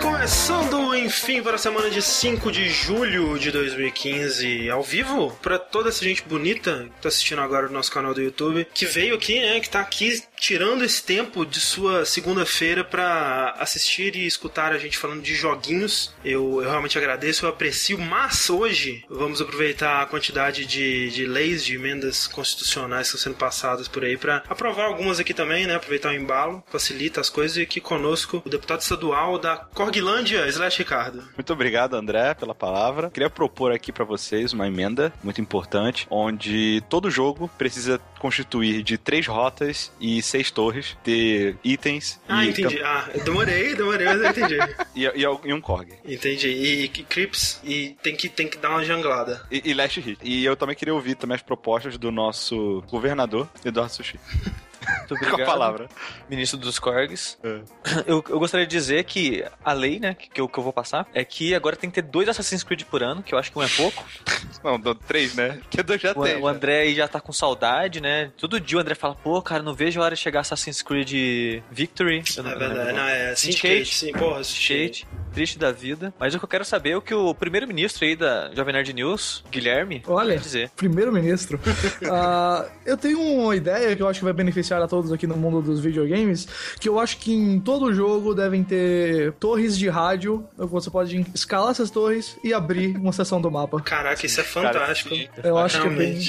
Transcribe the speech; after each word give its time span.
Começando 0.00 0.94
enfim 0.94 1.42
para 1.42 1.56
a 1.56 1.58
semana 1.58 1.90
de 1.90 2.00
5 2.00 2.50
de 2.50 2.68
julho 2.70 3.38
de 3.38 3.50
2015 3.50 4.70
ao 4.70 4.82
vivo 4.82 5.30
para 5.42 5.58
toda 5.58 5.88
essa 5.88 6.04
gente 6.04 6.22
bonita 6.22 6.88
que 6.96 7.02
tá 7.02 7.08
assistindo 7.08 7.40
agora 7.40 7.66
no 7.66 7.72
nosso 7.72 7.90
canal 7.90 8.14
do 8.14 8.22
YouTube, 8.22 8.66
que 8.72 8.86
veio 8.86 9.14
aqui, 9.14 9.40
né, 9.40 9.60
que 9.60 9.68
tá 9.68 9.80
aqui 9.80 10.22
tirando 10.42 10.82
esse 10.82 11.00
tempo 11.04 11.46
de 11.46 11.60
sua 11.60 12.04
segunda-feira 12.04 12.82
para 12.82 13.54
assistir 13.60 14.16
e 14.16 14.26
escutar 14.26 14.72
a 14.72 14.78
gente 14.78 14.98
falando 14.98 15.22
de 15.22 15.36
joguinhos. 15.36 16.12
Eu, 16.24 16.60
eu 16.60 16.68
realmente 16.68 16.98
agradeço, 16.98 17.46
eu 17.46 17.50
aprecio, 17.50 17.96
mas 17.96 18.50
hoje 18.50 19.04
vamos 19.08 19.40
aproveitar 19.40 20.02
a 20.02 20.06
quantidade 20.06 20.66
de, 20.66 21.10
de 21.10 21.26
leis, 21.26 21.64
de 21.64 21.76
emendas 21.76 22.26
constitucionais 22.26 23.08
que 23.08 23.16
estão 23.16 23.32
sendo 23.32 23.38
passadas 23.38 23.86
por 23.86 24.04
aí 24.04 24.16
para 24.16 24.42
aprovar 24.48 24.86
algumas 24.86 25.20
aqui 25.20 25.32
também, 25.32 25.64
né, 25.64 25.76
aproveitar 25.76 26.08
o 26.08 26.14
embalo, 26.14 26.64
facilita 26.66 27.20
as 27.20 27.30
coisas 27.30 27.56
e 27.56 27.62
aqui 27.62 27.80
conosco 27.80 28.42
o 28.44 28.50
deputado 28.50 28.80
estadual 28.80 29.38
da 29.38 29.58
Corguilândia, 29.72 30.48
Slash 30.48 30.78
Ricardo. 30.78 31.22
Muito 31.36 31.52
obrigado, 31.52 31.94
André, 31.94 32.34
pela 32.34 32.54
palavra. 32.54 33.10
Queria 33.10 33.30
propor 33.30 33.70
aqui 33.70 33.92
para 33.92 34.04
vocês 34.04 34.52
uma 34.52 34.66
emenda 34.66 35.12
muito 35.22 35.40
importante, 35.40 36.04
onde 36.10 36.82
todo 36.88 37.08
jogo 37.12 37.48
precisa 37.56 38.00
constituir 38.22 38.82
de 38.84 38.96
três 38.96 39.26
rotas 39.26 39.92
e 40.00 40.22
seis 40.22 40.50
torres, 40.50 40.96
ter 41.02 41.56
itens. 41.64 42.20
Ah, 42.28 42.44
e 42.46 42.50
entendi. 42.50 42.76
camp- 42.78 42.86
Ah, 42.86 43.10
demorei, 43.24 43.74
demorei, 43.74 44.06
mas 44.06 44.20
eu 44.22 44.30
entendi. 44.30 44.58
E, 44.94 45.04
e, 45.06 45.22
e 45.22 45.52
um 45.52 45.60
Korg. 45.60 45.88
entendi. 46.04 46.48
E, 46.48 46.84
e 46.84 46.88
Crips, 46.88 47.60
e 47.64 47.96
tem 48.02 48.14
que, 48.14 48.28
tem 48.28 48.46
que 48.48 48.56
dar 48.58 48.70
uma 48.70 48.84
janglada. 48.84 49.42
E, 49.50 49.70
e 49.70 49.74
Last 49.74 49.98
Hit. 50.00 50.18
E 50.22 50.44
eu 50.44 50.54
também 50.54 50.76
queria 50.76 50.94
ouvir 50.94 51.14
também 51.16 51.34
as 51.34 51.42
propostas 51.42 51.98
do 51.98 52.12
nosso 52.12 52.82
governador, 52.90 53.48
Eduardo 53.64 53.92
Sushi. 53.92 54.18
Muito 54.86 55.08
Com 55.08 55.14
obrigado. 55.14 55.40
a 55.42 55.44
palavra. 55.46 55.88
Ministro 56.28 56.58
dos 56.58 56.78
Korgs. 56.78 57.38
É. 57.42 57.60
Eu, 58.06 58.24
eu 58.28 58.38
gostaria 58.38 58.66
de 58.66 58.70
dizer 58.76 59.04
que 59.04 59.44
a 59.64 59.72
lei, 59.72 59.98
né, 60.00 60.14
que, 60.14 60.28
que, 60.30 60.40
eu, 60.40 60.48
que 60.48 60.58
eu 60.58 60.62
vou 60.64 60.72
passar, 60.72 61.06
é 61.14 61.24
que 61.24 61.54
agora 61.54 61.76
tem 61.76 61.90
que 61.90 61.94
ter 62.00 62.08
dois 62.08 62.28
Assassin's 62.28 62.62
Creed 62.62 62.82
por 62.84 63.02
ano, 63.02 63.22
que 63.22 63.34
eu 63.34 63.38
acho 63.38 63.50
que 63.52 63.58
um 63.58 63.62
é 63.62 63.68
pouco. 63.68 64.04
Não, 64.62 64.80
três, 64.94 65.34
né? 65.34 65.60
Que 65.70 65.82
dois 65.82 66.00
já 66.00 66.12
O, 66.12 66.22
tem. 66.22 66.36
o 66.36 66.46
André 66.46 66.80
aí 66.82 66.94
já 66.94 67.08
tá 67.08 67.20
com 67.20 67.32
saudade, 67.32 68.00
né? 68.00 68.30
Todo 68.36 68.60
dia 68.60 68.78
o 68.78 68.80
André 68.80 68.94
fala, 68.94 69.14
pô, 69.14 69.40
cara, 69.42 69.62
não 69.62 69.74
vejo 69.74 70.00
a 70.00 70.04
hora 70.04 70.14
de 70.14 70.20
chegar 70.20 70.40
Assassin's 70.40 70.82
Creed 70.82 71.62
Victory. 71.70 72.22
Eu 72.36 72.44
É 72.44 72.48
não- 72.50 72.58
verdade, 72.58 72.92
não- 72.92 72.96
não, 72.98 73.08
é 73.08 73.34
Syndicate. 73.34 73.84
Syndicate, 73.86 73.94
sim, 73.98 74.12
porra, 74.12 74.44
Shade, 74.44 75.06
triste 75.32 75.58
da 75.58 75.72
vida. 75.72 76.14
Mas 76.18 76.32
o 76.34 76.38
que 76.38 76.44
eu 76.44 76.48
quero 76.48 76.64
saber 76.64 76.90
é 76.90 76.96
o 76.96 77.02
que 77.02 77.12
o 77.14 77.34
primeiro-ministro 77.34 78.04
aí 78.04 78.14
da 78.14 78.52
Jovem 78.54 78.72
Nerd 78.74 78.92
News, 78.92 79.42
Guilherme, 79.50 80.02
Olha. 80.06 80.36
dizer. 80.38 80.70
Primeiro-ministro. 80.76 81.60
Ah, 82.10 82.66
eu 82.84 82.96
tenho 82.96 83.20
uma 83.20 83.54
ideia 83.56 83.94
que 83.96 84.02
eu 84.02 84.08
acho 84.08 84.18
que 84.20 84.24
vai 84.24 84.32
beneficiar 84.34 84.71
a 84.80 84.88
todos 84.88 85.12
aqui 85.12 85.26
no 85.26 85.36
mundo 85.36 85.60
dos 85.60 85.80
videogames, 85.80 86.46
que 86.80 86.88
eu 86.88 86.98
acho 86.98 87.18
que 87.18 87.32
em 87.32 87.60
todo 87.60 87.92
jogo 87.92 88.34
devem 88.34 88.62
ter 88.62 89.32
torres 89.32 89.76
de 89.76 89.88
rádio, 89.88 90.46
você 90.56 90.88
pode 90.88 91.26
escalar 91.34 91.72
essas 91.72 91.90
torres 91.90 92.38
e 92.42 92.54
abrir 92.54 92.96
uma 92.96 93.12
seção 93.12 93.40
do 93.40 93.50
mapa. 93.50 93.80
Caraca, 93.80 94.24
isso 94.24 94.40
é 94.40 94.44
Cara, 94.44 94.72
fantástico. 94.72 95.14
Eu 95.42 95.58
acho 95.58 95.80
que 95.80 95.86
é 95.88 95.90
bem... 95.90 96.20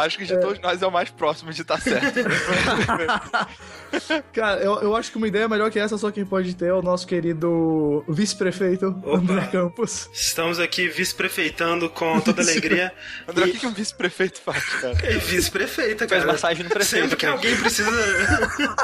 Acho 0.00 0.18
que 0.18 0.24
de 0.24 0.38
todos 0.40 0.58
nós 0.60 0.80
é 0.82 0.86
o 0.86 0.90
mais 0.90 1.10
próximo 1.10 1.52
de 1.52 1.62
estar 1.62 1.80
certo. 1.80 2.20
Cara, 4.32 4.60
eu, 4.60 4.80
eu 4.82 4.96
acho 4.96 5.10
que 5.10 5.16
uma 5.16 5.26
ideia 5.28 5.48
melhor 5.48 5.70
que 5.70 5.78
essa 5.78 5.96
só 5.98 6.10
quem 6.10 6.24
pode 6.24 6.54
ter 6.54 6.66
é 6.66 6.72
o 6.72 6.82
nosso 6.82 7.06
querido 7.06 8.04
vice-prefeito, 8.08 8.86
André 9.06 9.46
Campos. 9.50 10.08
Estamos 10.12 10.58
aqui 10.60 10.88
vice-prefeitando 10.88 11.88
com 11.90 12.20
toda 12.20 12.42
alegria. 12.42 12.92
André, 13.28 13.46
E- 13.46 13.50
o 13.50 13.52
que, 13.52 13.58
que 13.60 13.66
um 13.66 13.72
vice-prefeito 13.72 14.40
faz, 14.40 14.64
cara? 14.64 14.96
É 15.02 15.16
vice-prefeita, 15.18 16.08
Faz 16.08 16.22
cara. 16.22 16.32
massagem 16.32 16.64
no 16.64 16.70
prefeito. 16.70 17.02
Sempre 17.02 17.16
que 17.16 17.26
cara. 17.26 17.36
alguém 17.36 17.56
precisa. 17.56 17.90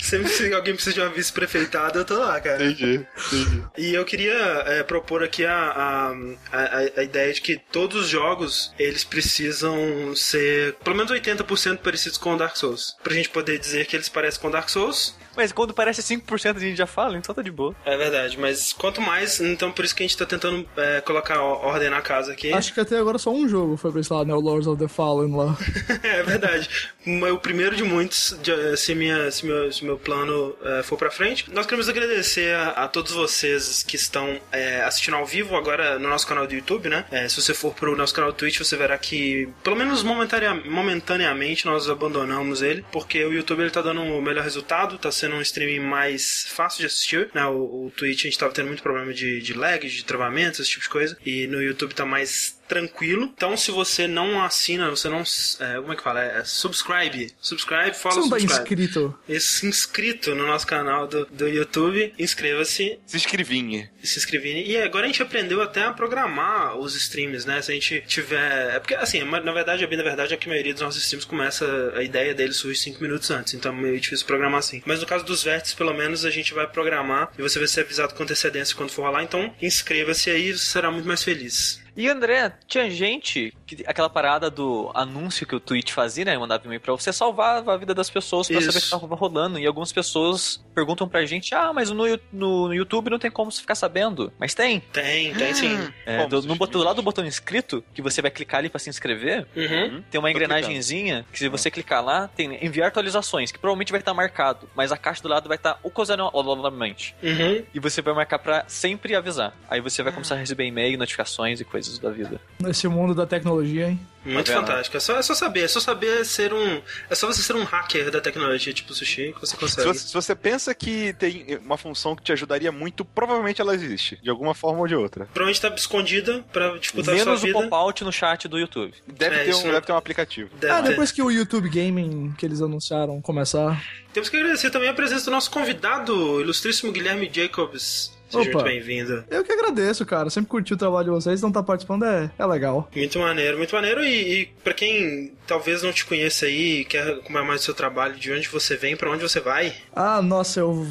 Sempre 0.00 0.30
que 0.32 0.54
alguém 0.54 0.74
precisa 0.74 0.94
de 0.94 1.00
uma 1.00 1.10
vice-prefeitada, 1.10 1.98
eu 1.98 2.04
tô 2.04 2.18
lá, 2.18 2.40
cara. 2.40 2.64
Entendi, 2.64 3.06
entendi. 3.30 3.62
E 3.76 3.94
eu 3.94 4.04
queria 4.06 4.32
é, 4.66 4.82
propor 4.82 5.22
aqui 5.22 5.44
a, 5.44 5.54
a, 5.54 6.12
a, 6.52 7.00
a 7.00 7.02
ideia 7.02 7.32
de 7.32 7.42
que 7.42 7.58
todos 7.70 8.04
os 8.04 8.08
jogos 8.08 8.72
eles 8.78 9.04
precisam 9.04 10.14
ser 10.16 10.47
pelo 10.84 10.96
menos 10.96 11.10
80% 11.10 11.78
parecidos 11.78 12.18
com 12.18 12.36
Dark 12.36 12.56
Souls. 12.56 12.96
Pra 13.02 13.14
gente 13.14 13.28
poder 13.28 13.58
dizer 13.58 13.86
que 13.86 13.96
eles 13.96 14.08
parecem 14.08 14.40
com 14.40 14.50
Dark 14.50 14.68
Souls. 14.68 15.14
Mas 15.38 15.52
quando 15.52 15.72
parece 15.72 16.02
5% 16.02 16.56
a 16.56 16.58
gente 16.58 16.76
já 16.76 16.86
fala, 16.86 17.16
então 17.16 17.32
tá 17.32 17.42
de 17.42 17.50
boa. 17.52 17.72
É 17.84 17.96
verdade, 17.96 18.36
mas 18.38 18.72
quanto 18.72 19.00
mais, 19.00 19.40
então 19.40 19.70
por 19.70 19.84
isso 19.84 19.94
que 19.94 20.02
a 20.02 20.06
gente 20.06 20.16
tá 20.18 20.26
tentando 20.26 20.68
é, 20.76 21.00
colocar 21.00 21.40
ordem 21.40 21.88
na 21.88 22.02
casa 22.02 22.32
aqui. 22.32 22.52
Acho 22.52 22.74
que 22.74 22.80
até 22.80 22.98
agora 22.98 23.18
só 23.18 23.30
um 23.30 23.48
jogo 23.48 23.76
foi 23.76 23.92
pra 23.92 24.00
esse 24.00 24.12
lado, 24.12 24.26
né? 24.26 24.34
O 24.34 24.40
Lords 24.40 24.66
of 24.66 24.82
the 24.82 24.88
Fallen 24.88 25.32
lá. 25.36 25.56
é 26.02 26.22
verdade. 26.24 26.68
Mas 27.06 27.32
O 27.32 27.38
primeiro 27.38 27.76
de 27.76 27.84
muitos, 27.84 28.36
de- 28.42 28.76
se, 28.76 28.96
minha, 28.96 29.30
se, 29.30 29.46
meu, 29.46 29.72
se 29.72 29.84
meu 29.84 29.96
plano 29.96 30.56
é, 30.62 30.82
for 30.82 30.98
pra 30.98 31.08
frente. 31.10 31.48
Nós 31.52 31.66
queremos 31.66 31.88
agradecer 31.88 32.52
a, 32.56 32.70
a 32.70 32.88
todos 32.88 33.12
vocês 33.12 33.84
que 33.84 33.94
estão 33.94 34.40
é, 34.50 34.82
assistindo 34.82 35.16
ao 35.16 35.24
vivo 35.24 35.54
agora 35.56 36.00
no 36.00 36.08
nosso 36.08 36.26
canal 36.26 36.48
do 36.48 36.52
YouTube, 36.54 36.88
né? 36.88 37.04
É, 37.12 37.28
se 37.28 37.40
você 37.40 37.54
for 37.54 37.72
pro 37.72 37.94
nosso 37.96 38.12
canal 38.12 38.32
do 38.32 38.36
Twitch, 38.36 38.58
você 38.58 38.76
verá 38.76 38.98
que, 38.98 39.48
pelo 39.62 39.76
menos 39.76 40.02
momentaneamente, 40.02 41.64
nós 41.66 41.88
abandonamos 41.88 42.62
ele, 42.62 42.84
porque 42.90 43.24
o 43.24 43.32
YouTube 43.32 43.60
ele 43.60 43.70
tá 43.70 43.80
dando 43.82 44.02
o 44.02 44.20
melhor 44.20 44.42
resultado, 44.42 44.98
tá 44.98 45.10
sendo 45.12 45.27
um 45.34 45.42
streaming 45.42 45.80
mais 45.80 46.46
fácil 46.48 46.80
de 46.80 46.86
assistir, 46.86 47.30
né? 47.34 47.44
O, 47.46 47.86
o 47.86 47.92
Twitch 47.96 48.20
a 48.20 48.28
gente 48.28 48.38
tava 48.38 48.52
tendo 48.52 48.66
muito 48.66 48.82
problema 48.82 49.12
de, 49.12 49.40
de 49.40 49.54
lag, 49.54 49.86
de 49.86 50.04
travamentos, 50.04 50.60
esse 50.60 50.70
tipo 50.70 50.82
de 50.82 50.90
coisa, 50.90 51.18
e 51.24 51.46
no 51.46 51.62
YouTube 51.62 51.94
tá 51.94 52.04
mais 52.04 52.57
tranquilo. 52.68 53.32
Então, 53.34 53.56
se 53.56 53.70
você 53.70 54.06
não 54.06 54.42
assina, 54.42 54.88
você 54.90 55.08
não. 55.08 55.22
é, 55.60 55.76
como 55.80 55.92
é 55.92 55.96
que 55.96 56.02
fala? 56.02 56.22
É, 56.22 56.44
subscribe. 56.44 57.32
Subscribe, 57.40 57.94
Você 57.94 58.00
follow, 58.00 58.20
não 58.20 58.30
tá 58.30 58.38
subscribe. 58.38 58.82
inscrito? 58.82 59.18
Esse 59.28 59.66
inscrito 59.66 60.34
no 60.34 60.46
nosso 60.46 60.66
canal 60.66 61.06
do, 61.06 61.24
do 61.26 61.48
YouTube, 61.48 62.12
inscreva-se 62.18 62.98
Se 63.06 63.16
escrevinha. 63.16 63.90
e 64.02 64.06
se 64.06 64.18
inscrever. 64.18 64.66
E 64.68 64.76
agora 64.76 65.04
a 65.04 65.08
gente 65.08 65.22
aprendeu 65.22 65.60
até 65.62 65.82
a 65.84 65.92
programar 65.92 66.76
os 66.76 66.94
streams, 66.94 67.46
né? 67.46 67.60
Se 67.62 67.70
a 67.70 67.74
gente 67.74 68.02
tiver. 68.06 68.76
É 68.76 68.78
porque, 68.78 68.94
assim, 68.94 69.22
na 69.24 69.52
verdade, 69.52 69.84
a 69.84 69.86
bem 69.86 69.98
da 69.98 70.04
verdade 70.04 70.34
é 70.34 70.36
que 70.36 70.48
a 70.48 70.52
maioria 70.52 70.72
dos 70.72 70.82
nossos 70.82 71.02
streams 71.02 71.24
começa. 71.26 71.92
A 71.96 72.02
ideia 72.02 72.34
deles 72.34 72.56
surge 72.56 72.78
5 72.80 73.02
minutos 73.02 73.30
antes, 73.30 73.54
então 73.54 73.72
é 73.72 73.74
meio 73.76 74.00
difícil 74.00 74.26
programar 74.26 74.58
assim. 74.58 74.82
Mas 74.84 75.00
no 75.00 75.06
caso 75.06 75.24
dos 75.24 75.42
vértices, 75.42 75.74
pelo 75.74 75.94
menos, 75.94 76.24
a 76.24 76.30
gente 76.30 76.52
vai 76.54 76.66
programar 76.66 77.30
e 77.38 77.42
você 77.42 77.58
vai 77.58 77.68
ser 77.68 77.80
avisado 77.80 78.14
com 78.14 78.22
antecedência 78.22 78.76
quando 78.76 78.90
for 78.90 79.02
rolar. 79.06 79.22
Então, 79.22 79.52
inscreva-se 79.60 80.30
aí, 80.30 80.52
você 80.52 80.64
será 80.64 80.90
muito 80.90 81.06
mais 81.06 81.22
feliz. 81.22 81.80
E 81.98 82.08
André, 82.08 82.52
tinha 82.68 82.88
gente, 82.88 83.52
que, 83.66 83.84
aquela 83.84 84.08
parada 84.08 84.48
do 84.48 84.88
anúncio 84.94 85.44
que 85.44 85.56
o 85.56 85.58
Twitch 85.58 85.90
fazia, 85.90 86.24
né? 86.24 86.38
Mandava 86.38 86.64
e-mail 86.64 86.80
pra 86.80 86.92
você, 86.92 87.12
salvava 87.12 87.74
a 87.74 87.76
vida 87.76 87.92
das 87.92 88.08
pessoas 88.08 88.46
pra 88.46 88.58
Isso. 88.58 88.66
saber 88.66 88.78
o 88.78 88.82
que 88.82 88.90
tava 88.90 89.16
rolando. 89.16 89.58
E 89.58 89.66
algumas 89.66 89.90
pessoas 89.92 90.64
perguntam 90.72 91.08
pra 91.08 91.26
gente, 91.26 91.52
ah, 91.56 91.72
mas 91.72 91.90
no, 91.90 92.06
no, 92.32 92.68
no 92.68 92.72
YouTube 92.72 93.10
não 93.10 93.18
tem 93.18 93.32
como 93.32 93.50
você 93.50 93.60
ficar 93.60 93.74
sabendo. 93.74 94.32
Mas 94.38 94.54
tem. 94.54 94.78
Tem, 94.92 95.34
tem 95.34 95.52
sim. 95.52 95.76
É, 96.06 96.18
Como 96.18 96.28
do, 96.28 96.42
no 96.42 96.54
botão, 96.54 96.82
lá 96.82 96.92
do 96.92 97.02
botão 97.02 97.26
inscrito, 97.26 97.82
que 97.92 98.00
você 98.00 98.22
vai 98.22 98.30
clicar 98.30 98.58
ali 98.60 98.68
pra 98.68 98.78
se 98.78 98.88
inscrever, 98.88 99.44
Uhum. 99.56 100.00
tem 100.08 100.20
uma 100.20 100.30
engrenagemzinha 100.30 101.26
que 101.32 101.38
se 101.40 101.48
você 101.48 101.68
clicar 101.68 102.04
lá, 102.04 102.28
tem 102.28 102.64
enviar 102.64 102.86
atualizações, 102.88 103.50
que 103.50 103.58
provavelmente 103.58 103.90
vai 103.90 104.00
estar 104.00 104.14
marcado, 104.14 104.68
mas 104.72 104.92
a 104.92 104.96
caixa 104.96 105.20
do 105.20 105.28
lado 105.28 105.48
vai 105.48 105.56
estar 105.56 105.80
ocasionalmente. 105.82 107.16
Uhum. 107.22 107.64
E 107.74 107.80
você 107.80 108.00
vai 108.00 108.14
marcar 108.14 108.38
pra 108.38 108.64
sempre 108.68 109.16
avisar. 109.16 109.52
Aí 109.68 109.80
você 109.80 110.00
vai 110.00 110.12
começar 110.12 110.36
a 110.36 110.38
receber 110.38 110.64
e-mail, 110.64 110.96
notificações 110.96 111.60
e 111.60 111.64
coisas 111.64 111.87
da 111.96 112.10
vida. 112.10 112.40
Nesse 112.60 112.86
mundo 112.88 113.14
da 113.14 113.24
tecnologia, 113.26 113.88
hein? 113.88 114.00
Muito 114.24 114.50
Tá 114.50 114.58
fantástico. 114.60 114.96
É 114.96 115.00
só, 115.00 115.16
é 115.16 115.22
só 115.22 115.32
saber, 115.32 115.60
é 115.62 115.68
só 115.68 115.80
saber 115.80 116.22
ser 116.24 116.52
um. 116.52 116.82
É 117.08 117.14
só 117.14 117.26
você 117.26 117.40
ser 117.40 117.54
um 117.54 117.62
hacker 117.64 118.10
da 118.10 118.20
tecnologia, 118.20 118.74
tipo 118.74 118.92
sushi, 118.92 119.32
que 119.32 119.40
você 119.40 119.52
Se 119.54 119.56
consegue. 119.56 119.86
você, 119.88 120.06
se 120.08 120.12
você 120.12 120.34
pensa 120.34 120.74
que 120.74 121.14
tem 121.14 121.58
uma 121.64 121.78
função 121.78 122.14
que 122.14 122.22
te 122.22 122.32
ajudaria 122.32 122.70
muito, 122.70 123.04
provavelmente 123.06 123.60
ela 123.60 123.74
existe. 123.74 124.18
De 124.22 124.28
alguma 124.28 124.52
forma 124.54 124.80
ou 124.80 124.86
de 124.88 124.94
outra. 124.94 125.24
Provavelmente 125.26 125.60
tá 125.62 125.68
escondida 125.74 126.44
pra 126.52 126.76
disputar 126.76 127.14
a 127.14 127.18
sua 127.18 127.24
Menos 127.26 127.42
o 127.42 127.46
vida. 127.46 127.58
pop-out 127.62 128.04
no 128.04 128.12
chat 128.12 128.48
do 128.48 128.58
YouTube. 128.58 128.92
Deve, 129.06 129.36
É, 129.36 129.44
ter, 129.44 129.54
um, 129.54 129.62
não- 129.62 129.70
deve 129.72 129.86
ter 129.86 129.92
um 129.92 129.96
aplicativo. 129.96 130.50
Deve 130.60 130.72
Ah, 130.74 130.82
ter. 130.82 130.88
depois 130.90 131.10
que 131.12 131.22
o 131.22 131.30
YouTube 131.30 131.70
Gaming 131.70 132.34
que 132.36 132.44
eles 132.44 132.60
anunciaram 132.60 133.22
começar. 133.22 133.82
Temos 134.12 134.28
que 134.28 134.36
agradecer 134.36 134.70
também 134.70 134.88
a 134.90 134.94
presença 134.94 135.24
do 135.26 135.30
nosso 135.30 135.50
convidado, 135.50 136.40
ilustríssimo 136.40 136.92
Guilherme 136.92 137.30
Jacobs. 137.32 138.12
Seja 138.28 138.50
Opa. 138.50 138.58
muito 138.58 138.64
bem-vindo. 138.64 139.24
Eu 139.30 139.42
que 139.42 139.52
agradeço, 139.52 140.04
cara. 140.04 140.28
Sempre 140.30 140.50
curti 140.50 140.74
o 140.74 140.76
trabalho 140.76 141.06
de 141.06 141.10
vocês, 141.10 141.40
não 141.40 141.50
tá 141.50 141.62
participando 141.62 142.04
é, 142.04 142.30
é 142.38 142.46
legal. 142.46 142.88
Muito 142.94 143.18
maneiro, 143.18 143.56
muito 143.56 143.74
maneiro. 143.74 144.04
E, 144.04 144.42
e 144.42 144.46
para 144.62 144.74
quem 144.74 145.32
talvez 145.46 145.82
não 145.82 145.92
te 145.92 146.04
conheça 146.04 146.46
aí, 146.46 146.84
quer 146.84 147.08
acompanhar 147.08 147.44
mais 147.44 147.60
do 147.60 147.64
seu 147.64 147.74
trabalho, 147.74 148.16
de 148.16 148.32
onde 148.32 148.48
você 148.48 148.76
vem, 148.76 148.96
pra 148.96 149.10
onde 149.10 149.22
você 149.22 149.40
vai, 149.40 149.74
Ah, 149.94 150.20
nossa, 150.20 150.60
eu. 150.60 150.86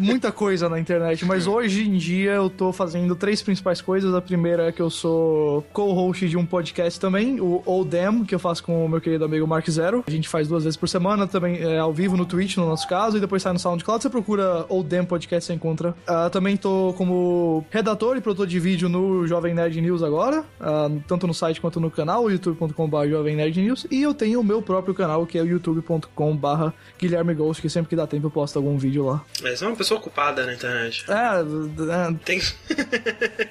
Muita 0.00 0.30
coisa 0.32 0.68
na 0.68 0.78
internet, 0.78 1.24
mas 1.24 1.46
hoje 1.46 1.88
em 1.88 1.96
dia 1.96 2.32
eu 2.32 2.50
tô 2.50 2.72
fazendo 2.72 3.14
três 3.16 3.42
principais 3.42 3.80
coisas. 3.80 4.14
A 4.14 4.20
primeira 4.20 4.68
é 4.68 4.72
que 4.72 4.80
eu 4.80 4.90
sou 4.90 5.62
co-host 5.72 6.28
de 6.28 6.36
um 6.36 6.46
podcast 6.46 6.98
também, 7.00 7.40
o 7.40 7.62
Old 7.64 7.90
Damn, 7.90 8.24
que 8.24 8.34
eu 8.34 8.38
faço 8.38 8.62
com 8.62 8.84
o 8.84 8.88
meu 8.88 9.00
querido 9.00 9.24
amigo 9.24 9.46
Mark 9.46 9.68
Zero. 9.68 10.04
A 10.06 10.10
gente 10.10 10.28
faz 10.28 10.48
duas 10.48 10.64
vezes 10.64 10.76
por 10.76 10.88
semana, 10.88 11.26
também 11.26 11.58
é, 11.58 11.78
ao 11.78 11.92
vivo 11.92 12.16
no 12.16 12.24
Twitch, 12.24 12.56
no 12.56 12.66
nosso 12.66 12.88
caso, 12.88 13.16
e 13.16 13.20
depois 13.20 13.42
sai 13.42 13.52
no 13.52 13.58
SoundCloud. 13.58 14.02
Você 14.02 14.10
procura 14.10 14.64
Old 14.68 14.88
Damn 14.88 15.06
Podcast, 15.06 15.46
você 15.46 15.54
encontra. 15.54 15.94
Ah, 16.06 16.30
também 16.30 16.56
tô 16.56 16.94
como 16.96 17.64
redator 17.70 18.16
e 18.16 18.20
produtor 18.20 18.46
de 18.46 18.60
vídeo 18.60 18.88
no 18.88 19.26
Jovem 19.26 19.54
Nerd 19.54 19.80
News 19.80 20.02
agora, 20.02 20.44
ah, 20.60 20.90
tanto 21.06 21.26
no 21.26 21.34
site 21.34 21.60
quanto 21.60 21.80
no 21.80 21.90
canal, 21.90 22.30
youtube.com.br 22.30 23.08
Jovem 23.08 23.36
Nerd 23.36 23.60
News. 23.60 23.86
E 23.90 24.02
eu 24.02 24.14
tenho 24.14 24.40
o 24.40 24.44
meu 24.44 24.62
próprio 24.62 24.94
canal, 24.94 25.26
que 25.26 25.38
é 25.38 25.42
youtube.com.br 25.42 26.70
Guilherme 26.98 27.34
Ghost, 27.34 27.60
que 27.60 27.68
sempre 27.68 27.88
que 27.88 27.96
dá 27.96 28.06
tempo 28.06 28.26
eu 28.26 28.30
posto 28.30 28.56
algum 28.56 28.76
vídeo 28.76 29.04
lá. 29.04 29.22
é 29.44 29.52
isso 29.52 29.63
Você 29.64 29.66
é 29.66 29.68
uma 29.68 29.76
pessoa 29.76 29.98
ocupada 29.98 30.44
na 30.44 30.54
internet. 30.54 31.04
É, 31.08 31.14
é, 31.14 32.14
Tem... 32.24 32.40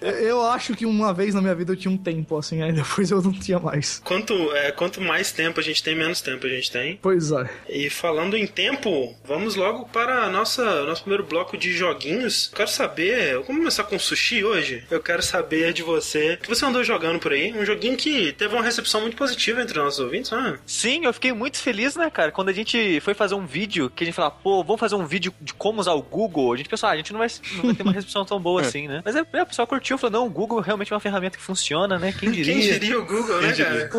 eu 0.22 0.46
acho 0.46 0.76
que 0.76 0.86
uma 0.86 1.14
vez 1.14 1.34
na 1.34 1.42
minha 1.42 1.56
vida 1.56 1.72
eu 1.72 1.76
tinha 1.76 1.92
um 1.92 1.98
tempo, 1.98 2.38
assim, 2.38 2.62
aí 2.62 2.72
depois 2.72 3.10
eu 3.10 3.22
não 3.22 3.32
tinha 3.32 3.60
mais. 3.60 4.00
quanto, 4.04 4.34
é, 4.56 4.72
quanto 4.72 5.02
mais 5.02 5.32
tempo 5.32 5.60
a 5.60 5.64
gente 5.64 5.82
tem, 5.82 5.96
menos 5.96 6.22
tempo 6.22 6.46
a 6.46 6.50
gente 6.50 6.72
tem. 6.72 7.00
Pois 7.02 7.32
é. 7.32 7.50
E 7.68 7.90
falando 7.90 8.38
em 8.38 8.46
tempo, 8.46 9.16
vamos 9.26 9.56
logo 9.56 9.86
para 9.88 10.26
a 10.26 10.30
nossa 10.30 10.84
nosso 10.84 11.02
primeiro 11.02 11.24
bloco 11.24 11.58
de 11.58 11.72
joguinhos. 11.72 12.52
Quero 12.54 12.70
saber, 12.70 13.34
vamos 13.34 13.48
começar 13.48 13.84
com 13.86 13.98
sushi 13.98 14.44
hoje? 14.44 14.84
Eu 14.92 15.02
quero 15.02 15.24
saber 15.24 15.74
de 15.74 15.82
você, 15.82 16.34
o 16.34 16.38
que 16.38 16.50
você 16.50 16.66
andou 16.66 16.84
jogando 16.84 17.20
por 17.20 17.32
aí? 17.32 17.54
Um 17.54 17.66
joguinho 17.66 17.98
que 17.98 18.34
teve 18.34 18.54
uma 18.54 18.64
recepção 18.64 19.02
muito 19.02 19.18
positiva 19.18 19.62
entre 19.62 19.80
nossos 19.80 20.00
ouvintes, 20.00 20.32
né? 20.32 20.60
Sim, 20.66 21.06
eu 21.06 21.14
fiquei 21.14 21.34
muito 21.34 21.58
feliz, 21.58 21.96
né, 21.96 22.10
cara? 22.10 22.32
Quando 22.32 22.50
a 22.50 22.54
gente 22.54 23.00
foi 23.00 23.14
fazer 23.14 23.36
um 23.36 23.46
vídeo, 23.46 23.90
que 23.90 24.04
a 24.04 24.06
gente 24.06 24.16
falava, 24.16 24.36
pô, 24.44 24.64
vamos 24.64 24.80
fazer 24.80 24.96
um 24.96 25.06
vídeo 25.06 25.34
de 25.42 25.54
como 25.54 25.80
usar 25.80 25.94
o 25.94 26.03
Google, 26.04 26.54
a 26.54 26.58
gente 26.58 26.70
pensou, 26.70 26.90
ah, 26.90 26.92
a 26.92 26.98
gente 26.98 27.12
não 27.12 27.20
vai, 27.20 27.28
não 27.56 27.64
vai 27.64 27.76
ter 27.76 27.84
uma 27.84 27.92
recepção 27.94 28.26
tão 28.26 28.40
boa 28.40 28.62
assim, 28.68 28.88
né? 28.88 29.02
Mas 29.04 29.16
é, 29.16 29.26
é, 29.34 29.44
o 29.44 29.46
pessoal 29.46 29.68
curtiu, 29.68 29.98
falou, 29.98 30.22
não, 30.22 30.28
o 30.28 30.30
Google 30.30 30.60
realmente 30.60 30.92
é 30.92 30.96
uma 30.96 31.00
ferramenta 31.00 31.38
que 31.38 31.44
funciona, 31.44 31.98
né? 31.98 32.14
Quem 32.14 32.32
diria? 32.32 32.54
Quem 32.54 32.62
diria 32.62 33.00
o 33.00 33.06
Google, 33.06 33.42
né, 33.42 33.54
cara? 33.54 33.90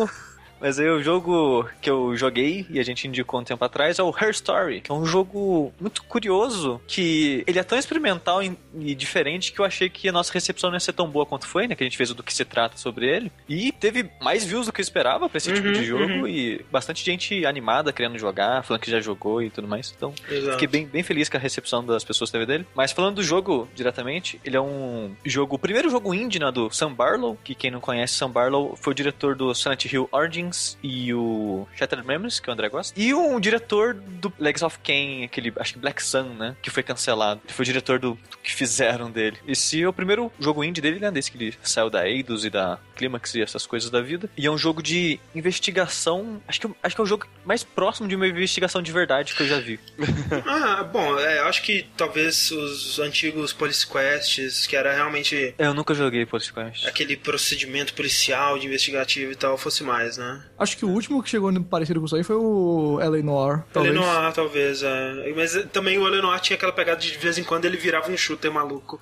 Mas 0.65 0.79
aí 0.79 0.89
o 0.89 1.03
jogo 1.03 1.69
que 1.79 1.87
eu 1.87 2.17
joguei 2.17 2.65
e 2.71 2.79
a 2.79 2.83
gente 2.83 3.07
indicou 3.07 3.39
um 3.39 3.43
tempo 3.43 3.63
atrás 3.63 3.99
é 3.99 4.03
o 4.03 4.09
Her 4.09 4.31
Story, 4.31 4.81
que 4.81 4.91
é 4.91 4.95
um 4.95 5.05
jogo 5.05 5.71
muito 5.79 6.01
curioso, 6.05 6.81
que 6.87 7.43
ele 7.45 7.59
é 7.59 7.63
tão 7.63 7.77
experimental 7.77 8.41
e 8.41 8.95
diferente 8.95 9.51
que 9.51 9.59
eu 9.59 9.65
achei 9.65 9.91
que 9.91 10.09
a 10.09 10.11
nossa 10.11 10.33
recepção 10.33 10.71
não 10.71 10.75
ia 10.75 10.79
ser 10.79 10.93
tão 10.93 11.07
boa 11.07 11.23
quanto 11.23 11.45
foi, 11.45 11.67
né? 11.67 11.75
Que 11.75 11.83
a 11.83 11.85
gente 11.85 11.95
fez 11.95 12.09
o 12.09 12.15
do 12.15 12.23
que 12.23 12.33
se 12.33 12.43
trata 12.43 12.79
sobre 12.79 13.07
ele. 13.07 13.31
E 13.47 13.71
teve 13.73 14.09
mais 14.19 14.43
views 14.43 14.65
do 14.65 14.73
que 14.73 14.81
eu 14.81 14.83
esperava 14.83 15.29
pra 15.29 15.37
esse 15.37 15.53
tipo 15.53 15.67
Uhum, 15.67 15.73
de 15.73 15.85
jogo 15.85 16.03
uhum. 16.03 16.27
e 16.27 16.65
bastante 16.71 17.05
gente 17.05 17.45
animada 17.45 17.93
querendo 17.93 18.17
jogar, 18.17 18.63
falando 18.63 18.81
que 18.81 18.89
já 18.89 18.99
jogou 18.99 19.43
e 19.43 19.51
tudo 19.51 19.67
mais. 19.67 19.93
Então, 19.95 20.15
Exato. 20.27 20.53
Fiquei 20.53 20.67
bem, 20.67 20.87
bem 20.87 21.03
feliz 21.03 21.29
com 21.29 21.37
a 21.37 21.39
recepção 21.39 21.85
das 21.85 22.03
pessoas 22.03 22.31
que 22.31 22.39
teve 22.39 22.45
dele. 22.47 22.65
Mas 22.73 22.91
falando 22.91 23.17
do 23.17 23.23
jogo 23.23 23.69
diretamente, 23.75 24.41
ele 24.43 24.57
é 24.57 24.61
um 24.61 25.15
jogo, 25.23 25.57
o 25.57 25.59
primeiro 25.59 25.91
jogo 25.91 26.11
indie, 26.11 26.39
né, 26.39 26.51
do 26.51 26.71
Sam 26.71 26.91
Barlow, 26.91 27.37
que 27.43 27.53
quem 27.53 27.69
não 27.69 27.79
conhece 27.79 28.15
Sam 28.15 28.31
Barlow 28.31 28.75
foi 28.75 28.93
o 28.93 28.95
diretor 28.95 29.35
do 29.35 29.53
Silent 29.53 29.85
Hill 29.85 30.09
Origins 30.11 30.54
e 30.81 31.13
o 31.13 31.67
Shattered 31.75 32.07
Memories, 32.07 32.39
que 32.39 32.49
o 32.49 32.53
André 32.53 32.69
gosta. 32.69 32.99
E 32.99 33.13
um 33.13 33.39
diretor 33.39 33.93
do 33.93 34.31
Legacy 34.39 34.65
of 34.65 34.79
Kain, 34.79 35.23
aquele, 35.23 35.53
acho 35.57 35.73
que 35.73 35.79
Black 35.79 36.01
Sun, 36.03 36.35
né, 36.35 36.55
que 36.61 36.69
foi 36.69 36.83
cancelado. 36.83 37.41
Foi 37.47 37.63
o 37.63 37.65
diretor 37.65 37.99
do 37.99 38.17
que 38.45 38.53
fizeram 38.53 39.09
dele. 39.09 39.37
Esse 39.47 39.81
é 39.81 39.87
o 39.87 39.93
primeiro 39.93 40.31
jogo 40.39 40.63
indie 40.63 40.81
dele, 40.81 40.99
né, 40.99 41.11
desse 41.11 41.31
que 41.31 41.37
ele 41.37 41.53
saiu 41.63 41.89
da 41.89 42.07
Eidos 42.07 42.45
e 42.45 42.49
da 42.49 42.79
Climax 42.95 43.35
e 43.35 43.41
essas 43.41 43.65
coisas 43.65 43.89
da 43.89 44.01
vida. 44.01 44.29
E 44.37 44.45
é 44.45 44.51
um 44.51 44.57
jogo 44.57 44.81
de 44.81 45.19
investigação, 45.33 46.41
acho 46.47 46.61
que, 46.61 46.69
acho 46.81 46.95
que 46.95 47.01
é 47.01 47.03
o 47.03 47.07
jogo 47.07 47.27
mais 47.43 47.63
próximo 47.63 48.07
de 48.07 48.15
uma 48.15 48.27
investigação 48.27 48.81
de 48.81 48.91
verdade 48.91 49.33
que 49.33 49.43
eu 49.43 49.47
já 49.47 49.59
vi. 49.59 49.79
Ah, 50.47 50.83
bom, 50.83 51.17
é, 51.19 51.39
eu 51.39 51.45
acho 51.45 51.61
que 51.63 51.85
talvez 51.97 52.51
os 52.51 52.99
antigos 52.99 53.51
Police 53.53 53.85
Quests, 53.85 54.67
que 54.67 54.75
era 54.75 54.93
realmente 54.93 55.55
Eu 55.57 55.73
nunca 55.73 55.93
joguei 55.93 56.25
Police 56.25 56.51
Quest. 56.51 56.85
aquele 56.85 57.15
procedimento 57.17 57.93
policial, 57.93 58.59
de 58.59 58.65
investigativo 58.67 59.31
e 59.31 59.35
tal, 59.35 59.57
fosse 59.57 59.83
mais, 59.83 60.17
né? 60.17 60.43
Acho 60.57 60.77
que 60.77 60.85
o 60.85 60.89
último 60.89 61.21
que 61.23 61.29
chegou 61.29 61.51
parecido 61.63 61.99
com 61.99 62.05
isso 62.05 62.15
aí 62.15 62.23
foi 62.23 62.35
o 62.35 62.99
L.A. 63.01 63.23
Noir, 63.23 63.63
talvez. 63.71 63.93
Lenoir, 63.93 64.33
talvez, 64.33 64.83
é. 64.83 65.33
Mas 65.35 65.53
também 65.71 65.97
o 65.97 66.05
Lenoir 66.05 66.39
tinha 66.39 66.55
aquela 66.55 66.71
pegada 66.71 66.99
de 66.99 67.15
de 67.15 67.21
vez 67.21 67.37
em 67.37 67.43
quando 67.43 67.65
ele 67.65 67.77
virava 67.77 68.11
um 68.11 68.13
shooter 68.35 68.51
maluco. 68.51 68.99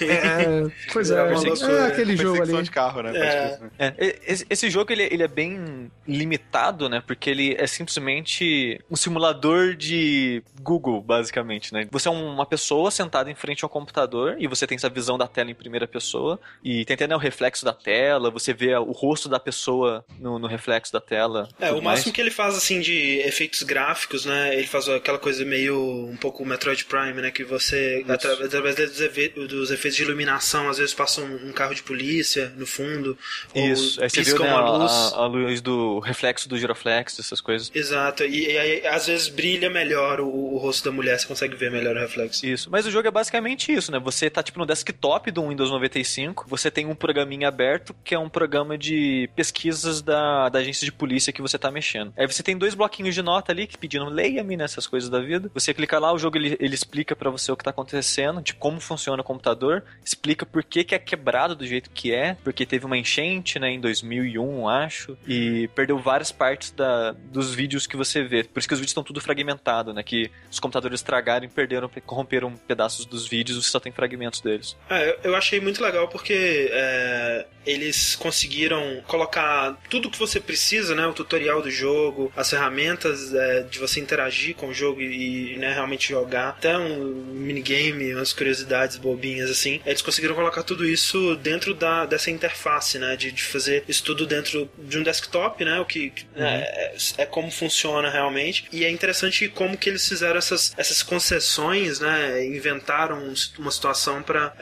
É, 0.00 0.66
pois 0.92 1.10
é, 1.10 1.14
Era 1.14 1.28
uma 1.30 1.42
é, 1.42 1.48
loucura. 1.48 1.86
aquele 1.86 2.16
jogo 2.16 2.42
ali. 2.42 2.62
de 2.62 2.70
carro, 2.70 3.02
né? 3.02 3.12
É. 3.16 3.58
É, 3.78 4.18
esse, 4.26 4.46
esse 4.48 4.70
jogo 4.70 4.92
ele, 4.92 5.02
ele 5.04 5.22
é 5.22 5.28
bem 5.28 5.90
limitado, 6.06 6.88
né? 6.88 7.02
Porque 7.06 7.30
ele 7.30 7.54
é 7.58 7.66
simplesmente 7.66 8.80
um 8.90 8.96
simulador 8.96 9.74
de 9.74 10.42
Google, 10.60 11.00
basicamente, 11.02 11.72
né? 11.72 11.86
Você 11.90 12.08
é 12.08 12.10
uma 12.10 12.46
pessoa 12.46 12.90
sentada 12.90 13.30
em 13.30 13.34
frente 13.34 13.64
ao 13.64 13.70
computador 13.70 14.36
e 14.38 14.46
você 14.46 14.66
tem 14.66 14.76
essa 14.76 14.88
visão 14.88 15.16
da 15.18 15.26
tela 15.26 15.50
em 15.50 15.54
primeira 15.54 15.86
pessoa 15.86 16.38
e 16.62 16.84
tem 16.84 16.94
até 16.94 17.06
né, 17.06 17.14
o 17.14 17.18
reflexo 17.18 17.64
da 17.64 17.72
tela, 17.72 18.30
você 18.30 18.52
vê 18.52 18.74
o 18.76 18.92
rosto 18.92 19.28
da 19.28 19.38
pessoa 19.40 20.04
no, 20.18 20.38
no 20.38 20.46
reflexo 20.46 20.92
da 20.92 21.00
tela. 21.00 21.48
É, 21.60 21.72
o 21.72 21.80
máximo 21.82 22.12
que 22.12 22.20
ele 22.20 22.30
faz, 22.30 22.56
assim, 22.56 22.80
de 22.80 23.18
efeitos 23.20 23.62
gráficos, 23.62 24.24
né? 24.24 24.54
Ele 24.56 24.66
faz 24.66 24.88
aquela 24.88 25.18
coisa 25.18 25.44
meio 25.44 25.76
um 26.10 26.16
pouco 26.16 26.44
Metroid 26.44 26.84
Prime, 26.84 27.14
né? 27.20 27.30
Que 27.30 27.44
você, 27.44 28.04
através 28.08 28.76
dos, 28.76 29.00
efe- 29.00 29.28
dos 29.28 29.70
efeitos 29.86 29.96
de 29.96 30.02
iluminação, 30.02 30.68
às 30.68 30.78
vezes 30.78 30.94
passa 30.94 31.20
um, 31.20 31.48
um 31.48 31.52
carro 31.52 31.74
de 31.74 31.82
polícia 31.82 32.52
no 32.56 32.66
fundo. 32.66 33.16
ou 33.54 33.62
Isso, 33.66 34.02
aí 34.02 34.10
você 34.10 34.22
viu 34.22 34.38
né, 34.38 34.50
a, 34.50 34.60
luz. 34.70 34.92
a- 34.92 35.16
a 35.16 35.26
luz 35.26 35.60
do 35.60 35.98
reflexo 36.00 36.48
do 36.48 36.58
giroflex, 36.58 37.18
essas 37.18 37.40
coisas. 37.40 37.70
Exato, 37.74 38.24
e, 38.24 38.50
e 38.52 38.58
aí 38.58 38.86
às 38.86 39.06
vezes 39.06 39.28
brilha 39.28 39.70
melhor 39.70 40.20
o, 40.20 40.26
o 40.28 40.58
rosto 40.58 40.84
da 40.84 40.90
mulher, 40.92 41.18
você 41.18 41.26
consegue 41.26 41.54
ver 41.56 41.70
melhor 41.70 41.96
o 41.96 42.00
reflexo. 42.00 42.44
Isso, 42.46 42.70
mas 42.70 42.86
o 42.86 42.90
jogo 42.90 43.06
é 43.08 43.10
basicamente 43.10 43.72
isso, 43.72 43.90
né? 43.92 43.98
Você 44.00 44.28
tá 44.30 44.42
tipo 44.42 44.58
no 44.58 44.66
desktop 44.66 45.30
do 45.30 45.48
Windows 45.48 45.70
95, 45.70 46.46
você 46.48 46.70
tem 46.70 46.86
um 46.86 46.94
programinha 46.94 47.48
aberto 47.48 47.94
que 48.04 48.14
é 48.14 48.18
um 48.18 48.28
programa 48.28 48.76
de 48.76 49.28
pesquisas 49.36 50.02
da, 50.02 50.48
da 50.48 50.58
agência 50.58 50.84
de 50.84 50.92
polícia 50.92 51.32
que 51.32 51.42
você 51.42 51.58
tá 51.58 51.70
mexendo. 51.70 52.12
Aí 52.16 52.26
você 52.26 52.42
tem 52.42 52.56
dois 52.56 52.74
bloquinhos 52.74 53.14
de 53.14 53.22
nota 53.22 53.52
ali 53.52 53.66
que 53.66 53.78
pedindo 53.78 54.06
leia-me 54.08 54.56
nessas 54.56 54.86
coisas 54.86 55.08
da 55.08 55.20
vida. 55.20 55.50
Você 55.54 55.72
clica 55.72 55.98
lá, 55.98 56.12
o 56.12 56.18
jogo 56.18 56.36
ele, 56.36 56.56
ele 56.60 56.74
explica 56.74 57.14
pra 57.14 57.30
você 57.30 57.50
o 57.52 57.56
que 57.56 57.64
tá 57.64 57.70
acontecendo, 57.70 58.40
de 58.42 58.54
como 58.54 58.80
funciona 58.80 59.20
o 59.20 59.24
computador, 59.24 59.65
explica 60.04 60.44
por 60.46 60.62
que, 60.64 60.84
que 60.84 60.94
é 60.94 60.98
quebrado 60.98 61.54
do 61.54 61.66
jeito 61.66 61.90
que 61.90 62.12
é, 62.14 62.36
porque 62.44 62.64
teve 62.66 62.84
uma 62.86 62.96
enchente, 62.96 63.58
né, 63.58 63.70
em 63.70 63.80
2001, 63.80 64.68
acho, 64.68 65.16
e 65.26 65.68
perdeu 65.74 65.98
várias 65.98 66.30
partes 66.32 66.70
da, 66.70 67.12
dos 67.12 67.54
vídeos 67.54 67.86
que 67.86 67.96
você 67.96 68.22
vê. 68.22 68.44
Por 68.44 68.58
isso 68.58 68.68
que 68.68 68.74
os 68.74 68.80
vídeos 68.80 68.90
estão 68.90 69.02
tudo 69.04 69.20
fragmentado, 69.20 69.92
né, 69.94 70.02
que 70.02 70.30
os 70.50 70.58
computadores 70.60 71.00
estragaram 71.00 71.44
e 71.44 71.48
perderam, 71.48 71.90
corromperam 72.04 72.54
pedaços 72.56 73.04
dos 73.06 73.26
vídeos, 73.28 73.64
você 73.64 73.70
só 73.70 73.80
tem 73.80 73.92
fragmentos 73.92 74.40
deles. 74.40 74.76
É, 74.90 75.18
eu- 75.24 75.36
achei 75.36 75.60
muito 75.60 75.82
legal 75.82 76.08
porque 76.08 76.70
é, 76.72 77.46
eles 77.66 78.16
conseguiram 78.16 79.02
colocar 79.06 79.78
tudo 79.90 80.10
que 80.10 80.18
você 80.18 80.40
precisa, 80.40 80.94
né? 80.94 81.06
O 81.06 81.12
tutorial 81.12 81.60
do 81.60 81.70
jogo, 81.70 82.32
as 82.34 82.48
ferramentas 82.48 83.34
é, 83.34 83.62
de 83.64 83.78
você 83.78 84.00
interagir 84.00 84.54
com 84.56 84.68
o 84.68 84.74
jogo 84.74 85.00
e, 85.02 85.54
e, 85.54 85.58
né, 85.58 85.74
realmente 85.74 86.08
jogar, 86.08 86.50
até 86.50 86.76
um 86.78 86.98
minigame, 87.34 88.14
umas 88.14 88.32
curiosidades 88.32 88.96
bobinhas 88.96 89.50
assim. 89.56 89.80
Eles 89.86 90.02
conseguiram 90.02 90.34
colocar 90.34 90.62
tudo 90.62 90.84
isso 90.86 91.36
dentro 91.36 91.74
da, 91.74 92.04
dessa 92.06 92.30
interface, 92.30 92.98
né? 92.98 93.16
De, 93.16 93.32
de 93.32 93.42
fazer 93.42 93.84
isso 93.88 94.02
tudo 94.04 94.26
dentro 94.26 94.70
de 94.78 94.98
um 94.98 95.02
desktop, 95.02 95.64
né? 95.64 95.80
O 95.80 95.84
que 95.84 96.10
que, 96.10 96.26
é, 96.36 96.94
é 97.18 97.26
como 97.26 97.50
funciona 97.50 98.10
realmente. 98.10 98.64
E 98.72 98.84
é 98.84 98.90
interessante 98.90 99.48
como 99.48 99.76
que 99.76 99.88
eles 99.88 100.06
fizeram 100.08 100.36
essas, 100.38 100.72
essas 100.76 101.02
concessões, 101.02 102.00
né? 102.00 102.44
Inventaram 102.44 103.18
um- 103.18 103.34
uma 103.58 103.70
situação 103.70 104.22
para 104.22 104.54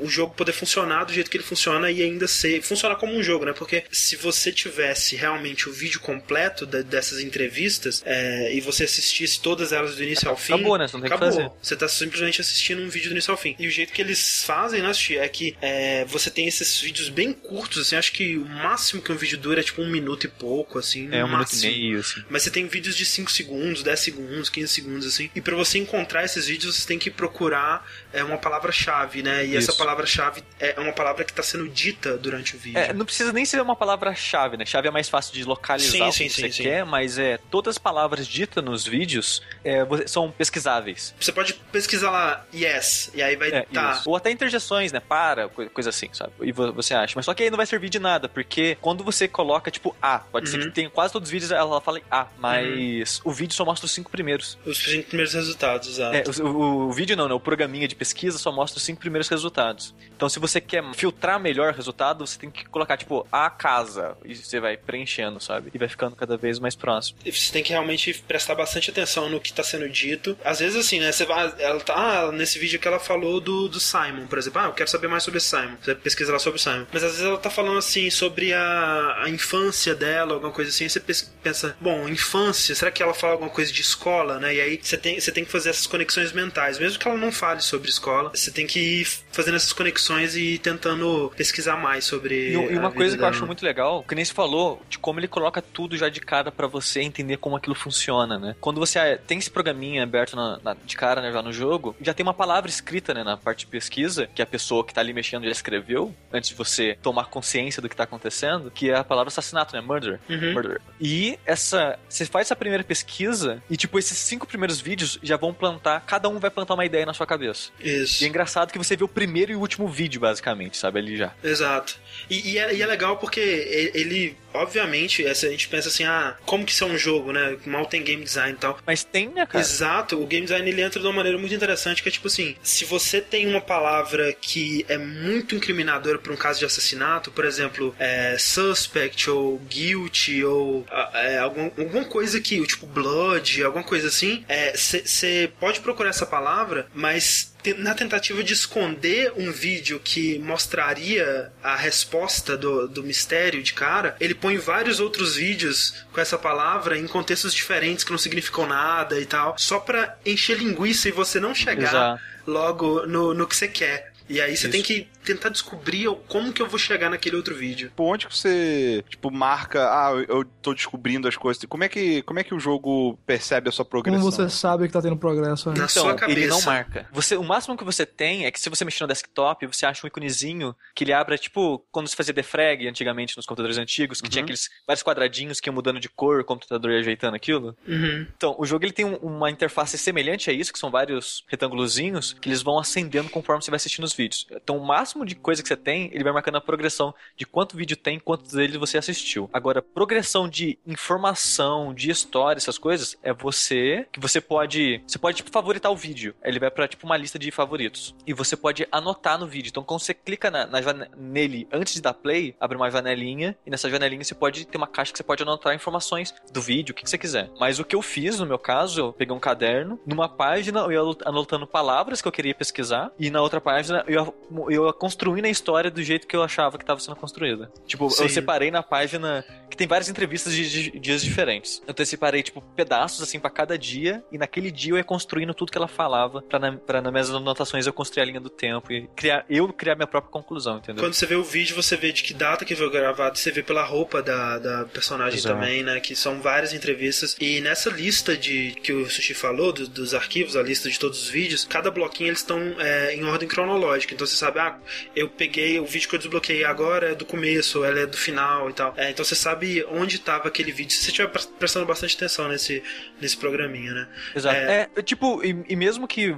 o 0.00 0.08
jogo 0.08 0.34
poder 0.34 0.52
funcionar 0.52 1.04
do 1.04 1.12
jeito 1.12 1.30
que 1.30 1.36
ele 1.36 1.44
funciona 1.44 1.90
e 1.90 2.02
ainda 2.02 2.26
ser 2.28 2.62
funcionar 2.62 2.96
como 2.96 3.14
um 3.14 3.22
jogo, 3.22 3.44
né? 3.44 3.52
Porque 3.52 3.84
se 3.90 4.16
você 4.16 4.52
tivesse 4.52 5.16
realmente 5.16 5.68
o 5.68 5.72
vídeo 5.72 6.00
completo 6.00 6.66
da- 6.66 6.82
dessas 6.82 7.20
entrevistas 7.20 8.02
é, 8.04 8.52
e 8.54 8.60
você 8.60 8.84
assistisse 8.84 9.40
todas 9.40 9.72
elas 9.72 9.96
do 9.96 10.02
início 10.02 10.28
ao 10.28 10.36
fim, 10.36 10.54
Acabou, 10.54 10.78
né? 10.78 10.86
Você 10.88 10.96
não 10.96 11.00
tem 11.02 11.08
o 11.08 11.10
que 11.18 11.24
acabou. 11.24 11.42
fazer. 11.44 11.50
Você 11.62 11.76
tá 11.76 11.88
simplesmente 11.88 12.40
assistindo 12.40 12.82
um 12.82 12.88
vídeo 12.88 13.08
do 13.08 13.12
início 13.12 13.30
ao 13.30 13.36
fim. 13.36 13.54
E 13.58 13.66
o 13.66 13.70
jeito 13.70 13.92
que 13.92 14.00
eles 14.00 14.15
fazem, 14.44 14.82
né, 14.82 14.92
é 15.16 15.28
que 15.28 15.56
é, 15.60 16.04
você 16.06 16.30
tem 16.30 16.46
esses 16.46 16.80
vídeos 16.80 17.08
bem 17.08 17.32
curtos, 17.32 17.78
assim, 17.78 17.96
acho 17.96 18.12
que 18.12 18.36
o 18.36 18.44
máximo 18.44 19.02
que 19.02 19.12
um 19.12 19.16
vídeo 19.16 19.38
dura 19.38 19.60
é 19.60 19.62
tipo 19.62 19.82
um 19.82 19.90
minuto 19.90 20.24
e 20.24 20.28
pouco, 20.28 20.78
assim. 20.78 21.08
É 21.12 21.24
um 21.24 21.28
minuto 21.28 21.52
e 21.52 21.54
máximo. 21.54 21.72
meio, 21.72 22.00
assim. 22.00 22.24
Mas 22.28 22.42
você 22.42 22.50
tem 22.50 22.66
vídeos 22.66 22.96
de 22.96 23.04
5 23.04 23.30
segundos, 23.30 23.82
10 23.82 24.00
segundos, 24.00 24.48
15 24.50 24.68
segundos, 24.72 25.06
assim. 25.06 25.30
E 25.34 25.40
pra 25.40 25.54
você 25.54 25.78
encontrar 25.78 26.24
esses 26.24 26.46
vídeos, 26.46 26.76
você 26.76 26.86
tem 26.86 26.98
que 26.98 27.10
procurar 27.10 27.86
é, 28.18 28.24
uma 28.24 28.38
palavra-chave, 28.38 29.22
né? 29.22 29.44
E 29.46 29.56
essa 29.56 29.70
Isso. 29.70 29.78
palavra-chave 29.78 30.42
é 30.58 30.78
uma 30.80 30.92
palavra 30.92 31.24
que 31.24 31.32
tá 31.32 31.42
sendo 31.42 31.68
dita 31.68 32.16
durante 32.16 32.56
o 32.56 32.58
vídeo. 32.58 32.78
É, 32.78 32.92
não 32.92 33.04
precisa 33.04 33.32
nem 33.32 33.44
ser 33.44 33.60
uma 33.60 33.76
palavra-chave, 33.76 34.56
né? 34.56 34.64
Chave 34.66 34.88
é 34.88 34.90
mais 34.90 35.08
fácil 35.08 35.32
de 35.34 35.44
localizar 35.44 35.90
Sim, 35.92 36.02
o 36.02 36.06
que 36.06 36.12
sim, 36.12 36.28
você 36.28 36.52
sim, 36.52 36.62
quer, 36.64 36.84
mas 36.84 37.18
é, 37.18 37.38
todas 37.50 37.74
as 37.74 37.78
palavras 37.78 38.26
ditas 38.26 38.62
nos 38.64 38.86
vídeos 38.86 39.42
é, 39.64 39.86
são 40.06 40.30
pesquisáveis. 40.30 41.14
Você 41.20 41.32
pode 41.32 41.54
pesquisar 41.70 42.10
lá, 42.10 42.44
yes, 42.54 43.10
e 43.14 43.22
aí 43.22 43.36
vai 43.36 43.50
É, 43.50 43.62
tá. 43.62 44.02
Ou 44.06 44.16
até 44.16 44.30
interjeções, 44.30 44.92
né? 44.92 45.00
Para, 45.00 45.48
co- 45.48 45.68
coisa 45.70 45.90
assim, 45.90 46.08
sabe? 46.12 46.32
E 46.42 46.52
vo- 46.52 46.72
você 46.72 46.94
acha. 46.94 47.12
Mas 47.16 47.24
só 47.24 47.34
que 47.34 47.42
aí 47.42 47.50
não 47.50 47.56
vai 47.56 47.66
servir 47.66 47.88
de 47.88 47.98
nada, 47.98 48.28
porque 48.28 48.76
quando 48.80 49.04
você 49.04 49.28
coloca, 49.28 49.70
tipo, 49.70 49.94
A, 50.00 50.18
pode 50.20 50.48
ser 50.48 50.58
Uhum. 50.60 50.64
que 50.68 50.70
tem 50.72 50.88
quase 50.88 51.12
todos 51.12 51.28
os 51.28 51.32
vídeos 51.32 51.50
ela 51.50 51.80
fala 51.80 52.00
A, 52.10 52.26
mas 52.38 53.20
o 53.24 53.30
vídeo 53.32 53.54
só 53.54 53.64
mostra 53.64 53.84
os 53.86 53.92
cinco 53.92 54.10
primeiros. 54.10 54.58
Os 54.64 54.78
cinco 54.78 55.08
primeiros 55.08 55.34
resultados, 55.34 55.88
exato. 55.88 56.16
É, 56.16 56.42
o, 56.42 56.46
o- 56.46 56.88
o 56.88 56.92
vídeo 56.92 57.16
não, 57.16 57.28
né? 57.28 57.34
O 57.34 57.40
programinha 57.40 57.86
de 57.86 57.94
pesquisa 57.94 58.05
só 58.38 58.52
mostra 58.52 58.78
os 58.78 58.84
cinco 58.84 59.00
primeiros 59.00 59.28
resultados. 59.28 59.94
Então, 60.16 60.28
se 60.28 60.38
você 60.38 60.60
quer 60.60 60.82
filtrar 60.94 61.38
melhor 61.38 61.72
o 61.72 61.76
resultado, 61.76 62.26
você 62.26 62.38
tem 62.38 62.50
que 62.50 62.64
colocar, 62.64 62.96
tipo, 62.96 63.26
a 63.30 63.50
casa. 63.50 64.16
E 64.24 64.34
você 64.34 64.58
vai 64.60 64.76
preenchendo, 64.76 65.40
sabe? 65.40 65.70
E 65.74 65.78
vai 65.78 65.88
ficando 65.88 66.16
cada 66.16 66.36
vez 66.36 66.58
mais 66.58 66.74
próximo. 66.74 67.18
E 67.24 67.30
Você 67.30 67.52
tem 67.52 67.62
que 67.62 67.70
realmente 67.70 68.14
prestar 68.26 68.54
bastante 68.54 68.90
atenção 68.90 69.28
no 69.28 69.40
que 69.40 69.52
tá 69.52 69.62
sendo 69.62 69.88
dito. 69.88 70.36
Às 70.44 70.60
vezes, 70.60 70.76
assim, 70.76 71.00
né? 71.00 71.12
Você 71.12 71.24
vai. 71.24 71.52
Ela 71.58 71.80
tá. 71.80 71.94
Ah, 71.96 72.32
nesse 72.32 72.58
vídeo 72.58 72.78
que 72.78 72.86
ela 72.86 72.98
falou 72.98 73.40
do, 73.40 73.68
do 73.68 73.80
Simon, 73.80 74.26
por 74.26 74.38
exemplo. 74.38 74.60
Ah, 74.60 74.66
eu 74.66 74.72
quero 74.72 74.88
saber 74.88 75.08
mais 75.08 75.22
sobre 75.22 75.40
Simon. 75.40 75.76
Você 75.82 75.94
pesquisa 75.94 76.32
lá 76.32 76.38
sobre 76.38 76.60
Simon. 76.60 76.86
Mas 76.92 77.02
às 77.02 77.12
vezes 77.12 77.26
ela 77.26 77.38
tá 77.38 77.50
falando 77.50 77.78
assim 77.78 78.08
sobre 78.10 78.52
a, 78.52 79.22
a 79.22 79.28
infância 79.28 79.94
dela, 79.94 80.34
alguma 80.34 80.52
coisa 80.52 80.70
assim. 80.70 80.84
Aí 80.84 80.90
você 80.90 81.00
pensa, 81.42 81.76
bom, 81.80 82.08
infância, 82.08 82.74
será 82.74 82.90
que 82.90 83.02
ela 83.02 83.14
fala 83.14 83.34
alguma 83.34 83.50
coisa 83.50 83.72
de 83.72 83.80
escola, 83.80 84.38
né? 84.38 84.54
E 84.54 84.60
aí 84.60 84.80
você 84.82 84.96
tem, 84.96 85.20
você 85.20 85.32
tem 85.32 85.44
que 85.44 85.50
fazer 85.50 85.70
essas 85.70 85.86
conexões 85.86 86.32
mentais. 86.32 86.78
Mesmo 86.78 86.98
que 86.98 87.08
ela 87.08 87.16
não 87.16 87.32
fale 87.32 87.60
sobre 87.60 87.90
escola, 87.96 88.30
você 88.34 88.50
tem 88.50 88.66
que 88.66 88.78
ir 88.78 89.08
fazendo 89.36 89.56
essas 89.56 89.72
conexões 89.72 90.34
e 90.36 90.58
tentando 90.58 91.30
pesquisar 91.36 91.76
mais 91.76 92.04
sobre. 92.04 92.50
E, 92.50 92.52
e 92.52 92.78
uma 92.78 92.90
coisa 92.90 93.16
que 93.16 93.22
eu 93.22 93.28
acho 93.28 93.46
muito 93.46 93.64
legal, 93.64 94.02
que 94.02 94.14
nem 94.14 94.24
se 94.24 94.32
falou, 94.32 94.82
de 94.88 94.98
como 94.98 95.20
ele 95.20 95.28
coloca 95.28 95.60
tudo 95.60 95.96
já 95.96 96.08
de 96.08 96.20
cara 96.20 96.50
pra 96.50 96.66
você 96.66 97.00
entender 97.02 97.36
como 97.36 97.54
aquilo 97.56 97.74
funciona, 97.74 98.38
né? 98.38 98.56
Quando 98.60 98.80
você 98.80 98.98
ah, 98.98 99.18
tem 99.26 99.38
esse 99.38 99.50
programinha 99.50 100.02
aberto 100.02 100.34
na- 100.34 100.58
na- 100.64 100.76
de 100.84 100.96
cara, 100.96 101.20
né, 101.20 101.30
já 101.32 101.42
no 101.42 101.52
jogo, 101.52 101.94
já 102.00 102.14
tem 102.14 102.24
uma 102.24 102.34
palavra 102.34 102.70
escrita, 102.70 103.12
né, 103.12 103.22
na 103.22 103.36
parte 103.36 103.60
de 103.60 103.66
pesquisa, 103.66 104.28
que 104.34 104.40
a 104.40 104.46
pessoa 104.46 104.84
que 104.84 104.94
tá 104.94 105.00
ali 105.00 105.12
mexendo 105.12 105.44
já 105.44 105.50
escreveu, 105.50 106.14
antes 106.32 106.50
de 106.50 106.56
você 106.56 106.96
tomar 107.02 107.26
consciência 107.26 107.82
do 107.82 107.88
que 107.88 107.96
tá 107.96 108.04
acontecendo, 108.04 108.70
que 108.70 108.90
é 108.90 108.96
a 108.96 109.04
palavra 109.04 109.28
assassinato, 109.28 109.74
né? 109.76 109.82
Murder. 109.82 110.18
Uhum. 110.30 110.54
Murder. 110.54 110.80
E 111.00 111.38
essa. 111.44 111.98
Você 112.08 112.24
faz 112.24 112.46
essa 112.46 112.56
primeira 112.56 112.82
pesquisa 112.84 113.62
e, 113.68 113.76
tipo, 113.76 113.98
esses 113.98 114.16
cinco 114.16 114.46
primeiros 114.46 114.80
vídeos 114.80 115.18
já 115.22 115.36
vão 115.36 115.52
plantar. 115.52 116.00
Cada 116.06 116.28
um 116.28 116.38
vai 116.38 116.50
plantar 116.50 116.74
uma 116.74 116.84
ideia 116.84 117.04
na 117.04 117.12
sua 117.12 117.26
cabeça. 117.26 117.70
Isso. 117.80 118.22
E 118.22 118.26
é 118.26 118.28
engraçado 118.28 118.72
que 118.72 118.78
você 118.78 118.96
vê 118.96 119.04
o 119.04 119.08
primeiro 119.08 119.25
e 119.52 119.56
o 119.56 119.60
último 119.60 119.88
vídeo, 119.88 120.20
basicamente, 120.20 120.76
sabe? 120.76 120.98
Ali 120.98 121.16
já. 121.16 121.32
Exato. 121.42 121.98
E, 122.30 122.52
e 122.52 122.58
é, 122.58 122.74
e 122.74 122.82
é 122.82 122.86
legal 122.86 123.16
porque 123.18 123.40
e- 123.40 123.90
ele, 123.98 124.36
obviamente, 124.54 125.26
a 125.26 125.34
gente 125.34 125.68
pensa 125.68 125.88
assim, 125.88 126.04
ah, 126.04 126.36
como 126.44 126.64
que 126.64 126.72
isso 126.72 126.84
é 126.84 126.86
um 126.86 126.98
jogo, 126.98 127.32
né? 127.32 127.56
Mal 127.66 127.86
tem 127.86 128.02
game 128.02 128.22
design 128.24 128.52
e 128.54 128.56
tal. 128.56 128.78
Mas 128.86 129.04
tem, 129.04 129.28
né, 129.28 129.46
cara? 129.46 129.62
Exato, 129.64 130.20
o 130.20 130.26
game 130.26 130.44
design 130.46 130.68
ele 130.68 130.82
entra 130.82 131.00
de 131.00 131.06
uma 131.06 131.12
maneira 131.12 131.38
muito 131.38 131.54
interessante, 131.54 132.02
que 132.02 132.08
é 132.08 132.12
tipo 132.12 132.26
assim, 132.28 132.56
se 132.62 132.84
você 132.84 133.20
tem 133.20 133.46
uma 133.46 133.60
palavra 133.60 134.32
que 134.32 134.84
é 134.88 134.98
muito 134.98 135.54
incriminadora 135.54 136.18
para 136.18 136.32
um 136.32 136.36
caso 136.36 136.58
de 136.58 136.64
assassinato, 136.64 137.30
por 137.30 137.44
exemplo, 137.44 137.94
é, 137.98 138.36
suspect 138.38 139.28
ou 139.30 139.58
guilty 139.58 140.44
ou 140.44 140.86
ah, 140.90 141.10
é, 141.14 141.38
algum, 141.38 141.64
alguma 141.78 142.04
coisa 142.04 142.40
que, 142.40 142.64
tipo 142.66 142.86
blood, 142.86 143.62
alguma 143.62 143.84
coisa 143.84 144.08
assim, 144.08 144.44
você 144.74 145.50
pode 145.60 145.80
procurar 145.80 146.10
essa 146.10 146.26
palavra, 146.26 146.86
mas 146.94 147.54
na 147.74 147.94
tentativa 147.94 148.42
de 148.42 148.52
esconder 148.52 149.32
um 149.36 149.50
vídeo 149.50 150.00
que 150.02 150.38
mostraria 150.38 151.52
a 151.62 151.76
resposta 151.76 152.56
do, 152.56 152.88
do 152.88 153.02
mistério 153.02 153.62
de 153.62 153.72
cara, 153.72 154.16
ele 154.20 154.34
põe 154.34 154.56
vários 154.56 155.00
outros 155.00 155.36
vídeos 155.36 155.94
com 156.12 156.20
essa 156.20 156.38
palavra 156.38 156.98
em 156.98 157.06
contextos 157.06 157.54
diferentes 157.54 158.04
que 158.04 158.10
não 158.10 158.18
significam 158.18 158.66
nada 158.66 159.20
e 159.20 159.26
tal, 159.26 159.54
só 159.58 159.78
pra 159.78 160.16
encher 160.24 160.58
linguiça 160.58 161.08
e 161.08 161.12
você 161.12 161.38
não 161.40 161.54
chegar 161.54 161.88
Exato. 161.88 162.22
logo 162.46 163.06
no, 163.06 163.34
no 163.34 163.46
que 163.46 163.56
você 163.56 163.68
quer. 163.68 164.12
E 164.28 164.40
aí 164.40 164.56
você 164.56 164.64
Isso. 164.64 164.72
tem 164.72 164.82
que 164.82 165.06
tentar 165.26 165.48
descobrir 165.50 166.08
como 166.28 166.52
que 166.52 166.62
eu 166.62 166.66
vou 166.68 166.78
chegar 166.78 167.10
naquele 167.10 167.36
outro 167.36 167.54
vídeo. 167.54 167.88
Tipo, 167.88 168.04
onde 168.04 168.26
que 168.26 168.34
você, 168.36 169.04
tipo, 169.08 169.30
marca, 169.30 169.82
ah, 169.90 170.12
eu- 170.28 170.44
tô 170.62 170.72
descobrindo 170.72 171.28
as 171.28 171.36
coisas. 171.36 171.62
Como 171.64 171.84
é 171.84 171.88
que, 171.88 172.22
como 172.22 172.38
é 172.38 172.44
que 172.44 172.54
o 172.54 172.58
jogo 172.58 173.18
percebe 173.26 173.68
a 173.68 173.72
sua 173.72 173.84
progressão? 173.84 174.20
Como 174.20 174.32
você 174.32 174.48
sabe 174.48 174.86
que 174.86 174.92
tá 174.92 175.02
tendo 175.02 175.16
progresso, 175.16 175.70
né? 175.70 175.78
Na 175.78 175.88
sua 175.88 176.02
Então, 176.06 176.16
cabeça. 176.16 176.38
ele 176.40 176.46
não 176.48 176.60
marca. 176.62 177.06
Você, 177.12 177.36
o 177.36 177.42
máximo 177.44 177.76
que 177.76 177.84
você 177.84 178.04
tem 178.06 178.46
é 178.46 178.50
que 178.50 178.58
se 178.60 178.68
você 178.68 178.84
mexer 178.84 179.04
no 179.04 179.08
desktop, 179.08 179.66
você 179.66 179.84
acha 179.86 180.04
um 180.04 180.08
iconezinho 180.08 180.74
que 180.94 181.04
ele 181.04 181.12
abre, 181.12 181.36
tipo, 181.38 181.84
quando 181.92 182.08
se 182.08 182.16
fazia 182.16 182.32
defrag 182.34 182.86
antigamente 182.88 183.36
nos 183.36 183.46
computadores 183.46 183.78
antigos, 183.78 184.20
que 184.20 184.28
tinha 184.28 184.42
aqueles 184.42 184.68
vários 184.86 185.02
quadradinhos 185.02 185.60
que 185.60 185.68
iam 185.68 185.74
mudando 185.74 186.00
de 186.00 186.08
cor, 186.08 186.40
o 186.40 186.44
computador 186.44 186.90
ia 186.92 186.98
ajeitando 187.00 187.36
aquilo. 187.36 187.76
Uhum. 187.86 188.26
Então, 188.36 188.54
o 188.58 188.64
jogo 188.66 188.84
ele 188.84 188.92
tem 188.92 189.04
um- 189.04 189.16
uma 189.16 189.50
interface 189.50 189.96
semelhante 189.98 190.50
a 190.50 190.52
isso, 190.52 190.72
que 190.72 190.78
são 190.78 190.90
vários 190.90 191.44
retângulozinhos, 191.48 192.32
que 192.40 192.48
eles 192.48 192.62
vão 192.62 192.78
acendendo 192.78 193.28
conforme 193.30 193.62
você 193.62 193.70
vai 193.70 193.76
assistindo 193.76 194.04
os 194.04 194.12
vídeos. 194.12 194.46
Então, 194.50 194.76
o 194.78 194.86
máximo 194.86 195.15
de 195.24 195.34
coisa 195.34 195.62
que 195.62 195.68
você 195.68 195.76
tem, 195.76 196.10
ele 196.12 196.24
vai 196.24 196.32
marcando 196.32 196.56
a 196.56 196.60
progressão 196.60 197.14
de 197.36 197.46
quanto 197.46 197.76
vídeo 197.76 197.96
tem, 197.96 198.18
quantos 198.18 198.52
deles 198.52 198.76
você 198.76 198.98
assistiu. 198.98 199.48
Agora, 199.52 199.80
progressão 199.80 200.48
de 200.48 200.78
informação, 200.86 201.94
de 201.94 202.10
história, 202.10 202.58
essas 202.58 202.78
coisas, 202.78 203.16
é 203.22 203.32
você 203.32 204.06
que 204.12 204.20
você 204.20 204.40
pode, 204.40 205.02
você 205.06 205.18
pode 205.18 205.38
tipo 205.38 205.50
favoritar 205.50 205.90
o 205.90 205.96
vídeo. 205.96 206.34
Ele 206.42 206.58
vai 206.58 206.70
pra 206.70 206.88
tipo 206.88 207.06
uma 207.06 207.16
lista 207.16 207.38
de 207.38 207.50
favoritos 207.50 208.14
e 208.26 208.32
você 208.32 208.56
pode 208.56 208.86
anotar 208.90 209.38
no 209.38 209.46
vídeo. 209.46 209.70
Então, 209.70 209.82
quando 209.82 210.00
você 210.00 210.14
clica 210.14 210.50
na, 210.50 210.66
na 210.66 210.80
nele 211.16 211.68
antes 211.72 211.94
de 211.94 212.02
dar 212.02 212.14
play, 212.14 212.54
abre 212.60 212.76
uma 212.76 212.90
janelinha 212.90 213.56
e 213.66 213.70
nessa 213.70 213.88
janelinha 213.88 214.22
você 214.22 214.34
pode 214.34 214.66
ter 214.66 214.76
uma 214.76 214.86
caixa 214.86 215.12
que 215.12 215.18
você 215.18 215.24
pode 215.24 215.42
anotar 215.42 215.74
informações 215.74 216.34
do 216.52 216.60
vídeo, 216.60 216.92
o 216.92 216.94
que, 216.94 217.04
que 217.04 217.10
você 217.10 217.18
quiser. 217.18 217.50
Mas 217.58 217.78
o 217.78 217.84
que 217.84 217.94
eu 217.94 218.02
fiz 218.02 218.38
no 218.38 218.46
meu 218.46 218.58
caso, 218.58 219.00
eu 219.00 219.12
peguei 219.12 219.34
um 219.34 219.40
caderno, 219.40 219.98
numa 220.06 220.28
página 220.28 220.80
eu 220.80 220.92
ia 220.92 221.16
anotando 221.24 221.66
palavras 221.66 222.20
que 222.20 222.28
eu 222.28 222.32
queria 222.32 222.54
pesquisar 222.54 223.10
e 223.18 223.30
na 223.30 223.40
outra 223.40 223.60
página 223.60 224.04
eu 224.06 224.14
ia, 224.14 224.34
eu 224.74 224.86
ia 224.86 224.92
construindo 225.06 225.44
a 225.44 225.48
história 225.48 225.90
do 225.90 226.02
jeito 226.02 226.26
que 226.26 226.34
eu 226.34 226.42
achava 226.42 226.76
que 226.76 226.82
estava 226.82 226.98
sendo 226.98 227.14
construída. 227.16 227.70
Tipo, 227.86 228.10
Sim. 228.10 228.24
eu 228.24 228.28
separei 228.28 228.70
na 228.72 228.82
página 228.82 229.44
que 229.70 229.76
tem 229.76 229.86
várias 229.86 230.08
entrevistas 230.08 230.52
de, 230.52 230.90
de 230.90 230.98
dias 230.98 231.22
diferentes. 231.22 231.80
Então 231.84 231.94
eu 232.02 232.06
separei, 232.06 232.42
tipo, 232.42 232.60
pedaços 232.74 233.22
assim 233.22 233.38
pra 233.38 233.50
cada 233.50 233.78
dia 233.78 234.24
e 234.32 234.38
naquele 234.38 234.70
dia 234.70 234.92
eu 234.92 234.96
ia 234.96 235.04
construindo 235.04 235.54
tudo 235.54 235.70
que 235.70 235.78
ela 235.78 235.86
falava 235.88 236.42
pra, 236.42 236.58
na, 236.58 236.72
pra 236.72 237.00
nas 237.00 237.12
minhas 237.12 237.30
anotações 237.30 237.86
eu 237.86 237.92
construir 237.92 238.22
a 238.22 238.26
linha 238.26 238.40
do 238.40 238.50
tempo 238.50 238.92
e 238.92 239.06
criar, 239.14 239.44
eu 239.48 239.72
criar 239.72 239.94
minha 239.94 240.06
própria 240.06 240.30
conclusão, 240.32 240.78
entendeu? 240.78 241.04
Quando 241.04 241.14
você 241.14 241.26
vê 241.26 241.36
o 241.36 241.44
vídeo, 241.44 241.76
você 241.76 241.96
vê 241.96 242.10
de 242.12 242.22
que 242.24 242.34
data 242.34 242.64
que 242.64 242.74
foi 242.74 242.90
gravado, 242.90 243.38
você 243.38 243.52
vê 243.52 243.62
pela 243.62 243.84
roupa 243.84 244.20
da, 244.22 244.58
da 244.58 244.84
personagem 244.86 245.38
Exato. 245.38 245.54
também, 245.54 245.82
né? 245.84 246.00
Que 246.00 246.16
são 246.16 246.40
várias 246.40 246.72
entrevistas. 246.72 247.36
E 247.40 247.60
nessa 247.60 247.90
lista 247.90 248.36
de 248.36 248.72
que 248.82 248.92
o 248.92 249.08
Sushi 249.08 249.34
falou, 249.34 249.72
do- 249.72 249.86
dos 249.88 250.14
arquivos, 250.14 250.56
a 250.56 250.62
lista 250.62 250.88
de 250.90 250.98
todos 250.98 251.22
os 251.22 251.28
vídeos, 251.28 251.64
cada 251.64 251.90
bloquinho 251.90 252.28
eles 252.30 252.40
estão 252.40 252.58
é, 252.80 253.14
em 253.14 253.24
ordem 253.24 253.48
cronológica. 253.48 254.14
Então 254.14 254.26
você 254.26 254.36
sabe, 254.36 254.58
ah, 254.58 254.78
eu 255.14 255.28
peguei 255.28 255.78
o 255.78 255.86
vídeo 255.86 256.08
que 256.08 256.14
eu 256.14 256.18
desbloqueei 256.18 256.64
agora 256.64 257.12
é 257.12 257.14
do 257.14 257.24
começo, 257.24 257.84
ela 257.84 258.00
é 258.00 258.06
do 258.06 258.16
final 258.16 258.70
e 258.70 258.72
tal. 258.72 258.94
É, 258.96 259.10
então 259.10 259.24
você 259.24 259.34
sabe 259.34 259.84
onde 259.90 260.16
estava 260.16 260.48
aquele 260.48 260.72
vídeo. 260.72 260.92
Se 260.92 261.02
você 261.04 261.10
estiver 261.10 261.28
pre- 261.28 261.46
prestando 261.58 261.86
bastante 261.86 262.16
atenção 262.16 262.48
nesse, 262.48 262.82
nesse 263.20 263.36
programinha, 263.36 263.92
né? 263.92 264.08
Exato. 264.34 264.56
É. 264.56 264.88
É, 264.96 265.02
tipo, 265.02 265.44
e, 265.44 265.64
e 265.68 265.76
mesmo 265.76 266.06
que 266.06 266.36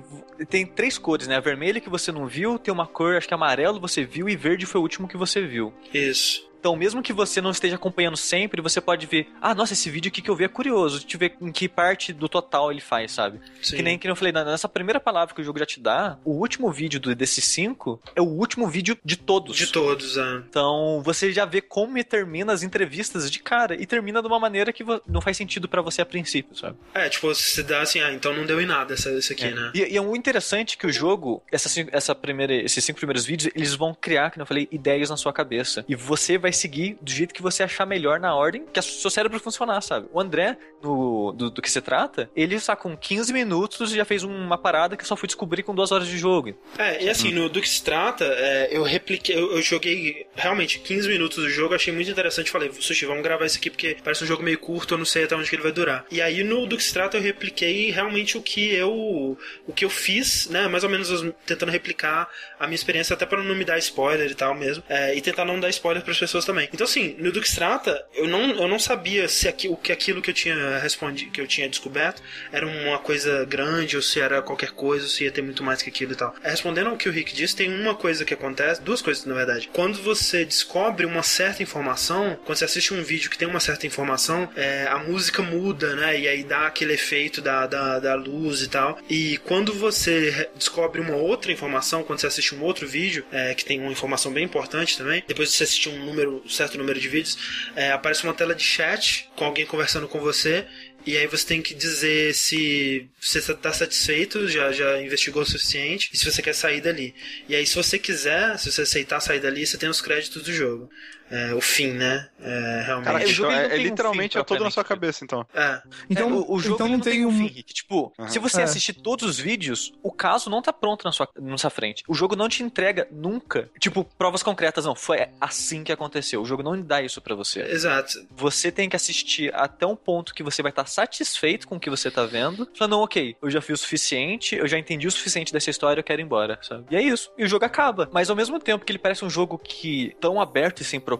tem 0.49 0.67
três 0.67 0.99
cores, 0.99 1.27
né? 1.27 1.37
A 1.37 1.41
vermelha 1.41 1.81
que 1.81 1.88
você 1.88 2.11
não 2.11 2.27
viu, 2.27 2.59
tem 2.59 2.73
uma 2.73 2.87
cor, 2.87 3.17
acho 3.17 3.29
que 3.29 3.35
amarelo 3.35 3.81
você 3.81 4.05
viu 4.05 4.29
e 4.29 4.37
verde 4.37 4.67
foi 4.67 4.81
o 4.81 4.83
último 4.83 5.09
que 5.09 5.17
você 5.17 5.41
viu. 5.47 5.73
Isso. 5.93 6.48
Então, 6.61 6.75
mesmo 6.77 7.03
que 7.03 7.12
você 7.12 7.41
não 7.41 7.50
esteja 7.50 7.77
acompanhando 7.77 8.17
sempre, 8.17 8.61
você 8.61 8.81
pode 8.81 9.07
ver, 9.07 9.29
ah, 9.41 9.55
nossa, 9.55 9.73
esse 9.73 9.88
vídeo 9.91 10.09
aqui 10.09 10.21
que 10.21 10.29
eu 10.31 10.35
vi 10.37 10.45
é 10.45 10.49
curioso, 10.49 11.00
deixa 11.00 11.17
eu 11.17 11.21
ver 11.21 11.37
em 11.41 11.53
que 11.53 11.69
parte 11.69 12.12
do 12.12 12.29
total 12.29 12.71
ele 12.73 12.81
faz, 12.81 13.12
sabe? 13.12 13.41
Sim. 13.62 13.77
Que 13.77 13.83
nem 13.83 13.99
que 13.99 14.09
eu 14.09 14.17
falei, 14.17 14.33
nessa 14.33 14.69
primeira 14.69 14.99
palavra 14.99 15.35
que 15.35 15.41
o 15.41 15.45
jogo 15.45 15.59
já 15.59 15.67
te 15.67 15.79
dá, 15.81 16.19
o 16.25 16.33
último 16.33 16.71
vídeo 16.73 16.99
do, 16.99 17.15
desses 17.15 17.45
cinco 17.45 18.00
é 18.17 18.21
o 18.21 18.25
último 18.27 18.67
vídeo 18.69 18.99
de 19.05 19.17
todos. 19.17 19.57
De 19.57 19.69
todos, 19.69 20.19
ah. 20.19 20.43
Então, 20.49 21.00
você 21.05 21.33
já 21.33 21.45
vê 21.45 21.61
como 21.61 21.97
ele 21.97 22.05
termina 22.05 22.53
as 22.53 22.62
entrevistas 22.62 23.31
de 23.31 23.38
cara 23.38 23.75
e 23.81 23.87
termina 23.87 24.21
de 24.21 24.27
uma 24.27 24.38
maneira 24.41 24.73
que 24.73 24.85
não 25.07 25.21
faz 25.21 25.37
sentido 25.37 25.69
pra 25.69 25.81
você 25.83 26.03
a 26.03 26.07
princípio, 26.07 26.57
sabe? 26.57 26.77
É, 26.95 27.09
tipo, 27.09 27.33
se 27.35 27.62
dá 27.62 27.83
assim, 27.83 28.00
ah, 28.00 28.12
então 28.12 28.35
não 28.35 28.45
deu 28.45 28.61
em 28.61 28.67
nada 28.67 28.95
essa, 28.95 29.11
esse 29.12 29.33
aqui, 29.33 29.45
É. 29.45 29.50
né? 29.55 29.71
E, 29.75 29.95
e 29.95 29.97
é 29.97 30.00
muito 30.00 30.19
interessante 30.19 30.77
que 30.77 30.87
o 30.87 30.93
jogo, 30.93 31.43
essa, 31.53 31.69
essa 31.93 32.15
primeira, 32.15 32.53
esses 32.55 32.85
cinco 32.85 32.99
primeiros 32.99 33.25
vídeos, 33.25 33.53
eles 33.55 33.75
vão 33.75 33.95
criar, 33.99 34.31
como 34.31 34.43
eu 34.43 34.47
falei, 34.47 34.67
ideias 34.73 35.11
na 35.11 35.17
sua 35.17 35.33
cabeça. 35.33 35.85
E 35.88 35.95
você 35.95 36.37
vai 36.38 36.48
seguir 36.52 36.97
do 37.00 37.11
jeito 37.11 37.35
que 37.35 37.43
você 37.43 37.62
achar 37.62 37.87
melhor 37.87 38.21
na 38.21 38.35
ordem 38.35 38.64
que 38.73 38.78
o 38.78 38.83
seu 38.83 39.11
cérebro 39.11 39.40
funcionar, 39.40 39.81
sabe? 39.81 40.09
O 40.12 40.21
André, 40.21 40.57
no, 40.83 41.33
do, 41.33 41.50
do 41.50 41.62
que 41.62 41.71
se 41.71 41.81
trata, 41.81 42.31
ele 42.35 42.55
está 42.55 42.76
com 42.76 42.97
15 42.97 43.33
minutos 43.33 43.93
e 43.93 43.97
já 43.97 44.05
fez 44.05 44.23
uma 44.23 44.59
parada 44.59 44.97
que 44.97 45.02
eu 45.02 45.07
só 45.07 45.17
fui 45.17 45.26
descobrir 45.26 45.62
com 45.62 45.75
duas 45.75 45.93
horas 45.93 46.07
de 46.09 46.19
jogo. 46.19 46.55
É, 46.78 47.05
e 47.05 47.11
assim, 47.11 47.33
no, 47.33 47.49
do 47.49 47.61
que 47.61 47.69
se 47.69 47.83
trata, 47.83 48.25
é, 48.25 48.69
eu 48.71 48.83
repliquei, 48.83 49.37
eu, 49.37 49.52
eu 49.52 49.62
joguei 49.62 50.26
realmente 50.35 50.78
15 50.78 51.09
minutos 51.09 51.38
do 51.38 51.50
jogo, 51.50 51.75
achei 51.75 51.93
muito 51.93 52.11
interessante. 52.11 52.50
Falei, 52.50 52.71
Sushi, 52.73 53.07
vamos 53.07 53.23
gravar 53.23 53.47
isso 53.47 53.59
aqui 53.59 53.71
porque 53.71 53.97
parece 54.02 54.25
um 54.25 54.26
jogo 54.26 54.43
meio 54.43 54.59
curto, 54.59 54.95
eu 54.95 54.99
não 54.99 55.05
sei 55.05 55.25
até 55.25 55.37
onde 55.37 55.49
que 55.49 55.57
ele 55.57 55.62
vai 55.62 55.73
durar. 55.73 56.05
E 56.11 56.21
aí, 56.21 56.43
no 56.45 56.67
do 56.67 56.76
que 56.76 56.83
se 56.83 56.93
trata, 56.93 57.17
eu 57.17 57.23
repliquei 57.23 57.90
realmente 57.90 58.37
o 58.37 58.43
que 58.43 58.73
eu 58.75 59.37
o 59.67 59.73
que 59.73 59.85
eu 59.85 59.90
fiz, 59.90 60.49
né? 60.49 60.69
Mais 60.69 60.85
ou 60.85 60.90
menos 60.90 61.09
tentando 61.47 61.71
replicar 61.71 62.28
a 62.59 62.67
minha 62.67 62.75
experiência, 62.75 63.14
até 63.14 63.26
para 63.26 63.43
não 63.43 63.55
me 63.55 63.64
dar 63.64 63.78
spoiler 63.78 64.31
e 64.31 64.35
tal 64.35 64.55
mesmo. 64.55 64.83
é, 64.88 65.14
e 65.14 65.21
tentar 65.21 65.45
não 65.45 65.59
dar 65.61 65.69
spoiler 65.71 66.02
para 66.02 66.12
as 66.12 66.19
pessoas 66.19 66.38
também. 66.45 66.68
Então, 66.73 66.85
assim, 66.85 67.16
no 67.18 67.33
do 67.33 67.40
que 67.40 67.49
se 67.49 67.57
trata, 67.57 68.04
eu 68.14 68.26
não, 68.28 68.50
eu 68.50 68.68
não 68.68 68.78
sabia 68.78 69.28
se 69.28 69.49
aqui, 69.49 69.68
o 69.68 69.76
que 69.76 69.92
aquilo 69.92 70.23
que 70.23 70.30
eu 70.30 70.35
tinha 70.35 70.78
respondido, 70.78 71.30
que 71.30 71.40
eu 71.40 71.47
tinha 71.47 71.68
descoberto, 71.68 72.23
era 72.52 72.66
uma 72.66 72.99
coisa 72.99 73.45
grande 73.45 73.97
ou 73.97 74.02
se 74.02 74.21
era 74.21 74.40
qualquer 74.42 74.71
coisa, 74.73 75.04
ou 75.04 75.11
se 75.11 75.25
ia 75.25 75.30
ter 75.30 75.42
muito 75.42 75.62
mais 75.62 75.83
que 75.83 75.88
aquilo 75.90 76.12
e 76.12 76.16
tal. 76.16 76.35
É, 76.42 76.50
Respondendo 76.50 76.88
ao 76.90 76.97
que 76.97 77.09
o 77.09 77.12
Rick 77.12 77.35
disse, 77.35 77.54
tem 77.57 77.73
uma 77.73 77.95
coisa 77.95 78.25
que 78.25 78.35
acontece, 78.35 78.83
duas 78.83 79.00
coisas 79.02 79.25
na 79.25 79.35
verdade. 79.35 79.68
Quando 79.73 79.99
você 80.02 80.45
descobre 80.45 81.07
uma 81.07 81.23
certa 81.23 81.62
informação, 81.62 82.38
quando 82.45 82.59
você 82.59 82.64
assiste 82.64 82.92
um 82.95 83.02
vídeo 83.02 83.30
que 83.30 83.38
tem 83.38 83.47
uma 83.49 83.61
certa 83.61 83.87
informação, 83.87 84.49
é, 84.57 84.87
a 84.88 84.99
música 84.99 85.42
muda, 85.42 85.95
né? 85.95 86.18
E 86.18 86.28
aí 86.28 86.42
dá 86.45 86.66
aquele 86.66 86.95
efeito 86.95 87.40
da, 87.40 87.66
da, 87.66 87.99
da 87.99 88.14
luz 88.14 88.62
e 88.62 88.68
tal. 88.68 88.99
E 89.09 89.38
quando 89.45 89.73
você 89.73 90.30
re- 90.30 90.49
descobre 90.57 91.00
uma 91.00 91.14
outra 91.16 91.52
informação, 91.52 92.02
quando 92.02 92.21
você 92.21 92.26
assiste 92.26 92.54
um 92.54 92.62
outro 92.62 92.87
vídeo, 92.87 93.25
é, 93.30 93.54
que 93.54 93.64
tem 93.64 93.80
uma 93.80 93.92
informação 93.92 94.33
bem 94.33 94.45
importante 94.45 94.97
também, 94.99 95.23
depois 95.26 95.50
de 95.50 95.57
você 95.57 95.64
assistir 95.64 95.88
um 95.88 96.04
número 96.04 96.27
número, 96.28 96.42
um 96.44 96.49
certo 96.49 96.78
número 96.78 97.00
de 97.00 97.08
vídeos, 97.08 97.38
é, 97.75 97.92
aparece 97.92 98.25
uma 98.25 98.35
tela 98.35 98.54
de 98.54 98.62
chat 98.62 99.28
com 99.37 99.44
alguém 99.44 99.66
conversando 99.66 100.08
com 100.08 100.20
você. 100.20 100.66
E 101.06 101.16
aí 101.16 101.26
você 101.26 101.47
tem 101.47 101.62
que 101.62 101.75
dizer 101.75 102.35
se 102.35 103.08
você 103.20 103.38
está 103.38 103.73
satisfeito, 103.73 104.47
já, 104.49 104.70
já 104.73 105.00
investigou 105.00 105.42
o 105.42 105.47
suficiente, 105.47 106.11
e 106.12 106.18
se 106.18 106.30
você 106.30 106.42
quer 106.42 106.54
sair 106.54 106.80
dali. 106.80 107.14
E 107.49 107.54
aí, 107.56 107.66
se 107.66 107.75
você 107.75 107.99
quiser, 107.99 108.58
se 108.58 108.70
você 108.70 108.82
aceitar 108.82 109.20
sair 109.20 109.40
dali, 109.40 109.66
você 109.66 109.78
tem 109.78 109.88
os 109.88 110.00
créditos 110.02 110.42
do 110.42 110.52
jogo 110.52 110.90
é, 111.30 111.54
o 111.54 111.61
fim, 111.61 111.92
né? 111.92 112.28
É, 112.40 112.82
realmente. 112.87 113.04
Cara, 113.06 113.18
o 113.18 113.20
então, 113.23 113.32
jogo 113.32 113.52
é, 113.52 113.56
não 113.56 113.62
é 113.64 113.68
tem 113.68 113.78
um 113.78 113.82
literalmente 113.82 114.32
fim 114.35 114.38
é 114.40 114.44
todo 114.44 114.64
na 114.64 114.70
sua 114.70 114.85
cabeça, 114.85 115.25
então. 115.25 115.47
É. 115.54 115.82
Então, 116.08 116.28
É, 116.28 116.32
o, 116.32 116.52
o 116.52 116.58
jogo 116.61 116.75
então 116.76 116.88
não 116.88 117.00
tem 117.00 117.25
um 117.26 117.28
um. 117.28 117.32
fim, 117.32 117.47
Rick. 117.49 117.75
Tipo, 117.75 118.12
Uhum. 118.18 118.28
se 118.28 118.38
você 118.38 118.61
É. 118.61 118.64
assistir 118.64 118.92
todos 118.94 119.28
os 119.28 119.38
vídeos, 119.38 119.92
o 120.02 120.11
caso 120.12 120.49
não 120.49 120.62
tá 120.62 120.73
pronto 120.73 121.04
na 121.04 121.12
sua, 121.12 121.28
na 121.40 121.58
sua 121.58 121.70
frente. 121.70 122.02
O 122.08 122.14
jogo 122.14 122.37
não 122.37 122.49
te 122.49 122.62
entrega 122.62 123.06
nunca, 123.11 123.68
tipo, 123.78 124.04
provas 124.16 124.42
concretas, 124.42 124.85
não. 124.85 124.94
Foi 124.94 125.26
assim 125.40 125.82
que 125.85 125.92
aconteceu. 125.92 126.40
O 126.40 126.44
jogo 126.44 126.62
não 126.62 126.80
dá 126.80 127.02
isso 127.02 127.20
pra 127.20 127.35
você. 127.35 127.62
Exato. 127.62 128.12
Você 128.37 128.70
tem 128.70 128.88
que 128.88 128.97
assistir 128.97 129.52
até 129.54 129.87
um 129.87 129.97
ponto 129.97 130.32
que 130.35 130.42
você 130.42 130.62
vai 130.62 130.70
estar 130.70 130.87
satisfeito 130.87 131.66
com 131.66 131.76
o 131.76 131.80
que 131.80 131.90
você 131.90 132.11
tá 132.11 132.25
vendo. 132.25 132.68
Falando, 132.76 132.92
não, 132.92 133.00
ok, 133.02 133.37
eu 133.42 133.50
já 133.50 133.61
fiz 133.61 133.80
o 133.80 133.82
suficiente, 133.82 134.54
eu 134.56 134.66
já 134.68 134.78
entendi 134.78 135.06
o 135.06 135.11
suficiente 135.11 135.52
dessa 135.52 135.70
história, 135.70 136.00
eu 136.00 136.04
quero 136.04 136.20
ir 136.20 136.25
embora, 136.25 136.58
sabe? 136.62 136.85
E 136.90 136.97
é 136.97 137.02
isso. 137.02 137.30
E 137.37 137.44
o 137.44 137.49
jogo 137.49 137.64
acaba. 137.64 138.08
Mas 138.12 138.30
ao 138.30 138.37
mesmo 138.37 138.58
tempo 138.58 138.85
que 138.85 138.92
ele 138.92 138.99
parece 138.99 139.25
um 139.25 139.30
jogo 139.30 139.58
que, 139.58 140.14
tão 140.20 140.40
aberto 140.40 140.80
e 140.80 140.85
sem 140.85 141.00
propósito, 141.00 141.17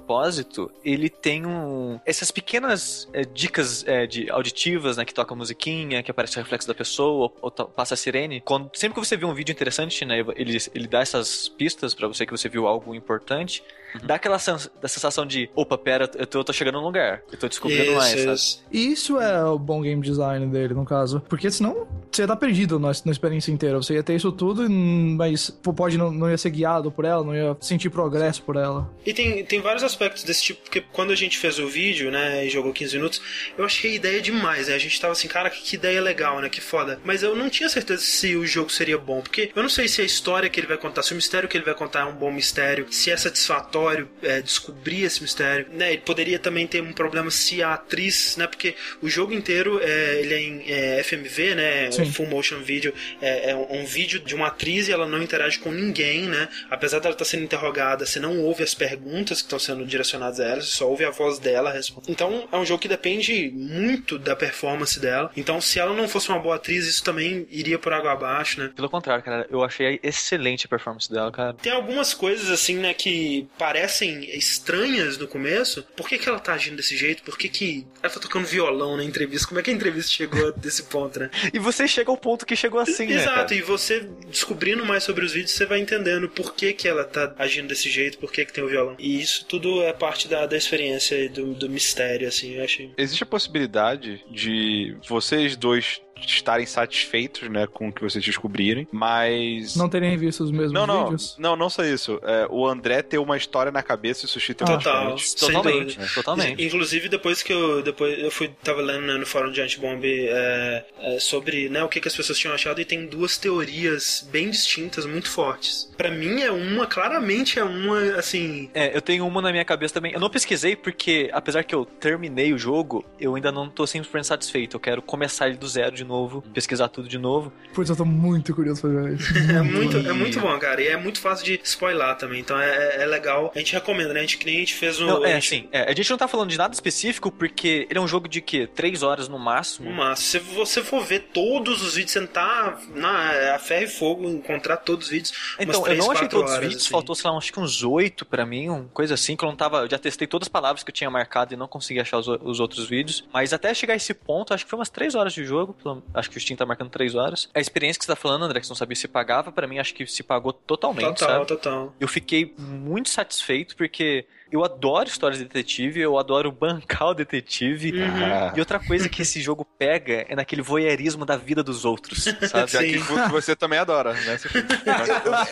ele 0.85 1.09
tem 1.09 1.45
um. 1.45 2.01
Essas 2.05 2.31
pequenas 2.31 3.09
é, 3.13 3.23
dicas 3.23 3.87
é, 3.87 4.07
de 4.07 4.31
auditivas, 4.31 4.97
né? 4.97 5.05
Que 5.05 5.15
toca 5.15 5.35
musiquinha, 5.35 6.03
que 6.03 6.11
aparece 6.11 6.39
o 6.39 6.43
reflexo 6.43 6.67
da 6.67 6.75
pessoa, 6.75 7.31
ou, 7.31 7.37
ou 7.43 7.51
passa 7.51 7.95
a 7.95 7.97
sirene. 7.97 8.41
Quando, 8.41 8.71
sempre 8.75 9.01
que 9.01 9.07
você 9.07 9.17
vê 9.17 9.25
um 9.25 9.35
vídeo 9.35 9.53
interessante, 9.53 10.05
né? 10.05 10.19
Ele, 10.37 10.59
ele 10.75 10.87
dá 10.87 11.01
essas 11.01 11.49
pistas 11.49 11.95
pra 11.95 12.09
você 12.09 12.25
que 12.25 12.33
você 12.33 12.49
viu 12.49 12.67
algo 12.67 12.95
importante. 12.95 13.63
Dá 14.03 14.17
aquela 14.17 14.39
sens- 14.39 14.71
da 14.81 14.89
sensação 14.89 15.25
de, 15.27 15.49
opa, 15.55 15.77
pera, 15.79 16.11
eu 16.17 16.27
tô, 16.27 16.39
eu 16.41 16.45
tô 16.45 16.53
chegando 16.53 16.79
num 16.79 16.85
lugar. 16.85 17.23
Eu 17.31 17.39
tô 17.39 17.49
descobrindo 17.49 17.93
mais, 17.93 18.15
Isso, 18.15 18.25
sabe? 18.25 18.35
isso. 18.35 18.65
E 18.73 18.93
isso 18.93 19.21
é 19.21 19.45
o 19.45 19.59
bom 19.59 19.81
game 19.83 20.03
design 20.03 20.47
dele, 20.47 20.75
no 20.75 20.85
caso. 20.85 21.21
Porque 21.29 21.51
senão 21.51 21.87
você 22.11 22.23
ia 22.23 22.29
tá 22.29 22.37
perdido 22.37 22.79
na, 22.79 22.91
na 23.05 23.13
experiência 23.13 23.51
inteira. 23.51 23.77
Você 23.77 23.95
ia 23.95 24.03
ter 24.03 24.15
isso 24.15 24.31
tudo, 24.33 24.69
mas 24.69 25.51
pô, 25.51 25.73
pode 25.73 25.97
não, 25.97 26.11
não 26.11 26.31
ia 26.31 26.37
ser 26.39 26.51
guiado 26.51 26.91
por 26.91 27.05
ela, 27.05 27.25
não 27.25 27.35
ia 27.35 27.57
sentir 27.61 27.91
progresso 27.91 28.43
por 28.43 28.57
ela. 28.57 28.91
E 29.07 29.13
tem, 29.15 29.45
tem 29.45 29.61
vários 29.61 29.83
aspectos 29.83 30.23
desse 30.25 30.43
tipo, 30.43 30.63
porque 30.63 30.81
quando 30.93 31.11
a 31.13 31.17
gente 31.17 31.39
fez 31.39 31.59
o 31.59 31.67
vídeo, 31.69 32.11
né, 32.11 32.45
e 32.47 32.51
jogou 32.51 32.73
15 32.73 32.97
minutos, 32.97 33.23
eu 33.57 33.65
achei 33.65 33.93
a 33.93 33.95
ideia 33.95 34.21
demais, 34.21 34.69
né? 34.69 34.75
A 34.75 34.79
gente 34.79 35.01
tava 35.01 35.13
assim, 35.13 35.29
cara, 35.29 35.49
que, 35.51 35.63
que 35.63 35.77
ideia 35.77 36.01
legal, 36.01 36.41
né? 36.41 36.49
Que 36.49 36.61
foda. 36.61 36.99
Mas 37.05 37.23
eu 37.23 37.35
não 37.37 37.49
tinha 37.49 37.69
certeza 37.69 38.03
se 38.03 38.37
o 38.37 38.47
jogo 38.47 38.71
seria 38.71 38.99
bom, 38.99 39.21
porque 39.23 39.51
eu 39.55 39.63
não 39.63 39.71
sei 39.71 39.89
se 39.89 40.01
a 40.03 40.05
história 40.05 40.49
que 40.51 40.59
ele 40.61 40.67
vai 40.67 40.77
contar, 40.77 41.03
se 41.03 41.13
o 41.13 41.17
mistério 41.17 41.49
que 41.49 41.57
ele 41.57 41.65
vai 41.65 41.75
contar 41.75 42.01
é 42.01 42.05
um 42.05 42.15
bom 42.15 42.31
mistério, 42.33 42.87
se 42.91 43.11
é 43.11 43.17
satisfatório 43.17 43.78
é, 44.23 44.41
descobrir 44.41 45.05
esse 45.05 45.23
mistério, 45.23 45.67
né? 45.73 45.93
Ele 45.93 46.03
poderia 46.03 46.39
também 46.39 46.67
ter 46.67 46.83
um 46.83 46.93
problema 46.93 47.31
se 47.31 47.63
a 47.63 47.75
atriz, 47.75 48.37
né? 48.37 48.47
Porque 48.47 48.75
o 49.03 49.09
jogo 49.09 49.33
inteiro 49.33 49.81
é, 49.83 50.21
ele 50.21 50.35
é 50.35 50.41
em 50.41 50.65
é, 50.67 51.03
FMV, 51.03 51.55
né? 51.55 51.91
Sim. 51.91 52.11
Full 52.13 52.27
motion 52.27 52.61
video, 52.61 52.93
é, 53.21 53.51
é 53.51 53.57
um, 53.57 53.81
um 53.81 53.85
vídeo 53.85 54.21
de 54.21 54.35
uma 54.35 54.49
atriz 54.49 54.89
e 54.89 54.93
ela 54.93 55.07
não 55.07 55.23
interage 55.23 55.59
com 55.59 55.71
ninguém, 55.71 56.23
né? 56.23 56.49
Apesar 56.71 56.99
dela 56.99 57.15
estar 57.15 57.25
sendo 57.25 57.45
interrogada, 57.45 58.07
você 58.07 58.19
não 58.19 58.41
ouve 58.41 58.63
as 58.63 58.75
perguntas 58.75 59.41
que 59.41 59.47
estão 59.47 59.59
sendo 59.59 59.85
direcionadas 59.85 60.41
a 60.41 60.45
ela, 60.45 60.61
você 60.61 60.77
só 60.77 60.89
ouve 60.89 61.05
a 61.05 61.11
voz 61.11 61.39
dela 61.39 61.71
respondendo. 61.73 62.11
Então 62.11 62.49
é 62.51 62.57
um 62.57 62.65
jogo 62.65 62.81
que 62.81 62.89
depende 62.89 63.51
muito 63.55 64.19
da 64.19 64.35
performance 64.35 64.99
dela. 65.01 65.31
Então, 65.37 65.61
se 65.61 65.79
ela 65.79 65.95
não 65.95 66.09
fosse 66.09 66.29
uma 66.29 66.39
boa 66.39 66.57
atriz, 66.57 66.87
isso 66.87 67.03
também 67.03 67.47
iria 67.51 67.79
por 67.79 67.93
água 67.93 68.13
abaixo, 68.13 68.61
né? 68.61 68.71
Pelo 68.75 68.89
contrário, 68.89 69.23
cara, 69.23 69.47
eu 69.51 69.63
achei 69.63 69.99
excelente 70.03 70.67
a 70.67 70.69
performance 70.69 71.11
dela, 71.11 71.31
cara. 71.31 71.55
Tem 71.55 71.73
algumas 71.73 72.15
coisas 72.15 72.51
assim, 72.51 72.77
né, 72.77 72.95
que 72.95 73.47
parecem 73.69 74.25
estranhas 74.35 75.19
no 75.19 75.29
começo. 75.29 75.83
Por 75.95 76.09
que, 76.09 76.17
que 76.17 76.27
ela 76.27 76.41
tá 76.41 76.55
agindo 76.55 76.77
desse 76.77 76.97
jeito? 76.97 77.23
Por 77.23 77.37
que, 77.37 77.51
que 77.51 77.87
ela 78.03 78.11
tá 78.11 78.19
tocando 78.19 78.47
violão 78.47 78.97
na 78.97 79.05
entrevista? 79.05 79.47
Como 79.47 79.61
é 79.61 79.63
que 79.63 79.71
a 79.71 79.75
entrevista 79.75 80.11
chegou 80.11 80.53
desse 80.53 80.85
ponto, 80.85 81.21
né? 81.21 81.31
E 81.53 81.59
você 81.59 81.87
chega 81.87 82.11
ao 82.11 82.17
ponto 82.17 82.47
que 82.47 82.57
chegou 82.57 82.81
assim, 82.81 83.07
né? 83.07 83.17
Exato, 83.17 83.53
e 83.53 83.61
você 83.61 84.09
descobrindo 84.27 84.87
mais 84.87 85.03
sobre 85.03 85.25
os 85.25 85.33
vídeos, 85.33 85.53
você 85.53 85.67
vai 85.67 85.81
entendendo 85.81 86.29
por 86.29 86.55
que, 86.55 86.73
que 86.73 86.89
ela 86.89 87.05
tá 87.05 87.35
agindo 87.39 87.69
desse 87.69 87.91
jeito, 87.91 88.17
por 88.19 88.33
que, 88.33 88.45
que 88.45 88.53
tem 88.53 88.65
o 88.65 88.69
violão. 88.69 88.97
E 88.99 89.21
isso 89.21 89.45
tudo 89.45 89.83
é 89.83 89.93
parte 89.93 90.29
da, 90.29 90.47
da 90.47 90.57
experiência 90.57 91.17
e 91.17 91.29
do, 91.29 91.53
do 91.53 91.69
mistério, 91.69 92.27
assim, 92.27 92.55
eu 92.55 92.65
achei. 92.65 92.91
Existe 92.97 93.23
a 93.23 93.27
possibilidade 93.27 94.25
de 94.31 94.97
vocês 95.07 95.57
dois 95.57 96.01
estarem 96.27 96.67
satisfeitos, 96.67 97.49
né, 97.49 97.67
com 97.67 97.89
o 97.89 97.93
que 97.93 98.03
vocês 98.03 98.25
descobrirem, 98.25 98.87
mas 98.93 99.77
Não 99.77 99.89
terem 99.89 100.17
visto 100.17 100.43
os 100.45 100.51
mesmos 100.51 100.73
não, 100.73 100.87
não, 100.87 101.05
vídeos. 101.05 101.37
não, 101.39 101.57
não 101.57 101.71
só 101.71 101.85
isso. 101.85 102.21
É, 102.23 102.47
o 102.51 102.67
André 102.67 103.03
ter 103.03 103.19
uma 103.19 103.37
história 103.37 103.71
na 103.73 103.83
cabeça 103.83 104.25
e 104.25 104.27
o 104.27 104.29
Sushi 104.29 104.55
ter 104.55 104.65
uma 104.65 104.79
Total. 104.79 105.17
Totalmente, 105.39 105.99
né? 105.99 106.07
totalmente. 106.15 106.65
Inclusive, 106.65 107.09
depois 107.09 107.43
que 107.43 107.53
eu 107.53 107.83
depois 107.83 108.19
eu 108.19 108.31
fui 108.31 108.49
tava 108.63 108.81
lendo 108.81 109.07
né, 109.07 109.15
no 109.15 109.27
fórum 109.27 109.51
de 109.51 109.61
Antibomb 109.61 110.05
é, 110.05 110.85
é, 111.01 111.19
sobre 111.21 111.69
né, 111.69 111.83
o 111.83 111.89
que, 111.89 112.01
que 112.01 112.09
as 112.09 112.17
pessoas 112.17 112.39
tinham 112.39 112.55
achado 112.55 112.81
e 112.81 112.85
tem 112.85 113.07
duas 113.07 113.39
teorias 113.39 114.27
bem 114.31 114.51
distintas, 114.51 115.07
muito 115.07 115.29
fortes. 115.31 115.91
Pra 115.97 116.11
mim 116.11 116.41
é 116.41 116.51
uma, 116.51 116.87
claramente 116.87 117.59
é 117.59 117.65
uma, 117.65 118.01
assim, 118.17 118.71
É, 118.75 118.97
eu 118.97 119.01
tenho 119.03 119.27
uma 119.27 119.41
na 119.43 119.51
minha 119.51 119.65
cabeça 119.65 119.95
também. 119.95 120.13
Eu 120.13 120.21
não 120.21 120.31
pesquisei 120.31 120.77
porque, 120.77 121.31
apesar 121.33 121.65
que 121.65 121.75
eu 121.75 121.85
terminei 121.85 122.53
o 122.53 122.59
jogo, 122.59 123.05
eu 123.19 123.35
ainda 123.35 123.51
não 123.51 123.69
tô 123.69 123.85
100% 123.85 124.23
satisfeito. 124.25 124.77
Eu 124.77 124.81
quero 124.81 125.03
começar 125.03 125.49
ele 125.49 125.57
do 125.57 125.67
zero 125.67 125.95
de 125.95 126.05
novo, 126.09 126.43
pesquisar 126.55 126.89
tudo 126.89 127.07
de 127.09 127.19
novo. 127.19 127.53
Putz, 127.75 127.91
eu 127.91 127.97
tô 127.97 128.05
muito 128.05 128.55
curioso 128.55 128.81
pra 128.81 128.91
ver 128.91 129.15
isso. 129.15 129.33
É 129.37 129.63
muito, 129.63 129.97
é 129.97 130.13
muito 130.13 130.41
bom, 130.41 130.59
cara. 130.59 130.81
E 130.83 130.89
é 130.89 130.97
muito 130.97 131.21
fácil 131.21 131.45
de 131.45 131.61
spoiler 131.63 132.17
também. 132.17 132.41
Então 132.41 132.59
é, 132.59 133.03
é 133.03 133.07
legal. 133.07 133.53
A 133.55 133.59
gente 133.59 133.73
recomenda, 133.73 134.13
né? 134.13 134.21
A 134.21 134.23
gente, 134.23 134.39
que 134.39 134.47
nem 134.47 134.57
a 134.57 134.59
gente 134.61 134.75
fez 134.75 135.01
um. 135.01 135.07
Não, 135.07 135.23
a 135.23 135.29
é, 135.29 135.35
gente- 135.35 135.49
sim. 135.49 135.69
É, 135.71 135.91
a 135.91 135.95
gente 135.95 136.11
não 136.11 136.17
tá 136.19 136.27
falando 136.27 136.51
de 136.51 136.59
nada 136.59 136.73
específico 136.75 137.31
porque 137.31 137.87
ele 137.91 137.99
é 137.99 138.03
um 138.03 138.09
jogo 138.09 138.27
de 138.29 138.41
quê? 138.41 138.67
Três 138.67 139.03
horas 139.03 139.29
no 139.29 139.39
máximo. 139.39 139.91
Mas 139.93 140.19
se 140.21 140.39
você 140.39 140.83
for 140.83 141.05
ver 141.05 141.29
todos 141.33 141.83
os 141.83 141.95
vídeos, 141.95 142.13
sentar 142.13 142.81
na 142.95 143.55
a 143.55 143.59
ferro 143.59 143.85
e 143.85 143.89
fogo, 143.89 144.29
encontrar 144.29 144.79
todos 144.79 145.07
os 145.07 145.13
vídeos. 145.13 145.33
umas 145.61 145.69
Então, 145.77 145.87
eu 145.87 145.97
não 145.97 146.11
achei 146.11 146.29
todos 146.29 146.51
os 146.53 146.59
vídeos, 146.59 146.83
assim. 146.83 146.91
faltou, 146.91 147.15
sei 147.15 147.31
lá, 147.31 147.37
acho 147.37 147.53
que 147.53 147.61
uns 147.61 147.83
oito 147.85 148.25
pra 148.25 148.47
mim, 148.47 148.69
uma 148.69 148.85
coisa 148.93 149.15
assim, 149.15 149.37
que 149.37 149.45
eu 149.45 149.49
não 149.49 149.57
tava. 149.57 149.79
Eu 149.83 149.91
já 149.91 149.99
testei 149.99 150.27
todas 150.27 150.47
as 150.47 150.49
palavras 150.49 150.83
que 150.83 150.91
eu 150.91 150.95
tinha 150.95 151.11
marcado 151.11 151.53
e 151.53 151.57
não 151.57 151.69
consegui 151.69 152.01
achar 152.01 152.19
os, 152.19 152.27
os 152.29 152.61
outros 152.61 152.87
vídeos. 152.89 153.25
Mas 153.33 153.53
até 153.53 153.73
chegar 153.75 153.95
a 153.95 153.97
esse 153.97 154.15
ponto, 154.15 154.55
acho 154.55 154.65
que 154.65 154.71
foi 154.71 154.79
umas 154.79 154.89
três 154.91 155.15
horas 155.15 155.33
de 155.33 155.45
jogo. 155.45 155.75
pelo- 155.83 155.98
Acho 156.15 156.31
que 156.31 156.37
o 156.39 156.41
Steam 156.41 156.57
tá 156.57 156.65
marcando 156.67 156.91
três 156.91 157.15
horas. 157.15 157.49
A 157.55 157.61
experiência 157.61 157.99
que 157.99 158.05
você 158.05 158.13
tá 158.13 158.17
falando, 158.17 158.45
André, 158.45 158.61
que 158.61 158.67
você 158.67 158.71
não 158.71 158.77
sabia 158.77 158.97
se 158.97 159.09
pagava, 159.09 159.51
pra 159.53 159.67
mim 159.67 159.79
acho 159.79 159.95
que 159.95 160.07
se 160.07 160.23
pagou 160.23 160.53
totalmente, 160.53 161.19
Total, 161.19 161.29
sabe? 161.29 161.47
total. 161.47 161.95
Eu 162.01 162.09
fiquei 162.09 162.55
muito 162.59 163.09
satisfeito 163.09 163.77
porque 163.77 164.25
eu 164.51 164.65
adoro 164.65 165.09
histórias 165.09 165.39
de 165.39 165.45
detetive, 165.45 166.01
eu 166.01 166.19
adoro 166.19 166.51
bancar 166.53 167.09
o 167.09 167.15
detetive. 167.15 167.93
Ah. 168.03 168.53
E 168.57 168.61
outra 168.61 168.79
coisa 168.79 169.09
que 169.09 169.23
esse 169.23 169.41
jogo 169.41 169.65
pega 169.79 170.25
é 170.29 170.35
naquele 170.35 170.63
voyeurismo 170.63 171.25
da 171.25 171.37
vida 171.37 171.63
dos 171.63 171.85
outros, 171.85 172.25
sabe? 172.25 172.71
Já 172.71 172.81
que 172.83 172.93
Sim. 172.93 172.99
vo- 172.99 173.29
você 173.31 173.55
também 173.55 173.79
adora, 173.79 174.13
né? 174.15 174.39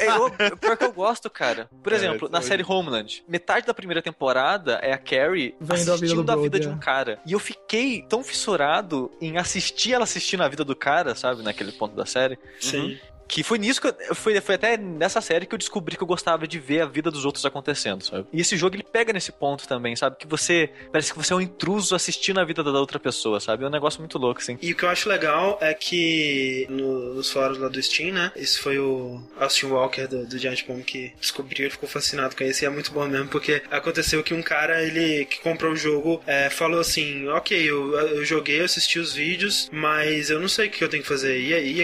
Eu, 0.00 0.46
eu, 0.46 0.56
pior 0.56 0.76
que 0.76 0.85
eu 0.85 0.92
gosto, 0.92 1.28
cara. 1.30 1.68
Por 1.82 1.92
É, 1.92 1.96
exemplo, 1.96 2.28
na 2.30 2.38
isso 2.38 2.48
série 2.48 2.62
Homeland, 2.66 3.22
metade 3.28 3.66
da 3.66 3.74
primeira 3.74 4.02
temporada 4.02 4.78
é 4.82 4.92
a 4.92 4.98
Carrie 4.98 5.54
Vendo 5.61 5.72
a 5.72 5.76
vida 5.76 5.94
assistindo 5.94 6.30
a 6.32 6.37
vida 6.37 6.50
Brody, 6.50 6.61
de 6.61 6.68
um 6.68 6.76
é. 6.76 6.78
cara. 6.78 7.18
E 7.26 7.32
eu 7.32 7.38
fiquei 7.38 8.02
tão 8.09 8.22
fissurado 8.24 9.11
em 9.20 9.37
assistir 9.38 9.92
ela 9.92 10.04
assistindo 10.04 10.42
a 10.42 10.48
vida 10.48 10.64
do 10.64 10.74
cara, 10.76 11.14
sabe? 11.14 11.42
Naquele 11.42 11.72
ponto 11.72 11.94
da 11.94 12.06
série. 12.06 12.38
Sim. 12.61 12.98
Que 13.28 13.42
foi 13.42 13.58
nisso 13.58 13.80
que 13.80 13.88
eu, 13.88 14.14
foi, 14.14 14.40
foi 14.40 14.54
até 14.54 14.76
nessa 14.76 15.20
série 15.20 15.46
que 15.46 15.54
eu 15.54 15.58
descobri 15.58 15.96
que 15.96 16.02
eu 16.02 16.06
gostava 16.06 16.46
de 16.46 16.58
ver 16.58 16.80
a 16.82 16.86
vida 16.86 17.10
dos 17.10 17.24
outros 17.24 17.44
acontecendo, 17.44 18.02
sabe? 18.04 18.26
E 18.32 18.40
esse 18.40 18.56
jogo 18.56 18.76
ele 18.76 18.84
pega 18.84 19.12
nesse 19.12 19.32
ponto 19.32 19.66
também, 19.66 19.96
sabe? 19.96 20.16
Que 20.16 20.26
você 20.26 20.70
parece 20.92 21.12
que 21.12 21.18
você 21.18 21.32
é 21.32 21.36
um 21.36 21.40
intruso 21.40 21.94
assistindo 21.94 22.38
a 22.38 22.44
vida 22.44 22.62
da 22.62 22.70
outra 22.78 22.98
pessoa, 23.00 23.40
sabe? 23.40 23.64
É 23.64 23.66
um 23.66 23.70
negócio 23.70 24.00
muito 24.00 24.16
louco, 24.18 24.40
assim. 24.40 24.56
E 24.62 24.72
o 24.72 24.76
que 24.76 24.84
eu 24.84 24.88
acho 24.88 25.08
legal 25.08 25.58
é 25.60 25.74
que 25.74 26.66
no- 26.70 27.14
nos 27.14 27.30
fóruns 27.30 27.58
lá 27.58 27.68
do 27.68 27.82
Steam, 27.82 28.12
né? 28.12 28.32
Esse 28.36 28.58
foi 28.58 28.78
o 28.78 29.20
Austin 29.38 29.66
Walker 29.66 30.06
do, 30.06 30.26
do 30.26 30.38
Giant 30.38 30.64
Bomb 30.66 30.82
que 30.84 31.12
descobriu 31.20 31.66
e 31.66 31.70
ficou 31.70 31.88
fascinado 31.88 32.36
com 32.36 32.44
isso. 32.44 32.64
E 32.64 32.66
é 32.66 32.70
muito 32.70 32.92
bom 32.92 33.06
mesmo, 33.06 33.28
porque 33.28 33.62
aconteceu 33.70 34.22
que 34.22 34.34
um 34.34 34.42
cara, 34.42 34.82
ele 34.82 35.24
que 35.26 35.40
comprou 35.40 35.72
o 35.72 35.76
jogo, 35.76 36.22
é, 36.26 36.48
falou 36.50 36.80
assim: 36.80 37.26
Ok, 37.28 37.58
eu, 37.58 37.94
eu 37.98 38.24
joguei, 38.24 38.60
assisti 38.60 38.98
os 38.98 39.12
vídeos, 39.14 39.68
mas 39.72 40.30
eu 40.30 40.38
não 40.40 40.48
sei 40.48 40.68
o 40.68 40.70
que 40.70 40.82
eu 40.84 40.88
tenho 40.88 41.02
que 41.02 41.08
fazer. 41.08 41.40
E 41.40 41.54
aí, 41.54 41.80
e 41.80 41.82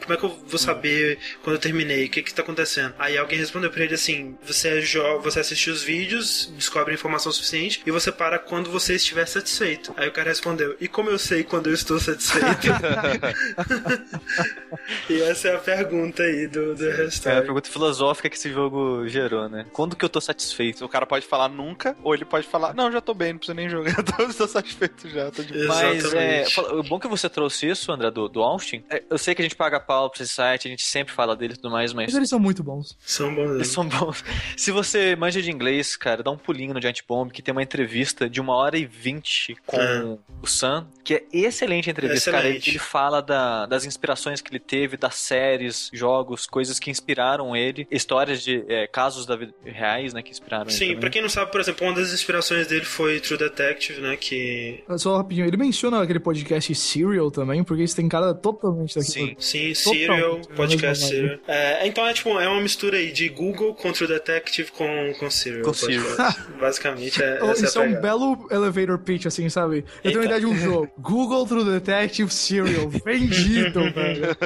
como 0.00 0.14
é 0.14 0.16
que 0.16 0.24
eu 0.24 0.38
vou 0.46 0.58
saber 0.58 1.18
quando 1.42 1.56
eu 1.56 1.60
terminei? 1.60 2.06
O 2.06 2.10
que 2.10 2.22
que 2.22 2.34
tá 2.34 2.42
acontecendo? 2.42 2.94
Aí 2.98 3.16
alguém 3.16 3.38
respondeu 3.38 3.70
pra 3.70 3.84
ele 3.84 3.94
assim: 3.94 4.36
Você, 4.44 4.80
jo 4.80 5.20
você 5.20 5.40
assiste 5.40 5.70
os 5.70 5.82
vídeos, 5.82 6.52
descobre 6.56 6.94
informação 6.94 7.32
suficiente 7.32 7.82
e 7.84 7.90
você 7.90 8.12
para 8.12 8.38
quando 8.38 8.70
você 8.70 8.94
estiver 8.94 9.26
satisfeito. 9.26 9.94
Aí 9.96 10.08
o 10.08 10.12
cara 10.12 10.28
respondeu: 10.28 10.76
E 10.80 10.88
como 10.88 11.10
eu 11.10 11.18
sei 11.18 11.44
quando 11.44 11.68
eu 11.68 11.74
estou 11.74 11.98
satisfeito? 11.98 12.68
e 15.08 15.22
essa 15.22 15.48
é 15.48 15.56
a 15.56 15.58
pergunta 15.58 16.22
aí 16.22 16.46
do, 16.46 16.74
do 16.74 16.88
É 16.88 17.38
a 17.38 17.42
pergunta 17.42 17.68
filosófica 17.68 18.28
que 18.28 18.36
esse 18.36 18.52
jogo 18.52 19.06
gerou, 19.08 19.48
né? 19.48 19.66
Quando 19.72 19.96
que 19.96 20.04
eu 20.04 20.08
tô 20.08 20.20
satisfeito? 20.20 20.84
O 20.84 20.88
cara 20.88 21.06
pode 21.06 21.26
falar 21.26 21.48
nunca, 21.48 21.96
ou 22.02 22.14
ele 22.14 22.24
pode 22.24 22.46
falar, 22.46 22.74
não, 22.74 22.90
já 22.90 23.00
tô 23.00 23.14
bem, 23.14 23.32
não 23.32 23.38
preciso 23.38 23.56
nem 23.56 23.68
jogar, 23.68 23.96
tô, 24.02 24.32
tô 24.32 24.46
satisfeito 24.46 25.08
já, 25.08 25.30
tô 25.30 25.42
de 25.42 25.52
boa. 25.52 25.66
Mas 25.66 26.14
é, 26.14 26.44
o 26.72 26.82
bom 26.82 26.98
que 26.98 27.08
você 27.08 27.28
trouxe 27.28 27.68
isso, 27.68 27.92
André, 27.92 28.10
do, 28.10 28.28
do 28.28 28.42
Austin. 28.42 28.84
é, 28.90 29.02
eu 29.08 29.18
sei 29.18 29.34
que 29.34 29.42
a 29.42 29.44
gente 29.44 29.56
paga 29.56 29.71
paga 29.72 29.80
pau 29.80 30.10
pra 30.10 30.22
esse 30.22 30.32
site, 30.32 30.68
a 30.68 30.70
gente 30.70 30.82
sempre 30.82 31.12
fala 31.14 31.34
dele 31.34 31.54
e 31.54 31.56
tudo 31.56 31.70
mais, 31.70 31.92
mas 31.92 32.06
Mas 32.06 32.14
eles 32.16 32.28
são 32.28 32.38
muito 32.38 32.62
bons. 32.62 32.96
São 33.00 33.34
bons. 33.34 33.50
eles 33.54 33.68
são 33.68 33.86
bons. 33.88 34.22
Se 34.56 34.70
você 34.70 35.16
manja 35.16 35.40
de 35.40 35.50
inglês, 35.50 35.96
cara, 35.96 36.22
dá 36.22 36.30
um 36.30 36.36
pulinho 36.36 36.74
no 36.74 36.80
Giant 36.80 37.00
Bomb, 37.08 37.30
que 37.32 37.40
tem 37.42 37.52
uma 37.52 37.62
entrevista 37.62 38.28
de 38.28 38.40
uma 38.40 38.54
hora 38.54 38.76
e 38.76 38.84
vinte 38.84 39.56
com 39.66 39.80
É. 39.80 40.02
o 40.42 40.46
Sam, 40.46 40.86
que 41.04 41.14
é 41.14 41.22
excelente 41.32 41.88
a 41.88 41.92
entrevista, 41.92 42.30
cara. 42.30 42.46
Ele, 42.48 42.58
Excelente. 42.58 42.70
ele 42.70 42.78
fala 42.78 43.20
da- 43.22 43.66
das 43.66 43.84
inspirações 43.84 44.40
que 44.40 44.50
ele 44.50 44.58
teve, 44.60 44.96
das 44.96 45.14
séries, 45.14 45.90
jogos, 45.92 46.46
coisas 46.46 46.78
que 46.78 46.90
inspiraram 46.90 47.56
ele, 47.56 47.86
histórias 47.90 48.42
de 48.42 48.64
é, 48.68 48.86
casos 48.86 49.24
da 49.26 49.36
vida 49.36 49.54
reais, 49.64 50.12
né, 50.12 50.22
que 50.22 50.30
inspiraram 50.30 50.64
ele. 50.64 50.72
Sim, 50.72 50.96
pra 50.98 51.08
quem 51.10 51.22
não 51.22 51.28
sabe, 51.28 51.50
por 51.50 51.60
exemplo, 51.60 51.86
uma 51.86 51.94
das 51.94 52.12
inspirações 52.12 52.66
dele 52.66 52.84
foi 52.84 53.20
True 53.20 53.38
Detective, 53.38 54.00
né? 54.00 54.16
Que. 54.16 54.82
Só 54.98 55.16
rapidinho, 55.16 55.46
ele 55.46 55.56
menciona 55.56 56.02
aquele 56.02 56.20
podcast 56.20 56.74
Serial 56.74 57.30
também, 57.30 57.62
porque 57.64 57.82
isso 57.82 57.96
tem 57.96 58.08
cara 58.08 58.34
totalmente 58.34 58.94
daqui. 58.94 59.10
Sim. 59.10 59.36
Sim, 59.38 59.61
Totalmente, 59.72 60.06
Serial, 60.06 60.40
é 60.50 60.54
podcast 60.54 61.06
Serial. 61.06 61.38
É, 61.46 61.86
então 61.86 62.06
é 62.06 62.12
tipo, 62.12 62.38
é 62.40 62.48
uma 62.48 62.60
mistura 62.60 62.96
aí 62.96 63.12
de 63.12 63.28
Google 63.28 63.74
com 63.74 63.92
True 63.92 64.08
Detective 64.08 64.70
com, 64.72 65.12
com 65.18 65.30
Serial. 65.30 65.62
Com 65.62 65.72
podcast. 65.72 66.42
Basicamente, 66.60 67.22
é, 67.22 67.38
essa 67.50 67.64
isso 67.66 67.78
é 67.78 67.82
é 67.82 67.86
a 67.86 67.88
um 67.90 68.00
belo 68.00 68.48
elevator 68.50 68.98
pitch, 68.98 69.26
assim, 69.26 69.48
sabe? 69.48 69.84
Eu 70.02 70.10
tenho 70.12 70.18
uma 70.18 70.24
Eita. 70.24 70.36
ideia 70.36 70.40
de 70.40 70.46
um 70.46 70.56
jogo. 70.58 70.90
Google 70.98 71.46
True 71.46 71.64
Detective 71.64 72.30
Serial. 72.32 72.88
Vendido, 72.88 73.80
velho. 73.92 74.36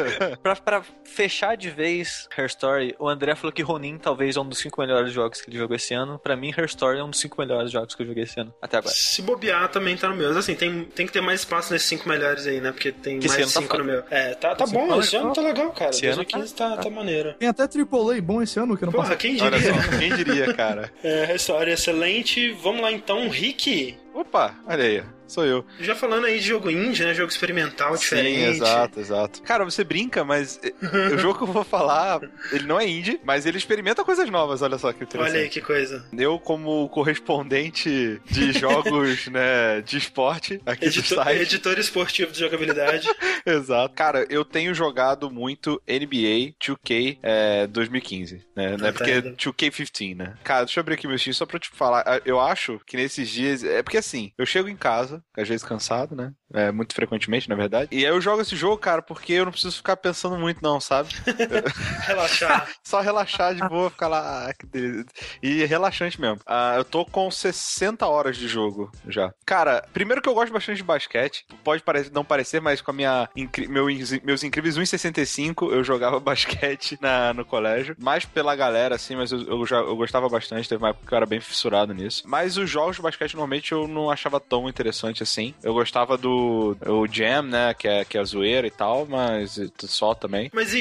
Pra, 0.43 0.57
pra 0.57 0.83
fechar 1.05 1.57
de 1.57 1.71
vez 1.71 2.29
Her 2.37 2.47
Story, 2.47 2.95
o 2.99 3.09
André 3.09 3.35
falou 3.35 3.53
que 3.53 3.63
Ronin 3.63 3.99
talvez 3.99 4.37
é 4.37 4.41
um 4.41 4.49
dos 4.49 4.59
cinco 4.59 4.81
melhores 4.81 5.13
jogos 5.13 5.41
que 5.41 5.51
ele 5.51 5.59
jogou 5.59 5.77
esse 5.77 5.95
ano. 5.95 6.19
Pra 6.19 6.37
mim, 6.37 6.53
Her 6.57 6.65
Story 6.67 6.99
é 6.99 7.05
um 7.05 7.11
dos 7.11 7.21
cinco 7.21 7.41
melhores 7.41 7.71
jogos 7.71 7.95
que 7.95 8.03
eu 8.03 8.07
joguei 8.07 8.25
esse 8.25 8.39
ano, 8.41 8.53
até 8.61 8.79
agora. 8.79 8.95
Se 8.95 9.23
bobear, 9.23 9.69
também 9.71 9.97
tá 9.97 10.09
no 10.09 10.17
meu. 10.17 10.29
Mas, 10.29 10.37
Assim, 10.47 10.55
tem, 10.55 10.85
tem 10.85 11.07
que 11.07 11.13
ter 11.13 11.21
mais 11.21 11.41
espaço 11.41 11.73
nesses 11.73 11.89
cinco 11.89 12.09
melhores 12.09 12.47
aí, 12.47 12.61
né? 12.61 12.71
Porque 12.71 12.93
tem 12.93 13.19
Que 13.19 13.27
mais 13.29 13.41
tá 13.53 13.61
cinco 13.61 13.79
no 13.79 13.85
foda. 13.85 13.85
meu. 13.85 14.05
É, 14.11 14.35
tá, 14.35 14.55
tá 14.55 14.67
bom, 14.67 15.01
esse 15.07 15.17
tá 15.17 15.23
ano 15.23 15.33
tá 15.33 15.41
legal, 15.41 15.71
cara. 15.73 15.91
Esse 15.91 16.07
ano 16.07 16.17
2015 16.17 16.55
tá, 16.55 16.77
tá 16.77 16.91
maneiro. 16.91 17.35
Tem 17.35 17.49
até 17.49 17.63
AAA 17.63 18.21
bom 18.23 18.43
esse 18.43 18.59
ano, 18.59 18.77
que 18.77 18.85
eu 18.85 18.87
não 18.87 18.93
Porra, 18.93 19.09
posso... 19.09 19.19
quem 19.19 19.37
diria? 19.37 19.61
só, 19.61 19.99
quem 19.99 20.15
diria, 20.15 20.55
cara? 20.55 20.93
É, 21.03 21.35
história 21.35 21.73
excelente. 21.73 22.53
Vamos 22.63 22.83
lá 22.83 22.91
então, 22.91 23.29
Rick. 23.29 23.97
Opa, 24.15 24.55
olha 24.67 24.85
aí, 24.85 25.03
sou 25.27 25.45
eu. 25.45 25.65
Já 25.81 25.95
falando 25.95 26.27
aí 26.27 26.39
de 26.39 26.47
jogo 26.47 26.71
indie, 26.71 27.05
né? 27.05 27.15
Jogo 27.15 27.31
experimental, 27.31 27.97
diferente. 27.97 28.39
Sim, 28.39 28.45
exato, 28.45 29.01
exato. 29.01 29.43
Cara, 29.43 29.65
você 29.65 29.85
brinca, 29.85 30.25
mas 30.25 30.61
eh, 30.63 31.15
o 31.15 31.19
jogo 31.19 31.39
que 31.39 31.45
eu 31.45 31.53
vou 31.53 31.65
falar, 31.65 32.21
ele 32.53 32.65
não 32.65 32.79
é 32.79 32.89
indie, 32.89 33.21
mas 33.25 33.47
ele 33.47 33.59
experimenta 33.59 34.05
coisas 34.05 34.29
novas, 34.31 34.63
olha 34.63 34.79
só 34.79 34.93
que 34.93 35.05
interessante. 35.05 35.35
Olha 35.35 35.43
aí 35.43 35.49
que 35.49 35.61
coisa. 35.61 36.05
Eu, 36.17 36.39
como 36.39 36.89
correspondente 36.89 38.21
de 38.27 38.53
jogos, 38.59 39.27
né, 39.29 39.81
de 39.83 39.97
esporte 39.97 40.61
aqui 40.65 40.87
do 40.87 40.99
Editor, 40.99 41.25
site. 41.25 41.43
editor 41.43 41.79
esportivo 41.79 42.33
de 42.33 42.41
jogabilidade. 42.41 43.09
Exato. 43.45 43.95
Cara, 43.95 44.27
eu 44.29 44.45
tenho 44.45 44.75
jogado 44.75 45.31
muito 45.31 45.81
NBA 45.87 46.55
2K 46.61 47.19
é, 47.23 47.67
2015, 47.67 48.45
né? 48.55 48.77
Não 48.77 48.89
é 48.89 48.93
porque 48.93 49.23
tá. 49.23 49.31
2K15, 49.31 50.17
né? 50.17 50.35
Cara, 50.43 50.65
deixa 50.65 50.79
eu 50.79 50.83
abrir 50.83 50.95
aqui 50.95 51.07
meu 51.07 51.19
Steam 51.19 51.33
só 51.35 51.47
pra 51.47 51.59
te 51.59 51.71
falar. 51.71 52.21
Eu 52.25 52.41
acho 52.41 52.81
que 52.87 52.97
nesses 52.97 53.29
dias. 53.29 53.65
É 53.65 53.83
porque 53.83 53.97
assim, 53.99 54.33
eu 54.37 54.47
chego 54.47 54.69
em 54.69 54.77
casa, 54.77 55.16
às 55.37 55.49
vezes 55.49 55.65
cansado, 55.65 56.15
né? 56.15 56.33
É, 56.53 56.71
muito 56.71 56.95
frequentemente, 56.95 57.49
na 57.49 57.55
verdade. 57.55 57.89
E 57.93 58.05
aí 58.05 58.13
eu 58.13 58.21
jogo 58.21 58.43
esse 58.43 58.55
jogo, 58.55 58.79
cara, 58.79 59.03
porque 59.03 59.33
eu 59.33 59.45
não 59.45 59.53
preciso 59.53 59.77
ficar 59.77 59.97
pensando 59.97 60.39
muito, 60.39 60.63
não, 60.63 60.81
sabe? 60.81 61.11
Relaxar. 62.07 62.69
Só 62.85 63.01
relaxar 63.01 63.55
de 63.55 63.69
boa, 63.69 63.91
ficar 63.91 64.09
lá. 64.09 64.49
ah, 64.49 64.55
que 64.55 64.67
delícia. 64.67 65.07
E 65.43 65.63
é 65.63 65.67
relaxante 65.67 66.21
mesmo. 66.21 66.41
Ah, 66.47 66.75
eu 66.77 66.85
tô 66.85 67.05
com 67.05 67.31
60 67.31 68.07
horas 68.07 68.37
de 68.37 68.49
jogo 68.49 68.91
já. 69.09 69.33
Cara, 69.45 69.85
primeiro 69.93 70.23
que 70.23 70.29
eu 70.29 70.35
gosto 70.35 70.53
bastante 70.53 70.79
de 70.79 70.83
basquete. 70.83 71.45
Pode 71.65 71.83
parecer, 71.83 72.13
não 72.13 72.25
parecer, 72.25 72.61
mas 72.61 72.81
com 72.81 72.91
a 72.91 72.95
minha 72.95 73.29
meu, 73.69 73.87
meus 74.23 74.45
incríveis 74.45 74.79
1,65 74.79 75.73
eu 75.73 75.83
jogava 75.83 76.19
basquete 76.21 76.99
na, 77.01 77.35
no 77.35 77.45
colégio. 77.45 77.97
Mais 77.99 78.25
pela 78.25 78.55
galera, 78.55 78.95
assim, 78.95 79.17
mas 79.17 79.33
eu, 79.33 79.43
eu 79.43 79.67
já 79.67 79.77
eu 79.77 79.97
gostava 79.97 80.29
bastante. 80.29 80.69
Teve 80.69 80.83
uma 80.83 80.91
época 80.91 81.07
que 81.07 81.13
eu 81.13 81.17
era 81.17 81.27
bem 81.27 81.41
fissurado 81.41 81.93
nisso. 81.93 82.23
Mas 82.27 82.57
os 82.57 82.69
jogos 82.69 82.97
de 82.97 83.03
basquete 83.03 83.35
normalmente 83.35 83.73
eu 83.73 83.87
não 83.89 84.11
achava 84.11 84.41
tão 84.41 84.69
interessante 84.69 85.06
assim. 85.23 85.55
Eu 85.63 85.75
gostava 85.75 86.17
do 86.17 86.77
o 86.87 87.07
Jam, 87.07 87.43
né? 87.43 87.75
Que 87.75 87.89
é, 87.89 88.05
que 88.05 88.17
é 88.17 88.21
a 88.21 88.25
zoeira 88.25 88.67
e 88.67 88.71
tal, 88.71 89.07
mas 89.07 89.59
só 89.81 90.15
também. 90.15 90.51
Mas 90.53 90.75
e, 90.75 90.79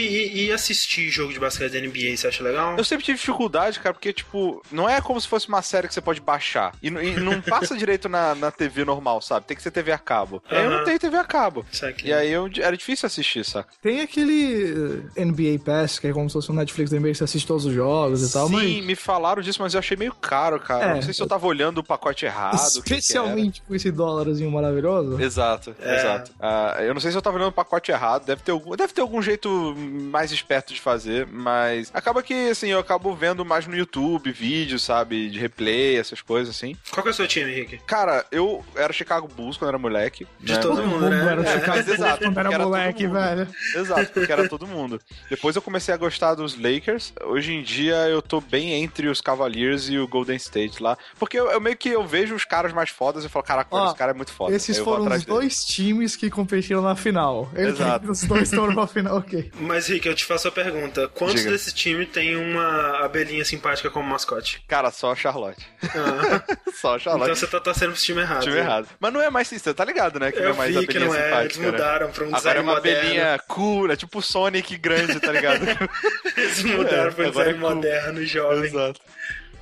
e- 0.48 0.52
assistir 0.56 1.10
jogo 1.10 1.34
de 1.34 1.40
basquete 1.40 1.74
da 1.74 1.80
NBA, 1.80 2.16
você 2.16 2.28
acha 2.28 2.44
legal? 2.44 2.78
Eu 2.78 2.84
sempre 2.84 3.04
tive 3.04 3.18
dificuldade, 3.18 3.80
cara, 3.80 3.94
porque, 3.94 4.14
tipo, 4.14 4.64
não 4.72 4.90
é 4.90 5.02
como 5.02 5.20
se 5.20 5.28
fosse 5.28 5.48
uma 5.50 5.62
série 5.62 5.88
que 5.88 5.94
você 5.94 6.02
pode 6.02 6.22
baixar. 6.22 6.74
E, 6.82 6.88
e 6.88 7.20
não 7.20 7.42
passa 7.42 7.76
direito 7.76 8.08
na, 8.08 8.34
na 8.36 8.52
TV 8.52 8.86
normal, 8.86 9.22
sabe? 9.22 9.46
Tem 9.46 9.58
que 9.58 9.64
ser 9.64 9.72
TV 9.72 9.92
a 9.92 9.98
cabo. 9.98 10.42
Aí 10.50 10.64
eu 10.64 10.72
não 10.72 10.84
tenho 10.84 11.00
TV 11.00 11.18
a 11.18 11.24
cabo. 11.24 11.66
E 12.04 12.14
aí 12.14 12.32
eu, 12.32 12.50
era 12.60 12.76
difícil 12.78 13.08
assistir, 13.08 13.44
saca? 13.44 13.70
Tem 13.82 14.02
aquele 14.02 15.04
eh, 15.16 15.26
NBA 15.26 15.60
Pass, 15.64 16.00
que 16.00 16.08
é 16.08 16.14
como 16.14 16.30
se 16.30 16.34
fosse 16.34 16.52
um 16.52 16.56
Netflix 16.56 16.92
da 16.92 17.00
NBA, 17.00 17.10
que 17.10 17.16
você 17.16 17.24
assiste 17.26 17.48
todos 17.48 17.66
os 17.66 17.74
jogos 17.74 18.28
e 18.28 18.32
tal, 18.32 18.48
Sim, 18.48 18.54
mas... 18.56 18.86
me 18.86 18.96
falaram 18.96 19.42
disso, 19.42 19.62
mas 19.62 19.74
eu 19.74 19.80
achei 19.80 19.98
meio 19.98 20.14
caro, 20.14 20.60
cara. 20.60 20.92
É. 20.92 20.96
não 20.96 21.02
sei 21.02 21.14
se 21.14 21.22
eu 21.22 21.28
tava 21.28 21.46
olhando 21.48 21.80
o 21.80 21.84
pacote 21.84 22.26
errado. 22.26 22.56
o 22.56 22.84
que 22.84 22.90
que. 22.90 22.94
Especialmente 22.96 23.62
com 23.62 23.76
esse 23.76 23.92
dólarzinho 24.16 24.52
maravilhoso. 24.52 25.22
Exato, 25.22 25.76
É. 25.82 25.96
exato. 25.96 26.32
Ah, 26.40 26.78
eu 26.82 26.94
não 26.94 27.02
sei 27.02 27.12
se 27.12 27.18
eu 27.18 27.22
tava 27.22 27.38
olhando 27.38 27.50
o 27.50 27.54
pacote 27.54 27.92
errado, 27.92 28.26
deve 28.26 28.42
ter, 28.42 28.52
algum, 28.52 28.76
deve 28.76 28.94
ter 28.94 29.02
algum 29.02 29.22
jeito 29.22 29.76
mais 29.78 30.32
esperto 30.32 30.74
de 30.74 30.82
fazer, 30.82 31.28
mas 31.28 31.92
acaba 31.94 32.22
que, 32.24 32.50
assim, 32.50 32.68
eu 32.70 32.80
acabo 32.80 33.14
vendo 33.16 33.44
mais 33.46 33.68
no 33.68 33.76
YouTube, 33.76 34.32
vídeos, 34.32 34.84
sabe, 34.84 35.30
de 35.30 35.40
replay, 35.40 35.98
essas 35.98 36.22
coisas, 36.22 36.56
assim. 36.56 36.76
Qual 36.92 37.04
que 37.04 37.10
é 37.10 37.12
o 37.12 37.16
seu 37.16 37.28
time, 37.28 37.52
Rick? 37.54 37.78
Cara, 37.86 38.26
eu 38.32 38.64
era 38.76 38.92
Chicago 38.94 39.28
Bulls 39.28 39.58
quando 39.58 39.70
era 39.70 39.78
moleque. 39.78 40.28
De 40.40 40.54
né? 40.54 40.60
todo 40.60 40.84
mundo, 40.84 41.10
né? 41.10 41.32
era 41.32 41.42
É, 41.42 41.54
Chicago 41.60 41.78
mas 41.78 41.88
exato, 41.88 42.18
quando 42.24 42.38
era 42.40 42.50
porque 42.50 42.56
era 42.56 42.64
todo 42.64 42.70
moleque, 42.70 43.08
velho. 43.08 43.48
Exato, 43.76 44.12
porque 44.14 44.32
era 44.32 44.48
todo 44.50 44.68
mundo. 44.68 45.00
Depois 45.30 45.56
eu 45.56 45.62
comecei 45.62 45.94
a 45.94 45.98
gostar 45.98 46.36
dos 46.36 46.56
Lakers. 46.60 47.14
Hoje 47.26 47.54
em 47.54 47.62
dia 47.64 47.96
eu 48.08 48.22
tô 48.22 48.40
bem 48.42 48.74
entre 48.84 49.08
os 49.08 49.22
Cavaliers 49.22 49.90
e 49.90 49.98
o 49.98 50.08
Golden 50.08 50.36
State 50.38 50.82
lá. 50.82 50.98
Porque 51.20 51.38
eu, 51.40 51.50
eu 51.52 51.62
meio 51.62 51.76
que 51.78 51.90
eu 51.90 52.06
vejo 52.06 52.36
os 52.36 52.46
caras 52.46 52.74
mais 52.74 52.90
fodas 52.90 53.24
e 53.24 53.30
falo, 53.30 53.44
caraca, 53.46 53.70
Ó, 53.76 53.88
esse 53.88 53.96
cara 53.96 54.05
é 54.12 54.14
muito 54.14 54.32
foda. 54.32 54.56
Esses 54.56 54.78
foram 54.78 55.04
os 55.04 55.10
dele. 55.10 55.26
dois 55.26 55.64
times 55.66 56.16
que 56.16 56.30
competiram 56.30 56.82
na 56.82 56.96
final. 56.96 57.50
Eles- 57.56 57.76
Exato. 57.80 58.12
Os 58.12 58.24
dois 58.24 58.44
estão 58.44 58.68
na 58.72 58.88
final, 58.88 59.18
ok. 59.18 59.52
Mas, 59.60 59.88
Rick, 59.88 60.08
eu 60.08 60.16
te 60.16 60.26
faço 60.26 60.48
a 60.48 60.52
pergunta. 60.52 61.08
Quantos 61.10 61.42
Diga. 61.42 61.52
desse 61.52 61.74
time 61.74 62.06
tem 62.06 62.36
uma 62.36 63.00
abelhinha 63.04 63.44
simpática 63.46 63.90
como 63.90 64.08
mascote? 64.10 64.64
Cara, 64.68 64.92
só 64.92 65.12
a 65.12 65.16
Charlotte. 65.16 65.66
Ah, 65.84 66.44
só 66.80 66.96
a 66.96 67.00
Charlotte. 67.00 67.24
então 67.32 67.36
você 67.36 67.48
tá 67.48 67.60
torcendo 67.60 67.92
pro 67.94 68.02
time 68.02 68.22
errado. 68.22 68.42
Time 68.44 68.58
errado. 68.58 68.88
Mas 69.00 69.14
não 69.14 69.22
é 69.22 69.30
mais 69.30 69.48
você 69.48 69.74
tá 69.74 69.84
ligado, 69.86 70.20
né? 70.20 70.32
Que 70.32 70.40
não 70.40 70.46
Eu 70.48 70.54
é 70.54 70.58
mais 70.58 70.76
vi 70.76 70.88
que 70.88 70.98
abelhinha 70.98 71.06
não 71.08 71.16
é, 71.16 71.20
eles 71.20 71.54
simpática, 71.54 71.60
né? 71.66 71.72
mudaram 71.72 72.12
pra 72.12 72.24
um 72.24 72.28
Agora 72.28 72.38
design 72.40 72.60
é 72.60 72.62
uma 72.64 72.74
moderno. 72.76 73.00
abelhinha 73.00 73.40
cool, 73.48 73.92
é 73.92 73.96
tipo 73.96 74.22
Sonic 74.22 74.78
grande, 74.78 75.20
tá 75.20 75.32
ligado? 75.32 75.66
Eles 76.38 76.64
mudaram 76.64 77.10
É, 77.10 77.12
pra 77.12 77.26
um 77.26 77.28
agora 77.30 77.46
design 77.46 77.50
é 77.50 77.54
cool. 77.62 77.76
moderno 77.76 78.22
e 78.22 78.26
jovem. 78.26 78.64
Exato. 78.66 79.00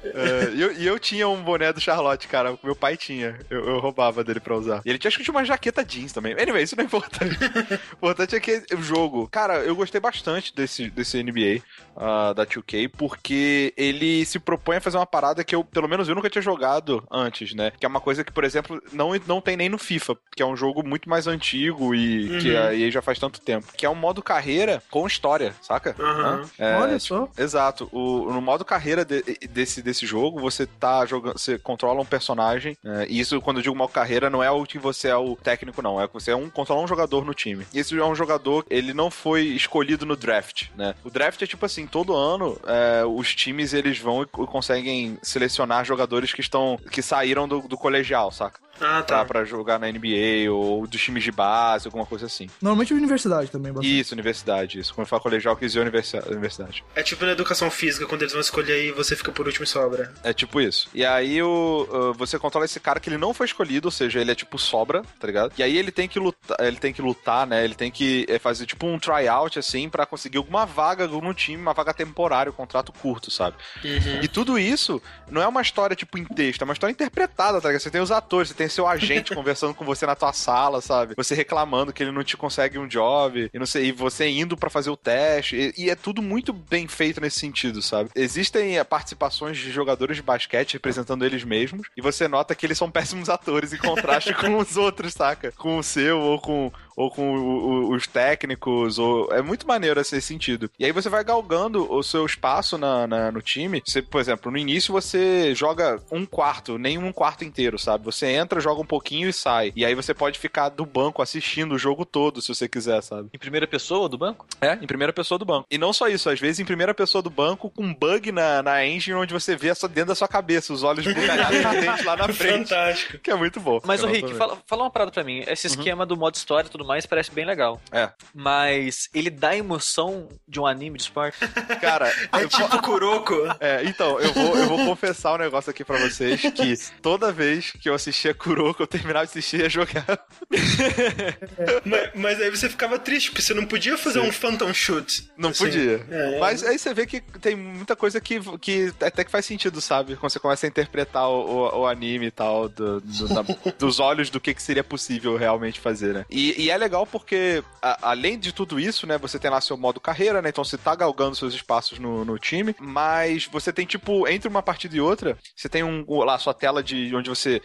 É, 0.03 0.51
e, 0.53 0.61
eu, 0.61 0.71
eu 0.73 0.99
tinha 0.99 1.27
um 1.27 1.41
boné 1.41 1.71
do 1.73 1.79
Charlotte, 1.81 2.27
cara. 2.27 2.57
Meu 2.63 2.75
pai 2.75 2.97
tinha. 2.97 3.37
Eu, 3.49 3.65
eu 3.65 3.79
roubava 3.79 4.23
dele 4.23 4.39
pra 4.39 4.55
usar. 4.55 4.81
E 4.85 4.89
ele 4.89 4.97
tinha, 4.99 5.09
acho 5.09 5.17
que 5.17 5.23
tinha 5.23 5.33
uma 5.33 5.45
jaqueta 5.45 5.83
jeans 5.83 6.11
também. 6.13 6.33
Anyway, 6.33 6.63
isso 6.63 6.75
não 6.75 6.83
é 6.83 6.85
importante. 6.85 7.37
o 8.01 8.05
importante 8.07 8.35
é 8.35 8.39
que 8.39 8.63
o 8.75 8.81
jogo. 8.81 9.27
Cara, 9.31 9.57
eu 9.59 9.75
gostei 9.75 9.99
bastante 10.01 10.53
desse, 10.55 10.89
desse 10.89 11.21
NBA 11.23 11.61
ah, 11.95 12.33
da 12.33 12.45
2K, 12.45 12.89
porque 12.97 13.73
ele 13.77 14.25
se 14.25 14.39
propõe 14.39 14.77
a 14.77 14.81
fazer 14.81 14.97
uma 14.97 15.05
parada 15.05 15.43
que 15.43 15.55
eu, 15.55 15.63
pelo 15.63 15.87
menos 15.87 16.07
eu 16.09 16.15
nunca 16.15 16.29
tinha 16.29 16.41
jogado 16.41 17.03
antes, 17.11 17.53
né? 17.53 17.71
Que 17.79 17.85
é 17.85 17.89
uma 17.89 18.01
coisa 18.01 18.23
que, 18.23 18.31
por 18.31 18.43
exemplo, 18.43 18.81
não, 18.91 19.11
não 19.27 19.41
tem 19.41 19.55
nem 19.57 19.69
no 19.69 19.77
FIFA, 19.77 20.15
que 20.35 20.41
é 20.43 20.45
um 20.45 20.55
jogo 20.57 20.85
muito 20.85 21.09
mais 21.09 21.27
antigo 21.27 21.93
e 21.95 22.39
que 22.39 22.53
Uhum. 22.53 22.61
a 22.67 22.75
EA 22.75 22.91
já 22.91 23.01
faz 23.01 23.17
tanto 23.19 23.39
tempo. 23.41 23.67
Que 23.75 23.85
é 23.85 23.89
um 23.89 23.95
modo 23.95 24.21
carreira 24.21 24.81
com 24.89 25.05
história, 25.07 25.53
saca? 25.61 25.95
Aham. 25.99 26.49
É, 26.59 26.75
Olha 26.75 26.99
só. 26.99 27.29
Exato. 27.37 27.87
O, 27.91 28.31
no 28.31 28.41
modo 28.41 28.65
carreira 28.65 29.03
de- 29.05 29.23
desse, 29.49 29.81
desse 29.81 29.92
jogo, 30.05 30.39
você 30.39 30.65
tá 30.65 31.05
jogando. 31.05 31.37
Você 31.37 31.57
controla 31.57 32.01
um 32.01 32.05
personagem. 32.05 32.77
é, 32.83 33.05
e 33.09 33.19
isso, 33.19 33.39
quando 33.41 33.57
eu 33.57 33.63
digo 33.63 33.75
modo 33.75 33.91
carreira, 33.91 34.29
não 34.29 34.41
é 34.43 34.49
o 34.49 34.65
que 34.65 34.79
você 34.79 35.09
é 35.09 35.15
o 35.15 35.35
técnico, 35.35 35.81
não. 35.81 36.01
É 36.01 36.07
que 36.07 36.13
você 36.13 36.31
é 36.31 36.35
um 36.35 36.49
controla 36.49 36.81
um 36.81 36.87
jogador 36.87 37.25
no 37.25 37.33
time. 37.33 37.65
E 37.73 37.79
esse 37.79 37.97
é 37.97 38.05
um 38.05 38.15
jogador, 38.15 38.65
ele 38.69 38.93
não 38.93 39.11
foi 39.11 39.41
escolhido 39.47 40.05
no 40.05 40.15
draft, 40.15 40.69
né? 40.75 40.95
O 41.03 41.09
draft 41.09 41.41
é 41.41 41.45
tipo 41.47 41.65
assim, 41.65 41.85
todo 41.85 42.15
ano 42.15 42.57
é, 42.65 43.05
os 43.05 43.33
times 43.35 43.73
eles 43.73 43.99
vão 43.99 44.23
e 44.23 44.25
co- 44.25 44.47
conseguem 44.47 45.17
selecionar 45.21 45.85
jogadores 45.85 46.33
que 46.33 46.41
estão. 46.41 46.79
que 46.91 47.01
saíram 47.01 47.47
do, 47.47 47.61
do 47.61 47.77
colegial, 47.77 48.31
saca? 48.31 48.59
Ah, 48.81 49.01
Pra, 49.01 49.03
tá. 49.03 49.25
pra 49.25 49.45
jogar 49.45 49.79
na 49.79 49.87
NBA 49.91 50.51
ou 50.51 50.85
dos 50.87 51.01
times 51.01 51.23
de 51.23 51.31
base, 51.31 51.87
alguma 51.87 52.05
coisa 52.05 52.25
assim. 52.25 52.49
Normalmente 52.61 52.93
universidade 52.93 53.49
também, 53.51 53.71
bastante. 53.71 53.99
Isso, 53.99 54.13
universidade, 54.13 54.79
isso. 54.79 54.93
Quando 54.93 55.07
fala 55.07 55.21
colegial, 55.21 55.55
quis 55.55 55.71
dizer 55.71 55.81
universi- 55.81 56.23
universidade. 56.27 56.83
É 56.95 57.03
tipo 57.03 57.25
na 57.25 57.31
educação 57.31 57.69
física, 57.71 58.05
quando 58.05 58.21
eles 58.23 58.33
vão 58.33 58.41
escolher 58.41 58.85
e 58.85 58.91
você 58.91 59.15
fica 59.15 59.31
por 59.31 59.45
último 59.45 59.63
e 59.63 59.67
sobra. 59.67 60.13
É 60.23 60.33
tipo 60.33 60.59
isso. 60.59 60.89
E 60.93 61.05
aí 61.05 61.41
o, 61.41 61.87
uh, 61.91 62.13
você 62.13 62.37
controla 62.39 62.65
esse 62.65 62.79
cara 62.79 62.99
que 62.99 63.09
ele 63.09 63.17
não 63.17 63.33
foi 63.33 63.45
escolhido, 63.45 63.87
ou 63.87 63.91
seja, 63.91 64.19
ele 64.19 64.31
é 64.31 64.35
tipo 64.35 64.57
sobra, 64.57 65.03
tá 65.19 65.27
ligado? 65.27 65.53
E 65.57 65.63
aí 65.63 65.77
ele 65.77 65.91
tem 65.91 66.07
que 66.07 66.19
lutar, 66.19 66.57
ele 66.61 66.77
tem 66.77 66.91
que 66.93 67.01
lutar, 67.01 67.45
né? 67.47 67.63
Ele 67.63 67.75
tem 67.75 67.91
que 67.91 68.25
é, 68.27 68.39
fazer 68.39 68.65
tipo 68.65 68.85
um 68.87 68.97
tryout 68.99 69.59
assim 69.59 69.87
pra 69.89 70.05
conseguir 70.05 70.37
alguma 70.37 70.65
vaga 70.65 71.07
no 71.07 71.33
time, 71.33 71.61
uma 71.61 71.73
vaga 71.73 71.93
temporária, 71.93 72.49
um 72.51 72.55
contrato 72.55 72.91
curto, 72.91 73.29
sabe? 73.31 73.55
Uhum. 73.83 74.19
E 74.21 74.27
tudo 74.27 74.57
isso 74.57 75.01
não 75.29 75.41
é 75.41 75.47
uma 75.47 75.61
história 75.61 75.95
tipo 75.95 76.17
em 76.17 76.25
texto, 76.25 76.61
é 76.61 76.65
uma 76.65 76.73
história 76.73 76.91
interpretada, 76.91 77.61
tá 77.61 77.67
ligado? 77.69 77.81
Você 77.81 77.91
tem 77.91 78.01
os 78.01 78.11
atores, 78.11 78.49
você 78.49 78.53
tem 78.55 78.62
tem 78.63 78.69
seu 78.69 78.87
agente 78.87 79.33
conversando 79.35 79.73
com 79.73 79.83
você 79.83 80.05
na 80.05 80.15
tua 80.15 80.33
sala, 80.33 80.81
sabe? 80.81 81.13
Você 81.17 81.35
reclamando 81.35 81.91
que 81.91 82.01
ele 82.01 82.11
não 82.11 82.23
te 82.23 82.37
consegue 82.37 82.77
um 82.77 82.87
job, 82.87 83.49
e 83.53 83.59
não 83.59 83.65
sei, 83.65 83.87
e 83.87 83.91
você 83.91 84.27
indo 84.29 84.55
para 84.55 84.69
fazer 84.69 84.89
o 84.89 84.97
teste, 84.97 85.55
e, 85.55 85.83
e, 85.83 85.89
é 85.89 85.95
tudo 85.95 86.21
muito 86.21 86.53
bem 86.53 86.87
feito 86.87 87.19
nesse 87.19 87.39
sentido, 87.39 87.81
sabe? 87.81 88.09
Existem 88.15 88.77
eh, 88.77 88.83
participações 88.83 89.57
de 89.57 89.71
jogadores 89.71 90.17
de 90.17 90.23
basquete 90.23 90.73
representando 90.73 91.25
eles 91.25 91.43
mesmos, 91.43 91.87
e 91.95 92.01
você 92.01 92.27
nota 92.27 92.55
que 92.55 92.65
eles 92.65 92.77
são 92.77 92.89
péssimos 92.89 93.29
atores 93.29 93.73
em 93.73 93.77
contraste 93.77 94.33
com 94.35 94.57
os 94.57 94.77
outros, 94.77 95.13
saca? 95.13 95.51
Com 95.51 95.77
o 95.77 95.83
seu 95.83 96.19
ou 96.19 96.39
com 96.39 96.71
ou 96.95 97.09
com 97.09 97.35
o, 97.35 97.89
o, 97.89 97.95
os 97.95 98.07
técnicos, 98.07 98.99
ou 98.99 99.31
é 99.33 99.41
muito 99.41 99.67
maneiro 99.67 99.99
esse 99.99 100.21
sentido. 100.21 100.69
E 100.79 100.85
aí 100.85 100.91
você 100.91 101.09
vai 101.09 101.23
galgando 101.23 101.91
o 101.91 102.03
seu 102.03 102.25
espaço 102.25 102.77
na, 102.77 103.07
na, 103.07 103.31
no 103.31 103.41
time. 103.41 103.81
Você, 103.85 104.01
por 104.01 104.21
exemplo, 104.21 104.51
no 104.51 104.57
início 104.57 104.91
você 104.91 105.53
joga 105.55 106.01
um 106.11 106.25
quarto, 106.25 106.77
nem 106.77 106.97
um 106.97 107.11
quarto 107.11 107.43
inteiro, 107.43 107.77
sabe? 107.77 108.05
Você 108.05 108.27
entra, 108.27 108.59
joga 108.59 108.81
um 108.81 108.85
pouquinho 108.85 109.29
e 109.29 109.33
sai. 109.33 109.73
E 109.75 109.85
aí 109.85 109.95
você 109.95 110.13
pode 110.13 110.39
ficar 110.39 110.69
do 110.69 110.85
banco 110.85 111.21
assistindo 111.21 111.73
o 111.73 111.77
jogo 111.77 112.05
todo, 112.05 112.41
se 112.41 112.53
você 112.53 112.67
quiser, 112.67 113.01
sabe? 113.01 113.29
Em 113.33 113.37
primeira 113.37 113.67
pessoa 113.67 114.07
do 114.07 114.17
banco? 114.17 114.45
É, 114.61 114.73
em 114.73 114.87
primeira 114.87 115.13
pessoa 115.13 115.37
do 115.37 115.45
banco. 115.45 115.67
E 115.69 115.77
não 115.77 115.93
só 115.93 116.07
isso, 116.07 116.29
às 116.29 116.39
vezes 116.39 116.59
em 116.59 116.65
primeira 116.65 116.93
pessoa 116.93 117.21
do 117.21 117.29
banco 117.29 117.69
com 117.69 117.83
um 117.83 117.93
bug 117.93 118.31
na, 118.31 118.61
na 118.61 118.85
engine 118.85 119.15
onde 119.15 119.33
você 119.33 119.55
vê 119.55 119.73
só 119.73 119.87
dentro 119.87 120.09
da 120.09 120.15
sua 120.15 120.27
cabeça, 120.27 120.73
os 120.73 120.83
olhos 120.83 121.05
bugalhados 121.05 121.61
lá 122.05 122.15
na 122.15 122.27
frente. 122.29 122.69
Fantástico. 122.69 123.17
Que 123.19 123.31
é 123.31 123.35
muito 123.35 123.59
bom. 123.59 123.81
Mas, 123.83 124.03
o 124.03 124.07
Rick, 124.07 124.33
fala, 124.33 124.57
fala 124.65 124.83
uma 124.83 124.91
parada 124.91 125.11
pra 125.11 125.23
mim. 125.23 125.43
Esse 125.47 125.67
uhum. 125.67 125.73
esquema 125.73 126.05
do 126.05 126.17
modo 126.17 126.35
história 126.35 126.67
e 126.67 126.71
tudo 126.71 126.82
mais 126.83 127.05
parece 127.05 127.31
bem 127.31 127.45
legal. 127.45 127.81
É. 127.91 128.09
Mas 128.33 129.09
ele 129.13 129.29
dá 129.29 129.55
emoção 129.55 130.29
de 130.47 130.59
um 130.59 130.65
anime 130.65 130.97
de 130.97 131.03
esporte? 131.03 131.37
Cara, 131.81 132.11
é 132.31 132.47
tipo 132.47 132.81
Kuroko. 132.81 133.35
É, 133.59 133.83
então, 133.85 134.19
eu 134.19 134.33
vou, 134.33 134.57
eu 134.57 134.67
vou 134.67 134.85
confessar 134.85 135.35
um 135.35 135.37
negócio 135.37 135.69
aqui 135.69 135.83
pra 135.83 135.97
vocês 135.97 136.41
que 136.41 136.75
toda 137.01 137.31
vez 137.31 137.71
que 137.71 137.89
eu 137.89 137.93
assistia 137.93 138.33
Kuroko, 138.33 138.83
eu 138.83 138.87
terminava 138.87 139.25
de 139.25 139.31
assistir 139.31 139.59
e 139.59 139.63
ia 139.63 139.69
jogar. 139.69 140.05
mas, 141.85 142.09
mas, 142.15 142.41
aí 142.41 142.49
você 142.49 142.69
ficava 142.69 142.99
triste, 142.99 143.29
porque 143.29 143.41
você 143.41 143.53
não 143.53 143.65
podia 143.65 143.97
fazer 143.97 144.21
Sim. 144.21 144.27
um 144.27 144.31
Phantom 144.31 144.73
Shoot. 144.73 145.31
Não 145.37 145.49
assim. 145.49 145.65
podia. 145.65 146.05
É, 146.09 146.35
é, 146.35 146.39
mas 146.39 146.63
aí 146.63 146.77
você 146.77 146.93
vê 146.93 147.05
que 147.05 147.21
tem 147.21 147.55
muita 147.55 147.95
coisa 147.95 148.19
que, 148.19 148.39
que 148.59 148.93
até 149.01 149.23
que 149.23 149.31
faz 149.31 149.45
sentido, 149.45 149.79
sabe? 149.81 150.15
Quando 150.15 150.31
você 150.31 150.39
começa 150.39 150.65
a 150.65 150.69
interpretar 150.69 151.29
o, 151.29 151.45
o, 151.45 151.81
o 151.81 151.87
anime 151.87 152.27
e 152.27 152.31
tal, 152.31 152.69
do, 152.69 153.01
do, 153.01 153.27
da, 153.27 153.41
dos 153.77 153.99
olhos 153.99 154.29
do 154.29 154.39
que, 154.39 154.53
que 154.53 154.61
seria 154.61 154.83
possível 154.83 155.37
realmente 155.37 155.79
fazer, 155.79 156.13
né? 156.13 156.25
E, 156.29 156.63
e 156.63 156.71
é 156.73 156.77
legal 156.77 157.05
porque, 157.05 157.63
a, 157.81 158.09
além 158.11 158.37
de 158.37 158.51
tudo 158.51 158.79
isso, 158.79 159.05
né, 159.07 159.17
você 159.17 159.39
tem 159.39 159.49
lá 159.49 159.61
seu 159.61 159.77
modo 159.77 159.99
carreira, 159.99 160.41
né? 160.41 160.49
Então 160.49 160.63
você 160.63 160.77
tá 160.77 160.95
galgando 160.95 161.35
seus 161.35 161.53
espaços 161.53 161.99
no, 161.99 162.25
no 162.25 162.37
time, 162.37 162.75
mas 162.79 163.45
você 163.45 163.71
tem, 163.71 163.85
tipo, 163.85 164.27
entre 164.27 164.47
uma 164.47 164.63
partida 164.63 164.95
e 164.95 165.01
outra, 165.01 165.37
você 165.55 165.69
tem 165.69 165.83
um, 165.83 166.05
lá 166.23 166.37
sua 166.37 166.53
tela 166.53 166.83
de 166.83 167.15
onde 167.15 167.29
você, 167.29 167.61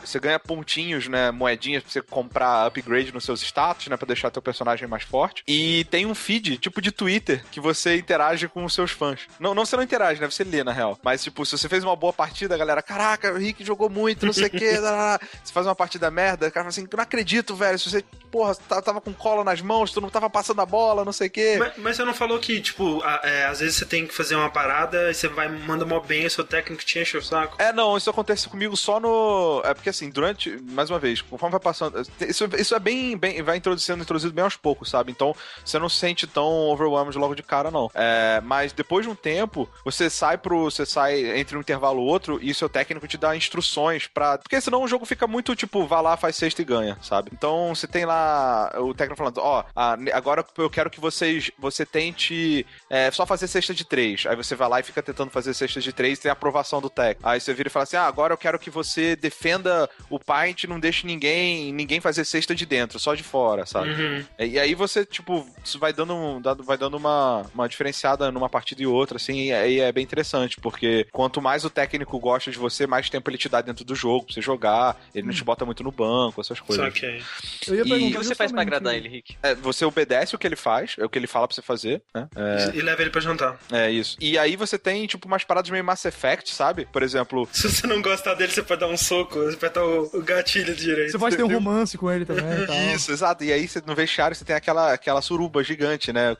você 0.00 0.18
ganha 0.18 0.38
pontinhos, 0.38 1.08
né? 1.08 1.30
Moedinhas 1.30 1.82
pra 1.82 1.92
você 1.92 2.02
comprar 2.02 2.66
upgrade 2.66 3.12
nos 3.12 3.24
seus 3.24 3.42
status, 3.42 3.88
né? 3.88 3.96
Pra 3.96 4.06
deixar 4.06 4.30
teu 4.30 4.42
personagem 4.42 4.88
mais 4.88 5.02
forte. 5.02 5.42
E 5.46 5.84
tem 5.84 6.06
um 6.06 6.14
feed, 6.14 6.58
tipo 6.58 6.80
de 6.80 6.90
Twitter, 6.90 7.44
que 7.50 7.60
você 7.60 7.96
interage 7.96 8.48
com 8.48 8.64
os 8.64 8.74
seus 8.74 8.90
fãs. 8.90 9.26
Não, 9.38 9.54
não 9.54 9.64
você 9.64 9.76
não 9.76 9.82
interage, 9.82 10.20
né? 10.20 10.28
Você 10.28 10.44
lê, 10.44 10.64
na 10.64 10.72
real. 10.72 10.98
Mas, 11.02 11.22
tipo, 11.22 11.44
se 11.46 11.56
você 11.56 11.68
fez 11.68 11.84
uma 11.84 11.96
boa 11.96 12.12
partida, 12.12 12.54
a 12.54 12.58
galera, 12.58 12.82
caraca, 12.82 13.32
o 13.32 13.38
Rick 13.38 13.64
jogou 13.64 13.88
muito, 13.88 14.26
não 14.26 14.32
sei 14.32 14.46
o 14.46 14.50
quê. 14.50 14.72
você 15.42 15.52
faz 15.52 15.66
uma 15.66 15.74
partida 15.74 16.10
merda, 16.10 16.48
o 16.48 16.52
cara 16.52 16.64
fala 16.64 16.68
assim, 16.68 16.88
não 16.92 17.02
acredito, 17.02 17.54
velho. 17.54 17.78
Se 17.78 17.90
você, 17.90 18.04
porra, 18.40 18.54
tava 18.82 19.00
com 19.02 19.12
cola 19.12 19.44
nas 19.44 19.60
mãos, 19.60 19.92
tu 19.92 20.00
não 20.00 20.08
tava 20.08 20.30
passando 20.30 20.60
a 20.62 20.66
bola, 20.66 21.04
não 21.04 21.12
sei 21.12 21.26
o 21.26 21.30
quê. 21.30 21.56
Mas, 21.58 21.72
mas, 21.76 21.96
você 21.96 22.04
não 22.04 22.14
falou 22.14 22.38
que, 22.38 22.58
tipo, 22.58 23.02
a, 23.02 23.20
é, 23.22 23.44
às 23.44 23.60
vezes 23.60 23.76
você 23.76 23.84
tem 23.84 24.06
que 24.06 24.14
fazer 24.14 24.34
uma 24.34 24.48
parada 24.48 25.10
e 25.10 25.14
você 25.14 25.28
vai, 25.28 25.48
manda 25.48 25.84
mó 25.84 26.00
bem, 26.00 26.24
o 26.24 26.30
seu 26.30 26.42
técnico 26.42 26.82
te 26.82 26.98
enche 26.98 27.18
o 27.18 27.22
saco? 27.22 27.60
É, 27.60 27.70
não, 27.70 27.98
isso 27.98 28.08
acontece 28.08 28.48
comigo 28.48 28.74
só 28.78 28.98
no. 28.98 29.60
É 29.62 29.74
porque 29.74 29.90
assim, 29.90 30.08
durante. 30.08 30.58
Mais 30.70 30.88
uma 30.88 30.98
vez, 30.98 31.20
conforme 31.20 31.52
vai 31.52 31.60
passando. 31.60 32.00
Isso, 32.20 32.48
isso 32.58 32.74
é 32.74 32.78
bem, 32.78 33.16
bem. 33.16 33.42
Vai 33.42 33.58
introduzindo, 33.58 34.02
introduzido 34.02 34.32
bem 34.32 34.44
aos 34.44 34.56
poucos, 34.56 34.88
sabe? 34.88 35.12
Então, 35.12 35.36
você 35.62 35.78
não 35.78 35.88
se 35.88 35.98
sente 35.98 36.26
tão 36.26 36.70
overwhelmed 36.70 37.18
logo 37.18 37.34
de 37.34 37.42
cara, 37.42 37.70
não. 37.70 37.90
É, 37.94 38.40
mas 38.42 38.72
depois 38.72 39.04
de 39.04 39.12
um 39.12 39.14
tempo, 39.14 39.68
você 39.84 40.08
sai 40.08 40.38
pro. 40.38 40.64
Você 40.64 40.86
sai 40.86 41.38
entre 41.38 41.58
um 41.58 41.60
intervalo 41.60 42.00
ou 42.00 42.06
outro 42.06 42.38
e 42.40 42.50
o 42.50 42.54
seu 42.54 42.68
técnico 42.68 43.06
te 43.06 43.18
dá 43.18 43.36
instruções 43.36 44.06
pra. 44.06 44.38
Porque 44.38 44.60
senão 44.60 44.82
o 44.82 44.88
jogo 44.88 45.04
fica 45.04 45.26
muito 45.26 45.54
tipo, 45.54 45.86
vá 45.86 46.00
lá, 46.00 46.16
faz 46.16 46.36
sexta 46.36 46.62
e 46.62 46.64
ganha, 46.64 46.96
sabe? 47.02 47.30
Então 47.34 47.74
você 47.74 47.86
tem 47.86 48.04
lá 48.04 48.29
o 48.78 48.94
técnico 48.94 49.16
falando, 49.16 49.38
ó, 49.38 49.62
oh, 49.62 50.14
agora 50.14 50.44
eu 50.58 50.70
quero 50.70 50.90
que 50.90 51.00
vocês. 51.00 51.50
Você 51.58 51.84
tente 51.84 52.66
é, 52.88 53.10
só 53.10 53.26
fazer 53.26 53.46
cesta 53.48 53.74
de 53.74 53.84
três. 53.84 54.26
Aí 54.26 54.36
você 54.36 54.54
vai 54.54 54.68
lá 54.68 54.80
e 54.80 54.82
fica 54.82 55.02
tentando 55.02 55.30
fazer 55.30 55.54
cesta 55.54 55.80
de 55.80 55.92
três 55.92 56.18
e 56.18 56.22
tem 56.22 56.30
a 56.30 56.32
aprovação 56.32 56.80
do 56.80 56.90
técnico. 56.90 57.28
Aí 57.28 57.40
você 57.40 57.52
vira 57.52 57.68
e 57.68 57.70
fala 57.70 57.84
assim: 57.84 57.96
ah, 57.96 58.06
agora 58.06 58.32
eu 58.32 58.38
quero 58.38 58.58
que 58.58 58.70
você 58.70 59.16
defenda 59.16 59.88
o 60.08 60.18
Paint, 60.18 60.64
não 60.64 60.80
deixe 60.80 61.06
ninguém 61.06 61.72
ninguém 61.72 62.00
fazer 62.00 62.24
cesta 62.24 62.54
de 62.54 62.66
dentro, 62.66 62.98
só 62.98 63.14
de 63.14 63.22
fora, 63.22 63.66
sabe? 63.66 63.90
Uhum. 63.90 64.24
E 64.38 64.58
aí 64.58 64.74
você, 64.74 65.04
tipo, 65.04 65.46
isso 65.64 65.78
vai 65.78 65.92
dando, 65.92 66.40
vai 66.62 66.76
dando 66.76 66.96
uma, 66.96 67.46
uma 67.54 67.68
diferenciada 67.68 68.30
numa 68.30 68.48
partida 68.48 68.82
e 68.82 68.86
outra, 68.86 69.16
assim, 69.16 69.46
e 69.46 69.52
aí 69.52 69.80
é 69.80 69.92
bem 69.92 70.04
interessante, 70.04 70.56
porque 70.60 71.06
quanto 71.12 71.40
mais 71.40 71.64
o 71.64 71.70
técnico 71.70 72.18
gosta 72.18 72.50
de 72.50 72.58
você, 72.58 72.86
mais 72.86 73.08
tempo 73.10 73.30
ele 73.30 73.38
te 73.38 73.48
dá 73.48 73.60
dentro 73.60 73.84
do 73.84 73.94
jogo 73.94 74.26
pra 74.26 74.34
você 74.34 74.40
jogar, 74.40 74.96
ele 75.14 75.26
não 75.26 75.34
te 75.34 75.44
bota 75.44 75.64
muito 75.64 75.82
no 75.82 75.90
banco, 75.90 76.40
essas 76.40 76.60
coisas. 76.60 76.86
Ok. 76.86 77.22
Eu 77.66 77.74
ia 77.74 77.96
e 77.96 78.12
que 78.12 78.18
você 78.24 78.34
faz 78.34 78.52
pra 78.52 78.62
agradar 78.62 78.94
ele, 78.94 79.08
Rick? 79.08 79.36
É, 79.42 79.54
você 79.54 79.84
obedece 79.84 80.34
o 80.34 80.38
que 80.38 80.46
ele 80.46 80.56
faz, 80.56 80.96
é 80.98 81.04
o 81.04 81.08
que 81.08 81.18
ele 81.18 81.26
fala 81.26 81.46
pra 81.46 81.54
você 81.54 81.62
fazer, 81.62 82.02
né? 82.14 82.28
É... 82.36 82.76
E 82.76 82.80
leva 82.80 83.00
ele 83.02 83.10
pra 83.10 83.20
jantar. 83.20 83.58
É 83.70 83.90
isso. 83.90 84.16
E 84.20 84.38
aí 84.38 84.56
você 84.56 84.78
tem, 84.78 85.06
tipo, 85.06 85.26
umas 85.26 85.44
paradas 85.44 85.70
meio 85.70 85.84
Mass 85.84 86.04
Effect, 86.04 86.54
sabe? 86.54 86.86
Por 86.92 87.02
exemplo. 87.02 87.48
Se 87.52 87.68
você 87.68 87.86
não 87.86 88.00
gostar 88.02 88.34
dele, 88.34 88.52
você 88.52 88.62
pode 88.62 88.80
dar 88.80 88.88
um 88.88 88.96
soco, 88.96 89.48
apertar 89.48 89.84
o, 89.84 90.10
o 90.12 90.22
gatilho 90.22 90.74
direito. 90.74 91.12
Você 91.12 91.18
pode 91.18 91.36
ter 91.36 91.42
um 91.42 91.52
romance 91.52 91.96
com 91.96 92.10
ele 92.10 92.24
também. 92.24 92.44
Isso, 92.94 93.12
exato. 93.12 93.44
E 93.44 93.52
aí 93.52 93.66
você 93.66 93.82
no 93.86 93.94
vestiário 93.94 94.36
você 94.36 94.44
tem 94.44 94.56
aquela, 94.56 94.92
aquela 94.92 95.22
suruba 95.22 95.62
gigante, 95.62 96.12
né? 96.12 96.36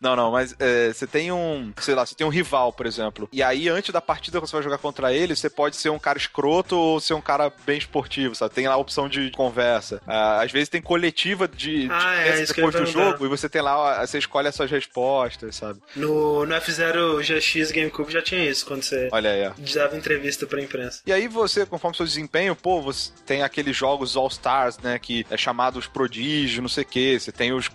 Não, 0.00 0.14
não, 0.14 0.30
mas 0.30 0.54
é, 0.58 0.92
você 0.92 1.06
tem 1.06 1.32
um, 1.32 1.72
sei 1.80 1.94
lá, 1.94 2.04
você 2.04 2.14
tem 2.14 2.26
um 2.26 2.30
rival, 2.30 2.72
por 2.72 2.86
exemplo. 2.86 3.28
E 3.32 3.42
aí, 3.42 3.68
antes 3.68 3.92
da 3.92 4.00
partida, 4.00 4.38
quando 4.38 4.48
você 4.48 4.56
vai 4.56 4.62
jogar 4.62 4.78
contra 4.78 5.12
ele, 5.12 5.34
você 5.34 5.48
pode 5.48 5.76
ser 5.76 5.90
um 5.90 5.98
cara 5.98 6.18
escroto 6.18 6.76
ou 6.76 7.00
ser 7.00 7.14
um 7.14 7.20
cara 7.20 7.52
bem 7.64 7.78
esportivo, 7.78 8.34
sabe? 8.34 8.54
Tem 8.54 8.68
lá 8.68 8.74
a 8.74 8.78
opção 8.78 9.08
de 9.08 9.30
conversa. 9.30 9.96
Uh, 10.06 10.42
às 10.42 10.52
vezes 10.52 10.68
tem 10.68 10.82
coletiva 10.82 11.48
de, 11.48 11.88
ah, 11.90 12.14
de 12.14 12.42
é, 12.42 12.44
depois 12.44 12.74
do 12.74 12.86
jogo 12.86 13.24
e 13.24 13.28
você 13.28 13.48
tem 13.48 13.62
lá, 13.62 14.04
você 14.06 14.18
escolhe 14.18 14.48
as 14.48 14.54
suas 14.54 14.70
respostas, 14.70 15.56
sabe? 15.56 15.80
No, 15.94 16.44
no 16.44 16.54
F0 16.54 17.20
GX 17.22 17.72
GameCube 17.72 18.12
já 18.12 18.22
tinha 18.22 18.48
isso, 18.48 18.66
quando 18.66 18.82
você 18.82 19.08
Olha 19.12 19.30
aí, 19.30 19.48
ó. 19.48 19.52
dava 19.74 19.96
entrevista 19.96 20.46
pra 20.46 20.60
imprensa. 20.60 21.00
E 21.06 21.12
aí 21.12 21.26
você, 21.28 21.64
conforme 21.64 21.96
seu 21.96 22.06
desempenho, 22.06 22.54
pô, 22.54 22.80
você 22.82 23.10
tem 23.24 23.42
aqueles 23.42 23.76
jogos 23.76 24.16
All 24.16 24.28
Stars, 24.28 24.78
né, 24.78 24.98
que 24.98 25.26
é 25.30 25.36
chamado 25.36 25.78
os 25.78 25.86
prodígios, 25.86 26.60
não 26.60 26.68
sei 26.68 26.84
o 26.84 26.86
quê. 26.86 27.18
Você 27.18 27.32
tem 27.32 27.52
os, 27.52 27.70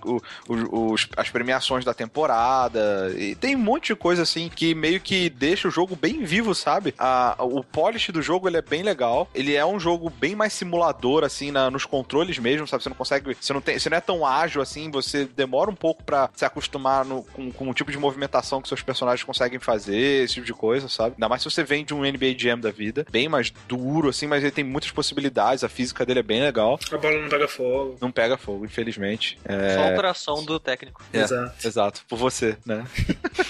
os, 0.47 0.61
os, 0.71 1.07
as 1.17 1.29
premiações 1.29 1.83
da 1.83 1.93
temporada 1.93 2.10
temporada. 2.11 3.13
E 3.17 3.33
tem 3.35 3.55
um 3.55 3.59
monte 3.59 3.87
de 3.87 3.95
coisa 3.95 4.23
assim 4.23 4.49
que 4.53 4.75
meio 4.75 4.99
que 4.99 5.29
deixa 5.29 5.67
o 5.67 5.71
jogo 5.71 5.95
bem 5.95 6.23
vivo, 6.23 6.53
sabe? 6.53 6.93
A, 6.99 7.35
o 7.39 7.63
polish 7.63 8.11
do 8.11 8.21
jogo 8.21 8.47
ele 8.47 8.57
é 8.57 8.61
bem 8.61 8.83
legal. 8.83 9.29
Ele 9.33 9.55
é 9.55 9.65
um 9.65 9.79
jogo 9.79 10.09
bem 10.09 10.35
mais 10.35 10.53
simulador, 10.53 11.23
assim, 11.23 11.51
na, 11.51 11.71
nos 11.71 11.85
controles 11.85 12.37
mesmo, 12.37 12.67
sabe? 12.67 12.83
Você 12.83 12.89
não 12.89 12.95
consegue. 12.95 13.35
Você 13.39 13.53
não, 13.53 13.61
tem, 13.61 13.79
você 13.79 13.89
não 13.89 13.97
é 13.97 14.01
tão 14.01 14.25
ágil 14.25 14.61
assim, 14.61 14.91
você 14.91 15.25
demora 15.25 15.71
um 15.71 15.75
pouco 15.75 16.03
para 16.03 16.29
se 16.35 16.43
acostumar 16.43 17.05
no, 17.05 17.23
com, 17.23 17.51
com 17.51 17.69
o 17.69 17.73
tipo 17.73 17.91
de 17.91 17.97
movimentação 17.97 18.61
que 18.61 18.67
seus 18.67 18.81
personagens 18.81 19.23
conseguem 19.23 19.59
fazer, 19.59 20.23
esse 20.23 20.35
tipo 20.35 20.45
de 20.45 20.53
coisa, 20.53 20.89
sabe? 20.89 21.15
Ainda 21.15 21.29
mais 21.29 21.41
se 21.41 21.49
você 21.49 21.63
vem 21.63 21.85
de 21.85 21.93
um 21.93 22.01
NBA 22.01 22.37
Jam 22.37 22.59
da 22.59 22.71
vida. 22.71 23.05
Bem 23.09 23.29
mais 23.29 23.51
duro, 23.67 24.09
assim, 24.09 24.27
mas 24.27 24.43
ele 24.43 24.51
tem 24.51 24.63
muitas 24.63 24.91
possibilidades. 24.91 25.63
A 25.63 25.69
física 25.69 26.05
dele 26.05 26.19
é 26.19 26.23
bem 26.23 26.41
legal. 26.41 26.77
A 26.91 26.97
bola 26.97 27.17
não 27.19 27.29
pega 27.29 27.47
fogo. 27.47 27.97
Não 28.01 28.11
pega 28.11 28.37
fogo, 28.37 28.65
infelizmente. 28.65 29.37
É... 29.45 29.75
Só 29.75 29.83
a 29.83 29.93
operação 29.93 30.43
do 30.43 30.59
técnico. 30.59 31.01
É, 31.13 31.21
exato. 31.21 31.67
Exato. 31.67 32.00
Por 32.07 32.17
você, 32.17 32.57
né? 32.65 32.85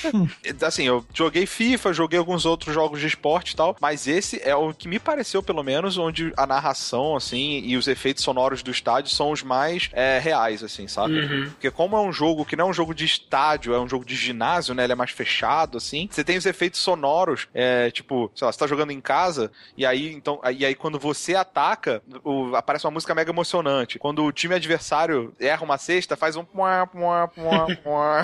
assim, 0.65 0.83
eu 0.83 1.05
joguei 1.13 1.45
FIFA, 1.45 1.93
joguei 1.93 2.19
alguns 2.19 2.45
outros 2.45 2.73
jogos 2.73 2.99
de 2.99 3.07
esporte 3.07 3.51
e 3.51 3.55
tal, 3.55 3.75
mas 3.79 4.07
esse 4.07 4.41
é 4.43 4.55
o 4.55 4.73
que 4.73 4.87
me 4.87 4.99
pareceu, 4.99 5.41
pelo 5.41 5.63
menos, 5.63 5.97
onde 5.97 6.33
a 6.37 6.45
narração, 6.45 7.15
assim, 7.15 7.61
e 7.63 7.75
os 7.75 7.87
efeitos 7.87 8.23
sonoros 8.23 8.63
do 8.63 8.71
estádio 8.71 9.11
são 9.11 9.31
os 9.31 9.43
mais 9.43 9.89
é, 9.93 10.19
reais, 10.19 10.63
assim, 10.63 10.87
sabe? 10.87 11.19
Uhum. 11.19 11.49
Porque 11.51 11.71
como 11.71 11.95
é 11.95 12.01
um 12.01 12.13
jogo 12.13 12.45
que 12.45 12.55
não 12.55 12.67
é 12.67 12.69
um 12.69 12.73
jogo 12.73 12.93
de 12.93 13.05
estádio, 13.05 13.73
é 13.73 13.79
um 13.79 13.87
jogo 13.87 14.05
de 14.05 14.15
ginásio, 14.15 14.73
né? 14.73 14.83
Ele 14.83 14.93
é 14.93 14.95
mais 14.95 15.11
fechado, 15.11 15.77
assim. 15.77 16.07
Você 16.11 16.23
tem 16.23 16.37
os 16.37 16.45
efeitos 16.45 16.79
sonoros, 16.79 17.47
é, 17.53 17.89
tipo, 17.91 18.31
sei 18.35 18.45
lá, 18.45 18.51
você 18.51 18.59
tá 18.59 18.67
jogando 18.67 18.91
em 18.91 19.01
casa, 19.01 19.51
e 19.77 19.85
aí, 19.85 20.11
então, 20.13 20.39
e 20.55 20.65
aí 20.65 20.75
quando 20.75 20.99
você 20.99 21.35
ataca, 21.35 22.01
o, 22.23 22.55
aparece 22.55 22.85
uma 22.85 22.91
música 22.91 23.15
mega 23.15 23.31
emocionante. 23.31 23.99
Quando 23.99 24.23
o 24.23 24.31
time 24.31 24.55
adversário 24.55 25.33
erra 25.39 25.63
uma 25.63 25.77
cesta, 25.77 26.15
faz 26.15 26.35
um 26.35 26.43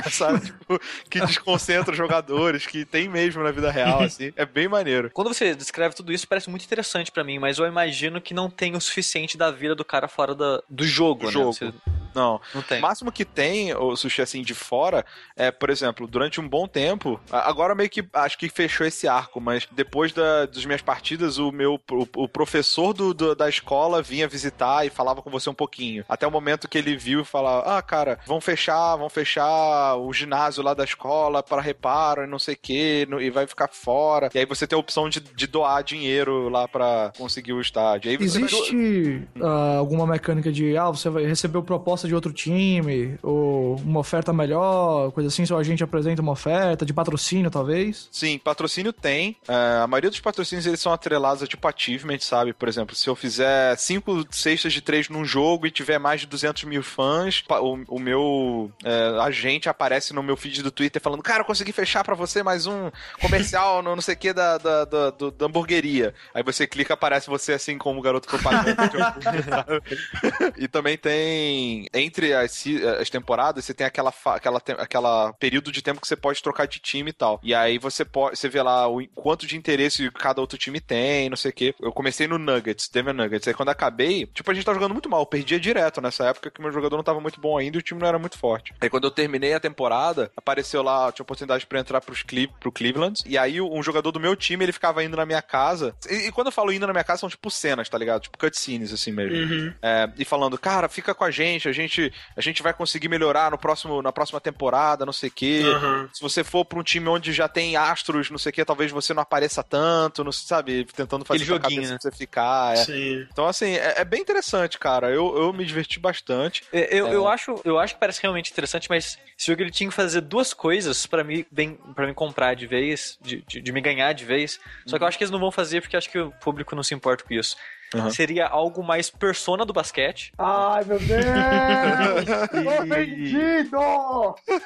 sabe? 0.17 0.41
Tipo, 0.57 0.79
que 1.09 1.19
desconcentra 1.21 1.91
os 1.91 1.97
jogadores, 1.97 2.65
que 2.65 2.83
tem 2.85 3.07
mesmo 3.07 3.43
na 3.43 3.51
vida 3.51 3.71
real, 3.71 4.01
assim. 4.01 4.33
É 4.35 4.45
bem 4.45 4.67
maneiro. 4.67 5.09
Quando 5.13 5.33
você 5.33 5.55
descreve 5.55 5.95
tudo 5.95 6.11
isso, 6.11 6.27
parece 6.27 6.49
muito 6.49 6.65
interessante 6.65 7.11
para 7.11 7.23
mim, 7.23 7.39
mas 7.39 7.57
eu 7.57 7.65
imagino 7.65 8.19
que 8.19 8.33
não 8.33 8.49
tem 8.49 8.75
o 8.75 8.81
suficiente 8.81 9.37
da 9.37 9.51
vida 9.51 9.75
do 9.75 9.85
cara 9.85 10.07
fora 10.07 10.35
da, 10.35 10.61
do 10.69 10.85
jogo, 10.85 11.21
do 11.21 11.25
né? 11.27 11.31
Jogo. 11.31 11.53
Você... 11.53 11.73
Não. 12.17 12.41
Não 12.53 12.61
tem. 12.63 12.79
O 12.79 12.81
máximo 12.81 13.11
que 13.11 13.23
tem, 13.23 13.73
o 13.75 13.95
sushi 13.95 14.21
assim 14.21 14.41
de 14.41 14.53
fora, 14.55 15.05
é, 15.35 15.51
por 15.51 15.69
exemplo, 15.69 16.07
durante 16.07 16.41
um 16.41 16.47
bom 16.49 16.67
tempo, 16.67 17.19
agora 17.31 17.75
meio 17.75 17.89
que 17.89 18.03
acho 18.13 18.37
que 18.37 18.49
fechou 18.49 18.85
esse 18.87 19.07
arco, 19.07 19.39
mas 19.39 19.67
depois 19.71 20.11
da, 20.11 20.45
das 20.47 20.65
minhas 20.65 20.81
partidas, 20.81 21.37
o 21.37 21.51
meu 21.51 21.79
o, 21.91 22.07
o 22.23 22.27
professor 22.27 22.93
do, 22.93 23.13
do- 23.13 23.35
da 23.35 23.47
escola 23.47 24.01
vinha 24.01 24.27
visitar 24.27 24.85
e 24.85 24.89
falava 24.89 25.21
com 25.21 25.29
você 25.29 25.49
um 25.49 25.53
pouquinho. 25.53 26.03
Até 26.09 26.25
o 26.25 26.31
momento 26.31 26.67
que 26.67 26.77
ele 26.77 26.97
viu 26.97 27.21
e 27.21 27.25
falava: 27.25 27.77
Ah, 27.77 27.81
cara, 27.81 28.19
vão 28.25 28.41
fechar, 28.41 28.95
vão 28.95 29.09
fechar 29.09 29.95
o 29.97 30.11
ginásio 30.11 30.63
lá 30.63 30.73
da 30.73 30.83
escola 30.83 31.43
para 31.43 31.61
reparo 31.61 32.23
e 32.23 32.27
não 32.27 32.39
sei 32.39 32.55
o 32.55 32.59
que, 32.61 33.07
e 33.21 33.29
vai 33.29 33.45
ficar 33.45 33.67
fora. 33.67 34.29
E 34.33 34.39
aí 34.39 34.45
você 34.45 34.65
tem 34.65 34.75
a 34.75 34.79
opção 34.79 35.07
de, 35.09 35.19
de 35.19 35.45
doar 35.47 35.83
dinheiro 35.83 36.49
lá 36.49 36.67
pra 36.67 37.11
conseguir 37.17 37.53
o 37.53 37.61
estádio. 37.61 38.11
Existe 38.11 39.27
ah, 39.41 39.75
alguma 39.77 40.07
mecânica 40.07 40.51
de, 40.51 40.75
ah, 40.77 40.89
você 40.89 41.09
vai 41.09 41.25
receber 41.25 41.61
proposta 41.61 42.06
de 42.07 42.15
outro 42.15 42.31
time, 42.33 43.17
ou 43.21 43.75
uma 43.77 43.99
oferta 43.99 44.31
melhor, 44.33 45.11
coisa 45.11 45.27
assim, 45.27 45.45
seu 45.45 45.57
agente 45.57 45.83
apresenta 45.83 46.21
uma 46.21 46.31
oferta, 46.31 46.85
de 46.85 46.93
patrocínio, 46.93 47.51
talvez? 47.51 48.07
Sim, 48.11 48.37
patrocínio 48.37 48.93
tem. 48.93 49.35
É, 49.47 49.81
a 49.83 49.87
maioria 49.87 50.09
dos 50.09 50.19
patrocínios 50.19 50.65
eles 50.65 50.79
são 50.79 50.91
atrelados 50.91 51.43
a 51.43 51.47
tipo 51.47 51.67
achievement, 51.67 52.19
sabe? 52.19 52.53
Por 52.53 52.67
exemplo, 52.67 52.95
se 52.95 53.07
eu 53.09 53.15
fizer 53.15 53.75
cinco 53.77 54.25
cestas 54.31 54.73
de 54.73 54.81
três 54.81 55.09
num 55.09 55.25
jogo 55.25 55.67
e 55.67 55.71
tiver 55.71 55.99
mais 55.99 56.21
de 56.21 56.27
200 56.27 56.63
mil 56.63 56.83
fãs, 56.83 57.43
o, 57.49 57.95
o 57.95 57.99
meu 57.99 58.71
é, 58.83 59.19
agente 59.21 59.69
aparece 59.69 60.13
no 60.13 60.23
meu 60.23 60.37
feed 60.37 60.61
do 60.63 60.71
Twitter 60.71 61.01
falando: 61.01 61.21
Cara, 61.23 61.41
eu 61.41 61.45
consegui 61.45 61.71
fechar 61.71 62.03
pra 62.03 62.15
você 62.15 62.41
mais 62.43 62.65
um 62.65 62.89
comercial 63.19 63.81
no 63.81 63.95
não 63.95 64.01
sei 64.01 64.15
o 64.15 64.17
que 64.17 64.33
da, 64.33 64.57
da, 64.57 64.85
da, 64.85 65.09
do- 65.09 65.31
da 65.31 65.45
hamburgueria. 65.45 66.13
Aí 66.33 66.43
você 66.43 66.67
clica, 66.67 66.93
aparece 66.93 67.27
você 67.27 67.53
assim 67.53 67.77
como 67.77 68.01
garoto 68.01 68.27
propaganda. 68.27 68.75
e 70.57 70.67
também 70.67 70.97
tem 70.97 71.86
entre 71.93 72.33
as, 72.33 72.51
se- 72.51 72.83
as 72.85 73.09
temporadas 73.09 73.65
você 73.65 73.73
tem 73.73 73.85
aquela 73.87 74.13
aquela 74.25 74.61
aquela 74.77 75.33
período 75.33 75.71
de 75.71 75.81
tempo 75.81 76.01
que 76.01 76.07
você 76.07 76.15
pode 76.15 76.41
trocar 76.41 76.67
de 76.67 76.79
time 76.79 77.09
e 77.09 77.13
tal. 77.13 77.39
E 77.43 77.53
aí 77.53 77.77
você 77.77 78.03
pode 78.05 78.37
você 78.37 78.49
vê 78.49 78.61
lá 78.61 78.87
o 78.87 79.05
quanto 79.15 79.45
de 79.47 79.57
interesse 79.57 80.09
cada 80.11 80.41
outro 80.41 80.57
time 80.57 80.79
tem, 80.79 81.29
não 81.29 81.37
sei 81.37 81.51
o 81.51 81.53
quê. 81.53 81.75
Eu 81.81 81.91
comecei 81.91 82.27
no 82.27 82.37
Nuggets, 82.37 82.89
Denver 82.89 83.13
Nuggets. 83.13 83.47
Aí 83.47 83.53
quando 83.53 83.69
acabei, 83.69 84.25
tipo 84.27 84.49
a 84.49 84.53
gente 84.53 84.65
tava 84.65 84.77
jogando 84.77 84.93
muito 84.93 85.09
mal, 85.09 85.21
eu 85.21 85.25
perdia 85.25 85.59
direto 85.59 86.01
nessa 86.01 86.25
época 86.27 86.49
que 86.51 86.61
meu 86.61 86.71
jogador 86.71 86.95
não 86.97 87.03
tava 87.03 87.19
muito 87.21 87.39
bom 87.39 87.57
ainda 87.57 87.77
e 87.77 87.79
o 87.79 87.83
time 87.83 87.99
não 87.99 88.07
era 88.07 88.19
muito 88.19 88.37
forte. 88.37 88.73
Aí 88.81 88.89
quando 88.89 89.05
eu 89.05 89.11
terminei 89.11 89.53
a 89.53 89.59
temporada, 89.59 90.31
apareceu 90.35 90.81
lá, 90.81 91.11
tinha 91.11 91.23
oportunidade 91.23 91.65
pra 91.65 91.79
entrar 91.79 92.01
pros 92.01 92.23
Cle 92.23 92.47
pro 92.59 92.71
Cleveland. 92.71 93.21
E 93.25 93.37
aí 93.37 93.59
um 93.61 93.81
jogador 93.83 94.11
do 94.11 94.19
meu 94.19 94.35
time, 94.35 94.63
ele 94.65 94.71
ficava 94.71 95.03
indo 95.03 95.17
na 95.17 95.25
minha 95.25 95.41
casa. 95.41 95.95
E, 96.09 96.27
e 96.27 96.31
quando 96.31 96.47
eu 96.47 96.51
falo 96.51 96.71
indo 96.71 96.85
na 96.87 96.93
minha 96.93 97.03
casa, 97.03 97.21
são 97.21 97.29
tipo 97.29 97.49
cenas, 97.49 97.89
tá 97.89 97.97
ligado? 97.97 98.21
Tipo 98.23 98.37
cutscenes 98.37 98.91
assim 98.93 99.11
mesmo. 99.11 99.37
Uhum. 99.37 99.73
É, 99.81 100.09
e 100.17 100.25
falando, 100.25 100.57
cara, 100.57 100.87
fica 100.89 101.13
com 101.13 101.23
a 101.23 101.31
gente, 101.31 101.67
a 101.67 101.71
gente, 101.77 102.11
a 102.35 102.41
gente 102.41 102.61
vai 102.63 102.73
conseguir 102.73 103.07
melhorar 103.07 103.51
no 103.51 103.57
próximo, 103.57 104.01
na 104.01 104.11
próxima 104.11 104.39
temporada, 104.41 105.05
não 105.05 105.13
sei 105.13 105.29
o 105.29 105.31
quê. 105.31 105.63
Aham. 105.75 106.09
Se 106.13 106.21
você 106.21 106.43
for 106.43 106.65
pra 106.65 106.79
um 106.79 106.83
time 106.83 107.07
onde 107.07 107.31
já 107.31 107.47
tem 107.47 107.75
astros, 107.77 108.29
não 108.29 108.37
sei 108.37 108.49
o 108.49 108.53
quê, 108.53 108.65
talvez 108.65 108.91
você 108.91 109.13
não 109.13 109.21
apareça 109.23 109.63
tanto, 109.63 110.23
não 110.23 110.31
sabe, 110.31 110.85
tentando 110.85 111.23
fazer 111.25 111.43
Aquele 111.43 111.45
joguinho, 111.47 111.75
cabeça 111.81 111.93
né? 111.93 111.99
pra 112.01 112.11
você 112.11 112.17
ficar. 112.17 112.73
é. 112.73 112.85
Sim. 112.85 113.27
Então, 113.31 113.45
assim, 113.47 113.75
é, 113.75 113.95
é 114.01 114.05
bem 114.05 114.21
interessante, 114.21 114.77
cara. 114.77 115.09
Eu, 115.09 115.37
eu 115.37 115.53
me 115.53 115.65
diverti 115.65 115.99
bastante. 115.99 116.63
É, 116.73 116.87
Eu, 116.97 117.07
É. 117.07 117.13
eu, 117.15 117.27
acho, 117.27 117.61
eu 117.63 117.77
acho 117.79 117.93
que 117.93 117.99
parece 117.99 118.21
realmente 118.21 118.51
interessante, 118.51 118.89
mas 118.89 119.17
esse 119.37 119.47
jogo 119.47 119.61
ele 119.61 119.71
tinha 119.71 119.89
que 119.89 119.95
fazer 119.95 120.21
duas 120.21 120.53
coisas 120.53 121.05
pra 121.05 121.23
mim, 121.23 121.45
bem, 121.51 121.77
pra 121.95 122.07
me 122.07 122.13
comprar 122.13 122.55
de 122.55 122.65
vez, 122.67 123.17
de, 123.21 123.43
de, 123.47 123.61
de 123.61 123.71
me 123.71 123.81
ganhar 123.81 124.13
de 124.13 124.25
vez. 124.25 124.59
Só 124.85 124.97
que 124.97 125.03
eu 125.03 125.07
acho 125.07 125.17
que 125.17 125.23
eles 125.23 125.31
não 125.31 125.39
vão 125.39 125.51
fazer 125.51 125.81
porque 125.81 125.95
acho 125.97 126.09
que 126.09 126.17
o 126.19 126.31
público 126.31 126.75
não 126.75 126.83
se 126.83 126.93
importa 126.93 127.23
com 127.23 127.33
isso. 127.33 127.55
Uhum. 127.93 128.09
Seria 128.11 128.47
algo 128.47 128.83
mais 128.83 129.09
persona 129.09 129.65
do 129.65 129.71
basquete. 129.73 130.31
Ai, 130.37 130.83
meu 130.83 130.99
Deus! 130.99 131.25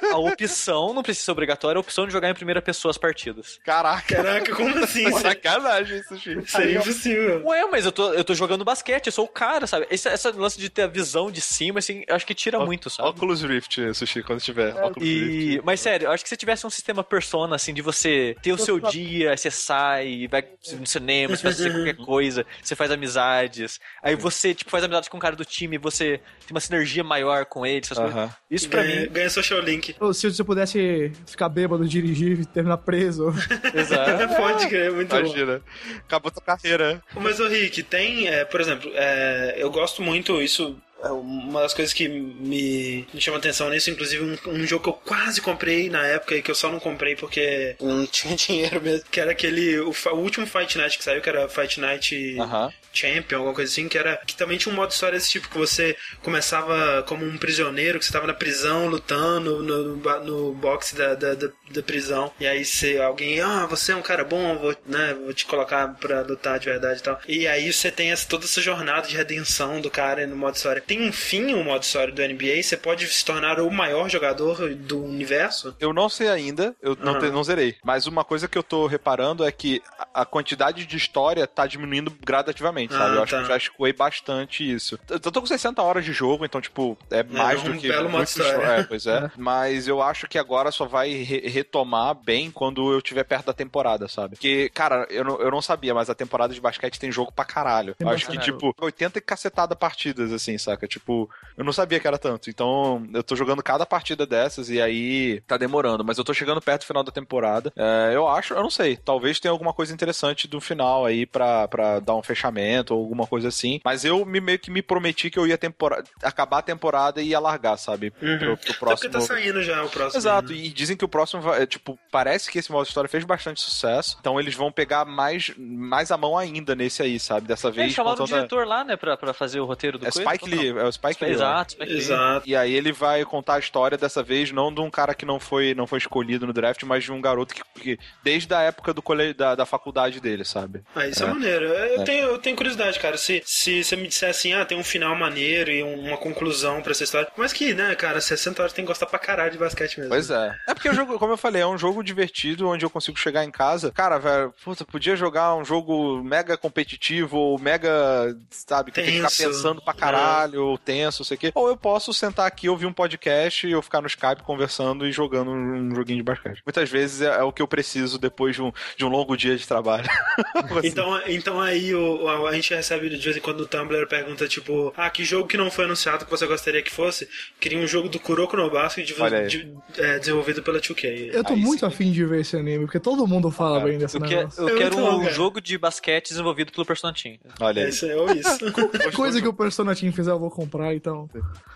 E 0.01 0.12
a 0.12 0.17
opção, 0.17 0.93
não 0.93 1.03
precisa 1.03 1.25
ser 1.25 1.31
obrigatória, 1.31 1.77
a 1.77 1.81
opção 1.81 2.05
de 2.05 2.13
jogar 2.13 2.29
em 2.29 2.34
primeira 2.34 2.62
pessoa 2.62 2.89
as 2.89 2.97
partidas. 2.97 3.60
Caraca, 3.63 4.15
Caraca, 4.15 4.55
como 4.55 4.77
assim? 4.84 5.07
Isso 5.07 5.19
sacanagem 5.19 5.99
isso, 5.99 6.17
Chico. 6.17 6.49
seria 6.49 6.79
impossível. 6.79 7.45
Ué, 7.45 7.65
mas 7.71 7.86
eu 7.86 7.91
tô, 7.91 8.13
eu 8.13 8.23
tô 8.23 8.34
jogando 8.34 8.63
basquete, 8.65 9.07
eu 9.07 9.12
sou 9.12 9.25
o 9.25 9.27
cara, 9.27 9.67
sabe? 9.67 9.88
Esse, 9.89 10.07
essa 10.07 10.31
lance 10.31 10.60
de 10.60 10.69
ter 10.69 10.84
a 10.84 10.88
visão 10.88 11.31
de 11.31 11.41
cima, 11.41 11.79
assim, 11.79 12.03
eu 12.07 12.15
acho 12.15 12.25
que 12.25 12.34
tira 12.34 12.60
muito, 12.65 12.89
sabe? 12.89 13.10
Oculus 13.10 13.41
Rift, 13.43 13.93
Sushi, 13.93 14.23
quando 14.23 14.41
tiver. 14.41 14.73
Oculus 14.75 15.07
E, 15.07 15.49
Rift. 15.51 15.62
mas 15.65 15.79
sério, 15.79 16.05
eu 16.07 16.12
acho 16.12 16.23
que 16.23 16.29
se 16.29 16.38
tivesse 16.38 16.65
um 16.65 16.69
sistema 16.69 17.03
persona, 17.03 17.55
assim, 17.55 17.73
de 17.73 17.81
você 17.81 18.36
ter 18.41 18.51
o 18.53 18.57
seu 18.57 18.79
dia, 18.79 19.36
você 19.36 19.51
sai, 19.51 20.27
vai 20.29 20.43
no 20.79 20.86
cinema, 20.88 21.36
você 21.36 21.43
vai 21.43 21.51
fazer 21.53 21.71
qualquer 21.71 21.95
coisa, 22.05 22.45
você 22.62 22.75
faz 22.75 22.91
amizades, 23.17 23.80
aí 24.02 24.15
você, 24.15 24.54
tipo, 24.54 24.71
faz 24.71 24.84
amizade 24.84 25.10
com 25.10 25.17
o 25.17 25.19
cara 25.19 25.36
do 25.36 25.45
time, 25.45 25.78
você 25.78 26.19
tem 26.45 26.52
uma 26.52 26.60
sinergia 26.60 27.04
maior 27.04 27.45
com 27.45 27.65
ele, 27.65 27.82
essas 27.84 27.97
Aham. 27.97 28.12
coisas. 28.12 28.32
Isso 28.50 28.69
pra 28.69 28.84
ganha, 28.84 29.02
mim, 29.02 29.10
ganha 29.10 29.30
social 29.30 29.60
link. 29.60 29.95
Se 30.13 30.32
você 30.32 30.43
pudesse 30.43 31.12
ficar 31.26 31.50
bêbado, 31.50 31.88
dirigir 31.88 32.39
e 32.39 32.45
terminar 32.45 32.78
preso. 32.78 33.34
exato. 33.74 34.36
Pode 34.36 34.67
crer, 34.67 34.91
muito 34.91 35.10
bom. 35.10 35.19
Imagina. 35.19 35.62
Acabou 36.00 36.32
tua 36.32 36.41
carreira. 36.41 37.02
Mas, 37.15 37.39
ô 37.39 37.47
Rick, 37.47 37.84
tem, 37.84 38.28
é, 38.28 38.45
por 38.45 38.62
exemplo, 38.62 38.91
é, 38.95 39.56
eu 39.58 39.69
gosto 39.69 40.02
muito, 40.02 40.41
isso 40.41 40.78
é 40.90 40.90
uma 41.09 41.61
das 41.61 41.73
coisas 41.73 41.93
que 41.93 42.07
me, 42.07 43.07
me 43.13 43.21
chama 43.21 43.37
atenção 43.37 43.69
nisso, 43.69 43.89
inclusive 43.89 44.23
um, 44.23 44.51
um 44.51 44.67
jogo 44.67 44.83
que 44.83 44.89
eu 44.89 44.93
quase 44.93 45.41
comprei 45.41 45.89
na 45.89 46.05
época 46.05 46.35
e 46.35 46.41
que 46.41 46.51
eu 46.51 46.55
só 46.55 46.71
não 46.71 46.79
comprei 46.79 47.15
porque 47.15 47.75
não 47.79 48.05
tinha 48.07 48.35
dinheiro 48.35 48.81
mesmo, 48.81 49.05
que 49.09 49.19
era 49.19 49.31
aquele, 49.31 49.79
o, 49.79 49.91
o 49.91 50.15
último 50.17 50.45
Fight 50.45 50.77
Night 50.77 50.97
que 50.97 51.03
saiu, 51.03 51.21
que 51.21 51.29
era 51.29 51.47
Fight 51.49 51.79
Night 51.79 52.37
Aham. 52.39 52.71
Champion, 52.93 53.37
alguma 53.37 53.55
coisa 53.55 53.71
assim, 53.71 53.87
que 53.87 53.97
era 53.97 54.17
que 54.17 54.35
também 54.35 54.57
tinha 54.57 54.71
um 54.71 54.75
modo 54.75 54.91
história 54.91 55.17
desse 55.17 55.31
tipo, 55.31 55.49
que 55.49 55.57
você 55.57 55.95
começava 56.21 57.03
como 57.03 57.25
um 57.25 57.37
prisioneiro, 57.37 57.99
que 57.99 58.05
você 58.05 58.11
tava 58.11 58.27
na 58.27 58.33
prisão 58.33 58.87
lutando 58.87 59.63
no, 59.63 59.95
no, 59.95 60.23
no 60.23 60.53
boxe 60.53 60.95
da, 60.95 61.15
da, 61.15 61.33
da, 61.33 61.49
da 61.69 61.83
prisão, 61.83 62.31
e 62.39 62.45
aí 62.45 62.65
você, 62.65 62.97
alguém, 62.97 63.39
ah, 63.41 63.65
você 63.65 63.93
é 63.93 63.95
um 63.95 64.01
cara 64.01 64.23
bom, 64.23 64.57
vou, 64.57 64.75
né, 64.85 65.13
vou 65.13 65.33
te 65.33 65.45
colocar 65.45 65.87
pra 65.95 66.21
lutar 66.21 66.59
de 66.59 66.65
verdade 66.65 66.99
e 66.99 67.03
tal. 67.03 67.19
E 67.27 67.47
aí 67.47 67.71
você 67.71 67.91
tem 67.91 68.11
essa, 68.11 68.27
toda 68.27 68.45
essa 68.45 68.61
jornada 68.61 69.07
de 69.07 69.15
redenção 69.15 69.79
do 69.79 69.89
cara 69.89 70.25
no 70.27 70.35
modo 70.35 70.55
história. 70.55 70.81
Tem 70.91 71.08
um 71.08 71.12
fim 71.13 71.54
o 71.54 71.63
modo 71.63 71.84
história 71.84 72.13
do 72.13 72.21
NBA, 72.21 72.62
você 72.62 72.75
pode 72.75 73.08
se 73.08 73.23
tornar 73.23 73.62
o 73.62 73.71
maior 73.71 74.10
jogador 74.10 74.75
do 74.75 75.01
universo. 75.01 75.73
Eu 75.80 75.93
não 75.93 76.10
sei 76.10 76.27
ainda, 76.27 76.75
eu 76.82 76.97
não, 76.99 77.17
te- 77.17 77.30
não 77.30 77.41
zerei. 77.45 77.77
Mas 77.82 78.08
uma 78.08 78.25
coisa 78.25 78.45
que 78.45 78.58
eu 78.58 78.63
tô 78.63 78.88
reparando 78.88 79.45
é 79.45 79.51
que 79.54 79.82
a, 80.13 80.25
quantidade 80.25 80.86
de 80.86 80.97
história 80.97 81.47
tá 81.47 81.65
diminuindo 81.65 82.12
gradativamente, 82.25 82.93
sabe? 82.93 83.13
Ah, 83.13 83.15
eu 83.15 83.23
acho 83.23 83.32
tá. 83.32 83.38
que 83.38 83.43
eu 83.43 83.47
já 83.47 83.56
escoei 83.58 83.93
bastante 83.93 84.69
isso. 84.69 84.99
Eu 85.10 85.19
tô 85.19 85.39
com 85.39 85.47
60 85.47 85.82
horas 85.82 86.04
de 86.04 86.12
jogo, 86.12 86.43
então, 86.43 86.60
tipo, 86.60 86.97
é 87.10 87.23
mais 87.23 87.62
um 87.63 87.71
do 87.71 87.77
que. 87.77 87.88
belo 87.88 88.10
modo 88.10 88.25
história. 88.25 88.58
É, 88.62 88.84
pois 88.84 89.06
é. 89.08 89.32
Mas 89.38 89.88
eu 89.88 90.01
acho 90.01 90.27
que 90.27 90.38
agora 90.38 90.71
só 90.71 90.86
vai 90.86 91.12
re- 91.13 91.47
retomar 91.47 92.13
bem 92.15 92.51
quando 92.51 92.91
eu 92.91 92.97
estiver 92.97 93.23
perto 93.23 93.45
da 93.45 93.54
temporada, 93.54 94.10
sabe? 94.10 94.36
Porque, 94.36 94.69
cara, 94.73 95.08
eu 95.10 95.23
não, 95.23 95.39
eu 95.39 95.51
não 95.51 95.62
sabia, 95.62 95.93
mas 95.93 96.10
a 96.10 96.15
temporada 96.15 96.54
de 96.54 96.60
basquete 96.60 96.99
tem 96.99 97.10
jogo 97.13 97.32
pra 97.32 97.45
caralho. 97.45 97.95
Tem 97.95 98.06
eu 98.06 98.13
acho 98.13 98.27
que, 98.27 98.38
tipo, 98.38 98.75
80 98.82 99.19
e 99.19 99.21
cacetada 99.21 99.73
partidas, 99.73 100.34
assim, 100.34 100.58
saca? 100.82 100.88
Tipo, 100.88 101.30
eu 101.58 101.63
não 101.63 101.72
sabia 101.74 102.00
que 102.00 102.08
era 102.08 102.17
tanto. 102.17 102.50
Então, 102.50 103.06
eu 103.13 103.24
tô 103.24 103.36
jogando 103.36 103.62
cada 103.63 103.86
partida 103.86 104.26
dessas 104.26 104.70
e 104.70 104.82
aí 104.82 105.41
tá 105.48 105.58
demorando. 105.58 106.04
Mas 106.04 106.17
eu 106.17 106.24
tô 106.24 106.34
chegando 106.34 106.62
perto 106.62 106.82
do 106.82 106.88
final 106.88 107.04
da 107.04 107.12
temporada. 107.12 107.72
É, 107.76 108.12
eu 108.15 108.28
acho, 108.28 108.54
eu 108.54 108.62
não 108.63 108.70
sei. 108.70 108.98
Talvez 108.98 109.39
tenha 109.39 109.52
alguma 109.52 109.74
coisa 109.74 109.94
interessante 109.94 110.48
do 110.48 110.60
final 110.60 111.06
aí 111.06 111.26
pra, 111.26 111.67
pra 111.67 112.00
dar 112.00 112.15
um 112.15 112.24
fechamento 112.24 112.94
ou 112.94 113.02
alguma 113.02 113.28
coisa 113.28 113.48
assim. 113.50 113.80
Mas 113.84 114.04
eu 114.06 114.26
me, 114.26 114.39
meio 114.41 114.60
que 114.60 114.72
me 114.72 114.82
prometi 114.82 115.30
que 115.30 115.38
eu 115.39 115.48
ia 115.48 115.58
tempora- 115.58 116.04
acabar 116.24 116.60
a 116.60 116.62
temporada 116.63 117.22
e 117.22 117.30
ia 117.30 117.39
largar, 117.39 117.78
sabe? 117.78 118.12
Pro, 118.12 118.20
pro 118.20 118.32
Uhum. 118.32 118.54
Até 118.54 118.74
próximo. 118.74 118.86
porque 118.86 119.10
tá 119.10 119.22
saindo 119.22 119.62
já 119.62 119.84
o 119.84 119.89
próximo. 119.89 120.20
Exato, 120.20 120.52
né? 120.52 120.58
e 120.58 120.70
dizem 120.70 120.96
que 120.98 121.06
o 121.06 121.08
próximo 121.08 121.41
vai, 121.41 121.63
é, 121.63 121.65
tipo, 121.65 121.98
parece 122.12 122.50
que 122.52 122.60
esse 122.60 122.72
modo 122.72 122.88
história 122.88 123.10
fez 123.10 123.24
bastante 123.24 123.62
sucesso, 123.62 124.17
então 124.20 124.39
eles 124.39 124.56
vão 124.56 124.72
pegar 124.72 125.06
mais, 125.06 125.52
mais 125.58 126.12
a 126.12 126.17
mão 126.17 126.38
ainda 126.38 126.76
nesse 126.76 127.02
aí, 127.02 127.20
sabe? 127.20 127.48
Dessa 127.48 127.67
É, 127.70 127.72
vez. 127.72 127.94
chamaram 127.94 128.24
o 128.24 128.28
diretor 128.28 128.65
lá, 128.65 128.84
né, 128.84 128.96
pra, 128.96 129.17
pra 129.17 129.34
fazer 129.34 129.60
o 129.60 129.65
roteiro 129.65 129.98
do 129.98 130.08
É 130.08 130.12
coisa, 130.12 130.30
Spike 130.30 130.46
então 130.46 130.58
tá. 130.58 130.63
Lee, 130.63 130.70
é 130.77 130.84
o 130.86 130.91
Spike 130.91 131.23
Lee. 131.23 131.31
ó. 131.31 131.36
Exato, 131.36 131.71
Spike 131.73 131.91
Lee. 131.91 131.97
Exato. 131.99 132.49
E 132.49 132.55
aí 132.55 132.73
ele 132.73 132.91
vai 132.91 133.23
contar 133.25 133.55
a 133.55 133.60
história 133.60 133.97
dessa 133.97 134.21
vez, 134.23 134.51
não 134.51 134.73
de 134.73 134.81
um 134.81 134.89
cara 134.89 135.13
que 135.13 135.25
não 135.25 135.39
foi, 135.39 135.73
não 135.73 135.86
foi 135.88 135.97
escolhido 135.99 136.45
no 136.47 136.53
draft, 136.53 136.84
mas 136.84 137.03
de 137.03 137.12
um 137.12 137.21
garoto 137.21 137.53
que, 137.53 137.62
que 137.79 137.99
desde 138.23 138.53
a 138.53 138.62
época 138.62 138.93
do 138.93 139.01
colégio, 139.01 139.36
da, 139.36 139.55
da 139.55 139.65
faculdade 139.65 140.19
dele, 140.19 140.43
sabe? 140.45 140.81
Ah, 140.95 141.07
isso 141.07 141.23
é, 141.23 141.27
É. 141.27 141.29
maneiro. 141.29 141.65
Eu, 141.65 142.01
É. 142.01 142.03
tenho, 142.03 142.27
eu 142.27 142.38
tenho 142.38 142.55
curiosidade, 142.55 142.99
cara. 142.99 143.17
Se, 143.17 143.41
se 143.45 143.84
você 143.84 143.95
me 143.95 144.07
disser 144.07 144.29
assim, 144.29 144.53
ah, 144.53 144.65
tem 144.65 144.77
um 144.77 144.84
final 144.84 145.15
maneiro 145.15 145.71
e 145.71 145.84
uma 145.84 146.17
conclusão 146.17 146.81
pra 146.81 146.91
essa 146.91 147.03
história. 147.03 147.27
Mas 147.38 147.53
que, 147.53 147.73
né, 147.73 147.93
cara, 147.95 148.19
60 148.21 148.62
horas 148.62 148.73
tem 148.73 148.84
que 148.86 148.88
gostar 148.89 149.05
pra 149.05 149.19
caralho 149.19 149.51
de 149.51 149.57
basquete 149.57 149.97
mesmo. 149.97 150.10
Pois 150.10 150.29
é. 150.29 150.55
É 150.67 150.73
porque 150.73 150.89
o 150.89 150.93
jogo, 150.93 151.17
como 151.19 151.34
eu 151.34 151.38
falei, 151.38 151.62
é 151.62 151.67
um 151.67 151.77
jogo 151.77 152.03
divertido 152.03 152.67
onde 152.67 152.86
eu 152.86 152.89
consigo 152.89 153.17
chegar 153.17 153.43
em 153.43 153.51
casa. 153.51 153.91
Cara, 153.91 154.17
velho, 154.17 154.53
puta, 154.63 154.84
podia 154.86 155.15
jogar 155.15 155.55
um 155.55 155.63
jogo 155.65 156.23
mega 156.23 156.58
competitivo 156.58 157.37
ou 157.37 157.60
mega, 157.60 158.35
sabe, 158.50 158.91
que 158.91 159.02
tem 159.02 159.06
que 159.21 159.29
ficar 159.29 159.48
pensando 159.48 159.81
pra 159.81 159.93
caralho. 159.93 160.50
Trabalho, 160.52 160.65
ou 160.65 160.77
tenso, 160.77 161.21
não 161.21 161.25
sei 161.25 161.35
o 161.35 161.39
quê. 161.39 161.52
Ou 161.56 161.67
eu 161.69 161.77
posso 161.77 162.13
sentar 162.13 162.45
aqui, 162.47 162.69
ouvir 162.69 162.85
um 162.85 162.93
podcast 162.93 163.65
e 163.67 163.71
eu 163.71 163.81
ficar 163.81 164.02
no 164.02 164.08
Skype 164.08 164.43
conversando 164.43 165.08
e 165.08 165.12
jogando 165.12 165.52
um 165.52 165.95
joguinho 165.95 166.17
de 166.17 166.23
basquete. 166.23 166.62
Muitas 166.65 166.89
vezes 166.89 167.21
é, 167.21 167.27
é 167.39 167.43
o 167.43 167.52
que 167.52 167.62
eu 167.62 167.67
preciso 167.67 168.17
depois 168.19 168.56
de 168.56 168.62
um, 168.62 168.71
de 168.97 169.06
um 169.06 169.10
longo 169.10 169.35
dia 169.35 169.56
de 169.56 169.67
trabalho. 169.67 170.08
Assim. 170.77 170.87
Então, 170.87 171.21
então 171.27 171.62
aí 171.62 171.93
o, 171.93 172.23
o- 172.23 172.47
a 172.47 172.54
gente 172.54 172.73
recebe 172.73 173.10
de 173.10 173.17
vez 173.17 173.37
em 173.37 173.39
quando 173.39 173.60
no 173.60 173.65
Tumblr 173.65 174.08
pergunta 174.08 174.47
tipo, 174.47 174.93
ah, 174.97 175.10
que 175.10 175.23
jogo 175.23 175.47
que 175.47 175.58
não 175.58 175.69
foi 175.71 175.85
anunciado 175.85 176.25
que 176.25 176.31
você 176.31 176.45
gostaria 176.47 176.81
que 176.81 176.91
fosse? 176.91 177.27
Queria 177.60 177.77
um 177.79 177.87
jogo 177.87 178.10
do 178.10 178.19
Kuroko 178.19 178.58
no 178.58 178.69
Basket 178.69 179.06
de- 179.06 179.47
de- 179.47 179.73
é, 179.97 180.19
desenvolvido 180.19 180.62
pela 180.63 180.79
2K. 180.79 181.31
Eu 181.33 181.43
tô 181.43 181.54
Aí 181.54 181.60
muito 181.60 181.79
sim. 181.81 181.85
afim 181.85 182.12
de 182.12 182.25
ver 182.25 182.41
esse 182.41 182.56
anime, 182.56 182.85
porque 182.85 182.99
todo 182.99 183.25
mundo 183.27 183.52
fala 183.52 183.79
bem 183.79 183.97
desse 183.97 184.17
Eu, 184.17 184.21
que- 184.21 184.35
negócio. 184.35 184.62
eu 184.63 184.69
É 184.69 184.77
quero 184.77 184.97
um 184.97 185.19
cara. 185.21 185.33
jogo 185.33 185.62
de 185.62 185.77
basquete 185.77 186.29
desenvolvido 186.29 186.71
pelo 186.71 186.85
Persona 186.85 187.13
Team. 187.13 187.37
Olha 187.60 187.81
É 187.81 187.83
aí. 187.85 187.89
isso 187.89 188.06
aí, 188.06 188.13
ou 188.15 188.31
isso. 188.31 188.71
Qualquer 188.73 189.12
coisa 189.13 189.41
que 189.41 189.47
o 189.47 189.54
Persona 189.54 189.95
Team 189.95 190.12
fizer, 190.12 190.31
eu 190.31 190.39
vou 190.42 190.52
comprar, 190.52 190.94
então. 190.94 191.29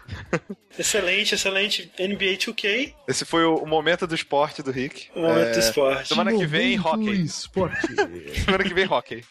excelente, 0.78 1.36
excelente. 1.36 1.92
NBA 2.00 2.38
2K, 2.38 2.94
Esse 3.08 3.26
foi 3.26 3.44
o, 3.46 3.56
o 3.56 3.68
momento 3.68 4.06
do 4.06 4.14
esporte 4.16 4.62
do 4.62 4.72
Rick. 4.72 5.08
um 5.16 5.22
momento 5.22 5.52
do 5.52 5.56
É, 5.56 5.60
esporte. 5.60 6.10
Semana 6.10 6.32
que 6.36 6.46
vem, 6.46 6.80
hockey. 6.80 7.22
Esporte. 7.24 7.88
Semana 8.44 8.64
que 8.64 8.74
vem, 8.74 8.86
hockey. 8.88 9.24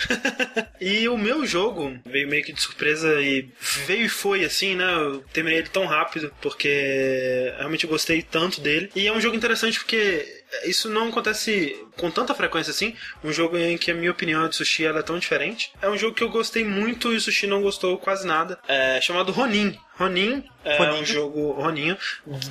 E 0.80 1.06
o 1.10 1.16
meu 1.18 1.44
jogo 1.46 1.98
veio 2.06 2.26
meio 2.26 2.42
que 2.42 2.54
de 2.54 2.60
surpresa 2.60 3.20
e 3.20 3.50
veio 3.86 4.06
e 4.06 4.08
foi 4.08 4.44
assim, 4.44 4.74
né? 4.74 4.84
Eu 4.94 5.20
terminei 5.32 5.58
ele 5.58 5.68
tão 5.68 5.84
rápido 5.84 6.32
porque 6.40 7.52
realmente 7.58 7.84
eu 7.84 7.90
gostei 7.90 8.22
tanto 8.22 8.62
dele. 8.62 8.90
E 8.96 9.06
é 9.06 9.12
um 9.12 9.20
jogo 9.20 9.36
interessante 9.36 9.78
porque 9.78 10.26
isso 10.64 10.88
não 10.88 11.08
acontece 11.08 11.76
com 12.00 12.10
tanta 12.10 12.34
frequência 12.34 12.70
assim. 12.70 12.94
Um 13.22 13.32
jogo 13.32 13.56
em 13.58 13.76
que 13.76 13.90
a 13.90 13.94
minha 13.94 14.10
opinião 14.10 14.48
de 14.48 14.56
sushi 14.56 14.84
ela 14.84 15.00
é 15.00 15.02
tão 15.02 15.18
diferente. 15.18 15.72
É 15.82 15.88
um 15.88 15.98
jogo 15.98 16.14
que 16.14 16.24
eu 16.24 16.30
gostei 16.30 16.64
muito 16.64 17.12
e 17.12 17.16
o 17.16 17.20
sushi 17.20 17.46
não 17.46 17.62
gostou 17.62 17.98
quase 17.98 18.26
nada. 18.26 18.58
É 18.66 19.00
chamado 19.00 19.32
Ronin. 19.32 19.78
Ronin 20.00 20.42
é 20.64 20.76
Roninho? 20.78 21.02
um 21.02 21.04
jogo 21.04 21.52
Roninho, 21.52 21.98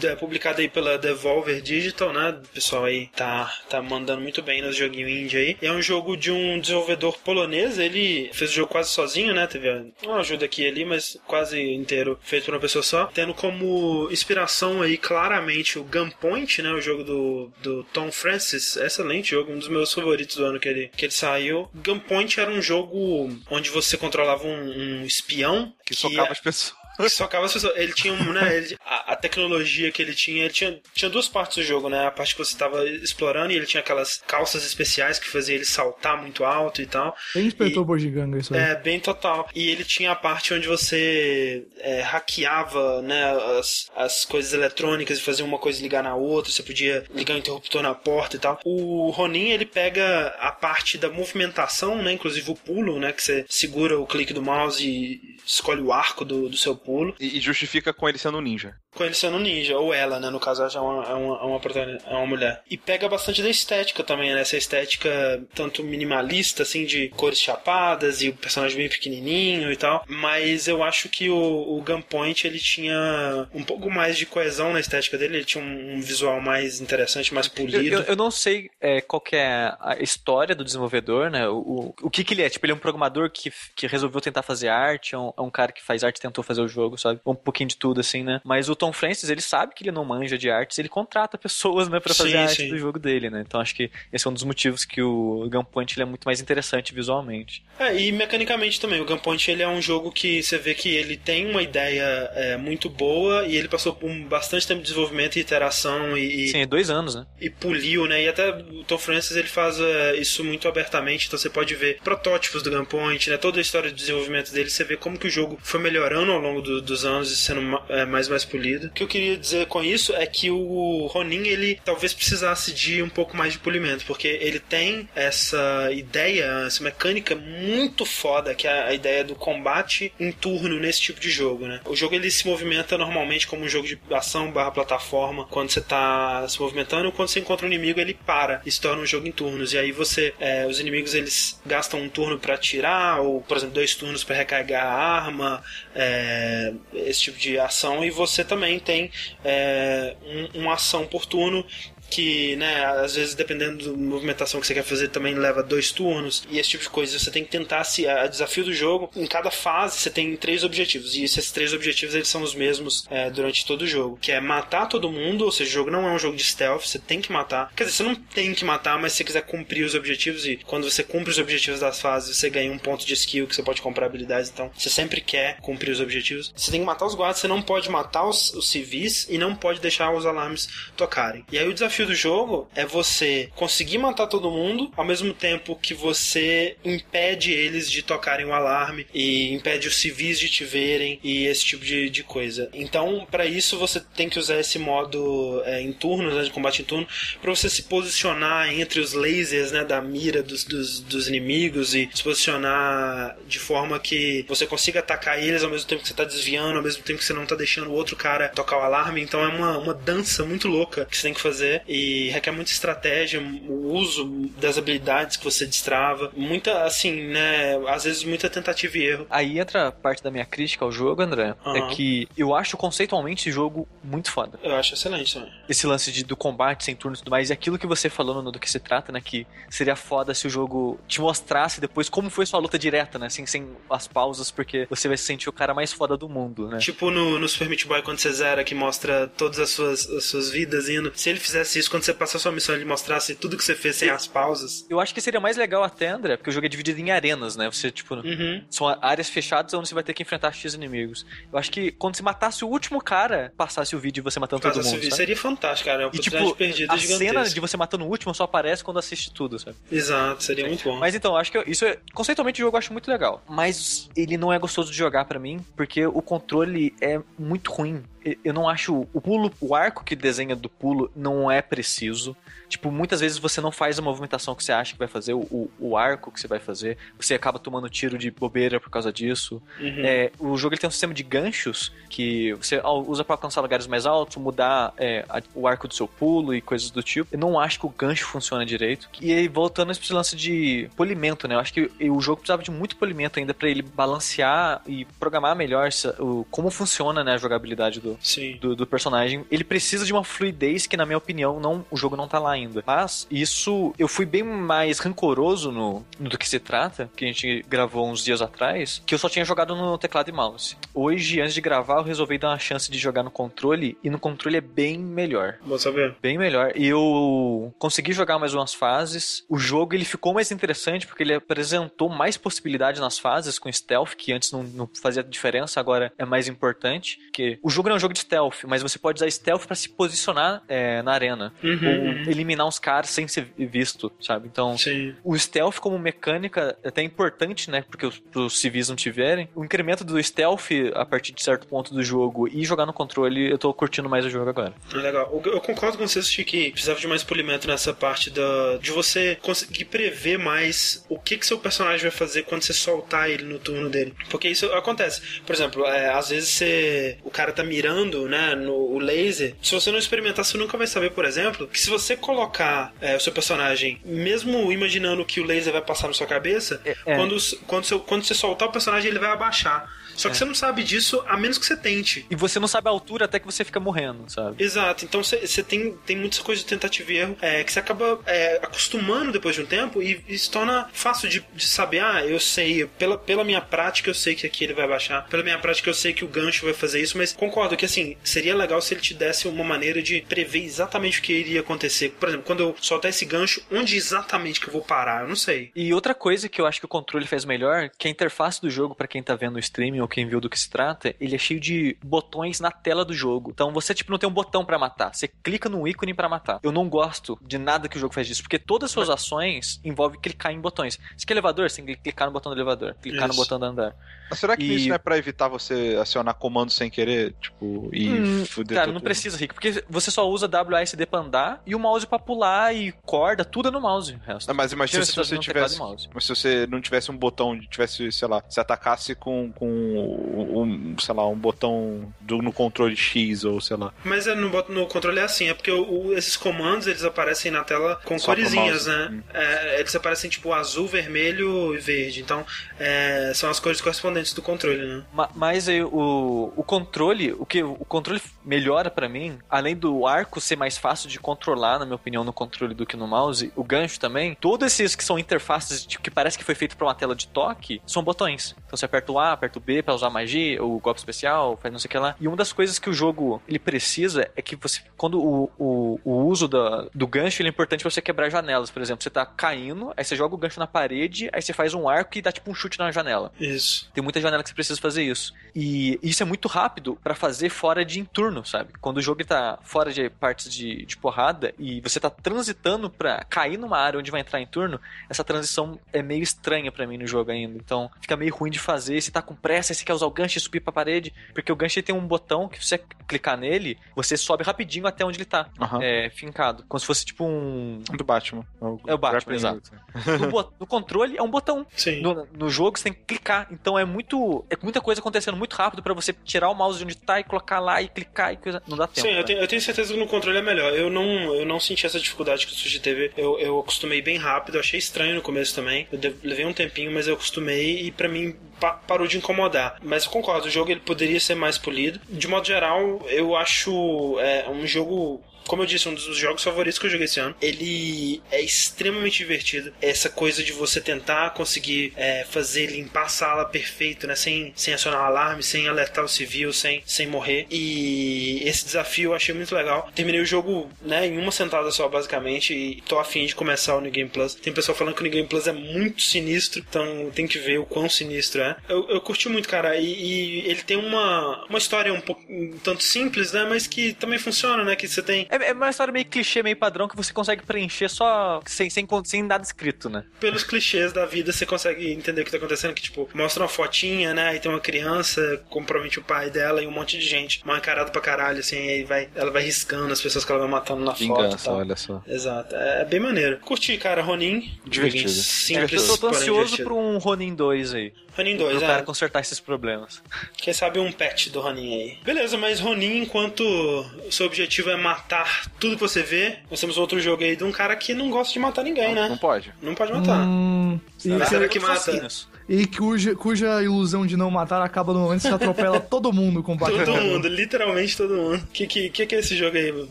é 0.04 0.16
publicado 0.16 0.62
aí 0.62 0.70
pela 0.70 0.98
Devolver 0.98 1.62
Digital, 1.62 2.14
né? 2.14 2.30
O 2.30 2.48
pessoal 2.50 2.86
aí 2.86 3.08
tá, 3.16 3.52
tá 3.70 3.82
mandando 3.82 4.22
muito 4.22 4.42
bem 4.42 4.62
nos 4.62 4.76
joguinhos 4.76 5.10
indie 5.12 5.38
aí. 5.38 5.58
E 5.62 5.68
é 5.68 5.72
um 5.72 5.82
jogo 5.82 6.16
de 6.16 6.32
um 6.32 6.60
desenvolvedor 6.60 7.18
polonês, 7.20 7.78
ele 7.78 8.30
fez 8.34 8.52
o 8.52 8.54
jogo 8.54 8.72
quase 8.72 8.90
sozinho, 8.90 9.34
né? 9.34 9.48
Teve 9.48 9.92
uma 10.04 10.20
ajuda 10.20 10.46
aqui 10.46 10.64
e 10.64 10.68
ali, 10.68 10.86
mas 10.86 11.18
quase 11.26 11.60
inteiro 11.74 12.20
feito 12.22 12.46
por 12.46 12.54
uma 12.54 12.60
pessoa 12.60 12.84
só. 12.84 13.06
Tendo 13.08 13.34
como 13.34 14.08
inspiração 14.12 14.82
aí 14.82 14.98
claramente 14.98 15.78
o 15.80 15.84
Gunpoint, 15.84 16.62
né? 16.62 16.72
O 16.72 16.82
jogo 16.82 17.04
do, 17.04 17.52
do 17.62 17.84
Tom 17.86 18.12
Francis. 18.12 18.76
Excelente 18.76 19.36
jogo, 19.40 19.52
um 19.52 19.60
dos 19.60 19.68
meus 19.68 19.94
favoritos 19.94 20.36
do 20.36 20.46
ano 20.46 20.60
que 20.60 20.68
ele, 20.68 20.92
que 20.96 21.06
ele 21.06 21.12
saiu. 21.12 21.70
Gunpoint 21.74 22.40
era 22.40 22.52
um 22.52 22.62
jogo 22.62 23.30
onde 23.50 23.70
você 23.70 23.98
controlava 23.98 24.46
um, 24.46 25.02
um 25.02 25.06
espião 25.06 25.74
Que 25.86 25.96
socava 25.96 26.32
as 26.32 26.40
pessoas. 26.40 26.79
Socava 27.08 27.46
as 27.46 27.54
pessoas. 27.54 27.78
Ele 27.78 27.94
tinha 27.94 28.14
um, 28.14 28.34
né? 28.34 28.58
ele- 28.58 28.76
a, 28.86 29.14
a 29.14 29.16
tecnologia 29.16 29.92
que 29.92 30.02
ele 30.02 30.14
tinha, 30.14 30.44
ele 30.46 30.54
tinha, 30.54 30.82
tinha 30.94 31.10
duas 31.10 31.28
partes 31.30 31.58
do 31.58 31.64
jogo, 31.64 31.88
né? 31.90 32.08
A 32.08 32.12
parte 32.12 32.34
que 32.36 32.44
você 32.44 32.52
estava 32.54 32.84
explorando 32.90 33.54
e 33.54 33.56
ele 33.56 33.66
tinha 33.66 33.80
aquelas 33.82 34.22
calças 34.28 34.66
especiais 34.66 35.20
que 35.20 35.30
fazia 35.30 35.56
ele 35.56 35.66
saltar 35.66 36.22
muito 36.22 36.44
alto 36.44 36.82
e 36.82 36.86
tal. 36.86 37.16
Bem 37.34 37.46
inspetor 37.46 37.86
Bojiganga 37.86 38.40
isso 38.40 38.54
aí. 38.54 38.60
É, 38.60 38.76
bem 38.76 39.00
total. 39.00 39.48
E 39.56 39.70
ele 39.70 39.86
tinha 39.86 40.12
a 40.12 40.16
parte 40.16 40.54
onde 40.54 40.68
você 40.68 41.64
é, 41.80 42.02
hackeava 42.02 43.02
né, 43.02 43.32
as, 43.60 43.90
as 43.96 44.26
coisas 44.26 44.54
eletrônicas 44.54 45.20
e 45.20 45.22
fazia 45.22 45.46
uma 45.46 45.58
coisa 45.60 45.82
ligar 45.82 46.04
na 46.04 46.16
outra, 46.16 46.52
você 46.52 46.64
podia 46.64 47.04
ligar 47.14 47.36
o 47.36 47.38
interruptor 47.38 47.82
na 47.82 47.94
porta 47.94 48.36
e 48.36 48.40
tal. 48.40 48.60
O 48.66 49.10
Ronin, 49.12 49.50
ele 49.50 49.66
pega 49.66 50.28
a 50.40 50.52
parte 50.52 50.98
da 50.98 51.10
movimentação, 51.10 52.02
né, 52.02 52.12
inclusive 52.14 52.50
o 52.52 52.56
pulo, 52.56 53.00
né, 53.00 53.12
que 53.12 53.22
você 53.24 53.46
segura 53.48 54.00
o 54.00 54.08
clique 54.08 54.34
do 54.34 54.42
mouse 54.42 54.86
e 54.86 55.38
escolhe 55.46 55.82
o 55.82 55.92
arco 55.92 56.24
do, 56.26 56.50
do 56.50 56.58
seu 56.58 56.76
pulo, 56.76 56.89
E, 57.20 57.38
e 57.38 57.40
justifica 57.40 57.94
com 57.94 58.10
ele 58.10 58.18
sendo 58.18 58.40
um 58.40 58.42
ninja. 58.42 58.76
Com 58.96 59.04
ele 59.04 59.14
sendo 59.14 59.38
um 59.38 59.40
ninja, 59.40 59.78
ou 59.78 59.94
ela, 59.94 60.20
né, 60.20 60.30
no 60.30 60.40
caso 60.40 60.62
ela 60.62 60.70
já 60.70 60.80
é 60.80 60.82
uma, 60.82 61.04
é 61.04 61.14
uma, 61.14 61.36
é 61.38 61.44
uma, 61.44 61.62
é 62.08 62.16
uma 62.16 62.26
mulher. 62.26 62.62
E 62.70 62.78
pega 62.78 63.08
bastante 63.08 63.42
da 63.42 63.50
estética 63.50 64.04
também, 64.04 64.34
né, 64.34 64.42
essa 64.42 64.58
estética 64.58 65.42
tanto 65.54 65.84
minimalista, 65.84 66.64
assim, 66.64 66.86
de 66.86 67.10
cores 67.10 67.40
chapadas 67.40 68.22
e 68.22 68.30
o 68.30 68.34
personagem 68.34 68.78
bem 68.78 68.90
pequenininho 68.90 69.72
e 69.72 69.76
tal, 69.76 70.04
mas 70.08 70.68
eu 70.68 70.84
acho 70.84 71.10
que 71.10 71.30
o, 71.30 71.38
o 71.38 71.82
Gunpoint, 71.82 72.46
ele 72.46 72.60
tinha 72.60 73.48
um 73.54 73.64
pouco 73.64 73.90
mais 73.90 74.18
de 74.18 74.26
coesão 74.26 74.74
na 74.74 74.80
estética 74.80 75.18
dele, 75.18 75.38
ele 75.38 75.46
tinha 75.46 75.64
um, 75.64 75.96
um 75.96 76.02
visual 76.02 76.42
mais 76.42 76.82
interessante, 76.82 77.34
mais 77.34 77.48
Eu, 77.48 77.54
polido. 77.54 77.96
eu, 77.96 78.02
eu 78.02 78.16
não 78.16 78.32
sei 78.32 78.70
é, 78.80 79.02
qual 79.02 79.22
que 79.22 79.36
é 79.36 79.74
a 79.80 79.98
história 80.00 80.56
do 80.56 80.64
desenvolvedor, 80.64 81.30
né? 81.30 81.48
O, 81.48 81.58
o, 81.58 81.96
o 82.04 82.10
que 82.10 82.24
que 82.24 82.34
ele 82.34 82.42
é? 82.44 82.50
Tipo, 82.50 82.66
ele 82.66 82.74
é 82.74 82.76
um 82.76 82.80
programador 82.80 83.30
que, 83.30 83.52
que 83.76 83.88
resolveu 83.88 84.22
tentar 84.22 84.42
fazer 84.42 84.70
arte, 84.70 85.16
é 85.16 85.18
um, 85.18 85.32
é 85.38 85.42
um 85.42 85.50
cara 85.50 85.72
que 85.72 85.84
faz 85.84 86.04
arte 86.04 86.18
e 86.18 86.22
tentou 86.22 86.44
fazer 86.44 86.62
o 86.62 86.68
jogo, 86.68 86.98
sabe? 86.98 87.20
Um 87.26 87.36
pouquinho 87.36 87.70
de 87.70 87.78
tudo, 87.78 88.00
assim, 88.00 88.24
né? 88.24 88.42
Mas 88.44 88.70
o 88.70 88.76
Tom 88.80 88.92
Francis, 88.94 89.30
ele 89.30 89.42
sabe 89.42 89.74
que 89.76 89.84
ele 89.84 89.92
não 89.92 90.04
manja 90.06 90.38
de 90.38 90.50
artes, 90.50 90.80
ele 90.80 90.90
contrata 90.90 91.38
pessoas, 91.38 91.88
né, 91.90 92.00
pra 92.00 92.14
fazer 92.14 92.32
Sim, 92.32 92.38
a 92.38 92.42
arte 92.44 92.56
sim. 92.64 92.70
do 92.70 92.78
jogo 92.78 92.98
dele, 92.98 93.30
né? 93.30 93.44
Então 93.46 93.60
acho 93.62 93.76
que 93.76 93.92
esse 94.12 94.26
é 94.26 94.30
um 94.30 94.34
dos 94.34 94.44
motivos 94.44 94.86
que 94.86 95.02
o 95.02 95.48
Gunpoint 95.52 95.94
ele 95.96 96.04
é 96.04 96.06
muito 96.06 96.24
mais 96.26 96.42
interessante 96.42 96.94
visualmente. 96.94 97.64
É, 97.80 97.96
e 98.00 98.12
mecanicamente 98.12 98.80
também, 98.80 99.00
o 99.02 99.06
Gunpoint 99.06 99.52
ele 99.52 99.62
é 99.62 99.68
um 99.68 99.82
jogo 99.82 100.12
que 100.12 100.42
você 100.42 100.58
vê 100.58 100.74
que 100.74 100.90
ele 100.90 101.16
tem 101.18 101.50
uma 101.50 101.62
ideia 101.62 102.30
é, 102.34 102.58
muito 102.58 102.90
boa 102.90 103.46
e 103.46 103.56
ele 103.56 103.68
passou 103.68 103.94
por 103.94 104.10
um 104.10 104.24
bastante 104.26 104.68
tempo 104.68 104.80
de 104.82 104.88
desenvolvimento 104.88 105.36
e 105.36 105.42
iteração 105.42 106.18
e, 106.18 106.48
Sim, 106.50 106.66
dois 106.68 106.90
anos, 106.90 107.16
né? 107.16 107.26
e 107.40 107.50
puliu, 107.50 108.06
né? 108.08 108.24
E 108.24 108.28
até 108.28 108.50
o 108.50 108.84
Tom 108.86 108.98
Francis 108.98 109.36
ele 109.36 109.48
faz 109.48 109.80
é, 109.80 110.16
isso 110.16 110.44
muito 110.44 110.68
abertamente, 110.68 111.28
então 111.28 111.38
você 111.38 111.50
pode 111.50 111.76
ver 111.76 112.00
protótipos 112.04 112.64
do 112.64 112.72
Gunpoint, 112.72 113.30
né? 113.30 113.38
Toda 113.38 113.60
a 113.60 113.62
história 113.62 113.90
de 113.90 113.96
desenvolvimento 113.96 114.52
dele, 114.52 114.70
você 114.70 114.84
vê 114.84 114.96
como 114.98 115.18
que 115.18 115.28
o 115.28 115.30
jogo 115.30 115.58
foi 115.62 115.80
melhorando 115.80 116.32
ao 116.32 116.40
longo 116.40 116.62
do- 116.62 116.82
dos 116.82 117.04
anos 117.06 117.32
e 117.32 117.36
sendo 117.38 117.60
é, 117.90 118.06
mais 118.06 118.28
mais 118.30 118.46
polido. 118.46 118.69
O 118.76 118.90
que 118.90 119.04
eu 119.04 119.08
queria 119.08 119.38
dizer 119.38 119.66
com 119.68 119.84
isso 119.84 120.14
é 120.16 120.26
que 120.26 120.50
o 120.50 121.08
Ronin 121.08 121.48
ele 121.48 121.80
talvez 121.84 122.14
precisasse 122.14 122.72
de 122.74 123.02
um 123.02 123.10
pouco 123.10 123.36
mais 123.36 123.54
de 123.54 123.60
polimento, 123.60 124.06
porque 124.06 124.28
ele 124.28 124.60
tem 124.60 125.08
essa 125.16 125.90
ideia, 125.92 126.66
essa 126.66 126.84
mecânica 126.84 127.36
muito 127.36 128.06
foda, 128.06 128.54
que 128.54 128.68
é 128.68 128.84
a 128.84 128.94
ideia 128.94 129.24
do 129.24 129.36
combate 129.36 130.14
em 130.20 130.32
turno 130.32 130.80
nesse 130.80 131.02
tipo 131.02 131.20
de 131.20 131.30
jogo, 131.30 131.66
né? 131.68 131.82
O 131.86 131.96
jogo 131.96 132.16
ele 132.16 132.30
se 132.30 132.46
movimenta 132.48 132.98
normalmente 132.98 133.48
como 133.48 133.64
um 133.64 133.70
jogo 133.70 133.88
de 133.88 134.00
ação 134.12 134.52
barra 134.52 134.72
plataforma, 134.72 135.46
quando 135.46 135.70
você 135.70 135.82
tá 135.82 136.48
se 136.48 136.60
movimentando, 136.60 137.12
quando 137.12 137.30
você 137.30 137.40
encontra 137.40 137.66
um 137.66 137.70
inimigo, 137.72 138.00
ele 138.00 138.14
para 138.14 138.62
e 138.66 138.72
se 138.72 138.82
torna 138.82 139.02
um 139.02 139.06
jogo 139.06 139.28
em 139.28 139.32
turnos. 139.32 139.74
E 139.74 139.78
aí 139.78 139.92
você, 139.92 140.34
é, 140.40 140.66
os 140.66 140.80
inimigos 140.80 141.14
eles 141.14 141.60
gastam 141.66 142.02
um 142.02 142.10
turno 142.10 142.38
pra 142.40 142.56
atirar, 142.56 143.22
ou 143.22 143.42
por 143.42 143.58
exemplo, 143.58 143.76
dois 143.76 143.96
turnos 143.96 144.24
pra 144.24 144.36
recarregar 144.36 144.86
a 144.86 144.94
arma, 144.94 145.64
é, 145.96 146.74
esse 146.94 147.22
tipo 147.22 147.38
de 147.38 147.58
ação, 147.58 148.04
e 148.04 148.10
você 148.10 148.44
também 148.44 148.59
tem 148.80 149.10
é, 149.44 150.16
um- 150.54 150.60
uma 150.62 150.74
ação 150.74 151.06
por 151.08 151.26
turno 151.26 151.66
que, 152.10 152.56
né, 152.56 152.86
às 152.86 153.16
vezes 153.16 153.36
dependendo 153.36 153.92
da 153.92 153.98
movimentação 153.98 154.60
que 154.60 154.68
você 154.68 154.74
quer 154.74 154.84
fazer 154.84 155.10
também 155.10 155.36
leva 155.36 155.64
dois 155.64 155.92
turnos 155.92 156.44
e 156.50 156.60
esse 156.60 156.70
tipo 156.70 156.84
de 156.84 156.90
coisa. 156.90 157.18
Você 157.18 157.32
tem 157.32 157.44
que 157.44 157.52
tentar 157.52 157.84
se 157.84 158.08
a 158.08 158.28
desafio 158.28 158.64
do 158.64 158.74
jogo. 158.74 159.10
Em 159.16 159.26
cada 159.26 159.52
fase 159.52 159.98
você 159.98 160.10
tem 160.10 160.36
três 160.36 160.64
objetivos 160.64 161.16
e 161.16 161.24
esses 161.24 161.52
três 161.52 161.74
objetivos 161.74 162.16
eles 162.16 162.28
são 162.28 162.42
os 162.42 162.56
mesmos 162.56 163.06
é, 163.10 163.30
durante 163.30 163.66
todo 163.66 163.84
o 163.84 163.88
jogo, 163.88 164.18
que 164.22 164.32
é 164.32 164.40
matar 164.40 164.88
todo 164.88 165.12
mundo. 165.12 165.46
Ou 165.46 165.52
seja, 165.52 165.70
o 165.70 165.74
jogo 165.74 165.92
não 165.92 166.08
é 166.08 166.12
um 166.12 166.20
jogo 166.20 166.36
de 166.36 166.44
stealth. 166.44 166.86
Você 166.86 167.00
tem 167.00 167.22
que 167.22 167.32
matar. 167.32 167.72
Quer 167.76 167.86
dizer, 167.86 167.98
você 167.98 168.04
não 168.04 168.16
tem 168.16 168.54
que 168.54 168.66
matar, 168.66 169.00
mas 169.00 169.14
se 169.14 169.20
você 169.20 169.24
quiser 169.24 169.42
cumprir 169.42 169.84
os 169.84 169.96
objetivos 169.96 170.46
e 170.46 170.58
quando 170.58 170.90
você 170.90 171.04
cumpre 171.04 171.32
os 171.32 171.38
objetivos 171.38 171.80
das 171.80 172.00
fases 172.00 172.36
você 172.36 172.50
ganha 172.50 172.72
um 172.72 172.78
ponto 172.78 173.06
de 173.06 173.14
skill 173.14 173.48
que 173.48 173.56
você 173.56 173.64
pode 173.64 173.82
comprar 173.82 174.06
habilidades. 174.06 174.50
Então 174.50 174.72
você 174.78 174.90
sempre 174.90 175.22
quer 175.22 175.58
cumprir 175.62 175.92
os 175.92 176.00
objetivos. 176.00 176.54
Você 176.56 176.72
tem 176.72 176.80
que 176.80 176.86
matar 176.86 177.06
os 177.06 177.16
guardas. 177.16 177.40
Você 177.40 177.48
não 177.48 177.62
pode 177.62 177.90
matar 177.90 178.26
os, 178.26 178.54
os 178.54 178.70
civis 178.70 179.28
e 179.30 179.38
não 179.38 179.56
pode 179.56 179.80
deixar 179.80 180.12
os 180.12 180.26
alarmes 180.26 180.68
tocarem. 180.96 181.46
E 181.52 181.58
aí 181.58 181.68
o 181.68 181.74
desafio 181.74 181.99
do 182.06 182.16
jogo 182.16 182.70
é 182.76 182.86
você 182.86 183.50
conseguir 183.56 183.98
matar 183.98 184.28
todo 184.28 184.52
mundo 184.52 184.92
ao 184.96 185.06
mesmo 185.06 185.34
tempo 185.34 185.76
que 185.76 185.94
você 185.94 186.76
impede 186.84 187.52
eles 187.52 187.90
de 187.90 188.02
tocarem 188.02 188.46
o 188.46 188.54
alarme 188.54 189.08
e 189.14 189.54
impede 189.54 189.88
os 189.88 189.98
civis 189.98 190.40
de 190.40 190.50
te 190.50 190.64
verem 190.64 191.20
e 191.24 191.46
esse 191.46 191.66
tipo 191.66 191.84
de, 191.84 192.10
de 192.10 192.24
coisa. 192.24 192.70
Então, 192.74 193.28
para 193.30 193.46
isso 193.46 193.78
você 193.78 194.00
tem 194.00 194.30
que 194.30 194.40
usar 194.40 194.60
esse 194.60 194.80
modo 194.80 195.62
é, 195.66 195.82
em 195.82 195.92
turnos, 195.92 196.34
né, 196.34 196.44
de 196.44 196.52
combate 196.52 196.82
em 196.82 196.86
turno, 196.86 197.08
para 197.42 197.50
você 197.50 197.70
se 197.70 197.84
posicionar 197.84 198.74
entre 198.74 199.00
os 199.00 199.14
lasers 199.14 199.72
né, 199.72 199.84
da 199.84 200.02
mira 200.02 200.42
dos, 200.42 200.64
dos, 200.64 201.00
dos 201.00 201.28
inimigos 201.28 201.94
e 201.96 202.10
se 202.14 202.24
posicionar 202.24 203.38
de 203.48 203.60
forma 203.60 204.00
que 204.00 204.46
você 204.48 204.66
consiga 204.66 205.00
atacar 205.00 205.42
eles 205.42 205.64
ao 205.64 205.70
mesmo 205.70 205.88
tempo 205.88 206.02
que 206.02 206.08
você 206.08 206.14
está 206.14 206.24
desviando, 206.24 206.78
ao 206.78 206.84
mesmo 206.84 207.04
tempo 207.04 207.20
que 207.20 207.26
você 207.26 207.34
não 207.34 207.44
está 207.44 207.56
deixando 207.56 207.90
o 207.90 207.94
outro 207.94 208.16
cara 208.16 208.50
tocar 208.50 208.78
o 208.78 208.82
alarme. 208.82 209.22
Então 209.22 209.42
é 209.44 209.48
uma, 209.48 209.78
uma 209.78 209.94
dança 209.94 210.46
muito 210.46 210.68
louca 210.68 211.06
que 211.06 211.18
você 211.18 211.24
tem 211.24 211.34
que 211.34 211.42
fazer 211.42 211.82
e 211.90 212.30
requer 212.30 212.52
muita 212.52 212.70
estratégia, 212.70 213.42
o 213.42 213.94
uso 213.94 214.24
das 214.60 214.78
habilidades 214.78 215.38
que 215.38 215.44
você 215.44 215.66
destrava, 215.66 216.32
muita, 216.38 216.84
assim, 216.84 217.30
né, 217.30 217.78
às 217.88 218.04
vezes 218.04 218.24
muita 218.24 218.48
tentativa 218.48 218.96
e 218.96 219.08
erro. 219.08 219.28
Aí 219.28 219.58
entra 219.60 219.92
parte 219.92 220.22
da 220.22 220.30
minha 220.30 220.46
crítica 220.46 220.86
ao 220.86 220.92
jogo, 220.92 221.24
André, 221.24 221.56
Aham. 221.66 221.78
é 221.78 221.90
que 221.96 222.28
eu 222.38 222.54
acho 222.54 222.78
conceitualmente 222.78 223.42
esse 223.42 223.52
jogo 223.52 223.88
muito 224.04 224.32
foda. 224.32 224.60
Eu 224.62 224.76
acho 224.76 224.94
excelente 224.94 225.34
também. 225.34 225.52
Esse 225.68 225.88
lance 225.88 226.12
de, 226.12 226.24
do 226.24 226.38
combate 226.38 226.84
sem 226.84 226.96
turnos 226.96 227.20
e 227.20 227.24
tudo 227.24 227.32
mais, 227.32 227.50
e 227.50 227.54
aquilo 227.54 227.80
que 227.80 227.88
você 227.88 228.08
falou 228.08 228.44
no 228.44 228.52
do 228.52 228.60
que 228.60 228.70
se 228.70 228.80
trata, 228.80 229.12
né, 229.12 229.20
que 229.20 229.48
seria 229.68 229.96
foda 229.96 230.36
se 230.36 230.46
o 230.46 230.50
jogo 230.50 231.00
te 231.08 231.20
mostrasse 231.20 231.82
depois 231.82 232.08
como 232.08 232.30
foi 232.30 232.46
sua 232.46 232.60
luta 232.60 232.78
direta, 232.78 233.18
né, 233.18 233.26
assim, 233.26 233.48
sem 233.48 233.68
as 233.90 234.08
pausas, 234.08 234.52
porque 234.52 234.86
você 234.88 235.08
vai 235.08 235.18
se 235.18 235.24
sentir 235.24 235.50
o 235.50 235.54
cara 235.54 235.74
mais 235.74 235.92
foda 235.92 236.16
do 236.16 236.30
mundo, 236.30 236.68
né. 236.68 236.78
Tipo 236.78 237.10
no, 237.10 237.40
no 237.40 237.50
Super 237.50 237.68
Meat 237.68 237.88
Boy 237.88 238.04
quando 238.04 238.20
você 238.20 238.32
zera, 238.32 238.64
que 238.64 238.76
mostra 238.76 239.28
todas 239.28 239.58
as 239.58 239.72
suas, 239.72 240.08
as 240.08 240.26
suas 240.26 240.52
vidas 240.52 240.88
indo. 240.88 241.12
Se 241.16 241.32
ele 241.32 241.40
fizesse 241.40 241.79
isso 241.80 241.90
quando 241.90 242.04
você 242.04 242.14
passa 242.14 242.38
a 242.38 242.40
sua 242.40 242.52
missão, 242.52 242.76
ele 242.76 242.86
mostrasse 242.86 243.36
tudo 243.36 243.58
que 243.58 243.64
você 243.64 243.76
fez 243.76 243.96
sem 243.96 244.10
as 244.10 244.28
pausas. 244.28 244.86
Eu 244.90 245.00
acho 245.00 245.14
que 245.14 245.22
seria 245.22 245.40
mais 245.40 245.58
legal 245.58 245.84
até, 245.84 246.08
André, 246.10 246.38
porque 246.38 246.50
o 246.50 246.54
jogo 246.54 246.66
é 246.66 246.70
dividido 246.70 247.00
em 247.00 247.12
arenas, 247.12 247.56
né? 247.56 247.70
Você, 247.72 247.90
tipo, 247.92 248.16
Uhum. 248.16 248.64
são 248.70 248.88
áreas 249.02 249.30
fechadas 249.30 249.74
onde 249.74 249.88
você 249.88 249.94
vai 249.96 250.04
ter 250.04 250.14
que 250.14 250.24
enfrentar 250.24 250.52
X 250.52 250.74
inimigos. 250.74 251.26
Eu 251.52 251.58
acho 251.58 251.72
que 251.72 251.92
quando 251.92 252.16
você 252.16 252.24
matasse 252.24 252.64
o 252.64 252.68
último 252.68 253.02
cara, 253.02 253.54
passasse 253.58 253.96
o 253.96 254.00
vídeo 254.00 254.16
de 254.16 254.22
você 254.22 254.40
matando 254.40 254.62
todo 254.62 254.74
Faz 254.74 254.86
esse 254.86 254.94
mundo. 254.94 255.02
vídeo. 255.02 255.12
sabe? 255.16 255.22
Seria 255.24 255.38
fantástico, 255.38 255.90
cara. 255.90 256.04
É 256.04 256.06
uma 256.08 256.16
E 256.16 256.20
tipo, 256.20 256.56
perdida 256.56 256.94
a 256.94 256.98
gigantesca. 256.98 257.34
cena 257.34 257.50
de 257.50 257.60
você 257.60 257.78
matando 257.78 258.06
o 258.06 258.08
último 258.10 258.34
só 258.34 258.44
aparece 258.44 258.84
quando 258.84 259.00
assiste 259.00 259.32
tudo, 259.32 259.58
sabe? 259.60 259.78
Exato, 259.92 260.44
seria 260.44 260.68
muito 260.68 260.84
bom. 260.84 260.98
Mas 260.98 261.16
então, 261.16 261.36
acho 261.36 261.52
que 261.52 261.58
eu- 261.58 261.64
isso 261.66 261.86
é. 261.86 261.98
Conceitualmente 262.14 262.62
o 262.62 262.66
jogo 262.66 262.76
eu 262.76 262.80
acho 262.80 262.92
muito 262.92 263.10
legal. 263.10 263.44
Mas 263.48 264.10
ele 264.16 264.38
não 264.38 264.52
é 264.52 264.60
gostoso 264.60 264.92
de 264.92 264.98
jogar 264.98 265.26
pra 265.26 265.40
mim, 265.40 265.64
porque 265.76 266.06
o 266.06 266.22
controle 266.22 266.94
é 267.02 267.20
muito 267.38 267.72
ruim. 267.72 268.04
Eu 268.44 268.54
não 268.54 268.68
acho. 268.68 269.08
O 269.14 269.22
pulo, 269.22 269.52
o 269.62 269.74
arco 269.76 270.04
que 270.04 270.16
desenha 270.16 270.56
do 270.56 270.70
pulo 270.70 271.12
não 271.16 271.50
é 271.50 271.62
preciso. 271.62 272.36
Tipo, 272.68 272.92
muitas 272.92 273.20
vezes 273.20 273.40
você 273.40 273.60
não 273.60 273.72
faz 273.72 273.98
a 273.98 274.02
movimentação 274.02 274.54
que 274.54 274.64
você 274.64 274.72
acha 274.72 274.94
que 274.94 275.00
vai 275.00 275.08
fazer, 275.08 275.34
o, 275.34 275.70
o- 275.80 275.98
arco 275.98 276.32
que 276.32 276.40
você 276.40 276.48
vai 276.48 276.60
fazer. 276.60 276.98
Você 277.20 277.34
acaba 277.34 277.58
tomando 277.58 277.90
tiro 277.90 278.16
de 278.16 278.30
bobeira 278.30 278.80
por 278.80 278.92
causa 278.92 279.12
disso. 279.12 279.60
Uhum. 279.80 280.06
É, 280.06 280.32
o 280.38 280.56
jogo 280.56 280.76
ele 280.76 280.80
tem 280.80 280.88
um 280.88 280.92
sistema 280.92 281.14
de 281.14 281.24
ganchos 281.24 281.92
que 282.10 282.54
você 282.54 282.80
usa 283.08 283.24
pra 283.24 283.34
alcançar 283.34 283.62
lugares 283.62 283.88
mais 283.88 284.06
altos, 284.06 284.38
mudar 284.38 284.94
é, 284.98 285.26
a- 285.28 285.42
o 285.56 285.68
arco 285.68 285.88
do 285.88 285.96
seu 285.96 286.08
pulo 286.08 286.54
e 286.54 286.62
coisas 286.62 286.92
do 286.92 287.02
tipo. 287.02 287.28
Eu 287.32 287.40
não 287.40 287.60
acho 287.60 287.80
que 287.80 287.86
o 287.88 287.90
gancho 287.90 288.26
funciona 288.28 288.64
direito. 288.66 289.10
E 289.20 289.34
aí, 289.34 289.48
voltando 289.48 289.90
a 289.90 289.92
esse 289.92 290.14
lance 290.14 290.36
de 290.36 290.90
polimento, 290.96 291.48
né? 291.48 291.56
Eu 291.56 291.60
acho 291.60 291.74
que 291.74 291.90
o 292.08 292.22
jogo 292.22 292.38
precisava 292.42 292.62
de 292.62 292.70
muito 292.70 292.96
polimento 292.98 293.40
ainda 293.40 293.54
pra 293.54 293.68
ele 293.68 293.82
balancear 293.82 294.82
e 294.88 295.06
programar 295.20 295.56
melhor 295.56 295.88
essa- 295.88 296.16
o, 296.22 296.46
como 296.52 296.70
funciona 296.70 297.24
né, 297.24 297.34
a 297.34 297.38
jogabilidade 297.38 298.00
do, 298.00 298.09
Sim. 298.22 298.58
do, 298.60 298.76
do 298.76 298.88
personagem. 298.88 299.46
Ele 299.52 299.64
precisa 299.64 300.06
de 300.06 300.14
uma 300.14 300.24
fluidez 300.24 300.88
que, 300.88 300.98
na 300.98 301.06
minha 301.06 301.18
opinião, 301.18 301.60
não, 301.60 301.86
o 301.90 301.98
jogo 301.98 302.16
não 302.16 302.28
tá 302.28 302.40
lá 302.40 302.52
ainda. 302.52 302.84
Mas 302.86 303.28
isso, 303.30 303.94
eu 303.98 304.08
fui 304.08 304.26
bem 304.26 304.44
mais 304.44 305.00
rancoroso 305.00 305.72
no, 305.72 306.06
no 306.20 306.30
do 306.30 306.38
que 306.38 306.48
se 306.48 306.60
trata, 306.60 307.10
que 307.16 307.26
a 307.26 307.28
gente 307.28 307.66
gravou 307.68 308.08
uns 308.08 308.24
dias 308.24 308.42
atrás, 308.42 309.02
que 309.06 309.14
eu 309.14 309.20
só 309.20 309.28
tinha 309.28 309.44
jogado 309.44 309.76
no 309.76 309.98
teclado 309.98 310.30
e 310.30 310.32
mouse. 310.32 310.78
Hoje, 310.94 311.42
antes 311.42 311.54
de 311.54 311.62
gravar, 311.62 311.98
eu 311.98 312.04
resolvi 312.04 312.38
dar 312.38 312.50
uma 312.50 312.60
chance 312.60 312.90
de 312.90 312.98
jogar 312.98 313.24
no 313.24 313.32
controle, 313.32 313.98
e 314.04 314.10
no 314.10 314.20
controle 314.20 314.58
é 314.58 314.62
bem 314.62 314.98
melhor. 314.98 315.58
Bom 315.66 315.78
saber. 315.78 316.16
Bem 316.22 316.38
melhor. 316.38 316.72
E 316.76 316.88
eu 316.88 317.74
consegui 317.78 318.14
jogar 318.14 318.40
mais 318.40 318.54
umas 318.54 318.74
fases. 318.74 319.44
O 319.50 319.58
jogo 319.58 319.96
ele 319.96 320.06
ficou 320.06 320.34
mais 320.34 320.52
interessante 320.52 321.08
porque 321.08 321.24
ele 321.24 321.34
apresentou 321.34 322.10
mais 322.10 322.38
possibilidades 322.38 323.02
nas 323.02 323.20
fases 323.20 323.60
com 323.60 323.72
stealth, 323.72 324.16
que 324.16 324.32
antes 324.32 324.52
não, 324.52 324.64
não 324.64 324.90
fazia 325.02 325.24
diferença, 325.24 325.80
agora 325.80 326.12
é 326.18 326.26
mais 326.26 326.48
importante. 326.48 327.20
Porque 327.26 327.60
o 327.62 327.70
jogo 327.70 327.90
não 327.90 327.99
um 328.00 328.02
jogo 328.02 328.14
de 328.14 328.22
stealth, 328.22 328.64
mas 328.66 328.82
você 328.82 328.98
pode 328.98 329.18
usar 329.18 329.30
stealth 329.30 329.66
pra 329.66 329.76
se 329.76 329.90
posicionar 329.90 330.64
é, 330.68 331.02
na 331.02 331.12
arena. 331.12 331.54
Uhum, 331.64 332.24
Ou 332.26 332.32
eliminar 332.32 332.68
uns 332.68 332.80
caras 332.80 333.10
sem 333.10 333.28
ser 333.28 333.48
visto, 333.58 334.12
sabe? 334.20 334.48
Então, 334.48 334.78
Sim. 334.78 335.16
o 335.24 335.38
stealth 335.38 335.78
como 335.80 336.00
mecânica 336.00 336.78
é 336.84 336.88
até 336.88 337.04
importante, 337.04 337.70
né? 337.70 337.84
Porque 337.90 338.06
os, 338.06 338.22
os 338.36 338.60
civis 338.60 338.90
não 338.90 338.96
tiverem. 338.96 339.50
O 339.54 339.64
incremento 339.64 340.04
do 340.04 340.22
stealth 340.22 340.70
a 340.96 341.06
partir 341.06 341.34
de 341.34 341.44
certo 341.44 341.68
ponto 341.68 341.94
do 341.94 342.04
jogo 342.04 342.48
e 342.48 342.64
jogar 342.64 342.86
no 342.86 342.94
controle, 342.94 343.50
eu 343.50 343.58
tô 343.58 343.74
curtindo 343.74 344.10
mais 344.10 344.26
o 344.26 344.30
jogo 344.30 344.50
agora. 344.50 344.74
Legal. 344.94 345.30
Eu 345.46 345.60
eu 345.60 345.62
concordo 345.62 345.98
com 345.98 346.08
vocês 346.08 346.30
de 346.30 346.44
que 346.46 346.72
precisava 346.72 347.00
de 347.00 347.08
mais 347.08 347.24
polimento 347.24 347.68
nessa 347.68 347.94
parte 347.94 348.30
da, 348.30 348.78
de 348.82 348.92
você 348.92 349.38
conseguir 349.42 349.86
prever 349.86 350.38
mais 350.38 351.06
o 351.10 351.20
que 351.20 351.38
que 351.38 351.46
seu 351.46 351.60
personagem 351.60 352.02
vai 352.02 352.12
fazer 352.12 352.44
quando 352.44 352.64
você 352.64 352.74
soltar 352.74 353.30
ele 353.30 353.44
no 353.44 353.60
turno 353.60 353.90
dele. 353.90 354.14
Porque 354.30 354.48
isso 354.48 354.66
acontece. 354.74 355.42
Por 355.46 355.54
exemplo, 355.54 355.86
é, 355.86 356.10
às 356.10 356.30
vezes 356.30 356.50
você, 356.50 357.18
o 357.24 357.30
cara 357.30 357.52
tá 357.52 357.64
mirando 357.64 357.89
né, 358.28 358.56
no 358.56 358.74
o 358.74 359.00
laser. 359.00 359.56
Se 359.62 359.74
você 359.74 359.92
não 359.92 360.00
experimentar, 360.00 360.44
você 360.44 360.58
nunca 360.58 360.78
vai 360.78 360.88
saber, 360.88 361.12
por 361.12 361.26
exemplo, 361.26 361.68
que 361.68 361.80
se 361.80 361.90
você 361.90 362.16
colocar 362.16 362.94
é, 363.02 363.16
o 363.16 363.20
seu 363.20 363.32
personagem, 363.32 364.00
mesmo 364.04 364.72
imaginando 364.72 365.26
que 365.26 365.40
o 365.40 365.46
laser 365.46 365.74
vai 365.74 365.82
passar 365.82 366.08
na 366.08 366.14
sua 366.14 366.28
cabeça, 366.28 366.82
É, 366.86 366.96
é. 367.06 367.16
quando, 367.16 367.36
quando, 367.68 367.86
seu, 367.86 368.00
quando 368.00 368.24
você 368.24 368.34
soltar 368.34 368.68
o 368.68 368.72
personagem, 368.72 369.10
ele 369.10 369.20
vai 369.20 369.30
abaixar. 369.30 369.88
Só 370.20 370.30
que 370.30 370.38
você 370.38 370.46
não 370.46 370.54
sabe 370.54 370.84
disso 370.84 371.24
a 371.28 371.38
menos 371.38 371.58
que 371.58 371.66
você 371.66 371.78
tente. 371.78 372.26
E 372.30 372.36
você 372.36 372.60
não 372.60 372.68
sabe 372.68 372.90
a 372.90 372.92
altura 372.92 373.26
até 373.26 373.40
que 373.40 373.46
você 373.46 373.64
fica 373.64 373.80
morrendo, 373.80 374.30
sabe? 374.30 374.62
Exato, 374.62 375.06
então 375.06 375.24
você 375.24 375.64
tem, 375.64 375.94
tem 376.06 376.18
muitas 376.18 376.40
coisas 376.40 376.64
de 376.64 376.70
tentativa 376.70 377.12
e 377.12 377.18
erro 377.18 377.38
é, 377.42 377.64
que 377.64 377.72
você 377.72 377.80
acaba 377.80 378.20
é, 378.26 378.60
acostumando 378.62 379.32
depois 379.32 379.56
de 379.56 379.62
um 379.62 379.66
tempo 379.66 380.02
e, 380.02 380.22
e 380.28 380.38
se 380.38 380.52
torna 380.52 380.90
fácil 380.92 381.30
de, 381.30 381.46
de 381.54 381.68
saber, 381.68 382.00
ah, 382.00 382.26
eu 382.26 382.40
sei, 382.40 382.86
pela, 382.86 383.18
pela 383.18 383.44
minha 383.44 383.62
prática 383.62 384.10
eu 384.10 384.14
sei 384.14 384.36
que 384.36 384.46
aqui 384.46 384.64
ele 384.66 384.74
vai 384.74 384.88
baixar, 384.88 385.26
pela 385.28 385.44
minha 385.44 385.58
prática 385.58 385.90
eu 385.90 385.94
sei 385.94 386.14
que 386.14 386.26
o 386.26 386.28
gancho 386.28 386.66
vai 386.66 386.74
fazer 386.74 387.02
isso, 387.02 387.18
mas 387.18 387.32
concordo 387.32 387.78
que 387.78 387.86
assim, 387.86 388.18
seria 388.24 388.56
legal 388.56 388.82
se 388.82 388.94
ele 388.94 389.02
te 389.02 389.14
desse 389.14 389.48
uma 389.48 389.64
maneira 389.64 390.02
de 390.02 390.22
prever 390.28 390.64
exatamente 390.64 391.20
o 391.20 391.22
que 391.22 391.34
iria 391.34 391.62
acontecer. 391.62 392.10
Por 392.20 392.28
exemplo, 392.28 392.46
quando 392.46 392.62
eu 392.62 392.76
soltar 392.82 393.10
esse 393.10 393.26
gancho, 393.26 393.62
onde 393.72 393.96
exatamente 393.96 394.60
que 394.60 394.68
eu 394.68 394.74
vou 394.74 394.82
parar? 394.82 395.22
Eu 395.22 395.30
não 395.30 395.36
sei. 395.36 395.72
E 395.76 395.94
outra 395.94 396.14
coisa 396.14 396.50
que 396.50 396.60
eu 396.60 396.66
acho 396.66 396.80
que 396.80 396.86
o 396.86 396.90
controle 396.90 397.26
faz 397.26 397.46
melhor, 397.46 397.90
que 397.98 398.08
a 398.08 398.12
interface 398.12 398.62
do 398.62 398.70
jogo, 398.70 398.96
pra 398.96 399.08
quem 399.08 399.24
tá 399.24 399.36
vendo 399.36 399.56
o 399.56 399.60
streaming 399.60 400.02
ou 400.02 400.08
quem 400.10 400.28
viu 400.28 400.42
do 400.42 400.50
que 400.50 400.60
se 400.60 400.70
trata, 400.70 401.14
ele 401.20 401.36
é 401.36 401.38
cheio 401.38 401.60
de 401.60 401.96
botões 402.04 402.60
na 402.60 402.72
tela 402.72 403.06
do 403.06 403.14
jogo. 403.14 403.52
Então 403.54 403.72
você, 403.72 403.94
tipo, 403.94 404.12
não 404.12 404.18
tem 404.18 404.28
um 404.30 404.34
botão 404.34 404.66
pra 404.66 404.78
matar. 404.80 405.14
Você 405.14 405.28
clica 405.28 405.70
no 405.70 405.88
ícone 405.88 406.14
pra 406.14 406.28
matar. 406.28 406.60
Eu 406.64 406.72
não 406.72 406.90
gosto 406.90 407.38
de 407.42 407.58
nada 407.58 407.88
que 407.88 407.98
o 407.98 408.00
jogo 408.00 408.14
faz 408.14 408.28
disso, 408.28 408.42
porque 408.42 408.60
todas 408.60 408.88
as 408.90 408.92
suas 408.92 409.10
ações 409.10 409.80
envolvem 409.84 410.20
clicar 410.20 410.52
em 410.52 410.60
botões. 410.60 411.00
Se 411.18 411.26
quer 411.26 411.34
elevador, 411.34 411.70
você 411.70 411.78
tem 411.82 411.86
que 411.86 412.02
clicar 412.02 412.28
no 412.28 412.34
botão 412.34 412.52
do 412.52 412.58
elevador, 412.58 412.96
clicar 413.02 413.28
no 413.28 413.34
Isso. 413.34 413.42
botão 413.42 413.60
do 413.60 413.66
andar. 413.66 413.96
Mas 414.30 414.40
será 414.40 414.56
que 414.56 414.64
E- 414.64 414.76
isso 414.76 414.88
não 414.90 414.96
é 414.96 415.00
pra 415.00 415.18
evitar 415.18 415.48
você 415.48 415.98
acionar 416.00 416.36
comando 416.36 416.72
sem 416.72 416.90
querer? 416.90 417.34
Tipo, 417.42 417.90
e 417.92 418.10
Hum, 418.10 418.46
fuder 418.46 418.78
Cara, 418.78 418.92
não 418.92 419.02
precisa, 419.02 419.36
Rick, 419.36 419.54
porque 419.56 419.84
você 419.90 420.12
só 420.12 420.30
usa 420.30 420.48
WASD 420.48 421.06
pra 421.08 421.20
andar 421.20 421.62
e 421.66 421.74
o 421.74 421.80
mouse 421.80 422.06
pra 422.06 422.20
pular 422.20 422.76
e 422.76 422.92
corda, 423.06 423.44
tudo 423.44 423.70
é 423.70 423.72
no 423.72 423.82
mouse. 423.82 424.14
O 424.14 424.20
resto. 424.20 424.50
Ah, 424.50 424.54
mas 424.54 424.72
imagina 424.72 425.04
Se 425.04 425.12
se 425.12 425.18
você 425.18 425.36
tá 425.36 425.42
tivesse. 425.42 425.80
Mas 426.14 426.26
se 426.26 426.30
você 426.36 426.68
não 426.68 426.80
tivesse 426.80 427.10
um 427.12 427.18
botão, 427.18 427.60
tivesse, 427.60 428.12
sei 428.12 428.28
lá, 428.28 428.44
se 428.48 428.60
atacasse 428.60 429.16
com, 429.16 429.52
com 429.52 429.99
um, 430.02 430.96
sei 431.00 431.14
lá, 431.16 431.28
um 431.28 431.36
botão 431.36 432.14
do, 432.22 432.42
no 432.42 432.52
controle 432.54 432.96
X 432.96 433.44
ou 433.44 433.60
sei 433.62 433.78
lá. 433.78 433.94
Mas 434.04 434.28
é, 434.28 434.36
no, 434.36 434.50
bot- 434.50 434.72
no 434.72 434.86
controle 434.88 435.20
é 435.20 435.24
assim, 435.24 435.48
é 435.50 435.54
porque 435.54 435.72
o- 435.72 436.08
o- 436.08 436.14
esses 436.18 436.36
comandos 436.38 436.88
eles 436.88 437.04
aparecem 437.04 437.52
na 437.52 437.64
tela 437.64 438.00
com 438.06 438.18
Só 438.18 438.28
coresinhas, 438.28 438.86
né? 438.88 439.10
Hum. 439.12 439.22
É, 439.34 439.80
eles 439.80 439.96
aparecem 439.96 440.30
tipo 440.30 440.54
azul, 440.54 440.88
vermelho 440.88 441.76
e 441.76 441.78
verde. 441.80 442.22
Então 442.22 442.46
é, 442.80 443.32
são 443.36 443.50
as 443.50 443.60
cores 443.60 443.82
correspondentes 443.82 444.34
do 444.34 444.42
controle, 444.42 444.86
né? 444.86 445.04
Ma- 445.14 445.30
Mas 445.36 445.68
aí, 445.70 445.82
o, 445.84 446.54
o 446.56 446.64
controle, 446.64 447.34
o 447.34 447.46
que 447.46 447.64
o 447.64 447.76
controle 447.86 448.22
melhora 448.44 448.90
pra 448.90 449.08
mim, 449.10 449.38
além 449.50 449.76
do 449.76 450.06
arco 450.08 450.40
ser 450.42 450.56
mais 450.56 450.78
fácil 450.78 451.10
de 451.10 451.20
controlar, 451.20 451.80
na 451.80 451.86
minha 451.86 451.96
opinião, 451.96 452.24
no 452.24 452.34
controle 452.34 452.74
do 452.74 452.86
que 452.86 452.96
no 452.98 453.08
mouse, 453.08 453.52
o 453.56 453.64
gancho 453.64 454.00
também, 454.00 454.36
todos 454.40 454.66
esses 454.68 454.96
que 454.96 455.04
são 455.04 455.18
interfaces 455.20 455.86
tipo, 455.86 456.04
que 456.04 456.12
parece 456.12 456.38
que 456.38 456.44
foi 456.44 456.56
feito 456.56 456.76
pra 456.78 456.88
uma 456.88 456.96
tela 456.96 457.16
de 457.16 457.28
toque, 457.28 457.82
são 457.86 458.04
botões. 458.04 458.56
Então 458.66 458.78
você 458.78 458.86
aperta 458.86 459.12
o 459.12 459.20
A, 459.20 459.32
aperta 459.34 459.58
o 459.60 459.62
B 459.62 459.79
pra 459.84 459.94
usar 459.94 460.10
magia, 460.10 460.64
o 460.64 460.80
golpe 460.80 461.00
especial, 461.00 461.58
faz 461.62 461.72
não 461.72 461.80
sei 461.80 461.88
o 461.88 461.92
que 461.92 461.98
lá. 461.98 462.16
E 462.20 462.28
uma 462.28 462.38
das 462.38 462.52
coisas 462.54 462.80
que 462.80 462.90
o 462.90 462.94
jogo 462.94 463.42
ele 463.48 463.60
precisa 463.60 464.30
é 464.36 464.42
que 464.42 464.56
você, 464.56 464.82
quando 464.98 465.22
o, 465.22 465.52
o, 465.58 466.00
o 466.04 466.26
uso 466.26 466.48
da, 466.48 466.88
do 466.94 467.08
gancho 467.08 467.42
ele 467.42 467.50
é 467.50 467.52
importante 467.52 467.82
pra 467.82 467.90
você 467.90 468.02
quebrar 468.02 468.30
janelas, 468.30 468.70
por 468.70 468.82
exemplo, 468.82 469.04
você 469.04 469.10
tá 469.10 469.26
caindo, 469.26 469.94
aí 469.96 470.04
você 470.04 470.16
joga 470.16 470.36
o 470.36 470.38
gancho 470.38 470.60
na 470.60 470.68
parede, 470.68 471.30
aí 471.34 471.42
você 471.42 471.54
faz 471.54 471.74
um 471.74 471.88
arco 471.88 472.18
e 472.18 472.22
dá 472.22 472.32
tipo 472.32 472.50
um 472.50 472.54
chute 472.54 472.80
na 472.80 472.92
janela. 472.92 473.32
Isso. 473.40 473.90
Tem 473.94 474.04
muita 474.04 474.22
janela 474.22 474.44
que 474.44 474.50
você 474.50 474.56
precisa 474.56 474.80
fazer 474.80 475.04
isso. 475.04 475.34
E 475.56 476.00
isso 476.02 476.24
é 476.24 476.26
muito 476.26 476.48
rápido 476.48 476.98
pra 477.04 477.16
fazer 477.16 477.50
fora 477.50 477.84
de 477.84 478.04
turno, 478.06 478.46
sabe? 478.46 478.74
Quando 478.80 478.98
o 478.98 479.02
jogo 479.02 479.24
tá 479.26 479.60
fora 479.64 479.92
de 479.92 480.10
partes 480.10 480.52
de, 480.52 480.86
de 480.86 480.98
porrada 480.98 481.54
e 481.58 481.82
você 481.82 482.00
tá 482.00 482.10
transitando 482.10 482.90
pra 482.90 483.24
cair 483.30 483.58
numa 483.58 483.78
área 483.78 484.00
onde 484.00 484.12
vai 484.12 484.22
entrar 484.22 484.40
em 484.40 484.48
turno, 484.48 484.80
essa 485.10 485.24
transição 485.24 485.80
é 485.92 486.02
meio 486.02 486.24
estranha 486.24 486.72
pra 486.72 486.88
mim 486.88 486.98
no 486.98 487.08
jogo 487.08 487.32
ainda. 487.32 487.58
Então 487.58 487.90
fica 488.02 488.16
meio 488.16 488.34
ruim 488.34 488.52
de 488.52 488.60
fazer. 488.60 489.02
Você 489.02 489.12
tá 489.12 489.22
com 489.22 489.36
pressa, 489.36 489.69
aí 489.72 489.76
você 489.76 489.84
quer 489.86 489.94
usar 489.94 490.06
o 490.06 490.12
gancho 490.12 490.38
e 490.38 490.42
subir 490.42 490.60
pra 490.60 490.72
parede, 490.72 491.14
porque 491.34 491.52
o 491.52 491.56
gancho 491.56 491.80
ele 491.80 491.86
tem 491.86 491.96
um 491.96 492.06
botão 492.08 492.48
que 492.48 492.58
se 492.64 492.68
você 492.70 492.82
clicar 493.08 493.38
nele, 493.38 493.78
você 493.96 494.16
sobe 494.18 494.44
rapidinho 494.44 494.86
até 494.88 495.04
onde 495.06 495.18
ele 495.18 495.26
tá, 495.26 495.50
Aham. 495.60 495.80
é, 495.82 496.10
fincado. 496.10 496.64
Como 496.68 496.80
se 496.80 496.86
fosse 496.86 497.06
tipo 497.06 497.24
um. 497.26 497.82
Do 497.98 498.04
Batman. 498.04 498.46
É 498.88 498.94
o 498.94 498.98
Batman, 498.98 499.12
Grappling 499.12 499.36
exato. 499.36 499.72
No, 500.20 500.28
bo- 500.30 500.54
no 500.60 500.68
controle 500.68 501.18
é 501.18 501.24
um 501.24 501.30
botão. 501.30 501.66
Sim. 501.76 502.02
No, 502.02 502.28
no 502.34 502.50
jogo 502.50 502.78
você 502.78 502.86
tem 502.86 502.94
que 502.94 503.00
clicar. 503.06 503.48
Então 503.52 503.78
é 503.78 503.86
muito. 503.86 504.46
É 504.50 504.56
muita 504.62 504.82
coisa 504.82 505.02
acontecendo 505.02 505.36
muito 505.38 505.54
rápido 505.56 505.82
pra 505.84 505.94
você 505.94 506.14
tirar 506.14 506.50
o 506.50 506.54
mouse 506.56 506.78
de 506.80 506.84
onde 506.86 506.96
tá 506.98 507.20
e 507.20 507.24
colocar 507.24 507.60
lá 507.60 507.82
e 507.82 507.88
clicar 507.88 508.34
e 508.34 508.38
coisa. 508.38 508.62
Não 508.68 508.78
dá 508.78 508.88
tempo. 508.88 509.08
Sim, 509.08 509.14
né? 509.14 509.20
eu 509.20 509.24
tenho, 509.26 509.40
eu 509.40 509.48
tenho 509.48 509.62
certeza 509.62 509.94
que 509.94 510.00
no 510.00 510.08
controle 510.08 510.38
é 510.38 510.42
melhor. 510.42 510.74
Eu 510.74 510.90
não, 510.90 511.04
eu 511.36 511.46
não 511.46 511.60
senti 511.60 511.86
essa 511.86 512.00
dificuldade 512.00 512.46
que 512.46 512.54
o 512.54 512.56
Sushi 512.56 512.80
teve. 512.80 513.12
Eu, 513.18 513.40
eu 513.40 513.60
acostumei 513.60 514.02
bem 514.02 514.18
rápido, 514.18 514.56
eu 514.56 514.60
achei 514.62 514.78
estranho 514.80 515.16
no 515.16 515.22
começo 515.22 515.54
também. 515.56 515.88
Eu 515.92 516.00
levei 516.24 516.46
um 516.46 516.54
tempinho, 516.54 516.92
mas 516.92 517.08
eu 517.08 517.14
acostumei 517.16 517.82
e 517.82 517.92
pra 517.92 518.08
mim 518.08 518.36
pa- 518.60 518.74
parou 518.88 519.08
de 519.08 519.18
incomodar. 519.18 519.78
Mas 519.82 520.06
eu 520.06 520.12
concordo, 520.12 520.48
o 520.48 520.52
jogo 520.52 520.72
ele 520.72 520.80
poderia 520.80 521.20
ser 521.20 521.36
mais 521.36 521.58
polido. 521.58 522.00
De 522.10 522.28
modo 522.28 522.46
geral, 522.46 523.02
eu 523.08 523.36
acho 523.36 524.20
é, 524.20 524.48
um 524.50 524.66
jogo. 524.68 525.22
Como 525.50 525.64
eu 525.64 525.66
disse, 525.66 525.90
um 525.90 525.96
dos 525.96 526.16
jogos 526.16 526.44
favoritos 526.44 526.78
que 526.78 526.86
eu 526.86 526.92
joguei 526.92 527.06
esse 527.06 527.20
ano. 527.20 527.36
Ele 527.42 528.22
é 528.32 528.40
extremamente 528.40 529.18
divertido. 529.18 529.74
Essa 529.82 530.08
coisa 530.08 530.44
de 530.44 530.52
você 530.52 530.80
tentar 530.80 531.32
conseguir 531.32 531.92
é, 531.96 532.24
fazer 532.30 532.68
limpar 532.68 533.06
a 533.06 533.10
sala 533.10 533.46
perfeito, 533.46 534.06
né? 534.06 534.16
Sem, 534.16 534.54
sem 534.56 534.76
acionar 534.76 535.02
o 535.02 535.06
alarme, 535.06 535.42
sem 535.42 535.68
alertar 535.68 536.06
o 536.06 536.08
civil, 536.08 536.54
sem, 536.54 536.84
sem 536.86 537.08
morrer. 537.08 537.48
E 537.50 538.44
esse 538.48 538.64
desafio 538.64 539.10
eu 539.10 539.16
achei 539.16 539.34
muito 539.34 539.56
legal. 539.56 539.90
Terminei 539.96 540.22
o 540.22 540.26
jogo 540.26 540.70
né, 540.84 541.08
em 541.08 541.18
uma 541.18 541.32
sentada 541.32 541.72
só, 541.72 541.90
basicamente. 541.90 542.54
E 542.54 542.82
tô 542.88 543.00
afim 543.00 543.26
de 543.26 543.34
começar 543.34 543.76
o 543.76 543.82
New 543.82 543.92
Game 543.92 544.10
Plus. 544.10 544.36
Tem 544.36 544.54
pessoal 544.54 544.78
falando 544.78 544.94
que 544.94 545.02
o 545.02 545.04
New 545.04 545.12
Game 545.12 545.28
Plus 545.28 545.48
é 545.48 545.52
muito 545.52 546.04
sinistro. 546.04 546.64
Então 546.70 547.10
tem 547.16 547.28
que 547.28 547.40
ver 547.40 547.58
o 547.58 547.66
quão 547.66 547.90
sinistro 547.90 548.42
é. 548.42 548.56
Eu, 548.70 548.88
eu 548.88 549.02
curti 549.02 549.28
muito, 549.28 549.50
cara. 549.50 549.76
E, 549.78 549.88
e 549.88 550.40
ele 550.48 550.62
tem 550.62 550.78
uma, 550.78 551.44
uma 551.50 551.58
história 551.58 551.92
um 551.92 552.02
pouco 552.02 552.22
um 552.30 552.56
tanto 552.64 552.84
simples, 552.84 553.32
né? 553.32 553.48
Mas 553.50 553.66
que 553.66 553.94
também 553.94 554.20
funciona, 554.20 554.64
né? 554.64 554.76
Que 554.76 554.88
você 554.88 555.02
tem 555.02 555.26
É, 555.30 555.39
é 555.42 555.54
uma 555.54 555.70
história 555.70 555.92
meio 555.92 556.06
clichê, 556.06 556.44
meio 556.44 556.58
padrão 556.58 556.88
que 556.88 556.96
você 556.96 557.14
consegue 557.14 557.44
preencher 557.44 557.90
só 557.90 558.42
sem, 558.46 558.70
sem, 558.70 558.88
sem 559.04 559.24
nada 559.24 559.44
escrito, 559.44 559.90
né? 559.90 560.04
pelos 560.20 560.44
clichês 560.44 560.94
da 560.94 561.06
vida 561.06 561.32
você 561.32 561.46
consegue 561.46 561.92
entender 561.92 562.22
o 562.22 562.26
que 562.26 562.32
tá 562.32 562.38
acontecendo, 562.38 562.74
que 562.74 562.82
tipo, 562.82 563.10
mostra 563.14 563.44
uma 563.44 563.50
fotinha, 563.50 564.14
né, 564.14 564.36
e 564.36 564.40
tem 564.40 564.52
uma 564.52 564.60
criança, 564.60 565.42
como 565.50 565.66
provavelmente 565.66 566.00
o 566.00 566.04
pai 566.04 566.30
dela 566.30 566.62
e 566.62 566.68
um 566.68 566.72
monte 566.72 566.98
de 566.98 567.06
gente, 567.06 567.46
mal 567.46 567.58
encarado 567.58 567.92
pra 567.92 568.02
caralho, 568.02 568.40
assim, 568.40 568.58
aí 568.58 568.84
vai, 568.84 569.10
ela 569.16 569.32
vai 569.32 569.44
riscando 569.44 569.92
as 569.92 570.02
pessoas 570.02 570.24
que 570.24 570.32
ela 570.32 570.42
vai 570.42 570.50
matando 570.50 570.84
na 570.84 570.92
foto 570.92 571.00
Vingança, 571.00 571.46
tal. 571.46 571.58
olha 571.58 571.76
só. 571.76 572.02
Exato, 572.08 572.56
é 572.56 572.86
bem 572.86 573.00
maneiro. 573.00 573.40
Curti, 573.40 573.78
cara, 573.78 574.02
Ronin. 574.02 574.52
Divertido. 574.66 575.10
Simples, 575.10 575.88
eu 575.88 575.98
tô, 575.98 576.10
ansioso 576.10 576.52
divertido. 576.52 576.70
por 576.70 576.76
um 576.76 576.98
Ronin 576.98 577.34
2 577.34 577.74
aí. 577.74 577.94
Ronin 578.20 578.36
Pro 578.36 578.50
2, 578.50 578.60
cara 578.60 578.80
é. 578.80 578.84
consertar 578.84 579.22
esses 579.22 579.40
problemas. 579.40 580.02
Quem 580.38 580.54
sabe 580.54 580.80
um 580.80 580.92
patch 580.92 581.30
do 581.30 581.40
Ronin 581.40 581.74
aí. 581.74 581.98
Beleza, 582.04 582.38
mas 582.38 582.60
Ronin, 582.60 583.00
enquanto 583.00 583.42
o 583.42 584.12
seu 584.12 584.26
objetivo 584.26 584.70
é 584.70 584.76
matar 584.76 585.50
tudo 585.60 585.76
que 585.76 585.82
você 585.82 586.04
vê, 586.04 586.40
nós 586.50 586.60
temos 586.60 586.78
outro 586.78 587.00
jogo 587.00 587.24
aí 587.24 587.36
de 587.36 587.44
um 587.44 587.52
cara 587.52 587.76
que 587.76 587.94
não 587.94 588.10
gosta 588.10 588.34
de 588.34 588.40
matar 588.40 588.64
ninguém, 588.64 588.94
Não 588.94 589.10
né? 589.10 589.18
pode. 589.20 589.54
Não 589.62 589.74
pode 589.74 589.94
matar. 589.94 590.26
Hum, 590.26 590.80
e, 590.98 591.26
Será 591.26 591.48
que, 591.48 591.60
que 591.60 591.60
mata? 591.60 592.08
E 592.48 592.66
cuja, 592.66 593.16
cuja 593.16 593.64
ilusão 593.64 594.06
de 594.06 594.18
não 594.18 594.32
matar 594.32 594.62
acaba 594.62 594.94
no 594.94 595.00
momento 595.00 595.22
que 595.22 595.28
você 595.28 595.34
atropela 595.34 595.80
todo 595.82 596.12
mundo 596.12 596.42
com. 596.44 596.58
Todo 596.58 596.96
mundo, 596.96 597.28
literalmente 597.28 597.96
todo 597.96 598.16
mundo. 598.16 598.44
O 598.44 598.48
que, 598.48 598.68
que, 598.68 599.06
que 599.06 599.16
é 599.16 599.20
esse 599.20 599.36
jogo 599.38 599.56
aí? 599.56 599.88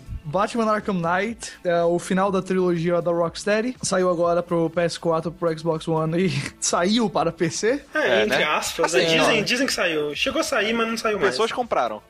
Batman 0.29 0.71
Arkham 0.71 0.95
Knight 1.01 1.53
é 1.65 1.83
o 1.85 1.99
final 1.99 2.31
da 2.31 2.43
trilogia 2.43 3.01
da 3.01 3.11
Rocksteady. 3.11 3.75
Saiu 3.83 4.11
agora 4.11 4.43
pro 4.43 4.69
PS4, 4.71 5.33
pro 5.33 5.59
Xbox 5.59 5.89
One 5.89 6.27
e 6.27 6.31
saiu 6.61 7.09
para 7.09 7.33
PC. 7.33 7.81
É, 7.95 7.99
É, 7.99 8.23
entre 8.25 8.39
né? 8.39 8.45
aspas. 8.45 8.95
Assim, 8.95 9.07
né? 9.07 9.19
dizem, 9.19 9.45
dizem 9.45 9.67
que 9.67 9.73
saiu. 9.73 10.15
Chegou 10.15 10.41
a 10.41 10.45
sair, 10.45 10.73
mas 10.73 10.87
não 10.89 10.97
saiu 10.99 11.19
mais. 11.19 11.31
Pessoas 11.31 11.51
compraram. 11.53 12.03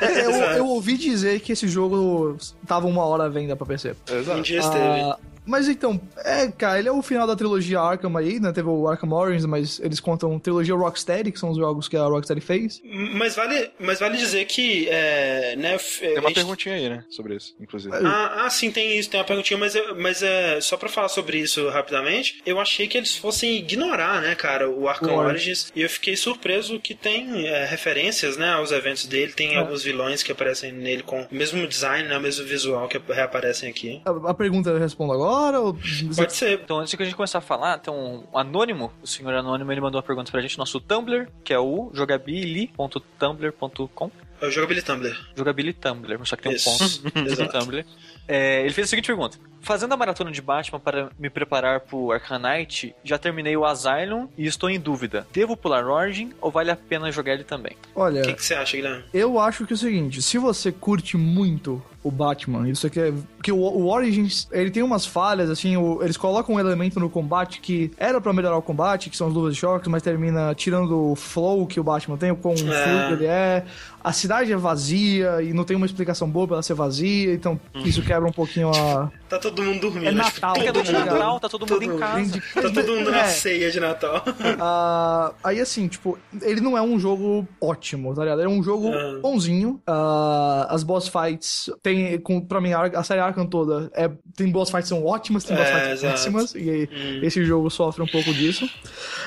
É, 0.00 0.24
eu, 0.26 0.30
Exato. 0.36 0.52
eu 0.58 0.66
ouvi 0.66 0.96
dizer 0.96 1.40
que 1.40 1.52
esse 1.52 1.66
jogo 1.68 2.36
tava 2.66 2.86
uma 2.86 3.04
hora 3.04 3.24
à 3.24 3.28
venda 3.28 3.56
pra 3.56 3.66
PC. 3.66 3.94
Um 4.36 4.42
dia 4.42 4.60
esteve. 4.60 4.84
Ah, 4.84 5.18
mas 5.46 5.68
então, 5.68 6.00
é, 6.24 6.48
cara, 6.48 6.78
ele 6.78 6.88
é 6.88 6.92
o 6.92 7.02
final 7.02 7.26
da 7.26 7.36
trilogia 7.36 7.78
Arkham 7.78 8.16
aí, 8.16 8.40
né? 8.40 8.50
Teve 8.50 8.66
o 8.66 8.88
Arkham 8.88 9.12
Origins, 9.12 9.44
mas 9.44 9.78
eles 9.78 10.00
contam 10.00 10.38
trilogia 10.38 10.74
Rocksteady, 10.74 11.30
que 11.32 11.38
são 11.38 11.50
os 11.50 11.58
jogos 11.58 11.86
que 11.86 11.98
a 11.98 12.04
Rocksteady 12.04 12.40
fez. 12.40 12.80
Mas 13.14 13.36
vale, 13.36 13.70
mas 13.78 14.00
vale 14.00 14.16
dizer 14.16 14.46
que, 14.46 14.88
é, 14.88 15.54
né, 15.56 15.76
Tem 16.00 16.12
uma 16.18 16.28
gente- 16.28 16.34
perguntinha 16.36 16.74
aí, 16.76 16.88
né? 16.88 17.04
Sobre 17.10 17.36
isso, 17.36 17.53
inclusive. 17.60 17.94
Ah, 18.04 18.44
ah, 18.44 18.50
sim, 18.50 18.70
tem 18.70 18.98
isso, 18.98 19.08
tem 19.10 19.18
uma 19.20 19.26
perguntinha, 19.26 19.58
mas, 19.58 19.74
eu- 19.74 19.94
mas 19.96 20.22
é, 20.22 20.60
só 20.60 20.76
pra 20.76 20.88
falar 20.88 21.08
sobre 21.08 21.38
isso 21.38 21.68
rapidamente, 21.68 22.42
eu 22.44 22.60
achei 22.60 22.86
que 22.88 22.98
eles 22.98 23.16
fossem 23.16 23.56
ignorar, 23.56 24.20
né, 24.20 24.34
cara, 24.34 24.68
o 24.68 24.88
Arkham 24.88 25.14
O 25.14 25.18
Origins, 25.18 25.70
e 25.74 25.80
eu 25.82 25.88
fiquei 25.88 26.16
surpreso 26.16 26.78
que 26.80 26.94
tem 26.94 27.46
é, 27.46 27.64
referências, 27.64 28.36
né, 28.36 28.52
aos 28.52 28.72
eventos 28.72 29.06
dele, 29.06 29.32
tem 29.32 29.54
É. 29.54 29.58
alguns 29.58 29.82
vilões 29.82 30.22
que 30.22 30.32
aparecem 30.32 30.72
nele 30.72 31.02
com 31.02 31.22
o 31.22 31.26
mesmo 31.30 31.66
design, 31.66 32.08
né, 32.08 32.18
o 32.18 32.20
mesmo 32.20 32.44
visual 32.46 32.86
que 32.88 32.98
reaparecem 33.08 33.68
aqui. 33.70 34.02
A, 34.04 34.30
a 34.30 34.34
pergunta 34.34 34.70
eu 34.70 34.78
respondo 34.78 35.12
agora? 35.12 35.60
Ou... 35.60 35.76
Pode 36.16 36.32
ser. 36.34 36.60
Então, 36.64 36.80
antes 36.80 36.94
que 36.94 37.02
a 37.02 37.06
gente 37.06 37.14
começar 37.16 37.38
a 37.38 37.42
falar, 37.42 37.78
tem 37.78 37.92
um 37.92 38.24
anônimo, 38.34 38.92
o 39.02 39.06
senhor 39.06 39.32
anônimo, 39.34 39.70
ele 39.72 39.80
mandou 39.80 39.98
uma 40.00 40.06
pergunta 40.06 40.30
pra 40.30 40.40
gente, 40.40 40.58
nosso 40.58 40.80
Tumblr, 40.80 41.28
que 41.44 41.52
é 41.52 41.58
o 41.58 41.90
jogabili.tumblr.com. 41.94 44.10
É 44.40 44.46
o 44.46 44.50
Jogability 44.50 44.84
Tumblr. 44.86 45.16
Jogabili 45.36 45.72
Tumblr, 45.72 46.26
só 46.26 46.36
que 46.36 46.42
tem 46.42 46.52
Isso. 46.52 46.68
um 46.70 47.10
ponto 47.10 47.40
no. 47.42 47.48
Tumblr. 47.60 47.84
É, 48.26 48.62
ele 48.62 48.72
fez 48.72 48.86
a 48.86 48.90
seguinte 48.90 49.06
pergunta. 49.06 49.38
Fazendo 49.60 49.92
a 49.92 49.96
maratona 49.96 50.30
de 50.30 50.42
Batman 50.42 50.80
para 50.80 51.10
me 51.18 51.30
preparar 51.30 51.80
pro 51.80 52.10
Arkham 52.12 52.38
Knight, 52.38 52.94
já 53.02 53.16
terminei 53.18 53.56
o 53.56 53.64
Asylum 53.64 54.28
e 54.36 54.46
estou 54.46 54.68
em 54.68 54.78
dúvida. 54.78 55.26
Devo 55.32 55.56
pular 55.56 55.86
Origin 55.86 56.32
ou 56.40 56.50
vale 56.50 56.70
a 56.70 56.76
pena 56.76 57.10
jogar 57.12 57.32
ele 57.34 57.44
também? 57.44 57.76
Olha, 57.94 58.20
O 58.22 58.24
que, 58.24 58.34
que 58.34 58.44
você 58.44 58.54
acha, 58.54 58.76
Guilherme? 58.76 59.04
eu 59.14 59.38
acho 59.38 59.66
que 59.66 59.72
é 59.72 59.76
o 59.76 59.78
seguinte, 59.78 60.20
se 60.20 60.36
você 60.38 60.70
curte 60.72 61.16
muito 61.16 61.82
o 62.04 62.10
Batman, 62.10 62.68
isso 62.68 62.86
aqui 62.86 63.00
é... 63.00 63.12
Porque 63.36 63.50
o, 63.50 63.56
o 63.58 63.88
Origins, 63.90 64.46
ele 64.52 64.70
tem 64.70 64.82
umas 64.82 65.04
falhas, 65.04 65.50
assim, 65.50 65.76
o- 65.76 66.02
eles 66.02 66.16
colocam 66.16 66.54
um 66.54 66.60
elemento 66.60 67.00
no 67.00 67.10
combate 67.10 67.60
que 67.60 67.90
era 67.98 68.20
pra 68.20 68.32
melhorar 68.32 68.56
o 68.56 68.62
combate, 68.62 69.10
que 69.10 69.16
são 69.16 69.26
as 69.28 69.34
luvas 69.34 69.54
de 69.54 69.60
choques, 69.60 69.88
mas 69.90 70.02
termina 70.02 70.54
tirando 70.54 71.10
o 71.12 71.16
flow 71.16 71.66
que 71.66 71.80
o 71.80 71.84
Batman 71.84 72.16
tem, 72.16 72.30
o 72.30 72.36
quão 72.36 72.56
fluido 72.56 73.14
ele 73.14 73.26
é. 73.26 73.64
A 74.02 74.12
cidade 74.12 74.52
é 74.52 74.56
vazia 74.56 75.42
e 75.42 75.52
não 75.54 75.64
tem 75.64 75.76
uma 75.76 75.86
explicação 75.86 76.28
boa 76.28 76.46
pra 76.46 76.56
ela 76.56 76.62
ser 76.62 76.74
vazia, 76.74 77.32
então 77.34 77.58
isso 77.84 78.02
quebra 78.02 78.28
um 78.28 78.32
pouquinho 78.32 78.70
a... 78.70 79.10
Tá 79.28 79.38
todo 79.38 79.62
mundo 79.62 79.80
dormindo. 79.80 80.06
É 80.08 80.12
né? 80.12 80.22
Natal, 80.22 80.52
Tipo, 80.54 80.68
é 80.68 80.72
todo 80.72 80.84
de 80.84 80.92
mundo. 80.92 81.06
Natal, 81.06 81.40
tá 81.40 81.48
todo 81.48 81.66
mundo 81.72 81.82
em 81.82 81.96
casa. 81.98 82.42
Tá 82.54 82.62
todo 82.70 82.92
mundo 82.92 83.10
na 83.10 83.20
É. 83.20 83.28
ceia 83.28 83.70
de 83.70 83.80
Natal. 83.80 84.22
Ah, 84.60 85.32
aí 85.42 85.60
assim, 85.60 85.88
tipo, 85.88 86.18
ele 86.42 86.60
não 86.60 86.76
é 86.78 86.82
um 86.82 86.98
jogo 87.00 87.46
ótimo, 87.60 88.14
tá 88.14 88.22
ligado? 88.22 88.40
Ele 88.42 88.48
é 88.52 88.54
um 88.54 88.62
jogo 88.62 88.90
Ah. 88.92 89.18
bonzinho. 89.20 89.80
Ah, 89.86 90.66
as 90.70 90.82
boss 90.82 91.08
fights 91.08 91.70
tem, 91.82 91.93
com, 92.22 92.40
pra 92.40 92.60
mim, 92.60 92.72
a, 92.72 93.02
série 93.02 93.20
Arkham 93.20 93.46
toda 93.46 93.90
é, 93.94 94.10
tem 94.36 94.50
boss 94.50 94.70
fights 94.70 94.84
que 94.90 94.94
são 94.96 95.04
ótimas, 95.04 95.44
tem 95.44 95.56
boss 95.56 95.68
É, 95.68 95.72
fights 95.72 95.90
exato. 95.92 96.12
péssimas, 96.12 96.54
e 96.54 96.88
Hum. 96.92 97.20
esse 97.22 97.44
jogo 97.44 97.70
sofre 97.70 98.02
um 98.02 98.06
pouco 98.06 98.32
disso. 98.32 98.68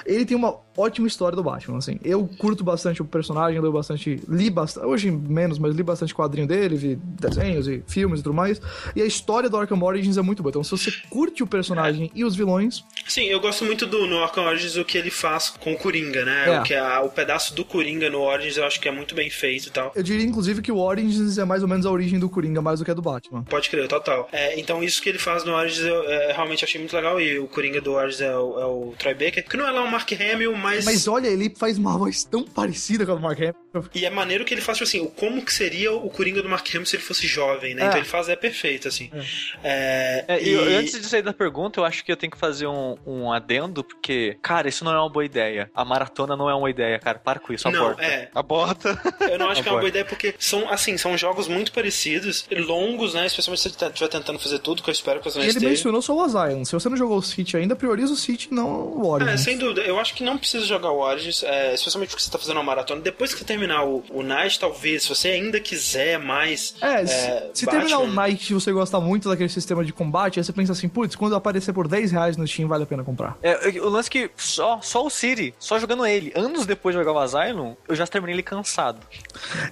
Ele 0.06 0.26
tem 0.26 0.36
uma 0.38 0.54
ótima 0.78 1.08
história 1.08 1.36
do 1.36 1.44
Batman, 1.44 1.78
assim. 1.80 2.00
Eu 2.04 2.30
curto 2.38 2.64
bastante 2.64 3.02
o 3.02 3.06
personagem, 3.06 3.60
leio 3.60 3.74
bastante, 3.74 4.22
li 4.30 4.50
bastante, 4.50 4.86
hoje 4.86 5.10
menos, 5.12 5.58
mas 5.60 5.76
li 5.76 5.84
bastante 5.84 6.14
quadrinho 6.14 6.48
dele, 6.48 6.76
vi 6.76 6.96
desenhos 6.96 7.68
e 7.68 7.84
filmes 7.88 8.20
e 8.20 8.24
tudo 8.24 8.34
mais. 8.36 8.62
E 8.96 9.02
a 9.02 9.06
história 9.06 9.50
do 9.50 9.58
Arkham 9.58 9.82
Origins 9.82 10.18
é 10.18 10.22
muito 10.22 10.42
boa. 10.44 10.52
Então, 10.52 10.64
se 10.64 10.72
você 10.72 10.92
curte 11.10 11.44
o 11.44 11.48
personagem 11.48 12.12
e 12.14 12.24
os 12.24 12.36
vilões, 12.36 12.84
Sim, 13.08 13.26
eu 13.26 13.40
gosto 13.40 13.64
muito 13.66 13.86
do 13.86 14.06
no 14.08 14.22
Arkham 14.22 14.44
Origins 14.46 14.76
o 14.78 14.86
que 14.86 14.98
ele 14.98 15.10
faz 15.10 15.50
com 15.50 15.74
o 15.74 15.78
Coringa, 15.78 16.24
né? 16.26 16.46
É. 16.56 16.60
O, 16.60 16.64
que 16.64 16.74
é 16.74 16.80
a- 16.80 17.02
o 17.02 17.10
pedaço 17.10 17.54
do 17.56 17.64
Coringa 17.66 18.10
no 18.10 18.20
Origins 18.22 18.58
eu 18.58 18.66
acho 18.66 18.80
que 18.80 18.88
é 18.88 18.92
muito 18.92 19.16
bem 19.16 19.30
feito 19.30 19.68
e 19.68 19.72
tal. 19.72 19.92
eu 19.96 20.04
diria 20.04 20.26
inclusive 20.26 20.62
que 20.62 20.72
o 20.72 20.78
Origins 20.78 21.38
é 21.38 21.46
mais 21.46 21.62
ou 21.64 21.68
menos 21.70 21.86
a 21.86 21.92
origem 21.92 22.20
do 22.20 22.30
Coringa, 22.30 22.62
mais 22.62 22.80
do 22.80 22.86
que 22.86 22.92
a 22.92 22.94
do 22.94 23.02
Batman. 23.02 23.44
Pode 23.44 23.70
crer, 23.70 23.88
total. 23.88 24.28
É, 24.32 24.60
então 24.60 24.84
isso 24.84 25.02
que 25.02 25.10
ele 25.10 25.18
faz 25.18 25.44
no 25.44 25.54
Origins 25.54 25.86
eu 25.86 26.04
é, 26.10 26.34
realmente 26.34 26.64
achei 26.64 26.80
muito 26.80 26.96
legal 26.96 27.20
e 27.20 27.40
o 27.40 27.48
Coringa 27.48 27.80
do 27.82 27.94
Origins 27.94 28.22
é 28.22 28.36
o, 28.38 28.60
é 28.60 28.66
o 28.66 28.94
Troy 28.98 29.14
Baker, 29.14 29.48
que 29.48 29.58
não 29.58 29.68
é 29.68 29.72
lá 29.72 29.82
o 29.82 29.90
Mark 29.92 30.10
Hamill, 30.12 30.56
mas... 30.76 30.86
Mas 30.86 31.08
olha, 31.08 31.28
ele 31.28 31.54
faz 31.56 31.78
uma 31.78 31.98
voz 31.98 32.24
tão 32.24 32.44
parecida 32.44 33.06
com 33.06 33.12
a 33.14 33.16
do 33.16 33.22
Mark 33.22 33.40
Hamill. 33.40 33.56
E 33.94 34.06
é 34.06 34.10
maneiro 34.10 34.44
que 34.46 34.54
ele 34.54 34.62
faz, 34.62 34.78
tipo 34.78 34.88
assim, 34.88 35.00
o 35.02 35.08
como 35.08 35.44
que 35.44 35.54
seria 35.54 35.92
o 35.94 36.10
Coringa 36.10 36.42
do 36.42 36.50
Mark 36.50 36.68
Hamill 36.74 36.86
se 36.86 36.96
ele 36.96 37.04
fosse 37.04 37.28
jovem, 37.28 37.74
né? 37.76 37.84
É. 37.84 37.86
Então 37.88 37.98
ele 38.00 38.08
faz, 38.08 38.28
é 38.30 38.36
perfeito, 38.36 38.88
assim. 38.88 39.10
É, 39.64 40.26
É, 40.28 40.42
e... 40.44 40.50
e- 40.54 40.76
antes 40.76 41.00
de 41.00 41.08
sair 41.08 41.22
da 41.22 41.34
pergunta, 41.34 41.80
eu 41.80 41.86
acho 41.86 42.04
que 42.04 42.12
eu 42.12 42.18
tenho 42.18 42.32
que 42.32 42.38
fazer 42.38 42.68
um, 42.68 42.96
um 43.06 43.32
adendo, 43.32 43.84
porque, 43.84 44.38
cara, 44.42 44.68
isso 44.70 44.84
não 44.84 44.92
é 44.92 45.00
uma 45.00 45.10
boa 45.10 45.26
ideia. 45.26 45.70
A 45.74 45.84
maratona 45.86 46.36
não 46.36 46.50
é 46.50 46.56
uma 46.56 46.70
ideia, 46.70 46.98
cara. 47.00 47.20
Para 47.20 47.40
com 47.40 47.54
isso, 47.54 47.70
Não, 47.70 47.86
aborta. 47.86 48.04
é. 48.04 48.30
Aborta. 48.34 49.02
Eu 49.30 49.38
não 49.40 49.50
acho 49.50 49.62
que 49.62 49.70
é 49.70 49.72
uma 49.72 49.80
Aborta. 49.80 49.80
boa 49.80 49.90
ideia 49.90 50.06
porque 50.06 50.34
são, 50.40 50.70
assim, 50.70 50.98
são 50.98 51.18
jogos 51.18 51.48
muito 51.48 51.72
parecidos, 51.72 52.46
longos, 52.52 53.14
né? 53.14 53.26
Especialmente 53.26 53.62
se 53.62 53.70
você 53.70 53.86
estiver 53.86 54.08
tentando 54.08 54.40
fazer 54.40 54.60
tudo, 54.60 54.82
que 54.84 54.90
eu 54.90 54.94
espero 54.94 55.20
que 55.20 55.26
você 55.26 55.38
E 55.38 55.40
não 55.40 55.44
ele 55.46 55.50
esteja. 55.52 55.70
mencionou 55.70 56.02
só 56.02 56.16
o 56.16 56.22
Asylum. 56.22 56.66
Se 56.66 56.74
você 56.74 56.90
não 56.90 56.98
jogou 56.98 57.18
o 57.18 57.22
City 57.22 57.58
ainda, 57.58 57.76
prioriza 57.76 58.14
o 58.14 58.16
City, 58.16 58.50
não 58.52 58.68
o 58.68 59.08
Origins. 59.08 59.34
É, 59.34 59.38
sem 59.44 59.58
dúvida. 59.58 59.82
Eu 59.82 60.00
acho 60.00 60.14
que 60.14 60.24
não 60.24 60.38
precisa 60.38 60.57
jogar 60.66 60.92
o 60.92 61.00
Origins, 61.00 61.44
é, 61.44 61.74
especialmente 61.74 62.10
porque 62.10 62.24
você 62.24 62.30
tá 62.32 62.38
fazendo 62.38 62.58
uma 62.58 62.64
maratona. 62.64 63.02
Depois 63.02 63.34
que 63.34 63.40
você 63.40 63.46
terminar 63.46 63.86
o, 63.86 64.04
o 64.12 64.24
Night, 64.24 64.60
talvez, 64.60 65.04
se 65.04 65.10
você 65.10 65.30
ainda 65.30 65.60
quiser 65.60 66.18
mais. 66.20 66.76
É, 66.82 67.06
se, 67.06 67.14
é, 67.14 67.50
se 67.54 67.66
Batman- 67.66 67.82
terminar 67.82 68.00
o 68.00 68.08
Night 68.08 68.52
e 68.52 68.54
você 68.54 68.72
gostar 68.72 69.00
muito 69.00 69.30
daquele 69.30 69.50
sistema 69.50 69.84
de 69.84 69.94
combate, 69.94 70.40
aí 70.40 70.44
você 70.44 70.54
pensa 70.54 70.72
assim, 70.72 70.88
putz, 70.88 71.16
quando 71.16 71.36
aparecer 71.36 71.74
por 71.74 71.88
10 71.88 72.12
reais 72.12 72.38
no 72.38 72.48
Steam, 72.48 72.68
vale 72.68 72.84
a 72.84 72.88
pena 72.88 73.04
comprar. 73.04 73.38
É, 73.42 73.68
o 73.80 73.90
lance 73.90 74.10
que 74.10 74.30
só, 74.36 74.80
só 74.82 75.06
o 75.06 75.10
City, 75.10 75.54
só 75.60 75.80
jogando 75.80 76.06
ele, 76.06 76.32
anos 76.36 76.66
depois 76.66 76.96
de 76.96 77.00
jogar 77.02 77.12
o 77.14 77.20
Asylum, 77.20 77.76
eu 77.88 77.96
já 77.96 78.06
terminei 78.08 78.36
ele 78.36 78.44
cansado. 78.44 79.00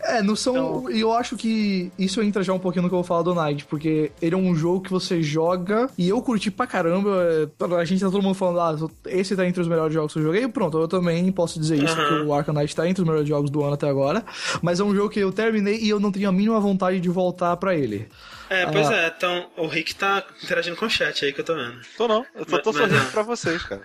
É, 0.03 0.21
não 0.21 0.36
são. 0.36 0.55
Então- 0.55 0.91
E 0.91 0.99
eu 1.01 1.11
acho 1.11 1.36
que 1.36 1.91
isso 1.97 2.21
entra 2.21 2.43
já 2.43 2.53
um 2.53 2.59
pouquinho 2.59 2.83
no 2.83 2.89
que 2.89 2.93
eu 2.95 2.99
vou 2.99 3.03
falar 3.03 3.21
do 3.23 3.33
Night, 3.33 3.65
porque 3.65 4.11
ele 4.21 4.36
é 4.36 4.38
um 4.38 4.55
jogo 4.55 4.81
que 4.81 4.91
você 4.91 5.21
joga 5.21 5.89
e 5.97 6.07
eu 6.09 6.21
curti 6.21 6.49
pra 6.51 6.67
caramba. 6.67 7.25
é, 7.59 7.75
A 7.75 7.86
gente 7.86 7.99
tá 8.01 8.09
todo 8.09 8.21
mundo 8.21 8.36
falando, 8.36 8.59
ah, 8.59 8.89
esse 9.07 9.36
tá 9.36 9.45
entre 9.45 9.61
os 9.61 9.67
melhores 9.67 9.93
jogos 9.93 10.13
que 10.13 10.19
eu 10.19 10.23
joguei. 10.23 10.47
Pronto, 10.47 10.74
eu 10.82 10.88
também 10.88 11.32
posso 11.32 11.59
dizer 11.59 11.82
isso, 11.84 11.93
Aham. 11.99 12.07
que 12.07 12.28
o 12.28 12.34
Arkham 12.34 12.53
Knight 12.53 12.76
tá 12.76 12.88
entre 12.88 13.01
os 13.01 13.07
melhores 13.07 13.28
jogos 13.28 13.49
do 13.49 13.63
ano 13.63 13.73
até 13.73 13.88
agora. 13.89 14.23
Mas 14.61 14.80
é 14.80 14.84
um 14.84 14.93
jogo 14.95 15.09
que 15.09 15.19
eu 15.19 15.32
terminei 15.32 15.78
e 15.80 15.89
eu 15.89 15.99
não 15.99 16.11
tenho 16.11 16.30
a 16.30 16.32
mínima 16.32 16.59
vontade 16.59 16.99
de 16.99 17.09
voltar 17.09 17.55
pra 17.57 17.76
ele. 17.76 18.07
É, 18.49 18.65
pois 18.67 18.89
é, 18.89 19.13
então 19.15 19.47
o 19.57 19.67
Rick 19.67 19.95
tá 19.95 20.23
interagindo 20.43 20.75
com 20.75 20.85
o 20.85 20.89
chat 20.89 21.25
aí 21.25 21.33
que 21.33 21.41
eu 21.41 21.45
tô 21.45 21.55
vendo. 21.55 21.75
Tô 21.97 22.07
não, 22.07 22.25
eu 22.35 22.45
só 22.47 22.57
tô 22.59 22.71
Mas- 22.71 22.81
mas 22.81 22.89
sorrindo 22.89 23.03
não. 23.05 23.11
pra 23.11 23.23
vocês, 23.23 23.63
cara. 23.63 23.81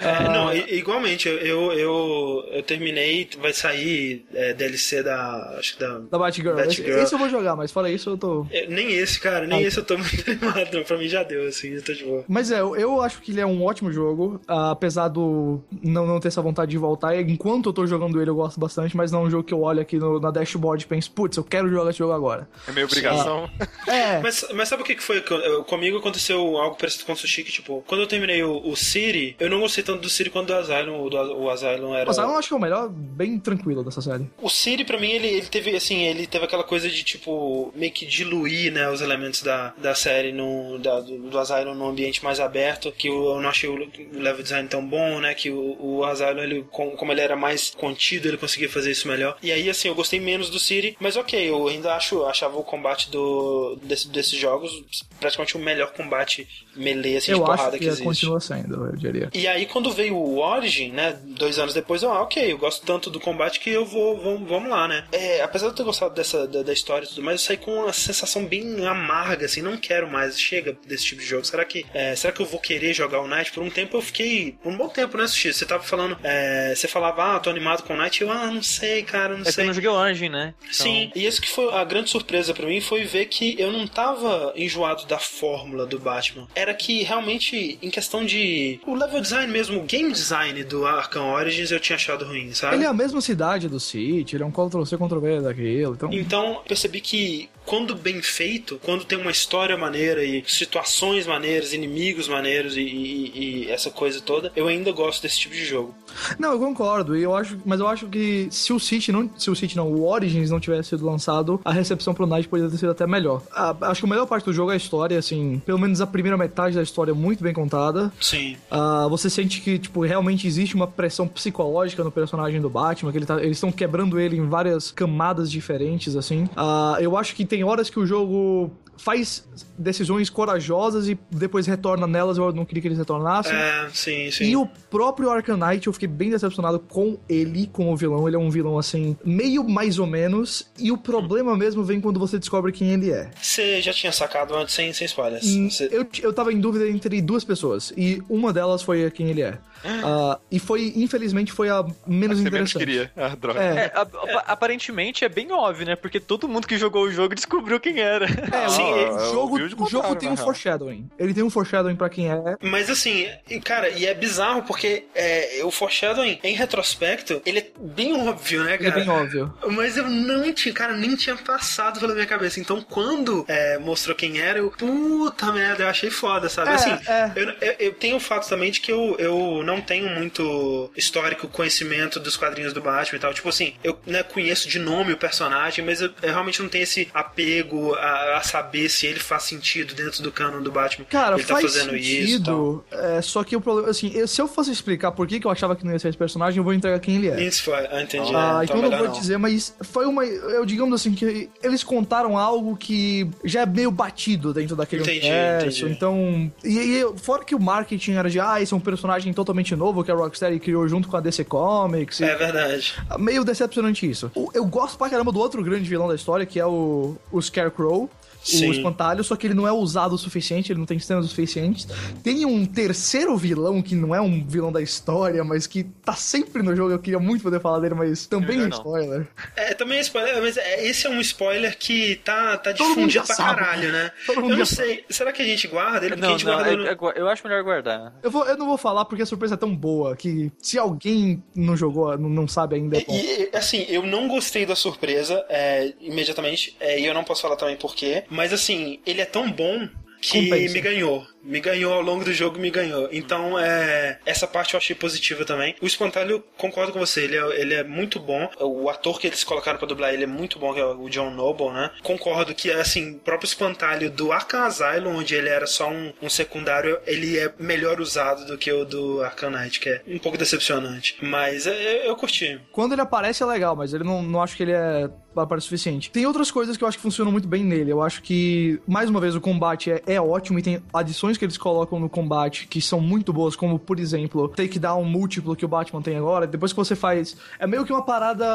É, 0.00 0.22
não, 0.24 0.54
i- 0.54 0.76
igualmente, 0.78 1.28
eu, 1.28 1.38
eu, 1.38 1.72
eu, 1.72 2.44
eu 2.52 2.62
terminei, 2.62 3.28
vai 3.40 3.52
sair 3.52 4.24
é, 4.34 4.52
DLC 4.54 5.02
da. 5.02 5.56
Acho 5.58 5.74
que 5.74 5.80
da. 5.80 5.98
Da 5.98 6.18
Batgirl. 6.18 6.58
Esse, 6.60 6.82
Batgirl. 6.82 6.98
esse 7.02 7.14
eu 7.14 7.18
vou 7.18 7.28
jogar, 7.28 7.56
mas 7.56 7.72
fora 7.72 7.90
isso 7.90 8.10
eu 8.10 8.18
tô. 8.18 8.46
É, 8.50 8.66
nem 8.66 8.92
esse, 8.92 9.18
cara, 9.20 9.46
nem 9.46 9.64
Ah. 9.64 9.66
esse 9.68 9.78
eu 9.78 9.84
tô 9.84 9.96
muito 9.96 10.14
animado. 10.30 10.74
não. 10.74 10.84
Pra 10.84 10.98
mim 10.98 11.08
já 11.08 11.22
deu, 11.22 11.46
assim, 11.48 11.68
eu 11.74 11.82
tô 11.82 11.92
de 11.92 12.04
boa. 12.04 12.24
Mas 12.28 12.50
é, 12.50 12.60
eu- 12.60 13.00
acho 13.02 13.20
que 13.20 13.30
ele 13.32 13.40
é 13.40 13.46
um 13.46 13.62
ótimo 13.64 13.92
jogo, 13.92 14.40
ah, 14.48 14.70
apesar 14.70 15.08
do 15.08 15.60
não, 15.82 16.06
não 16.06 16.20
ter 16.20 16.28
essa 16.28 16.42
vontade 16.42 16.70
de 16.70 16.78
voltar. 16.78 17.16
Enquanto 17.18 17.68
eu 17.68 17.72
tô 17.72 17.86
jogando 17.86 18.20
ele, 18.20 18.30
eu 18.30 18.34
gosto 18.36 18.58
bastante, 18.60 18.96
mas 18.96 19.10
não 19.12 19.20
é 19.22 19.26
um 19.26 19.30
jogo 19.30 19.44
que 19.44 19.54
eu 19.54 19.62
olho 19.62 19.80
aqui 19.80 19.96
no, 19.98 20.18
na 20.20 20.30
dashboard 20.30 20.84
e 20.84 20.86
penso, 20.86 21.10
putz, 21.10 21.36
eu 21.36 21.44
quero 21.44 21.68
jogar 21.70 21.90
esse 21.90 21.98
jogo 21.98 22.12
agora. 22.12 22.48
É 22.68 22.72
minha 22.72 22.84
obrigação. 22.84 23.48
É, 23.86 24.20
Mas, 24.20 24.44
mas 24.54 24.68
sabe 24.68 24.82
o 24.82 24.84
que 24.84 24.96
foi? 25.00 25.22
eu- 25.44 25.64
Comigo 25.64 25.98
aconteceu 25.98 26.56
algo 26.58 26.76
parecido 26.76 27.04
com 27.04 27.12
o 27.12 27.16
Sushi, 27.16 27.42
que 27.44 27.52
tipo, 27.52 27.82
quando 27.86 28.00
eu 28.02 28.06
terminei 28.06 28.42
o, 28.42 28.60
o 28.66 28.76
City, 28.76 29.36
eu 29.38 29.48
não 29.50 29.60
gostei 29.60 29.82
tanto 29.84 30.00
do 30.02 30.08
City 30.10 30.30
quanto 30.30 30.48
do 30.48 30.54
Asylum. 30.54 31.02
O, 31.04 31.10
do, 31.10 31.16
o 31.42 31.50
Asylum 31.50 31.94
era. 31.94 32.06
mas 32.06 32.18
eu 32.18 32.36
acho 32.36 32.48
que 32.48 32.54
é 32.54 32.56
o 32.56 32.60
melhor, 32.60 32.88
bem 32.88 33.38
tranquilo 33.38 33.82
dessa 33.84 34.00
série. 34.00 34.26
O 34.40 34.48
City, 34.48 34.84
pra 34.84 34.98
mim, 34.98 35.10
ele, 35.10 35.26
ele 35.28 35.46
teve, 35.46 35.74
assim, 35.76 36.02
ele 36.04 36.26
teve 36.26 36.44
aquela 36.44 36.64
coisa 36.64 36.88
de, 36.88 37.02
tipo, 37.02 37.72
meio 37.74 37.92
que 37.92 38.06
diluir, 38.06 38.72
né, 38.72 38.88
os 38.90 39.00
elementos 39.00 39.42
da, 39.42 39.72
da 39.78 39.94
série 39.94 40.32
no, 40.32 40.78
da, 40.78 41.00
do, 41.00 41.18
do 41.30 41.38
Asylum 41.38 41.74
num 41.74 41.88
ambiente 41.88 42.22
mais 42.24 42.40
aberto, 42.40 42.92
que 42.92 43.08
eu, 43.08 43.40
não 43.40 43.48
achei 43.48 43.68
o, 43.68 43.74
o 43.74 44.18
level 44.18 44.42
design 44.42 44.68
tão 44.68 44.84
bom, 44.86 45.20
né, 45.20 45.34
que 45.34 45.50
o, 45.50 45.76
o 45.80 46.04
Asylum, 46.04 46.42
ele, 46.42 46.64
com- 46.70 46.90
como 46.92 47.12
ele 47.12 47.20
era 47.20 47.36
mais 47.36 47.70
contido, 47.70 48.26
ele 48.28 48.36
conseguia 48.36 48.68
fazer 48.68 48.90
isso 48.90 49.08
melhor. 49.08 49.36
E 49.42 49.52
aí, 49.52 49.68
assim, 49.70 49.88
eu 49.88 49.94
gostei 49.94 50.18
menos 50.20 50.50
do 50.50 50.58
City, 50.58 50.96
mas 51.00 51.16
ok, 51.16 51.48
eu 51.50 51.68
ainda 51.68 51.94
acho, 51.94 52.24
achava 52.24 52.56
o 52.58 52.64
combate 52.64 53.10
do, 53.10 53.75
desse, 53.82 54.08
desses 54.08 54.38
jogos 54.38 55.04
praticamente 55.20 55.56
o 55.56 55.60
melhor 55.60 55.92
combate 55.92 56.65
melee, 56.76 57.16
assim, 57.16 57.26
de 57.26 57.32
eu 57.32 57.38
porrada 57.40 57.62
acho 57.62 57.70
que, 57.72 57.78
que 57.78 57.84
existe. 57.86 58.04
continua 58.04 58.40
sendo, 58.40 58.86
eu 58.86 58.96
diria. 58.96 59.30
E 59.34 59.46
aí, 59.46 59.66
quando 59.66 59.90
veio 59.92 60.16
o 60.16 60.38
Origin, 60.38 60.90
né, 60.92 61.16
dois 61.24 61.58
anos 61.58 61.74
depois, 61.74 62.02
eu, 62.02 62.10
ah, 62.12 62.22
ok, 62.22 62.52
eu 62.52 62.58
gosto 62.58 62.84
tanto 62.86 63.10
do 63.10 63.18
combate 63.20 63.60
que 63.60 63.70
eu 63.70 63.84
vou, 63.84 64.16
vamos, 64.20 64.48
vamos 64.48 64.70
lá, 64.70 64.86
né. 64.88 65.04
É, 65.12 65.40
apesar 65.42 65.66
de 65.66 65.72
eu 65.72 65.76
ter 65.76 65.82
gostado 65.84 66.14
dessa, 66.14 66.46
da, 66.46 66.62
da 66.62 66.72
história 66.72 67.04
e 67.04 67.08
tudo 67.08 67.22
mais, 67.22 67.40
eu 67.40 67.46
saí 67.46 67.56
com 67.56 67.72
uma 67.84 67.92
sensação 67.92 68.44
bem 68.44 68.86
amarga, 68.86 69.46
assim, 69.46 69.62
não 69.62 69.76
quero 69.76 70.10
mais, 70.10 70.38
chega 70.40 70.76
desse 70.86 71.04
tipo 71.06 71.20
de 71.20 71.26
jogo. 71.26 71.44
Será 71.44 71.64
que, 71.64 71.84
é, 71.94 72.14
será 72.16 72.32
que 72.32 72.40
eu 72.40 72.46
vou 72.46 72.60
querer 72.60 72.92
jogar 72.92 73.20
o 73.20 73.26
Night? 73.26 73.52
Por 73.52 73.62
um 73.62 73.70
tempo 73.70 73.96
eu 73.96 74.02
fiquei, 74.02 74.52
por 74.62 74.72
um 74.72 74.76
bom 74.76 74.88
tempo, 74.88 75.16
né, 75.16 75.26
Sushi? 75.26 75.52
Você 75.52 75.64
tava 75.64 75.82
falando, 75.82 76.16
é, 76.22 76.74
você 76.74 76.86
falava, 76.88 77.36
ah, 77.36 77.40
tô 77.40 77.50
animado 77.50 77.82
com 77.82 77.94
o 77.94 77.96
Night, 77.96 78.20
eu, 78.22 78.30
ah, 78.30 78.46
não 78.50 78.62
sei, 78.62 79.02
cara, 79.02 79.34
não 79.34 79.40
É 79.40 79.42
que 79.44 79.48
eu 79.48 79.52
sei. 79.52 79.64
não 79.66 79.72
joguei 79.74 79.90
o 79.90 79.94
Origin, 79.94 80.28
né? 80.28 80.54
Então- 80.62 80.72
Sim, 80.72 81.10
e 81.14 81.26
isso 81.26 81.40
que 81.40 81.48
foi 81.48 81.72
a 81.74 81.84
grande 81.84 82.10
surpresa 82.10 82.52
pra 82.54 82.66
mim 82.66 82.80
foi 82.80 83.04
ver 83.04 83.26
que 83.26 83.54
eu 83.58 83.72
não 83.72 83.86
tava 83.86 84.52
enjoado 84.56 85.06
da 85.06 85.18
fórmula 85.18 85.86
do 85.86 85.98
Batman. 85.98 86.46
Era 86.54 86.65
que 86.74 87.02
realmente, 87.02 87.78
em 87.82 87.90
questão 87.90 88.24
de. 88.24 88.80
O 88.86 88.94
level 88.94 89.20
design 89.20 89.52
mesmo, 89.52 89.80
o 89.80 89.84
game 89.84 90.12
design 90.12 90.62
do 90.64 90.86
Arkham 90.86 91.32
Origins 91.32 91.70
eu 91.70 91.80
tinha 91.80 91.96
achado 91.96 92.24
ruim, 92.24 92.52
sabe? 92.52 92.76
Ele 92.76 92.84
é 92.84 92.88
a 92.88 92.92
mesma 92.92 93.20
cidade 93.20 93.68
do 93.68 93.80
City, 93.80 94.36
ele 94.36 94.42
é 94.42 94.46
um 94.46 94.50
Ctrl-C, 94.50 94.96
Ctrl-V 94.96 95.40
daquilo, 95.42 95.94
então... 95.94 96.12
Então, 96.12 96.62
percebi 96.66 97.00
que 97.00 97.48
quando 97.66 97.94
bem 97.94 98.22
feito, 98.22 98.80
quando 98.82 99.04
tem 99.04 99.18
uma 99.18 99.30
história 99.30 99.76
maneira 99.76 100.24
e 100.24 100.42
situações 100.46 101.26
maneiras, 101.26 101.72
inimigos 101.72 102.28
maneiros 102.28 102.76
e, 102.76 102.80
e- 102.80 103.32
e 103.66 103.70
essa 103.70 103.90
coisa 103.90 104.20
toda, 104.20 104.52
eu 104.56 104.68
ainda 104.68 104.92
gosto 104.92 105.22
desse 105.22 105.38
tipo 105.40 105.54
de 105.54 105.64
jogo. 105.64 105.94
Não, 106.38 106.52
eu 106.52 106.58
concordo, 106.58 107.14
eu 107.16 107.34
acho, 107.34 107.58
mas 107.64 107.80
eu 107.80 107.88
acho 107.88 108.06
que 108.06 108.48
se 108.50 108.72
o 108.72 108.78
City 108.80 109.10
não, 109.12 109.28
se 109.36 109.50
o 109.50 109.56
City 109.56 109.76
não, 109.76 109.88
o 109.92 110.06
Origins 110.08 110.50
não 110.50 110.60
tivesse 110.60 110.90
sido 110.90 111.04
lançado, 111.04 111.60
a 111.64 111.72
recepção 111.72 112.14
pro 112.14 112.26
Night 112.26 112.48
poderia 112.48 112.70
ter 112.70 112.78
sido 112.78 112.90
até 112.92 113.06
melhor. 113.06 113.42
Ah, 113.52 113.74
acho 113.82 114.00
que 114.00 114.06
a 114.06 114.10
melhor 114.10 114.26
parte 114.26 114.44
do 114.44 114.52
jogo 114.52 114.70
é 114.70 114.74
a 114.74 114.76
história, 114.76 115.18
assim, 115.18 115.60
pelo 115.66 115.78
menos 115.78 116.00
a 116.00 116.06
primeira 116.06 116.36
metade 116.38 116.76
da 116.76 116.82
história 116.82 117.10
é 117.10 117.14
muito 117.14 117.42
bem 117.42 117.52
contada. 117.52 118.12
Sim. 118.20 118.56
Ah, 118.70 119.06
você 119.10 119.28
sente 119.28 119.60
que, 119.60 119.78
tipo, 119.78 120.04
realmente 120.04 120.46
existe 120.46 120.74
uma 120.74 120.86
pressão 120.86 121.26
psicológica 121.26 122.02
no 122.04 122.10
personagem 122.12 122.60
do 122.60 122.70
Batman, 122.70 123.10
que 123.12 123.18
ele 123.18 123.26
tá- 123.26 123.42
eles 123.42 123.56
estão 123.56 123.72
quebrando 123.72 124.18
ele 124.20 124.36
em 124.36 124.48
várias 124.48 124.90
camadas 124.90 125.50
diferentes, 125.50 126.14
assim. 126.16 126.48
Ah, 126.56 126.96
eu 127.00 127.16
acho 127.16 127.34
que 127.34 127.44
tem 127.44 127.55
horas 127.64 127.90
que 127.90 127.98
o 127.98 128.06
jogo 128.06 128.70
faz 128.98 129.46
decisões 129.78 130.30
corajosas 130.30 131.06
e 131.06 131.18
depois 131.30 131.66
retorna 131.66 132.06
nelas, 132.06 132.38
eu 132.38 132.50
não 132.50 132.64
queria 132.64 132.80
que 132.80 132.88
eles 132.88 132.96
retornassem. 132.96 133.52
É, 133.54 133.88
sim, 133.92 134.30
sim. 134.30 134.44
E 134.44 134.56
o 134.56 134.66
próprio 134.66 135.28
Arkham 135.30 135.58
Knight, 135.58 135.86
eu 135.86 135.92
fiquei 135.92 136.08
bem 136.08 136.30
decepcionado 136.30 136.78
com 136.80 137.18
ele 137.28 137.68
como 137.70 137.94
vilão. 137.94 138.26
Ele 138.26 138.36
é 138.36 138.38
um 138.38 138.48
vilão, 138.48 138.78
assim, 138.78 139.14
meio 139.22 139.62
mais 139.68 139.98
ou 139.98 140.06
menos. 140.06 140.66
E 140.78 140.90
o 140.90 140.96
problema 140.96 141.54
mesmo 141.54 141.84
vem 141.84 142.00
quando 142.00 142.18
você 142.18 142.38
descobre 142.38 142.72
quem 142.72 142.88
ele 142.90 143.10
é. 143.10 143.30
Você 143.40 143.82
já 143.82 143.92
tinha 143.92 144.10
sacado 144.12 144.54
antes 144.56 144.74
sem, 144.74 144.90
sem 144.94 145.04
spoilers. 145.04 145.44
Hum, 145.46 145.68
Você- 145.68 145.90
Eu, 145.92 146.06
eu 146.22 146.32
tava 146.32 146.50
em 146.50 146.58
dúvida 146.58 146.88
entre 146.88 147.20
duas 147.20 147.44
pessoas. 147.44 147.92
E 147.98 148.22
uma 148.30 148.50
delas 148.50 148.80
foi 148.82 149.10
quem 149.10 149.28
ele 149.28 149.42
é. 149.42 149.58
Ah, 149.84 150.38
e 150.50 150.58
foi, 150.58 150.92
infelizmente, 150.96 151.52
foi 151.52 151.68
a 151.68 151.82
menos 152.06 152.38
Você 152.38 152.50
menos 152.50 152.70
interessante. 152.74 152.78
queria. 152.78 153.12
Ah, 153.16 153.34
droga. 153.36 153.60
É, 153.62 153.76
É, 153.86 153.92
a- 153.94 154.02
a- 154.38 154.52
aparentemente 154.52 155.24
é 155.24 155.28
bem 155.28 155.52
óbvio, 155.52 155.86
né? 155.86 155.96
Porque 155.96 156.18
todo 156.20 156.48
mundo 156.48 156.66
que 156.66 156.76
jogou 156.78 157.04
o 157.04 157.10
jogo 157.10 157.34
descobriu 157.34 157.78
quem 157.80 158.00
era. 158.00 158.26
é, 158.26 158.68
Sim, 158.68 158.82
o, 158.82 159.32
jogo, 159.32 159.56
o 159.84 159.88
jogo 159.88 160.16
tem 160.16 160.28
um 160.28 160.36
foreshadowing. 160.36 161.08
Ele 161.18 161.32
tem 161.34 161.42
um 161.42 161.50
foreshadowing 161.50 161.96
pra 161.96 162.08
quem 162.08 162.30
é. 162.30 162.56
Mas 162.62 162.88
assim, 162.90 163.28
cara, 163.64 163.88
e 163.90 164.06
é 164.06 164.14
bizarro 164.14 164.62
porque 164.62 165.04
é, 165.14 165.60
o 165.64 165.70
foreshadowing, 165.70 166.38
em 166.42 166.54
retrospecto, 166.54 167.40
ele 167.44 167.58
é 167.60 167.66
bem 167.78 168.14
óbvio, 168.28 168.64
né, 168.64 168.74
Ele 168.74 168.86
é 168.86 168.90
cara? 168.90 169.00
bem 169.04 169.08
óbvio. 169.10 169.54
Mas 169.68 169.96
eu 169.96 170.08
não 170.08 170.52
tinha, 170.52 170.74
cara, 170.74 170.94
nem 170.96 171.14
tinha 171.16 171.36
passado 171.36 172.00
pela 172.00 172.14
minha 172.14 172.26
cabeça. 172.26 172.58
Então, 172.60 172.80
quando 172.82 173.44
é, 173.48 173.78
mostrou 173.78 174.14
quem 174.16 174.38
era, 174.40 174.58
eu, 174.58 174.70
puta 174.70 175.52
merda, 175.52 175.84
eu 175.84 175.88
achei 175.88 176.10
foda, 176.10 176.48
sabe? 176.48 176.70
É, 176.70 176.74
assim, 176.74 176.98
é. 177.08 177.32
Eu, 177.36 177.48
eu, 177.60 177.74
eu 177.78 177.92
tenho 177.94 178.16
o 178.16 178.20
fato 178.20 178.48
também 178.48 178.70
de 178.70 178.80
que 178.80 178.92
eu, 178.92 179.16
eu 179.18 179.62
não 179.66 179.80
tenho 179.80 180.08
muito 180.08 180.90
histórico 180.96 181.48
conhecimento 181.48 182.18
dos 182.20 182.36
quadrinhos 182.36 182.72
do 182.72 182.80
Batman 182.80 183.16
e 183.18 183.20
tal. 183.20 183.34
Tipo 183.34 183.48
assim, 183.48 183.74
eu 183.82 183.98
né, 184.06 184.22
conheço 184.22 184.68
de 184.68 184.78
nome 184.78 185.12
o 185.12 185.16
personagem, 185.16 185.84
mas 185.84 186.00
eu, 186.00 186.10
eu 186.22 186.30
realmente 186.30 186.62
não 186.62 186.68
tenho 186.68 186.84
esse 186.84 187.08
apego 187.12 187.94
a, 187.94 188.36
a 188.38 188.42
saber 188.42 188.88
se 188.88 189.06
ele 189.06 189.18
faz 189.20 189.42
sentido 189.44 189.94
dentro 189.94 190.22
do 190.22 190.30
canon 190.32 190.62
do 190.62 190.70
Batman. 190.72 191.04
Cara, 191.06 191.36
ele 191.36 191.44
tá 191.44 191.54
faz 191.54 191.64
fazendo 191.74 191.96
isso 191.96 192.36
e 192.40 192.42
tal. 192.42 192.84
sentido. 192.90 193.06
é, 193.16 193.22
só 193.22 193.42
que 193.44 193.56
o 193.56 193.60
problema, 193.60 193.90
assim, 193.90 194.10
eu- 194.14 194.28
se 194.28 194.40
eu 194.40 194.46
fosse 194.48 194.70
explicar 194.70 195.10
por 195.12 195.26
que, 195.26 195.40
que 195.40 195.46
eu 195.46 195.50
achava 195.50 195.74
que 195.74 195.84
não 195.84 195.92
ia 195.92 195.98
ser 195.98 196.08
esse 196.08 196.18
personagem, 196.18 196.58
eu 196.58 196.64
vou 196.64 196.72
entregar 196.72 196.98
quem 197.00 197.16
ele 197.16 197.28
é. 197.28 197.42
Isso 197.42 197.64
foi, 197.64 197.74
ah, 197.74 198.02
entendi. 198.02 198.32
Ah, 198.34 198.58
é, 198.60 198.64
então 198.64 198.76
eu 198.82 198.90
não 198.90 198.98
vou 198.98 199.08
dizer, 199.08 199.38
mas 199.38 199.74
foi 199.82 200.06
uma. 200.06 200.24
Eu 200.24 200.64
digamos 200.66 201.00
assim, 201.00 201.14
que 201.14 201.48
eles 201.62 201.82
contaram 201.82 202.36
algo 202.36 202.76
que 202.76 203.28
já 203.44 203.62
é 203.62 203.66
meio 203.66 203.90
batido 203.90 204.52
dentro 204.52 204.76
daquele 204.76 205.02
Entendi, 205.02 205.26
universo. 205.26 205.78
entendi. 205.80 205.92
Então. 205.96 206.52
E, 206.64 206.78
e 206.78 207.18
fora 207.18 207.44
que 207.44 207.54
o 207.54 207.60
marketing 207.60 208.12
era 208.12 208.28
de, 208.28 208.38
ah, 208.38 208.60
esse 208.60 208.72
é 208.72 208.76
um 208.76 208.80
personagem 208.80 209.32
totalmente 209.32 209.55
novo 209.76 210.04
que 210.04 210.10
a 210.10 210.14
Rocksteady 210.14 210.58
criou 210.58 210.86
junto 210.88 211.08
com 211.08 211.16
a 211.16 211.20
DC 211.20 211.44
Comics. 211.44 212.20
É 212.20 212.34
verdade. 212.34 212.94
Meio 213.18 213.44
decepcionante 213.44 214.08
isso. 214.08 214.30
Eu 214.52 214.64
gosto 214.66 214.98
pra 214.98 215.08
caramba 215.08 215.32
do 215.32 215.38
outro 215.38 215.62
grande 215.62 215.88
vilão 215.88 216.08
da 216.08 216.14
história, 216.14 216.44
que 216.46 216.58
é 216.58 216.66
o, 216.66 217.16
o 217.30 217.40
Scarecrow. 217.40 218.10
Sim. 218.46 218.68
O 218.68 218.72
espantalho, 218.72 219.24
só 219.24 219.34
que 219.36 219.46
ele 219.46 219.54
não 219.54 219.66
é 219.66 219.72
usado 219.72 220.14
o 220.14 220.18
suficiente, 220.18 220.70
ele 220.72 220.78
não 220.78 220.86
tem 220.86 220.98
cenas 220.98 221.24
o 221.24 221.28
suficientes. 221.28 221.86
Tem 222.22 222.44
um 222.46 222.64
terceiro 222.64 223.36
vilão 223.36 223.82
que 223.82 223.94
não 223.94 224.14
é 224.14 224.20
um 224.20 224.46
vilão 224.46 224.70
da 224.72 224.80
história, 224.80 225.42
mas 225.44 225.66
que 225.66 225.84
tá 225.84 226.14
sempre 226.14 226.62
no 226.62 226.74
jogo. 226.76 226.92
Eu 226.92 226.98
queria 226.98 227.18
muito 227.18 227.42
poder 227.42 227.60
falar 227.60 227.80
dele, 227.80 227.94
mas 227.94 228.26
também 228.26 228.60
é 228.60 228.64
um 228.64 228.68
spoiler. 228.68 229.26
É, 229.56 229.74
também 229.74 229.98
é 229.98 230.00
spoiler, 230.02 230.40
mas 230.40 230.56
é- 230.56 230.86
esse 230.86 231.06
é 231.06 231.10
um 231.10 231.20
spoiler 231.20 231.76
que 231.78 232.16
tá, 232.24 232.56
tá 232.58 232.72
difundido 232.72 233.24
pra 233.26 233.34
sabe. 233.34 233.58
caralho, 233.60 233.92
né? 233.92 234.10
Todo 234.26 234.40
mundo 234.40 234.52
Eu 234.52 234.58
não 234.58 234.66
sei, 234.66 235.04
será 235.10 235.32
que 235.32 235.42
a 235.42 235.44
gente 235.44 235.66
guarda 235.66 236.06
ele? 236.06 236.14
Porque 236.14 236.24
a 236.24 236.28
Não, 236.28 236.38
gente 236.38 236.46
não, 236.46 236.54
guarda 236.54 236.70
eu, 236.70 236.76
no- 236.78 236.86
eu- 236.86 237.12
eu 237.16 237.28
acho 237.28 237.46
melhor 237.46 237.62
guardar. 237.64 238.14
Eu, 238.22 238.30
vou, 238.30 238.46
eu 238.46 238.56
não 238.56 238.66
vou 238.66 238.78
falar 238.78 239.04
porque 239.04 239.22
a 239.22 239.26
surpresa 239.26 239.54
é 239.54 239.56
tão 239.56 239.74
boa 239.74 240.14
que 240.16 240.50
se 240.62 240.78
alguém 240.78 241.42
não 241.54 241.76
jogou, 241.76 242.16
não, 242.16 242.28
não 242.28 242.46
sabe 242.48 242.76
ainda. 242.76 242.96
é. 242.98 243.04
E, 243.08 243.50
e, 243.52 243.56
assim, 243.56 243.84
eu 243.88 244.02
não 244.06 244.28
gostei 244.28 244.64
da 244.66 244.76
surpresa 244.76 245.44
é, 245.48 245.92
imediatamente, 246.00 246.76
é, 246.80 246.98
e 247.00 247.06
eu 247.06 247.14
não 247.14 247.24
posso 247.24 247.42
falar 247.42 247.56
também 247.56 247.76
porquê, 247.76 248.24
mas 248.36 248.52
assim, 248.52 249.00
ele 249.06 249.20
é 249.22 249.24
tão 249.24 249.50
bom 249.50 249.88
que 250.20 250.42
Compensa. 250.44 250.74
me 250.74 250.80
ganhou. 250.80 251.26
Me 251.46 251.60
ganhou 251.60 251.92
ao 251.92 252.02
longo 252.02 252.24
do 252.24 252.32
jogo, 252.32 252.58
me 252.58 252.70
ganhou. 252.70 253.08
Então, 253.12 253.58
é, 253.58 254.18
essa 254.26 254.46
parte 254.46 254.74
eu 254.74 254.78
achei 254.78 254.94
positiva 254.94 255.44
também. 255.44 255.74
O 255.80 255.86
Espantalho, 255.86 256.42
concordo 256.56 256.92
com 256.92 256.98
você, 256.98 257.22
ele 257.22 257.36
é, 257.36 257.60
ele 257.60 257.74
é 257.74 257.84
muito 257.84 258.18
bom. 258.18 258.50
O 258.60 258.90
ator 258.90 259.20
que 259.20 259.26
eles 259.26 259.44
colocaram 259.44 259.78
pra 259.78 259.86
dublar 259.86 260.12
ele 260.12 260.24
é 260.24 260.26
muito 260.26 260.58
bom, 260.58 260.74
que 260.74 260.80
é 260.80 260.84
o 260.84 261.08
John 261.08 261.30
Noble, 261.30 261.70
né? 261.70 261.90
Concordo 262.02 262.54
que, 262.54 262.70
assim, 262.70 263.12
o 263.12 263.18
próprio 263.20 263.46
Espantalho 263.46 264.10
do 264.10 264.32
Arkham 264.32 264.64
Asylum, 264.64 265.16
onde 265.16 265.34
ele 265.34 265.48
era 265.48 265.66
só 265.66 265.88
um, 265.88 266.12
um 266.20 266.28
secundário, 266.28 266.98
ele 267.06 267.38
é 267.38 267.52
melhor 267.58 268.00
usado 268.00 268.44
do 268.46 268.58
que 268.58 268.72
o 268.72 268.84
do 268.84 269.22
Arkham 269.22 269.50
Knight, 269.50 269.80
que 269.80 269.88
é 269.88 270.02
um 270.08 270.18
pouco 270.18 270.36
decepcionante. 270.36 271.16
Mas 271.22 271.66
é, 271.66 272.00
eu, 272.00 272.08
eu 272.08 272.16
curti. 272.16 272.60
Quando 272.72 272.92
ele 272.92 273.02
aparece 273.02 273.42
é 273.42 273.46
legal, 273.46 273.76
mas 273.76 273.94
ele 273.94 274.04
não, 274.04 274.22
não 274.22 274.42
acho 274.42 274.56
que 274.56 274.62
ele 274.62 274.72
é 274.72 275.08
para 275.34 275.58
o 275.58 275.60
suficiente. 275.60 276.10
Tem 276.10 276.24
outras 276.24 276.50
coisas 276.50 276.76
que 276.76 276.84
eu 276.84 276.88
acho 276.88 276.96
que 276.96 277.02
funcionam 277.02 277.32
muito 277.32 277.48
bem 277.48 277.64
nele. 277.64 277.92
Eu 277.92 278.00
acho 278.00 278.22
que, 278.22 278.80
mais 278.86 279.10
uma 279.10 279.20
vez, 279.20 279.34
o 279.34 279.40
combate 279.40 279.90
é, 279.90 280.02
é 280.06 280.20
ótimo 280.20 280.58
e 280.58 280.62
tem 280.62 280.82
adições 280.94 281.35
que 281.36 281.44
eles 281.44 281.56
colocam 281.56 281.98
no 281.98 282.08
combate 282.08 282.66
que 282.66 282.80
são 282.80 283.00
muito 283.00 283.32
boas, 283.32 283.56
como 283.56 283.78
por 283.78 283.98
exemplo, 283.98 284.48
takedown 284.48 285.04
múltiplo 285.04 285.56
que 285.56 285.64
o 285.64 285.68
Batman 285.68 286.02
tem 286.02 286.16
agora, 286.16 286.46
depois 286.46 286.72
que 286.72 286.76
você 286.76 286.94
faz. 286.94 287.36
É 287.58 287.66
meio 287.66 287.84
que 287.84 287.92
uma 287.92 288.02
parada. 288.02 288.46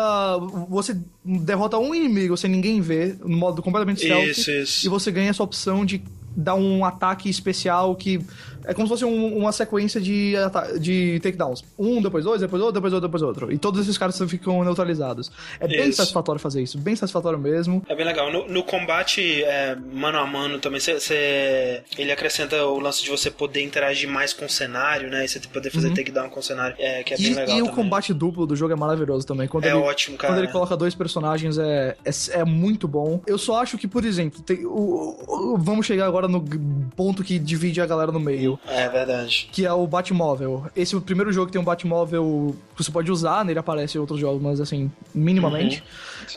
Você 0.69 0.97
derrota 1.23 1.77
um 1.77 1.93
inimigo 1.93 2.35
sem 2.37 2.49
ninguém 2.49 2.81
ver, 2.81 3.17
no 3.23 3.37
modo 3.37 3.61
completamente 3.61 4.01
stealth. 4.01 4.27
Isso, 4.27 4.51
isso. 4.51 4.85
E 4.85 4.89
você 4.89 5.11
ganha 5.11 5.29
essa 5.29 5.43
opção 5.43 5.85
de 5.85 6.03
dar 6.35 6.55
um 6.55 6.85
ataque 6.85 7.29
especial 7.29 7.95
que 7.95 8.21
é 8.65 8.73
como 8.73 8.87
se 8.87 8.91
fosse 8.91 9.05
um- 9.05 9.37
uma 9.37 9.51
sequência 9.51 9.99
de, 10.01 10.33
de 10.79 11.19
takedowns. 11.21 11.63
Um, 11.77 12.01
depois 12.01 12.23
dois, 12.23 12.41
depois 12.41 12.61
outro, 12.61 12.73
depois 12.75 12.93
outro, 12.93 13.07
depois 13.07 13.23
outro. 13.23 13.51
E 13.51 13.57
todos 13.57 13.79
esses 13.81 13.97
caras 13.97 14.17
ficam 14.27 14.63
neutralizados. 14.63 15.31
É 15.59 15.67
bem 15.67 15.87
Isso. 15.89 15.97
satisfatório 15.97 16.39
fazer 16.39 16.61
isso, 16.61 16.77
bem 16.77 16.95
satisfatório 16.95 17.37
mesmo. 17.39 17.83
É 17.87 17.95
bem 17.95 18.05
legal. 18.05 18.31
No, 18.31 18.47
no 18.47 18.63
combate 18.63 19.43
é, 19.43 19.75
mano 19.75 20.17
a 20.17 20.25
mano 20.25 20.59
também, 20.59 20.79
cê, 20.79 20.99
cê- 20.99 21.83
ele 21.97 22.11
acrescenta 22.11 22.63
o 22.65 22.79
lance 22.79 23.03
de 23.03 23.09
você 23.09 23.29
poder 23.31 23.63
interagir 23.63 24.09
mais 24.09 24.33
com 24.33 24.45
o 24.45 24.49
cenário, 24.49 25.09
né? 25.09 25.25
E 25.25 25.27
você 25.27 25.39
poder 25.39 25.69
fazer 25.69 25.93
takedown 25.93 26.29
com 26.29 26.39
o 26.39 26.43
cenário, 26.43 26.75
é, 26.79 27.03
que 27.03 27.13
é 27.13 27.17
e 27.19 27.23
bem 27.23 27.33
legal 27.33 27.57
e 27.57 27.61
o 27.61 27.65
também. 27.65 27.75
combate 27.83 28.13
duplo 28.13 28.45
do 28.45 28.55
jogo 28.55 28.73
é 28.73 28.75
maravilhoso 28.75 29.25
também. 29.25 29.47
Quando 29.47 29.65
É 29.65 29.69
ele, 29.69 29.77
ótimo, 29.77 30.17
cara. 30.17 30.33
Quando 30.33 30.43
ele 30.43 30.51
coloca 30.51 30.75
dois 30.77 30.95
personagens 30.95 31.57
é, 31.57 31.95
é, 32.05 32.39
é 32.39 32.45
muito 32.45 32.87
bom. 32.87 33.21
Eu 33.25 33.37
só 33.37 33.61
acho 33.61 33.77
que, 33.77 33.87
por 33.87 34.05
exemplo, 34.05 34.41
tem- 34.41 34.65
o- 34.65 35.15
o- 35.27 35.57
vamos 35.57 35.85
chegar 35.85 36.05
agora 36.05 36.27
no 36.27 36.41
ponto 36.95 37.23
que 37.23 37.37
divide 37.39 37.81
a 37.81 37.85
galera 37.85 38.11
no 38.11 38.19
meio. 38.19 38.50
É 38.67 38.87
verdade. 38.89 39.49
que 39.51 39.65
é 39.65 39.73
o 39.73 39.85
Batmóvel. 39.85 40.65
Esse 40.75 40.95
é 40.95 40.97
o 40.97 41.01
primeiro 41.01 41.31
jogo 41.31 41.47
que 41.47 41.53
tem 41.53 41.61
um 41.61 41.65
Batmóvel 41.65 42.55
que 42.75 42.83
você 42.83 42.91
pode 42.91 43.11
usar, 43.11 43.43
nele 43.45 43.59
aparece 43.59 43.97
em 43.97 44.01
outros 44.01 44.19
jogos, 44.19 44.41
mas 44.41 44.59
assim, 44.59 44.91
minimamente. 45.13 45.83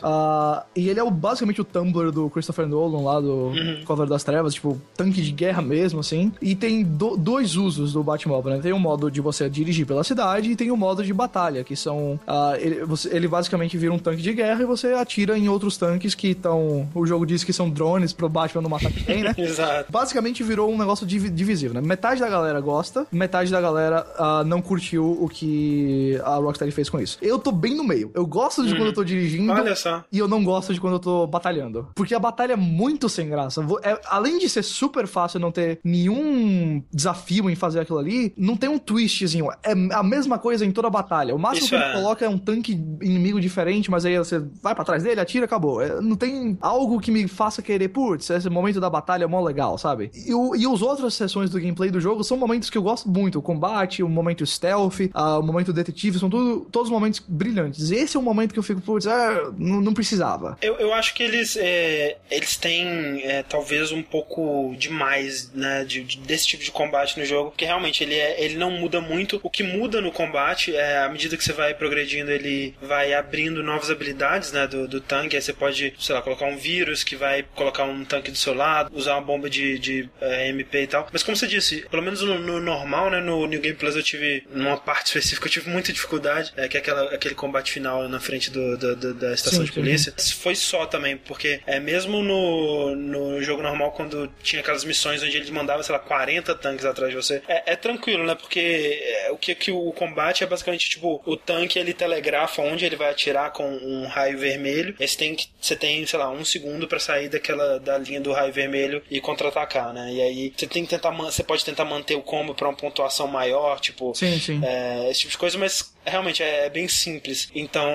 Ah, 0.03 0.63
e 0.75 0.89
ele 0.89 0.99
é 0.99 1.03
o- 1.03 1.11
basicamente 1.11 1.61
o 1.61 1.63
Tumblr 1.63 2.11
do 2.11 2.29
Christopher 2.29 2.67
Nolan 2.67 3.01
lá 3.01 3.19
do 3.19 3.51
Cover 3.85 4.07
das 4.07 4.23
Trevas, 4.23 4.53
tipo, 4.53 4.79
tanque 4.95 5.21
de 5.21 5.31
guerra 5.31 5.61
mesmo, 5.61 5.99
assim. 5.99 6.31
E 6.41 6.55
tem 6.55 6.83
do- 6.83 7.15
dois 7.17 7.55
usos 7.55 7.93
do 7.93 8.03
Batmóvel, 8.03 8.53
né? 8.55 8.59
Tem 8.61 8.73
o 8.73 8.79
modo 8.79 9.09
de 9.11 9.21
você 9.21 9.49
dirigir 9.49 9.85
pela 9.85 10.03
cidade 10.03 10.51
e 10.51 10.55
tem 10.55 10.71
o 10.71 10.77
modo 10.77 11.03
de 11.03 11.13
batalha, 11.13 11.63
que 11.63 11.75
são. 11.75 12.19
ah, 12.27 12.53
ele, 12.59 12.83
você- 12.85 13.09
ele 13.15 13.27
basicamente 13.27 13.77
vira 13.77 13.93
um 13.93 13.99
tanque 13.99 14.21
de 14.21 14.33
guerra 14.33 14.61
e 14.61 14.65
você 14.65 14.87
atira 14.93 15.37
em 15.37 15.47
outros 15.49 15.77
tanques 15.77 16.13
que 16.15 16.29
estão. 16.29 16.87
O 16.93 17.05
jogo 17.05 17.25
diz 17.25 17.43
que 17.43 17.53
são 17.53 17.69
drones 17.69 18.13
pro 18.13 18.27
Batman 18.29 18.61
não 18.61 18.69
matar 18.69 18.91
quem, 18.91 19.23
né? 19.23 19.33
Exato. 19.37 19.91
basicamente 19.91 20.43
virou 20.43 20.71
um 20.71 20.77
negócio 20.77 21.05
divi- 21.05 21.29
divisível, 21.29 21.73
né? 21.79 21.81
Metade 21.87 22.19
da 22.21 22.29
galera 22.29 22.59
gosta, 22.59 23.05
metade 23.11 23.51
da 23.51 23.61
galera 23.61 24.05
ah, 24.17 24.43
não 24.45 24.61
curtiu 24.61 25.17
o 25.21 25.27
que 25.29 26.19
a 26.23 26.35
Rockstar 26.35 26.71
fez 26.71 26.89
com 26.89 26.99
isso. 26.99 27.17
Eu 27.21 27.37
tô 27.39 27.51
bem 27.51 27.75
no 27.75 27.83
meio. 27.83 28.11
Eu 28.13 28.25
gosto 28.25 28.65
de 28.65 28.75
quando 28.75 28.87
eu 28.87 28.93
tô 28.93 29.03
dirigindo. 29.03 29.51
Só. 29.85 30.03
E 30.11 30.17
eu 30.17 30.27
não 30.27 30.43
gosto 30.43 30.73
de 30.73 30.81
quando 30.81 30.93
eu 30.93 30.99
tô 30.99 31.27
batalhando. 31.27 31.87
Porque 31.93 32.15
a 32.15 32.19
batalha 32.19 32.53
é 32.53 32.55
muito 32.55 33.07
sem 33.07 33.29
graça. 33.29 33.63
É- 33.83 34.01
além 34.07 34.39
de 34.39 34.49
ser 34.49 34.63
super 34.63 35.05
fácil 35.05 35.39
não 35.39 35.51
ter 35.51 35.79
nenhum 35.83 36.81
desafio 36.91 37.49
em 37.49 37.55
fazer 37.55 37.81
aquilo 37.81 37.99
ali, 37.99 38.33
não 38.35 38.55
tem 38.57 38.67
um 38.69 38.79
twistzinho. 38.79 39.49
É 39.63 39.73
a 39.93 40.01
mesma 40.01 40.39
coisa 40.39 40.65
em 40.65 40.71
toda 40.71 40.87
a 40.87 40.91
batalha. 40.91 41.35
O 41.35 41.39
máximo 41.39 41.65
Isso 41.65 41.69
que 41.69 41.75
ele 41.75 41.83
é. 41.83 41.93
coloca 41.93 42.25
é 42.25 42.29
um 42.29 42.37
tanque 42.37 42.71
inimigo 43.01 43.39
diferente, 43.39 43.91
mas 43.91 44.05
aí 44.05 44.17
você 44.17 44.39
vai 44.61 44.73
pra 44.73 44.83
trás 44.83 45.03
dele, 45.03 45.21
atira, 45.21 45.45
acabou. 45.45 45.81
É, 45.81 46.01
não 46.01 46.15
tem 46.15 46.57
algo 46.61 46.99
que 46.99 47.11
me 47.11 47.27
faça 47.27 47.61
querer, 47.61 47.89
putz, 47.89 48.29
esse 48.29 48.49
momento 48.49 48.79
da 48.79 48.89
batalha 48.89 49.25
é 49.25 49.27
mó 49.27 49.41
legal, 49.41 49.77
sabe? 49.77 50.09
E, 50.13 50.33
o, 50.33 50.55
e 50.55 50.65
as 50.65 50.81
outras 50.81 51.13
sessões 51.13 51.49
do 51.49 51.59
gameplay 51.59 51.91
do 51.91 51.99
jogo 52.01 52.23
são 52.23 52.37
momentos 52.37 52.69
que 52.69 52.77
eu 52.77 52.83
gosto 52.83 53.07
muito. 53.09 53.39
O 53.39 53.41
combate, 53.41 54.01
o 54.01 54.09
momento 54.09 54.45
stealth, 54.45 55.01
ah, 55.13 55.37
o 55.39 55.43
momento 55.43 55.71
detetive, 55.71 56.17
são 56.19 56.29
tudo, 56.29 56.65
todos 56.71 56.89
momentos 56.89 57.21
brilhantes. 57.27 57.91
Esse 57.91 58.17
é 58.17 58.19
o 58.19 58.23
momento 58.23 58.53
que 58.53 58.59
eu 58.59 58.63
fico, 58.63 58.81
putz, 58.81 59.05
ah, 59.07 59.51
não, 59.75 59.81
não 59.81 59.93
precisava. 59.93 60.57
Eu, 60.61 60.75
eu 60.77 60.93
acho 60.93 61.13
que 61.13 61.23
eles, 61.23 61.55
é, 61.57 62.17
eles 62.31 62.55
têm 62.57 63.21
é, 63.23 63.43
talvez 63.43 63.91
um 63.91 64.01
pouco 64.01 64.75
demais 64.77 65.51
né, 65.53 65.83
de, 65.85 66.03
de- 66.03 66.17
desse 66.19 66.47
tipo 66.47 66.63
de 66.63 66.71
combate 66.71 67.17
no 67.19 67.25
jogo, 67.25 67.51
porque 67.51 67.65
realmente 67.65 68.03
ele, 68.03 68.15
é, 68.15 68.43
ele 68.43 68.55
não 68.55 68.71
muda 68.71 69.01
muito. 69.01 69.39
O 69.43 69.49
que 69.49 69.63
muda 69.63 70.01
no 70.01 70.11
combate 70.11 70.75
é 70.75 70.99
à 70.99 71.09
medida 71.09 71.37
que 71.37 71.43
você 71.43 71.53
vai 71.53 71.73
progredindo, 71.73 72.31
ele 72.31 72.73
vai 72.81 73.13
abrindo 73.13 73.63
novas 73.63 73.89
habilidades 73.89 74.51
né, 74.51 74.67
do, 74.67 74.87
do 74.87 75.01
tanque. 75.01 75.35
Aí 75.35 75.41
você 75.41 75.53
pode, 75.53 75.93
sei 75.99 76.15
lá, 76.15 76.21
colocar 76.21 76.45
um 76.45 76.57
vírus 76.57 77.03
que 77.03 77.15
vai 77.15 77.43
colocar 77.55 77.83
um 77.83 78.03
tanque 78.05 78.31
do 78.31 78.37
seu 78.37 78.53
lado, 78.53 78.91
usar 78.95 79.13
uma 79.15 79.21
bomba 79.21 79.49
de, 79.49 79.77
de 79.79 80.09
é, 80.21 80.49
MP 80.49 80.83
e 80.83 80.87
tal. 80.87 81.07
Mas 81.11 81.23
como 81.23 81.35
você 81.35 81.47
disse, 81.47 81.85
pelo 81.89 82.01
menos 82.03 82.21
no, 82.21 82.39
no 82.39 82.59
normal, 82.61 83.09
né, 83.09 83.19
no 83.19 83.45
New 83.45 83.59
Game 83.61 83.75
Plus 83.77 83.95
eu 83.95 84.03
tive, 84.03 84.43
numa 84.51 84.77
parte 84.77 85.07
específica, 85.15 85.47
eu 85.47 85.51
tive 85.51 85.69
muita 85.69 85.91
dificuldade, 85.93 86.53
é, 86.55 86.67
que 86.67 86.77
é 86.77 86.79
aquela, 86.79 87.13
aquele 87.13 87.35
combate 87.35 87.71
final 87.71 88.07
na 88.09 88.19
frente 88.19 88.49
do, 88.51 88.77
do- 88.77 88.95
do- 88.95 89.13
da 89.13 89.33
estação 89.33 89.54
Sim, 89.57 89.63
de 89.63 89.73
sim. 89.73 89.73
polícia. 89.81 90.13
Foi 90.39 90.55
só 90.55 90.85
também, 90.85 91.17
porque 91.17 91.61
é 91.65 91.79
mesmo 91.79 92.21
no, 92.21 92.95
no 92.95 93.41
jogo 93.41 93.61
normal, 93.61 93.91
quando 93.91 94.29
tinha 94.43 94.61
aquelas 94.61 94.83
missões 94.83 95.21
onde 95.23 95.37
ele 95.37 95.51
mandava, 95.51 95.83
sei 95.83 95.93
lá, 95.93 95.99
40 95.99 96.55
tanques 96.55 96.85
atrás 96.85 97.11
de 97.11 97.15
você, 97.15 97.41
é, 97.47 97.73
é 97.73 97.75
tranquilo, 97.75 98.25
né? 98.25 98.35
Porque 98.35 98.99
é, 99.01 99.31
o 99.31 99.37
que, 99.37 99.53
que 99.55 99.71
o 99.71 99.91
combate 99.91 100.43
é 100.43 100.47
basicamente 100.47 100.89
tipo, 100.89 101.21
o 101.25 101.37
tanque 101.37 101.79
ele 101.79 101.93
telegrafa 101.93 102.61
onde 102.61 102.85
ele 102.85 102.95
vai 102.95 103.09
atirar 103.11 103.51
com 103.51 103.65
um 103.67 104.05
raio 104.07 104.37
vermelho. 104.37 104.95
Esse 104.99 105.17
tem 105.17 105.35
que, 105.35 105.47
você 105.59 105.75
tem, 105.75 106.05
sei 106.05 106.19
lá, 106.19 106.29
um 106.29 106.45
segundo 106.45 106.87
pra 106.87 106.99
sair 106.99 107.29
daquela 107.29 107.79
da 107.79 107.97
linha 107.97 108.19
do 108.21 108.31
raio 108.31 108.53
vermelho 108.53 109.01
e 109.09 109.19
contra-atacar, 109.21 109.93
né? 109.93 110.11
E 110.13 110.21
aí 110.21 110.53
você 110.55 110.67
tem 110.67 110.83
que 110.83 110.89
tentar, 110.89 111.11
você 111.11 111.43
pode 111.43 111.63
tentar 111.63 111.85
manter 111.85 112.15
o 112.15 112.21
combo 112.21 112.53
pra 112.53 112.67
uma 112.67 112.75
pontuação 112.75 113.27
maior, 113.27 113.79
tipo, 113.79 114.13
Sim, 114.15 114.39
sim. 114.39 114.61
é, 114.63 115.09
esse 115.09 115.21
tipo 115.21 115.31
de 115.31 115.37
coisa, 115.37 115.57
mas 115.57 115.94
realmente 116.05 116.41
é, 116.43 116.65
é 116.65 116.69
bem 116.69 116.87
simples. 116.87 117.49
Então, 117.53 117.89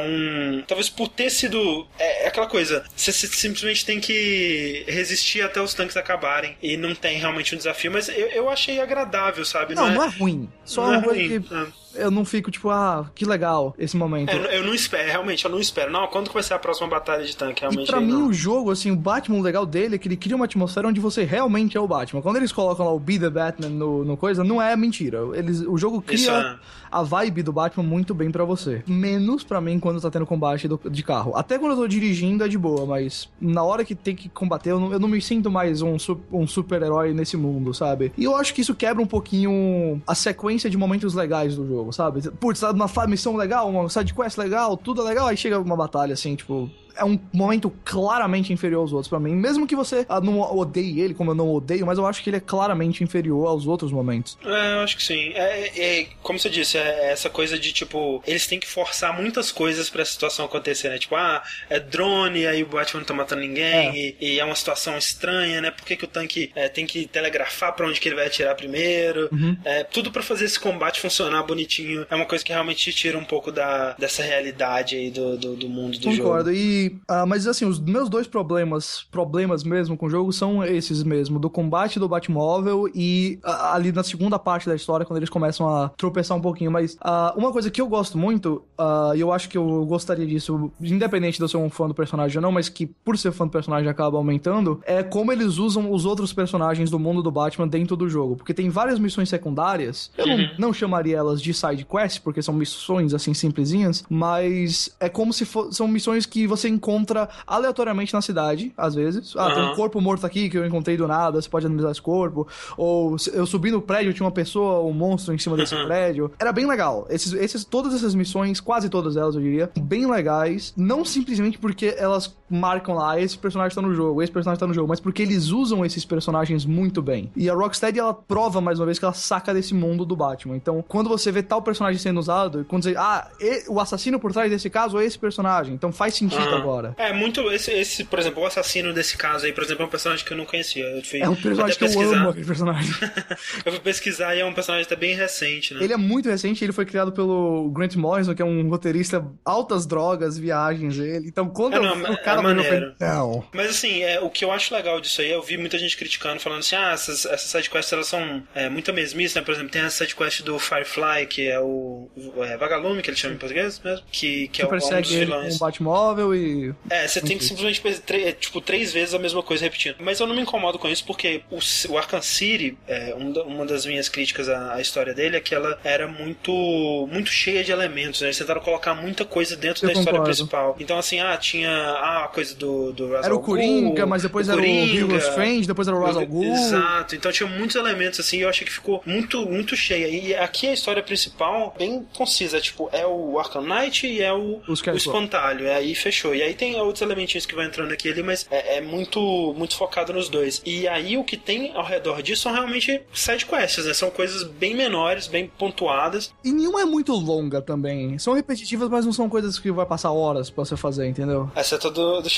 talvez 0.66 0.88
por 0.88 1.08
ter 1.08 1.30
sido. 1.30 1.86
É, 1.98 2.24
é 2.24 2.28
aquela 2.28 2.46
coisa, 2.46 2.84
você 2.94 3.12
se- 3.12 3.28
simplesmente 3.28 3.84
tem 3.84 4.00
que 4.00 4.84
resistir 4.88 5.42
até 5.42 5.60
os 5.60 5.74
tanques 5.74 5.96
acabarem. 5.96 6.56
E 6.62 6.76
não 6.76 6.94
tem 6.94 7.18
realmente 7.18 7.54
um 7.54 7.58
desafio, 7.58 7.90
mas 7.92 8.08
eu, 8.08 8.28
eu 8.28 8.48
achei 8.50 8.80
agradável, 8.80 9.44
sabe? 9.44 9.74
Não, 9.74 9.90
não 9.90 10.04
é 10.04 10.08
ruim. 10.08 10.48
Só 10.64 10.86
não 10.86 10.94
é 10.94 10.96
é 10.96 11.00
ruim, 11.00 11.40
que 11.40 11.54
é. 11.54 11.66
Eu 11.94 12.10
não 12.10 12.24
fico 12.24 12.50
tipo, 12.50 12.70
ah, 12.70 13.10
que 13.14 13.24
legal 13.24 13.74
esse 13.78 13.96
momento. 13.96 14.30
É, 14.30 14.58
eu- 14.58 14.64
não 14.64 14.74
espero, 14.74 15.08
realmente, 15.08 15.44
eu 15.44 15.50
não 15.50 15.58
espero. 15.58 15.90
Não, 15.90 16.06
quando 16.06 16.30
vai 16.32 16.42
ser 16.42 16.54
a 16.54 16.58
próxima 16.58 16.86
batalha 16.88 17.24
de 17.24 17.36
tanque? 17.36 17.60
E 17.60 17.62
Realmente, 17.62 17.86
pra 17.88 17.98
aí 17.98 18.04
mim, 18.04 18.12
não. 18.12 18.28
o 18.28 18.32
jogo, 18.32 18.70
assim, 18.70 18.90
o 18.90 18.96
Batman, 18.96 19.38
o 19.38 19.42
legal 19.42 19.64
dele 19.66 19.94
é 19.96 19.98
que 19.98 20.06
ele 20.08 20.16
cria 20.16 20.36
uma 20.36 20.44
atmosfera 20.44 20.86
onde 20.86 21.00
você 21.00 21.24
realmente 21.24 21.76
é 21.76 21.80
o 21.80 21.86
Batman. 21.88 22.22
Quando 22.22 22.36
eles 22.36 22.52
colocam 22.52 22.84
lá 22.86 22.92
o 22.92 22.98
Be 22.98 23.18
the 23.18 23.30
Batman 23.30 23.68
no, 23.70 24.04
no 24.04 24.16
coisa, 24.16 24.44
não 24.44 24.60
é 24.62 24.76
mentira. 24.76 25.18
Eles, 25.34 25.60
o 25.62 25.76
jogo 25.76 26.02
Isso 26.10 26.26
cria 26.26 26.38
é. 26.38 26.56
a 26.92 27.02
vibe 27.02 27.42
do 27.42 27.52
Batman 27.52 27.82
muito 27.84 28.14
bem 28.14 28.30
pra 28.30 28.44
você. 28.44 28.82
Menos 28.86 29.42
pra 29.44 29.60
mim 29.60 29.78
quando 29.80 30.00
tá 30.00 30.10
tendo 30.10 30.26
combate 30.26 30.68
do- 30.68 30.80
de 30.90 31.02
carro. 31.02 31.32
Até 31.34 31.58
quando 31.58 31.72
eu 31.72 31.78
tô 31.78 31.88
dirigindo 31.88 32.44
é 32.44 32.48
de 32.48 32.58
boa, 32.58 32.86
mas 32.86 33.28
na 33.40 33.62
hora 33.62 33.84
que 33.84 33.94
tem 33.94 34.14
que 34.14 34.28
combater, 34.28 34.70
eu 34.70 34.78
não, 34.80 34.92
eu 34.92 34.98
não 35.00 35.08
me 35.08 35.20
sinto 35.20 35.50
mais 35.50 35.82
um, 35.82 35.96
um 36.32 36.46
super-herói 36.46 37.12
nesse 37.14 37.36
mundo, 37.36 37.72
sabe? 37.74 38.12
E 38.16 38.24
eu 38.24 38.36
acho 38.36 38.54
que 38.54 38.60
isso 38.60 38.74
quebra 38.74 39.02
um 39.02 39.06
pouquinho 39.06 40.00
a 40.06 40.14
sequência 40.14 40.68
de 40.68 40.76
momentos 40.76 41.14
legais 41.14 41.56
do 41.56 41.66
jogo, 41.66 41.79
sabe? 41.92 42.30
Putz, 42.32 42.60
tá 42.60 42.72
numa 42.72 42.88
missão 43.06 43.36
legal, 43.36 43.68
uma 43.68 43.88
sidequest 43.88 44.38
legal, 44.38 44.76
tudo 44.76 45.02
é 45.02 45.04
legal, 45.04 45.26
aí 45.28 45.36
chega 45.36 45.58
uma 45.58 45.76
batalha 45.76 46.14
assim, 46.14 46.36
tipo, 46.36 46.70
é 47.00 47.04
um 47.04 47.18
momento 47.32 47.72
claramente 47.84 48.52
inferior 48.52 48.80
aos 48.80 48.92
outros 48.92 49.08
pra 49.08 49.18
mim. 49.18 49.34
Mesmo 49.34 49.66
que 49.66 49.74
você 49.74 50.06
ah, 50.08 50.20
não 50.20 50.40
odeie 50.40 51.00
ele, 51.00 51.14
como 51.14 51.30
eu 51.30 51.34
não 51.34 51.52
odeio, 51.52 51.84
mas 51.86 51.98
eu 51.98 52.06
acho 52.06 52.22
que 52.22 52.30
ele 52.30 52.36
é 52.36 52.40
claramente 52.40 53.02
inferior 53.02 53.46
aos 53.48 53.66
outros 53.66 53.90
momentos. 53.90 54.38
É, 54.44 54.74
eu 54.74 54.80
acho 54.80 54.96
que 54.96 55.02
sim. 55.02 55.32
É, 55.34 55.68
é- 55.68 56.00
é- 56.02 56.06
como 56.22 56.38
você 56.38 56.48
disse, 56.50 56.78
é 56.78 57.10
essa 57.12 57.28
coisa 57.30 57.58
de 57.58 57.72
tipo, 57.72 58.22
eles 58.26 58.46
têm 58.46 58.60
que 58.60 58.66
forçar 58.68 59.16
muitas 59.20 59.50
coisas 59.50 59.88
pra 59.90 60.04
situação 60.04 60.44
acontecer, 60.44 60.88
né? 60.90 60.98
Tipo, 60.98 61.16
ah, 61.16 61.42
é 61.68 61.80
drone, 61.80 62.46
aí 62.46 62.62
o 62.62 62.66
Batman 62.66 63.00
não 63.00 63.06
tá 63.06 63.14
matando 63.14 63.40
ninguém, 63.42 63.70
E, 63.96 64.16
e 64.20 64.40
é 64.40 64.44
uma 64.44 64.54
situação 64.54 64.96
estranha, 64.96 65.60
né? 65.60 65.70
Por 65.70 65.84
que, 65.84 65.96
que 65.96 66.04
o 66.04 66.08
tanque 66.08 66.50
é, 66.54 66.68
tem 66.68 66.86
que 66.86 67.06
telegrafar 67.06 67.74
pra 67.74 67.86
onde 67.86 67.98
que 68.00 68.08
ele 68.08 68.16
vai 68.16 68.26
atirar 68.26 68.54
primeiro? 68.54 69.28
É, 69.64 69.84
tudo 69.84 70.10
pra 70.12 70.22
fazer 70.22 70.44
esse 70.44 70.58
combate 70.60 71.00
funcionar 71.00 71.42
bonitinho. 71.42 72.06
É 72.10 72.14
uma 72.14 72.26
coisa 72.26 72.44
que 72.44 72.52
realmente 72.52 72.90
te 72.90 72.92
tira 72.92 73.16
um 73.18 73.24
pouco 73.24 73.50
da, 73.50 73.92
dessa 73.98 74.22
realidade 74.22 74.96
aí 74.96 75.10
do, 75.10 75.36
do, 75.36 75.56
do 75.56 75.68
mundo 75.68 75.98
do 75.98 76.10
Concordo. 76.10 76.50
jogo. 76.52 76.56
E, 76.56 76.89
ah, 77.08 77.26
mas 77.26 77.46
assim, 77.46 77.64
os 77.64 77.78
meus 77.80 78.08
dois 78.08 78.26
problemas, 78.26 79.06
problemas 79.10 79.64
mesmo 79.64 79.96
com 79.96 80.06
o 80.06 80.10
jogo 80.10 80.32
são 80.32 80.64
esses 80.64 81.02
mesmo, 81.02 81.38
do 81.38 81.50
combate 81.50 81.98
do 81.98 82.08
Batmóvel 82.08 82.88
e 82.94 83.38
ah, 83.42 83.74
ali 83.74 83.92
na 83.92 84.02
segunda 84.02 84.38
parte 84.38 84.68
da 84.68 84.74
história, 84.74 85.06
quando 85.06 85.18
eles 85.18 85.30
começam 85.30 85.68
a 85.68 85.88
tropeçar 85.90 86.36
um 86.36 86.40
pouquinho. 86.40 86.70
Mas 86.70 86.96
ah, 87.00 87.34
uma 87.36 87.52
coisa 87.52 87.70
que 87.70 87.80
eu 87.80 87.88
gosto 87.88 88.18
muito, 88.18 88.62
ah, 88.80 89.12
e 89.14 89.20
eu 89.20 89.32
acho 89.32 89.48
que 89.48 89.58
eu 89.58 89.84
gostaria 89.84 90.26
disso, 90.26 90.70
independente 90.80 91.36
de 91.38 91.44
eu 91.44 91.48
ser 91.48 91.56
um 91.58 91.68
fã 91.70 91.86
do 91.86 91.94
personagem 91.94 92.38
ou 92.38 92.42
não, 92.42 92.50
mas 92.52 92.68
que 92.68 92.86
por 92.86 93.16
ser 93.18 93.32
fã 93.32 93.44
do 93.46 93.50
personagem 93.50 93.88
acaba 93.88 94.16
aumentando, 94.16 94.80
é 94.84 95.02
como 95.02 95.30
eles 95.32 95.58
usam 95.58 95.92
os 95.92 96.04
outros 96.06 96.32
personagens 96.32 96.90
do 96.90 96.98
mundo 96.98 97.22
do 97.22 97.30
Batman 97.30 97.68
dentro 97.68 97.96
do 97.96 98.08
jogo. 98.08 98.36
Porque 98.36 98.54
tem 98.54 98.68
várias 98.70 98.98
missões 98.98 99.28
secundárias, 99.28 100.10
eu 100.16 100.26
não, 100.26 100.50
não 100.58 100.72
chamaria 100.72 101.16
elas 101.16 101.40
de 101.42 101.52
side 101.52 101.84
quest, 101.84 102.20
porque 102.22 102.40
são 102.42 102.54
missões 102.54 103.12
assim 103.14 103.34
simplesinhas, 103.34 104.04
mas 104.08 104.94
é 104.98 105.08
como 105.08 105.32
se 105.32 105.44
fo- 105.44 105.70
são 105.72 105.86
missões 105.88 106.24
que 106.26 106.46
você 106.46 106.68
encontra 106.68 107.28
aleatoriamente 107.46 108.14
na 108.14 108.22
cidade, 108.22 108.72
às 108.76 108.94
vezes. 108.94 109.34
Ah, 109.36 109.50
tem 109.50 109.62
um 109.62 109.74
corpo 109.74 110.00
morto 110.00 110.24
aqui 110.26 110.48
que 110.48 110.56
eu 110.56 110.66
encontrei 110.66 110.96
do 110.96 111.06
nada, 111.06 111.40
você 111.40 111.48
pode 111.48 111.66
analisar 111.66 111.90
esse 111.90 112.02
corpo. 112.02 112.46
Ou 112.76 113.16
eu 113.32 113.44
subi 113.46 113.70
no 113.70 113.82
prédio, 113.82 114.12
tinha 114.14 114.24
uma 114.24 114.32
pessoa, 114.32 114.80
um 114.82 114.92
monstro 114.92 115.34
em 115.34 115.38
cima 115.38 115.56
desse 115.56 115.74
Uhum. 115.74 115.84
prédio. 115.86 116.30
Era 116.38 116.52
bem 116.52 116.66
legal. 116.66 117.06
Esses, 117.10 117.32
esses, 117.32 117.64
todas 117.64 117.94
essas 117.94 118.14
missões, 118.14 118.60
quase 118.70 118.88
todas 118.88 119.16
elas, 119.16 119.34
eu 119.34 119.40
diria, 119.40 119.68
bem 119.80 120.08
legais. 120.08 120.72
Não 120.76 121.04
simplesmente 121.04 121.58
porque 121.58 121.92
elas 121.98 122.32
marcam 122.48 122.94
lá, 122.94 123.12
ah, 123.12 123.20
esse 123.20 123.38
personagem 123.38 123.74
tá 123.74 123.82
no 123.82 123.94
jogo, 123.94 124.22
esse 124.22 124.30
personagem 124.30 124.60
tá 124.60 124.66
no 124.66 124.74
jogo, 124.74 124.88
mas 124.88 125.00
porque 125.00 125.22
eles 125.22 125.48
usam 125.48 125.84
esses 125.84 126.04
personagens 126.04 126.64
muito 126.64 127.00
bem. 127.02 127.30
E 127.34 127.48
a 127.48 127.54
Rocksteady, 127.54 127.98
ela 127.98 128.12
prova 128.12 128.60
mais 128.60 128.78
uma 128.78 128.86
vez 128.86 128.98
que 128.98 129.04
ela 129.04 129.14
saca 129.14 129.54
desse 129.54 129.72
mundo 129.72 130.04
do 130.04 130.14
Batman. 130.14 130.56
Então, 130.56 130.84
quando 130.86 131.08
você 131.08 131.32
vê 131.32 131.42
tal 131.42 131.62
personagem 131.62 131.98
sendo 131.98 132.18
usado, 132.18 132.64
quando 132.68 132.84
você, 132.84 132.94
ah, 132.96 133.28
o 133.68 133.80
assassino 133.80 134.20
por 134.20 134.32
trás 134.32 134.50
desse 134.50 134.68
caso 134.68 134.98
é 134.98 135.04
esse 135.04 135.18
personagem, 135.18 135.74
então 135.74 135.92
faz 135.92 136.14
sentido 136.14 136.54
agora. 136.54 136.94
É, 136.96 137.12
muito, 137.12 137.50
esse, 137.50 137.72
esse, 137.72 138.04
por 138.04 138.18
exemplo, 138.18 138.42
o 138.42 138.46
assassino 138.46 138.92
desse 138.92 139.16
caso 139.16 139.46
aí, 139.46 139.52
por 139.52 139.64
exemplo, 139.64 139.84
é 139.84 139.86
um 139.86 139.90
personagem 139.90 140.24
que 140.24 140.32
eu 140.32 140.36
não 140.36 140.44
conhecia. 140.44 140.84
Eu 140.84 141.04
fui 141.04 141.20
é 141.20 141.28
um 141.28 141.36
personagem 141.36 141.76
que 141.76 141.84
pesquisar. 141.84 142.04
eu 142.04 142.14
amo 142.14 142.28
aquele 142.30 142.46
personagem. 142.46 142.94
eu 143.66 143.72
fui 143.72 143.80
pesquisar 143.80 144.34
e 144.34 144.40
é 144.40 144.44
um 144.44 144.52
personagem 144.52 144.84
até 144.84 144.96
bem 144.96 145.14
recente, 145.14 145.74
né? 145.74 145.82
Ele 145.82 145.92
é 145.92 145.96
muito 145.96 146.28
recente, 146.28 146.64
ele 146.64 146.72
foi 146.72 146.84
criado 146.84 147.12
pelo 147.12 147.68
Grant 147.70 147.96
Morrison, 147.96 148.34
que 148.34 148.42
é 148.42 148.44
um 148.44 148.59
roteirista 148.68 149.24
altas 149.44 149.86
drogas, 149.86 150.38
viagens, 150.38 150.98
ele. 150.98 151.28
Então, 151.28 151.48
quando 151.48 151.76
é, 151.76 151.80
não, 151.80 152.12
o 152.12 152.22
cara 152.22 152.40
é 152.40 152.42
maneiro. 152.42 152.94
não. 152.98 153.44
Mas 153.52 153.70
assim, 153.70 154.02
é, 154.02 154.20
o 154.20 154.30
que 154.30 154.44
eu 154.44 154.52
acho 154.52 154.74
legal 154.74 155.00
disso 155.00 155.20
aí, 155.20 155.30
eu 155.30 155.42
vi 155.42 155.56
muita 155.56 155.78
gente 155.78 155.96
criticando, 155.96 156.40
falando 156.40 156.60
assim, 156.60 156.76
ah, 156.76 156.92
essas, 156.92 157.24
essas 157.24 157.50
sidequests 157.50 157.92
elas 157.92 158.06
são 158.06 158.42
é, 158.54 158.68
muito 158.68 158.92
mesmices, 158.92 159.34
né? 159.34 159.42
Por 159.42 159.52
exemplo, 159.52 159.70
tem 159.70 159.82
a 159.82 159.90
sidequest 159.90 160.42
do 160.42 160.58
Firefly, 160.58 161.26
que 161.26 161.48
é 161.48 161.60
o 161.60 162.08
é, 162.38 162.56
Vagalume, 162.56 163.02
que 163.02 163.10
ele 163.10 163.16
chama 163.16 163.34
em 163.34 163.38
português 163.38 163.80
mesmo, 163.80 164.04
que, 164.10 164.48
que, 164.48 164.62
é 164.62 164.64
o 164.64 164.68
um 164.68 164.78
dos 164.78 165.10
vilões. 165.10 165.56
um 165.56 165.58
Batmóvel 165.58 166.34
e... 166.34 166.74
É, 166.88 167.06
você 167.06 167.20
tem 167.20 167.38
que 167.38 167.44
simplesmente, 167.44 167.82
é, 168.14 168.32
tipo, 168.32 168.60
três 168.60 168.92
vezes 168.92 169.14
a 169.14 169.18
mesma 169.18 169.42
coisa 169.42 169.64
repetindo. 169.64 169.96
Mas 170.00 170.20
eu 170.20 170.26
não 170.26 170.34
me 170.34 170.42
incomodo 170.42 170.78
com 170.78 170.88
isso, 170.88 171.04
porque 171.04 171.42
o, 171.50 171.58
o 171.92 171.98
Arkham 171.98 172.22
City, 172.22 172.76
é, 172.86 173.14
uma 173.14 173.66
das 173.66 173.86
minhas 173.86 174.08
críticas 174.08 174.48
à, 174.48 174.74
à, 174.74 174.80
história 174.80 175.14
dele 175.14 175.36
é 175.36 175.40
que 175.40 175.54
ela 175.54 175.78
era 175.84 176.06
muito, 176.06 177.08
muito 177.10 177.30
cheia 177.30 177.62
de 177.62 177.72
elementos, 177.72 178.20
né? 178.20 178.28
Eles 178.28 178.40
tentaram 178.50 178.60
colocar 178.60 178.94
muita 178.94 179.24
coisa 179.24 179.56
dentro 179.56 179.84
eu 179.84 179.88
da 179.88 179.94
concordo. 179.94 180.00
história 180.00 180.24
principal. 180.24 180.76
Então, 180.78 180.98
assim, 180.98 181.20
ah, 181.20 181.36
tinha 181.36 181.70
ah, 181.70 182.24
a 182.24 182.28
coisa 182.28 182.54
do, 182.54 182.92
do 182.92 183.14
Era 183.16 183.34
o 183.34 183.40
Coringa, 183.40 184.06
mas 184.06 184.22
depois 184.22 184.48
o 184.48 184.52
era 184.52 184.60
Coringa, 184.60 185.02
o 185.02 185.04
Hugo 185.04 185.16
Strange, 185.16 185.66
depois 185.66 185.88
era 185.88 185.96
o 185.96 186.02
Ra's 186.02 186.16
al 186.16 186.26
Ghul. 186.26 186.44
Exato. 186.44 187.14
Então 187.14 187.30
tinha 187.30 187.48
muitos 187.48 187.76
elementos, 187.76 188.20
assim, 188.20 188.38
e 188.38 188.40
eu 188.42 188.48
achei 188.48 188.66
que 188.66 188.72
ficou 188.72 189.02
muito, 189.06 189.46
muito 189.46 189.76
cheia. 189.76 190.08
E 190.08 190.34
aqui 190.34 190.66
a 190.68 190.72
história 190.72 191.02
principal, 191.02 191.74
bem 191.78 192.06
concisa, 192.14 192.60
tipo, 192.60 192.88
é 192.92 193.06
o 193.06 193.38
Arkham 193.38 193.62
Knight 193.62 194.06
e 194.06 194.20
é 194.20 194.32
o, 194.32 194.60
o 194.66 194.96
espantalho. 194.96 195.66
É, 195.66 195.76
aí 195.76 195.94
fechou. 195.94 196.34
E 196.34 196.42
aí 196.42 196.54
tem 196.54 196.76
outros 196.76 197.02
elementinhos 197.02 197.46
que 197.46 197.54
vão 197.54 197.64
entrando 197.64 197.92
aqui 197.92 198.10
ali, 198.10 198.22
mas 198.22 198.46
é, 198.50 198.78
é, 198.78 198.80
muito, 198.80 199.54
muito 199.56 199.76
focado 199.76 200.12
nos 200.12 200.28
dois. 200.28 200.60
E 200.64 200.88
aí 200.88 201.16
o 201.16 201.24
que 201.24 201.36
tem 201.36 201.72
ao 201.74 201.84
redor 201.84 202.22
disso 202.22 202.42
são 202.42 202.52
realmente 202.52 203.00
side 203.12 203.46
quests, 203.46 203.84
né? 203.84 203.94
São 203.94 204.10
coisas 204.10 204.42
bem 204.42 204.74
menores, 204.74 205.26
bem 205.26 205.50
pontuadas. 205.58 206.32
E 206.44 206.52
nenhuma 206.52 206.82
é 206.82 206.84
muito 206.84 207.12
longa 207.12 207.60
também. 207.60 208.18
São 208.18 208.29
repetitivas, 208.34 208.88
mas 208.88 209.04
não 209.04 209.12
são 209.12 209.28
coisas 209.28 209.58
que 209.58 209.70
vai 209.70 209.86
passar 209.86 210.12
horas 210.12 210.50
pra 210.50 210.64
você 210.64 210.76
fazer, 210.76 211.06
entendeu? 211.06 211.50
Exceto 211.56 211.88
é 211.88 211.90
do, 211.90 212.20
do 212.22 212.30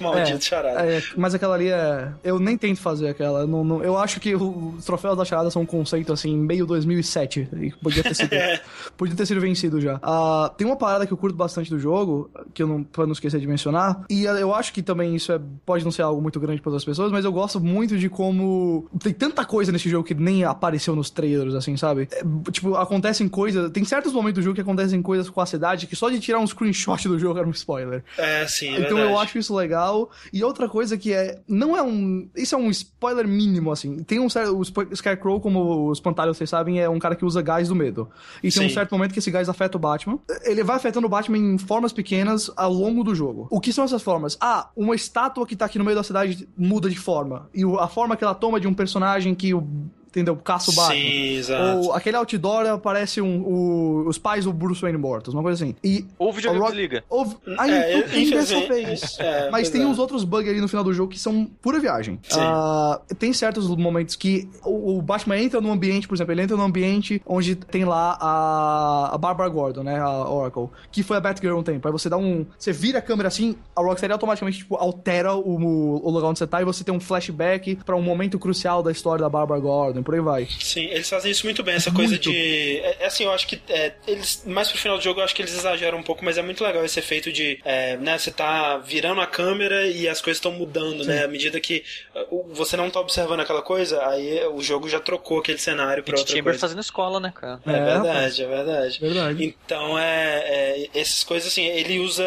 maldito 0.00 0.38
é, 0.38 0.40
charada. 0.40 0.86
É, 0.86 1.02
mas 1.16 1.34
aquela 1.34 1.54
ali 1.54 1.68
é. 1.68 2.12
Eu 2.22 2.38
nem 2.38 2.56
tento 2.56 2.80
fazer 2.80 3.08
aquela. 3.08 3.46
Não, 3.46 3.64
não, 3.64 3.82
eu 3.82 3.96
acho 3.96 4.20
que 4.20 4.34
os 4.34 4.84
troféus 4.84 5.16
da 5.16 5.24
charada 5.24 5.50
são 5.50 5.62
um 5.62 5.66
conceito 5.66 6.12
assim, 6.12 6.36
meio 6.36 6.66
2007. 6.66 7.48
E 7.60 7.70
podia 7.82 8.02
ter 8.02 8.14
sido, 8.14 8.30
podia 8.96 9.16
ter 9.16 9.26
sido 9.26 9.40
vencido 9.40 9.80
já. 9.80 9.96
Uh, 9.96 10.48
tem 10.56 10.66
uma 10.66 10.76
parada 10.76 11.06
que 11.06 11.12
eu 11.12 11.16
curto 11.16 11.36
bastante 11.36 11.70
do 11.70 11.78
jogo, 11.78 12.30
que 12.54 12.62
eu 12.62 12.66
não, 12.66 12.82
pra 12.82 13.06
não 13.06 13.12
esquecer 13.12 13.40
de 13.40 13.46
mencionar, 13.46 14.04
e 14.08 14.24
eu 14.24 14.54
acho 14.54 14.72
que 14.72 14.82
também 14.82 15.14
isso 15.14 15.32
é, 15.32 15.40
pode 15.64 15.84
não 15.84 15.90
ser 15.90 16.02
algo 16.02 16.20
muito 16.20 16.38
grande 16.40 16.60
para 16.60 16.70
outras 16.70 16.84
pessoas, 16.84 17.12
mas 17.12 17.24
eu 17.24 17.32
gosto 17.32 17.60
muito 17.60 17.98
de 17.98 18.08
como 18.08 18.88
tem 19.02 19.12
tanta 19.12 19.44
coisa 19.44 19.72
nesse 19.72 19.88
jogo 19.88 20.04
que 20.04 20.14
nem 20.14 20.44
apareceu 20.44 20.94
nos 20.94 21.10
trailers, 21.10 21.54
assim, 21.54 21.76
sabe? 21.76 22.08
É, 22.12 22.50
tipo, 22.50 22.74
acontecem 22.74 23.28
coisas, 23.28 23.70
tem 23.70 23.84
certos 23.84 24.12
momentos 24.12 24.40
do 24.40 24.42
jogo 24.42 24.54
que 24.54 24.60
acontecem 24.60 25.00
coisas 25.02 25.19
com 25.28 25.40
a 25.40 25.46
cidade 25.46 25.86
que 25.86 25.96
só 25.96 26.08
de 26.08 26.20
tirar 26.20 26.38
um 26.38 26.46
screenshot 26.46 27.06
do 27.08 27.18
jogo 27.18 27.38
era 27.38 27.46
um 27.46 27.50
spoiler. 27.50 28.04
É, 28.16 28.46
sim, 28.46 28.68
é 28.68 28.80
Então 28.80 28.96
verdade. 28.96 29.12
eu 29.12 29.18
acho 29.18 29.38
isso 29.38 29.54
legal. 29.54 30.10
E 30.32 30.42
outra 30.42 30.68
coisa 30.68 30.96
que 30.96 31.12
é, 31.12 31.40
não 31.48 31.76
é 31.76 31.82
um, 31.82 32.28
isso 32.36 32.54
é 32.54 32.58
um 32.58 32.70
spoiler 32.70 33.26
mínimo, 33.26 33.72
assim. 33.72 34.02
Tem 34.04 34.18
um 34.20 34.28
certo, 34.30 34.56
o 34.56 34.64
Scarecrow, 34.96 35.40
como 35.40 35.90
os 35.90 36.00
pantalhos 36.00 36.36
vocês 36.36 36.48
sabem, 36.48 36.80
é 36.80 36.88
um 36.88 36.98
cara 36.98 37.16
que 37.16 37.24
usa 37.24 37.42
gás 37.42 37.68
do 37.68 37.74
medo. 37.74 38.08
E 38.42 38.50
sim. 38.50 38.60
tem 38.60 38.68
um 38.68 38.70
certo 38.72 38.92
momento 38.92 39.12
que 39.12 39.18
esse 39.18 39.30
gás 39.30 39.48
afeta 39.48 39.76
o 39.76 39.80
Batman. 39.80 40.18
Ele 40.44 40.62
vai 40.62 40.76
afetando 40.76 41.06
o 41.06 41.10
Batman 41.10 41.38
em 41.38 41.58
formas 41.58 41.92
pequenas 41.92 42.50
ao 42.56 42.72
longo 42.72 43.02
do 43.02 43.14
jogo. 43.14 43.48
O 43.50 43.60
que 43.60 43.72
são 43.72 43.84
essas 43.84 44.02
formas? 44.02 44.36
Ah, 44.40 44.70
uma 44.76 44.94
estátua 44.94 45.46
que 45.46 45.56
tá 45.56 45.64
aqui 45.66 45.78
no 45.78 45.84
meio 45.84 45.96
da 45.96 46.02
cidade 46.02 46.48
muda 46.56 46.88
de 46.88 46.98
forma. 46.98 47.48
E 47.54 47.62
a 47.78 47.88
forma 47.88 48.16
que 48.16 48.24
ela 48.24 48.34
toma 48.34 48.60
de 48.60 48.66
um 48.66 48.74
personagem 48.74 49.34
que 49.34 49.52
o 49.54 49.66
entendeu? 50.10 50.36
Caça 50.36 50.70
o 50.70 50.74
Batman. 50.74 50.94
Sim, 50.94 51.34
exato. 51.36 51.78
Ou 51.78 51.92
aquele 51.92 52.16
outdoor 52.16 52.66
aparece 52.66 53.20
um, 53.20 53.42
o, 53.42 54.08
os 54.08 54.18
pais 54.18 54.44
do 54.44 54.52
Bruce 54.52 54.80
Wayne 54.80 54.98
mortos, 54.98 55.32
uma 55.32 55.42
coisa 55.42 55.64
assim. 55.64 55.74
E 55.82 56.04
ou 56.18 56.28
o 56.28 56.32
videogame 56.32 56.60
Rock, 56.60 56.72
desliga. 56.72 57.04
Ou, 57.08 57.40
aí, 57.58 57.70
é, 57.70 58.02
tem 58.02 58.30
dessa 58.30 58.60
vez. 58.66 59.18
É, 59.18 59.50
Mas 59.50 59.70
tem 59.70 59.82
é. 59.82 59.86
uns 59.86 59.98
outros 59.98 60.24
bugs 60.24 60.50
ali 60.50 60.60
no 60.60 60.68
final 60.68 60.84
do 60.84 60.92
jogo 60.92 61.12
que 61.12 61.18
são 61.18 61.44
pura 61.62 61.78
viagem. 61.78 62.18
Uh, 62.32 63.14
tem 63.14 63.32
certos 63.32 63.68
momentos 63.68 64.16
que 64.16 64.48
o, 64.64 64.98
o, 64.98 65.02
Batman 65.02 65.38
entra 65.38 65.60
num 65.60 65.72
ambiente, 65.72 66.08
por 66.08 66.14
exemplo, 66.14 66.32
ele 66.32 66.42
entra 66.42 66.56
num 66.56 66.64
ambiente 66.64 67.22
onde 67.24 67.54
tem 67.54 67.84
lá 67.84 68.18
a, 68.20 69.14
a 69.14 69.18
Barbara 69.18 69.48
Gordon, 69.48 69.82
né? 69.82 70.00
A 70.00 70.28
Oracle, 70.28 70.68
que 70.90 71.02
foi 71.02 71.16
a 71.16 71.20
Batgirl 71.20 71.56
um 71.56 71.62
tempo. 71.62 71.86
Aí 71.86 71.92
você 71.92 72.08
dá 72.08 72.16
um. 72.16 72.44
Você 72.58 72.72
vira 72.72 72.98
a 72.98 73.02
câmera 73.02 73.28
assim, 73.28 73.56
a 73.74 73.80
Rocksteady 73.80 74.12
automaticamente 74.12 74.58
tipo, 74.58 74.76
altera 74.76 75.34
o, 75.34 76.04
o 76.04 76.10
lugar 76.10 76.28
onde 76.28 76.38
você 76.38 76.46
tá 76.46 76.60
e 76.60 76.64
você 76.64 76.82
tem 76.82 76.94
um 76.94 77.00
flashback 77.00 77.76
para 77.76 77.96
um 77.96 78.02
momento 78.02 78.38
crucial 78.38 78.82
da 78.82 78.90
história 78.90 79.22
da 79.22 79.28
Barbara 79.28 79.60
Gordon 79.60 79.99
por 80.02 80.14
aí 80.14 80.20
vai. 80.20 80.48
Sim, 80.58 80.86
eles 80.86 81.08
fazem 81.08 81.30
isso 81.30 81.44
muito 81.44 81.62
bem, 81.62 81.74
essa 81.74 81.90
muito. 81.90 82.08
coisa 82.08 82.18
de. 82.18 82.78
É, 82.78 82.96
é, 83.00 83.06
assim, 83.06 83.24
eu 83.24 83.32
acho 83.32 83.46
que. 83.46 83.60
É, 83.68 83.92
eles, 84.06 84.42
mais 84.46 84.68
pro 84.68 84.78
final 84.78 84.98
do 84.98 85.04
jogo, 85.04 85.20
eu 85.20 85.24
acho 85.24 85.34
que 85.34 85.42
eles 85.42 85.54
exageram 85.54 85.98
um 85.98 86.02
pouco, 86.02 86.24
mas 86.24 86.38
é 86.38 86.42
muito 86.42 86.64
legal 86.64 86.84
esse 86.84 86.98
efeito 86.98 87.32
de. 87.32 87.60
É, 87.64 87.96
né, 87.96 88.18
você 88.18 88.30
tá 88.30 88.78
virando 88.78 89.20
a 89.20 89.26
câmera 89.26 89.86
e 89.86 90.08
as 90.08 90.20
coisas 90.20 90.38
estão 90.38 90.52
mudando, 90.52 91.02
Sim. 91.02 91.10
né? 91.10 91.24
À 91.24 91.28
medida 91.28 91.60
que 91.60 91.84
uh, 92.30 92.48
você 92.52 92.76
não 92.76 92.90
tá 92.90 93.00
observando 93.00 93.40
aquela 93.40 93.62
coisa, 93.62 94.04
aí 94.06 94.44
o 94.46 94.62
jogo 94.62 94.88
já 94.88 95.00
trocou 95.00 95.38
aquele 95.38 95.58
cenário 95.58 96.02
pra 96.02 96.16
outra 96.16 96.30
Chamber 96.30 96.44
coisa. 96.44 96.58
fazendo 96.58 96.80
escola, 96.80 97.20
né, 97.20 97.32
cara? 97.34 97.60
É, 97.66 97.72
é 97.72 97.84
verdade, 97.84 98.42
é 98.42 98.46
verdade. 98.46 99.00
verdade. 99.00 99.44
Então, 99.44 99.98
é, 99.98 100.38
é, 100.46 100.88
essas 100.94 101.24
coisas, 101.24 101.50
assim, 101.50 101.64
ele 101.66 101.98
usa 101.98 102.24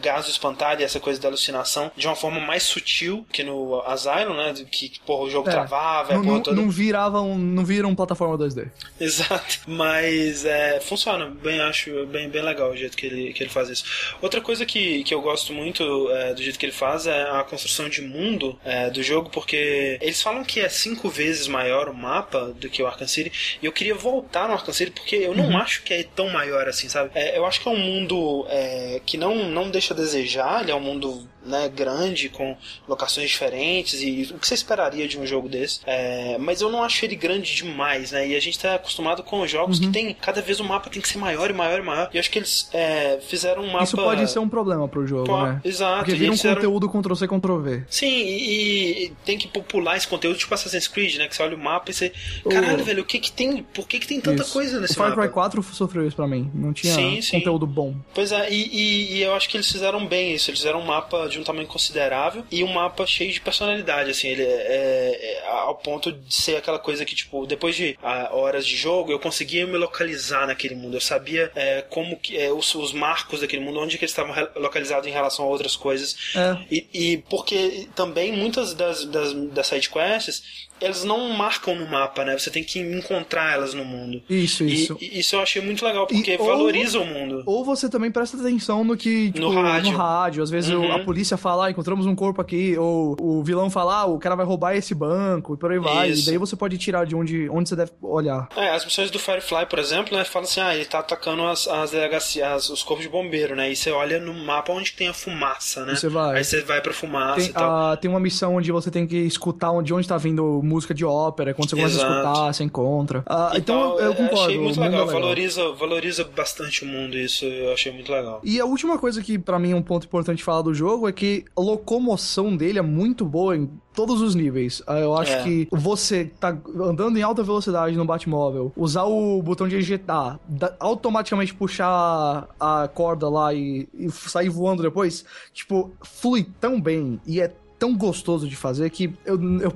gás 0.00 0.24
do 0.26 0.30
espantalho 0.30 0.80
e 0.80 0.84
essa 0.84 1.00
coisa 1.00 1.20
da 1.20 1.28
alucinação 1.28 1.90
de 1.96 2.06
uma 2.06 2.16
forma 2.16 2.40
mais 2.40 2.62
sutil 2.62 3.26
que 3.32 3.42
no 3.42 3.80
Asylum, 3.82 4.34
né? 4.34 4.54
Que, 4.70 4.92
porra, 5.04 5.24
o 5.24 5.30
jogo 5.30 5.48
é. 5.48 5.52
travava, 5.52 6.14
não, 6.14 6.22
não, 6.22 6.40
toda... 6.40 6.56
não 6.56 6.70
viravam, 7.02 7.36
não 7.38 7.64
viram 7.64 7.94
plataforma 7.94 8.38
2D. 8.38 8.68
Exato. 9.00 9.60
Mas 9.66 10.44
é, 10.44 10.80
funciona 10.80 11.26
bem, 11.26 11.60
acho 11.60 12.06
bem, 12.06 12.28
bem 12.28 12.42
legal 12.42 12.70
o 12.70 12.76
jeito 12.76 12.96
que 12.96 13.06
ele, 13.06 13.32
que 13.32 13.42
ele 13.42 13.50
faz 13.50 13.68
isso. 13.68 13.84
Outra 14.20 14.40
coisa 14.40 14.64
que, 14.64 15.02
que 15.04 15.14
eu 15.14 15.20
gosto 15.20 15.52
muito 15.52 16.10
é, 16.10 16.34
do 16.34 16.42
jeito 16.42 16.58
que 16.58 16.66
ele 16.66 16.72
faz 16.72 17.06
é 17.06 17.22
a 17.22 17.42
construção 17.44 17.88
de 17.88 18.02
mundo 18.02 18.58
é, 18.64 18.90
do 18.90 19.02
jogo, 19.02 19.30
porque 19.30 19.98
eles 20.00 20.22
falam 20.22 20.44
que 20.44 20.60
é 20.60 20.68
cinco 20.68 21.08
vezes 21.08 21.48
maior 21.48 21.88
o 21.88 21.94
mapa 21.94 22.52
do 22.58 22.68
que 22.68 22.82
o 22.82 22.86
Arkham 22.86 23.08
City, 23.08 23.58
e 23.60 23.66
eu 23.66 23.72
queria 23.72 23.94
voltar 23.94 24.48
no 24.48 24.54
Arkham 24.54 24.72
City 24.72 24.92
porque 24.92 25.16
eu 25.16 25.34
não 25.34 25.48
uhum. 25.48 25.58
acho 25.58 25.82
que 25.82 25.94
é 25.94 26.02
tão 26.02 26.28
maior 26.30 26.68
assim, 26.68 26.88
sabe? 26.88 27.10
É, 27.14 27.36
eu 27.36 27.44
acho 27.46 27.60
que 27.60 27.68
é 27.68 27.70
um 27.70 27.78
mundo 27.78 28.46
é, 28.48 29.00
que 29.04 29.16
não, 29.16 29.48
não 29.48 29.70
deixa 29.70 29.94
a 29.94 29.96
desejar, 29.96 30.62
ele 30.62 30.70
é 30.70 30.74
um 30.74 30.80
mundo 30.80 31.28
né, 31.44 31.68
grande, 31.68 32.28
com 32.28 32.56
locações 32.88 33.30
diferentes, 33.30 34.00
e 34.02 34.32
o 34.34 34.38
que 34.38 34.46
você 34.46 34.54
esperaria 34.54 35.06
de 35.08 35.18
um 35.18 35.26
jogo 35.26 35.48
desse. 35.48 35.80
É, 35.86 36.36
mas 36.38 36.60
eu 36.60 36.70
não 36.70 36.82
acho 36.82 37.04
ele 37.04 37.16
grande 37.16 37.54
demais, 37.54 38.12
né? 38.12 38.28
E 38.28 38.36
a 38.36 38.40
gente 38.40 38.58
tá 38.58 38.74
acostumado 38.74 39.22
com 39.22 39.46
jogos 39.46 39.78
uhum. 39.78 39.86
que 39.86 39.92
tem. 39.92 40.14
Cada 40.14 40.40
vez 40.40 40.60
o 40.60 40.64
mapa 40.64 40.90
tem 40.90 41.00
que 41.00 41.08
ser 41.08 41.18
maior 41.18 41.50
e 41.50 41.52
maior 41.52 41.78
e 41.78 41.82
maior. 41.82 42.10
E 42.12 42.16
eu 42.16 42.20
acho 42.20 42.30
que 42.30 42.38
eles 42.38 42.68
é, 42.72 43.18
fizeram 43.20 43.62
um 43.62 43.72
mapa. 43.72 43.84
Isso 43.84 43.96
pode 43.96 44.30
ser 44.30 44.38
um 44.38 44.48
problema 44.48 44.88
pro 44.88 45.06
jogo, 45.06 45.26
Pô, 45.26 45.42
né? 45.42 45.60
Exato. 45.64 46.04
Porque 46.04 46.14
vira 46.14 46.32
um 46.32 46.36
fizeram... 46.36 46.56
conteúdo 46.56 46.88
Ctrl-C, 46.88 47.28
Ctrl-V. 47.28 47.84
Sim, 47.88 48.06
e, 48.06 49.04
e, 49.04 49.12
tem 49.24 49.38
que 49.38 49.48
popular 49.48 49.96
esse 49.96 50.08
conteúdo, 50.08 50.38
tipo 50.38 50.52
Assassin's 50.54 50.88
Creed, 50.88 51.16
né? 51.16 51.28
Que 51.28 51.36
você 51.36 51.42
olha 51.42 51.56
o 51.56 51.60
mapa 51.60 51.90
e 51.90 51.94
você. 51.94 52.12
Caralho, 52.48 52.84
velho, 52.84 53.02
o 53.02 53.06
que 53.06 53.18
que 53.18 53.32
tem. 53.32 53.62
Por 53.62 53.86
que 53.86 53.98
que 53.98 54.06
tem 54.06 54.20
tanta 54.20 54.42
isso. 54.42 54.52
coisa 54.52 54.80
nesse 54.80 54.94
o 54.94 54.96
Far 54.96 55.14
Cry 55.14 55.28
4 55.28 55.62
sofreu 55.62 56.06
isso 56.06 56.16
pra 56.16 56.26
mim. 56.26 56.50
Não 56.54 56.72
tinha 56.72 56.94
sim, 56.94 57.20
sim. 57.20 57.38
conteúdo 57.38 57.66
bom. 57.66 57.94
Pois 58.14 58.32
é, 58.32 58.50
e, 58.50 58.68
e, 58.68 59.14
e 59.16 59.22
eu 59.22 59.34
acho 59.34 59.48
que 59.48 59.56
eles 59.56 59.70
fizeram 59.70 60.06
bem 60.06 60.34
isso. 60.34 60.50
Eles 60.50 60.60
fizeram 60.60 60.80
um 60.80 60.86
mapa 60.86 61.28
de 61.32 61.40
um 61.40 61.44
tamanho 61.44 61.66
considerável 61.66 62.44
e 62.50 62.62
um 62.62 62.72
mapa 62.72 63.06
cheio 63.06 63.32
de 63.32 63.40
personalidade, 63.40 64.10
assim. 64.10 64.28
Ele 64.28 64.42
é, 64.42 64.46
é, 64.46 65.42
é 65.44 65.48
ao 65.48 65.74
ponto 65.74 66.12
de 66.12 66.34
ser 66.34 66.56
aquela 66.56 66.78
coisa 66.78 67.04
que, 67.04 67.14
tipo, 67.14 67.46
depois 67.46 67.74
de 67.74 67.98
a, 68.02 68.28
ah, 68.28 68.34
horas 68.34 68.66
de 68.66 68.76
jogo, 68.76 69.10
eu 69.10 69.18
conseguia 69.18 69.66
me 69.66 69.76
localizar 69.76 70.46
naquele 70.46 70.74
mundo. 70.74 70.96
Eu 70.96 71.00
sabia 71.00 71.50
é, 71.54 71.82
como 71.82 72.16
que 72.16 72.36
é, 72.36 72.52
os, 72.52 72.74
os, 72.74 72.92
marcos 72.92 73.40
daquele 73.40 73.62
mundo, 73.62 73.80
onde 73.80 73.98
que 73.98 74.04
eles 74.04 74.12
estavam 74.12 74.34
localizados 74.56 75.06
em 75.06 75.12
relação 75.12 75.44
a 75.44 75.48
outras 75.48 75.76
coisas. 75.76 76.16
É. 76.34 76.58
E, 76.70 76.86
e, 76.92 77.16
porque 77.28 77.88
também 77.94 78.32
muitas 78.32 78.74
das, 78.74 79.04
das, 79.04 79.32
das 79.32 79.66
sidequests 79.66 80.70
elas 80.82 81.04
não 81.04 81.30
marcam 81.30 81.74
no 81.74 81.86
mapa, 81.86 82.24
né? 82.24 82.36
Você 82.38 82.50
tem 82.50 82.62
que 82.64 82.78
encontrar 82.78 83.54
elas 83.54 83.74
no 83.74 83.84
mundo. 83.84 84.22
Isso, 84.28 84.64
isso. 84.64 84.96
E, 85.00 85.20
isso 85.20 85.36
eu 85.36 85.40
achei 85.40 85.62
muito 85.62 85.84
legal, 85.84 86.06
porque 86.06 86.32
e, 86.32 86.36
valoriza 86.36 86.98
ou, 86.98 87.04
o 87.04 87.06
mundo. 87.06 87.42
Ou 87.46 87.64
você 87.64 87.88
também 87.88 88.10
presta 88.10 88.36
atenção 88.36 88.84
no 88.84 88.96
que. 88.96 89.32
Tipo, 89.32 89.40
no 89.40 89.62
rádio. 89.62 89.92
No 89.92 89.96
rádio. 89.96 90.42
Às 90.42 90.50
vezes 90.50 90.70
uhum. 90.70 90.92
a 90.92 90.98
polícia 91.00 91.36
fala, 91.36 91.66
ah, 91.66 91.70
encontramos 91.70 92.06
um 92.06 92.14
corpo 92.14 92.40
aqui, 92.40 92.76
ou 92.76 93.16
o 93.20 93.42
vilão 93.42 93.70
fala, 93.70 94.00
ah, 94.00 94.06
o 94.06 94.18
cara 94.18 94.34
vai 94.34 94.44
roubar 94.44 94.74
esse 94.74 94.94
banco, 94.94 95.54
e 95.54 95.56
por 95.56 95.72
aí 95.72 95.78
vai. 95.78 96.10
Isso. 96.10 96.22
E 96.22 96.26
daí 96.26 96.38
você 96.38 96.56
pode 96.56 96.76
tirar 96.78 97.06
de 97.06 97.14
onde, 97.14 97.48
onde 97.48 97.68
você 97.68 97.76
deve 97.76 97.92
olhar. 98.02 98.48
É, 98.56 98.70
as 98.70 98.84
missões 98.84 99.10
do 99.10 99.18
Firefly, 99.18 99.66
por 99.66 99.78
exemplo, 99.78 100.16
né, 100.16 100.24
fala 100.24 100.44
assim, 100.44 100.60
ah, 100.60 100.74
ele 100.74 100.84
tá 100.84 100.98
atacando 100.98 101.44
as, 101.44 101.66
as 101.68 101.90
delegacias, 101.90 102.68
os 102.70 102.82
corpos 102.82 103.04
de 103.04 103.10
bombeiro, 103.10 103.54
né? 103.54 103.70
E 103.70 103.76
você 103.76 103.90
olha 103.90 104.20
no 104.20 104.34
mapa 104.34 104.72
onde 104.72 104.92
tem 104.92 105.08
a 105.08 105.14
fumaça, 105.14 105.84
né? 105.84 105.94
Você 105.94 106.08
vai. 106.08 106.38
Aí 106.38 106.44
você 106.44 106.60
vai 106.62 106.80
pra 106.80 106.92
fumaça 106.92 107.40
Tem, 107.40 107.50
e 107.50 107.52
tal. 107.52 107.70
ah, 107.70 107.96
tem 107.96 108.10
uma 108.10 108.20
missão 108.20 108.56
onde 108.56 108.70
você 108.72 108.90
tem 108.90 109.06
que 109.06 109.16
escutar 109.16 109.70
onde, 109.70 109.92
onde 109.92 110.06
tá 110.06 110.16
vindo 110.16 110.62
música 110.72 110.92
de 110.94 111.04
ópera. 111.04 111.54
Quando 111.54 111.70
você 111.70 111.76
começa 111.76 111.94
a 111.94 111.98
Exato. 111.98 112.12
escutar, 112.28 112.52
você 112.52 112.64
encontra. 112.64 113.22
Ah, 113.26 113.52
então 113.54 113.96
tal, 113.96 114.00
eu 114.00 114.14
concordo. 114.14 114.40
Achei 114.44 114.58
muito 114.58 114.80
é 114.82 114.88
legal, 114.88 115.06
valoriza, 115.06 115.72
valoriza 115.72 116.24
bastante 116.24 116.84
o 116.84 116.86
mundo, 116.88 117.16
isso 117.16 117.44
eu 117.44 117.72
achei 117.72 117.92
muito 117.92 118.10
legal. 118.10 118.40
E 118.42 118.58
a 118.60 118.64
última 118.64 118.98
coisa 118.98 119.22
que 119.22 119.38
pra 119.38 119.58
mim 119.58 119.72
é 119.72 119.76
um 119.76 119.82
ponto 119.82 120.06
importante 120.06 120.42
falar 120.42 120.62
do 120.62 120.74
jogo 120.74 121.08
é 121.08 121.12
que 121.12 121.44
a 121.56 121.60
locomoção 121.60 122.56
dele 122.56 122.78
é 122.78 122.82
muito 122.82 123.24
boa 123.24 123.56
em 123.56 123.70
todos 123.94 124.22
os 124.22 124.34
níveis. 124.34 124.82
Ah, 124.86 124.98
Eu 124.98 125.14
acho 125.16 125.32
É. 125.32 125.42
que 125.42 125.68
você 125.70 126.24
tá 126.40 126.56
andando 126.80 127.18
em 127.18 127.22
alta 127.22 127.42
velocidade 127.42 127.94
no 127.96 128.04
Batmóvel, 128.06 128.72
usar 128.76 129.04
o 129.04 129.42
botão 129.42 129.68
de 129.68 129.76
ejetar, 129.76 130.40
automaticamente 130.80 131.54
puxar 131.54 132.48
a 132.58 132.88
corda 132.88 133.28
lá 133.28 133.52
e, 133.52 133.88
e 133.94 134.10
sair 134.10 134.48
voando 134.48 134.82
depois, 134.82 135.24
tipo, 135.52 135.90
flui 136.02 136.46
tão 136.60 136.80
bem 136.80 137.20
e 137.26 137.40
é 137.40 137.52
tão 137.82 137.96
gostoso 137.96 138.48
de 138.48 138.54
fazer 138.54 138.88
que 138.90 139.12
eu, 139.24 139.36
eu, 139.60 139.72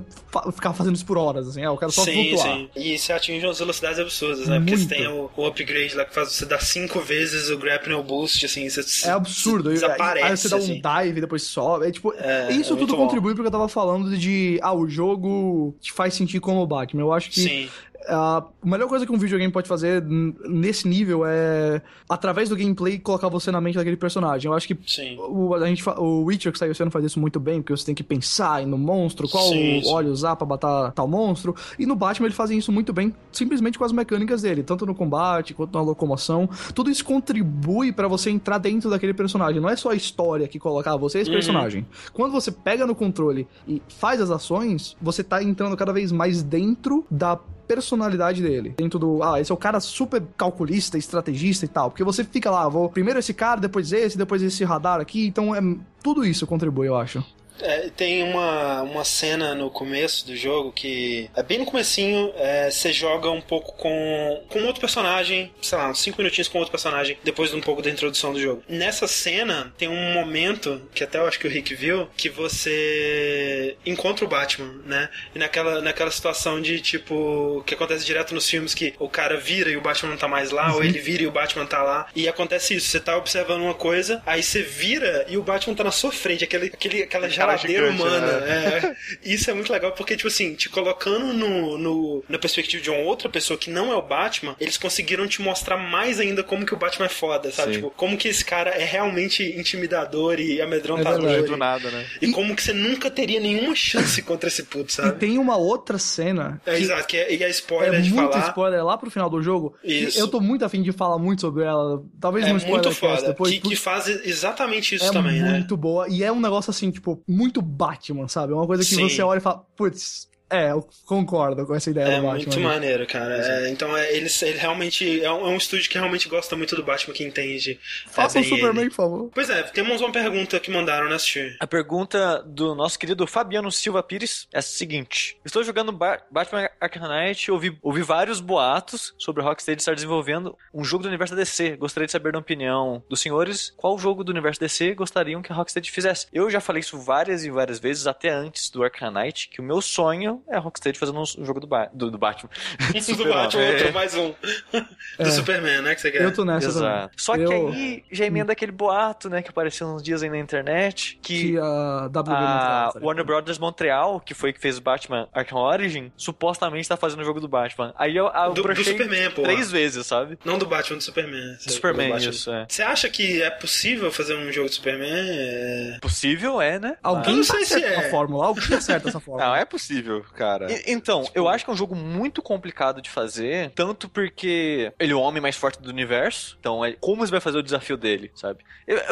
ficava 0.53 0.73
fazendo 0.73 0.95
isso 0.95 1.05
por 1.05 1.19
horas, 1.19 1.49
assim, 1.49 1.63
ah, 1.63 1.71
eu 1.71 1.77
quero 1.77 1.91
só 1.91 2.05
sim, 2.05 2.29
flutuar. 2.31 2.57
sim. 2.57 2.69
E 2.77 2.97
você 2.97 3.13
atinge 3.13 3.45
umas 3.45 3.59
velocidades 3.59 3.99
absurdas, 3.99 4.47
né? 4.47 4.61
Porque 4.61 4.77
você 4.77 4.85
Muito. 4.85 4.89
tem 4.95 5.09
o, 5.09 5.29
o 5.37 5.45
upgrade 5.45 5.93
lá 5.97 6.05
que 6.05 6.15
faz 6.15 6.31
você 6.31 6.47
dar 6.47 6.61
cinco 6.61 7.01
vezes 7.01 7.51
o 7.51 7.59
grapnel 7.59 8.05
boost, 8.05 8.47
assim, 8.47 8.69
você 8.71 9.09
É 9.09 9.11
absurdo. 9.11 9.71
Você 9.71 9.75
desaparece, 9.75 10.25
Aí 10.25 10.37
você 10.37 10.49
dá 10.49 10.57
um 10.57 10.59
assim. 10.61 10.81
dive 10.81 11.19
e 11.19 11.21
depois 11.21 11.43
sobe. 11.43 11.89
É, 11.89 11.91
tipo, 11.91 12.15
É, 12.17 12.53
isso 12.53 12.75
é 12.75 12.77
tudo 12.77 12.79
muito 12.79 12.97
bom. 12.97 13.03
contribui 13.07 13.35
porque 13.35 13.49
eu 13.49 13.53
tava 13.53 13.69
falando 13.69 14.17
de. 14.17 14.61
Ah, 14.63 14.73
o 14.73 14.89
jogo 14.89 15.75
te 15.81 15.93
faz 15.93 16.15
sentir 16.15 16.39
como 16.39 16.63
o 16.63 16.67
Batman. 16.67 17.03
Eu 17.03 17.13
acho 17.13 17.29
que 17.29 17.41
Sim. 17.41 17.69
A 18.09 18.45
melhor 18.65 18.89
coisa 18.89 19.05
que 19.07 19.13
um 19.13 19.19
videogame 19.19 19.53
pode 19.53 19.69
fazer 19.69 20.03
nesse 20.03 20.87
nível 20.89 21.23
é, 21.27 21.81
através 22.09 22.49
do 22.49 22.57
gameplay, 22.57 22.99
colocar 22.99 23.29
você 23.29 23.51
na 23.51 23.61
mente 23.61 23.77
daquele 23.77 23.97
personagem. 23.97 24.51
Eu 24.51 24.57
acho 24.57 24.67
que 24.69 24.77
Sim. 24.87 25.17
o, 25.19 25.55
a 25.55 25.67
gente, 25.67 25.83
o 25.89 26.25
Witcher 26.25 26.53
que 26.53 26.59
saiu 26.59 26.75
você 26.75 26.85
não 26.85 26.91
faz 26.91 27.05
isso 27.05 27.19
muito 27.21 27.39
bem, 27.41 27.61
porque 27.63 27.77
você 27.77 27.87
tem 27.87 27.95
que 27.95 28.03
pensar 28.03 28.67
no 28.67 28.79
monstro, 28.79 29.29
qual 29.29 29.49
Sim, 29.49 29.81
sim. 29.83 29.91
óleo 29.93 30.11
usar 30.11 30.37
pra 30.37 30.47
matar 30.47 30.93
tal 30.93 31.09
monstro. 31.09 31.55
E 31.79 31.87
no 31.87 31.97
Batman 31.97 32.27
eles 32.27 32.37
fazem 32.37 32.59
isso 32.59 32.71
muito 32.73 32.93
bem, 32.93 33.15
simplesmente 33.33 33.79
com 33.79 33.85
as 33.85 33.93
mecânicas 33.93 34.43
dele, 34.43 34.63
tanto 34.63 34.85
no 34.87 34.95
combate 34.95 35.55
quanto 35.55 35.73
na 35.75 35.83
locomoção. 35.83 36.49
Tudo 36.75 36.91
isso 36.91 37.05
contribui 37.05 37.93
pra 37.93 38.09
você 38.09 38.31
entrar 38.31 38.59
dentro 38.59 38.91
daquele 38.91 39.15
personagem. 39.15 39.61
Não 39.61 39.69
é 39.69 39.77
só 39.77 39.91
a 39.91 39.95
história 39.95 40.47
que 40.49 40.59
coloca, 40.59 40.93
ah, 40.93 40.97
você 40.97 41.19
é 41.19 41.21
esse 41.23 41.31
Uhum. 41.31 41.37
personagem. 41.37 41.87
Quando 42.13 42.33
você 42.33 42.51
pega 42.51 42.87
no 42.87 42.95
controle 42.95 43.47
e 43.67 43.83
faz 43.89 44.21
as 44.21 44.31
ações, 44.31 44.97
você 45.01 45.23
tá 45.25 45.43
entrando 45.43 45.77
cada 45.77 45.93
vez 45.93 46.11
mais 46.13 46.43
dentro 46.43 47.05
da 47.11 47.39
personalidade 47.67 48.43
dele. 48.43 48.75
Dentro 48.77 48.99
do, 48.99 49.23
ah, 49.23 49.41
esse 49.41 49.51
é 49.51 49.55
o 49.55 49.59
cara 49.59 49.81
super 49.81 50.23
calculista, 50.37 50.97
estrategista 50.97 51.65
e 51.65 51.69
tal. 51.69 51.91
Porque 51.91 52.05
você 52.05 52.25
fica 52.25 52.51
lá, 52.51 52.69
vou 52.69 52.89
primeiro 52.89 53.19
esse 53.19 53.35
cara, 53.35 53.61
depois 53.61 53.93
esse, 53.93 54.17
depois 54.17 54.43
esse 54.43 54.65
radar 54.65 55.01
aqui. 55.01 55.27
Então, 55.27 55.55
é, 55.55 55.61
tudo 56.03 56.25
isso 56.25 56.47
contribui, 56.47 56.89
eu 56.89 56.97
acho. 56.97 57.25
É, 57.61 57.89
tem 57.97 58.23
uma, 58.23 58.83
uma 58.83 59.05
cena 59.05 59.55
no 59.55 59.71
começo 59.71 60.27
do 60.27 60.37
jogo 60.37 60.73
que 60.73 61.31
é 61.35 61.43
bem 61.43 61.59
no 61.59 61.67
comecinho, 61.67 62.33
é, 62.37 62.71
você 62.71 62.93
joga 62.93 63.31
um 63.31 63.41
pouco 63.41 63.73
com, 63.77 64.43
com 64.49 64.65
outro 64.65 64.81
personagem, 64.81 65.53
sei 65.63 65.79
lá, 65.79 65.91
uns 65.91 66.01
5 66.01 66.19
minutinhos 66.19 66.49
com 66.49 66.59
outro 66.59 66.71
personagem, 66.71 67.19
depois 67.25 67.51
de 67.51 67.57
um 67.57 67.61
pouco 67.61 67.83
da 67.83 67.91
introdução 67.91 68.33
do 68.33 68.41
jogo. 68.41 68.63
Nessa 68.69 69.07
cena, 69.07 69.73
tem 69.79 69.89
um 69.89 70.13
momento, 70.13 70.83
que 70.95 71.05
até 71.05 71.19
eu 71.19 71.27
acho 71.27 71.39
que 71.39 71.47
o 71.47 71.51
Rick 71.51 71.75
viu, 71.75 72.09
que 72.17 72.29
você 72.29 73.77
encontra 73.85 74.25
o 74.25 74.29
Batman, 74.29 74.81
né? 74.85 75.09
E 75.35 75.39
naquela, 75.39 75.81
naquela 75.81 76.11
situação 76.11 76.61
de, 76.61 76.81
tipo, 76.81 77.63
que 77.67 77.75
acontece 77.75 78.05
direto 78.05 78.35
nos 78.35 78.49
filmes, 78.49 78.75
que 78.75 78.95
o 78.99 79.09
cara 79.09 79.39
vira 79.39 79.71
e 79.71 79.77
o 79.77 79.81
Batman 79.81 80.11
não 80.11 80.19
tá 80.19 80.29
mais 80.29 80.51
lá, 80.51 80.75
ou 80.75 80.85
ele 80.85 80.99
vira 80.99 81.23
e 81.23 81.27
o 81.27 81.33
Batman 81.33 81.67
tá 81.67 81.83
lá. 81.83 82.07
E 82.15 82.29
acontece 82.29 82.75
isso, 82.75 82.89
você 82.89 83.01
tá 83.01 83.17
observando 83.17 83.63
uma 83.63 83.75
coisa, 83.75 84.23
aí 84.27 84.43
você 84.43 84.63
vira 84.63 85.25
e 85.29 85.37
o 85.37 85.43
Batman 85.43 85.75
tá 85.75 85.85
na 85.85 85.91
sua 85.91 86.13
frente, 86.13 86.45
aquele, 86.45 86.67
aquele, 86.67 87.03
aquela 87.03 87.29
Cara 87.46 87.46
geladeira 87.57 87.93
gigante, 87.93 88.03
humana. 88.03 88.27
né? 88.41 88.47
É. 88.49 88.97
Isso 89.25 89.51
é 89.51 89.55
muito 89.55 89.73
legal 89.73 89.93
porque, 89.93 90.17
tipo 90.17 90.29
assim, 90.29 90.55
te 90.55 90.69
colocando 90.69 91.33
no, 91.33 91.79
no, 91.79 92.25
na 92.29 92.39
perspectiva 92.39 92.83
de 92.83 92.91
uma 92.91 93.01
outra 93.01 93.29
pessoa 93.29 93.59
que 93.59 93.71
não 93.71 93.93
é 93.93 93.97
o 93.97 94.03
Batman, 94.03 94.57
eles 94.61 94.77
conseguiram 94.77 95.27
te 95.27 95.41
mostrar 95.43 95.77
mais 95.77 96.19
ainda 96.21 96.43
como 96.43 96.65
que 96.67 96.75
o 96.75 96.77
Batman 96.77 97.07
é 97.07 97.11
foda, 97.11 97.51
sabe? 97.53 97.73
Tipo, 97.75 97.91
como 97.91 98.17
que 98.17 98.29
esse 98.29 98.45
cara 98.45 98.71
é 98.71 98.85
realmente 98.85 99.43
intimidador 99.59 100.41
e 100.41 100.61
É 100.61 100.65
amedrontador. 100.65 101.23
verdade. 101.23 101.47
Do 101.47 101.55
e, 101.55 101.59
nada, 101.59 101.91
né? 101.91 102.05
e 102.23 102.29
como 102.33 102.55
que 102.57 102.63
você 102.63 102.73
nunca 102.73 103.11
teria 103.11 103.39
nenhuma 103.41 103.75
chance 103.75 104.21
contra 104.23 104.49
esse 104.49 104.63
puto, 104.65 104.91
E 104.91 104.93
sabe? 104.93 105.19
tem 105.19 105.39
uma 105.39 105.57
outra 105.57 105.99
cena 105.99 106.61
É, 106.67 106.75
que 106.77 106.83
exato, 106.83 107.07
que 107.07 107.17
é, 107.17 107.35
e 107.35 107.43
é 107.43 107.47
é 107.47 107.51
spoiler 107.51 108.01
de 108.03 108.13
muito 108.13 108.33
falar. 108.33 108.49
spoiler 108.49 108.85
lá 108.85 108.97
pro 108.99 109.11
final 109.11 109.29
do 109.31 109.43
jogo. 109.43 109.75
Isso. 109.85 110.19
Eu 110.19 110.29
tô 110.29 110.41
muito 110.41 110.65
afim 110.65 110.83
de 110.83 110.93
falar 110.93 111.19
muito 111.19 111.41
sobre 111.43 111.65
ela. 111.65 112.03
Talvez 112.21 112.47
É 112.47 112.51
no 112.53 112.57
spoiler 112.59 112.83
muito 112.85 112.97
foda. 112.99 113.29
depois. 113.29 113.53
que, 113.53 113.61
que 113.61 113.77
faz 113.77 114.09
exatamente 114.09 114.95
isso 114.95 115.05
é 115.07 115.11
também, 115.13 115.41
né? 115.43 115.51
muito 115.53 115.77
boa. 115.77 116.07
E 116.09 116.23
é 116.25 116.31
um 116.33 116.41
negócio 116.41 116.71
assim, 116.71 116.91
tipo, 116.91 117.23
muito 117.37 117.61
Batman, 117.61 118.27
sabe? 118.29 118.53
É 118.53 118.57
uma 118.57 118.67
coisa 118.67 118.83
que 118.83 118.95
Sim. 118.95 119.09
você 119.09 119.23
olha 119.23 119.39
e 119.39 119.43
fala, 119.43 119.65
putz, 119.77 120.29
é, 120.51 120.71
eu 120.71 120.87
concordo 121.05 121.67
com 121.67 121.75
essa 121.75 121.91
ideia 121.91 122.07
É 122.07 122.17
do 122.21 122.23
Batman. 122.27 122.35
muito 122.45 122.61
maneiro, 122.61 123.07
cara. 123.07 123.35
É, 123.37 123.71
então 123.71 123.97
é, 123.97 124.15
eles, 124.15 124.41
ele 124.43 124.59
realmente 124.59 125.23
é 125.25 125.31
um, 125.33 125.47
é 125.47 125.51
um 125.51 125.57
estúdio 125.57 125.89
que 125.91 125.99
realmente 125.99 126.29
gosta 126.29 126.55
muito 126.57 126.77
do 126.77 126.83
Batman, 126.83 127.15
que 127.15 127.25
entende. 127.25 127.79
Faça 128.09 128.39
é, 128.39 128.43
o 128.43 128.45
Superman, 128.45 128.83
ele. 128.83 128.91
por 128.91 128.97
favor. 128.97 129.31
Pois 129.35 129.51
é, 129.51 129.63
temos 129.65 130.01
uma 130.01 130.13
pergunta 130.13 130.59
que 130.61 130.71
mandaram, 130.71 131.09
né, 131.09 131.17
assistir. 131.17 131.57
A 131.61 131.67
pergunta 131.67 132.43
do 132.47 132.75
nosso 132.75 132.99
querido 132.99 133.27
Fabiano 133.27 133.71
Silva 133.73 134.03
Pires 134.03 134.47
é 134.53 134.59
a 134.59 134.63
seguinte: 134.63 135.39
Estou 135.45 135.63
jogando 135.65 135.93
Ba- 135.93 136.23
Batman 136.31 136.69
Arkham 136.81 137.09
Knight 137.09 137.45
e 137.47 137.51
ouvi, 137.51 137.79
ouvi 137.83 138.03
vários 138.03 138.41
boatos 138.41 139.15
sobre 139.19 139.43
a 139.43 139.45
Rocksteady 139.47 139.81
estar 139.81 139.95
desenvolvendo 139.95 140.57
um 140.73 140.85
jogo 140.85 141.03
do 141.03 141.09
universo 141.09 141.35
DC. 141.35 141.77
Gostaria 141.77 142.07
de 142.07 142.13
saber 142.13 142.33
da 142.33 142.39
opinião 142.39 143.03
dos 143.09 143.21
senhores 143.21 143.73
qual 143.77 143.99
jogo 143.99 144.23
do 144.25 144.31
universo 144.31 144.61
DC 144.61 144.95
gostariam 144.95 145.43
que 145.43 145.53
a 145.53 145.55
Rocksteady 145.55 145.91
fizesse. 145.91 146.27
Eu 146.33 146.49
já 146.51 146.61
falei 146.61 146.81
isso 146.81 146.99
várias 146.99 147.45
e 147.45 147.51
várias 147.51 147.79
vezes, 147.79 148.07
até 148.07 148.31
antes 148.31 148.71
do 148.71 148.83
Arkham 148.83 149.11
Knight, 149.11 149.49
que 149.49 149.61
o 149.61 149.65
meu 149.65 149.81
sonho 149.81 150.36
é 150.49 150.57
a 150.57 150.59
Rocksteady 150.61 150.99
fazendo 150.99 151.21
um 151.21 151.25
jogo 151.45 151.61
do, 151.61 151.67
ba 151.67 151.89
do, 151.93 152.11
do 152.11 152.19
Batman. 152.19 152.51
do 152.93 153.01
Super-Homem. 153.03 153.35
Batman, 153.45 153.63
É. 153.63 153.73
outro, 153.73 153.93
mais 153.93 154.15
um. 154.15 154.29
do 154.29 154.87
É. 155.19 155.31
Superman, 155.31 155.83
né, 155.83 155.95
que 155.95 156.01
você 156.01 156.11
quer. 156.11 156.23
Eu 156.23 156.33
tô 156.35 156.45
nessa 156.45 156.69
também. 156.73 156.83
Exato. 156.89 157.15
Só 157.17 157.35
que 157.35 157.43
Eu- 157.43 157.69
aí 157.69 158.05
já 158.11 158.25
emenda 158.27 158.53
aquele 158.53 158.73
boato, 158.73 159.29
né, 159.29 159.43
que 159.43 159.51
apareceu 159.51 159.87
uns 159.87 160.03
dias 160.03 160.23
aí 160.23 160.31
na 160.31 160.39
internet, 160.39 161.19
que 161.23 161.53
Que 161.53 161.59
a 161.59 162.07
WB 162.09 162.31
a 162.31 162.41
Montreal, 162.41 162.93
tá 162.93 163.01
Warner 163.03 163.25
Brothers 163.25 163.59
Montreal, 163.59 164.21
que 164.21 164.35
foi 164.35 164.53
que 164.53 164.61
fez 164.61 164.79
o 164.79 164.81
Batman 164.81 165.29
Arkham 165.33 165.59
Origin, 165.59 166.13
supostamente 166.17 166.89
tá 166.89 166.97
fazendo 166.97 167.21
o 167.21 167.25
jogo 167.25 167.41
do 167.41 167.49
Batman. 167.49 167.93
Aí 167.99 168.17
eu, 168.17 168.27
eu 168.27 168.53
do, 168.55 168.63
do 168.63 168.85
Superman, 168.85 169.31
pô. 169.31 169.43
três 169.43 169.71
vezes, 169.71 170.07
sabe? 170.07 170.39
Não 170.45 170.59
do 170.59 170.67
Batman, 170.67 170.99
do 170.99 171.03
Superman. 171.05 171.57
Do 171.65 171.73
Superman, 171.73 172.11
Batman. 172.11 172.31
isso, 172.31 172.51
é. 172.53 172.67
Você 172.69 172.83
acha 172.83 173.09
que 173.09 173.43
é 173.43 173.51
possível 173.51 174.11
fazer 174.13 174.35
um 174.37 174.51
jogo 174.53 174.69
do 174.69 174.75
Superman? 174.75 175.11
É... 175.13 175.99
Possível 176.01 176.61
é, 176.61 176.79
né? 176.79 176.97
Alguém 177.03 177.37
não 177.37 177.45
tá 177.45 177.55
sei 177.55 177.65
se 177.65 177.75
acerta 177.77 178.01
é. 178.01 178.11
fórmula. 178.11 178.47
Alguém 178.47 178.77
acerta 178.77 179.09
essa 179.09 179.21
fórmula. 179.21 179.47
Não, 179.49 179.57
é 179.57 179.65
possível, 179.65 180.25
cara. 180.33 180.71
E- 180.73 180.85
Então, 180.87 181.29
eu 181.35 181.49
acho 181.49 181.65
que 181.65 181.71
é 181.71 181.75
um 181.75 181.77
jogo 181.77 181.95
muito 181.95 182.41
complicado 182.43 183.01
de 183.03 183.11
fazer, 183.11 183.71
tanto 183.75 184.09
porque 184.09 184.93
ele 184.99 185.13
é 185.13 185.15
o 185.15 185.21
homem 185.21 185.41
mais 185.43 185.57
forte 185.57 185.81
do 185.81 185.91
universo, 185.91 186.57
então 186.61 186.85
é, 186.85 186.93
como 186.93 187.25
você 187.27 187.31
vai 187.31 187.41
fazer 187.41 187.59
o 187.59 187.63
desafio 187.63 187.97
dele, 187.97 188.31
sabe? 188.35 188.61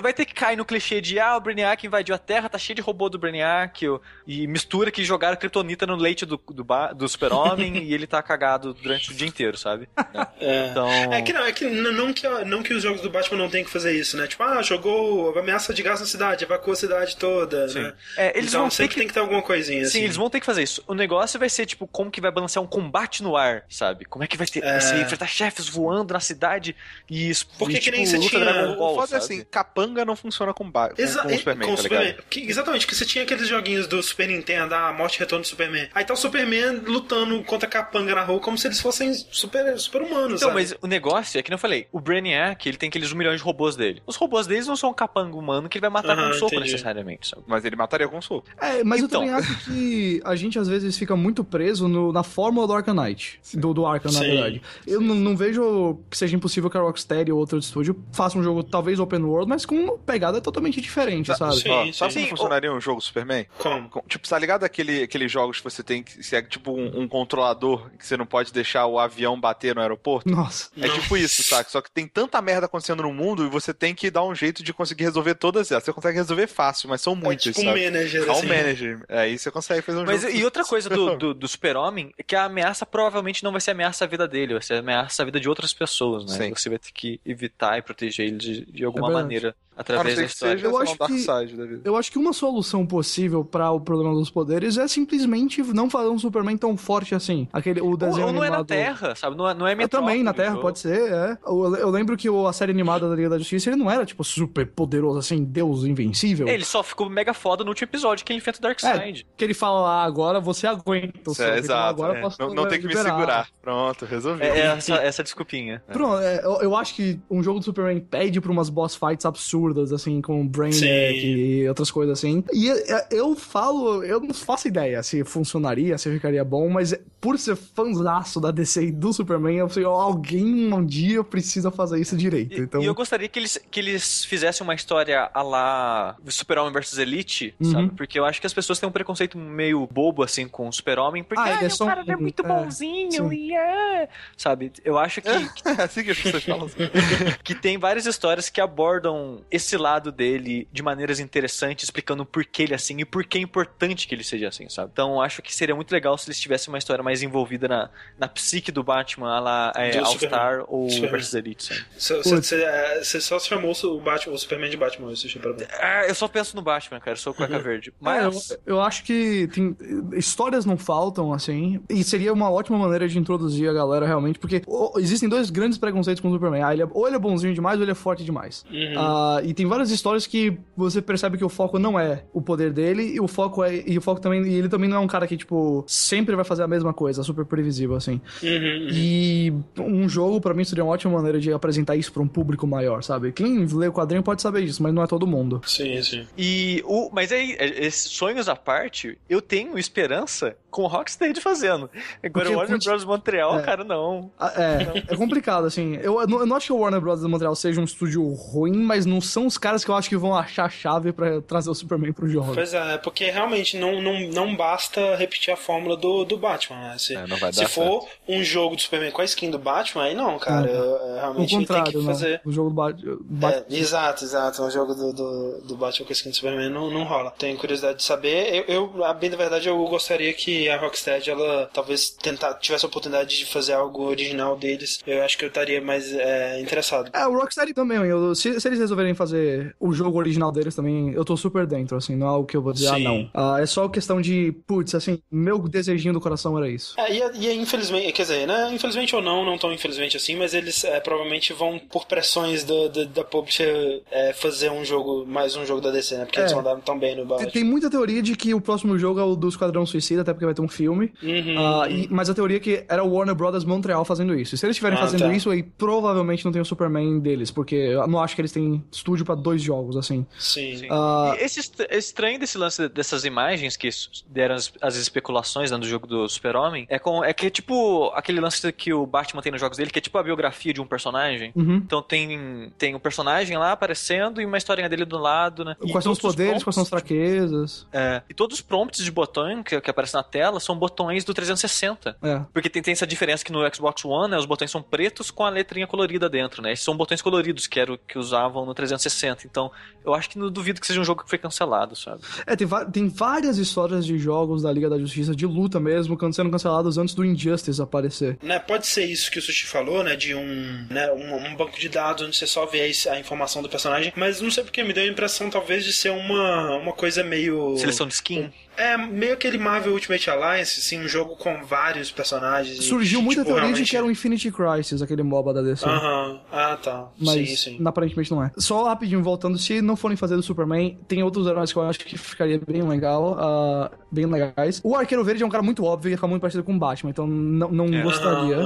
Vai 0.00 0.12
ter 0.12 0.24
que 0.24 0.34
cair 0.34 0.56
no 0.56 0.64
clichê 0.64 1.00
de, 1.00 1.18
ah, 1.18 1.36
o 1.36 1.40
Brainiac 1.40 1.86
invadiu 1.86 2.14
a 2.14 2.18
Terra, 2.18 2.48
tá 2.48 2.58
cheio 2.58 2.76
de 2.76 2.82
robô 2.82 3.08
do 3.08 3.18
Brainiac, 3.18 3.84
e 4.26 4.46
mistura 4.46 4.90
que 4.90 5.04
jogaram 5.04 5.36
Kryptonita 5.36 5.86
no 5.86 5.96
leite 5.96 6.24
do, 6.24 6.36
do, 6.36 6.64
do 6.94 7.08
super-homem 7.08 7.78
e 7.84 7.92
ele 7.92 8.06
tá 8.06 8.22
cagado 8.22 8.72
durante 8.74 9.10
o 9.10 9.14
dia 9.14 9.26
inteiro, 9.28 9.56
sabe? 9.56 9.88
É. 10.40 10.68
Então... 10.70 10.88
É 10.90 11.22
que 11.22 11.32
não, 11.32 11.44
é 11.44 11.52
que 11.52 11.64
não 11.64 12.12
que, 12.12 12.28
não 12.44 12.62
que 12.62 12.74
os 12.74 12.82
jogos 12.82 13.00
do 13.00 13.08
Batman 13.10 13.38
não 13.38 13.48
tenham 13.48 13.64
que 13.64 13.70
fazer 13.70 13.92
isso, 13.92 14.16
né? 14.16 14.26
Tipo, 14.26 14.42
ah, 14.42 14.60
jogou 14.62 15.36
ameaça 15.38 15.72
de 15.72 15.82
gás 15.82 16.00
na 16.00 16.06
cidade, 16.06 16.44
evacuou 16.44 16.72
a 16.72 16.76
cidade 16.76 17.16
toda, 17.16 17.68
Sim. 17.68 17.82
né? 17.82 17.94
É, 18.16 18.36
eles 18.36 18.50
então 18.50 18.62
vão 18.62 18.68
ter 18.68 18.74
sempre 18.76 18.94
que 18.94 18.98
tem 19.00 19.08
que 19.08 19.14
ter 19.14 19.20
alguma 19.20 19.42
coisinha 19.42 19.82
Sim, 19.84 19.88
assim. 19.98 20.02
eles 20.04 20.16
vão 20.16 20.28
ter 20.28 20.40
que 20.40 20.46
fazer 20.46 20.62
isso. 20.62 20.82
O 20.86 20.94
negócio 21.04 21.38
vai 21.38 21.48
ser, 21.48 21.66
tipo, 21.66 21.86
como 21.86 22.10
que 22.10 22.20
vai 22.20 22.30
balancear 22.30 22.62
um 22.62 22.66
combate 22.66 23.22
no 23.22 23.36
ar, 23.36 23.64
sabe? 23.68 24.04
Como 24.04 24.24
é 24.24 24.26
que 24.26 24.36
vai 24.36 24.46
ter? 24.46 24.62
É. 24.64 24.80
Você 24.80 24.96
enfrentar 25.00 25.26
chefes 25.26 25.68
voando 25.68 26.12
na 26.14 26.20
cidade 26.20 26.74
e, 27.08 27.28
es- 27.30 27.42
Porque 27.42 27.74
e, 27.74 27.76
que 27.76 27.82
tipo, 27.84 27.96
nem 27.96 28.06
você 28.06 28.16
luta 28.16 28.30
tinha- 28.30 28.44
Dragon 28.44 28.72
O 28.72 28.76
Ball, 28.76 28.94
foda 28.94 29.16
é 29.16 29.20
sabe? 29.20 29.34
assim, 29.34 29.44
capanga 29.50 30.04
não 30.04 30.16
funciona 30.16 30.52
com, 30.54 30.68
ba 30.70 30.88
com, 30.90 31.00
Exa 31.00 31.22
com 31.22 31.28
o 31.28 31.36
Superman, 31.38 31.68
com 31.68 31.74
tá 31.76 31.82
Superman. 31.82 32.06
ligado? 32.08 32.24
Que- 32.28 32.40
exatamente, 32.48 32.86
que 32.86 32.94
você 32.94 33.04
tinha 33.04 33.24
aqueles 33.24 33.46
joguinhos 33.48 33.86
do 33.86 34.02
Super 34.02 34.28
Nintendo, 34.28 34.74
a 34.74 34.92
morte 34.92 35.16
e 35.16 35.18
retorno 35.20 35.42
do 35.42 35.46
Superman. 35.48 35.88
Aí 35.94 36.04
tá 36.04 36.14
o 36.14 36.16
Superman 36.16 36.82
lutando 36.86 37.42
contra 37.44 37.68
capanga 37.68 38.14
na 38.14 38.22
rua 38.22 38.40
como 38.40 38.56
se 38.58 38.66
eles 38.66 38.80
fossem 38.80 39.12
super, 39.14 39.78
super 39.78 40.02
humanos, 40.02 40.40
Então, 40.40 40.48
sabe? 40.50 40.54
mas 40.54 40.74
o 40.80 40.86
negócio 40.86 41.38
é 41.38 41.42
que, 41.42 41.50
nem 41.50 41.54
eu 41.54 41.58
falei, 41.58 41.86
o 41.92 42.00
Brainiac, 42.00 42.68
ele 42.68 42.76
tem 42.78 42.88
aqueles 42.88 43.12
um 43.12 43.16
milhão 43.16 43.34
de 43.36 43.42
robôs 43.42 43.76
dele. 43.76 44.02
Os 44.06 44.16
robôs 44.16 44.46
deles 44.46 44.66
não 44.66 44.76
são 44.76 44.90
um 44.90 44.94
capanga 44.94 45.36
humano 45.36 45.68
que 45.68 45.76
ele 45.78 45.82
vai 45.82 45.90
matar 45.90 46.16
com 46.16 46.22
um 46.22 46.32
soco 46.34 46.54
entendi. 46.54 46.72
necessariamente, 46.72 47.28
sabe? 47.28 47.42
Mas 47.46 47.64
ele 47.64 47.76
mataria 47.76 48.08
com 48.08 48.20
soco. 48.22 48.46
É, 48.60 48.82
mas 48.84 49.00
Então. 49.02 49.22
eu 49.22 49.28
também 49.28 49.34
acho 49.34 49.64
que 49.64 50.20
a 50.24 50.34
gente 50.36 50.58
às 50.58 50.68
vezes 50.68 50.93
vezes 50.94 50.98
fica 50.98 51.16
muito 51.16 51.42
preso 51.44 51.88
no- 51.88 52.12
na 52.12 52.22
fórmula 52.22 52.66
do 52.66 52.72
Arkham 52.72 52.94
Knight. 52.94 53.40
Do, 53.54 53.74
do 53.74 53.86
Arkham, 53.86 54.12
na 54.12 54.18
Sim. 54.20 54.26
verdade. 54.26 54.62
Eu 54.86 55.00
não, 55.00 55.14
não 55.14 55.36
vejo 55.36 55.98
que 56.10 56.16
seja 56.16 56.34
impossível 56.36 56.70
que 56.70 56.76
a 56.76 56.80
Rocksteady 56.80 57.30
ou 57.32 57.38
outro 57.38 57.58
estúdio 57.58 57.96
faça 58.12 58.38
um 58.38 58.42
jogo 58.42 58.62
talvez 58.62 58.98
open 58.98 59.22
world, 59.22 59.48
mas 59.48 59.64
com 59.66 59.74
uma 59.74 59.98
pegada 59.98 60.40
totalmente 60.40 60.80
diferente, 60.80 61.34
sabe? 61.36 61.56
sim. 61.60 61.68
Ó, 61.68 61.92
sabe 61.92 62.14
como 62.14 62.24
sim. 62.24 62.30
funcionaria 62.30 62.72
um 62.72 62.80
jogo 62.80 63.00
Superman? 63.00 63.46
Como? 63.58 63.88
Com- 63.88 64.02
Tipo, 64.08 64.28
tá 64.28 64.38
ligado 64.38 64.64
aquele, 64.64 65.02
aqueles 65.02 65.30
jogos 65.30 65.58
que 65.58 65.64
você 65.64 65.82
tem 65.82 66.02
que. 66.02 66.22
Se 66.22 66.36
é 66.36 66.42
tipo 66.42 66.72
um, 66.72 67.00
um 67.02 67.08
controlador 67.08 67.90
que 67.98 68.06
você 68.06 68.16
não 68.16 68.26
pode 68.26 68.52
deixar 68.52 68.86
o 68.86 68.98
avião 68.98 69.38
bater 69.40 69.74
no 69.74 69.80
aeroporto? 69.80 70.30
Nossa. 70.30 70.70
É 70.80 70.88
tipo 70.88 71.16
isso, 71.16 71.42
saca? 71.42 71.68
Só 71.70 71.80
que 71.80 71.90
tem 71.90 72.06
tanta 72.06 72.40
merda 72.40 72.66
acontecendo 72.66 73.02
no 73.02 73.12
mundo 73.12 73.44
e 73.44 73.48
você 73.48 73.72
tem 73.74 73.94
que 73.94 74.10
dar 74.10 74.24
um 74.24 74.34
jeito 74.34 74.62
de 74.62 74.72
conseguir 74.72 75.04
resolver 75.04 75.34
todas 75.34 75.70
elas. 75.72 75.84
Você 75.84 75.92
consegue 75.92 76.16
resolver 76.18 76.46
fácil, 76.46 76.88
mas 76.88 77.00
são 77.00 77.12
É 77.14 77.16
muitas, 77.16 77.44
tipo 77.44 77.60
um 77.60 77.64
sabe? 77.64 77.84
manager, 77.90 78.22
É 78.22 78.26
um 78.26 78.32
assim. 78.32 78.46
manager. 78.46 79.04
Aí 79.08 79.38
você 79.38 79.50
consegue 79.50 79.82
fazer 79.82 79.98
um 79.98 80.04
Mas 80.04 80.22
jogo. 80.22 80.34
e 80.34 80.44
outra 80.44 80.64
coisa 80.64 80.83
do, 80.88 81.16
do, 81.18 81.34
do 81.34 81.48
super-homem 81.48 82.12
é 82.18 82.22
que 82.22 82.36
a 82.36 82.44
ameaça 82.44 82.84
provavelmente 82.84 83.42
não 83.42 83.52
vai 83.52 83.60
ser 83.60 83.72
ameaça 83.72 84.04
à 84.04 84.08
vida 84.08 84.26
dele, 84.26 84.54
vai 84.54 84.62
ser 84.62 84.74
ameaça 84.74 85.22
à 85.22 85.24
vida 85.24 85.40
de 85.40 85.48
outras 85.48 85.72
pessoas, 85.72 86.24
né? 86.26 86.46
Sim. 86.46 86.54
Você 86.54 86.68
vai 86.68 86.78
ter 86.78 86.92
que 86.92 87.20
evitar 87.24 87.78
e 87.78 87.82
proteger 87.82 88.26
ele 88.26 88.36
de, 88.36 88.64
de 88.66 88.84
alguma 88.84 89.10
É 89.10 89.12
maneira 89.12 89.56
através 89.76 90.16
da 90.16 90.24
história. 90.24 90.56
seja 90.56 90.66
Eu 90.68 90.78
acho 90.78 90.96
que-. 90.96 91.80
Eu 91.84 91.96
acho 91.96 92.10
que 92.12 92.18
uma 92.18 92.32
solução 92.32 92.86
possível 92.86 93.44
para 93.44 93.70
o 93.70 93.80
problema 93.80 94.14
dos 94.14 94.30
poderes 94.30 94.76
é 94.78 94.86
simplesmente 94.88 95.62
não 95.62 95.88
fazer 95.90 96.08
um 96.08 96.18
Superman 96.18 96.56
tão 96.56 96.76
forte 96.76 97.14
assim. 97.14 97.48
Aquele, 97.52 97.80
o 97.80 97.90
Ou, 97.90 97.96
desenho 97.96 98.26
ou 98.26 98.32
não 98.32 98.44
é 98.44 98.48
na 98.50 98.56
animado... 98.56 98.66
Terra, 98.66 99.14
sabe? 99.14 99.36
Não 99.36 99.48
é, 99.48 99.54
não 99.54 99.66
é 99.66 99.72
Eu 99.74 99.88
também, 99.88 100.22
na 100.22 100.30
Metrópole 100.30 100.36
Terra, 100.36 100.50
jogo. 100.50 100.62
pode 100.62 100.78
ser, 100.78 101.12
é. 101.12 101.38
Eu, 101.46 101.76
eu 101.76 101.90
lembro 101.90 102.16
que 102.16 102.28
o- 102.30 102.46
a 102.46 102.52
série 102.52 102.70
animada 102.72 103.08
da 103.08 103.14
Liga 103.14 103.28
da 103.28 103.38
Justiça, 103.38 103.70
ele 103.70 103.76
não 103.76 103.90
era, 103.90 104.04
tipo, 104.06 104.22
super 104.24 104.66
poderoso, 104.66 105.18
assim, 105.18 105.44
Deus 105.44 105.84
invencível. 105.84 106.48
É, 106.48 106.54
Ele 106.54 106.64
só 106.64 106.82
ficou 106.82 107.08
mega 107.10 107.34
foda 107.34 107.62
no 107.64 107.70
último 107.70 107.86
episódio 107.86 108.24
que 108.24 108.32
ele 108.32 108.38
enfrenta 108.38 108.58
o 108.58 108.62
Darkseid. 108.62 109.26
Que 109.36 109.44
ele 109.44 109.54
fala 109.54 109.80
lá, 109.80 110.04
agora 110.04 110.40
você 110.40 110.66
aguenta 110.66 111.30
o 111.30 111.42
É, 111.42 111.58
exato. 111.58 111.88
Agora 111.88 112.14
é. 112.14 112.18
eu 112.18 112.22
posso 112.22 112.40
Não, 112.40 112.54
não 112.54 112.68
tem 112.68 112.80
que 112.80 112.86
me 112.86 112.94
segurar. 112.96 113.48
Pronto, 113.60 114.04
resolvi. 114.04 114.42
É, 114.42 114.48
é 114.48 114.66
essa, 114.66 114.94
essa 114.96 115.22
desculpinha. 115.22 115.82
Pronto, 115.92 116.18
é, 116.18 116.40
eu, 116.44 116.62
eu 116.62 116.76
acho 116.76 116.94
que 116.94 117.18
um 117.30 117.42
jogo 117.42 117.58
do 117.58 117.64
Superman 117.64 118.00
pede 118.00 118.40
pra 118.40 118.50
umas 118.52 118.68
boss 118.68 118.94
fights 118.94 119.24
absurdas, 119.26 119.63
assim, 119.92 120.20
com 120.20 120.46
Brainiac 120.46 120.78
Sim. 121.20 121.26
e 121.26 121.68
outras 121.68 121.90
coisas 121.90 122.18
assim. 122.18 122.42
E 122.52 122.70
é, 122.70 123.06
eu 123.10 123.34
falo, 123.34 124.02
eu 124.04 124.20
não 124.20 124.34
faço 124.34 124.68
ideia 124.68 125.02
se 125.02 125.24
funcionaria, 125.24 125.96
se 125.98 126.10
ficaria 126.12 126.44
bom, 126.44 126.68
mas 126.68 126.94
por 127.20 127.38
ser 127.38 127.56
fãzaço 127.56 128.40
da 128.40 128.50
DC 128.50 128.84
e 128.86 128.92
do 128.92 129.12
Superman, 129.12 129.56
eu 129.56 129.68
ó, 129.88 130.00
alguém 130.00 130.72
um 130.72 130.84
dia 130.84 131.22
precisa 131.24 131.70
fazer 131.70 132.00
isso 132.00 132.16
direito. 132.16 132.54
E, 132.54 132.60
Então, 132.64 132.82
e 132.82 132.84
eu 132.86 132.94
gostaria 132.94 133.28
que 133.28 133.38
eles, 133.38 133.58
que 133.70 133.80
eles 133.80 134.24
fizessem 134.24 134.62
uma 134.64 134.74
história 134.74 135.30
a 135.32 135.42
lá 135.42 136.16
Super-Homem 136.26 136.72
vs 136.72 136.98
Elite, 136.98 137.54
Uhum. 137.60 137.70
sabe? 137.72 137.90
Porque 137.96 138.18
eu 138.18 138.24
acho 138.24 138.40
que 138.40 138.46
as 138.46 138.52
pessoas 138.54 138.78
têm 138.78 138.88
um 138.88 138.92
preconceito 138.92 139.38
meio 139.38 139.86
bobo, 139.86 140.22
assim, 140.22 140.46
com 140.48 140.68
o 140.68 140.72
Super-Homem. 140.72 141.22
Porque, 141.22 141.40
Ah, 141.40 141.58
ah, 141.60 141.64
é 141.64 141.66
o 141.66 141.70
só 141.70 141.86
cara 141.86 142.02
um- 142.06 142.12
é 142.12 142.16
muito 142.16 142.44
é, 142.44 142.48
bonzinho 142.48 143.32
e 143.32 143.54
é... 143.54 144.08
Sabe? 144.36 144.72
Eu 144.84 144.98
acho 144.98 145.20
que, 145.22 145.28
É 145.64 145.82
assim 145.82 146.02
que 146.04 146.10
as 146.10 146.18
pessoas 146.20 146.44
falam. 146.44 146.68
que 147.42 147.54
tem 147.54 147.78
várias 147.78 148.06
histórias 148.06 148.48
que 148.48 148.60
abordam 148.60 149.40
esse 149.54 149.76
lado 149.76 150.10
dele 150.10 150.66
de 150.72 150.82
maneiras 150.82 151.20
interessantes, 151.20 151.84
explicando 151.84 152.24
por 152.24 152.44
que 152.44 152.62
ele 152.62 152.72
é 152.72 152.76
assim 152.76 152.96
e 153.00 153.04
por 153.04 153.24
que 153.24 153.38
é 153.38 153.40
importante 153.40 154.06
que 154.08 154.14
ele 154.14 154.24
seja 154.24 154.48
assim, 154.48 154.68
sabe? 154.68 154.90
Então 154.92 155.14
eu 155.14 155.20
acho 155.20 155.40
que 155.42 155.54
seria 155.54 155.74
muito 155.74 155.92
legal 155.92 156.16
se 156.18 156.28
eles 156.28 156.40
tivessem 156.40 156.72
uma 156.72 156.78
história 156.78 157.02
mais 157.02 157.22
envolvida 157.22 157.68
na, 157.68 157.90
na 158.18 158.28
psique 158.28 158.72
do 158.72 158.82
Batman, 158.82 159.36
a 159.36 159.40
lá 159.40 159.72
é, 159.76 159.98
All-Star 159.98 160.64
ou 160.68 160.88
Superman. 160.90 161.10
versus 161.12 161.34
Elite, 161.34 161.62
sabe? 161.64 161.84
Você- 161.98 162.62
é, 162.62 163.02
só 163.04 163.38
se 163.38 163.48
chamou 163.48 163.72
o, 163.72 164.00
Batman, 164.00 164.34
o 164.34 164.38
Superman 164.38 164.70
de 164.70 164.76
Batman, 164.76 165.12
isso 165.12 165.26
achei 165.26 165.40
parabéns. 165.40 165.68
Ah, 165.80 166.06
eu 166.06 166.14
só 166.14 166.26
penso 166.28 166.56
no 166.56 166.62
Batman, 166.62 166.98
cara, 167.00 167.12
eu 167.12 167.20
sou 167.20 167.32
cueca 167.34 167.58
verde. 167.58 167.90
É, 167.90 167.92
Mas. 168.00 168.50
eu, 168.50 168.58
eu 168.66 168.80
acho 168.80 169.04
que 169.04 169.48
tem- 169.48 169.76
histórias 170.14 170.64
não 170.64 170.76
faltam, 170.76 171.32
assim, 171.32 171.80
e 171.88 172.02
seria 172.04 172.32
uma 172.32 172.50
ótima 172.50 172.78
maneira 172.78 173.06
de 173.08 173.18
introduzir 173.18 173.68
a 173.68 173.72
galera 173.72 174.06
realmente, 174.06 174.38
porque 174.38 174.62
existem 174.98 175.28
dois 175.28 175.50
grandes 175.50 175.78
preconceitos 175.78 176.20
com 176.20 176.28
o 176.28 176.32
Superman. 176.32 176.62
Ah, 176.62 176.72
ele 176.72 176.82
é- 176.82 176.88
ou 176.90 177.06
ele 177.06 177.16
é 177.16 177.18
bonzinho 177.18 177.54
demais 177.54 177.78
ou 177.78 177.84
ele 177.84 177.92
é 177.92 177.94
forte 177.94 178.24
demais. 178.24 178.64
Uhum. 178.70 178.94
Ah, 178.96 179.40
e 179.44 179.54
tem 179.54 179.66
várias 179.66 179.90
histórias 179.90 180.26
que 180.26 180.56
você 180.76 181.02
percebe 181.02 181.38
que 181.38 181.44
o 181.44 181.48
foco 181.48 181.78
não 181.78 181.98
é 181.98 182.24
o 182.32 182.40
poder 182.40 182.72
dele, 182.72 183.14
e 183.14 183.20
o 183.20 183.28
foco 183.28 183.62
é. 183.62 183.82
E 183.86 183.98
o 183.98 184.00
foco 184.00 184.20
também. 184.20 184.42
E 184.46 184.54
ele 184.54 184.68
também 184.68 184.88
não 184.88 184.96
é 184.96 185.00
um 185.00 185.06
cara 185.06 185.26
que, 185.26 185.36
tipo, 185.36 185.84
sempre 185.86 186.34
vai 186.34 186.44
fazer 186.44 186.62
a 186.62 186.68
mesma 186.68 186.92
coisa, 186.92 187.22
super 187.22 187.44
previsível, 187.44 187.96
assim. 187.96 188.20
Uhum, 188.42 188.50
uhum. 188.50 188.88
E 188.90 189.52
um 189.78 190.08
jogo, 190.08 190.40
pra 190.40 190.54
mim, 190.54 190.64
seria 190.64 190.84
uma 190.84 190.92
ótima 190.92 191.14
maneira 191.14 191.38
de 191.38 191.52
apresentar 191.52 191.96
isso 191.96 192.12
pra 192.12 192.22
um 192.22 192.28
público 192.28 192.66
maior, 192.66 193.02
sabe? 193.02 193.32
Quem 193.32 193.64
lê 193.66 193.88
o 193.88 193.92
quadrinho 193.92 194.22
pode 194.22 194.42
saber 194.42 194.64
disso, 194.64 194.82
mas 194.82 194.92
não 194.92 195.02
é 195.02 195.06
todo 195.06 195.26
mundo. 195.26 195.60
Sim, 195.66 196.02
sim. 196.02 196.26
E 196.36 196.82
o. 196.86 197.10
Mas 197.12 197.30
aí, 197.32 197.56
é, 197.58 197.86
esses 197.86 198.10
sonhos 198.10 198.48
à 198.48 198.56
parte, 198.56 199.18
eu 199.28 199.40
tenho 199.40 199.78
esperança 199.78 200.56
com 200.74 200.82
o 200.82 200.86
Rocksteady 200.88 201.40
fazendo. 201.40 201.88
Agora, 202.22 202.30
Porque 202.32 202.48
o 202.48 202.56
Warner 202.58 202.74
conti- 202.76 202.88
Bros. 202.88 203.04
Montreal, 203.04 203.58
É. 203.60 203.62
cara, 203.62 203.84
não. 203.84 204.30
Ah, 204.38 204.52
É, 204.56 205.14
é 205.14 205.16
complicado, 205.16 205.66
assim. 205.66 205.94
Eu, 206.02 206.20
eu 206.20 206.26
não 206.26 206.40
eu 206.40 206.46
não 206.46 206.56
acho 206.56 206.66
que 206.66 206.72
o 206.72 206.78
Warner 206.78 207.00
Bros. 207.00 207.20
de 207.20 207.28
Montreal 207.28 207.54
seja 207.54 207.80
um 207.80 207.84
estúdio 207.84 208.26
ruim, 208.34 208.76
mas 208.76 209.06
não 209.06 209.20
são 209.20 209.46
os 209.46 209.56
caras 209.56 209.84
que 209.84 209.90
eu 209.90 209.94
acho 209.94 210.08
que 210.08 210.16
vão 210.16 210.34
achar 210.34 210.64
a 210.64 210.68
chave 210.68 211.12
pra 211.12 211.40
trazer 211.42 211.70
o 211.70 211.74
Superman 211.74 212.12
pro 212.12 212.28
jogo. 212.28 212.52
Pois 212.54 212.74
é, 212.74 212.98
porque 212.98 213.30
realmente 213.30 213.76
não, 213.78 214.02
não, 214.02 214.18
não 214.30 214.56
basta 214.56 215.14
repetir 215.16 215.52
a 215.54 215.56
fórmula 215.56 215.96
do, 215.96 216.24
do 216.24 216.36
Batman, 216.36 216.76
né? 216.76 216.96
Se, 216.98 217.14
É, 217.14 217.24
não 217.26 217.36
vai 217.36 217.52
se 217.52 217.64
for 217.66 218.06
um 218.28 218.42
jogo 218.42 218.74
do 218.74 218.82
Superman 218.82 219.12
com 219.12 219.22
a 219.22 219.24
skin 219.24 219.50
do 219.50 219.58
Batman, 219.58 220.04
aí 220.04 220.14
não, 220.14 220.38
cara. 220.40 220.66
Uhum. 220.68 220.74
eu- 220.76 220.84
eu 220.84 221.08
Ao 221.10 221.14
realmente 221.34 221.66
tem 221.66 221.84
que 221.84 221.96
não. 221.96 222.04
fazer. 222.04 222.40
O 222.44 222.50
jogo 222.50 222.70
do 222.70 222.74
Bat- 222.74 223.02
Bat- 223.20 223.66
É, 223.70 223.76
exato, 223.76 224.24
exato. 224.24 224.62
Um 224.62 224.70
jogo 224.70 224.94
do, 224.94 225.12
do, 225.12 225.60
do 225.68 225.76
Batman 225.76 226.06
com 226.06 226.12
a 226.12 226.16
skin 226.16 226.30
do 226.30 226.36
Superman 226.36 226.68
não, 226.70 226.90
não 226.90 227.04
rola. 227.04 227.30
Tenho 227.38 227.56
curiosidade 227.56 227.98
de 227.98 228.02
saber. 228.04 228.64
Eu, 228.68 228.90
eu, 228.96 229.04
a 229.04 229.12
bem 229.14 229.30
da 229.30 229.36
verdade, 229.36 229.68
eu 229.68 229.76
gostaria 229.86 230.32
que 230.32 230.63
a 230.68 230.76
Rocksteady, 230.78 231.30
ela 231.30 231.68
talvez 231.72 232.10
tentar, 232.10 232.54
tivesse 232.54 232.84
a 232.84 232.88
oportunidade 232.88 233.36
de 233.38 233.46
fazer 233.46 233.72
algo 233.72 234.04
original 234.04 234.56
deles. 234.56 235.00
Eu 235.06 235.22
acho 235.22 235.36
que 235.38 235.44
eu 235.44 235.48
estaria 235.48 235.80
mais 235.80 236.12
é, 236.12 236.60
interessado. 236.60 237.10
É, 237.12 237.26
o 237.26 237.34
Rocksteady 237.38 237.74
também, 237.74 237.98
eu, 237.98 238.34
se, 238.34 238.60
se 238.60 238.68
eles 238.68 238.78
resolverem 238.78 239.14
fazer 239.14 239.74
o 239.80 239.92
jogo 239.92 240.18
original 240.18 240.50
deles 240.52 240.74
também, 240.74 241.12
eu 241.12 241.24
tô 241.24 241.36
super 241.36 241.66
dentro, 241.66 241.96
assim, 241.96 242.16
não 242.16 242.26
é 242.26 242.30
algo 242.30 242.46
que 242.46 242.56
eu 242.56 242.62
vou 242.62 242.72
dizer, 242.72 242.88
ah, 242.88 242.94
Sim. 242.96 243.04
não. 243.04 243.30
Ah, 243.34 243.60
é 243.60 243.66
só 243.66 243.88
questão 243.88 244.20
de, 244.20 244.52
putz, 244.66 244.94
assim, 244.94 245.18
meu 245.30 245.58
desejinho 245.68 246.12
do 246.14 246.20
coração 246.20 246.56
era 246.58 246.68
isso. 246.68 246.94
É, 246.98 247.12
e, 247.12 247.46
e 247.48 247.52
infelizmente, 247.54 248.12
quer 248.12 248.22
dizer, 248.22 248.46
né, 248.46 248.70
infelizmente 248.72 249.14
ou 249.14 249.22
não, 249.22 249.44
não 249.44 249.58
tão 249.58 249.72
infelizmente 249.72 250.16
assim, 250.16 250.36
mas 250.36 250.54
eles 250.54 250.84
é, 250.84 251.00
provavelmente 251.00 251.52
vão, 251.52 251.78
por 251.78 252.06
pressões 252.06 252.64
do, 252.64 252.88
do- 252.88 253.06
da 253.06 253.24
publisher, 253.24 254.02
é, 254.10 254.32
fazer 254.32 254.70
um 254.70 254.84
jogo, 254.84 255.24
mais 255.26 255.56
um 255.56 255.64
jogo 255.66 255.80
da 255.80 255.90
DC, 255.90 256.16
né? 256.16 256.24
Porque 256.24 256.38
eles 256.40 256.52
É. 256.52 256.54
mandaram 256.54 256.80
tão 256.80 256.98
bem 256.98 257.12
no 257.14 257.22
Tem, 257.22 257.26
Batman. 257.26 257.50
tem 257.50 257.64
muita 257.64 257.90
teoria 257.90 258.22
de 258.22 258.36
que 258.36 258.54
o 258.54 258.60
próximo 258.60 258.98
jogo 258.98 259.20
é 259.20 259.22
o 259.22 259.34
do 259.34 259.48
Esquadrão 259.48 259.84
Suicida, 259.86 260.22
até 260.22 260.32
porque 260.32 260.44
vai 260.44 260.53
ter 260.54 260.62
um 260.62 260.68
filme. 260.68 261.12
Uhum. 261.22 261.56
Ah, 261.58 261.88
e- 261.88 262.08
mas 262.10 262.30
a 262.30 262.34
teoria 262.34 262.56
é 262.56 262.60
que 262.60 262.84
era 262.88 263.02
o 263.04 263.12
Warner 263.14 263.34
Brothers 263.34 263.64
Montreal 263.64 264.04
fazendo 264.04 264.34
isso. 264.34 264.54
E 264.54 264.58
se 264.58 264.64
eles 264.66 264.74
estiverem 264.74 264.98
Ah, 264.98 265.02
fazendo 265.02 265.20
tá. 265.22 265.32
isso, 265.32 265.50
aí 265.50 265.62
provavelmente 265.62 266.44
não 266.44 266.52
tem 266.52 266.62
o 266.62 266.64
Superman 266.64 267.18
deles, 267.20 267.50
porque 267.50 267.74
eu 267.74 268.06
não 268.06 268.20
acho 268.20 268.34
que 268.34 268.40
eles 268.40 268.52
têm 268.52 268.82
estúdio 268.90 269.24
pra 269.24 269.34
dois 269.34 269.60
jogos, 269.62 269.96
assim. 269.96 270.26
Sim. 270.38 270.76
Sim. 270.76 270.88
Ah, 270.90 271.34
E 271.38 271.44
esse 271.44 271.60
est- 271.60 271.80
é 271.88 271.96
estranho 271.98 272.38
desse 272.38 272.56
lance 272.58 272.88
dessas 272.88 273.24
imagens 273.24 273.76
que 273.76 273.88
deram 274.28 274.54
as, 274.54 274.72
as 274.80 274.96
especulações 274.96 275.70
né, 275.70 275.78
do 275.78 275.86
jogo 275.86 276.06
do 276.06 276.28
Super-Homem 276.28 276.86
é, 276.88 276.98
com, 276.98 277.24
é 277.24 277.32
que 277.32 277.46
é 277.46 277.50
tipo 277.50 278.10
aquele 278.14 278.40
lance 278.40 278.70
que 278.72 278.92
o 278.92 279.06
Batman 279.06 279.42
tem 279.42 279.52
nos 279.52 279.60
jogos 279.60 279.76
dele, 279.78 279.90
que 279.90 279.98
é 279.98 280.02
tipo 280.02 280.16
a 280.18 280.22
biografia 280.22 280.72
de 280.72 280.80
um 280.80 280.86
personagem. 280.86 281.52
uhum. 281.54 281.76
Então 281.76 282.02
tem, 282.02 282.72
tem 282.78 282.94
um 282.94 282.98
personagem 282.98 283.56
lá 283.56 283.72
aparecendo 283.72 284.40
e 284.40 284.44
uma 284.46 284.56
historinha 284.58 284.88
dele 284.88 285.04
do 285.04 285.18
lado, 285.18 285.64
né? 285.64 285.76
E 285.82 285.90
Quais 285.90 286.02
são 286.04 286.12
os 286.12 286.18
todos 286.18 286.34
poderes, 286.36 286.62
quais 286.62 286.74
são 286.74 286.82
as 286.82 286.88
prompts- 286.88 287.08
fraquezas. 287.08 287.86
É, 287.92 288.22
e 288.28 288.34
todos 288.34 288.56
os 288.58 288.62
prompts 288.62 289.04
de 289.04 289.10
botão 289.10 289.62
que, 289.62 289.80
que 289.80 289.90
aparecem 289.90 290.18
na 290.18 290.22
tela 290.24 290.43
são 290.60 290.76
botões 290.76 291.24
do 291.24 291.34
360. 291.34 292.16
É. 292.22 292.40
Porque 292.52 292.68
tem, 292.68 292.82
tem 292.82 292.92
essa 292.92 293.06
diferença 293.06 293.44
que 293.44 293.52
no 293.52 293.60
Xbox 293.74 294.04
One, 294.04 294.30
né, 294.30 294.38
os 294.38 294.46
botões 294.46 294.70
são 294.70 294.82
pretos 294.82 295.30
com 295.30 295.44
a 295.44 295.50
letrinha 295.50 295.86
colorida 295.86 296.28
dentro, 296.28 296.62
né? 296.62 296.72
Esses 296.72 296.84
são 296.84 296.96
botões 296.96 297.22
coloridos, 297.22 297.66
que 297.66 297.78
era 297.78 297.92
o 297.92 297.98
que 297.98 298.18
usavam 298.18 298.64
no 298.64 298.74
360. 298.74 299.46
Então, 299.46 299.70
eu 300.04 300.14
acho 300.14 300.30
que 300.30 300.38
não 300.38 300.50
duvido 300.50 300.80
que 300.80 300.86
seja 300.86 301.00
um 301.00 301.04
jogo 301.04 301.22
que 301.22 301.28
foi 301.28 301.38
cancelado, 301.38 301.96
sabe? 301.96 302.20
É, 302.46 302.56
tem, 302.56 302.68
tem 302.92 303.08
várias 303.08 303.58
histórias 303.58 304.04
de 304.04 304.18
jogos 304.18 304.62
da 304.62 304.72
Liga 304.72 304.88
da 304.88 304.98
Justiça, 304.98 305.34
de 305.34 305.46
luta 305.46 305.80
mesmo, 305.80 306.18
sendo 306.32 306.50
cancelados 306.50 306.98
antes 306.98 307.14
do 307.14 307.24
Injustice 307.24 307.80
aparecer. 307.80 308.38
Né, 308.42 308.58
pode 308.58 308.86
ser 308.86 309.04
isso 309.04 309.30
que 309.30 309.38
o 309.38 309.42
Sushi 309.42 309.66
falou, 309.66 310.02
né? 310.02 310.16
De 310.16 310.34
um, 310.34 310.86
né, 310.90 311.10
um, 311.12 311.36
um 311.36 311.56
banco 311.56 311.78
de 311.78 311.88
dados 311.88 312.26
onde 312.26 312.36
você 312.36 312.46
só 312.46 312.66
vê 312.66 312.80
a, 312.82 313.12
a 313.12 313.18
informação 313.18 313.62
do 313.62 313.68
personagem. 313.68 314.12
Mas 314.16 314.40
não 314.40 314.50
sei 314.50 314.64
porque 314.64 314.82
me 314.82 314.92
deu 314.92 315.04
a 315.04 315.06
impressão, 315.06 315.50
talvez, 315.50 315.84
de 315.84 315.92
ser 315.92 316.10
uma, 316.10 316.76
uma 316.76 316.92
coisa 316.92 317.22
meio. 317.22 317.76
Seleção 317.76 318.06
de 318.06 318.14
skin. 318.14 318.50
É, 318.76 318.96
meio 318.96 319.34
aquele 319.34 319.58
Marvel 319.58 319.92
Ultimate 319.92 320.28
Alliance, 320.30 320.80
assim, 320.80 321.00
um 321.00 321.08
jogo 321.08 321.36
com 321.36 321.62
vários 321.64 322.10
personagens. 322.10 322.78
e, 322.78 322.82
Surgiu 322.82 323.20
muita 323.22 323.42
tipo, 323.42 323.54
teoria 323.54 323.62
de 323.68 323.72
realmente- 323.74 323.90
que 323.90 323.96
era 323.96 324.06
o 324.06 324.10
Infinity 324.10 324.50
Crisis, 324.50 325.00
aquele 325.02 325.22
MOBA 325.22 325.54
da 325.54 325.62
DC. 325.62 325.86
Aham, 325.88 326.40
ah 326.52 326.76
tá. 326.82 327.08
Mas 327.18 327.34
sim, 327.48 327.56
sim. 327.56 327.82
aparentemente 327.84 328.30
não 328.30 328.42
é. 328.42 328.50
Só 328.56 328.84
rapidinho, 328.84 329.22
voltando, 329.22 329.58
se 329.58 329.80
não 329.80 329.96
forem 329.96 330.16
fazer 330.16 330.36
do 330.36 330.42
Superman, 330.42 330.98
tem 331.06 331.22
outros 331.22 331.46
heróis 331.46 331.72
que 331.72 331.78
eu 331.78 331.82
acho 331.82 331.98
que 332.00 332.16
ficaria 332.18 332.60
bem 332.66 332.82
legal, 332.82 333.32
uh, 333.38 333.96
bem 334.10 334.26
legais. 334.26 334.80
O 334.84 334.96
Arqueiro 334.96 335.22
Verde 335.24 335.42
é 335.42 335.46
um 335.46 335.50
cara 335.50 335.62
muito 335.62 335.84
óbvio 335.84 336.10
e 336.12 336.14
fica 336.16 336.26
muito 336.26 336.40
parecido 336.40 336.64
com 336.64 336.74
o 336.74 336.78
Batman, 336.78 337.10
então 337.10 337.26
não, 337.26 337.68
não 337.70 337.86
É. 337.94 338.02
gostaria. 338.02 338.56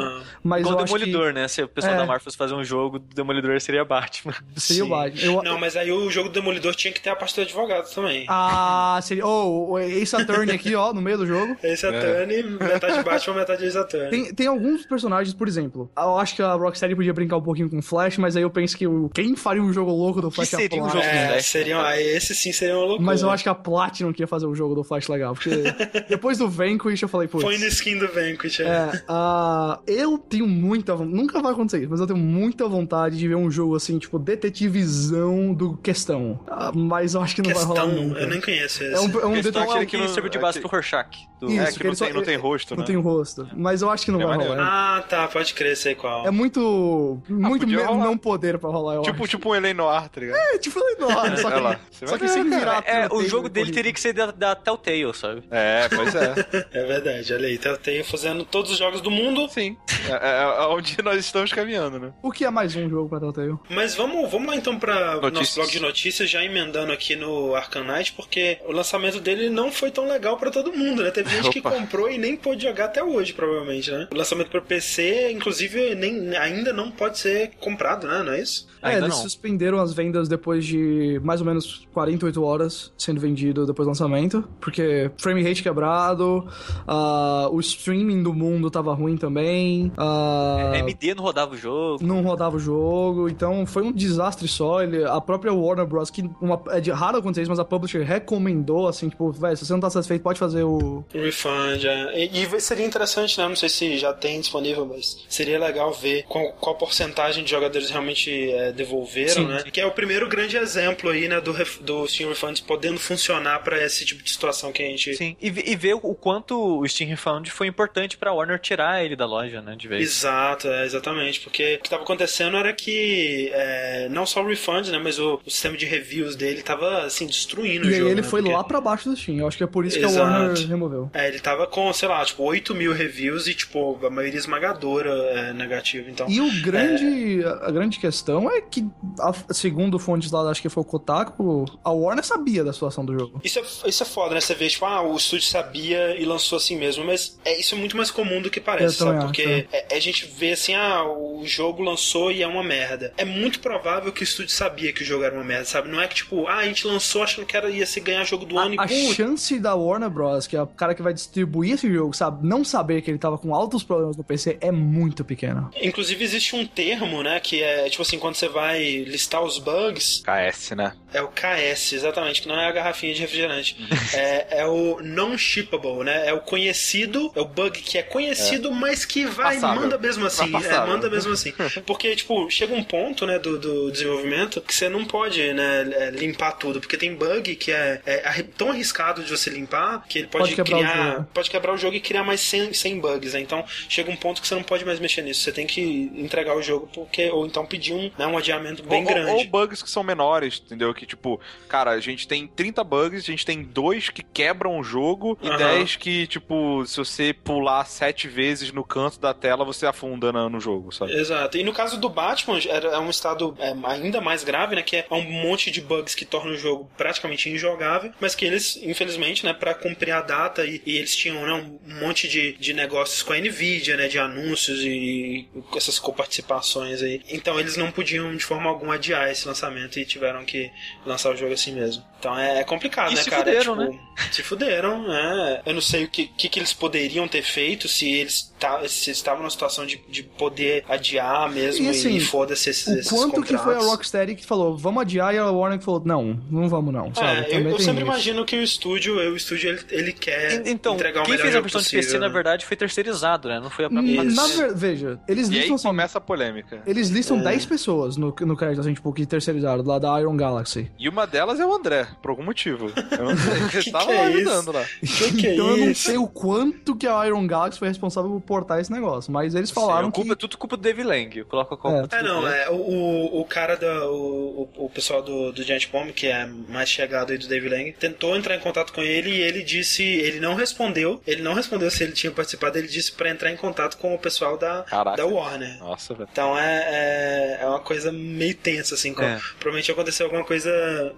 Mas 0.42 0.60
Igual 0.60 0.74
eu 0.74 0.80
o 0.80 0.84
acho 0.84 0.92
que 0.94 1.00
Demolidor, 1.00 1.32
né? 1.32 1.48
Se 1.48 1.62
o 1.62 1.68
pessoal 1.68 1.94
É. 1.94 1.96
da 1.98 2.06
Marvel 2.06 2.24
fosse 2.24 2.36
fazer 2.36 2.54
um 2.54 2.64
jogo, 2.64 2.96
o 2.96 2.98
Demolidor 2.98 3.60
seria 3.60 3.84
Batman. 3.84 4.34
seria 4.56 4.84
o 4.84 4.86
sim. 4.86 4.90
Batman. 4.92 5.22
Eu- 5.32 5.42
Não, 5.42 5.58
mas 5.58 5.76
aí 5.76 5.90
o 5.92 6.10
jogo 6.10 6.28
do 6.28 6.32
Demolidor 6.34 6.74
tinha 6.74 6.92
que 6.92 7.00
ter 7.00 7.10
a 7.10 7.16
parte 7.16 7.34
do 7.34 7.42
advogado 7.42 7.92
também. 7.92 8.24
Ah, 8.28 8.98
seria. 9.02 9.26
Oh, 9.26 9.72
o 9.72 9.78
Ace 10.00 10.16
Attorney 10.16 10.54
aqui, 10.54 10.74
ó, 10.74 10.92
no 10.92 11.00
meio 11.00 11.18
do 11.18 11.26
jogo. 11.26 11.56
Esse 11.62 11.86
é 11.86 11.88
Attorney, 11.88 12.42
metade 12.42 13.02
Batman, 13.02 13.34
metade 13.36 13.64
Ace 13.64 13.78
Attorney. 13.78 14.10
Tem, 14.10 14.34
tem 14.34 14.46
alguns 14.46 14.84
personagens, 14.86 15.34
por 15.34 15.48
exemplo. 15.48 15.90
Eu 15.96 16.18
acho 16.18 16.34
que 16.36 16.42
a 16.42 16.52
Rocksteady 16.54 16.94
podia 16.94 17.12
brincar 17.12 17.36
um 17.36 17.42
pouquinho 17.42 17.68
com 17.68 17.78
o 17.78 17.82
Flash, 17.82 18.18
mas 18.18 18.36
aí 18.36 18.42
eu 18.42 18.50
penso 18.50 18.76
que 18.76 18.86
o, 18.86 19.08
quem 19.10 19.36
faria 19.36 19.62
um 19.62 19.72
jogo 19.72 19.90
louco 19.90 20.20
do 20.20 20.30
Flash 20.30 20.52
é 20.52 20.56
a 20.56 20.60
seria 20.60 20.82
um 20.82 20.86
Platinum. 20.86 21.02
jogo 21.02 21.14
É, 21.16 21.28
Flash, 21.28 21.46
seriam, 21.46 21.80
aí 21.80 22.06
esse 22.08 22.34
sim 22.34 22.52
seria 22.52 22.74
uma 22.76 22.84
loucura. 22.84 23.06
Mas 23.06 23.22
eu 23.22 23.30
acho 23.30 23.42
que 23.42 23.48
a 23.48 23.54
Platinum 23.54 24.12
queria 24.12 24.26
fazer 24.26 24.46
o 24.46 24.54
jogo 24.54 24.74
do 24.74 24.84
Flash 24.84 25.08
legal. 25.08 25.34
Porque 25.34 25.50
depois 26.08 26.38
do 26.38 26.48
Vanquish 26.48 27.02
eu 27.02 27.08
falei, 27.08 27.28
putz. 27.28 27.44
Põe 27.44 27.58
no 27.58 27.66
skin 27.66 27.98
do 27.98 28.08
Vanquish. 28.08 28.60
É. 28.60 28.64
É, 28.68 29.02
ah, 29.08 29.80
eu 29.86 30.18
tenho 30.18 30.46
muita 30.46 30.94
vontade. 30.94 31.16
Nunca 31.16 31.40
vai 31.40 31.52
acontecer 31.52 31.78
isso, 31.80 31.90
mas 31.90 32.00
eu 32.00 32.06
tenho 32.06 32.18
muita 32.18 32.68
vontade 32.68 33.16
de 33.16 33.26
ver 33.28 33.34
um 33.34 33.50
jogo 33.50 33.76
assim, 33.76 33.98
tipo, 33.98 34.18
detetivizão 34.18 35.52
do 35.54 35.76
questão. 35.76 36.38
Ah, 36.46 36.70
mas 36.74 37.14
eu 37.14 37.22
acho 37.22 37.34
que 37.34 37.42
não 37.42 37.52
vai 37.52 37.64
rolar 37.64 37.84
Questão, 37.86 38.02
nunca. 38.04 38.20
eu 38.20 38.28
nem 38.28 38.40
conheço 38.40 38.84
esse. 38.84 38.94
É 38.94 39.00
um, 39.00 39.04
é 39.04 39.26
um 39.26 39.34
Questão 39.34 39.62
detetive. 39.62 39.86
É 39.96 39.98
que 40.00 40.06
não- 40.06 40.08
serve 40.14 40.28
de 40.28 40.38
base 40.38 40.58
aquele- 40.58 40.68
pro 40.68 40.76
Rorschach. 40.78 41.08
Do... 41.40 41.46
Isso, 41.50 41.60
É, 41.62 41.66
que 41.66 41.72
que 41.74 41.82
ele 41.82 41.88
não 41.90 41.94
só- 41.94 42.04
tem, 42.06 42.14
não 42.14 42.22
tem 42.24 42.36
rosto, 42.36 42.74
Não 42.74 42.80
né? 42.80 42.86
tem 42.86 42.96
rosto. 42.96 43.48
Mas 43.54 43.80
eu 43.82 43.88
acho 43.90 44.04
que 44.04 44.10
não 44.10 44.20
É 44.20 44.24
vai 44.26 44.36
maneiro. 44.38 44.54
rolar. 44.54 44.96
Ah, 44.98 45.02
tá, 45.02 45.28
pode 45.28 45.54
crer, 45.54 45.76
sei 45.76 45.94
qual. 45.94 46.26
É 46.26 46.30
muito. 46.32 47.20
Muito 47.28 47.60
podia 47.60 47.76
me- 47.78 47.82
rolar. 47.84 48.04
não 48.04 48.18
poder 48.18 48.58
pra 48.58 48.68
rolar, 48.70 48.94
eu 48.96 49.02
Tipo, 49.02 49.22
acho. 49.22 49.30
tipo 49.30 49.50
um 49.50 49.54
Eleanor, 49.54 50.08
tá 50.08 50.20
ligado? 50.20 50.36
É, 50.36 50.58
tipo 50.58 50.80
Lenore, 50.80 51.36
só 51.38 51.46
Olha 51.48 51.60
lá. 51.60 51.74
que, 51.76 51.80
Você 51.96 52.06
só 52.08 52.18
que 52.18 52.28
sem 52.28 52.48
cara. 52.50 52.58
virar. 52.58 52.82
É, 52.86 53.08
o 53.12 53.22
jogo 53.24 53.48
dele 53.48 53.66
corrido. 53.66 53.74
teria 53.76 53.92
que 53.92 54.00
ser 54.00 54.12
da, 54.12 54.26
da 54.32 54.56
Telltale, 54.56 55.14
sabe? 55.14 55.44
É, 55.50 55.88
pois 55.88 56.14
é. 56.14 56.34
É 56.72 56.84
verdade, 56.86 57.32
olha 57.32 57.46
aí, 57.46 57.56
Telltale 57.58 58.02
fazendo 58.02 58.44
todos 58.44 58.72
os 58.72 58.78
jogos 58.78 59.00
do 59.00 59.10
mundo. 59.10 59.48
Sim. 59.48 59.76
É, 60.08 60.12
é, 60.12 60.42
é 60.42 60.66
onde 60.66 60.96
nós 61.02 61.18
estamos 61.24 61.52
caminhando, 61.52 61.98
né? 62.00 62.12
O 62.22 62.32
que 62.32 62.44
é 62.44 62.50
mais 62.50 62.74
um 62.74 62.88
jogo 62.90 63.08
pra 63.08 63.20
Telltale? 63.20 63.56
Mas 63.70 63.94
vamos, 63.94 64.28
vamos 64.30 64.48
lá 64.48 64.56
então 64.56 64.76
pra 64.78 65.14
Notícias. 65.16 65.32
nosso 65.34 65.54
blog 65.56 65.70
de 65.70 65.80
notícias, 65.80 66.28
já 66.28 66.44
emendando 66.44 66.92
aqui 66.92 67.14
no 67.14 67.54
Knight, 67.86 68.12
porque 68.14 68.58
o 68.66 68.72
lançamento 68.72 69.20
dele 69.20 69.48
não 69.48 69.70
foi 69.78 69.90
tão 69.90 70.06
legal 70.06 70.36
pra 70.36 70.50
todo 70.50 70.72
mundo, 70.72 71.02
né? 71.02 71.10
Teve 71.10 71.30
gente 71.34 71.50
que 71.50 71.58
Opa. 71.60 71.70
comprou 71.70 72.10
e 72.10 72.18
nem 72.18 72.36
pôde 72.36 72.62
jogar 72.64 72.86
até 72.86 73.02
hoje, 73.02 73.32
provavelmente, 73.32 73.90
né? 73.90 74.08
O 74.12 74.16
lançamento 74.16 74.50
pra 74.50 74.60
PC, 74.60 75.32
inclusive, 75.32 75.94
nem, 75.94 76.36
ainda 76.36 76.72
não 76.72 76.90
pode 76.90 77.18
ser 77.18 77.50
comprado, 77.60 78.06
né? 78.06 78.22
Não 78.22 78.32
é 78.32 78.40
isso? 78.40 78.66
É, 78.82 78.88
Ainda 78.90 79.06
eles 79.06 79.16
não. 79.16 79.22
suspenderam 79.22 79.78
as 79.80 79.92
vendas 79.92 80.28
depois 80.28 80.64
de 80.64 81.20
mais 81.24 81.40
ou 81.40 81.46
menos 81.46 81.86
48 81.92 82.42
horas 82.44 82.92
sendo 82.96 83.20
vendido 83.20 83.66
depois 83.66 83.86
do 83.86 83.90
lançamento, 83.90 84.48
porque 84.60 85.10
frame 85.18 85.42
rate 85.42 85.62
quebrado, 85.64 86.46
ah, 86.86 87.48
o 87.50 87.58
streaming 87.58 88.22
do 88.22 88.32
mundo 88.32 88.70
tava 88.70 88.94
ruim 88.94 89.16
também, 89.16 89.90
ah, 89.96 90.72
MD 90.76 91.14
não 91.14 91.24
rodava 91.24 91.54
o 91.54 91.56
jogo. 91.56 92.04
não 92.06 92.22
rodava 92.22 92.56
o 92.56 92.60
jogo, 92.60 93.28
então 93.28 93.66
foi 93.66 93.82
um 93.82 93.92
desastre 93.92 94.46
só. 94.46 94.80
Ele, 94.82 95.04
a 95.04 95.20
própria 95.20 95.52
Warner 95.52 95.86
Bros., 95.86 96.08
que 96.10 96.22
uma, 96.40 96.60
é 96.68 96.80
de 96.80 96.90
raro 96.92 97.18
acontecer 97.18 97.42
isso, 97.42 97.50
mas 97.50 97.58
a 97.58 97.64
publisher 97.64 98.02
recomendou, 98.02 98.86
assim, 98.86 99.08
tipo, 99.08 99.30
velho, 99.32 99.56
se 99.56 99.66
você 99.68 99.72
não 99.74 99.80
tá 99.80 99.90
satisfeito, 99.90 100.22
pode 100.22 100.38
fazer 100.38 100.62
o. 100.64 101.04
O 101.14 101.20
refund, 101.20 101.84
é. 101.84 102.24
E, 102.24 102.42
e 102.42 102.60
seria 102.60 102.84
interessante, 102.86 103.38
né? 103.38 103.46
Não 103.48 103.56
sei 103.56 103.68
se 103.68 103.98
já 103.98 104.12
tem 104.12 104.40
disponível, 104.40 104.84
mas 104.86 105.24
seria 105.28 105.58
legal 105.58 105.92
ver 105.92 106.24
qual, 106.28 106.52
qual 106.54 106.74
porcentagem 106.76 107.44
de 107.44 107.50
jogadores 107.50 107.90
realmente 107.90 108.50
é, 108.52 108.72
devolveram, 108.72 109.32
Sim. 109.34 109.46
né? 109.46 109.62
Que 109.72 109.80
é 109.80 109.86
o 109.86 109.90
primeiro 109.92 110.28
grande 110.28 110.56
exemplo 110.56 111.10
aí, 111.10 111.28
né, 111.28 111.40
do, 111.40 111.52
ref- 111.52 111.80
do 111.80 112.06
Steam 112.08 112.28
Refunds 112.28 112.60
podendo 112.60 112.98
funcionar 112.98 113.62
pra 113.62 113.82
esse 113.84 114.04
tipo 114.04 114.22
de 114.22 114.30
situação 114.30 114.72
que 114.72 114.82
a 114.82 114.86
gente. 114.86 115.14
Sim, 115.16 115.36
e, 115.40 115.46
e 115.46 115.76
ver 115.76 115.94
o 115.94 116.14
quanto 116.14 116.78
o 116.80 116.88
Steam 116.88 117.08
Refund 117.10 117.48
foi 117.50 117.66
importante 117.66 118.16
pra 118.16 118.32
Warner 118.32 118.58
tirar 118.58 119.04
ele 119.04 119.14
da 119.16 119.26
loja, 119.26 119.60
né, 119.60 119.76
de 119.76 119.86
vez. 119.88 120.02
Exato, 120.02 120.68
é, 120.68 120.84
exatamente. 120.84 121.40
Porque 121.40 121.74
o 121.74 121.78
que 121.80 121.86
estava 121.86 122.02
acontecendo 122.02 122.56
era 122.56 122.72
que 122.72 123.50
é, 123.52 124.08
não 124.10 124.24
só 124.26 124.42
o 124.42 124.46
refund, 124.46 124.88
né? 124.88 124.98
Mas 124.98 125.18
o, 125.18 125.40
o 125.44 125.50
sistema 125.50 125.76
de 125.76 125.84
reviews 125.86 126.36
dele 126.36 126.62
tava 126.62 127.02
assim, 127.04 127.26
destruindo 127.26 127.86
o 127.86 127.90
E 127.90 127.94
aí 127.94 127.98
jogo. 128.00 128.10
ele 128.12 128.20
né, 128.22 128.26
foi 128.26 128.40
porque- 128.40 128.54
lá 128.56 128.64
pra 128.64 128.80
baixo 128.80 129.08
do 129.10 129.16
Steam. 129.16 129.38
Eu 129.38 129.46
acho 129.48 129.57
que 129.58 129.64
é 129.64 129.66
por 129.66 129.84
isso 129.84 129.98
que 129.98 130.04
Exato. 130.04 130.24
a 130.26 130.38
Warner 130.46 130.66
removeu. 130.68 131.10
É, 131.12 131.28
ele 131.28 131.38
tava 131.40 131.66
com, 131.66 131.92
sei 131.92 132.08
lá, 132.08 132.24
tipo, 132.24 132.42
8 132.42 132.74
mil 132.74 132.92
reviews 132.92 133.46
e, 133.46 133.54
tipo, 133.54 133.98
a 134.06 134.10
maioria 134.10 134.38
esmagadora 134.38 135.10
é 135.10 135.52
negativa. 135.52 136.08
Então, 136.10 136.26
E 136.28 136.40
o 136.40 136.62
grande, 136.62 137.44
a 137.44 137.70
grande 137.70 137.98
questão 137.98 138.50
é 138.50 138.60
que, 138.60 138.86
a- 139.20 139.34
segundo 139.52 139.98
fontes 139.98 140.30
lá, 140.30 140.48
acho 140.50 140.62
que 140.62 140.68
foi 140.68 140.82
o 140.82 140.86
Kotaku, 140.86 141.64
a 141.84 141.90
Warner 141.90 142.24
sabia 142.24 142.62
da 142.64 142.72
situação 142.72 143.04
do 143.04 143.12
jogo. 143.18 143.40
Isso 143.44 143.58
é, 143.58 143.88
isso 143.88 144.02
é 144.02 144.06
foda, 144.06 144.34
né? 144.34 144.40
Você 144.40 144.54
vê, 144.54 144.68
tipo, 144.68 144.84
ah, 144.84 145.02
o 145.02 145.16
estúdio 145.16 145.46
sabia 145.46 146.16
e 146.20 146.24
lançou 146.24 146.56
assim 146.56 146.76
mesmo, 146.76 147.04
mas 147.04 147.38
é, 147.44 147.58
isso 147.58 147.74
é 147.74 147.78
muito 147.78 147.96
mais 147.96 148.10
comum 148.10 148.40
do 148.40 148.50
que 148.50 148.60
parece, 148.60 149.00
Eu 149.02 149.06
sabe? 149.06 149.24
Porque 149.24 149.42
acho, 149.42 149.66
é, 149.72 149.86
é 149.90 149.96
a 149.96 150.00
gente 150.00 150.26
vê 150.26 150.52
assim, 150.52 150.74
ah, 150.74 151.02
o 151.04 151.42
jogo 151.44 151.82
lançou 151.82 152.30
e 152.30 152.42
é 152.42 152.46
uma 152.46 152.62
merda. 152.62 153.12
É 153.16 153.24
muito 153.24 153.60
provável 153.60 154.12
que 154.12 154.22
o 154.22 154.24
estúdio 154.24 154.52
sabia 154.52 154.92
que 154.92 155.02
o 155.02 155.04
jogo 155.04 155.24
era 155.24 155.34
uma 155.34 155.44
merda, 155.44 155.64
sabe? 155.64 155.88
Não 155.88 156.00
é 156.00 156.06
que, 156.06 156.14
tipo, 156.16 156.46
ah, 156.46 156.58
a 156.58 156.64
gente 156.64 156.86
lançou 156.86 157.22
achando 157.22 157.46
que 157.46 157.56
era, 157.56 157.68
ia 157.70 157.86
se 157.86 158.00
ganhar 158.00 158.24
jogo 158.24 158.44
do 158.44 158.58
ano 158.58 158.74
e 158.74 158.78
A, 158.78 158.82
a 158.82 158.86
putz, 158.88 159.37
chance 159.38 159.58
da 159.60 159.74
Warner 159.74 160.10
Bros., 160.10 160.46
que 160.46 160.56
é 160.56 160.62
o 160.62 160.66
cara 160.66 160.94
que 160.94 161.02
vai 161.02 161.14
distribuir 161.14 161.74
esse 161.74 161.90
jogo, 161.92 162.12
sabe, 162.12 162.46
não 162.46 162.64
saber 162.64 163.00
que 163.00 163.10
ele 163.10 163.18
tava 163.18 163.38
com 163.38 163.54
altos 163.54 163.82
problemas 163.82 164.16
no 164.16 164.24
PC 164.24 164.58
é 164.60 164.72
muito 164.72 165.24
pequena. 165.24 165.70
Inclusive 165.80 166.22
existe 166.22 166.56
um 166.56 166.66
termo, 166.66 167.22
né, 167.22 167.38
que 167.40 167.62
é 167.62 167.88
tipo 167.88 168.02
assim, 168.02 168.18
quando 168.18 168.34
você 168.34 168.48
vai 168.48 169.04
listar 169.04 169.42
os 169.42 169.58
bugs, 169.58 170.22
KS, 170.22 170.72
né? 170.72 170.92
é 171.12 171.22
o 171.22 171.28
KS, 171.28 171.94
exatamente, 171.94 172.42
que 172.42 172.48
não 172.48 172.58
é 172.58 172.68
a 172.68 172.72
garrafinha 172.72 173.14
de 173.14 173.20
refrigerante. 173.20 173.76
Uhum. 173.78 173.86
é, 174.14 174.46
é 174.60 174.66
o 174.66 175.00
non-shippable, 175.02 176.04
né? 176.04 176.28
É 176.28 176.32
o 176.32 176.40
conhecido, 176.40 177.32
é 177.34 177.40
o 177.40 177.46
bug 177.46 177.80
que 177.80 177.96
é 177.96 178.02
conhecido, 178.02 178.70
mas 178.70 179.04
que 179.04 179.24
vai, 179.24 179.54
Passável. 179.54 179.82
manda 179.82 179.98
mesmo 179.98 180.26
assim. 180.26 180.52
É, 180.54 180.86
manda 180.86 181.08
mesmo 181.08 181.32
assim. 181.32 181.52
Porque, 181.86 182.14
tipo, 182.14 182.50
chega 182.50 182.74
um 182.74 182.84
ponto, 182.84 183.26
né, 183.26 183.38
do, 183.38 183.58
do 183.58 183.90
desenvolvimento 183.90 184.60
que 184.60 184.74
você 184.74 184.88
não 184.88 185.04
pode, 185.04 185.52
né, 185.52 185.88
é, 185.92 186.10
limpar 186.10 186.52
tudo, 186.52 186.80
porque 186.80 186.96
tem 186.96 187.14
bug 187.14 187.56
que 187.56 187.72
é, 187.72 188.00
é 188.04 188.42
tão 188.56 188.70
arriscado 188.70 189.24
de 189.28 189.36
você 189.38 189.50
limpar 189.50 190.04
que 190.08 190.18
ele 190.18 190.26
pode, 190.28 190.44
Pode 190.44 190.56
quebrar 190.56 190.76
o 190.76 190.80
criar, 190.80 191.12
jogo. 191.14 191.28
pode 191.34 191.50
quebrar 191.50 191.72
o 191.74 191.76
jogo 191.78 191.96
e 191.96 192.00
criar 192.00 192.24
mais 192.24 192.40
100, 192.40 192.72
100 192.72 193.00
bugs, 193.00 193.34
né? 193.34 193.40
Então, 193.40 193.64
chega 193.88 194.10
um 194.10 194.16
ponto 194.16 194.40
que 194.40 194.48
você 194.48 194.54
não 194.54 194.62
pode 194.62 194.84
mais 194.84 194.98
mexer 194.98 195.22
nisso. 195.22 195.42
Você 195.42 195.52
tem 195.52 195.66
que 195.66 195.80
entregar 196.14 196.56
o 196.56 196.62
jogo 196.62 196.88
porque 196.92 197.30
ou 197.30 197.46
então 197.46 197.64
pedir 197.66 197.92
um, 197.92 198.10
né, 198.18 198.26
um 198.26 198.36
adiamento 198.38 198.82
bem 198.82 199.02
ou, 199.02 199.08
ou- 199.08 199.14
grande. 199.14 199.30
Ou 199.32 199.44
bugs 199.46 199.82
que 199.82 199.90
são 199.90 200.02
menores, 200.02 200.62
entendeu? 200.64 200.92
Que 200.94 201.06
tipo, 201.06 201.40
cara, 201.68 201.90
a 201.92 202.00
gente 202.00 202.26
tem 202.26 202.46
30 202.46 202.82
bugs, 202.84 203.22
a 203.24 203.30
gente 203.30 203.44
tem 203.44 203.62
dois 203.62 204.08
que 204.08 204.22
quebram 204.22 204.78
o 204.78 204.82
jogo 204.82 205.38
e 205.42 205.48
Aham. 205.48 205.56
10 205.58 205.96
que, 205.96 206.26
tipo, 206.26 206.84
se 206.86 206.96
você 206.96 207.32
pular 207.32 207.84
sete 207.84 208.28
vezes 208.28 208.72
no 208.72 208.84
canto 208.84 209.18
da 209.20 209.34
tela, 209.34 209.64
você 209.64 209.86
afunda 209.86 210.32
no 210.32 210.60
jogo, 210.60 210.92
sabe? 210.92 211.12
Exato. 211.12 211.56
E 211.58 211.62
no 211.62 211.72
caso 211.72 211.98
do 211.98 212.08
Batman, 212.08 212.58
era 212.68 212.88
é 212.88 212.98
um 212.98 213.10
estado 213.10 213.56
é, 213.58 213.74
ainda 213.84 214.20
mais 214.20 214.44
grave, 214.44 214.74
né? 214.76 214.82
Que 214.82 214.96
é 214.96 215.06
um 215.10 215.22
monte 215.22 215.70
de 215.70 215.80
bugs 215.80 216.14
que 216.14 216.24
tornam 216.24 216.54
o 216.54 216.56
jogo 216.56 216.90
praticamente 216.96 217.48
injogável, 217.50 218.12
mas 218.20 218.34
que 218.34 218.44
eles, 218.44 218.76
infelizmente, 218.82 219.17
né, 219.44 219.52
pra 219.52 219.74
cumprir 219.74 220.12
a 220.12 220.20
data, 220.20 220.64
e, 220.64 220.80
e 220.84 220.96
eles 220.96 221.14
tinham 221.14 221.44
né, 221.46 221.52
um 221.52 222.00
monte 222.00 222.28
de, 222.28 222.52
de 222.52 222.72
negócios 222.72 223.22
com 223.22 223.32
a 223.32 223.38
Nvidia, 223.38 223.96
né? 223.96 224.08
De 224.08 224.18
anúncios 224.18 224.80
e, 224.80 224.88
e 224.88 225.48
essas 225.76 225.98
coparticipações 225.98 227.02
aí. 227.02 227.22
Então 227.28 227.58
eles 227.58 227.76
não 227.76 227.90
podiam, 227.90 228.34
de 228.34 228.44
forma 228.44 228.68
alguma, 228.68 228.94
adiar 228.94 229.30
esse 229.30 229.46
lançamento 229.46 229.98
e 229.98 230.04
tiveram 230.04 230.44
que 230.44 230.70
lançar 231.04 231.30
o 231.32 231.36
jogo 231.36 231.52
assim 231.52 231.72
mesmo. 231.72 232.02
Então 232.18 232.36
é, 232.38 232.60
é 232.60 232.64
complicado, 232.64 233.12
E 233.12 233.14
né, 233.14 233.22
se 233.22 233.30
cara? 233.30 233.44
fuderam, 233.44 233.90
tipo, 233.90 234.08
Se 234.32 234.42
fuderam, 234.42 235.06
né? 235.06 235.62
Eu 235.64 235.74
não 235.74 235.80
sei 235.80 236.04
o 236.04 236.08
que, 236.08 236.26
que, 236.26 236.48
que 236.48 236.58
eles 236.58 236.72
poderiam 236.72 237.28
ter 237.28 237.42
feito 237.42 237.86
se 237.88 238.10
eles, 238.10 238.52
se 238.88 239.10
estavam 239.10 239.40
numa 239.42 239.50
situação 239.50 239.86
de, 239.86 240.00
de 240.08 240.22
poder 240.24 240.84
adiar 240.88 241.48
mesmo 241.50 241.84
E, 241.84 241.86
e, 241.86 241.90
assim, 241.90 242.18
foda-se 242.18 242.70
esses, 242.70 242.86
O 242.88 242.98
esses 242.98 243.10
quanto 243.10 243.42
que 243.42 243.56
foi 243.56 243.76
a. 243.76 243.78
Rocksteady 243.78 244.34
que 244.34 244.44
falou, 244.44 244.76
vamos 244.76 245.02
adiar, 245.02 245.32
e 245.34 245.38
a 245.38 245.46
Warner 245.50 245.78
que 245.78 245.84
falou, 245.84 246.02
não, 246.04 246.40
não 246.50 246.68
vamos 246.68 246.92
não, 246.92 247.14
sabe? 247.14 247.52
É, 247.52 247.56
eu, 247.56 247.68
eu 247.68 247.78
sempre 247.78 248.02
isso. 248.02 248.10
imagino 248.10 248.44
que 248.44 248.56
o 248.56 248.62
estúdio, 248.62 249.14
o 249.14 249.36
estúdio 249.36 249.70
ele, 249.70 249.80
ele 249.90 250.12
quer 250.12 250.66
Então, 250.66 250.94
entregar 250.94 251.20
o 251.20 251.24
quem 251.24 251.32
melhor 251.34 251.44
fez 251.44 251.56
a 251.56 251.60
versão 251.60 251.80
de 251.80 251.84
possível, 251.84 252.04
PC, 252.04 252.18
na 252.18 252.26
né? 252.26 252.32
verdade, 252.32 252.66
foi 252.66 252.76
terceirizado, 252.76 253.48
né? 253.48 253.60
Não 253.60 253.70
foi 253.70 253.84
a 253.84 253.90
própria 253.90 254.24
Na 254.24 254.46
ver... 254.48 254.74
Veja, 254.74 255.20
eles 255.28 255.48
E 255.48 255.52
aí 255.52 255.58
listam, 255.58 255.76
assim, 255.76 255.86
começa 255.88 256.18
a 256.18 256.20
polêmica. 256.20 256.82
eles 256.84 257.08
listam 257.10 257.38
10 257.38 257.66
pessoas 257.66 258.16
no, 258.16 258.34
no 258.40 258.56
crédito, 258.56 258.80
assim, 258.80 258.94
tipo, 258.94 259.12
que 259.12 259.24
terceirizaram, 259.24 259.84
lá 259.84 259.98
da 260.00 260.20
Iron 260.20 260.36
Galaxy. 260.36 260.90
E 260.98 261.08
uma 261.08 261.24
delas 261.26 261.60
é 261.60 261.64
o 261.66 261.72
André, 261.72 262.07
por 262.22 262.30
algum 262.30 262.42
motivo. 262.42 262.92
Eu 263.12 263.24
não 263.24 263.36
sei, 263.36 263.68
Que 263.68 263.76
ele 263.78 263.90
tava 263.90 264.06
que 264.06 264.12
é 264.12 264.20
lá 264.20 264.30
isso? 264.30 264.38
ajudando 264.50 264.72
lá. 264.72 264.84
Que 265.00 265.36
que 265.36 265.46
é 265.46 265.54
então 265.54 265.68
eu 265.68 265.86
não 265.86 265.94
sei 265.94 266.16
o 266.16 266.26
quanto 266.26 266.96
que 266.96 267.06
a 267.06 267.26
Iron 267.26 267.46
Galaxy 267.46 267.78
foi 267.78 267.88
responsável 267.88 268.30
suportar 268.30 268.80
esse 268.80 268.92
negócio. 268.92 269.32
Mas 269.32 269.54
eles 269.54 269.68
Sim, 269.68 269.74
falaram 269.74 270.08
a 270.08 270.12
culpa, 270.12 270.28
que... 270.28 270.32
é 270.32 270.36
tudo 270.36 270.56
culpa 270.58 270.76
do 270.76 270.82
Dave 270.82 271.02
Lang. 271.02 271.44
Coloca 271.44 271.74
a 271.74 271.78
culpa. 271.78 272.16
É, 272.16 272.22
não, 272.22 272.46
é, 272.46 272.70
o, 272.70 273.40
o 273.40 273.44
cara, 273.44 273.76
da, 273.76 274.08
o, 274.08 274.68
o 274.76 274.90
pessoal 274.90 275.22
do, 275.22 275.52
do 275.52 275.62
Giant 275.62 275.88
Bomb, 275.90 276.12
que 276.12 276.26
é 276.26 276.46
mais 276.68 276.88
chegado 276.88 277.30
aí 277.32 277.38
do 277.38 277.46
Dave 277.48 277.68
Lang, 277.68 277.92
tentou 277.92 278.36
entrar 278.36 278.56
em 278.56 278.60
contato 278.60 278.92
com 278.92 279.02
ele 279.02 279.30
e 279.30 279.40
ele 279.40 279.62
disse, 279.62 280.02
ele 280.02 280.40
não 280.40 280.54
respondeu, 280.54 281.20
ele 281.26 281.42
não 281.42 281.54
respondeu 281.54 281.90
se 281.90 282.02
ele 282.02 282.12
tinha 282.12 282.32
participado, 282.32 282.78
ele 282.78 282.88
disse 282.88 283.12
pra 283.12 283.30
entrar 283.30 283.50
em 283.50 283.56
contato 283.56 283.96
com 283.98 284.14
o 284.14 284.18
pessoal 284.18 284.56
da, 284.56 284.82
Caraca. 284.84 285.16
da 285.16 285.26
Warner. 285.26 285.78
Nossa, 285.78 286.14
velho. 286.14 286.28
Então 286.30 286.58
é, 286.58 287.58
é, 287.58 287.58
é 287.62 287.66
uma 287.66 287.80
coisa 287.80 288.10
meio 288.12 288.54
tensa, 288.54 288.94
assim. 288.94 289.10
É. 289.10 289.38
Provavelmente 289.58 289.90
aconteceu 289.90 290.26
alguma 290.26 290.44
coisa, 290.44 290.70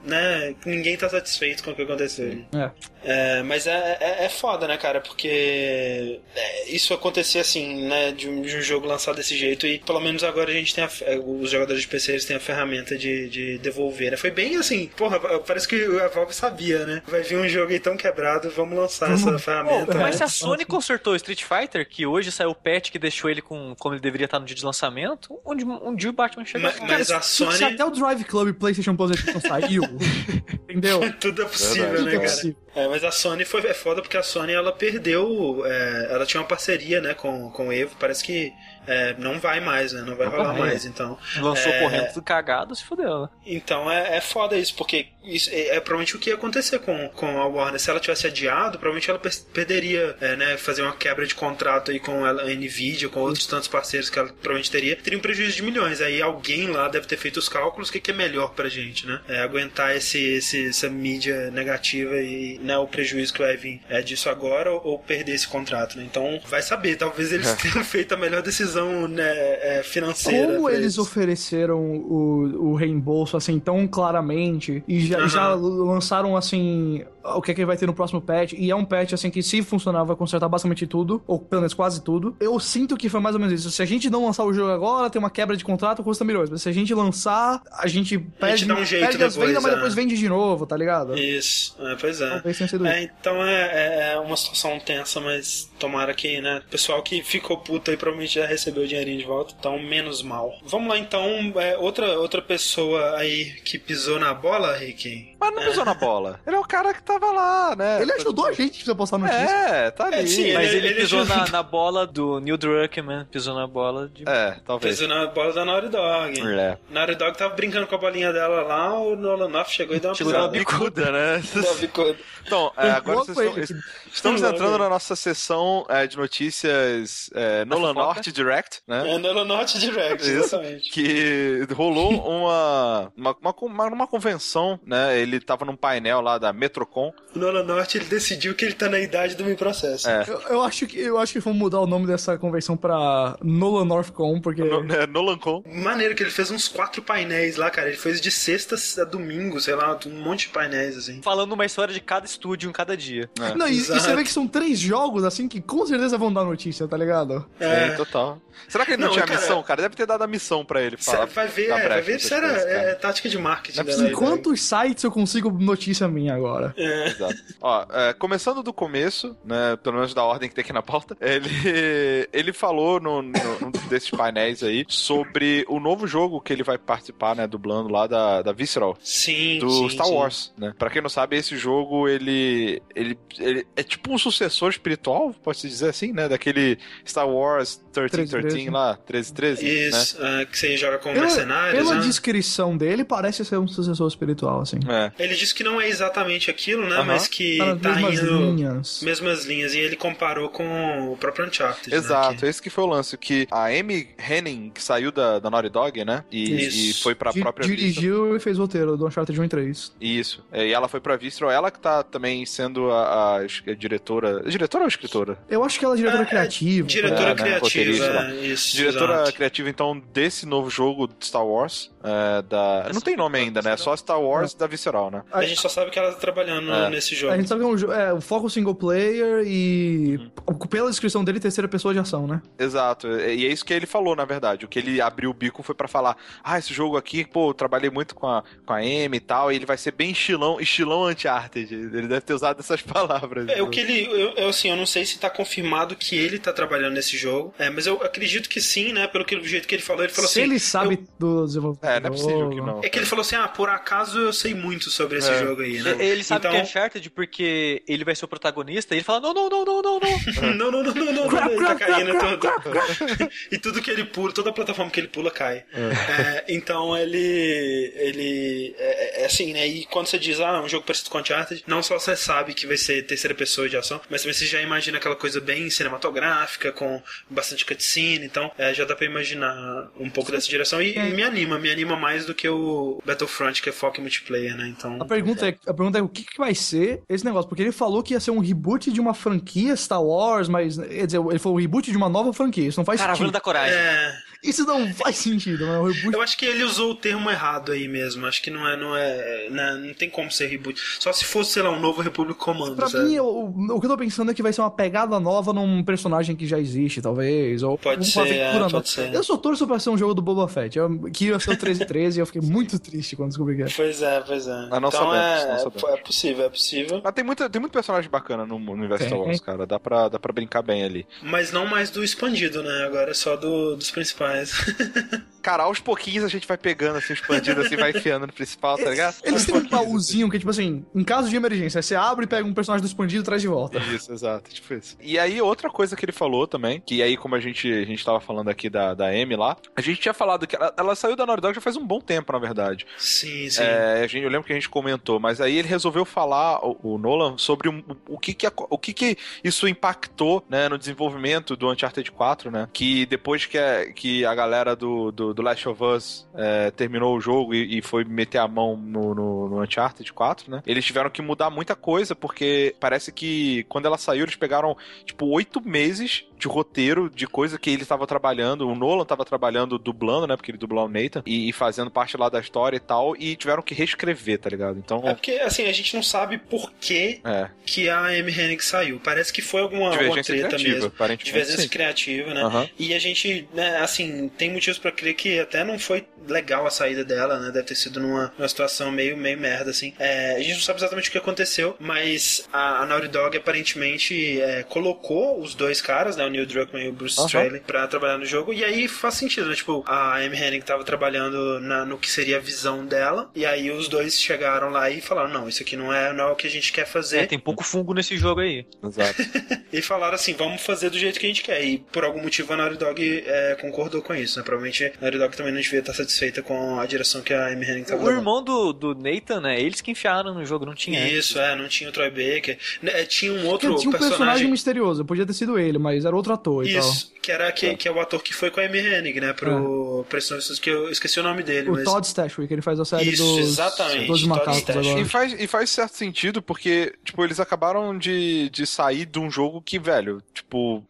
né? 0.04 0.54
Ninguém 0.80 0.96
tá 0.96 1.08
satisfeito 1.10 1.62
com 1.62 1.72
o 1.72 1.74
que 1.74 1.82
aconteceu. 1.82 2.42
É. 2.54 2.70
É, 3.02 3.42
mas 3.42 3.66
é, 3.66 3.96
é, 4.00 4.24
é 4.24 4.28
foda, 4.28 4.66
né, 4.66 4.76
cara? 4.76 5.00
Porque 5.00 6.20
é, 6.34 6.68
isso 6.70 6.92
acontecer 6.94 7.38
assim, 7.38 7.86
né? 7.86 8.12
De 8.12 8.28
um, 8.28 8.42
de 8.42 8.56
um 8.56 8.62
jogo 8.62 8.86
lançado 8.86 9.16
desse 9.16 9.36
jeito 9.36 9.66
e 9.66 9.78
pelo 9.78 10.00
menos 10.00 10.22
agora 10.24 10.50
a 10.50 10.54
gente 10.54 10.74
tem 10.74 10.84
a, 10.84 10.88
os 11.24 11.50
jogadores 11.50 11.82
de 11.82 11.88
PC 11.88 12.12
eles 12.12 12.24
têm 12.24 12.36
a 12.36 12.40
ferramenta 12.40 12.96
de, 12.96 13.28
de 13.28 13.58
devolver, 13.58 14.10
né? 14.10 14.16
Foi 14.16 14.30
bem 14.30 14.56
assim, 14.56 14.86
porra, 14.96 15.18
parece 15.40 15.66
que 15.68 15.76
a 16.00 16.08
Valve 16.08 16.34
sabia, 16.34 16.84
né? 16.86 17.02
Vai 17.06 17.22
vir 17.22 17.36
um 17.36 17.48
jogo 17.48 17.72
aí 17.72 17.80
tão 17.80 17.96
quebrado, 17.96 18.50
vamos 18.50 18.76
lançar 18.78 19.10
essa 19.12 19.38
ferramenta. 19.38 19.92
Pô, 19.92 19.98
Mas 19.98 20.16
se 20.16 20.22
a 20.24 20.28
Sony 20.28 20.64
consertou 20.64 21.12
o 21.12 21.16
Street 21.16 21.42
Fighter, 21.44 21.88
que 21.88 22.06
hoje 22.06 22.30
saiu 22.32 22.50
o 22.50 22.54
patch 22.54 22.90
que 22.90 22.98
deixou 22.98 23.30
ele 23.30 23.40
com 23.42 23.74
como 23.78 23.94
ele 23.94 24.02
deveria 24.02 24.24
estar 24.26 24.38
no 24.38 24.44
dia 24.46 24.56
de 24.56 24.64
lançamento, 24.64 25.38
onde 25.44 25.64
um 25.64 25.94
dia 25.94 26.10
o 26.10 26.12
Batman 26.12 26.44
chega. 26.44 26.64
Mas- 26.64 26.80
mas 26.80 27.10
a 27.10 27.20
Se- 27.20 27.36
Sony- 27.44 27.56
Se 27.56 27.64
até 27.64 27.84
o 27.84 27.90
Drive 27.90 28.24
Club 28.24 28.54
PlayStation 28.56 28.94
Plus 28.94 29.10
saiu, 29.46 29.82
entendeu? 30.70 31.00
Tudo 31.20 31.42
é 31.42 31.44
possível, 31.44 31.90
Verdade, 31.90 32.04
né, 32.04 32.10
é 32.10 32.18
cara? 32.18 32.28
possível. 32.30 32.56
É, 32.74 32.88
mas 32.88 33.04
a 33.04 33.10
Sony 33.10 33.44
foi 33.44 33.66
é 33.66 33.74
foda 33.74 34.00
porque 34.00 34.16
a 34.16 34.22
Sony 34.22 34.52
ela 34.52 34.72
perdeu. 34.72 35.62
é, 35.66 36.08
ela 36.10 36.24
tinha 36.26 36.40
uma 36.40 36.46
parceria 36.48 37.00
né, 37.00 37.14
com, 37.14 37.50
com 37.50 37.68
o 37.68 37.72
Evo, 37.72 37.96
parece 37.98 38.24
que 38.24 38.52
é, 38.90 39.14
não 39.18 39.38
vai 39.38 39.60
mais, 39.60 39.92
né? 39.92 40.02
Não 40.06 40.16
vai 40.16 40.26
Não 40.26 40.36
rolar 40.36 40.54
mais. 40.54 40.84
Então, 40.84 41.18
Lançou 41.36 41.72
é, 41.72 41.80
correndo 41.80 42.08
tudo 42.12 42.22
cagado, 42.22 42.74
se 42.74 42.84
fudeu, 42.84 43.22
né? 43.22 43.28
então 43.46 43.90
é, 43.90 44.16
é 44.16 44.20
foda 44.20 44.56
isso, 44.56 44.74
porque 44.74 45.06
isso 45.24 45.50
é, 45.50 45.76
é 45.76 45.80
provavelmente 45.80 46.16
o 46.16 46.18
que 46.18 46.30
ia 46.30 46.34
acontecer 46.36 46.78
com, 46.80 47.08
com 47.10 47.40
a 47.40 47.46
Warner. 47.46 47.78
Se 47.80 47.90
ela 47.90 48.00
tivesse 48.00 48.26
adiado, 48.26 48.78
provavelmente 48.78 49.10
ela 49.10 49.18
per- 49.18 49.42
perderia, 49.52 50.16
é, 50.20 50.36
né? 50.36 50.56
Fazer 50.56 50.82
uma 50.82 50.94
quebra 50.96 51.26
de 51.26 51.34
contrato 51.34 51.90
aí 51.90 52.00
com 52.00 52.24
a 52.24 52.30
a 52.30 52.44
Nvidia, 52.54 53.08
com 53.08 53.20
outros 53.20 53.46
tantos 53.46 53.68
parceiros 53.68 54.08
que 54.08 54.18
ela 54.18 54.28
provavelmente 54.28 54.70
teria, 54.70 54.96
teria 54.96 55.18
um 55.18 55.22
prejuízo 55.22 55.56
de 55.56 55.62
milhões. 55.62 56.00
Aí 56.00 56.22
alguém 56.22 56.68
lá 56.68 56.88
deve 56.88 57.06
ter 57.06 57.16
feito 57.16 57.36
os 57.38 57.48
cálculos, 57.48 57.88
o 57.88 57.92
que, 57.92 58.00
que 58.00 58.10
é 58.10 58.14
melhor 58.14 58.54
pra 58.54 58.68
gente, 58.68 59.06
né? 59.06 59.20
É, 59.28 59.40
aguentar 59.42 59.94
esse, 59.96 60.18
esse, 60.18 60.68
essa 60.68 60.88
mídia 60.88 61.50
negativa 61.50 62.16
e 62.16 62.58
né, 62.62 62.78
o 62.78 62.86
prejuízo 62.86 63.32
que 63.32 63.40
vai 63.40 63.56
vir 63.56 63.80
é, 63.88 64.00
disso 64.00 64.28
agora 64.30 64.70
ou, 64.72 64.80
ou 64.84 64.98
perder 64.98 65.34
esse 65.34 65.46
contrato, 65.46 65.98
né? 65.98 66.04
Então 66.04 66.40
vai 66.46 66.62
saber, 66.62 66.96
talvez 66.96 67.32
eles 67.32 67.52
tenham 67.60 67.84
feito 67.84 68.14
a 68.14 68.16
melhor 68.16 68.42
decisão 68.42 68.79
né, 69.08 69.78
é, 69.78 69.82
financeira. 69.84 70.54
Como 70.54 70.68
eles 70.68 70.98
ofereceram 70.98 71.80
o, 71.80 72.70
o 72.70 72.74
reembolso 72.74 73.36
assim 73.36 73.58
tão 73.58 73.86
claramente 73.86 74.82
e 74.86 75.00
já, 75.00 75.18
Aham. 75.18 75.28
já 75.28 75.54
lançaram 75.54 76.36
assim 76.36 77.04
o 77.22 77.42
que 77.42 77.50
é 77.50 77.54
que 77.54 77.64
vai 77.64 77.76
ter 77.76 77.86
no 77.86 77.94
próximo 77.94 78.20
patch 78.20 78.54
e 78.56 78.70
é 78.70 78.74
um 78.74 78.84
patch 78.84 79.12
assim 79.12 79.30
que 79.30 79.42
se 79.42 79.62
funcionar 79.62 80.04
vai 80.04 80.16
consertar 80.16 80.48
basicamente 80.48 80.86
tudo 80.86 81.22
ou 81.26 81.38
pelo 81.38 81.62
menos 81.62 81.74
quase 81.74 82.02
tudo. 82.02 82.34
Eu 82.40 82.58
sinto 82.58 82.96
que 82.96 83.08
foi 83.08 83.20
mais 83.20 83.34
ou 83.34 83.40
menos 83.40 83.60
isso. 83.60 83.70
Se 83.70 83.82
a 83.82 83.86
gente 83.86 84.08
não 84.08 84.24
lançar 84.24 84.44
o 84.44 84.52
jogo 84.52 84.70
agora, 84.70 85.10
tem 85.10 85.18
uma 85.18 85.30
quebra 85.30 85.56
de 85.56 85.64
contrato, 85.64 86.02
custa 86.02 86.24
milhões. 86.24 86.48
Mas 86.48 86.62
se 86.62 86.68
a 86.68 86.72
gente 86.72 86.94
lançar, 86.94 87.62
a 87.72 87.86
gente 87.86 88.18
perde, 88.18 88.64
dá 88.64 88.74
um 88.74 88.84
jeito 88.84 89.06
perde 89.06 89.24
as 89.24 89.36
vendas, 89.36 89.62
mas 89.62 89.72
é. 89.72 89.74
depois 89.76 89.94
vende 89.94 90.16
de 90.16 90.28
novo, 90.28 90.66
tá 90.66 90.76
ligado? 90.76 91.16
Isso, 91.16 91.76
é, 91.80 91.96
pois 91.96 92.20
é. 92.20 92.42
É, 92.86 93.02
então 93.02 93.44
é, 93.44 93.54
é- 93.54 94.12
é 94.14 94.18
uma 94.18 94.36
situação 94.36 94.78
tensa, 94.80 95.20
mas 95.20 95.70
tomara 95.78 96.14
que, 96.14 96.40
né? 96.40 96.62
O 96.66 96.70
pessoal 96.70 97.02
que 97.02 97.22
ficou 97.22 97.58
puto 97.58 97.90
aí 97.90 97.96
provavelmente 97.96 98.34
já 98.34 98.46
recebeu 98.60 98.84
o 98.84 98.86
dinheirinho 98.86 99.18
de 99.18 99.24
volta, 99.24 99.54
então 99.58 99.78
menos 99.78 100.22
mal. 100.22 100.54
Vamos 100.64 100.88
lá 100.88 100.98
então, 100.98 101.52
é, 101.56 101.76
outra, 101.78 102.18
outra 102.18 102.42
pessoa 102.42 103.16
aí 103.16 103.52
que 103.64 103.78
pisou 103.78 104.18
na 104.18 104.34
bola, 104.34 104.76
Rick. 104.76 105.34
Mas 105.40 105.54
não 105.54 105.62
pisou 105.62 105.84
na 105.84 105.94
bola. 105.94 106.40
Ele 106.46 106.56
é 106.56 106.58
o 106.58 106.64
cara 106.64 106.92
que 106.92 107.02
tava 107.02 107.30
lá, 107.32 107.74
né? 107.74 108.02
Ele 108.02 108.12
ajudou 108.12 108.46
a 108.46 108.52
gente 108.52 108.84
pra 108.84 108.94
postar 108.94 109.18
notícia. 109.18 109.40
É, 109.40 109.90
tá 109.90 110.06
ali. 110.06 110.16
É, 110.16 110.26
sim, 110.26 110.52
Mas 110.52 110.72
ele, 110.72 110.88
ele 110.88 111.00
pisou 111.00 111.24
na, 111.24 111.48
na 111.48 111.62
bola 111.62 112.06
do 112.06 112.40
Neil 112.40 112.56
Druckmann, 112.56 113.24
pisou 113.24 113.54
na 113.54 113.66
bola 113.66 114.08
de. 114.08 114.28
É, 114.28 114.56
talvez. 114.66 114.96
Pisou 114.96 115.08
na 115.08 115.26
bola 115.26 115.52
da 115.52 115.64
Naughty 115.64 115.88
Dog. 115.88 116.40
É. 116.40 116.78
Naughty 116.90 117.14
Dog 117.14 117.38
tava 117.38 117.54
brincando 117.54 117.86
com 117.86 117.94
a 117.94 117.98
bolinha 117.98 118.32
dela 118.32 118.62
lá, 118.62 118.98
o 118.98 119.16
Nolan 119.16 119.48
North 119.48 119.70
chegou 119.70 119.96
e 119.96 120.00
deu 120.00 120.10
uma 120.10 120.16
e 120.16 120.18
deu 120.18 120.26
uma 120.26 120.50
pisada. 120.50 120.58
Bicuda, 120.58 121.12
né? 121.12 121.42
Deu 121.54 121.62
uma 121.62 121.74
bicuda. 121.74 122.16
Então, 122.46 122.72
é, 122.76 122.90
agora 122.90 123.18
vocês 123.18 123.38
estão, 123.38 123.56
ele. 123.56 123.82
estamos 124.12 124.42
entrando 124.42 124.78
na 124.78 124.88
nossa 124.88 125.14
sessão 125.14 125.86
é, 125.88 126.06
de 126.06 126.16
notícias 126.16 127.30
é, 127.34 127.64
Nolan? 127.64 127.94
North 127.94 128.28
Direct, 128.50 128.80
né? 128.86 129.14
É 129.14 129.18
Nolan 129.18 129.44
North 129.44 129.74
Direct, 129.78 130.22
Isso. 130.22 130.30
exatamente. 130.30 130.90
Que 130.90 131.66
rolou 131.72 132.10
uma, 132.10 133.12
uma, 133.16 133.36
uma, 133.40 133.54
uma, 133.62 133.86
uma 133.86 134.06
convenção, 134.06 134.78
né? 134.84 135.18
Ele 135.18 135.40
tava 135.40 135.64
num 135.64 135.76
painel 135.76 136.20
lá 136.20 136.38
da 136.38 136.52
Metrocon. 136.52 137.12
O 137.34 137.38
Nolan 137.38 137.62
North 137.62 137.94
ele 137.94 138.06
decidiu 138.06 138.54
que 138.54 138.64
ele 138.64 138.74
tá 138.74 138.88
na 138.88 138.98
idade 138.98 139.36
do 139.36 139.44
meu 139.44 139.56
processo. 139.56 140.08
É. 140.08 140.24
Eu, 140.26 140.40
eu 140.48 140.62
acho 140.62 140.86
que 140.86 141.00
eu 141.00 141.18
acho 141.18 141.32
que 141.32 141.40
vamos 141.40 141.58
mudar 141.58 141.80
o 141.80 141.86
nome 141.86 142.06
dessa 142.06 142.36
convenção 142.38 142.76
pra 142.76 143.36
Nolan 143.42 143.84
Northcon, 143.84 144.40
porque 144.40 144.62
No, 144.62 144.92
é, 144.92 145.06
NolanCon. 145.06 145.62
Maneiro 145.66 146.14
que 146.14 146.22
ele 146.22 146.30
fez 146.30 146.50
uns 146.50 146.66
quatro 146.68 147.02
painéis 147.02 147.56
lá, 147.56 147.70
cara. 147.70 147.88
Ele 147.88 147.96
fez 147.96 148.20
de 148.20 148.30
sexta 148.30 148.76
a 149.00 149.04
domingo, 149.04 149.60
sei 149.60 149.74
lá, 149.74 149.98
um 150.06 150.22
monte 150.22 150.46
de 150.46 150.48
painéis, 150.48 150.96
assim. 150.96 151.22
Falando 151.22 151.52
uma 151.52 151.64
história 151.64 151.94
de 151.94 152.00
cada 152.00 152.26
estúdio 152.26 152.68
em 152.68 152.72
cada 152.72 152.96
dia. 152.96 153.30
É. 153.40 153.54
Não, 153.54 153.68
e, 153.68 153.78
e 153.78 153.80
você 153.80 154.14
vê 154.14 154.24
que 154.24 154.32
são 154.32 154.46
três 154.46 154.78
jogos, 154.78 155.24
assim, 155.24 155.48
que 155.48 155.60
com 155.60 155.86
certeza 155.86 156.18
vão 156.18 156.32
dar 156.32 156.44
notícia, 156.44 156.86
tá 156.88 156.96
ligado? 156.96 157.46
É, 157.58 157.90
total. 157.90 158.39
Será 158.68 158.84
que 158.84 158.92
ele 158.92 159.00
não, 159.00 159.08
Não, 159.08 159.14
tinha 159.14 159.26
cara- 159.26 159.40
missão, 159.40 159.62
cara? 159.62 159.82
Deve 159.82 159.96
ter 159.96 160.06
dado 160.06 160.22
a 160.22 160.26
missão 160.26 160.64
pra 160.64 160.80
ele. 160.82 160.96
Falar 160.96 161.24
vai 161.26 161.48
ver, 161.48 161.64
é, 161.70 161.74
brecha 161.74 161.88
vai 161.88 162.02
ver 162.02 162.20
se 162.20 162.34
era 162.34 162.46
é, 162.48 162.94
tática 162.94 163.28
de 163.28 163.38
marketing 163.38 163.80
é 163.80 163.84
da 163.84 163.92
Em 163.92 163.96
Dog. 163.96 164.12
quantos 164.12 164.60
sites 164.62 165.02
eu 165.02 165.10
consigo 165.10 165.50
notícia 165.50 166.06
minha 166.06 166.34
agora? 166.34 166.72
É. 166.76 167.08
Exato. 167.08 167.34
Ó, 167.60 167.86
é, 167.90 168.12
começando 168.12 168.62
do 168.62 168.72
começo, 168.72 169.36
né, 169.44 169.76
pelo 169.82 169.96
menos 169.96 170.14
da 170.14 170.22
ordem 170.24 170.48
que 170.48 170.54
tem 170.54 170.62
aqui 170.62 170.72
na 170.72 170.82
pauta, 170.82 171.16
ele, 171.20 172.28
ele 172.32 172.52
falou 172.52 173.00
no, 173.00 173.22
no, 173.22 173.32
num 173.60 173.70
desses 173.88 174.10
painéis 174.10 174.62
aí 174.62 174.84
sobre 174.88 175.64
o 175.68 175.80
novo 175.80 176.06
jogo 176.06 176.40
que 176.40 176.52
ele 176.52 176.62
vai 176.62 176.78
participar, 176.78 177.34
né, 177.34 177.46
dublando 177.46 177.88
lá 177.88 178.06
da, 178.06 178.42
da 178.42 178.52
Visceral. 178.52 178.96
Sim, 179.00 179.58
Do 179.58 179.70
sim, 179.70 179.90
Star 179.90 180.06
sim. 180.06 180.14
Wars, 180.14 180.52
né? 180.56 180.74
Pra 180.78 180.90
quem 180.90 181.02
não 181.02 181.08
sabe, 181.08 181.36
esse 181.36 181.56
jogo, 181.56 182.08
ele, 182.08 182.80
ele, 182.94 183.18
ele 183.38 183.66
é 183.74 183.82
tipo 183.82 184.12
um 184.12 184.18
sucessor 184.18 184.70
espiritual, 184.70 185.32
pode-se 185.42 185.68
dizer 185.68 185.88
assim, 185.88 186.12
né? 186.12 186.28
Daquele 186.28 186.78
Star 187.06 187.28
Wars 187.28 187.80
1313 187.96 188.29
1313. 188.38 188.70
lá, 188.70 188.98
1313, 189.08 189.62
né? 189.64 189.70
Isso, 189.88 190.24
é, 190.24 190.44
que 190.46 190.58
você 190.58 190.76
joga 190.76 190.98
com 190.98 191.12
Pela, 191.12 191.26
mercenários, 191.26 191.78
pela 191.82 191.94
né? 191.96 192.00
descrição 192.02 192.76
dele, 192.76 193.04
parece 193.04 193.44
ser 193.44 193.58
um 193.58 193.66
sucessor 193.68 194.08
espiritual, 194.08 194.60
assim. 194.60 194.78
É. 194.88 195.12
Ele 195.18 195.34
disse 195.34 195.54
que 195.54 195.62
não 195.64 195.80
é 195.80 195.88
exatamente 195.88 196.50
aquilo, 196.50 196.88
né? 196.88 197.02
Mas 197.06 197.26
que 197.28 197.58
Tá 197.58 197.76
tá 197.76 197.94
mesmas 197.96 198.18
indo... 198.20 198.38
linhas. 198.38 199.02
Mesmas 199.02 199.44
linhas, 199.44 199.74
e 199.74 199.78
ele 199.78 199.96
comparou 199.96 200.48
com 200.48 201.12
o 201.12 201.16
próprio 201.16 201.46
Uncharted. 201.46 201.90
né, 201.90 201.96
Exato, 201.96 202.36
que- 202.36 202.46
esse 202.46 202.60
que 202.62 202.70
foi 202.70 202.84
o 202.84 202.86
lance, 202.86 203.16
que 203.16 203.46
a 203.50 203.66
Amy 203.66 204.08
Henning, 204.18 204.70
que 204.74 204.82
saiu 204.82 205.10
da, 205.12 205.38
da 205.38 205.50
Naughty 205.50 205.68
Dog, 205.68 206.04
né? 206.04 206.24
E, 206.30 206.66
Isso. 206.66 206.78
e 207.00 207.02
foi 207.02 207.14
pra 207.14 207.30
Di- 207.32 207.40
própria 207.40 207.66
dirigiu 207.66 208.36
e 208.36 208.40
fez 208.40 208.58
o 208.58 208.62
roteiro 208.62 208.96
do 208.96 209.06
Uncharted 209.06 209.38
1 209.40 209.44
e 209.44 209.48
3. 209.48 209.92
Isso. 210.00 210.44
É, 210.52 210.66
E 210.66 210.72
ela 210.72 210.88
foi 210.88 211.00
pra 211.00 211.16
Visceral, 211.16 211.50
ela 211.50 211.70
que 211.70 211.78
tá 211.78 212.02
também 212.02 212.44
sendo 212.46 212.90
a, 212.90 213.36
a 213.36 213.40
a 213.40 213.74
diretora. 213.74 214.42
Diretora 214.48 214.84
ou 214.84 214.88
escritora? 214.88 215.38
Eu 215.48 215.62
acho 215.64 215.78
que 215.78 215.84
ela 215.84 215.94
é 215.94 215.96
diretora 215.96 216.22
é 216.22 216.26
criativa. 216.26 216.86
Diretora 216.86 217.22
É, 217.22 217.26
né, 217.28 217.34
criativa, 217.34 217.58
roteirista 217.60 218.10
lá. 218.12 218.19
é, 218.19 218.19
isso. 218.42 218.76
Diretora 218.76 219.14
exato. 219.14 219.32
criativa, 219.34 219.68
então, 219.68 220.00
desse 220.12 220.46
novo 220.46 220.70
jogo 220.70 221.06
de 221.06 221.26
Star 221.26 221.46
Wars. 221.46 221.90
É, 222.02 222.42
da... 222.42 222.90
Não 222.92 223.00
tem 223.00 223.16
nome 223.16 223.38
ainda, 223.38 223.60
né? 223.62 223.72
É 223.72 223.76
só 223.76 223.94
Star 223.96 224.20
Wars 224.20 224.54
da 224.54 224.66
Visceral, 224.66 225.10
né? 225.10 225.22
A 225.32 225.44
gente 225.44 225.60
só 225.60 225.68
sabe 225.68 225.90
que 225.90 225.98
ela 225.98 226.12
tá 226.12 226.18
trabalhando 226.18 226.72
É. 226.72 226.90
nesse 226.90 227.14
jogo. 227.14 227.32
A 227.32 227.36
gente 227.36 227.48
sabe 227.48 227.60
que 227.60 227.66
é 227.66 227.70
um 227.70 227.76
jogo. 227.78 227.92
É, 227.92 228.12
o 228.12 228.20
foco 228.20 228.48
single 228.48 228.74
player 228.74 229.44
e. 229.46 230.18
Uhum. 230.48 230.58
Pela 230.68 230.88
descrição 230.90 231.22
dele, 231.24 231.40
terceira 231.40 231.68
pessoa 231.68 231.92
de 231.92 232.00
ação, 232.00 232.26
né? 232.26 232.40
Exato. 232.58 233.06
E 233.08 233.46
é 233.46 233.52
isso 233.52 233.64
que 233.64 233.72
ele 233.74 233.86
falou, 233.86 234.14
na 234.16 234.24
verdade. 234.24 234.64
O 234.64 234.68
que 234.68 234.78
ele 234.78 235.00
abriu 235.00 235.30
o 235.30 235.34
bico 235.34 235.62
foi 235.62 235.74
pra 235.74 235.88
falar: 235.88 236.16
ah, 236.42 236.58
esse 236.58 236.72
jogo 236.72 236.96
aqui, 236.96 237.24
pô, 237.24 237.50
eu 237.50 237.54
trabalhei 237.54 237.90
muito 237.90 238.14
com 238.14 238.26
a, 238.26 238.42
com 238.64 238.72
a 238.72 238.78
Amy 238.78 239.16
e 239.16 239.20
tal, 239.20 239.52
e 239.52 239.56
ele 239.56 239.66
vai 239.66 239.76
ser 239.76 239.92
bem 239.92 240.10
estilão, 240.12 240.60
estilão 240.60 241.08
Uncharted. 241.08 241.72
Ele 241.74 242.06
deve 242.08 242.20
ter 242.22 242.34
usado 242.34 242.60
essas 242.60 242.80
palavras. 242.82 243.48
É, 243.48 243.62
o 243.62 243.68
que 243.68 243.80
ele. 243.80 244.06
Eu, 244.06 244.30
eu, 244.36 244.48
assim, 244.48 244.70
eu 244.70 244.76
não 244.76 244.86
sei 244.86 245.04
se 245.04 245.18
tá 245.18 245.28
confirmado 245.28 245.94
que 245.96 246.16
ele 246.16 246.38
tá 246.38 246.52
trabalhando 246.52 246.94
nesse 246.94 247.16
jogo. 247.16 247.54
É, 247.58 247.68
mas 247.70 247.86
eu 247.86 248.02
acredito 248.02 248.48
que 248.48 248.60
sim, 248.60 248.92
né? 248.92 249.06
Pelo 249.06 249.24
que, 249.24 249.40
jeito 249.42 249.66
que 249.68 249.74
ele 249.74 249.82
falou, 249.82 250.02
ele 250.04 250.12
falou 250.12 250.28
Se 250.30 250.40
assim. 250.40 250.48
ele 250.50 250.58
sabe 250.58 251.04
do 251.18 251.44
desenvolvimento. 251.44 251.89
É, 251.96 252.00
não 252.00 252.08
é 252.08 252.10
possível 252.10 252.50
que 252.50 252.56
não. 252.60 252.80
É 252.82 252.88
que 252.88 252.98
ele 252.98 253.06
falou 253.06 253.22
assim: 253.22 253.36
ah, 253.36 253.48
por 253.48 253.68
acaso 253.68 254.18
eu 254.18 254.32
sei 254.32 254.54
muito 254.54 254.90
sobre 254.90 255.18
esse 255.18 255.30
É. 255.30 255.38
jogo 255.40 255.62
aí, 255.62 255.80
né? 255.82 255.96
Ele 255.98 256.22
sabe 256.22 256.40
então... 256.40 256.50
que 256.52 256.56
é 256.56 256.62
Uncharted 256.62 257.10
porque 257.10 257.82
ele 257.86 258.04
vai 258.04 258.14
ser 258.14 258.24
o 258.24 258.28
protagonista 258.28 258.94
e 258.94 258.98
ele 258.98 259.04
fala: 259.04 259.20
não, 259.20 259.34
não, 259.34 259.48
não, 259.48 259.64
não, 259.64 259.82
não, 259.82 260.00
não. 260.00 260.00
não, 260.54 260.70
não, 260.70 260.82
não, 260.82 260.94
não, 260.94 261.12
não, 261.12 261.30
não, 261.30 261.50
ele 261.50 261.64
tá 261.66 261.74
caindo 261.74 262.12
tudo. 262.18 263.30
e 263.50 263.58
tudo 263.58 263.82
que 263.82 263.90
ele 263.90 264.04
pula, 264.04 264.32
toda 264.32 264.50
a 264.50 264.52
plataforma 264.52 264.90
que 264.90 265.00
ele 265.00 265.08
pula 265.08 265.30
cai. 265.30 265.64
É, 265.72 266.44
então 266.48 266.96
ele. 266.96 267.92
ele. 267.96 268.74
É, 268.78 269.22
é 269.22 269.26
assim, 269.26 269.52
né? 269.52 269.66
E 269.66 269.84
quando 269.86 270.06
você 270.06 270.18
diz, 270.18 270.40
ah, 270.40 270.60
um 270.60 270.68
jogo 270.68 270.84
parecido 270.84 271.10
com 271.10 271.18
Uncharted, 271.18 271.62
não 271.66 271.82
só 271.82 271.98
você 271.98 272.16
sabe 272.16 272.54
que 272.54 272.66
vai 272.66 272.76
ser 272.76 273.02
terceira 273.06 273.34
pessoa 273.34 273.68
de 273.68 273.76
ação, 273.76 274.00
mas 274.08 274.22
também 274.22 274.34
você 274.34 274.46
já 274.46 274.60
imagina 274.60 274.98
aquela 274.98 275.16
coisa 275.16 275.40
bem 275.40 275.68
cinematográfica, 275.70 276.72
com 276.72 277.02
bastante 277.28 277.64
cutscene, 277.64 278.24
então 278.24 278.50
é, 278.58 278.72
já 278.74 278.84
dá 278.84 278.94
pra 278.94 279.06
imaginar 279.06 279.88
um 279.98 280.10
pouco 280.10 280.30
dessa 280.30 280.48
direção. 280.48 280.80
E, 280.80 280.96
e 280.96 281.10
me 281.12 281.22
anima, 281.22 281.58
me 281.58 281.70
anima 281.70 281.79
mais 281.96 282.26
do 282.26 282.34
que 282.34 282.48
o 282.48 283.00
Battlefront, 283.04 283.60
que 283.62 283.68
é 283.68 283.72
foco 283.72 283.98
em 283.98 284.02
multiplayer, 284.02 284.56
né? 284.56 284.68
Então. 284.68 284.98
A 285.00 285.04
pergunta, 285.04 285.48
é, 285.48 285.56
a 285.66 285.74
pergunta 285.74 285.98
é 285.98 286.02
o 286.02 286.08
que, 286.08 286.24
que 286.24 286.38
vai 286.38 286.54
ser 286.54 287.02
esse 287.08 287.24
negócio? 287.24 287.48
Porque 287.48 287.62
ele 287.62 287.72
falou 287.72 288.02
que 288.02 288.14
ia 288.14 288.20
ser 288.20 288.30
um 288.30 288.38
reboot 288.38 288.90
de 288.92 289.00
uma 289.00 289.14
franquia 289.14 289.74
Star 289.76 290.02
Wars, 290.02 290.48
mas. 290.48 290.78
Quer 290.78 291.06
dizer, 291.06 291.20
ele 291.20 291.38
falou 291.38 291.58
um 291.58 291.60
reboot 291.60 291.90
de 291.90 291.96
uma 291.96 292.08
nova 292.08 292.32
franquia. 292.32 292.68
Isso 292.68 292.78
não 292.78 292.84
faz 292.84 293.00
Caravana 293.00 293.18
sentido. 293.18 293.32
da 293.32 293.40
Coragem. 293.40 293.76
É, 293.76 294.12
Isso 294.42 294.64
não 294.64 294.92
faz 294.94 295.16
sentido, 295.16 295.66
né? 295.66 295.78
Um 295.78 295.84
reboot. 295.84 296.14
Eu 296.14 296.22
acho 296.22 296.36
que 296.36 296.46
ele 296.46 296.64
usou 296.64 296.92
o 296.92 296.94
termo 296.94 297.30
errado 297.30 297.72
aí 297.72 297.86
mesmo. 297.88 298.26
Acho 298.26 298.42
que 298.42 298.50
não 298.50 298.66
é, 298.66 298.76
não 298.76 298.96
é, 298.96 299.48
né, 299.50 299.82
não 299.86 299.94
tem 299.94 300.08
como 300.08 300.30
ser 300.30 300.46
reboot. 300.46 300.80
Só 300.98 301.12
se 301.12 301.24
fosse, 301.24 301.52
sei 301.52 301.62
lá, 301.62 301.70
um 301.70 301.80
novo 301.80 302.00
República 302.00 302.38
Comando. 302.38 302.74
Pra 302.74 302.88
sabe? 302.88 303.04
mim, 303.04 303.18
o, 303.18 303.46
o 303.46 303.80
que 303.80 303.86
eu 303.86 303.90
tô 303.90 303.96
pensando 303.96 304.30
é 304.30 304.34
que 304.34 304.42
vai 304.42 304.52
ser 304.52 304.62
uma 304.62 304.70
pegada 304.70 305.18
nova 305.20 305.52
num 305.52 305.82
personagem 305.84 306.34
que 306.34 306.46
já 306.46 306.58
existe, 306.58 307.02
talvez. 307.02 307.62
Ou 307.62 307.76
Pode 307.76 308.06
ser, 308.06 308.28
é, 308.28 308.68
pode 308.68 308.88
ser. 308.88 309.12
Eu 309.12 309.22
só 309.22 309.36
torço 309.36 309.66
pra 309.66 309.78
ser 309.78 309.90
um 309.90 309.98
jogo 309.98 310.14
do 310.14 310.22
Boba 310.22 310.48
Fett. 310.48 310.78
Eu, 310.78 311.10
que 311.12 311.26
ia 311.26 311.38
ser 311.38 311.50
o 311.50 311.56
1313 311.78 312.18
e 312.18 312.20
eu 312.20 312.26
fiquei 312.26 312.40
muito 312.42 312.78
triste 312.78 313.16
quando 313.16 313.28
descobri 313.30 313.56
que 313.56 313.62
era. 313.62 313.70
Pois 313.74 314.02
é, 314.02 314.20
pois 314.20 314.46
é. 314.46 314.50
Não 314.50 314.78
então 314.78 314.90
sabemos, 314.90 315.16
é, 315.16 315.64
não 315.64 315.94
é- 315.94 315.96
possível, 316.02 316.44
é 316.44 316.48
possível. 316.48 317.00
Mas 317.02 317.12
tem, 317.14 317.24
muita, 317.24 317.48
tem 317.48 317.60
muito 317.60 317.72
personagem 317.72 318.10
bacana 318.10 318.44
no, 318.46 318.58
no 318.58 318.72
universo. 318.72 319.06
Star 319.06 319.18
Wars, 319.18 319.40
cara. 319.40 319.66
Dá 319.66 319.78
pra, 319.78 320.08
dá 320.08 320.18
pra 320.18 320.32
brincar 320.32 320.62
bem 320.62 320.84
ali. 320.84 321.06
Mas 321.22 321.52
não 321.52 321.66
mais 321.66 321.90
do 321.90 322.02
expandido, 322.04 322.62
né? 322.62 322.84
Agora 322.84 323.10
é 323.10 323.14
só 323.14 323.36
do, 323.36 323.76
dos 323.76 323.90
principais. 323.90 324.52
Cara, 325.42 325.64
aos 325.64 325.80
pouquinhos 325.80 326.24
a 326.24 326.28
gente 326.28 326.46
vai 326.46 326.56
pegando 326.56 326.98
assim, 326.98 327.12
expandido 327.12 327.60
assim, 327.60 327.76
vai 327.76 327.90
enfiando 327.90 328.26
no 328.26 328.32
principal, 328.32 328.76
tá 328.76 328.90
ligado? 328.90 329.16
Eles 329.24 329.44
têm 329.44 329.54
um 329.54 329.68
baúzinho 329.68 330.30
que, 330.30 330.38
tipo 330.38 330.50
assim, 330.50 330.84
em 330.94 331.04
caso 331.04 331.28
de 331.28 331.36
emergência, 331.36 331.80
você 331.80 331.94
abre 331.94 332.24
e 332.24 332.28
pega 332.28 332.46
um 332.46 332.52
personagem 332.52 332.82
do 332.82 332.86
expandido 332.86 333.22
e 333.22 333.24
traz 333.24 333.42
de 333.42 333.48
volta. 333.48 333.78
Isso, 333.78 334.12
exato, 334.12 334.50
tipo 334.50 334.74
isso. 334.74 334.96
E 335.00 335.18
aí, 335.18 335.40
outra 335.40 335.70
coisa 335.70 335.96
que 335.96 336.04
ele 336.04 336.12
falou 336.12 336.46
também, 336.46 336.80
que 336.84 337.02
aí, 337.02 337.16
como 337.16 337.34
a 337.34 337.40
gente, 337.40 337.70
a 337.72 337.84
gente 337.84 338.04
tava 338.04 338.20
falando 338.20 338.48
aqui 338.48 338.68
da, 338.68 338.94
da 338.94 339.08
Amy 339.08 339.36
lá, 339.36 339.56
a 339.74 339.80
gente 339.80 340.00
tinha 340.00 340.14
falado 340.14 340.46
que 340.46 340.56
ela, 340.56 340.72
ela 340.76 340.94
saiu 340.94 341.16
da 341.16 341.26
Naughty 341.26 341.42
Dog 341.42 341.54
já 341.54 341.60
faz 341.60 341.76
um 341.76 341.86
bom 341.86 342.00
tempo, 342.00 342.32
na 342.32 342.38
verdade. 342.38 342.86
sim, 342.98 343.48
sim. 343.48 343.62
É, 343.62 344.02
a 344.04 344.06
gente, 344.06 344.22
eu 344.22 344.30
lembro 344.30 344.46
que 344.46 344.52
a 344.52 344.56
gente 344.56 344.68
comentou, 344.68 345.18
mas 345.18 345.40
aí 345.40 345.56
ele 345.56 345.68
resolveu 345.68 346.04
falar, 346.04 346.64
o, 346.64 346.94
o 346.94 346.98
Nolan, 346.98 347.36
sobre 347.38 347.68
o, 347.68 347.84
o, 348.08 348.18
que 348.18 348.34
que, 348.34 348.46
o 348.46 348.78
que 348.78 348.92
que 348.92 349.16
isso 349.42 349.66
impactou, 349.66 350.44
né, 350.48 350.68
no 350.68 350.78
desenvolvimento 350.78 351.56
do 351.56 351.70
Uncharted 351.70 352.10
4, 352.10 352.50
né, 352.50 352.68
que 352.72 353.06
depois 353.06 353.46
que 353.46 353.58
a, 353.58 353.92
que 353.92 354.24
a 354.24 354.34
galera 354.34 354.76
do, 354.76 355.10
do, 355.10 355.29
do 355.34 355.42
Last 355.42 355.68
of 355.68 355.82
Us 355.82 356.28
é, 356.34 356.70
terminou 356.70 357.16
o 357.16 357.20
jogo 357.20 357.54
e, 357.54 357.78
e 357.78 357.82
foi 357.82 358.04
meter 358.04 358.38
a 358.38 358.48
mão 358.48 358.76
no, 358.76 359.14
no, 359.14 359.48
no 359.48 359.62
Uncharted 359.62 360.12
4, 360.12 360.50
né, 360.50 360.62
eles 360.66 360.84
tiveram 360.84 361.10
que 361.10 361.22
mudar 361.22 361.50
muita 361.50 361.74
coisa, 361.74 362.14
porque 362.14 362.74
parece 362.80 363.12
que 363.12 363.64
quando 363.68 363.86
ela 363.86 363.98
saiu, 363.98 364.24
eles 364.24 364.36
pegaram, 364.36 364.76
tipo, 365.04 365.26
oito 365.26 365.60
meses 365.60 366.24
de 366.38 366.48
roteiro 366.48 367.10
de 367.10 367.26
coisa 367.26 367.58
que 367.58 367.70
ele 367.70 367.82
estava 367.82 368.06
trabalhando, 368.06 368.66
o 368.66 368.74
Nolan 368.74 369.02
estava 369.02 369.24
trabalhando 369.24 369.78
dublando, 369.78 370.26
né, 370.26 370.36
porque 370.36 370.50
ele 370.50 370.58
dublou 370.58 370.86
o 370.86 370.88
Nathan, 370.88 371.22
e, 371.26 371.48
e 371.48 371.52
fazendo 371.52 371.90
parte 371.90 372.16
lá 372.16 372.28
da 372.28 372.40
história 372.40 372.76
e 372.76 372.80
tal, 372.80 373.14
e 373.16 373.36
tiveram 373.36 373.62
que 373.62 373.74
reescrever, 373.74 374.38
tá 374.38 374.48
ligado? 374.48 374.78
Então, 374.78 375.02
É 375.04 375.14
porque, 375.14 375.32
assim, 375.32 375.66
a 375.66 375.72
gente 375.72 375.94
não 375.94 376.02
sabe 376.02 376.38
por 376.38 376.72
que, 376.80 377.20
é, 377.24 377.50
que 377.66 377.88
a 377.88 378.06
Amy 378.06 378.32
Hennig 378.32 378.64
saiu. 378.64 379.00
Parece 379.02 379.32
que 379.32 379.42
foi 379.42 379.60
alguma, 379.60 379.90
alguma 379.90 380.22
treta 380.22 380.48
criativa, 380.48 380.90
mesmo. 380.90 381.16
Divergência 381.22 381.62
sim. 381.62 381.68
criativa, 381.68 382.34
né? 382.34 382.42
Aham. 382.42 382.68
E 382.78 382.94
a 382.94 382.98
gente, 382.98 383.48
né, 383.52 383.78
assim, 383.78 384.28
tem 384.36 384.50
motivos 384.50 384.78
pra 384.78 384.90
crer 384.90 385.14
que 385.20 385.38
até 385.38 385.62
não 385.64 385.78
foi 385.78 386.06
legal 386.28 386.66
a 386.66 386.70
saída 386.70 387.04
dela, 387.04 387.38
né? 387.38 387.50
Deve 387.50 387.66
ter 387.66 387.74
sido 387.74 388.00
numa, 388.00 388.32
numa 388.38 388.48
situação 388.48 388.90
meio, 388.90 389.16
meio 389.16 389.38
merda, 389.38 389.70
assim. 389.70 389.92
É, 389.98 390.36
a 390.36 390.40
gente 390.40 390.54
não 390.54 390.60
sabe 390.60 390.78
exatamente 390.78 391.08
o 391.08 391.12
que 391.12 391.18
aconteceu, 391.18 391.76
mas 391.78 392.48
a, 392.52 392.82
a 392.82 392.86
Naughty 392.86 393.08
Dog 393.08 393.36
aparentemente 393.36 394.40
é, 394.40 394.62
colocou 394.62 395.40
os 395.40 395.54
dois 395.54 395.80
caras, 395.80 396.16
né? 396.16 396.24
O 396.24 396.28
Neil 396.30 396.46
Druckmann 396.46 396.86
e 396.86 396.88
o 396.88 396.92
Bruce 396.92 397.18
Aham. 397.18 397.26
Straley, 397.26 397.60
pra 397.60 397.86
trabalhar 397.86 398.18
no 398.18 398.24
jogo. 398.24 398.52
E 398.52 398.64
aí 398.64 398.88
faz 398.88 399.14
sentido, 399.14 399.48
né? 399.48 399.54
Tipo, 399.54 399.84
a 399.86 400.16
Amy 400.16 400.36
Hennig 400.36 400.64
tava 400.64 400.84
trabalhando 400.84 401.60
na- 401.60 401.84
no 401.84 401.98
que 401.98 402.10
seria 402.10 402.36
a 402.36 402.40
visão 402.40 402.84
dela. 402.84 403.30
E 403.34 403.44
aí 403.46 403.70
os 403.70 403.88
dois 403.88 404.20
chegaram 404.20 404.70
lá 404.70 404.90
e 404.90 405.00
falaram: 405.00 405.30
não, 405.30 405.48
isso 405.48 405.62
aqui 405.62 405.76
não 405.76 405.92
é, 405.92 406.12
não 406.12 406.28
é 406.28 406.32
o 406.32 406.36
que 406.36 406.46
a 406.46 406.50
gente 406.50 406.72
quer 406.72 406.86
fazer. 406.86 407.18
É, 407.20 407.26
tem 407.26 407.38
pouco 407.38 407.62
fungo 407.64 407.92
nesse 407.94 408.16
jogo 408.16 408.40
aí. 408.40 408.66
Exato. 408.82 409.22
E 409.72 409.80
falaram 409.80 410.16
assim, 410.16 410.34
vamos 410.34 410.62
fazer 410.62 410.90
do 410.90 410.98
jeito 410.98 411.20
que 411.20 411.26
a 411.26 411.28
gente 411.28 411.44
quer. 411.44 411.62
E 411.64 411.78
por 411.78 412.02
algum 412.04 412.20
motivo 412.20 412.52
a 412.52 412.56
Naughty 412.56 412.76
Dog 412.76 413.22
é, 413.24 413.56
concordou 413.60 414.02
com 414.02 414.12
isso, 414.12 414.36
né? 414.36 414.44
Provavelmente 414.44 414.92
a 415.00 415.09
Naughty 415.10 415.18
Dog 415.18 415.36
também 415.36 415.52
não 415.52 415.60
devia 415.60 415.80
estar 415.80 415.92
satisfeita 415.94 416.42
com 416.42 416.78
a 416.78 416.86
direção 416.86 417.20
que 417.22 417.34
a 417.34 417.48
Amy 417.48 417.64
Hennig 417.66 417.82
estava 417.82 418.04
O 418.04 418.10
irmão 418.10 418.42
do, 418.42 418.72
do 418.72 418.94
Nathan, 418.94 419.40
né? 419.40 419.60
Eles 419.60 419.80
que 419.80 419.90
enfiaram 419.90 420.34
no 420.34 420.44
jogo, 420.44 420.64
não 420.64 420.74
tinha. 420.74 421.06
Isso, 421.08 421.38
é, 421.38 421.56
não 421.56 421.68
tinha 421.68 421.90
o 421.90 421.92
Troy 421.92 422.10
Baker. 422.10 422.58
Né, 422.82 423.04
Tinha 423.04 423.32
um 423.32 423.46
outro 423.46 423.74
tinha 423.76 423.88
um 423.88 423.92
personagem, 423.92 424.18
personagem. 424.18 424.50
misterioso, 424.50 425.04
podia 425.04 425.26
ter 425.26 425.32
sido 425.32 425.58
ele, 425.58 425.78
mas 425.78 426.04
era 426.04 426.14
outro 426.14 426.32
ator 426.32 426.66
e 426.66 426.76
Isso, 426.76 427.12
que 427.20 427.32
era 427.32 427.50
que, 427.52 427.76
que 427.76 427.88
é 427.88 427.92
o 427.92 428.00
ator 428.00 428.22
que 428.22 428.32
foi 428.32 428.50
com 428.50 428.60
a 428.60 428.64
Amy 428.64 428.78
Hennig, 428.78 429.20
né? 429.20 429.32
Pro, 429.32 430.06
esse- 430.14 430.60
que 430.60 430.70
eu 430.70 430.90
esqueci 430.90 431.18
o 431.18 431.22
nome 431.22 431.42
dele, 431.42 431.66
tal. 431.66 431.74
O 431.74 431.76
mas. 431.76 431.84
Todd 431.84 432.06
Stashwick, 432.06 432.52
ele 432.52 432.62
faz 432.62 432.78
a 432.78 432.84
série 432.84 433.10
Isso, 433.10 433.22
dos, 433.22 433.38
exatamente, 433.38 434.06
dos 434.06 434.22
Todd 434.22 434.28
macacos 434.28 434.70
agora. 434.70 435.00
E 435.00 435.04
faz, 435.04 435.32
e 435.38 435.46
faz 435.46 435.70
certo 435.70 435.94
sentido, 435.96 436.42
porque, 436.42 436.94
tipo, 437.04 437.24
eles 437.24 437.40
acabaram 437.40 437.96
de, 437.96 438.48
de 438.50 438.66
sair 438.66 439.06
de 439.06 439.18
um 439.18 439.30
jogo 439.30 439.60
que, 439.60 439.78
velho, 439.78 440.22
tipo, 440.34 440.84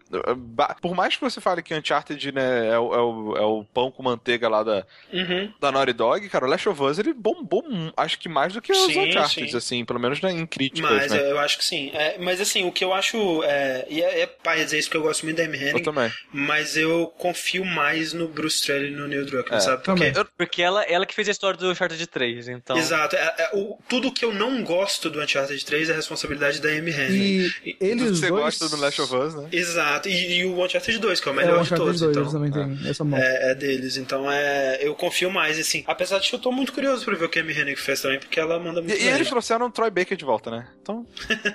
por 0.80 0.94
mais 0.94 1.16
que 1.16 1.22
você 1.22 1.40
fale 1.40 1.62
que 1.62 1.74
Uncharted, 1.74 2.32
né, 2.32 2.68
é 2.68 2.78
o, 2.78 2.94
é 2.94 3.02
o, 3.02 3.36
é 3.36 3.44
o 3.44 3.64
pão 3.72 3.90
com 3.90 4.02
manteiga 4.10 4.48
lá 4.48 4.62
da, 4.62 4.86
Uhum. 5.12 5.52
da 5.60 5.72
Naughty 5.72 5.92
Dog, 5.92 6.28
cara, 6.28 6.46
o 6.46 6.48
Last 6.48 6.68
of 6.68 6.82
Us, 6.82 6.98
ele 6.98 7.12
bombou, 7.12 7.64
acho 7.96 8.18
que 8.18 8.28
mais 8.28 8.52
do 8.52 8.60
que 8.62 8.72
os 8.72 8.78
Sim, 8.86 9.08
Uncharted, 9.08 9.50
sim. 9.50 9.56
assim, 9.56 9.84
pelo 9.84 9.98
menos 10.00 10.20
né, 10.20 10.30
em 10.32 10.46
críticas, 10.46 10.90
Mas 10.90 11.12
né? 11.12 11.30
eu 11.30 11.38
acho 11.38 11.58
que 11.58 11.64
sim. 11.64 11.90
É, 11.94 12.16
mas 12.18 12.40
assim, 12.40 12.66
o 12.66 12.72
que 12.72 12.84
eu 12.84 12.92
acho. 12.92 13.42
É, 13.44 13.86
e 13.88 14.02
é, 14.02 14.20
é 14.22 14.26
pai 14.26 14.64
dizer 14.64 14.78
isso 14.78 14.88
porque 14.88 14.96
eu 14.98 15.02
gosto 15.02 15.24
muito 15.24 15.36
da 15.36 15.44
Amy 15.44 15.58
Eu 15.60 15.68
Hennig, 15.68 15.82
também. 15.82 16.10
mas 16.32 16.76
eu 16.76 17.06
confio 17.18 17.64
mais 17.64 18.12
no 18.12 18.28
Bruce 18.28 18.56
Straley 18.56 18.92
e 18.92 18.96
no 18.96 19.06
Neil 19.08 19.24
Druckmann, 19.26 19.58
É, 19.58 19.60
sabe? 19.60 19.82
Porque 19.84 20.10
também. 20.12 20.30
Porque 20.36 20.62
ela, 20.62 20.82
ela 20.84 21.06
que 21.06 21.14
fez 21.14 21.28
a 21.28 21.30
história 21.32 21.58
do 21.58 21.70
Uncharted 21.70 22.06
3, 22.06 22.48
então... 22.48 22.76
Exato. 22.76 23.16
É, 23.16 23.34
é, 23.38 23.50
o, 23.54 23.78
tudo 23.88 24.12
que 24.12 24.24
eu 24.24 24.32
não 24.34 24.62
gosto 24.64 25.08
do 25.10 25.20
Uncharted 25.20 25.64
3 25.64 25.90
é 25.90 25.94
responsabilidade 25.94 26.60
da 26.60 26.68
Amy 26.70 26.90
Hennig. 26.90 27.54
E 27.64 27.76
eles 27.80 28.02
Tudo 28.04 28.12
que 28.12 28.18
você 28.18 28.28
dois... 28.28 28.42
gosta 28.44 28.68
do 28.68 28.76
Last 28.76 29.00
of 29.02 29.14
Us, 29.14 29.34
né? 29.34 29.48
Exato. 29.52 30.08
E, 30.08 30.38
e 30.38 30.44
o 30.44 30.64
Uncharted 30.64 30.98
2, 30.98 31.20
que 31.20 31.28
é 31.28 31.32
o 31.32 31.34
É, 31.40 31.44
melhor 31.44 31.60
o 31.60 31.64
de 31.64 31.74
todos. 31.74 32.00
2 32.00 32.16
então, 32.16 32.32
também 32.32 32.50
tem 32.50 32.88
essa 32.90 33.04
mão. 33.04 33.18
é, 33.18 33.50
é 33.52 33.54
deles. 33.54 33.96
Então 34.00 34.30
é, 34.30 34.78
eu 34.86 34.94
confio 34.94 35.30
mais, 35.30 35.58
assim. 35.58 35.84
Apesar 35.86 36.18
de 36.18 36.28
que 36.28 36.34
eu 36.34 36.38
tô 36.40 36.50
muito 36.52 36.72
curioso 36.72 37.04
pra 37.04 37.14
ver 37.16 37.24
o 37.24 37.28
que 37.28 37.38
a 37.38 37.42
Amy 37.42 37.52
Hennig 37.52 37.76
fez 37.76 38.00
também, 38.00 38.18
porque 38.18 38.38
ela 38.40 38.58
manda 38.58 38.80
muito 38.80 38.94
E, 38.96 39.02
e 39.04 39.08
eles 39.08 39.28
trouxeram 39.28 39.66
o 39.66 39.70
Troy 39.70 39.90
Baker 39.90 40.16
de 40.16 40.24
volta, 40.24 40.50
né? 40.50 40.66
Então, 40.82 41.06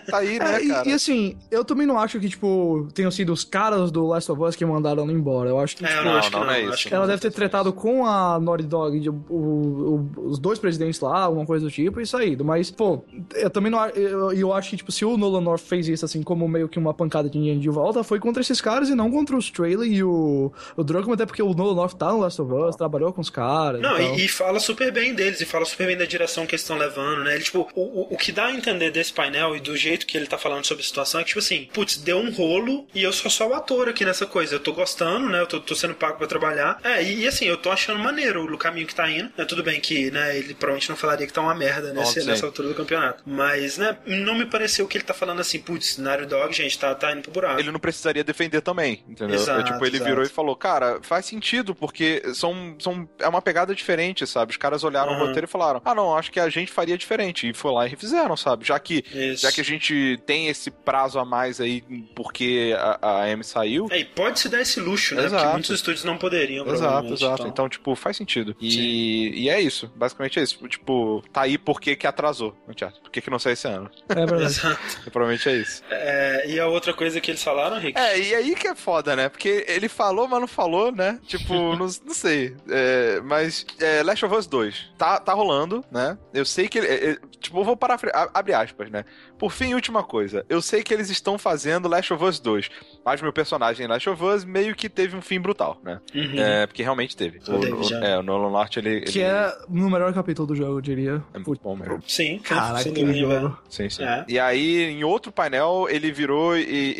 tá 0.10 0.18
aí, 0.18 0.38
né, 0.40 0.56
É, 0.58 0.64
e- 0.64 0.68
cara? 0.70 0.90
e, 0.90 0.94
assim, 0.94 1.38
eu 1.52 1.64
também 1.66 1.86
não 1.88 1.98
acho 2.00 2.20
que, 2.20 2.30
tipo, 2.30 2.88
tenham 2.94 3.12
sido 3.12 3.34
os 3.34 3.44
caras 3.44 3.92
do 3.92 4.06
Last 4.08 4.32
of 4.32 4.42
Us 4.42 4.56
que 4.56 4.66
mandaram 4.66 5.04
ela 5.04 5.12
embora. 5.12 5.50
Eu 5.50 5.60
acho 5.60 5.76
que, 5.78 5.84
É, 5.86 5.88
tipo, 5.88 6.00
eu 6.00 6.06
não, 6.06 6.16
acho 6.18 6.30
que 6.30 6.34
não, 6.36 6.40
não. 6.42 6.48
não 6.48 6.54
é 6.54 6.62
acho 6.64 6.74
isso. 6.76 6.88
que 6.90 6.94
ela 6.94 7.04
não. 7.06 7.10
deve 7.10 7.22
ter 7.22 7.32
tretado 7.32 7.74
com 7.74 8.06
a 8.06 8.40
Naughty 8.40 8.64
Dog, 8.64 9.00
de- 9.00 9.10
o- 9.10 9.14
o- 9.30 10.12
os 10.30 10.40
dois 10.40 10.60
presidentes 10.60 11.00
lá, 11.00 11.24
alguma 11.24 11.46
coisa 11.46 11.66
do 11.66 11.72
tipo, 11.72 12.00
e 12.00 12.06
saído. 12.06 12.44
Mas, 12.46 12.72
pô, 12.72 13.04
eu 13.34 13.50
também 13.50 13.72
não. 13.72 13.86
Eu, 13.90 14.32
eu 14.34 14.54
acho 14.54 14.70
que, 14.70 14.78
tipo, 14.78 14.92
se 14.92 15.04
o 15.06 15.18
Nolan 15.18 15.42
North 15.42 15.62
fez 15.62 15.88
isso, 15.88 16.06
assim, 16.06 16.22
como 16.24 16.48
meio 16.48 16.68
que 16.70 16.78
uma 16.80 16.94
pancada 16.94 17.30
de 17.30 17.34
dinheiro 17.38 17.60
de 17.60 17.70
volta, 17.70 18.04
foi 18.04 18.20
contra 18.20 18.42
esses 18.42 18.62
caras 18.62 18.90
e 18.90 18.96
não 18.96 19.10
contra 19.12 19.36
o 19.36 19.40
Straley 19.40 19.94
e 19.96 20.04
o, 20.04 20.52
o 20.76 20.84
Druckmann, 20.84 21.16
até 21.16 21.26
porque 21.26 21.42
o 21.42 21.54
Nolan 21.54 21.76
North 21.76 21.94
tá 21.96 22.12
no 22.12 22.20
Last 22.20 22.35
of 22.40 22.52
Us, 22.54 22.76
trabalhou 22.76 23.12
com 23.14 23.22
os 23.22 23.30
caras. 23.30 23.82
Não, 23.82 24.00
e, 24.00 24.22
e, 24.22 24.26
e 24.26 24.28
fala 24.28 24.60
super 24.60 24.92
bem 24.92 25.14
deles, 25.14 25.42
e 25.42 25.46
fala 25.46 25.66
super 25.66 25.88
bem 25.88 25.98
da 25.98 26.06
direção 26.06 26.46
que 26.46 26.54
eles 26.56 26.62
estão 26.62 26.78
levando, 26.78 27.24
né? 27.24 27.36
Ele, 27.36 27.44
tipo, 27.44 27.68
o, 27.76 27.82
o, 27.82 28.14
o 28.14 28.18
que 28.18 28.32
dá 28.32 28.46
a 28.48 28.52
entender 28.52 28.92
desse 28.92 29.14
painel 29.14 29.56
e 29.56 29.60
do 29.60 29.76
jeito 29.76 30.06
que 30.06 30.18
ele 30.18 30.28
tá 30.28 30.38
falando 30.38 30.66
sobre 30.66 30.84
a 30.84 30.86
situação 30.86 31.20
é 31.20 31.24
que, 31.24 31.30
tipo 31.30 31.40
assim, 31.40 31.68
putz, 31.74 31.98
deu 31.98 32.18
um 32.18 32.32
rolo 32.32 32.88
e 32.94 33.04
eu 33.04 33.12
sou 33.14 33.30
só 33.30 33.48
o 33.48 33.54
ator 33.54 33.90
aqui 33.90 34.04
nessa 34.06 34.26
coisa. 34.26 34.56
Eu 34.56 34.60
tô 34.60 34.74
gostando, 34.74 35.30
né? 35.30 35.42
Eu 35.42 35.48
tô, 35.48 35.60
tô 35.60 35.76
sendo 35.76 35.94
pago 35.96 36.18
pra 36.18 36.28
trabalhar. 36.28 36.80
É, 36.84 37.04
e, 37.04 37.22
e, 37.22 37.28
assim, 37.28 37.46
eu 37.46 37.58
tô 37.58 37.72
achando 37.72 38.00
maneiro 38.00 38.44
o 38.46 38.58
caminho 38.58 38.88
que 38.88 38.96
tá 38.96 39.10
indo. 39.10 39.32
Né? 39.38 39.46
Tudo 39.46 39.64
bem 39.64 39.80
que, 39.80 40.12
né, 40.12 40.38
ele 40.38 40.54
provavelmente 40.54 40.90
não 40.90 40.96
falaria 40.96 41.26
que 41.28 41.34
tá 41.34 41.42
uma 41.42 41.56
merda 41.56 41.94
nesse, 41.94 42.24
nessa 42.26 42.46
altura 42.46 42.70
do 42.70 42.76
campeonato. 42.76 43.24
Mas, 43.26 43.78
né, 43.78 43.98
não 44.06 44.36
me 44.36 44.46
pareceu 44.46 44.88
que 44.88 44.98
ele 44.98 45.04
tá 45.04 45.14
falando 45.14 45.40
assim, 45.42 45.60
putz, 45.60 45.98
Naughty 45.98 46.26
Dog, 46.26 46.54
gente, 46.54 46.78
tá, 46.78 46.94
tá 46.96 47.12
indo 47.12 47.22
pro 47.24 47.32
buraco. 47.32 47.60
ele 47.60 47.72
não 47.72 47.80
precisaria 47.80 48.24
defender 48.24 48.62
também, 48.62 49.04
entendeu? 49.08 49.36
Exato, 49.36 49.62
É, 49.62 49.64
tipo, 49.64 49.86
ele 49.86 49.98
exato. 49.98 50.10
virou 50.10 50.24
e 50.26 50.30
falou, 50.30 50.56
cara, 50.56 51.00
faz 51.02 51.26
sentido, 51.26 51.74
porque 51.76 52.22
são, 52.34 52.76
são, 52.80 53.08
é 53.20 53.28
uma 53.28 53.42
pegada 53.42 53.74
diferente, 53.76 54.26
sabe? 54.26 54.52
Os 54.52 54.58
caras 54.58 54.84
olharam 54.84 55.14
Uhum. 55.14 55.18
o 55.24 55.26
roteiro 55.28 55.46
e 55.46 55.50
falaram: 55.50 55.82
ah, 55.84 55.94
não, 55.96 56.16
acho 56.16 56.32
que 56.32 56.40
a 56.40 56.50
gente 56.50 56.72
faria 56.72 56.98
diferente. 56.98 57.50
E 57.50 57.54
foi 57.54 57.72
lá 57.72 57.86
e 57.86 57.90
refizeram, 57.90 58.36
sabe? 58.36 58.66
Já 58.66 58.80
que, 58.80 59.04
Isso. 59.14 59.44
já 59.44 59.52
que 59.52 59.62
a 59.62 59.64
gente 59.64 60.20
tem 60.26 60.48
esse 60.48 60.72
prazo 60.72 61.20
a 61.20 61.26
mais 61.26 61.60
aí 61.62 61.84
porque 62.16 62.76
a, 62.78 63.22
a 63.22 63.30
M 63.30 63.44
saiu. 63.44 63.88
É, 63.92 64.00
e 64.00 64.06
pode 64.06 64.40
se 64.40 64.50
dar 64.50 64.62
esse 64.62 64.80
luxo, 64.80 65.16
né? 65.16 65.26
Exato. 65.26 65.42
Porque 65.44 65.54
muitos 65.54 65.70
estúdios 65.72 66.04
não 66.04 66.18
poderiam, 66.18 66.66
Exato, 66.68 67.14
exato. 67.14 67.48
Então, 67.48 67.70
tipo, 67.70 67.96
faz 67.96 68.18
sentido. 68.18 68.56
E, 68.60 69.44
e 69.44 69.50
é 69.50 69.60
isso. 69.62 69.92
Basicamente 69.96 70.40
é 70.40 70.44
isso. 70.44 70.68
Tipo, 70.68 71.24
tá 71.32 71.42
aí 71.42 71.58
porque 71.58 71.96
que 71.96 72.08
atrasou 72.08 72.56
o 72.68 72.74
teatro. 72.74 73.02
Por 73.02 73.12
que, 73.12 73.22
que 73.22 73.30
não 73.30 73.40
saiu 73.40 73.54
esse 73.54 73.68
ano? 73.68 73.90
É 74.10 74.16
verdade. 74.16 74.44
Exato. 74.46 75.00
E 75.06 75.10
provavelmente 75.10 75.50
é 75.50 75.56
isso. 75.58 75.84
É, 75.90 76.46
e 76.50 76.60
a 76.60 76.68
outra 76.68 76.94
coisa 76.94 77.20
que 77.22 77.32
eles 77.32 77.44
falaram, 77.44 77.80
Rick? 77.80 77.98
É, 78.00 78.20
e 78.20 78.36
aí 78.36 78.56
que 78.56 78.68
é 78.68 78.76
foda, 78.76 79.16
né? 79.16 79.30
Porque 79.30 79.66
ele 79.68 79.88
falou, 79.90 80.28
mas 80.28 80.40
não 80.40 80.48
falou, 80.48 80.92
né? 80.92 81.20
Tipo, 81.28 81.54
não, 81.76 81.88
não 81.88 82.14
sei. 82.16 82.56
É, 82.70 83.20
mas 83.22 83.66
é, 83.80 84.02
Last 84.02 84.26
of 84.26 84.36
Us 84.36 84.48
2 84.48 84.94
tá, 84.98 85.20
tá 85.20 85.34
rolando, 85.34 85.84
né? 85.92 86.18
Eu 86.34 86.46
sei 86.46 86.68
que 86.68 86.80
ele. 86.80 86.88
é, 86.88 87.12
é, 87.12 87.18
tipo, 87.40 87.60
eu 87.60 87.64
vou 87.64 87.78
parar. 87.78 88.00
Abre 88.34 88.54
aspas, 88.54 88.90
né? 88.90 89.06
Por 89.38 89.52
fim, 89.52 89.74
última 89.74 90.04
coisa. 90.04 90.46
Eu 90.50 90.62
sei 90.62 90.82
que 90.84 90.94
eles 90.94 91.10
estão 91.10 91.38
fazendo 91.38 91.88
Last 91.90 92.14
of 92.14 92.24
Us 92.24 92.40
2. 92.40 92.70
Mas 93.04 93.22
meu 93.22 93.32
personagem 93.34 93.86
em 93.86 93.90
Last 93.90 94.10
of 94.10 94.24
Us 94.24 94.44
meio 94.46 94.76
que 94.76 94.90
teve 94.90 95.16
um 95.16 95.22
fim 95.22 95.40
brutal, 95.40 95.80
né? 95.84 96.00
Uhum. 96.14 96.40
É, 96.40 96.66
porque 96.66 96.82
realmente 96.82 97.16
teve. 97.16 97.40
O 97.48 97.52
o, 97.56 97.94
é, 98.04 98.18
o 98.18 98.24
Nolan 98.24 98.50
North, 98.50 98.78
ele. 98.78 99.02
Que 99.02 99.20
ele- 99.20 99.28
é 99.30 99.54
no 99.70 99.90
melhor 99.90 100.14
capítulo 100.14 100.48
do 100.48 100.56
jogo, 100.56 100.78
eu 100.78 100.82
diria. 100.82 101.24
é 101.34 101.38
muito 101.40 101.62
bom 101.62 101.76
mesmo. 101.76 102.02
Sim, 102.08 102.40
Caraca, 102.40 102.80
sem 102.84 102.94
que 102.94 103.14
jogo. 103.14 103.58
Sim, 103.70 103.90
sim. 103.90 104.04
É. 104.04 104.26
E 104.28 104.40
aí, 104.40 104.84
em 104.86 105.04
outro 105.04 105.32
painel, 105.32 105.88
ele 105.90 106.12
virou 106.12 106.58
e, 106.58 106.62
e- 106.64 106.96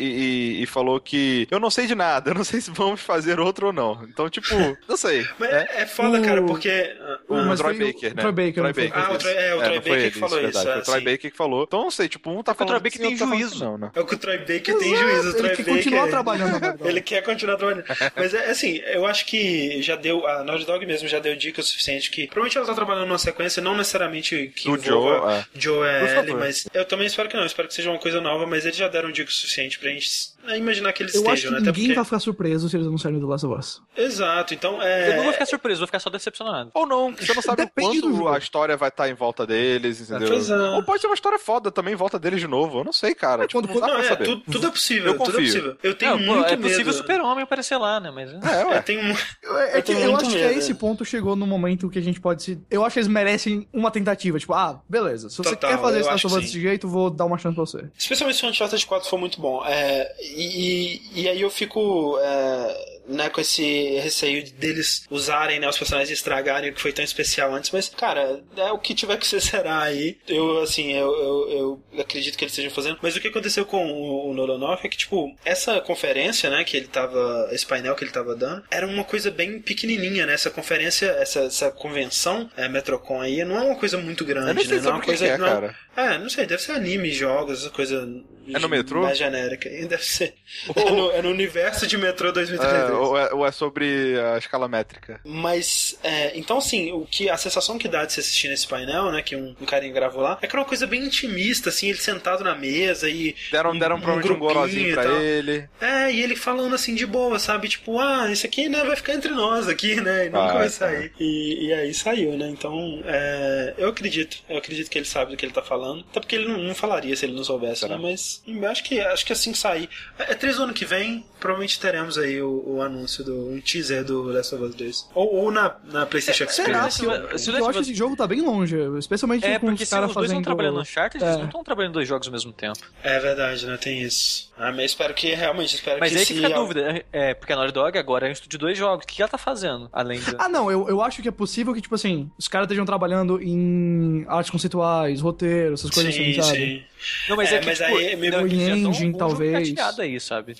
e- 0.58 0.62
e 0.62 0.66
falou 0.66 1.00
que 1.00 1.48
eu 1.50 1.58
não 1.58 1.70
sei 1.70 1.86
de 1.86 1.94
nada, 1.94 2.30
eu 2.30 2.34
não 2.34 2.44
sei 2.44 2.60
se 2.60 2.70
vamos 2.70 3.00
fazer 3.00 3.40
outro 3.40 3.68
ou 3.68 3.72
não. 3.72 4.02
Então, 4.04 4.28
tipo, 4.28 4.54
não 4.88 4.96
sei. 4.96 5.26
Mas 5.38 5.50
é, 5.50 5.82
é 5.82 5.86
foda, 5.86 6.20
O- 6.20 6.22
cara, 6.22 6.42
porque. 6.42 6.96
O- 7.28 7.34
ah, 7.34 7.44
mas 7.44 7.60
Troy 7.60 7.74
o- 7.74 7.78
Baker, 7.86 8.14
né? 8.14 8.22
Troy 8.22 8.32
Baker, 8.32 8.62
não 8.62 8.74
foi? 8.74 8.90
Ah, 8.94 9.12
o 9.12 9.18
Troy- 9.18 9.32
é, 9.34 9.54
o 9.54 9.58
Troy 9.58 9.68
foi 9.68 9.76
Baker 9.80 9.92
ele, 10.00 10.10
que 10.10 10.18
falou 10.18 10.40
verdade, 10.40 10.56
isso, 10.56 10.64
Foi 10.64 10.72
é, 10.72 10.78
o 10.78 10.82
Troy 10.82 10.98
sim. 10.98 11.04
Baker 11.04 11.30
que 11.30 11.36
falou. 11.36 11.64
Então, 11.64 11.82
não 11.82 11.90
sei, 11.90 12.08
tipo, 12.08 12.30
um 12.30 12.42
tá 12.42 12.54
Porque 12.54 12.64
o 12.64 12.66
falando 12.66 12.80
Troy 12.80 12.90
que 12.90 12.98
Baker 12.98 13.08
tem 13.08 13.18
tá 13.18 13.24
falando 13.26 13.40
juízo. 13.48 13.64
Não, 13.64 13.78
né? 13.78 13.90
É 13.94 14.00
o 14.00 14.04
que 14.06 14.14
o 14.14 14.18
Troy 14.18 14.38
Baker 14.38 14.60
tem 14.78 14.92
Exato, 14.92 15.10
juízo. 15.10 15.22
O 15.22 15.30
ele 15.30 15.32
Troy 15.38 15.56
quer 15.56 15.64
continuar 15.64 15.96
Baker- 16.00 16.10
trabalhando. 16.10 16.86
Ele 16.88 17.00
quer 17.00 17.22
continuar 17.22 17.56
trabalhando. 17.56 17.84
Mas 18.16 18.34
é 18.34 18.50
assim, 18.50 18.80
eu 18.86 19.06
acho 19.06 19.26
que 19.26 19.82
já 19.82 19.96
deu. 19.96 20.26
A 20.26 20.44
Naughty 20.44 20.64
Dog 20.66 20.86
mesmo 20.86 21.08
já 21.08 21.18
deu 21.18 21.34
dica 21.36 21.60
o 21.60 21.64
suficiente 21.64 22.10
que. 22.10 22.26
Provavelmente 22.26 22.58
ela 22.58 22.66
tá 22.66 22.74
trabalhando 22.74 23.06
numa 23.06 23.18
sequência, 23.18 23.62
não 23.62 23.76
necessariamente 23.76 24.52
que 24.54 24.68
envolva 24.70 25.44
Joe, 25.54 25.62
Joe 25.80 25.86
é 25.88 26.00
favor. 26.08 26.18
Ellie, 26.24 26.34
mas 26.34 26.66
eu 26.72 26.84
também 26.84 27.06
espero 27.06 27.28
que 27.28 27.36
não. 27.36 27.44
Espero 27.46 27.68
que 27.68 27.74
seja 27.74 27.90
uma 27.90 27.98
coisa 27.98 28.20
nova, 28.20 28.46
mas 28.46 28.64
eles 28.64 28.76
já 28.76 28.88
deram 28.88 29.10
dica 29.10 29.30
o 29.30 29.32
suficiente 29.32 29.78
pra 29.78 29.90
gente 29.90 30.08
imaginar 30.54 30.92
que 30.92 31.02
eles 31.02 31.14
Eu 31.14 31.22
acho 31.22 31.34
estejam, 31.34 31.50
que 31.50 31.54
né? 31.64 31.66
Ninguém 31.66 31.82
porque... 31.84 31.94
vai 31.94 32.04
ficar 32.04 32.18
surpreso 32.20 32.68
se 32.68 32.76
eles 32.76 32.86
anunciarem 32.86 33.18
do 33.18 33.26
Last 33.26 33.46
of 33.46 33.58
Us. 33.58 33.82
Exato, 33.96 34.54
então 34.54 34.80
é. 34.82 35.10
Eu 35.12 35.16
não 35.16 35.24
vou 35.24 35.32
ficar 35.32 35.46
surpreso, 35.46 35.80
vou 35.80 35.86
ficar 35.86 35.98
só 36.00 36.10
decepcionado. 36.10 36.70
Ou 36.74 36.86
não, 36.86 37.12
você 37.14 37.34
não 37.34 37.42
sabe 37.42 37.62
o 37.62 37.64
Depende 37.66 38.00
do 38.00 38.10
quanto 38.12 38.28
a 38.28 38.38
história 38.38 38.76
vai 38.76 38.88
estar 38.90 39.08
em 39.08 39.14
volta 39.14 39.46
deles, 39.46 40.00
entendeu? 40.00 40.28
Pois 40.28 40.50
é. 40.50 40.54
Ou 40.70 40.82
pode 40.82 41.00
ser 41.00 41.06
uma 41.08 41.14
história 41.14 41.38
foda 41.38 41.70
também 41.70 41.94
em 41.94 41.96
volta 41.96 42.18
deles 42.18 42.40
de 42.40 42.46
novo. 42.46 42.80
Eu 42.80 42.84
não 42.84 42.92
sei, 42.92 43.14
cara. 43.14 43.46
Tipo, 43.46 43.66
quando- 43.66 43.80
não 43.80 43.88
Não, 43.88 43.98
é, 43.98 44.04
saber. 44.04 44.24
tudo, 44.24 44.42
tudo 44.50 44.66
é 44.66 44.70
possível. 44.70 45.06
Eu 45.06 45.12
tudo 45.18 45.22
é 45.22 45.32
confio. 45.32 45.46
possível. 45.46 45.76
Eu 45.82 45.94
tenho 45.94 46.10
Não, 46.12 46.18
muito 46.34 46.46
é 46.52 46.56
possível 46.56 46.78
medo. 46.78 46.90
o 46.90 46.92
super-homem 46.92 47.42
aparecer 47.44 47.76
lá, 47.78 47.98
né? 48.00 48.10
Mas... 48.10 48.30
É, 48.32 48.62
Eu 48.62 48.68
ué. 48.68 48.82
tenho 48.82 49.04
mu- 49.04 49.14
É, 49.58 49.78
Eu 49.78 49.82
que 49.82 49.82
tenho 49.82 49.98
eu 50.00 50.10
muito 50.12 50.22
acho 50.26 50.30
que 50.34 50.42
medo. 50.42 50.48
a 50.54 50.58
esse 50.58 50.74
ponto 50.74 51.04
chegou 51.04 51.34
no 51.36 51.46
momento 51.46 51.88
que 51.88 51.98
a 51.98 52.02
gente 52.02 52.20
pode 52.20 52.42
se. 52.42 52.60
Eu 52.70 52.84
acho 52.84 52.94
que 52.94 52.98
eles 53.00 53.08
merecem 53.08 53.66
uma 53.72 53.90
tentativa. 53.90 54.38
Tipo, 54.38 54.54
ah, 54.54 54.80
beleza. 54.88 55.28
Se 55.30 55.36
você 55.38 55.50
Total, 55.50 55.70
quer 55.70 55.78
fazer 55.80 55.96
eu 55.96 56.00
esse 56.00 56.08
acho 56.10 56.26
Last 56.26 56.26
of 56.26 56.34
que 56.34 56.38
Us 56.38 56.44
sim. 56.50 56.52
desse 56.52 56.60
jeito, 56.68 56.88
vou 56.88 57.10
dar 57.10 57.24
uma 57.24 57.38
chance 57.38 57.54
pra 57.54 57.64
você. 57.64 57.88
Especialmente 57.96 58.38
se 58.38 58.44
o 58.44 58.48
Uncharted 58.48 58.86
4 58.86 59.08
for 59.08 59.18
muito 59.18 59.40
bom. 59.40 59.62
É, 59.66 60.12
e, 60.36 61.00
e, 61.14 61.22
e 61.22 61.28
aí 61.28 61.40
eu 61.40 61.50
fico 61.50 62.18
é, 62.20 62.96
né, 63.08 63.28
com 63.30 63.40
esse 63.40 63.98
receio 64.00 64.44
deles 64.52 65.06
usarem 65.10 65.60
né, 65.60 65.68
os 65.68 65.78
personagens 65.78 66.10
e 66.10 66.14
estragarem 66.14 66.70
o 66.70 66.74
que 66.74 66.80
foi 66.80 66.92
tão 66.92 67.04
especial 67.04 67.54
antes. 67.54 67.70
Mas, 67.70 67.88
cara, 67.88 68.40
é 68.56 68.72
o 68.72 68.78
que 68.78 68.94
tiver 68.94 69.16
que 69.16 69.26
ser 69.26 69.40
será 69.42 69.80
aí. 69.82 70.18
Eu, 70.26 70.62
assim, 70.62 70.92
eu, 70.92 71.12
eu, 71.12 71.82
eu 71.92 72.00
acredito 72.00 72.36
que 72.36 72.44
eles 72.44 72.52
estejam 72.52 72.70
fazendo. 72.70 72.98
Mas 73.02 73.16
o 73.16 73.20
que 73.20 73.28
aconteceu 73.28 73.64
com 73.64 73.84
o, 73.86 74.30
o 74.30 74.34
Nolan 74.34 74.58
North 74.58 74.84
é 74.84 74.88
que, 74.88 74.96
tipo, 74.96 75.34
essa 75.44 75.80
conferência, 75.80 76.50
né, 76.50 76.64
que 76.64 76.76
ele 76.76 76.88
tava. 76.88 77.48
Esse 77.52 77.66
painel 77.66 77.94
que 77.94 78.04
ele 78.04 78.10
tava 78.10 78.34
dando, 78.34 78.64
era 78.70 78.86
uma 78.86 79.04
coisa 79.04 79.30
bem 79.30 79.60
pequenininha, 79.60 80.26
né? 80.26 80.34
Essa 80.34 80.50
conferência, 80.50 81.06
essa, 81.06 81.40
essa 81.40 81.70
convenção 81.70 82.50
é, 82.56 82.68
Metrocon 82.68 83.20
aí, 83.20 83.44
não 83.44 83.56
é 83.56 83.62
uma 83.62 83.76
coisa 83.76 83.98
muito 83.98 84.24
grande, 84.24 84.48
Eu 84.48 84.54
nem 84.54 84.64
sei 84.64 84.76
né? 84.78 84.82
Não 84.82 84.90
é 84.90 84.94
uma 84.94 85.02
coisa. 85.02 85.24
que 85.24 85.30
é, 85.30 85.38
não 85.38 85.46
é- 85.46 85.50
cara. 85.50 85.76
É, 85.96 86.18
não 86.18 86.28
sei, 86.28 86.46
deve 86.46 86.62
ser 86.62 86.72
anime, 86.72 87.10
jogos, 87.10 87.60
essa 87.60 87.70
coisa. 87.70 88.08
É 88.48 88.60
no 88.60 88.68
metrô? 88.68 89.02
Mais 89.02 89.18
genérica. 89.18 89.68
Deve 89.88 90.04
ser. 90.04 90.34
É 90.76 90.90
no, 90.92 91.10
é 91.10 91.20
no 91.20 91.30
universo 91.30 91.84
de 91.84 91.96
metrô 91.98 92.28
É, 92.28 92.32
2033. 92.32 92.90
ou, 92.92 93.18
é, 93.18 93.34
ou 93.34 93.44
é 93.44 93.50
sobre 93.50 94.14
a 94.20 94.38
escala 94.38 94.68
métrica. 94.68 95.20
Mas, 95.24 95.98
é, 96.00 96.30
então 96.38 96.58
assim, 96.58 96.92
o 96.92 97.04
que 97.04 97.28
a 97.28 97.36
sensação 97.36 97.76
que 97.76 97.88
dá 97.88 98.04
de 98.04 98.12
se 98.12 98.20
assistir 98.20 98.46
nesse 98.48 98.68
painel, 98.68 99.10
né, 99.10 99.20
que 99.20 99.34
um, 99.34 99.56
um 99.60 99.66
carinha 99.66 99.92
gravou 99.92 100.22
lá, 100.22 100.38
é 100.40 100.46
que 100.46 100.54
era 100.54 100.60
uma 100.60 100.68
coisa 100.68 100.86
bem 100.86 101.04
intimista, 101.04 101.70
assim, 101.70 101.88
ele 101.88 101.98
sentado 101.98 102.44
na 102.44 102.54
mesa 102.54 103.10
e. 103.10 103.34
Deram, 103.50 103.76
deram 103.76 103.96
um 103.96 104.38
gorozinho 104.38 104.90
e 104.90 104.94
pra 104.94 105.12
ele. 105.20 105.68
É, 105.80 106.12
e 106.12 106.22
ele 106.22 106.36
falando 106.36 106.74
assim 106.76 106.94
de 106.94 107.04
boa, 107.04 107.40
sabe? 107.40 107.68
Tipo, 107.68 107.98
ah, 107.98 108.30
isso 108.30 108.46
aqui 108.46 108.68
né, 108.68 108.84
vai 108.84 108.94
ficar 108.94 109.14
entre 109.14 109.32
nós 109.32 109.66
aqui, 109.68 109.96
né? 110.00 110.26
E 110.26 110.30
nunca 110.30 110.46
Vai, 110.46 110.58
vai 110.58 110.68
sair. 110.68 111.12
E, 111.18 111.66
e 111.66 111.72
aí 111.72 111.92
saiu, 111.92 112.36
né? 112.38 112.48
Então, 112.48 113.02
é, 113.06 113.74
eu 113.76 113.88
acredito. 113.88 114.36
Eu 114.48 114.58
acredito 114.58 114.88
que 114.88 114.98
ele 114.98 115.04
sabe 115.04 115.32
do 115.32 115.36
que 115.36 115.44
ele 115.44 115.52
tá 115.52 115.62
falando. 115.62 115.85
Até 116.10 116.20
porque 116.20 116.36
ele 116.36 116.48
não, 116.48 116.58
não 116.58 116.74
falaria 116.74 117.14
se 117.16 117.24
ele 117.26 117.34
não 117.34 117.44
soubesse, 117.44 117.80
Será? 117.80 117.96
né? 117.96 118.08
Mas 118.10 118.42
eu 118.46 118.68
acho 118.68 118.82
que, 118.84 119.00
acho 119.00 119.24
que 119.26 119.32
assim 119.32 119.52
que 119.52 119.58
sair. 119.58 119.88
É, 120.18 120.32
é 120.32 120.34
três 120.34 120.56
do 120.56 120.62
ano 120.64 120.72
que 120.74 120.84
vem, 120.84 121.24
provavelmente 121.40 121.78
teremos 121.80 122.18
aí 122.18 122.40
o, 122.42 122.62
o 122.66 122.82
anúncio 122.82 123.22
do 123.24 123.34
um 123.50 123.60
teaser 123.60 124.04
do 124.04 124.22
Last 124.24 124.54
of 124.54 124.64
Us 124.64 124.74
2. 124.74 125.08
Ou, 125.14 125.34
ou 125.34 125.50
na, 125.50 125.76
na 125.92 126.06
PlayStation 126.06 126.44
É, 126.44 126.48
Será? 126.48 126.88
Experience. 126.88 127.00
Que 127.28 127.34
eu, 127.34 127.38
se 127.38 127.50
o 127.50 127.52
eu 127.52 127.54
Last 127.54 127.68
acho 127.70 127.78
que 127.78 127.84
esse 127.90 127.94
jogo 127.94 128.16
tá 128.16 128.26
bem 128.26 128.40
longe. 128.40 128.76
Especialmente 128.98 129.44
É, 129.46 129.58
com 129.58 129.66
porque 129.68 129.82
os 129.82 129.88
se 129.88 129.94
caras 129.94 130.08
os 130.10 130.14
dois 130.14 130.26
fazendo. 130.26 130.40
estão 130.40 130.54
trabalhando 130.54 130.74
no 130.76 130.80
Uncharted, 130.82 131.22
É. 131.22 131.26
eles 131.26 131.38
não 131.38 131.46
estão 131.46 131.64
trabalhando 131.64 131.92
dois 131.94 132.08
jogos 132.08 132.26
ao 132.26 132.32
mesmo 132.32 132.52
tempo. 132.52 132.78
É 133.02 133.18
verdade, 133.18 133.66
né? 133.66 133.76
Tem 133.76 134.02
isso. 134.02 134.50
Ah, 134.58 134.72
mas 134.72 134.86
espero 134.92 135.12
que 135.14 135.34
realmente, 135.34 135.74
espero 135.74 136.00
Mas 136.00 136.12
que 136.12 136.18
aí 136.18 136.24
se 136.24 136.32
que 136.34 136.40
fica 136.40 136.54
a 136.54 136.58
dúvida. 136.58 137.04
É, 137.12 137.34
porque 137.34 137.52
a 137.52 137.56
Naughty 137.56 137.72
Dog 137.74 137.98
agora 137.98 138.26
é 138.26 138.30
um 138.30 138.32
estúdio 138.32 138.58
de 138.58 138.58
dois 138.58 138.78
jogos. 138.78 139.04
O 139.04 139.06
que 139.06 139.20
ela 139.20 139.28
tá 139.30 139.36
fazendo? 139.38 139.88
Além 139.92 140.18
do... 140.20 140.36
Ah, 140.38 140.48
não, 140.48 140.70
eu, 140.70 140.88
eu 140.88 141.02
acho 141.02 141.20
que 141.20 141.28
é 141.28 141.32
possível 141.32 141.74
que, 141.74 141.80
tipo 141.82 141.94
assim, 141.94 142.30
os 142.38 142.48
caras 142.48 142.64
estejam 142.66 142.86
trabalando 142.86 143.40
em 143.42 144.24
artes 144.28 144.50
conceituais, 144.50 145.20
roteiro, 145.20 145.75
essas 145.76 145.90
coisas 145.90 146.14
Sim, 146.14 146.30
assim, 146.32 146.42
sabe? 146.42 146.58
sim. 146.58 146.82
Não, 147.28 147.36
mas 147.36 147.52
É, 147.52 147.56
é, 147.56 147.58
que, 147.60 147.66
mas 147.66 147.78
tipo, 147.78 147.96
aí 147.96 148.16
me- 148.16 148.28
o 148.28 148.30
tão 148.32 148.46
engine, 148.46 148.86
um 149.06 149.12
talvez. 149.12 149.74
aí, 149.98 150.20
sabe? 150.20 150.56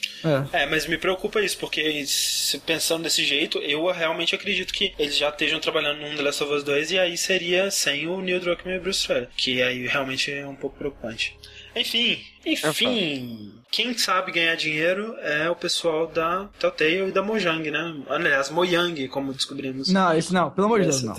É. 0.52 0.62
É, 0.62 0.66
mas 0.66 0.86
me 0.86 0.96
preocupa 0.96 1.40
isso, 1.42 1.58
porque 1.58 2.04
se- 2.06 2.58
pensando 2.60 3.02
desse 3.02 3.24
jeito, 3.24 3.58
eu 3.58 3.84
realmente 3.90 4.34
acredito 4.34 4.72
que 4.72 4.94
eles 4.98 5.16
já 5.16 5.28
estejam 5.30 5.58
trabalhando 5.58 6.00
num 6.00 6.14
The 6.14 6.22
Last 6.22 6.42
of 6.44 6.52
Us 6.52 6.62
2 6.62 6.90
e 6.92 6.98
aí 6.98 7.16
seria 7.16 7.70
sem 7.70 8.06
o 8.06 8.20
Neil 8.20 8.38
Druckmann 8.40 8.76
e 8.76 8.78
o 8.78 8.82
Bruce 8.82 9.00
Straley, 9.00 9.28
que 9.36 9.60
aí 9.62 9.86
realmente 9.86 10.30
é 10.30 10.46
um 10.46 10.54
pouco 10.54 10.76
preocupante. 10.78 11.34
Enfim, 11.74 12.18
enfim, 12.44 13.55
quem 13.76 13.96
sabe 13.98 14.32
ganhar 14.32 14.56
dinheiro 14.56 15.14
é 15.20 15.50
o 15.50 15.54
pessoal 15.54 16.06
da 16.06 16.48
Telltale 16.58 17.08
e 17.08 17.12
da 17.12 17.22
Mojang, 17.22 17.70
né? 17.70 17.94
Aliás, 18.08 18.48
Mojang, 18.48 19.06
como 19.08 19.34
descobrimos. 19.34 19.92
Não, 19.92 20.16
esse 20.16 20.32
não, 20.32 20.50
pelo 20.50 20.66
amor 20.66 20.80
de 20.80 20.86
Deus, 20.86 21.02
não. 21.02 21.14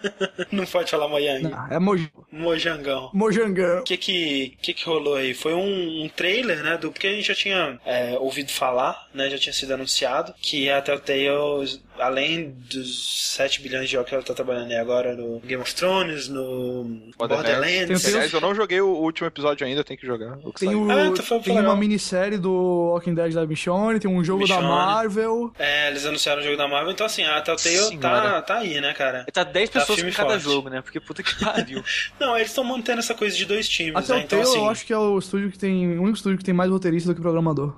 Não 0.50 0.64
pode 0.64 0.90
falar 0.90 1.08
Mojang. 1.08 1.42
Não, 1.42 1.66
é 1.70 1.78
Moj 1.78 2.10
Mojangão. 2.32 3.10
Mojangão. 3.12 3.80
O 3.80 3.82
que 3.82 3.98
que, 3.98 4.56
que 4.62 4.72
que 4.72 4.86
rolou 4.86 5.16
aí? 5.16 5.34
Foi 5.34 5.52
um, 5.52 6.04
um 6.04 6.08
trailer, 6.08 6.62
né? 6.62 6.78
Do, 6.78 6.90
porque 6.90 7.06
a 7.06 7.12
gente 7.12 7.28
já 7.28 7.34
tinha 7.34 7.78
é, 7.84 8.16
ouvido 8.18 8.50
falar, 8.50 9.06
né? 9.12 9.28
Já 9.28 9.36
tinha 9.36 9.52
sido 9.52 9.74
anunciado 9.74 10.32
que 10.40 10.70
a 10.70 10.80
Telltale, 10.80 11.82
além 12.00 12.50
dos 12.70 13.30
7 13.36 13.60
bilhões 13.62 13.86
de 13.86 13.92
jogos 13.92 14.08
que 14.08 14.14
ela 14.14 14.24
tá 14.24 14.34
trabalhando 14.34 14.70
aí 14.70 14.76
agora 14.78 15.14
no 15.14 15.40
Game 15.40 15.62
of 15.62 15.74
Thrones, 15.74 16.28
no 16.28 16.84
Borderlands. 17.16 18.02
Tem 18.02 18.12
Aliás, 18.14 18.32
eu 18.32 18.40
não 18.40 18.54
joguei 18.54 18.80
o 18.80 18.88
último 18.88 19.26
episódio 19.28 19.66
ainda, 19.66 19.80
eu 19.80 19.84
tenho 19.84 19.98
que 19.98 20.06
jogar. 20.06 20.38
o 20.42 20.52
que 20.52 20.60
Tem, 20.60 20.74
o, 20.74 20.90
Ah, 20.90 21.22
foi 21.22 21.40
tem 21.40 21.58
uma 21.60 21.76
minissérie 21.76 22.38
do 22.38 22.90
Walking 22.92 23.14
Dead 23.14 23.32
da 23.32 23.46
Michonne, 23.46 24.00
tem 24.00 24.10
um 24.10 24.24
jogo 24.24 24.46
da 24.46 24.56
Michonne. 24.56 24.68
Marvel. 24.68 25.52
É, 25.58 25.88
eles 25.88 26.04
anunciaram 26.06 26.40
o 26.40 26.44
jogo 26.44 26.56
da 26.56 26.66
Marvel, 26.66 26.92
então 26.92 27.06
assim, 27.06 27.22
a 27.24 27.40
Telltale 27.40 27.76
tá, 27.78 27.82
Senhora. 27.82 28.42
tá 28.42 28.58
aí, 28.58 28.80
né, 28.80 28.92
cara? 28.94 29.24
Tá 29.32 29.44
10 29.44 29.70
Tá 29.70 29.80
pessoas 29.80 29.96
firme 29.98 30.10
por 30.12 30.14
e 30.14 30.16
cada 30.16 30.40
forte. 30.40 30.44
jogo, 30.44 30.68
né? 30.70 30.80
Porque 30.82 31.00
puta 31.00 31.22
que 31.22 31.38
pariu. 31.44 31.82
Não, 32.18 32.36
eles 32.36 32.48
estão 32.48 32.64
mantendo 32.64 32.98
essa 33.00 33.14
coisa 33.14 33.36
de 33.36 33.44
dois 33.44 33.68
times, 33.68 33.94
A 33.96 34.00
né? 34.00 34.06
Telltale 34.06 34.24
Então 34.24 34.40
assim, 34.42 34.58
eu 34.58 34.68
acho 34.70 34.86
que 34.86 34.92
é 34.92 34.98
o 34.98 35.18
estúdio 35.18 35.50
que 35.50 35.58
tem. 35.58 35.98
O 35.98 36.02
único 36.02 36.16
estúdio 36.16 36.38
que 36.38 36.44
tem 36.44 36.54
mais 36.54 36.70
roteirista 36.70 37.10
do 37.10 37.14
que 37.14 37.20
programador. 37.20 37.76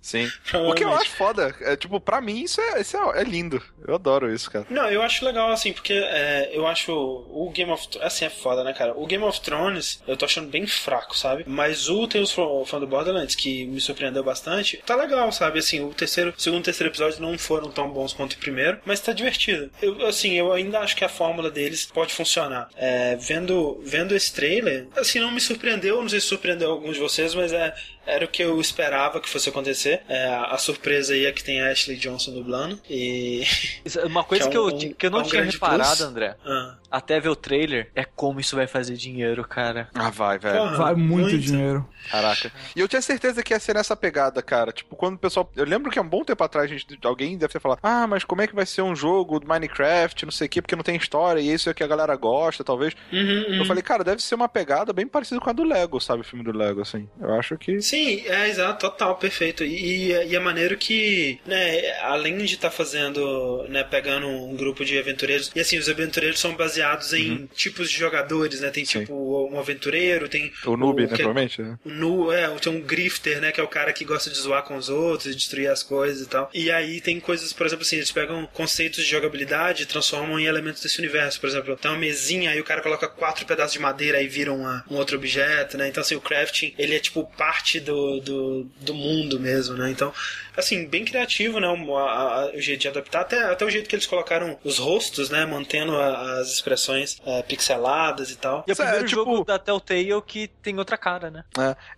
Sim. 0.00 0.28
O 0.70 0.74
que 0.74 0.84
eu 0.84 0.92
acho 0.92 1.10
foda, 1.10 1.54
é, 1.60 1.76
tipo, 1.76 2.00
pra 2.00 2.20
mim 2.20 2.42
isso, 2.42 2.60
é, 2.60 2.80
isso 2.80 2.96
é, 2.96 3.20
é 3.20 3.24
lindo. 3.24 3.39
Eu 3.86 3.94
adoro 3.94 4.32
isso, 4.32 4.50
cara. 4.50 4.66
Não, 4.70 4.88
eu 4.88 5.02
acho 5.02 5.24
legal, 5.24 5.50
assim, 5.50 5.72
porque 5.72 5.92
é, 5.92 6.50
eu 6.52 6.66
acho 6.66 6.92
o 6.92 7.50
Game 7.50 7.70
of 7.70 7.88
Thrones. 7.88 8.06
Assim, 8.06 8.24
é 8.24 8.30
foda, 8.30 8.64
né, 8.64 8.72
cara? 8.72 8.92
O 8.96 9.06
Game 9.06 9.24
of 9.24 9.40
Thrones 9.40 10.02
eu 10.06 10.16
tô 10.16 10.24
achando 10.24 10.48
bem 10.48 10.66
fraco, 10.66 11.16
sabe? 11.16 11.44
Mas 11.46 11.88
o 11.88 12.06
Tales 12.06 12.30
from, 12.30 12.64
from 12.64 12.80
the 12.80 12.86
Borderlands, 12.86 13.34
que 13.34 13.66
me 13.66 13.80
surpreendeu 13.80 14.22
bastante, 14.22 14.78
tá 14.84 14.94
legal, 14.94 15.30
sabe? 15.32 15.58
Assim, 15.58 15.80
o 15.80 15.92
terceiro, 15.94 16.34
segundo 16.36 16.60
e 16.60 16.64
terceiro 16.64 16.90
episódio 16.90 17.20
não 17.20 17.36
foram 17.38 17.70
tão 17.70 17.88
bons 17.90 18.12
quanto 18.12 18.34
o 18.34 18.38
primeiro, 18.38 18.78
mas 18.84 19.00
tá 19.00 19.12
divertido. 19.12 19.70
Eu, 19.80 20.06
assim, 20.06 20.34
eu 20.34 20.52
ainda 20.52 20.80
acho 20.80 20.96
que 20.96 21.04
a 21.04 21.08
fórmula 21.08 21.50
deles 21.50 21.86
pode 21.86 22.12
funcionar. 22.12 22.68
É, 22.76 23.16
vendo, 23.16 23.80
vendo 23.84 24.14
esse 24.14 24.32
trailer, 24.32 24.86
assim, 24.96 25.20
não 25.20 25.30
me 25.30 25.40
surpreendeu, 25.40 26.00
não 26.00 26.08
sei 26.08 26.20
se 26.20 26.26
surpreendeu 26.26 26.70
alguns 26.70 26.94
de 26.94 27.00
vocês, 27.00 27.34
mas 27.34 27.52
é. 27.52 27.74
Era 28.10 28.24
o 28.24 28.28
que 28.28 28.42
eu 28.42 28.60
esperava 28.60 29.20
que 29.20 29.28
fosse 29.28 29.48
acontecer. 29.48 30.02
É, 30.08 30.26
a 30.34 30.56
surpresa 30.58 31.12
aí 31.14 31.26
é 31.26 31.32
que 31.32 31.42
tem 31.44 31.60
a 31.60 31.70
Ashley 31.70 31.96
Johnson 31.96 32.32
dublando. 32.32 32.78
E. 32.88 33.44
Uma 34.04 34.24
coisa 34.24 34.44
Que 34.44 34.50
que, 34.50 34.56
é 34.56 34.60
eu, 34.60 34.66
um- 34.66 34.92
que 34.94 35.06
eu 35.06 35.10
não 35.10 35.20
é 35.20 35.22
um 35.22 35.26
tinha 35.26 35.42
reparado, 35.42 35.82
plus. 35.82 36.00
André, 36.00 36.36
Ah, 36.44 36.76
até 36.90 37.20
ver 37.20 37.28
o 37.28 37.36
trailer, 37.36 37.90
é 37.94 38.04
como 38.04 38.40
isso 38.40 38.56
vai 38.56 38.66
fazer 38.66 38.94
dinheiro, 38.96 39.46
cara. 39.46 39.88
Ah, 39.94 40.10
vai, 40.10 40.38
velho. 40.38 40.58
Porra. 40.58 40.76
Vai 40.76 40.94
muito, 40.94 41.28
muito. 41.30 41.38
dinheiro. 41.38 41.86
Caraca. 42.10 42.50
E 42.74 42.80
eu 42.80 42.88
tinha 42.88 43.02
certeza 43.02 43.42
que 43.42 43.52
ia 43.52 43.60
ser 43.60 43.74
nessa 43.74 43.94
pegada, 43.94 44.42
cara. 44.42 44.72
Tipo, 44.72 44.96
quando 44.96 45.14
o 45.14 45.18
pessoal. 45.18 45.50
Eu 45.54 45.64
lembro 45.64 45.90
que 45.90 45.98
há 45.98 46.02
um 46.02 46.08
bom 46.08 46.24
tempo 46.24 46.42
atrás 46.42 46.70
a 46.70 46.74
gente... 46.74 46.98
alguém 47.04 47.36
deve 47.36 47.52
ter 47.52 47.60
falado: 47.60 47.78
Ah, 47.82 48.06
mas 48.06 48.24
como 48.24 48.42
é 48.42 48.46
que 48.46 48.54
vai 48.54 48.66
ser 48.66 48.82
um 48.82 48.96
jogo 48.96 49.38
do 49.38 49.46
Minecraft, 49.46 50.24
não 50.24 50.32
sei 50.32 50.46
o 50.46 50.50
quê, 50.50 50.62
porque 50.62 50.74
não 50.76 50.82
tem 50.82 50.96
história, 50.96 51.40
e 51.40 51.52
isso 51.52 51.68
é 51.68 51.72
o 51.72 51.74
que 51.74 51.84
a 51.84 51.86
galera 51.86 52.16
gosta, 52.16 52.64
talvez. 52.64 52.94
uhum, 53.12 53.20
uhum. 53.20 53.54
Eu 53.58 53.64
falei, 53.66 53.82
cara, 53.82 54.02
deve 54.02 54.22
ser 54.22 54.34
uma 54.34 54.48
pegada 54.48 54.92
bem 54.92 55.06
parecida 55.06 55.40
com 55.40 55.50
a 55.50 55.52
do 55.52 55.62
Lego, 55.62 56.00
sabe? 56.00 56.22
O 56.22 56.24
filme 56.24 56.44
do 56.44 56.56
Lego, 56.56 56.80
assim. 56.80 57.08
Eu 57.20 57.34
acho 57.34 57.56
que. 57.58 57.80
Sim, 57.80 57.99
é 58.26 58.48
exato, 58.48 58.80
total, 58.80 59.16
perfeito. 59.16 59.64
E, 59.64 60.12
e 60.12 60.34
é 60.34 60.38
maneiro 60.40 60.76
que, 60.76 61.38
né, 61.46 61.98
além 62.02 62.36
de 62.38 62.54
estar 62.54 62.70
fazendo, 62.70 63.64
né, 63.68 63.82
pegando 63.84 64.26
um 64.26 64.56
grupo 64.56 64.84
de 64.84 64.98
aventureiros, 64.98 65.50
e 65.54 65.60
assim, 65.60 65.78
os 65.78 65.88
aventureiros 65.88 66.38
são 66.40 66.54
baseados 66.54 67.12
em 67.12 67.46
tipos 67.54 67.90
de 67.90 67.96
jogadores, 67.98 68.60
né? 68.60 68.70
Tem 68.70 68.80
Uhum. 68.82 68.86
Sim. 68.86 69.00
tipo 69.00 69.48
um 69.52 69.58
aventureiro, 69.58 70.28
tem 70.28 70.52
O 70.64 70.76
noob, 70.76 71.02
né? 71.02 71.08
que- 71.08 71.14
Provavelmente. 71.16 71.60
né? 71.62 71.78
o 71.84 71.88
nu, 71.90 72.32
é, 72.32 72.48
tem 72.58 72.72
um 72.72 72.80
grifter, 72.80 73.40
né, 73.40 73.52
que 73.52 73.60
é 73.60 73.62
o 73.62 73.68
cara 73.68 73.92
que 73.92 74.04
gosta 74.04 74.30
de 74.30 74.36
zoar 74.38 74.62
com 74.62 74.76
os 74.76 74.88
outros, 74.88 75.34
destruir 75.36 75.68
as 75.70 75.82
coisas 75.82 76.26
e 76.26 76.28
tal. 76.28 76.50
E 76.54 76.70
aí 76.70 77.00
tem 77.00 77.18
coisas, 77.20 77.52
por 77.52 77.66
exemplo, 77.66 77.82
assim, 77.82 77.96
eles 77.96 78.10
pegam 78.10 78.46
conceitos 78.52 79.04
de 79.04 79.10
jogabilidade 79.10 79.82
e 79.82 79.86
transformam 79.86 80.38
em 80.38 80.44
elementos 80.46 80.82
desse 80.82 80.98
universo. 80.98 81.40
Por 81.40 81.48
exemplo, 81.48 81.76
tem 81.76 81.90
uma 81.90 81.98
mesinha, 81.98 82.50
aí 82.50 82.60
o 82.60 82.64
cara 82.64 82.80
coloca 82.80 83.08
quatro 83.08 83.44
pedaços 83.46 83.72
de 83.72 83.78
madeira 83.78 84.20
e 84.22 84.28
vira 84.28 84.52
uma- 84.52 84.84
um 84.90 84.96
outro 84.96 85.16
objeto, 85.16 85.76
né? 85.76 85.88
Então, 85.88 86.00
assim, 86.02 86.14
o 86.14 86.20
crafting, 86.20 86.74
ele 86.78 86.94
é 86.94 86.98
tipo 86.98 87.24
parte 87.36 87.79
do, 87.80 88.20
do, 88.20 88.66
do 88.80 88.94
mundo 88.94 89.38
mesmo, 89.40 89.76
né? 89.76 89.90
Então, 89.90 90.12
assim, 90.56 90.86
bem 90.86 91.04
criativo, 91.04 91.58
né? 91.60 91.68
O, 91.68 91.96
a- 91.96 92.42
a- 92.44 92.50
o 92.54 92.60
jeito 92.60 92.80
de 92.82 92.88
adaptar, 92.88 93.20
até, 93.22 93.42
até 93.44 93.64
o 93.64 93.70
jeito 93.70 93.88
que 93.88 93.94
eles 93.94 94.06
colocaram 94.06 94.58
os 94.64 94.78
rostos, 94.78 95.30
né? 95.30 95.44
Mantendo 95.46 95.96
a- 95.96 96.40
as 96.40 96.52
expressões 96.52 97.20
é, 97.26 97.42
pixeladas 97.42 98.30
e 98.30 98.36
tal. 98.36 98.64
E 98.66 98.70
é 98.70 98.72
o 98.72 98.74
é, 98.74 98.76
primeiro 98.76 99.06
tipo- 99.06 99.20
jogo 99.24 99.44
da 99.44 99.58
Telltale 99.58 100.20
que 100.26 100.48
tem 100.62 100.78
outra 100.78 100.96
cara, 100.98 101.30
né? 101.30 101.44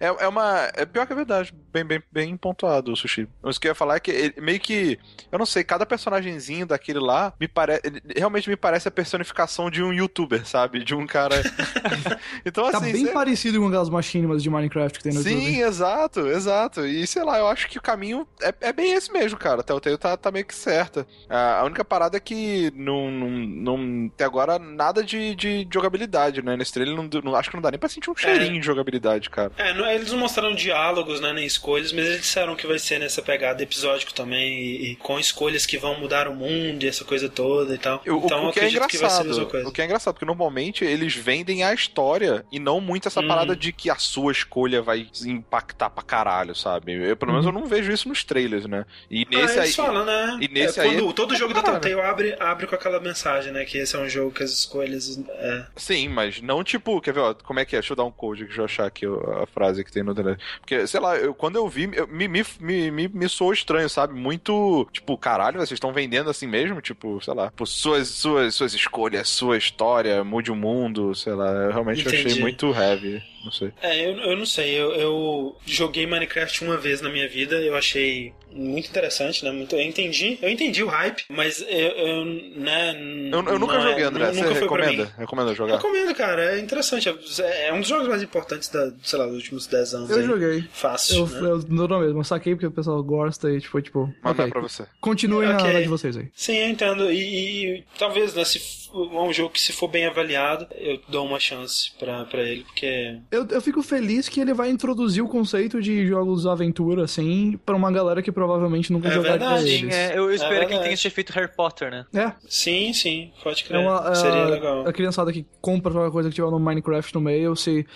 É, 0.00 0.06
é 0.24 0.28
uma. 0.28 0.70
É 0.74 0.84
pior 0.86 1.06
que 1.06 1.12
a 1.12 1.16
verdade. 1.16 1.52
Bem, 1.72 1.84
bem, 1.84 2.02
bem 2.10 2.36
pontuado 2.36 2.92
o 2.92 2.96
sushi. 2.96 3.26
Mas 3.42 3.56
o 3.56 3.60
que 3.60 3.66
eu 3.68 3.70
ia 3.70 3.74
falar 3.74 3.96
é 3.96 4.00
que 4.00 4.10
ele- 4.10 4.34
meio 4.40 4.60
que. 4.60 4.98
Eu 5.30 5.38
não 5.38 5.46
sei, 5.46 5.64
cada 5.64 5.84
personagemzinho 5.86 6.66
daquele 6.66 6.98
lá 6.98 7.32
me 7.40 7.48
parece. 7.48 7.82
Realmente 8.16 8.48
me 8.48 8.56
parece 8.56 8.88
a 8.88 8.90
personificação 8.90 9.70
de 9.70 9.82
um 9.82 9.92
youtuber, 9.92 10.46
sabe? 10.46 10.84
De 10.84 10.94
um 10.94 11.06
cara. 11.06 11.36
então, 12.44 12.70
Tá 12.70 12.78
assim. 12.78 12.92
bem 12.92 13.06
cê- 13.06 13.12
parecido 13.12 13.60
com 13.60 13.66
aquelas 13.68 13.88
machinimas 13.88 14.42
de 14.42 14.50
Minecraft 14.50 14.98
que 14.98 15.04
tem 15.04 15.12
no 15.14 15.22
Sim, 15.22 15.30
YouTube. 15.30 15.62
Exato, 15.72 16.28
exato. 16.28 16.86
E 16.86 17.06
sei 17.06 17.22
lá, 17.24 17.38
eu 17.38 17.46
acho 17.48 17.68
que 17.68 17.78
o 17.78 17.82
caminho 17.82 18.26
é, 18.42 18.54
é 18.60 18.72
bem 18.72 18.92
esse 18.92 19.12
mesmo, 19.12 19.38
cara. 19.38 19.60
A 19.60 19.64
Telltale 19.64 19.98
tá, 19.98 20.16
tá 20.16 20.30
meio 20.30 20.44
que 20.44 20.54
certa. 20.54 21.06
A, 21.28 21.60
a 21.60 21.64
única 21.64 21.84
parada 21.84 22.16
é 22.16 22.20
que 22.20 22.70
não, 22.76 23.10
não, 23.10 23.28
não 23.30 24.08
tem 24.10 24.26
agora 24.26 24.58
nada 24.58 25.02
de, 25.02 25.34
de 25.34 25.66
jogabilidade, 25.72 26.42
né? 26.42 26.56
Nesse 26.56 26.72
trailer, 26.72 26.94
não, 26.94 27.08
não- 27.22 27.34
acho 27.34 27.50
que 27.50 27.56
não 27.56 27.62
dá 27.62 27.70
nem 27.70 27.78
pra 27.80 27.88
sentir 27.88 28.10
um 28.10 28.16
cheirinho 28.16 28.60
de 28.60 28.66
jogabilidade, 28.66 29.30
cara. 29.30 29.52
É, 29.56 29.72
não- 29.74 29.86
eles 29.90 30.12
não 30.12 30.18
mostraram 30.18 30.54
diálogos, 30.54 31.20
né, 31.20 31.32
nem 31.32 31.46
escolhas, 31.46 31.92
mas 31.92 32.04
eles 32.06 32.20
disseram 32.20 32.54
que 32.54 32.66
vai 32.66 32.78
ser 32.78 32.98
nessa 32.98 33.22
pegada 33.22 33.62
episódico 33.62 34.12
também, 34.12 34.52
e, 34.58 34.92
e 34.92 34.96
com 34.96 35.18
escolhas 35.18 35.64
que 35.66 35.78
vão 35.78 35.98
mudar 35.98 36.28
o 36.28 36.34
mundo 36.34 36.82
e 36.84 36.88
essa 36.88 37.04
coisa 37.04 37.28
toda 37.28 37.74
e 37.74 37.78
tal. 37.78 38.02
O, 38.06 38.10
o- 38.12 38.24
então 38.24 38.44
o 38.44 38.48
eu 38.48 38.52
que 38.52 38.60
é 38.60 38.62
acredito 38.64 38.86
que 38.88 38.98
vai 38.98 39.10
ser 39.10 39.16
a 39.16 39.24
mesma 39.24 39.32
engraçado, 39.32 39.50
coisa. 39.50 39.68
o 39.68 39.72
que 39.72 39.82
é 39.82 39.84
engraçado, 39.84 40.14
porque 40.14 40.26
normalmente 40.26 40.84
eles 40.84 41.14
vendem 41.14 41.64
a 41.64 41.72
história 41.72 42.44
e 42.52 42.58
não 42.58 42.80
muito 42.80 43.08
essa 43.08 43.20
Hum. 43.20 43.28
parada 43.28 43.54
de 43.56 43.72
que 43.72 43.88
a 43.88 43.96
sua 43.96 44.32
escolha 44.32 44.82
vai 44.82 45.06
impactar 45.24 45.61
pra 45.90 46.02
caralho, 46.02 46.54
sabe? 46.54 46.92
Eu, 46.92 47.16
pelo 47.16 47.32
menos 47.32 47.46
eu 47.46 47.52
não 47.52 47.66
vejo 47.66 47.90
isso 47.92 48.08
nos 48.08 48.22
trailers, 48.24 48.66
né? 48.66 48.84
E 49.10 49.22
Uhum. 49.22 49.26
Ah, 49.32 49.36
nesse 49.42 49.58
eles 49.58 49.78
aí. 49.78 49.86
falam, 49.86 50.04
né? 50.04 50.38
e 50.40 50.48
nesse 50.48 50.78
É, 50.78 50.82
aí- 50.82 50.96
quando 50.96 51.12
todo 51.12 51.36
jogo 51.36 51.54
da. 51.54 51.62
Telltale 51.62 52.00
abre, 52.00 52.36
abre 52.40 52.66
com 52.66 52.74
aquela 52.74 53.00
mensagem, 53.00 53.52
né? 53.52 53.64
Que 53.64 53.78
esse 53.78 53.94
é 53.96 53.98
um 53.98 54.08
jogo 54.08 54.30
que 54.32 54.42
as 54.42 54.50
escolhas. 54.50 55.18
É, 55.28 55.64
Sim, 55.76 56.08
mas 56.08 56.40
não 56.40 56.62
tipo, 56.64 57.00
quer 57.00 57.12
ver, 57.14 57.20
ó, 57.20 57.34
como 57.34 57.60
é 57.60 57.64
que 57.64 57.76
é? 57.76 57.80
Deixa 57.80 57.92
eu 57.92 57.96
dar 57.96 58.04
um 58.04 58.10
code 58.10 58.42
aqui, 58.42 58.48
deixa 58.48 58.60
eu 58.60 58.64
achar 58.64 58.86
aqui 58.86 59.06
a 59.06 59.46
frase 59.46 59.82
que 59.84 59.92
tem 59.92 60.02
no 60.02 60.14
trailer. 60.14 60.38
Porque, 60.60 60.86
sei 60.86 61.00
lá, 61.00 61.16
eu, 61.16 61.34
quando 61.34 61.56
eu 61.56 61.68
vi, 61.68 61.90
eu- 61.92 62.06
me, 62.08 62.28
me, 62.28 62.44
me, 62.60 62.90
me, 62.90 63.08
me 63.08 63.28
soou 63.28 63.52
estranho, 63.52 63.88
sabe? 63.88 64.14
Muito, 64.14 64.88
tipo, 64.92 65.16
caralho, 65.18 65.56
vocês 65.58 65.72
estão 65.72 65.92
vendendo 65.92 66.30
assim 66.30 66.46
mesmo? 66.46 66.80
Tipo, 66.80 67.20
sei 67.22 67.34
lá, 67.34 67.46
tipo, 67.48 67.66
suas, 67.66 68.08
suas, 68.08 68.54
suas 68.54 68.74
escolhas, 68.74 69.28
sua 69.28 69.56
história, 69.56 70.22
mude 70.24 70.50
o 70.50 70.56
mundo, 70.56 71.14
sei 71.14 71.32
lá. 71.34 71.50
Eu 71.50 71.70
realmente 71.72 72.00
Entendi. 72.02 72.26
achei 72.28 72.40
muito 72.40 72.72
heavy, 72.72 73.22
não 73.44 73.52
sei. 73.52 73.72
É, 73.80 74.06
eu, 74.06 74.16
eu 74.18 74.36
não 74.36 74.46
sei, 74.46 74.70
eu, 74.74 74.92
eu 74.92 75.56
joguei 75.66 76.06
Minecraft 76.06 76.64
uma 76.64 76.76
vez 76.76 77.00
na 77.00 77.10
minha 77.10 77.28
vida, 77.28 77.56
eu 77.56 77.76
achei 77.76 78.32
muito 78.54 78.88
interessante, 78.88 79.44
né? 79.44 79.50
Muito, 79.50 79.74
eu 79.74 79.82
entendi, 79.82 80.38
eu 80.42 80.48
entendi 80.50 80.82
o 80.82 80.88
hype, 80.88 81.24
mas 81.28 81.60
eu, 81.62 81.68
eu 81.68 82.24
né? 82.56 82.94
Eu, 83.32 83.42
eu 83.44 83.58
nunca 83.58 83.74
não 83.78 83.86
é- 83.86 83.90
joguei, 83.90 84.04
André. 84.04 84.26
nu- 84.28 84.34
Você 84.34 84.42
nunca 84.42 84.54
foi 84.54 84.68
pra 84.68 84.76
recomenda? 84.86 85.14
Recomenda 85.18 85.54
jogar? 85.54 85.76
Recomendo, 85.76 86.14
cara, 86.14 86.56
é 86.56 86.60
interessante. 86.60 87.08
É, 87.40 87.68
é 87.68 87.72
um 87.72 87.80
dos 87.80 87.88
jogos 87.88 88.08
mais 88.08 88.22
importantes 88.22 88.68
da, 88.68 88.92
sei 89.02 89.18
lá, 89.18 89.26
dos 89.26 89.36
últimos 89.36 89.66
10 89.66 89.94
anos. 89.94 90.10
Eu 90.10 90.18
aí. 90.18 90.24
joguei. 90.24 90.64
Fácil. 90.72 91.16
Eu, 91.16 91.26
né? 91.26 91.50
eu 91.50 91.64
não 91.68 91.88
não 91.88 92.00
mesmo, 92.00 92.20
eu 92.20 92.24
saquei 92.24 92.54
porque 92.54 92.66
o 92.66 92.70
pessoal 92.70 93.02
gosta 93.02 93.50
e 93.50 93.60
tipo, 93.60 93.80
tipo, 93.82 94.12
Mas 94.22 94.38
é 94.38 94.42
ok. 94.42 94.52
pra 94.52 94.60
você. 94.62 94.84
Continuem 95.00 95.48
Ok. 95.48 95.62
na 95.62 95.68
hora 95.68 95.82
de 95.82 95.88
vocês 95.88 96.16
aí. 96.16 96.28
Sim, 96.34 96.56
eu 96.56 96.68
entendo. 96.68 97.10
E, 97.12 97.76
e 97.78 97.84
talvez, 97.98 98.34
né, 98.34 98.44
se 98.44 98.58
é 98.94 98.96
um 99.20 99.32
jogo 99.32 99.50
que 99.50 99.60
se 99.60 99.72
for 99.72 99.88
bem 99.88 100.06
avaliado, 100.06 100.66
eu 100.76 101.00
dou 101.08 101.26
uma 101.26 101.40
chance 101.40 101.90
pra, 101.98 102.24
pra 102.26 102.42
ele, 102.42 102.62
porque. 102.64 103.16
Eu, 103.30 103.46
eu 103.48 103.60
fico 103.62 103.82
feliz 103.82 104.28
que 104.28 104.40
ele 104.40 104.52
vai 104.52 104.68
introduzir 104.70 105.22
o 105.22 105.28
conceito 105.28 105.80
de 105.80 106.06
jogos 106.06 106.46
aventura, 106.46 107.04
assim, 107.04 107.58
pra 107.64 107.74
uma 107.74 107.90
galera 107.90 108.20
que 108.22 108.30
provavelmente 108.42 108.92
nunca 108.92 109.08
É 109.08 109.12
jogaria 109.12 109.38
verdade, 109.38 109.70
eles. 109.70 109.94
É, 109.94 110.18
eu 110.18 110.32
espero 110.34 110.66
que 110.66 110.72
ele 110.74 110.80
tenha 110.82 110.94
esse 110.94 111.06
efeito 111.06 111.32
Harry 111.32 111.48
Potter, 111.54 111.90
né? 111.90 112.04
É, 112.12 112.32
Sim, 112.48 112.92
sim, 112.92 113.30
pode 113.42 113.62
é 113.62 113.66
crer. 113.68 113.80
uma, 113.80 114.14
Seria 114.16 114.42
a, 114.42 114.48
legal. 114.48 114.86
a 114.88 114.92
criançada 114.92 115.32
que 115.32 115.46
compra 115.60 115.92
qualquer 115.92 116.10
coisa 116.10 116.28
que 116.28 116.34
tiver 116.34 116.50
no 116.50 116.58
Minecraft 116.58 117.14
no 117.14 117.20
meio, 117.20 117.54
se. 117.54 117.86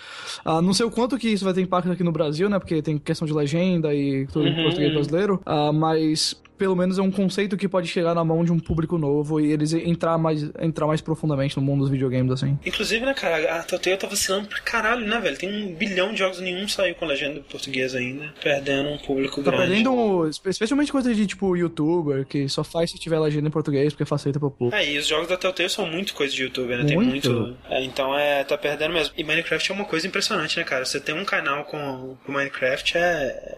ah, 0.45 0.61
não 0.61 0.73
sei 0.73 0.85
o 0.85 0.91
quanto 0.91 1.17
que 1.17 1.27
isso 1.27 1.43
vai 1.43 1.53
ter 1.53 1.61
impacto 1.61 1.91
aqui 1.91 2.03
no 2.03 2.11
Brasil, 2.11 2.49
né? 2.49 2.59
Porque 2.59 2.81
tem 2.81 2.97
questão 2.97 3.27
de 3.27 3.33
legenda 3.33 3.93
e 3.93 4.25
tudo 4.27 4.47
em 4.47 4.55
Uhum, 4.55 4.63
português 4.63 4.89
uhum. 4.89 4.95
brasileiro. 4.95 5.41
ah, 5.45 5.71
mas 5.73 6.33
pelo 6.57 6.75
menos 6.75 6.97
é 6.97 7.01
um 7.01 7.11
conceito 7.11 7.55
que 7.57 7.67
pode 7.67 7.87
chegar 7.87 8.13
na 8.15 8.23
mão 8.23 8.43
de 8.43 8.51
um 8.51 8.59
público 8.59 8.97
novo 8.97 9.39
e 9.39 9.51
eles 9.51 9.73
entrar 9.73 10.17
mais, 10.17 10.43
entrar 10.59 10.87
mais 10.87 11.01
profundamente 11.01 11.55
no 11.57 11.61
mundo 11.61 11.81
dos 11.81 11.89
videogames, 11.89 12.31
assim. 12.31 12.57
Inclusive, 12.65 13.05
né, 13.05 13.13
cara, 13.13 13.59
a 13.59 13.63
Telltale 13.63 13.97
tá 13.97 14.07
vacilando 14.07 14.47
pra 14.47 14.59
caralho, 14.59 15.05
né, 15.05 15.19
velho? 15.19 15.37
Tem 15.37 15.49
um 15.49 15.73
bilhão 15.75 16.11
de 16.11 16.19
jogos, 16.19 16.39
nenhum 16.39 16.67
saiu 16.67 16.95
com 16.95 17.05
legenda 17.05 17.39
em 17.39 17.43
português 17.43 17.93
ainda, 17.95 18.33
perdendo 18.41 18.89
um 18.89 18.97
público 18.97 19.41
Tá 19.43 19.51
grande. 19.51 19.67
perdendo, 19.67 20.27
espe- 20.27 20.49
especialmente 20.49 20.91
coisa 20.91 21.13
de 21.13 21.27
tipo 21.27 21.55
youtuber, 21.55 22.25
que 22.25 22.47
só 22.49 22.63
faz 22.63 22.91
se 22.91 22.97
tiver 22.99 23.19
legenda 23.19 23.47
em 23.47 23.51
português, 23.51 23.93
porque 23.93 24.05
facilita 24.05 24.39
pro 24.39 24.49
público. 24.51 24.75
É, 24.75 24.89
e 24.91 24.97
os 24.97 25.07
jogos 25.07 25.27
da 25.27 25.37
Telltale 25.37 25.69
são 25.69 25.85
muito 25.85 26.13
coisa 26.13 26.33
de 26.33 26.43
youtuber, 26.43 26.77
né? 26.77 26.85
Tem 26.85 26.95
Muito. 26.95 27.29
muito. 27.29 27.57
é, 27.69 27.83
então 27.83 28.17
é, 28.17 28.43
tá 28.43 28.57
perdendo 28.57 28.93
mesmo. 28.93 29.13
E 29.17 29.23
Minecraft 29.23 29.71
é 29.71 29.75
uma 29.75 29.85
coisa 29.85 30.07
impressionante, 30.07 30.57
né, 30.57 30.63
cara? 30.63 30.85
Você 30.85 30.99
tem 30.99 31.13
um 31.15 31.25
canal 31.25 31.63
com, 31.65 32.15
com 32.25 32.31
Minecraft 32.31 32.97
é. 32.97 33.57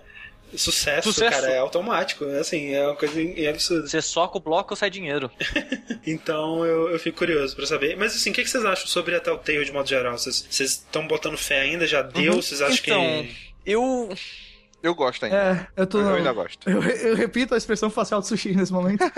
Sucesso, 0.56 1.12
Sucesso. 1.14 1.32
cara, 1.42 1.52
é 1.54 1.58
automático. 1.60 2.26
É 2.26 2.40
assim, 2.40 2.74
é 2.74 2.86
uma 2.86 2.96
coisa 2.96 3.20
absurda. 3.50 3.88
Você 3.88 4.02
soca 4.02 4.38
o 4.38 4.42
bloco 4.42 4.76
sai 4.76 4.90
dinheiro. 4.90 5.30
Então 6.08 6.66
eu, 6.66 6.90
eu 6.90 6.98
fico 6.98 7.18
curioso 7.20 7.56
pra 7.56 7.66
saber. 7.68 7.96
Mas 7.96 8.16
assim, 8.16 8.32
o 8.32 8.34
que, 8.34 8.42
que 8.44 8.50
vocês 8.50 8.66
acham 8.66 8.88
sobre 8.88 9.16
a 9.16 9.20
Telltale 9.20 9.64
de 9.66 9.72
modo 9.72 9.88
geral? 9.88 10.18
Vocês 10.18 10.48
estão 10.60 11.06
botando 11.08 11.38
fé 11.38 11.60
ainda? 11.60 11.86
Já 11.86 12.02
deu? 12.02 12.34
Uhum. 12.34 12.42
Vocês 12.42 12.62
acham 12.62 12.76
Então, 12.82 13.02
que. 13.24 13.36
Eu. 13.66 14.10
Eu 14.82 14.96
gosto 14.96 15.26
ainda. 15.26 15.70
É, 15.76 15.82
eu 15.82 15.86
tô. 15.86 16.00
Eu 16.00 16.16
ainda 16.16 16.32
gosto. 16.32 16.68
Eu, 16.68 16.82
eu 16.82 17.16
repito 17.16 17.54
a 17.54 17.58
expressão 17.58 17.90
facial 17.92 18.22
do 18.22 18.26
sushi 18.28 18.56
nesse 18.56 18.72
momento. 18.72 19.04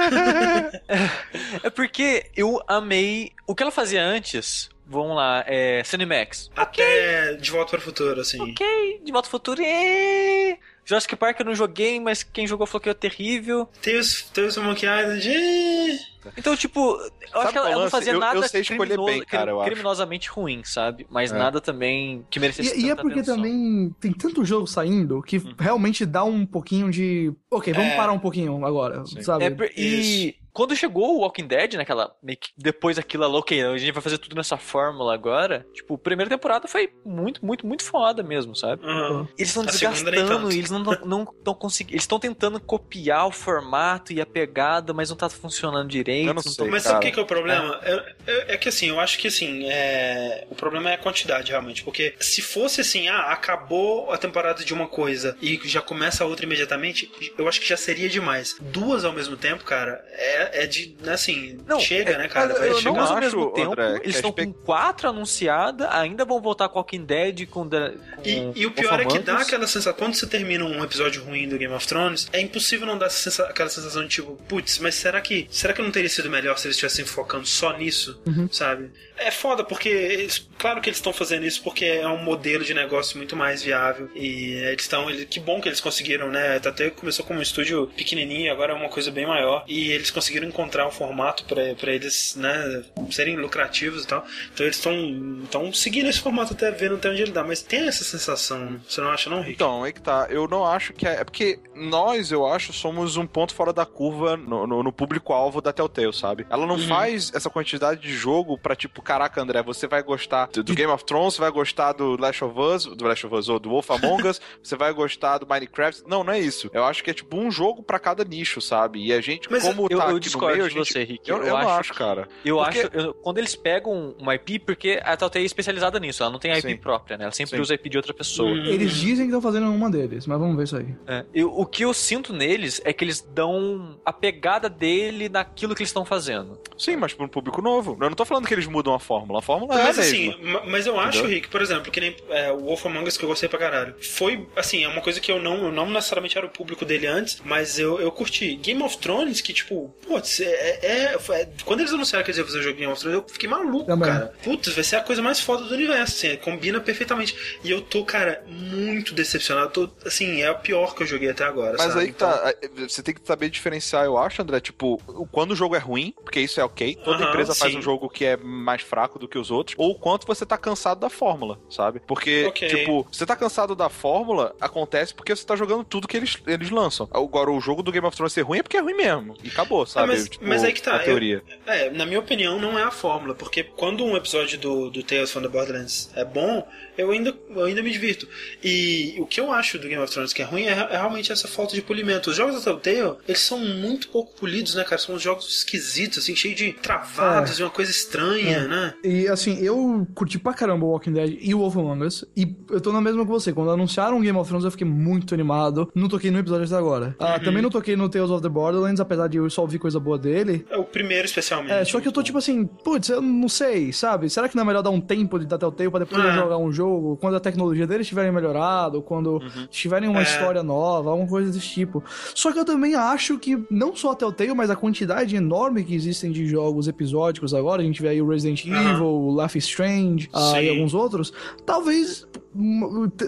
É 1.64 1.70
porque 1.70 2.26
eu 2.36 2.62
amei. 2.68 3.32
O 3.48 3.56
que 3.56 3.64
ela 3.64 3.72
fazia 3.72 4.04
antes, 4.04 4.70
vamos 4.86 5.16
lá, 5.16 5.44
é. 5.48 5.84
Cinemax. 5.84 6.50
Até 6.56 7.34
de 7.36 7.52
volta 7.52 7.72
para 7.72 7.80
o 7.80 7.82
futuro, 7.82 8.20
assim. 8.20 8.42
Ok, 8.42 9.02
de 9.04 9.12
volta 9.12 9.28
ao 9.28 9.32
futuro. 9.32 9.62
É... 9.64 10.58
Jurassic 10.86 11.16
Park 11.16 11.40
eu 11.40 11.46
não 11.46 11.56
joguei, 11.56 12.00
mas 12.00 12.24
quem 12.24 12.46
jogou 12.48 12.66
falou 12.68 12.82
que 12.82 12.90
é 12.90 12.94
terrível. 12.94 13.68
Tem 13.82 13.98
os, 13.98 14.24
tem 14.24 14.46
os 14.46 14.58
Monkey 14.58 14.86
Island. 14.88 16.00
Então, 16.38 16.56
tipo, 16.56 16.80
eu 16.98 17.02
acho 17.02 17.32
Sabe 17.32 17.52
que 17.52 17.58
ela, 17.58 17.72
ela 17.72 17.84
não 17.84 17.90
fazia 17.90 18.12
Eu- 18.12 18.16
eu 18.16 18.20
nada 18.20 18.48
sei 18.48 18.62
escolher 18.62 18.80
criminoso- 18.90 19.06
bem, 19.12 19.24
cara, 19.26 19.52
eu 19.52 19.60
acho. 19.62 19.70
criminosamente 19.72 20.30
ruim, 20.30 20.62
sabe? 20.64 21.08
Mas 21.10 21.32
É. 21.32 21.38
nada 21.38 21.60
também 21.60 22.24
que 22.30 22.40
merecesse 22.40 22.80
E, 22.80 22.86
e 22.86 22.90
é 22.92 22.96
porque 22.96 23.14
atenção. 23.22 23.38
também 23.38 23.96
tem 24.00 24.12
tanto 24.14 24.46
jogo 24.46 24.68
saindo 24.68 25.22
que 25.24 25.42
realmente 25.58 26.06
dá 26.06 26.24
um 26.24 26.46
pouquinho 26.46 26.92
de. 26.92 27.34
Ok, 27.50 27.74
vamos 27.74 27.92
É. 27.92 27.96
parar 27.96 28.12
um 28.12 28.20
pouquinho 28.20 28.64
agora, 28.66 29.04
Sim. 29.06 29.22
sabe? 29.24 29.46
É, 29.46 29.72
e 29.76 30.36
quando 30.54 30.76
chegou 30.76 31.18
o 31.18 31.20
Walking 31.22 31.48
Dead, 31.48 31.74
naquela. 31.74 32.16
meio 32.22 32.38
que 32.38 32.50
Depois 32.58 32.98
daquilo, 32.98 33.28
lá, 33.28 33.40
ok, 33.40 33.64
a 33.64 33.78
gente 33.78 33.92
vai 33.92 34.02
fazer 34.02 34.18
tudo 34.18 34.36
nessa 34.36 34.58
fórmula 34.58 35.14
agora. 35.14 35.66
Tipo, 35.74 35.96
a 35.96 35.98
primeira 35.98 36.30
temporada 36.30 36.68
foi 36.68 36.92
muito, 37.06 37.46
muito, 37.46 37.66
muito 37.66 37.84
foda 37.84 38.24
mesmo, 38.24 38.56
sabe? 38.56 38.86
Aham. 38.86 39.28
Eles 39.38 39.50
estão 39.50 39.66
desgastando, 39.66 40.52
eles 40.52 40.70
não 40.70 41.24
estão 41.24 41.54
conseguindo. 41.54 41.94
Eles 41.94 42.04
estão 42.04 42.20
tentando 42.20 42.60
copiar 42.60 43.28
o 43.28 43.32
formato 43.32 44.14
e 44.14 44.22
a 44.22 44.26
pegada, 44.26 44.94
mas 44.94 45.10
não 45.10 45.18
tá 45.18 45.30
funcionando 45.30 45.88
direito. 45.88 46.28
Eu 46.28 46.34
não 46.34 46.42
sei. 46.42 46.70
Mas 46.70 46.84
sabe 46.84 46.98
o 46.98 47.00
que, 47.02 47.12
que 47.12 47.20
é 47.20 47.24
o 47.24 47.26
problema? 47.26 47.80
É, 47.84 48.16
é- 48.28 48.54
é 48.54 48.58
que 48.58 48.70
assim, 48.70 48.90
eu 48.90 49.00
acho 49.00 49.18
que 49.18 49.28
assim, 49.28 49.66
é... 49.70 50.48
o 50.50 50.56
problema 50.56 50.90
é 50.92 50.96
a 50.96 50.98
quantidade, 50.98 51.52
realmente. 51.52 51.84
Porque 51.84 52.16
se 52.20 52.42
fosse 52.42 52.82
assim, 52.82 53.08
ah, 53.08 53.32
acabou 53.32 54.12
a 54.12 54.18
temporada 54.18 54.64
de 54.64 54.74
uma 54.74 54.88
coisa 54.88 55.38
e 55.42 55.60
já 55.66 55.82
começa 55.82 56.24
a 56.24 56.28
outra 56.28 56.46
imediatamente, 56.46 57.12
eu 57.38 57.48
acho 57.48 57.60
que 57.62 57.68
já 57.68 57.78
seria 57.78 58.10
demais. 58.10 58.56
Duas 58.60 59.06
ao 59.06 59.14
mesmo 59.14 59.36
tempo, 59.38 59.64
cara, 59.64 60.04
é, 60.12 60.41
é 60.54 60.66
de. 60.68 60.96
Assim, 61.08 61.58
Não, 61.68 61.80
chega, 61.80 62.12
é- 62.14 62.18
né, 62.18 62.28
cara? 62.28 62.54
Vai 62.54 62.70
eu 62.70 62.76
chegar- 62.76 62.90
não 62.92 62.96
Mas 63.00 63.10
ao 63.12 63.18
acho, 63.18 63.26
mesmo 63.26 63.50
tempo, 63.54 63.72
André, 63.72 64.00
eles 64.04 64.16
estão 64.16 64.32
com 64.32 64.54
quatro 64.54 65.08
anunciadas, 65.10 65.88
ainda 65.92 66.26
vão 66.26 66.42
voltar 66.42 66.70
com 66.70 66.80
Walking 66.80 67.06
Dead, 67.06 67.48
com. 67.48 67.68
Com 67.70 67.78
E, 68.26 68.52
e 68.56 68.66
o 68.66 68.72
pior 68.72 69.00
é 69.00 69.06
que 69.06 69.20
dá 69.20 69.38
aquela 69.40 69.68
sensação. 69.68 69.94
Quando 69.94 70.16
você 70.16 70.28
termina 70.28 70.66
um 70.66 70.84
episódio 70.84 71.24
ruim 71.24 71.48
do 71.48 71.58
Game 71.58 71.74
of 71.74 71.88
Thrones, 71.88 72.28
é 72.34 72.42
impossível 72.42 72.86
não 72.88 72.98
dar 72.98 73.06
essa 73.08 73.30
sensa- 73.30 73.44
aquela 73.46 73.70
sensação 73.70 74.02
de 74.04 74.10
tipo, 74.10 74.36
putz, 74.48 74.80
mas 74.80 74.96
será 74.96 75.22
que 75.22 75.48
será 75.52 75.74
que 75.74 75.82
não 75.82 75.92
teria 75.92 76.10
sido 76.10 76.30
melhor 76.30 76.58
se 76.58 76.68
eles 76.68 76.76
estivessem 76.76 77.06
focando 77.06 77.46
só 77.48 77.78
nisso? 77.78 78.20
Sabe? 78.52 78.92
É 79.24 79.32
foda, 79.32 79.64
porque 79.64 79.90
eles, 79.90 80.48
claro 80.58 80.82
que 80.82 80.90
eles 80.90 80.98
estão 80.98 81.14
fazendo 81.14 81.46
isso 81.46 81.62
porque 81.64 81.86
é 81.86 82.08
um 82.08 82.24
modelo 82.24 82.64
de 82.64 82.74
negócio 82.74 83.18
muito 83.18 83.36
mais 83.36 83.62
viável. 83.64 84.10
E 84.16 84.54
eles 84.54 84.82
estão. 84.84 85.06
Que 85.30 85.40
bom 85.40 85.62
que 85.62 85.70
eles 85.70 85.80
conseguiram, 85.80 86.30
né? 86.30 86.58
Até 86.58 86.90
começou 86.90 87.26
como 87.26 87.40
um 87.40 87.42
estúdio 87.42 87.88
pequenininho, 87.96 88.52
agora 88.52 88.74
é 88.74 88.76
uma 88.76 88.90
coisa 88.90 89.12
bem 89.12 89.26
maior. 89.26 89.64
E 89.68 89.92
eles 89.92 90.12
conseguiram 90.12 90.48
encontrar 90.48 90.88
um 90.88 90.92
formato 90.92 91.46
pra 91.46 91.62
pra 91.76 91.92
eles, 91.94 92.36
né, 92.36 92.84
serem 93.12 93.36
lucrativos 93.38 94.04
e 94.04 94.08
tal. 94.08 94.26
Então 94.54 94.66
eles 94.66 94.78
estão 94.78 95.74
seguindo 95.74 96.10
esse 96.10 96.20
formato 96.20 96.54
até 96.54 96.72
vendo 96.72 96.96
até 96.96 97.10
onde 97.10 97.22
ele 97.22 97.32
dá. 97.32 97.44
Mas 97.44 97.62
tem 97.62 97.88
essa 97.88 98.04
sensação, 98.04 98.80
você 98.88 99.02
não 99.02 99.10
acha, 99.12 99.30
não, 99.30 99.40
Rick? 99.42 99.54
Então, 99.54 99.84
aí 99.84 99.94
que 99.94 100.02
tá. 100.02 100.28
Eu 100.30 100.48
não 100.48 100.66
acho 100.66 100.94
que 100.94 101.08
é. 101.08 101.22
É 101.22 101.24
porque 101.24 101.60
nós, 101.76 102.32
eu 102.32 102.46
acho, 102.48 102.74
somos 102.74 103.18
um 103.18 103.26
ponto 103.28 103.54
fora 103.54 103.72
da 103.74 103.86
curva 103.86 104.36
no, 104.38 104.66
no- 104.68 104.84
no 104.84 104.92
público-alvo 104.92 105.62
da 105.62 105.72
Telltale, 105.74 106.14
sabe? 106.14 106.46
Ela 106.50 106.66
não 106.66 106.78
faz 106.80 107.32
essa 107.34 107.50
quantidade 107.50 108.02
de 108.02 108.14
jogo 108.14 108.58
pra, 108.58 108.76
tipo, 108.76 109.02
caraca, 109.12 109.42
André, 109.42 109.62
você 109.62 109.88
vai 109.88 110.02
gostar 110.02 110.48
do, 110.48 110.64
do 110.64 110.74
Game 110.74 110.92
of 110.92 111.04
Thrones, 111.04 111.34
você 111.36 111.42
vai 111.42 111.52
gostar 111.52 111.92
do 111.92 112.16
Last 112.20 112.44
of 112.46 112.58
Us, 112.58 112.86
do 112.86 113.06
Last 113.06 113.26
of 113.26 113.36
Us, 113.36 113.50
ou 113.50 113.60
do 113.60 113.70
Wolf 113.70 113.90
Among 113.92 114.26
Us, 114.28 114.40
você 114.64 114.76
vai 114.78 114.94
gostar 114.94 115.38
do 115.40 115.46
Minecraft. 115.48 116.04
Não, 116.08 116.24
não 116.24 116.32
é 116.32 116.40
isso. 116.40 116.70
Eu 116.74 116.86
acho 116.86 117.04
que 117.04 117.10
é, 117.12 117.14
tipo, 117.14 117.38
um 117.38 117.52
jogo 117.52 117.84
pra 117.84 118.00
cada 118.00 118.24
nicho, 118.24 118.62
sabe? 118.62 119.06
E 119.06 119.12
a 119.14 119.20
gente, 119.20 119.50
Mas 119.52 119.64
como 119.64 119.84
eu- 119.90 119.90
tá 119.90 119.96
eu 119.96 120.02
aqui 120.04 120.14
no 120.14 120.20
discordo 120.20 120.58
meio, 120.58 120.70
de 120.70 120.76
gente... 120.76 120.88
você, 120.94 121.04
Rick. 121.04 121.30
Eu, 121.30 121.38
Eu 121.38 121.44
eu 121.44 121.50
não 121.50 121.58
acho 121.58 121.70
acho, 121.82 121.94
cara. 121.94 122.28
Eu 122.46 122.56
Porque- 122.58 122.80
acho, 122.80 122.90
eu- 122.94 123.14
quando 123.16 123.38
eles 123.38 123.54
pegam 123.56 124.16
uma 124.18 124.34
IP, 124.36 124.60
porque 124.60 125.02
a 125.04 125.18
Telltale 125.18 125.44
é 125.44 125.46
especializada 125.46 126.00
nisso, 126.00 126.24
ela 126.24 126.32
não 126.32 126.40
tem 126.40 126.52
IP 126.54 126.62
Sim. 126.70 126.78
própria, 126.78 127.18
né? 127.18 127.24
Ela 127.26 127.34
sempre 127.34 127.58
Sim. 127.58 127.62
usa 127.62 127.74
IP 127.74 127.90
de 127.90 127.98
outra 127.98 128.14
pessoa. 128.14 128.50
Hum. 128.50 128.64
Eles 128.66 128.94
dizem 128.94 129.26
que 129.26 129.36
estão 129.36 129.42
fazendo 129.42 129.70
uma 129.70 129.90
deles, 129.90 130.26
mas 130.26 130.40
vamos 130.40 130.56
ver 130.56 130.64
isso 130.64 130.78
aí. 130.78 130.96
É. 131.08 131.26
Eu- 131.34 131.52
o 131.54 131.66
que 131.66 131.84
eu 131.84 131.94
sinto 131.94 132.32
neles 132.32 132.82
é 132.86 132.94
que 132.94 133.04
eles 133.04 133.20
dão 133.22 134.00
a 134.06 134.14
pegada 134.14 134.70
dele 134.70 135.28
naquilo 135.28 135.76
que 135.76 135.82
eles 135.82 135.90
estão 135.90 136.06
fazendo. 136.06 136.58
Sim, 136.78 136.96
mas 136.96 137.14
pra 137.14 137.26
um 137.26 137.30
público 137.30 137.62
novo. 137.62 137.98
Eu 138.00 138.10
não 138.10 138.16
tô 138.16 138.24
falando 138.24 138.48
que 138.48 138.54
eles 138.54 138.68
mudam 138.68 138.94
a 138.94 139.00
fórmula. 139.02 139.40
A 139.40 139.42
fórmula 139.42 139.80
é 139.80 139.84
Mas 139.84 139.98
a 140.00 140.02
assim, 140.02 140.30
mesma. 140.30 140.52
ma- 140.62 140.66
mas 140.66 140.88
eu 140.88 141.00
acho, 141.00 141.20
Entendeu? 141.20 141.36
Rick, 141.36 141.48
por 141.50 141.62
exemplo, 141.62 141.92
que 141.92 142.00
nem 142.00 142.16
é, 142.30 142.52
o 142.52 142.60
Wolf 142.60 142.86
Among 142.86 143.08
Us 143.08 143.18
que 143.18 143.24
eu 143.26 143.30
gostei 143.30 143.50
pra 143.50 143.60
caralho. 143.60 143.96
Foi, 144.02 144.48
assim, 144.56 144.84
é 144.84 144.88
uma 144.88 145.02
coisa 145.02 145.20
que 145.20 145.32
eu 145.32 145.40
não, 145.42 145.66
eu 145.66 145.72
não 145.72 145.90
necessariamente 145.90 146.38
era 146.38 146.46
o 146.48 146.50
público 146.50 146.86
dele 146.86 147.08
antes, 147.08 147.42
mas 147.44 147.78
eu, 147.80 148.00
eu 148.00 148.12
curti. 148.12 148.56
Game 148.56 148.82
of 148.84 148.98
Thrones, 148.98 149.42
que 149.42 149.54
tipo, 149.54 149.94
putz, 150.08 150.40
é, 150.40 150.80
é- 150.82 151.16
é- 151.32 151.50
Quando 151.66 151.80
eles 151.82 151.92
anunciaram 151.94 152.24
que 152.24 152.32
eles 152.32 152.38
iam 152.38 152.46
fazer 152.46 152.60
o 152.60 152.64
jogo 152.64 152.78
Game 152.78 152.92
of 152.92 153.02
Thrones, 153.02 153.20
eu 153.22 153.26
fiquei 153.28 153.50
maluco, 153.50 153.86
Também. 153.86 154.10
cara. 154.10 154.34
Putz, 154.44 154.74
vai 154.74 154.84
ser 154.84 154.96
a 154.98 155.02
coisa 155.02 155.22
mais 155.22 155.40
foda 155.40 155.64
do 155.66 155.74
universo, 155.74 156.16
assim, 156.26 156.36
combina 156.38 156.80
perfeitamente. 156.80 157.36
E 157.64 157.72
eu 157.72 157.82
tô, 157.82 158.04
cara, 158.06 158.44
muito 158.48 159.14
decepcionado. 159.14 159.72
Tô, 159.72 160.08
assim, 160.08 160.42
é 160.42 160.52
o 160.52 160.56
pior 160.60 160.94
que 160.96 161.04
eu 161.04 161.08
joguei 161.08 161.30
até 161.30 161.44
agora. 161.44 161.76
Mas 161.78 161.88
sabe? 161.94 162.02
aí 162.02 162.08
que 162.08 162.14
tá. 162.14 162.54
Você 162.88 163.02
tem 163.04 163.14
que 163.14 163.22
saber 163.26 163.50
diferenciar, 163.50 164.06
eu 164.06 164.18
acho, 164.18 164.42
André, 164.42 164.60
tipo, 164.60 164.98
quando 165.32 165.52
o 165.52 165.56
jogo 165.56 165.76
é 165.76 165.80
ruim, 165.80 166.14
porque 166.24 166.40
isso 166.40 166.60
é 166.60 166.64
ok. 166.64 166.96
Toda 167.04 167.18
Aham, 167.24 167.30
empresa 167.30 167.56
faz 167.56 167.72
sim. 167.72 167.78
um 167.80 167.82
jogo 167.82 168.10
que 168.10 168.26
é 168.26 168.38
mais 168.38 168.81
fraco 168.84 169.18
do 169.20 169.28
que 169.28 169.38
os 169.38 169.52
outros. 169.52 169.76
Ou 169.78 169.92
o 169.92 169.96
quanto 169.96 170.26
você 170.28 170.46
tá 170.46 170.58
cansado 170.58 171.00
da 171.00 171.10
fórmula, 171.10 171.60
sabe? 171.70 172.00
Porque, 172.06 172.46
Ok. 172.48 172.68
tipo, 172.68 173.08
você 173.12 173.26
tá 173.26 173.36
cansado 173.36 173.76
da 173.76 173.90
fórmula, 173.90 174.56
acontece 174.60 175.14
porque 175.14 175.36
você 175.36 175.46
tá 175.46 175.56
jogando 175.56 175.84
tudo 175.84 176.08
que 176.08 176.18
eles, 176.18 176.38
eles 176.48 176.70
lançam. 176.70 177.08
Agora, 177.12 177.52
o 177.52 177.60
jogo 177.62 177.82
do 177.84 177.92
Game 177.92 178.06
of 178.06 178.16
Thrones 178.16 178.34
ser 178.34 178.42
ruim 178.42 178.60
é 178.60 178.64
porque 178.64 178.78
é 178.78 178.82
ruim 178.82 178.94
mesmo. 178.96 179.36
E 179.44 179.48
acabou, 179.50 179.86
sabe? 179.86 180.08
mas- 180.08 180.30
Tipo, 180.30 180.48
mas 180.48 180.64
aí 180.64 180.74
que 180.74 180.82
tá, 180.82 180.96
A 180.96 181.00
teoria. 181.00 181.44
É, 181.66 181.90
na 181.90 182.06
minha 182.06 182.20
opinião, 182.20 182.60
não 182.60 182.78
é 182.78 182.84
a 182.84 182.92
fórmula, 182.92 183.34
porque 183.36 183.64
quando 183.64 184.04
um 184.06 184.16
episódio 184.16 184.58
do, 184.60 184.90
do 184.90 185.04
Tales 185.04 185.32
from 185.32 185.42
the 185.42 185.48
Borderlands 185.48 186.10
é 186.16 186.24
bom, 186.26 186.68
eu 186.98 187.12
ainda, 187.12 187.36
eu 187.50 187.64
ainda 187.66 187.82
me 187.82 187.90
divirto. 187.92 188.28
E 188.64 189.16
o 189.20 189.26
que 189.26 189.40
eu 189.40 189.52
acho 189.52 189.78
do 189.80 189.88
Game 189.88 190.02
of 190.02 190.12
Thrones 190.12 190.34
que 190.34 190.42
é 190.42 190.46
ruim 190.46 190.64
é, 190.66 190.72
é 190.72 190.98
realmente 190.98 191.32
essa 191.32 191.48
falta 191.48 191.74
de 191.74 191.82
polimento. 191.82 192.30
Os 192.30 192.36
jogos 192.36 192.56
da 192.56 192.62
Telltale, 192.62 193.18
eles 193.28 193.40
são 193.42 193.58
muito 193.60 194.10
pouco 194.10 194.34
polidos, 194.40 194.76
né, 194.76 194.84
cara? 194.84 194.98
São 195.02 195.16
uns 195.16 195.22
jogos 195.22 195.50
esquisitos, 195.58 196.20
assim, 196.20 196.36
cheios 196.36 196.58
de 196.58 196.74
travados 196.74 197.60
e 197.60 197.64
uma 197.64 197.70
coisa 197.70 197.92
estranha, 197.92 198.68
né? 198.72 198.94
E 199.04 199.28
assim, 199.28 199.58
eu 199.60 200.08
curti 200.16 200.40
pra 200.40 200.54
caramba 200.54 200.86
o 200.86 200.90
Walking 200.90 201.14
Dead 201.14 201.38
e 201.42 201.54
o 201.54 201.60
Wolf 201.60 201.78
Among 201.78 202.06
Us. 202.06 202.26
E 202.36 202.56
eu 202.70 202.80
tô 202.82 202.92
na 202.92 203.02
mesma 203.02 203.24
que 203.26 203.30
você. 203.32 203.52
Quando 203.54 203.72
anunciaram 203.72 204.18
o 204.18 204.22
Game 204.22 204.38
of 204.38 204.48
Thrones, 204.48 204.66
eu 204.66 204.72
fiquei 204.72 204.88
muito 204.88 205.34
animado. 205.34 205.90
Não 205.94 206.08
toquei 206.08 206.32
no 206.32 206.40
episódio 206.40 206.66
até 206.66 206.76
agora. 206.76 207.16
Ah, 207.20 207.40
também 207.40 207.62
não 207.62 207.70
toquei 207.70 207.96
no 207.96 208.10
Tales 208.10 208.30
of 208.32 208.42
the 208.42 208.50
Borderlands, 208.50 209.00
apesar 209.00 209.28
de 209.28 209.38
eu 209.38 209.50
só 209.50 209.62
ouvir 209.62 209.80
coisa 209.80 210.00
boa 210.00 210.18
dele. 210.18 210.66
É 210.70 210.78
o 210.78 210.84
primeiro, 210.84 211.26
especialmente. 211.26 211.72
É, 211.74 211.84
só 211.86 212.00
que 212.00 212.08
eu 212.08 212.12
tô 212.12 212.24
tipo 212.24 212.38
assim, 212.38 212.66
putz, 212.66 213.10
eu 213.10 213.22
não 213.22 213.50
sei, 213.50 213.92
sabe? 213.92 214.30
Será 214.30 214.48
que 214.48 214.56
não 214.56 214.64
é 214.64 214.66
melhor 214.66 214.82
dar 214.82 214.90
um 214.90 215.02
tempo 215.02 215.38
de 215.40 215.46
dar 215.46 215.58
Telltale 215.58 215.90
pra 215.90 216.00
depois 216.00 216.24
É. 216.24 216.34
jogar 216.34 216.58
um 216.58 216.72
jogo, 216.72 217.18
quando 217.18 217.36
a 217.36 217.40
tecnologia 217.40 217.86
deles 217.86 218.06
estiverem 218.06 218.32
melhorado, 218.32 219.02
quando 219.02 219.42
tiverem 219.70 220.08
uma 220.10 220.20
É. 220.20 220.24
história 220.24 220.64
nova, 220.64 221.10
alguma 221.12 221.28
coisa 221.28 221.52
desse 221.52 221.68
tipo. 221.68 222.04
Só 222.34 222.52
que 222.52 222.60
eu 222.60 222.66
também 222.66 222.96
acho 222.96 223.38
que 223.38 223.62
não 223.70 223.96
só 223.96 224.12
a 224.12 224.16
Telltale, 224.16 224.54
mas 224.54 224.70
a 224.70 224.76
quantidade 224.76 225.36
enorme 225.36 225.84
que 225.84 225.94
existem 225.94 226.32
de 226.32 226.46
jogos 226.46 226.88
episódicos 226.88 227.54
agora, 227.54 227.82
a 227.82 227.86
gente 227.86 228.02
vê 228.02 228.10
aí 228.10 228.22
o 228.22 228.28
Resident 228.28 228.61
Aham. 228.70 228.94
Evil, 228.94 229.06
o 229.06 229.42
Life 229.42 229.58
is 229.58 229.66
Strange 229.66 230.30
Sim. 230.34 230.62
e 230.62 230.70
alguns 230.70 230.94
outros, 230.94 231.32
talvez 231.66 232.26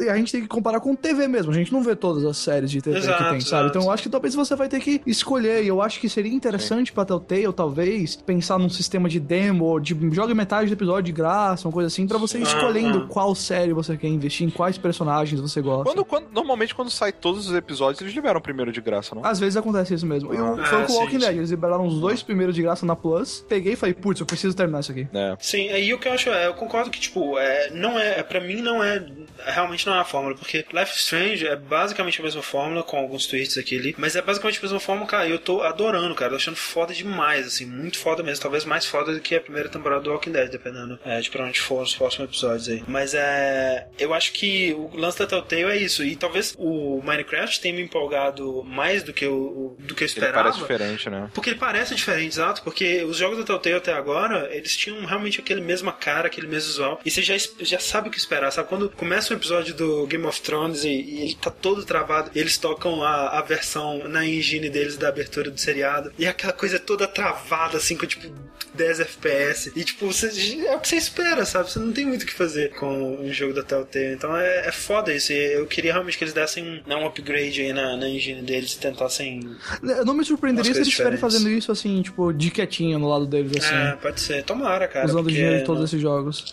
a 0.10 0.18
gente 0.18 0.32
tem 0.32 0.42
que 0.42 0.48
comparar 0.48 0.80
com 0.80 0.96
TV 0.96 1.28
mesmo. 1.28 1.52
A 1.52 1.56
gente 1.56 1.72
não 1.72 1.82
vê 1.82 1.96
todas 1.96 2.26
as 2.26 2.38
séries 2.38 2.70
de 2.70 2.82
TV 2.82 3.00
que 3.00 3.06
Exato, 3.06 3.18
tem, 3.24 3.40
sabe? 3.42 3.44
exato. 3.44 3.68
Então 3.70 3.82
eu 3.84 3.92
acho 3.92 4.04
que 4.04 4.10
talvez 4.10 4.36
você 4.36 4.56
vai 4.56 4.68
ter 4.68 4.80
que 4.80 5.02
escolher. 5.06 5.64
E 5.64 5.68
eu 5.68 5.82
acho 5.82 6.00
que 6.00 6.10
seria 6.10 6.32
interessante 6.34 6.92
pra 6.92 7.06
Telltale, 7.06 7.52
talvez, 7.54 8.16
pensar 8.16 8.58
num 8.60 8.70
sistema 8.70 9.08
de 9.08 9.20
demo, 9.20 9.80
de 9.80 9.96
joga 10.12 10.34
metade 10.36 10.68
do 10.70 10.74
episódio 10.74 11.04
de 11.04 11.12
graça, 11.12 11.68
uma 11.68 11.74
coisa 11.74 11.88
assim, 11.88 12.08
pra 12.08 12.18
você 12.18 12.38
ir 12.38 12.44
escolhendo 12.44 13.00
Aham. 13.00 13.08
qual 13.08 13.34
série 13.36 13.74
você 13.74 13.96
quer 13.98 14.08
investir, 14.08 14.46
em 14.48 14.50
quais 14.50 14.78
personagens 14.78 15.40
você 15.40 15.62
gosta. 15.62 15.84
Quando, 15.86 16.06
quando- 16.06 16.30
normalmente, 16.34 16.76
quando 16.76 16.90
sai 16.92 17.12
todos 17.12 17.48
os 17.50 17.56
episódios, 17.56 18.02
eles 18.02 18.14
liberam 18.14 18.42
primeiro 18.42 18.72
de 18.72 18.82
graça, 18.82 19.16
não? 19.16 19.26
Às 19.26 19.40
vezes 19.40 19.56
acontece 19.58 19.94
isso 19.94 20.06
mesmo. 20.06 20.34
Eu, 20.34 20.56
Ah, 20.60 20.66
foi 20.66 20.84
com 20.86 20.94
o 20.94 20.96
Walking. 20.98 21.18
Dead, 21.20 21.36
eles 21.38 21.50
liberaram 21.52 21.86
os 21.88 22.00
dois 22.00 22.22
primeiros 22.22 22.56
de 22.56 22.62
graça 22.62 22.86
na 22.86 22.96
Plus. 22.96 23.46
Peguei 23.48 23.74
e 23.74 23.76
falei, 23.76 23.94
putz, 23.94 24.20
eu 24.20 24.26
preciso 24.26 24.56
terminar 24.56 24.80
isso 24.82 24.92
aqui. 24.92 25.08
É. 25.14 25.36
Sim, 25.40 25.70
aí 25.70 25.94
o 25.94 26.00
que 26.00 26.08
eu 26.08 26.14
acho 26.14 26.30
é, 26.30 26.48
eu 26.48 26.54
concordo 26.54 26.90
que, 26.90 27.00
tipo, 27.00 27.38
é, 27.38 27.70
não 27.72 27.98
é, 28.00 28.22
pra 28.24 28.40
mim 28.42 28.62
não 28.62 28.84
é, 28.84 29.00
realmente 29.46 29.86
não 29.88 29.96
é 29.96 30.00
a 30.00 30.04
fórmula, 30.06 30.36
porque 30.36 30.66
Life 30.72 30.94
Strange 30.98 31.48
é 31.48 31.56
basicamente 31.56 32.20
a 32.20 32.24
mesma 32.24 32.42
fórmula, 32.42 32.84
com 32.84 32.98
alguns 32.98 33.26
tweets 33.26 33.58
aqui 33.58 33.78
ali, 33.78 33.96
mas 33.98 34.16
é 34.16 34.22
basicamente 34.22 34.60
a 34.60 34.62
mesma 34.62 34.80
fórmula, 34.80 35.08
cara, 35.08 35.28
e 35.28 35.32
eu 35.32 35.40
tô 35.40 35.62
adorando, 35.62 36.14
cara, 36.16 36.32
tô 36.32 36.36
achando 36.38 36.56
foda 36.56 36.94
demais, 36.94 37.48
assim, 37.48 37.66
muito 37.66 37.98
foda 37.98 38.24
mesmo, 38.24 38.42
talvez 38.42 38.66
mais 38.66 38.86
foda 38.86 39.14
do 39.14 39.20
que 39.20 39.36
a 39.36 39.42
primeira 39.42 39.70
temporada 39.70 40.02
do 40.02 40.12
Walking 40.12 40.32
Dead, 40.32 40.50
dependendo 40.50 41.00
é, 41.06 41.20
de 41.20 41.30
pra 41.30 41.46
onde 41.46 41.60
for 41.60 41.84
os 41.84 41.96
próximos 41.96 42.30
episódios 42.30 42.70
aí. 42.70 42.84
Mas 42.88 43.14
é, 43.14 43.88
eu 44.00 44.14
acho 44.14 44.32
que 44.34 44.74
o 44.74 44.96
lance 44.96 45.20
da 45.20 45.28
Telltale 45.28 45.64
é 45.64 45.78
isso, 45.78 46.04
e 46.04 46.16
talvez 46.16 46.54
o 46.58 47.02
Minecraft 47.04 47.60
tenha 47.60 47.76
me 47.76 47.82
empolgado 47.82 48.64
mais 48.64 49.04
do 49.04 49.14
que, 49.14 49.26
o- 49.26 49.76
do 49.80 49.96
que 49.96 50.04
eu 50.04 50.06
Ele 50.06 50.14
esperava. 50.14 50.44
parece 50.44 50.60
diferente, 50.60 51.10
né? 51.10 51.30
Porque 51.34 51.50
ele 51.50 51.60
parece 51.60 51.96
diferente, 51.96 52.28
exato, 52.34 52.62
porque 52.64 53.04
os 53.04 53.18
jogos 53.18 53.38
da 53.38 53.44
Telltale 53.44 53.76
até 53.76 53.94
agora, 53.94 54.50
eles 54.56 54.76
tinham 54.76 55.06
realmente 55.06 55.40
aquele 55.40 55.62
mesma 55.62 55.92
cara, 55.92 56.28
aquele 56.28 56.48
mesmo 56.48 56.70
visual, 56.70 57.00
e 57.06 57.12
você 57.12 57.22
já, 57.22 57.36
já 57.60 57.80
sabe 57.80 58.08
o 58.08 58.12
que 58.12 58.18
esperar, 58.18 58.52
sabe? 58.52 58.68
Quando 58.70 58.90
começa 59.04 59.34
um 59.34 59.38
episódio 59.38 59.76
do 59.76 60.08
Game 60.08 60.26
of 60.26 60.42
Thrones 60.42 60.86
e, 60.86 60.88
e 60.88 61.22
ele 61.24 61.36
tá 61.36 61.52
todo 61.52 61.84
travado, 61.84 62.32
eles 62.34 62.58
tocam 62.58 63.04
a, 63.04 63.38
a 63.38 63.42
versão 63.42 64.08
na 64.08 64.26
engine 64.26 64.70
deles 64.70 64.96
da 64.96 65.10
abertura 65.10 65.52
do 65.52 65.60
seriado, 65.60 66.14
e 66.18 66.26
aquela 66.26 66.54
coisa 66.54 66.80
toda 66.80 67.06
travada, 67.06 67.78
assim, 67.78 67.98
com 67.98 68.06
tipo 68.06 68.34
10 68.74 69.02
FPS, 69.02 69.74
e 69.76 69.84
tipo, 69.84 70.08
você, 70.08 70.28
é 70.66 70.74
o 70.74 70.80
que 70.80 70.88
você 70.88 70.96
espera, 70.96 71.46
sabe? 71.46 71.70
Você 71.70 71.80
não 71.80 71.92
tem 71.92 72.06
muito 72.06 72.24
o 72.24 72.26
que 72.26 72.34
fazer 72.34 72.72
com 72.76 73.18
um 73.22 73.32
jogo 73.32 73.54
da 73.54 73.62
Telltale, 73.62 74.14
então 74.14 74.36
é, 74.36 74.68
é 74.68 74.72
foda 74.72 75.14
isso, 75.14 75.34
e 75.34 75.54
eu 75.54 75.68
queria 75.68 75.92
realmente 75.92 76.18
que 76.18 76.24
eles 76.24 76.34
dessem 76.34 76.64
um, 76.64 76.82
né, 76.88 76.96
um 76.96 77.06
upgrade 77.06 77.62
aí 77.62 77.74
na, 77.74 77.98
na 77.98 78.08
engine 78.08 78.42
deles 78.42 78.74
e 78.74 78.80
tentassem 78.80 79.58
Eu 79.84 80.06
não 80.06 80.14
me 80.14 80.24
surpreenderia 80.24 80.72
se 80.72 80.80
eles 80.80 80.88
estiverem 80.88 81.20
fazendo 81.20 81.50
isso 81.50 81.74
assim, 81.74 82.02
tipo, 82.02 82.32
de 82.32 82.50
quietinho 82.50 82.98
no 82.98 83.10
lado 83.10 83.28
deles, 83.28 83.52
assim. 83.58 83.76
É, 83.76 83.92
pode 83.98 84.22
ser. 84.22 84.44
Tomara, 84.44 84.88
cara. 84.88 85.06
usando 85.06 85.26
o 85.28 85.32
dinheiro 85.32 85.58
de 85.58 85.66
todos 85.66 85.80
não- 85.80 85.86
esses 85.86 86.02
jogos. 86.02 86.46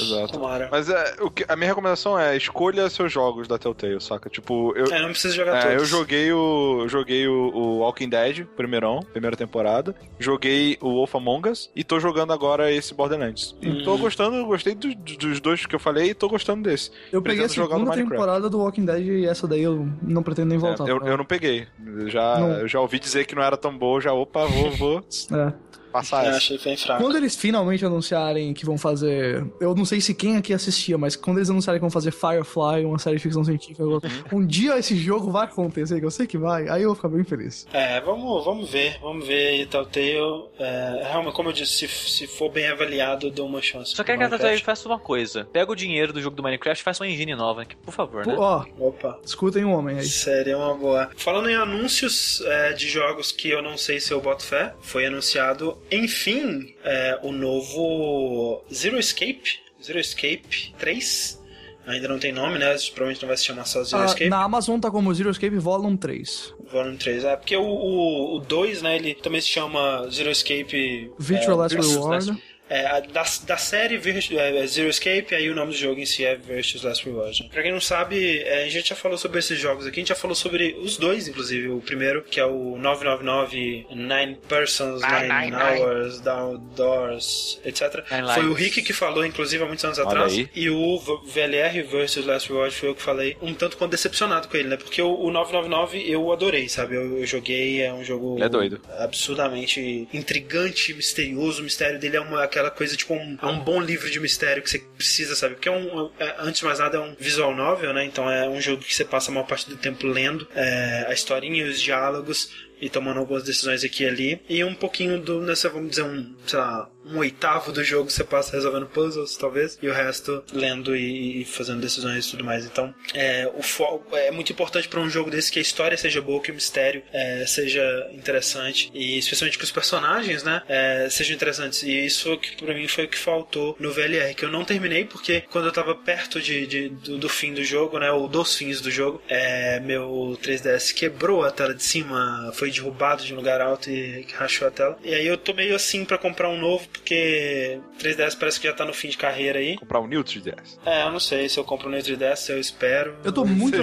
Exato. 0.00 0.32
Tomara. 0.32 0.68
Mas 0.70 0.88
é, 0.88 1.16
o 1.20 1.30
que, 1.30 1.44
a 1.46 1.56
minha 1.56 1.68
recomendação 1.68 1.79
é 2.18 2.36
escolha 2.36 2.88
seus 2.90 3.12
jogos 3.12 3.46
da 3.48 3.58
Telltale, 3.58 4.00
saca? 4.00 4.28
Tipo, 4.28 4.72
eu, 4.76 4.86
É, 4.86 5.00
não 5.00 5.10
precisa 5.10 5.34
jogar 5.34 5.56
É, 5.56 5.60
todos. 5.62 5.76
eu 5.76 5.84
joguei 5.84 6.32
o. 6.32 6.86
Joguei 6.88 7.26
o, 7.28 7.32
o 7.54 7.78
Walking 7.78 8.08
Dead, 8.08 8.44
primeirão, 8.56 9.00
primeira 9.12 9.36
temporada. 9.36 9.94
Joguei 10.18 10.76
o 10.80 10.90
Wolf 10.94 11.14
Among 11.14 11.48
Us 11.48 11.70
e 11.74 11.82
tô 11.84 11.98
jogando 12.00 12.32
agora 12.32 12.70
esse 12.72 12.92
Borderlands. 12.94 13.54
E 13.62 13.82
tô 13.82 13.94
Hum. 13.94 13.98
gostando, 13.98 14.44
gostei 14.46 14.74
do- 14.74 14.94
do- 14.94 15.16
dos 15.16 15.40
dois 15.40 15.64
que 15.66 15.74
eu 15.74 15.80
falei 15.80 16.10
e 16.10 16.14
tô 16.14 16.28
gostando 16.28 16.62
desse. 16.68 16.90
Eu 17.12 17.22
peguei 17.22 17.44
a 17.44 17.48
Pretendo 17.48 17.54
jogar 17.54 17.78
no 17.78 17.92
segunda 17.92 18.10
temporada 18.10 18.50
do 18.50 18.58
Walking 18.58 18.84
Dead 18.84 19.06
e 19.06 19.26
essa 19.26 19.46
daí 19.46 19.62
eu 19.62 19.88
não 20.02 20.22
pretendo 20.22 20.48
nem 20.48 20.58
voltar. 20.58 20.86
É, 20.88 20.90
eu, 20.90 20.98
eu 21.06 21.16
não 21.16 21.24
peguei. 21.24 21.66
Eu 21.86 22.08
Já, 22.08 22.38
Não. 22.38 22.50
eu 22.60 22.68
já 22.68 22.80
ouvi 22.80 22.98
dizer 22.98 23.24
que 23.26 23.34
não 23.34 23.42
era 23.42 23.56
tão 23.56 23.76
boa, 23.76 24.00
já, 24.00 24.12
opa, 24.12 24.46
vou, 24.46 24.70
vou 24.72 24.98
É. 25.32 25.52
passar 25.90 26.22
Eu 26.24 26.28
essa. 26.30 26.38
achei 26.38 26.58
bem 26.58 26.76
fraco. 26.76 27.02
Quando 27.02 27.16
eles 27.16 27.36
finalmente 27.36 27.84
anunciarem 27.84 28.52
que 28.54 28.64
vão 28.64 28.78
fazer. 28.78 29.44
Eu 29.60 29.74
não 29.74 29.84
sei 29.84 30.00
se 30.00 30.14
quem 30.14 30.36
aqui 30.36 30.52
assistia, 30.52 30.96
mas 30.96 31.16
quando 31.16 31.38
eles 31.38 31.50
anunciarem 31.50 31.78
que 31.78 31.82
vão 31.82 31.90
fazer 31.90 32.10
Firefly, 32.12 32.84
uma 32.84 32.98
série 32.98 33.16
de 33.16 33.22
ficção 33.22 33.44
científica, 33.44 33.82
eu- 33.82 34.00
um 34.32 34.44
dia 34.46 34.78
esse 34.78 34.96
jogo 34.96 35.30
vai 35.30 35.44
acontecer, 35.44 35.98
que 36.00 36.06
eu 36.06 36.10
sei 36.10 36.26
que 36.26 36.38
vai, 36.38 36.68
aí 36.68 36.82
eu 36.82 36.88
vou 36.88 36.96
ficar 36.96 37.08
bem 37.08 37.24
feliz. 37.24 37.66
É, 37.72 38.00
vamos, 38.00 38.44
vamos 38.44 38.70
ver, 38.70 38.98
vamos 39.00 39.26
ver 39.26 39.48
aí 39.48 39.66
Telltale. 39.66 40.44
É, 40.58 41.02
realmente, 41.10 41.34
como 41.34 41.48
eu 41.48 41.52
disse, 41.52 41.86
se, 41.86 41.88
se 41.88 42.26
for 42.26 42.50
bem 42.50 42.68
avaliado, 42.68 43.26
eu 43.26 43.30
dou 43.30 43.46
uma 43.46 43.60
chance. 43.62 43.94
Só 43.94 44.04
quero 44.04 44.18
que 44.18 44.24
a. 44.24 44.28
Telltale 44.28 44.60
faça 44.60 44.88
uma 44.88 44.98
coisa. 44.98 45.46
Pega 45.52 45.70
o 45.72 45.74
dinheiro 45.76 46.12
do 46.12 46.20
jogo 46.20 46.36
do 46.36 46.42
Minecraft 46.42 46.80
e 46.80 46.84
faça 46.84 47.02
uma 47.02 47.10
engine 47.10 47.34
nova, 47.34 47.64
que- 47.64 47.76
por 47.76 47.92
favor, 47.92 48.26
né? 48.26 48.34
Ó, 48.38 48.64
Opa. 48.78 49.18
escutem 49.24 49.64
o 49.64 49.70
homem 49.70 49.98
aí. 49.98 50.04
Seria 50.06 50.56
uma 50.56 50.74
boa. 50.74 51.10
Falando 51.16 51.48
em 51.48 51.54
anúncios 51.54 52.40
é, 52.46 52.72
de 52.72 52.88
jogos 52.88 53.32
que 53.32 53.48
eu 53.50 53.62
não 53.62 53.76
sei 53.76 54.00
se 54.00 54.12
eu 54.12 54.20
boto 54.20 54.44
fé, 54.44 54.74
foi 54.80 55.06
anunciado, 55.06 55.76
enfim, 55.90 56.74
é, 56.84 57.18
o 57.22 57.32
novo 57.32 58.64
Zero 58.72 58.98
Escape, 58.98 59.60
Zero 59.82 59.98
Escape 59.98 60.74
3. 60.78 61.40
Ainda 61.86 62.06
não 62.08 62.18
tem 62.18 62.30
nome, 62.30 62.58
né? 62.58 62.66
Provavelmente 62.94 63.22
não 63.22 63.28
vai 63.28 63.36
se 63.36 63.44
chamar 63.44 63.64
só 63.64 63.82
Zero 63.82 64.02
Ah, 64.02 64.06
Escape. 64.06 64.28
na 64.28 64.42
Amazon 64.42 64.78
tá 64.78 64.90
como 64.90 65.12
Zero 65.14 65.30
Escape 65.30 65.56
Volume 65.58 65.96
3. 65.96 66.54
Volume 66.70 66.96
3. 66.96 67.24
É, 67.24 67.36
porque 67.36 67.56
o, 67.56 67.62
o, 67.62 68.36
o 68.36 68.40
2, 68.40 68.82
né, 68.82 68.96
ele 68.96 69.14
também 69.14 69.40
se 69.40 69.48
chama 69.48 70.06
Zero 70.10 70.30
Escape... 70.30 71.10
Virtual 71.18 71.56
é, 71.56 71.62
Last 71.62 71.76
Reward. 71.76 72.42
É, 72.70 72.86
a- 72.86 73.00
da, 73.00 73.24
da 73.46 73.56
série 73.56 73.98
Vir- 73.98 74.24
é, 74.38 74.66
Zero 74.66 74.88
Escape, 74.88 75.34
aí 75.34 75.50
o 75.50 75.54
nome 75.56 75.72
do 75.72 75.76
jogo 75.78 76.00
em 76.00 76.06
si 76.06 76.24
é 76.24 76.36
Virtuous 76.36 76.84
Last 76.84 77.04
Reward. 77.04 77.48
Pra 77.52 77.62
quem 77.62 77.72
não 77.72 77.80
sabe, 77.80 78.38
é, 78.38 78.62
a 78.64 78.68
gente 78.68 78.88
já 78.90 78.94
falou 78.94 79.18
sobre 79.18 79.40
esses 79.40 79.58
jogos 79.58 79.86
aqui, 79.86 79.96
a 79.96 80.00
gente 80.00 80.08
já 80.10 80.14
falou 80.14 80.34
sobre 80.36 80.76
os 80.80 80.96
dois, 80.96 81.26
inclusive. 81.26 81.68
O 81.68 81.80
primeiro, 81.80 82.22
que 82.22 82.38
é 82.38 82.44
o 82.46 82.76
999 82.78 83.86
Nine 83.90 84.38
Persons, 84.48 85.02
Nine, 85.02 85.28
Nine, 85.28 85.50
nine, 85.50 85.80
Hours, 85.82 86.20
Downdoors, 86.20 87.60
etc. 87.64 88.04
Nine 88.10 88.34
Foi 88.34 88.46
o. 88.48 88.52
Rick 88.52 88.82
que 88.82 88.92
falou, 88.92 89.24
inclusive, 89.24 89.62
há 89.62 89.66
muitos 89.66 89.84
anos 89.84 89.98
Olha 89.98 90.06
atrás. 90.08 90.32
aí. 90.34 90.48
E 90.54 90.68
o 90.70 90.98
VLR 91.26 91.82
Versus 91.82 92.24
Last 92.26 92.48
Reward 92.48 92.74
foi 92.74 92.88
eu 92.90 92.94
que 92.94 93.02
falei, 93.02 93.36
um 93.42 93.54
tanto 93.54 93.76
quanto 93.76 93.90
decepcionado 93.92 94.48
com 94.48 94.56
ele, 94.56 94.68
né? 94.68 94.76
Porque 94.76 95.00
o, 95.02 95.12
o 95.12 95.30
999 95.30 96.08
eu 96.10 96.30
adorei, 96.32 96.68
sabe? 96.68 96.94
Eu, 96.94 97.18
eu 97.18 97.26
joguei, 97.26 97.82
é 97.82 97.92
um 97.92 98.04
jogo 98.04 98.36
Ele 98.36 98.44
é 98.44 98.48
doido. 98.48 98.80
absurdamente 98.98 100.08
intrigante, 100.12 100.92
misterioso. 100.94 101.60
O 101.62 101.64
mistério 101.64 101.98
dele 101.98 102.16
é 102.16 102.20
uma, 102.20 102.44
aquela 102.44 102.59
coisa, 102.68 102.96
tipo, 102.96 103.14
um, 103.14 103.38
é 103.40 103.46
um 103.46 103.60
bom 103.60 103.80
livro 103.80 104.10
de 104.10 104.18
mistério 104.18 104.60
que 104.60 104.68
você 104.68 104.80
precisa 104.80 105.36
saber. 105.36 105.54
Porque 105.54 105.68
é 105.68 105.72
um, 105.72 106.10
é- 106.18 106.34
antes 106.40 106.58
de 106.58 106.64
mais 106.66 106.80
nada, 106.80 106.96
é 106.96 107.00
um 107.00 107.14
visual 107.16 107.54
novel, 107.54 107.94
né? 107.94 108.04
Então 108.04 108.28
é 108.28 108.48
um 108.48 108.60
jogo 108.60 108.82
que 108.82 108.92
você 108.92 109.04
passa 109.04 109.30
a 109.30 109.34
maior 109.34 109.46
parte 109.46 109.70
do 109.70 109.76
tempo 109.76 110.04
lendo 110.08 110.48
é, 110.52 111.06
a 111.08 111.12
historinha 111.12 111.64
e 111.64 111.68
os 111.68 111.80
diálogos 111.80 112.50
e 112.80 112.88
tomando 112.88 113.20
algumas 113.20 113.44
decisões 113.44 113.84
aqui 113.84 114.04
e 114.04 114.06
ali. 114.08 114.42
E 114.48 114.64
um 114.64 114.74
pouquinho 114.74 115.20
do, 115.20 115.40
nessa, 115.42 115.68
vamos 115.68 115.90
dizer, 115.90 116.02
um, 116.02 116.34
sei 116.46 116.58
lá, 116.58 116.90
um 117.06 117.18
oitavo 117.18 117.72
do 117.72 117.82
jogo 117.82 118.10
você 118.10 118.22
passa 118.24 118.52
resolvendo 118.52 118.86
puzzles, 118.86 119.36
talvez, 119.36 119.78
e 119.80 119.88
o 119.88 119.92
resto 119.92 120.42
lendo 120.52 120.94
e, 120.96 121.42
e 121.42 121.44
fazendo 121.44 121.80
decisões 121.80 122.26
e 122.26 122.30
tudo 122.30 122.44
mais. 122.44 122.64
Então, 122.64 122.94
é, 123.14 123.50
o 123.56 123.62
fo- 123.62 124.02
é 124.12 124.30
muito 124.30 124.52
importante 124.52 124.88
para 124.88 125.00
um 125.00 125.08
jogo 125.08 125.30
desse 125.30 125.50
que 125.50 125.58
a 125.58 125.62
história 125.62 125.96
seja 125.96 126.20
boa, 126.20 126.42
que 126.42 126.50
o 126.50 126.54
mistério 126.54 127.02
é, 127.12 127.44
seja 127.46 128.08
interessante, 128.12 128.90
e 128.94 129.18
especialmente 129.18 129.58
que 129.58 129.64
os 129.64 129.72
personagens, 129.72 130.42
né, 130.42 130.62
é, 130.68 131.08
sejam 131.10 131.34
interessantes. 131.34 131.82
E 131.82 132.04
isso 132.04 132.36
que 132.38 132.56
para 132.62 132.74
mim 132.74 132.86
foi 132.88 133.04
o 133.04 133.08
que 133.08 133.18
faltou 133.18 133.76
no 133.78 133.90
VLR, 133.92 134.34
que 134.34 134.44
eu 134.44 134.50
não 134.50 134.64
terminei 134.64 135.04
porque 135.04 135.42
quando 135.50 135.66
eu 135.66 135.72
tava 135.72 135.94
perto 135.94 136.40
de, 136.40 136.66
de- 136.66 136.88
do, 136.90 137.18
do 137.18 137.28
fim 137.28 137.52
do 137.54 137.64
jogo, 137.64 137.98
né, 137.98 138.10
ou 138.12 138.28
dos 138.28 138.54
fins 138.56 138.80
do 138.80 138.90
jogo, 138.90 139.22
é, 139.28 139.80
meu 139.80 140.38
3DS 140.42 140.92
quebrou 140.94 141.44
a 141.44 141.50
tela 141.50 141.74
de 141.74 141.82
cima, 141.82 142.50
foi 142.54 142.70
derrubado 142.70 143.24
de 143.24 143.32
um 143.32 143.36
lugar 143.36 143.60
alto 143.60 143.90
e 143.90 144.26
rachou 144.34 144.68
a 144.68 144.70
tela. 144.70 144.98
E 145.04 145.14
aí 145.14 145.26
eu 145.26 145.36
tô 145.38 145.52
meio 145.54 145.74
assim 145.74 146.04
para 146.04 146.18
comprar 146.18 146.48
um 146.48 146.58
novo, 146.58 146.86
porque 146.92 147.80
3DS 147.98 148.36
parece 148.38 148.60
que 148.60 148.66
já 148.66 148.72
tá 148.72 148.84
no 148.84 148.92
fim 148.92 149.08
de 149.08 149.16
carreira 149.18 149.58
aí. 149.58 149.76
Comprar 149.76 150.00
um 150.00 150.06
New 150.06 150.22
3DS. 150.22 150.78
É, 150.84 151.04
eu 151.04 151.10
não 151.10 151.20
sei 151.20 151.48
se 151.48 151.58
eu 151.58 151.64
compro 151.64 151.88
um 151.88 151.92
3DS, 151.92 152.50
eu 152.50 152.60
espero. 152.60 153.14
Eu 153.24 153.32
tô 153.32 153.44
muito. 153.44 153.76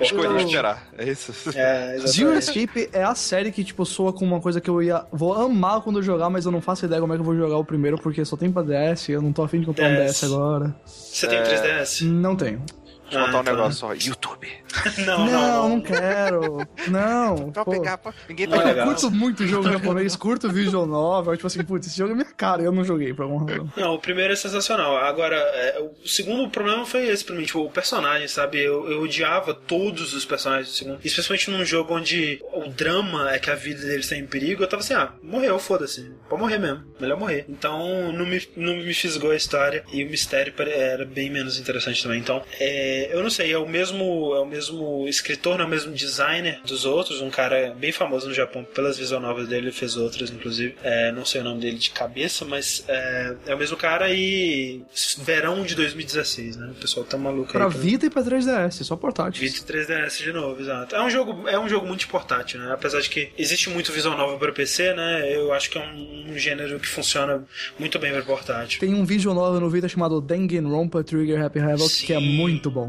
Escolha 0.00 0.26
eu- 0.26 0.38
esperar. 0.38 0.88
É 0.98 1.04
isso. 1.04 1.32
É, 1.56 1.96
Zero. 2.06 2.38
Escape 2.38 2.88
é 2.92 3.02
a 3.02 3.14
série 3.14 3.52
que, 3.52 3.62
tipo, 3.64 3.84
soa 3.84 4.12
com 4.12 4.24
uma 4.24 4.40
coisa 4.40 4.60
que 4.60 4.68
eu 4.70 4.82
ia. 4.82 5.04
Vou 5.12 5.32
amar 5.34 5.80
quando 5.82 5.98
eu 5.98 6.02
jogar, 6.02 6.28
mas 6.30 6.46
eu 6.46 6.52
não 6.52 6.60
faço 6.60 6.84
ideia 6.84 7.00
como 7.00 7.12
é 7.12 7.16
que 7.16 7.20
eu 7.20 7.24
vou 7.24 7.36
jogar 7.36 7.56
o 7.58 7.64
primeiro, 7.64 7.96
porque 7.98 8.24
só 8.24 8.36
tem 8.36 8.50
pra 8.50 8.62
DS, 8.62 9.08
eu 9.10 9.22
não 9.22 9.32
tô 9.32 9.42
afim 9.42 9.60
de 9.60 9.66
comprar 9.66 9.88
um 9.90 9.94
DS. 9.96 10.20
DS 10.20 10.24
agora. 10.24 10.74
Você 10.84 11.26
tem 11.26 11.40
um 11.40 11.42
3DS? 11.44 12.02
Não 12.04 12.36
tenho. 12.36 12.62
Deixa 13.04 13.18
eu 13.18 13.24
contar 13.26 13.36
Ah, 13.36 13.38
um 13.38 13.42
então. 13.42 13.54
negócio 13.54 13.80
só. 13.80 13.92
YouTube. 13.94 14.48
Não, 15.06 15.18
Não, 15.26 15.26
não, 15.26 15.68
não, 15.68 15.80
quero. 15.80 16.66
Não. 16.88 17.50
Pra 17.54 17.64
pô. 17.64 17.70
pegar, 17.70 17.96
pra... 17.98 18.12
ninguém 18.28 18.48
tá 18.48 18.56
é 18.56 18.80
Eu 18.80 18.84
curto 18.86 19.10
muito 19.10 19.46
jogo 19.46 19.70
japonês, 19.70 20.16
curto 20.16 20.50
visual 20.50 20.84
novel, 20.84 21.36
tipo 21.36 21.46
assim, 21.46 21.62
putz, 21.62 21.86
esse 21.86 21.96
jogo 21.96 22.10
é 22.12 22.14
minha 22.16 22.26
cara, 22.26 22.60
eu 22.62 22.72
não 22.72 22.82
joguei 22.84 23.14
por 23.14 23.22
alguma 23.22 23.48
razão. 23.48 23.72
Não, 23.76 23.94
o 23.94 23.98
primeiro 24.00 24.32
é 24.32 24.36
sensacional. 24.36 24.96
Agora, 24.96 25.36
é, 25.36 25.80
o 25.80 26.08
segundo 26.08 26.48
problema 26.50 26.84
foi 26.84 27.06
esse 27.08 27.24
pra 27.24 27.36
mim, 27.36 27.44
tipo, 27.44 27.60
o 27.60 27.70
personagem, 27.70 28.26
sabe? 28.26 28.60
Eu, 28.60 28.90
eu 28.90 29.02
odiava 29.02 29.54
todos 29.54 30.12
os 30.12 30.24
personagens 30.24 30.68
do 30.68 30.74
segundo. 30.74 30.98
Especialmente 31.04 31.50
num 31.50 31.64
jogo 31.64 31.94
onde 31.94 32.40
o 32.52 32.68
drama 32.68 33.32
é 33.32 33.38
que 33.38 33.50
a 33.50 33.54
vida 33.54 33.80
deles 33.80 34.06
está 34.06 34.16
em 34.16 34.26
perigo. 34.26 34.62
Eu 34.64 34.68
tava 34.68 34.82
assim, 34.82 34.94
ah, 34.94 35.12
morreu, 35.22 35.58
foda-se. 35.58 36.10
Pode 36.28 36.42
morrer 36.42 36.58
mesmo. 36.58 36.82
Melhor 37.00 37.18
morrer. 37.18 37.44
Então, 37.48 38.12
não 38.12 38.26
me, 38.26 38.42
não 38.56 38.74
me 38.76 38.92
fisgou 38.94 39.30
a 39.30 39.36
história 39.36 39.84
e 39.92 40.02
o 40.04 40.10
mistério 40.10 40.52
era 40.58 41.04
bem 41.04 41.30
menos 41.30 41.58
interessante 41.60 42.02
também. 42.02 42.18
Então, 42.18 42.42
é, 42.58 42.93
eu 43.12 43.22
não 43.22 43.30
sei, 43.30 43.52
é 43.52 43.58
o 43.58 43.68
mesmo, 43.68 44.34
é 44.34 44.40
o 44.40 44.46
mesmo 44.46 45.06
escritor, 45.08 45.56
não 45.56 45.64
é 45.64 45.66
o 45.66 45.70
mesmo 45.70 45.92
designer 45.92 46.60
dos 46.66 46.84
outros. 46.84 47.20
Um 47.20 47.30
cara 47.30 47.74
bem 47.78 47.92
famoso 47.92 48.28
no 48.28 48.34
Japão 48.34 48.64
pelas 48.64 48.98
visual 48.98 49.20
novels 49.20 49.48
dele, 49.48 49.66
ele 49.66 49.72
fez 49.72 49.96
outras, 49.96 50.30
inclusive. 50.30 50.74
É, 50.82 51.12
não 51.12 51.24
sei 51.24 51.40
o 51.40 51.44
nome 51.44 51.60
dele 51.60 51.78
de 51.78 51.90
cabeça, 51.90 52.44
mas 52.44 52.84
é, 52.88 53.34
é 53.46 53.54
o 53.54 53.58
mesmo 53.58 53.76
cara 53.76 54.10
e 54.10 54.82
verão 55.18 55.62
de 55.64 55.74
2016, 55.74 56.56
né? 56.56 56.68
O 56.70 56.80
pessoal 56.80 57.04
tá 57.06 57.16
maluco 57.16 57.52
Pra 57.52 57.64
aí. 57.66 57.70
pra- 57.70 57.80
Vita 57.80 58.06
e 58.06 58.10
pra 58.10 58.22
3DS, 58.22 58.82
só 58.84 58.96
portátil. 58.96 59.40
Vita 59.40 59.60
3DS 59.72 60.18
de 60.22 60.32
novo, 60.32 60.60
exato. 60.60 60.94
É 60.94 61.02
um 61.02 61.10
jogo, 61.10 61.48
é 61.48 61.58
um 61.58 61.68
jogo 61.68 61.86
muito 61.86 62.06
portátil, 62.08 62.60
né? 62.60 62.72
Apesar 62.72 63.00
de 63.00 63.08
que 63.08 63.30
existe 63.38 63.68
muito 63.70 63.92
visual 63.92 64.16
novel 64.16 64.38
para 64.38 64.52
PC, 64.52 64.94
né? 64.94 65.34
Eu 65.34 65.52
acho 65.52 65.70
que 65.70 65.78
é 65.78 65.80
um, 65.80 66.32
um 66.32 66.38
gênero 66.38 66.78
que 66.80 66.86
funciona 66.88 67.44
muito 67.78 67.98
bem 67.98 68.12
para 68.12 68.22
portátil. 68.22 68.80
Tem 68.80 68.92
um 68.94 69.04
visual 69.04 69.34
novel 69.34 69.60
no 69.60 69.70
Vita 69.70 69.88
chamado 69.88 70.20
Danganronpa 70.20 71.02
Trigger 71.04 71.42
Happy 71.44 71.58
Havoc, 71.60 72.04
que 72.04 72.12
é 72.12 72.18
muito 72.20 72.70
bom. 72.70 72.83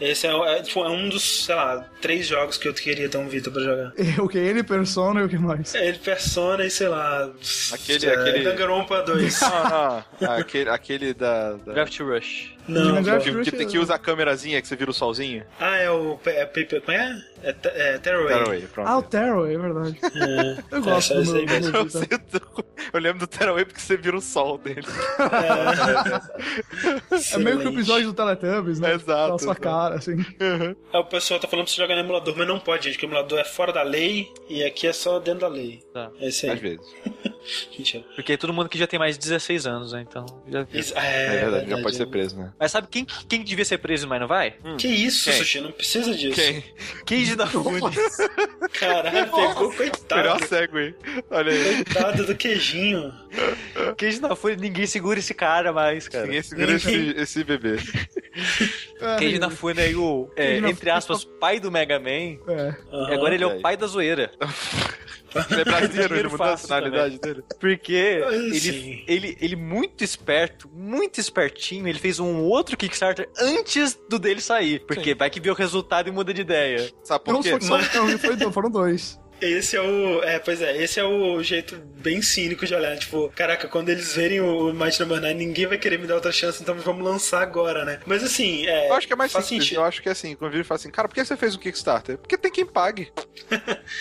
Esse 0.00 0.26
é, 0.26 0.30
é, 0.30 0.62
tipo, 0.62 0.84
é 0.84 0.88
um 0.88 1.08
dos, 1.08 1.44
sei 1.46 1.54
lá, 1.54 1.84
três 2.00 2.26
jogos 2.26 2.56
que 2.56 2.68
eu 2.68 2.74
queria 2.74 3.08
ter 3.08 3.16
um 3.18 3.28
Vita 3.28 3.50
pra 3.50 3.62
jogar. 3.62 3.92
O 4.22 4.28
que? 4.28 4.38
Ele, 4.38 4.62
Persona 4.62 5.20
e 5.20 5.24
o 5.24 5.28
que 5.28 5.38
mais? 5.38 5.74
É, 5.74 5.88
Ele 5.88 5.98
Persona 5.98 6.64
e 6.64 6.70
sei 6.70 6.88
lá. 6.88 7.30
Aquele- 7.72 8.06
é, 8.06 8.14
aquele- 8.14 8.44
Danganronpa 8.44 9.02
2. 9.02 9.40
Ah, 9.42 10.04
não. 10.20 10.30
Ah, 10.30 10.36
aquele, 10.36 10.70
aquele 10.70 11.14
da. 11.14 11.52
da... 11.54 11.72
Gravity 11.72 12.02
Rush. 12.02 12.54
Não, 12.66 13.02
Que, 13.02 13.30
Rush 13.30 13.50
que, 13.50 13.56
é- 13.62 13.64
que 13.66 13.78
usa 13.78 13.94
a 13.94 13.98
câmerazinha 13.98 14.60
que 14.62 14.66
você 14.68 14.74
vira 14.76 14.90
o 14.90 14.94
solzinho? 14.94 15.44
Ah, 15.60 15.76
é 15.76 15.90
o. 15.90 16.18
É. 16.26 16.44
Como 16.80 16.96
é? 16.96 17.22
É, 17.44 17.94
é. 17.94 17.98
Tearaway, 17.98 18.62
pronto. 18.68 18.88
Ah, 18.88 18.98
o 18.98 19.02
Taro, 19.02 19.44
é 19.46 19.56
verdade. 19.58 19.98
É. 20.02 20.76
Eu 20.76 20.82
gosto 20.82 21.12
É, 21.12 21.22
do 21.22 21.32
meu, 21.32 21.46
do 21.46 21.98
Eu, 21.98 22.64
eu 22.94 23.00
lembro 23.00 23.18
do 23.20 23.26
Tearaway 23.26 23.64
porque 23.64 23.80
você 23.80 23.96
vira 23.96 24.16
o 24.16 24.20
sol 24.20 24.56
dele. 24.58 24.82
É 27.32 27.38
meio 27.38 27.58
que 27.60 27.66
o 27.66 27.70
episódio 27.72 28.06
do 28.08 28.14
Teletubbies, 28.14 28.80
né? 28.80 28.94
Exato, 28.94 29.32
Na 29.32 29.38
sua 29.38 29.54
cara, 29.54 29.96
assim. 29.96 30.24
É, 30.92 30.98
o 30.98 31.04
pessoal 31.04 31.40
tá 31.40 31.46
falando 31.48 31.66
pra 31.66 31.74
você 31.74 31.80
jogar 31.80 31.94
no 31.94 32.00
emulador, 32.00 32.34
mas 32.36 32.46
não 32.48 32.58
pode, 32.58 32.84
gente, 32.84 32.94
porque 32.94 33.06
o 33.06 33.08
emulador 33.08 33.38
é 33.38 33.44
fora 33.44 33.72
da 33.72 33.82
lei 33.82 34.32
e 34.48 34.62
aqui 34.64 34.86
é 34.86 34.92
só 34.92 35.18
dentro 35.18 35.40
da 35.40 35.48
lei. 35.48 35.82
Tá. 35.92 36.10
É 36.20 36.28
isso 36.28 36.46
Às 36.46 36.52
aí. 36.52 36.58
vezes. 36.58 36.94
Mentira. 37.78 38.04
Porque 38.14 38.36
todo 38.38 38.52
mundo 38.54 38.68
que 38.70 38.78
já 38.78 38.86
tem 38.86 38.98
mais 38.98 39.18
de 39.18 39.24
16 39.26 39.66
anos, 39.66 39.92
né? 39.92 40.04
Então. 40.08 40.24
Já. 40.48 40.66
Isso- 40.72 40.94
É, 40.96 41.28
verdade, 41.40 41.70
já 41.70 41.82
pode 41.82 41.96
ser 41.96 42.06
preso, 42.06 42.36
né? 42.38 42.52
Mas 42.58 42.72
sabe 42.72 42.88
quem, 42.90 43.04
quem 43.28 43.42
devia 43.44 43.64
ser 43.66 43.78
preso, 43.78 44.08
mas 44.08 44.18
não 44.20 44.26
vai? 44.28 44.54
Que 44.78 44.88
isso, 44.88 45.24
Quem? 45.30 45.38
Sushi? 45.38 45.60
Não 45.60 45.70
precisa 45.72 46.14
disso. 46.14 46.34
Quem? 46.34 46.64
Keiji 47.04 47.33
da 47.36 47.46
Fune. 47.46 47.80
Caralho, 48.72 49.30
pegou, 49.30 49.72
coitado. 49.72 50.20
Melhor 50.20 50.40
segue. 50.46 50.94
Olha 51.30 51.52
aí. 51.52 51.84
Coitado 51.84 52.26
do 52.26 52.34
queijinho. 52.34 53.12
Keiji 53.96 54.20
da 54.20 54.34
Fune, 54.34 54.56
ninguém 54.56 54.86
segura 54.86 55.18
esse 55.18 55.34
cara 55.34 55.72
mais, 55.72 56.08
cara. 56.08 56.26
Ninguém 56.26 56.42
segura 56.42 56.72
esse, 56.72 57.14
esse 57.16 57.44
bebê. 57.44 57.76
É, 59.00 59.16
Keiji 59.16 59.36
Inafune 59.36 59.80
aí, 59.80 59.94
o, 59.94 60.28
é, 60.34 60.56
entre 60.56 60.90
aspas, 60.90 61.24
pai 61.24 61.60
do 61.60 61.70
Mega 61.70 62.00
Man. 62.00 62.38
É. 62.48 62.74
E 63.10 63.14
agora 63.14 63.34
ele 63.34 63.44
é 63.44 63.46
o 63.46 63.60
pai 63.60 63.76
da 63.76 63.86
zoeira. 63.86 64.30
Ele 65.50 65.60
é 65.60 65.64
brasileiro, 65.64 66.16
ele 66.16 66.28
mudou 66.28 66.46
a 66.46 66.50
nacionalidade 66.50 67.18
dele. 67.18 67.44
Porque 67.58 68.22
Ah, 68.24 68.32
ele, 68.34 68.60
sim. 68.60 69.04
ele, 69.06 69.36
ele 69.40 69.56
muito 69.56 70.04
esperto, 70.04 70.68
muito 70.72 71.20
espertinho, 71.20 71.88
ele 71.88 71.98
fez 71.98 72.18
um 72.20 72.42
outro 72.42 72.76
Kickstarter 72.76 73.28
antes 73.38 73.98
do 74.08 74.18
dele 74.18 74.40
sair. 74.40 74.84
Porque 74.86 75.14
vai 75.14 75.30
que 75.30 75.40
vê 75.40 75.50
o 75.50 75.54
resultado 75.54 76.08
e 76.08 76.12
muda 76.12 76.32
de 76.32 76.40
ideia. 76.40 76.90
Sabe 77.02 77.24
por 77.24 77.34
Não 77.34 77.42
quê? 77.42 77.50
foi 77.58 77.60
só 77.60 77.78
não, 77.78 78.18
foi, 78.18 78.52
foram 78.52 78.70
dois. 78.70 79.18
Esse 79.40 79.76
é 79.76 79.80
o. 79.82 80.22
É, 80.22 80.38
pois 80.38 80.62
é, 80.62 80.76
esse 80.82 80.98
é 80.98 81.04
o 81.04 81.42
jeito 81.42 81.76
bem 81.76 82.22
cínico 82.22 82.64
de 82.66 82.74
olhar. 82.74 82.96
Tipo, 82.96 83.30
caraca, 83.34 83.68
quando 83.68 83.88
eles 83.90 84.14
verem 84.14 84.40
o 84.40 84.72
Might 84.72 84.98
Number 85.00 85.20
9, 85.20 85.34
ninguém 85.34 85.66
vai 85.66 85.76
querer 85.78 85.98
me 85.98 86.06
dar 86.06 86.14
outra 86.14 86.32
chance, 86.32 86.62
então 86.62 86.74
vamos 86.76 87.04
lançar 87.04 87.42
agora, 87.42 87.84
né? 87.84 88.00
Mas 88.06 88.22
assim, 88.22 88.66
é. 88.66 88.88
Eu 88.88 88.94
acho 88.94 89.06
que 89.06 89.12
é 89.12 89.16
mais 89.16 89.32
simples. 89.32 89.48
sentido. 89.48 89.78
Eu 89.78 89.84
acho 89.84 90.00
que 90.02 90.08
é 90.08 90.12
assim, 90.12 90.34
quando 90.34 90.52
vira 90.52 90.62
e 90.62 90.66
fala 90.66 90.76
assim, 90.78 90.90
cara, 90.90 91.08
por 91.08 91.14
que 91.14 91.24
você 91.24 91.36
fez 91.36 91.54
um 91.54 91.58
Kickstarter? 91.58 92.16
Porque 92.18 92.38
tem 92.38 92.50
quem 92.50 92.66
pague. 92.66 93.10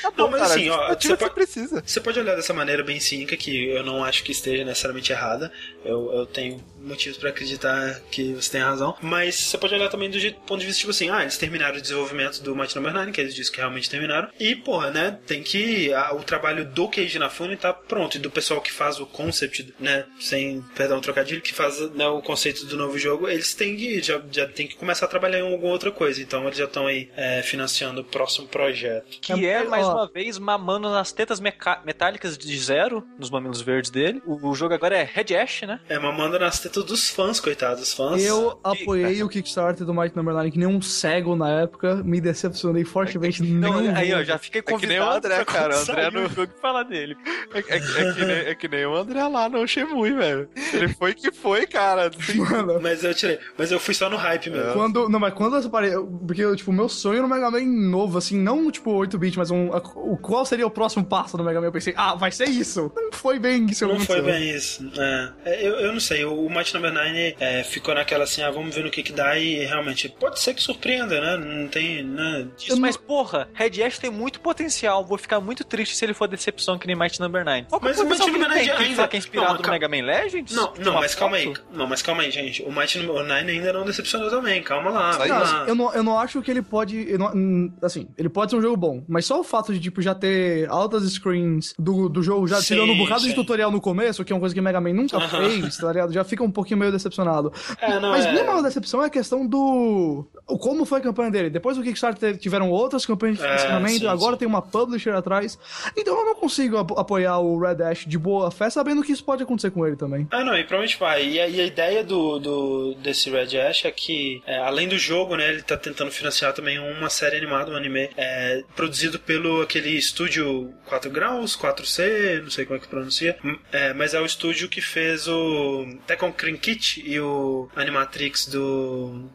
Tá 0.02 0.10
bom, 0.12 0.24
Não, 0.24 0.32
mas 0.32 0.42
cara, 0.42 0.54
assim, 0.54 0.70
ó, 0.70 0.94
você 0.96 1.16
pode- 1.18 1.34
precisa. 1.34 1.84
Você 1.86 2.00
pode 2.02 2.20
olhar 2.20 2.36
dessa 2.36 2.54
maneira 2.54 2.84
bem 2.84 3.00
cínica, 3.00 3.36
que 3.38 3.70
eu 3.70 3.84
não 3.84 4.04
acho 4.04 4.24
que 4.24 4.32
esteja 4.32 4.64
necessariamente 4.64 5.12
errada. 5.12 5.52
Eu, 5.84 6.12
eu 6.14 6.26
tenho 6.26 6.64
motivos 6.84 7.18
pra 7.18 7.30
acreditar 7.30 8.00
que 8.12 8.34
você 8.34 8.52
tem 8.52 8.62
razão. 8.62 8.96
Mas 9.02 9.36
você 9.36 9.58
pode 9.58 9.74
olhar 9.74 9.90
também 9.90 10.10
do 10.10 10.20
jeito- 10.20 10.40
ponto 10.42 10.60
de 10.60 10.66
vista, 10.66 10.80
tipo 10.82 10.92
assim, 10.92 11.10
ah, 11.10 11.22
eles 11.22 11.38
terminaram 11.38 11.78
o 11.78 11.82
desenvolvimento 11.82 12.42
do 12.42 12.56
Might 12.56 12.76
Number 12.76 12.94
9, 12.94 13.12
que 13.12 13.22
eles 13.22 13.34
disseram 13.34 13.54
que 13.54 13.60
realmente 13.60 13.90
terminaram. 13.90 14.30
E, 14.40 14.56
porra, 14.56 14.90
né, 14.92 15.20
tem 15.28 15.44
que. 15.44 15.94
a- 15.94 16.14
o 16.14 16.24
trabalho 16.24 16.66
do 16.66 16.88
Keiji 16.88 17.18
Inafune 17.18 17.56
tá 17.58 17.72
pronto. 17.74 18.16
E 18.16 18.20
do 18.20 18.32
pessoal 18.32 18.62
que 18.62 18.72
faz 18.72 19.00
o 19.00 19.06
concept, 19.06 19.74
né, 19.80 20.06
sem, 20.20 20.62
perdão, 20.76 21.00
trocadilho, 21.02 21.42
que 21.42 21.54
faz 21.54 21.80
né, 21.92 22.08
o 22.08 22.22
conceito 22.22 22.66
do 22.66 22.78
novo 22.78 22.98
jogo, 22.98 23.28
eles 23.30 23.54
têm 23.54 23.76
que. 23.76 24.02
Já, 24.02 24.22
já 24.32 24.48
tem 24.48 24.66
que 24.68 24.76
começar 24.76 25.06
a 25.06 25.10
trabalhar 25.10 25.40
em 25.40 25.52
alguma 25.52 25.72
outra 25.72 25.92
coisa. 25.92 26.22
Então 26.22 26.46
eles 26.46 26.58
já 26.58 26.66
estão 26.66 26.88
aí 26.88 27.10
é, 27.16 27.42
financiando 27.44 28.02
o 28.02 28.04
próximo 28.04 28.48
projeto. 28.48 29.20
Que 29.22 29.46
É, 29.46 29.64
mais 29.64 29.86
uma 29.86 30.08
vez, 30.10 30.38
mamando 30.40 30.90
nas 30.90 31.12
tetas 31.12 31.40
metálicas 31.84 32.38
de 32.38 32.58
zero, 32.58 33.06
nos 33.20 33.30
mamilos 33.30 33.62
verdes 33.62 33.92
dele. 33.92 34.22
O, 34.26 34.50
o 34.50 34.56
jogo 34.56 34.74
agora 34.74 34.98
é 34.98 35.04
Red 35.04 35.36
Ash, 35.36 35.62
né? 35.64 35.80
É, 35.90 36.00
mamando 36.00 36.40
nas 36.40 36.60
tetas 36.60 36.73
dos 36.82 37.10
fãs, 37.10 37.40
coitados. 37.40 37.84
Os 37.84 37.94
fãs. 37.94 38.24
Eu 38.24 38.58
apoiei 38.64 39.22
o 39.22 39.28
Kickstarter 39.30 39.86
do 39.86 39.94
Might 39.94 40.16
Number 40.16 40.34
9 40.34 40.52
que 40.52 40.58
nem 40.58 40.68
um 40.68 40.82
cego 40.82 41.36
na 41.36 41.50
época, 41.62 41.96
me 41.98 42.22
decepcionei 42.22 42.86
fortemente. 42.86 43.44
Então, 43.44 43.82
não 43.82 43.96
aí, 43.96 44.14
ó, 44.14 44.24
já 44.24 44.38
fiquei 44.38 44.62
que 44.62 44.72
nem 44.72 44.80
convidado 44.80 45.12
o 45.12 45.18
André, 45.18 45.36
quando 45.46 45.48
cara, 45.56 45.76
o 45.78 45.80
André 45.82 46.12
não- 46.12 46.26
o 46.26 46.30
jogo 46.30 46.52
e 46.58 46.62
falar 46.62 46.84
dele. 46.84 47.18
É, 47.54 47.60
é- 47.60 47.78
é 47.78 48.14
que 48.14 48.26
nem, 48.26 48.36
é 48.38 48.56
que 48.56 48.68
nem 48.68 48.86
o 48.86 48.96
André 48.96 49.28
lá 49.28 49.50
no 49.50 49.68
Shemui, 49.68 50.14
velho. 50.14 50.50
Ele 50.74 50.88
foi 50.88 51.14
que 51.14 51.32
foi, 51.32 51.68
cara. 51.68 52.10
Mano, 52.36 52.80
Mas 52.82 53.04
eu 53.04 53.14
tirei. 53.14 53.38
Mas 53.58 53.72
eu 53.72 53.80
fui 53.80 53.94
só 53.94 54.10
no 54.10 54.16
hype 54.16 54.50
mesmo. 54.50 54.74
Quando, 54.74 55.10
não, 55.10 55.20
mas 55.20 55.34
quando 55.34 55.56
eu 55.58 55.62
separei, 55.62 55.92
porque, 56.26 56.56
tipo, 56.56 56.72
meu 56.72 56.88
sonho 56.88 57.22
no 57.22 57.28
Mega 57.28 57.52
Man 57.52 57.66
novo, 57.66 58.18
assim, 58.18 58.40
não, 58.40 58.72
tipo, 58.72 58.92
8-bit, 58.92 59.38
mas 59.38 59.52
um, 59.52 59.74
a- 59.74 59.82
o 59.96 60.18
qual 60.18 60.46
seria 60.46 60.66
o 60.66 60.72
próximo 60.72 61.04
passo 61.06 61.36
do 61.38 61.44
Mega 61.44 61.60
Man? 61.60 61.68
Eu 61.68 61.72
pensei, 61.72 61.94
ah, 61.98 62.16
vai 62.16 62.32
ser 62.32 62.46
isso. 62.50 62.92
Não 62.96 63.12
foi 63.12 63.38
bem 63.40 63.66
isso 63.66 63.86
que 63.88 63.94
Não 63.94 64.00
foi 64.00 64.22
bem 64.22 64.50
isso. 64.56 64.90
É. 64.98 65.32
É, 65.46 65.68
eu, 65.68 65.74
eu 65.76 65.92
não 65.92 66.00
sei, 66.00 66.24
o 66.24 66.48
Might 66.64 66.74
Number 66.74 66.94
9 66.94 67.36
é, 67.40 67.64
ficou 67.64 67.94
naquela 67.94 68.24
assim, 68.24 68.42
ah, 68.42 68.50
vamos 68.52 68.74
ver 68.74 68.84
no 68.86 68.90
que 68.92 69.04
que 69.04 69.12
dá 69.12 69.38
e 69.38 69.66
realmente 69.66 70.08
pode 70.08 70.40
ser 70.40 70.54
que 70.54 70.62
surpreenda, 70.62 71.20
né? 71.20 71.38
Não 71.38 71.68
tem, 71.68 72.04
né? 72.04 72.48
Isso, 72.58 72.80
mas 72.80 72.96
porra, 72.96 73.50
Red 73.54 73.84
Ash 73.84 73.98
tem 74.00 74.10
muito 74.10 74.40
potencial. 74.40 75.06
Vou 75.06 75.18
ficar 75.18 75.40
muito 75.40 75.64
triste 75.64 75.96
se 75.96 76.06
ele 76.06 76.14
for 76.14 76.28
decepção 76.28 76.78
que 76.78 76.88
nem 76.88 76.96
Might 76.96 77.20
Number 77.20 77.44
9. 77.44 77.64
Qual 77.70 77.82
é 77.82 77.86
Mas 77.86 78.00
o 78.00 78.06
Might 78.06 78.22
ele 78.24 78.32
Number 78.32 78.50
tem? 78.54 78.68
9 78.68 78.78
Que 78.78 78.84
ainda- 78.84 78.96
fala 78.96 79.08
que 79.08 79.16
é 79.16 79.20
inspirado 79.20 79.54
Não, 79.56 79.62
no. 79.62 79.70
Mega 79.70 79.88
Man 79.90 80.06
Legends? 80.06 80.56
Não, 80.56 80.74
não, 80.80 80.94
mas 80.94 81.16
calma 81.16 81.38
aí. 81.38 81.46
foto? 81.46 81.64
Não, 81.74 81.88
mas 81.88 82.02
calma 82.02 82.24
aí, 82.24 82.32
gente. 82.32 82.64
O 82.64 82.72
Might 82.72 82.98
Number 83.00 83.24
9 83.26 83.52
ainda 83.52 83.74
não 83.74 83.84
decepcionou 83.86 84.30
também. 84.30 84.62
Calma 84.64 84.90
lá. 84.90 85.14
Sai 85.14 85.28
calma 85.28 85.44
lá. 85.46 85.66
Eu 85.68 85.76
não, 85.76 85.94
eu 85.94 86.04
não 86.04 86.18
acho 86.20 86.42
que 86.42 86.50
ele 86.50 86.62
pode. 86.62 87.10
eu 87.10 87.20
não- 87.20 87.32
hum, 87.36 87.72
assim, 87.82 88.08
ele 88.18 88.30
pode 88.30 88.52
ser 88.52 88.58
um 88.58 88.62
jogo 88.62 88.78
bom, 88.78 89.04
mas 89.08 89.26
só 89.26 89.40
o 89.40 89.44
fato 89.44 89.74
de, 89.74 89.80
tipo, 89.80 90.02
já 90.02 90.16
ter 90.16 90.70
altas 90.70 91.04
screens 91.12 91.74
do, 91.78 92.08
do 92.10 92.22
jogo, 92.24 92.48
já 92.48 92.58
Sim, 92.62 92.76
tirando 92.76 92.92
um 92.94 92.98
bocado 92.98 93.22
de 93.22 93.30
sim. 93.30 93.36
tutorial 93.36 93.72
no 93.72 93.82
começo, 93.82 94.24
que 94.24 94.32
é 94.32 94.36
uma 94.36 94.40
coisa 94.40 94.54
que 94.56 94.62
Mega 94.62 94.80
Man 94.80 94.94
nunca 94.94 95.18
Aham. 95.18 95.50
fez, 95.50 95.78
tá 95.78 95.88
ligado? 95.92 96.14
Já 96.14 96.24
fica 96.24 96.44
um 96.44 96.52
pouquinho 96.54 96.80
meio 96.80 96.92
decepcionado. 96.92 97.52
É, 97.82 98.00
não, 98.00 98.12
mas 98.12 98.26
é- 98.26 98.32
minha 98.32 98.44
maior 98.44 98.62
decepção 98.64 99.02
é 99.04 99.08
a 99.08 99.10
questão 99.10 99.46
do. 99.46 100.26
Como 100.46 100.86
foi 100.86 101.00
a 101.00 101.02
campanha 101.02 101.32
dele? 101.32 101.50
Depois 101.50 101.78
do 101.78 101.84
Kickstarter 101.84 102.38
tiveram 102.38 102.70
outras 102.70 103.06
campanhas 103.06 103.38
de 103.38 103.44
É, 103.46 103.58
financiamento, 103.58 104.00
sim, 104.00 104.08
agora 104.08 104.34
sim. 104.34 104.40
tem 104.40 104.48
uma 104.48 104.62
publisher 104.62 105.12
atrás. 105.16 105.58
Então 105.98 106.18
eu 106.20 106.26
não 106.26 106.36
consigo 106.36 106.78
apo- 106.78 107.00
apoiar 107.00 107.40
o 107.40 107.58
Red 107.60 107.76
Dash 107.76 108.06
de 108.06 108.18
boa 108.18 108.52
fé, 108.52 108.70
sabendo 108.70 109.02
que 109.04 109.12
isso 109.12 109.24
pode 109.24 109.42
acontecer 109.44 109.72
com 109.72 109.86
ele 109.88 109.96
também. 109.96 110.28
Ah, 110.32 110.44
não, 110.44 110.54
e 110.56 110.64
provavelmente 110.64 110.98
vai. 111.00 111.26
E 111.26 111.40
a, 111.40 111.48
e 111.48 111.62
a 111.62 111.66
ideia 111.66 112.04
do, 112.04 112.40
do, 112.40 112.94
desse 112.96 113.30
Red 113.30 113.58
Ash 113.60 113.86
é 113.86 113.92
que, 113.92 114.42
é, 114.46 114.58
além 114.60 114.88
do 114.88 114.98
jogo, 114.98 115.36
né, 115.36 115.50
ele 115.50 115.62
tá 115.62 115.78
tentando 115.78 116.12
financiar 116.12 116.54
também 116.54 116.78
uma 116.78 117.10
série 117.10 117.38
animada, 117.38 117.72
um 117.72 117.76
anime, 117.76 118.10
é, 118.18 118.64
produzido 118.76 119.18
pelo 119.20 119.62
aquele 119.62 119.90
estúdio 119.98 120.74
4 120.86 121.10
Graus, 121.10 121.56
4C, 121.56 122.42
não 122.44 122.50
sei 122.52 122.66
como 122.66 122.78
é 122.78 122.80
que 122.82 122.88
pronuncia, 122.88 123.38
é, 123.72 123.94
mas 123.94 124.14
é 124.14 124.20
o 124.20 124.26
estúdio 124.26 124.68
que 124.70 124.82
fez 124.82 125.28
o 125.28 125.86
Tekken 126.06 126.32
Crinkit 126.44 127.02
e 127.06 127.22
o 127.22 127.70
Animatrix 127.74 128.48
do 128.48 129.30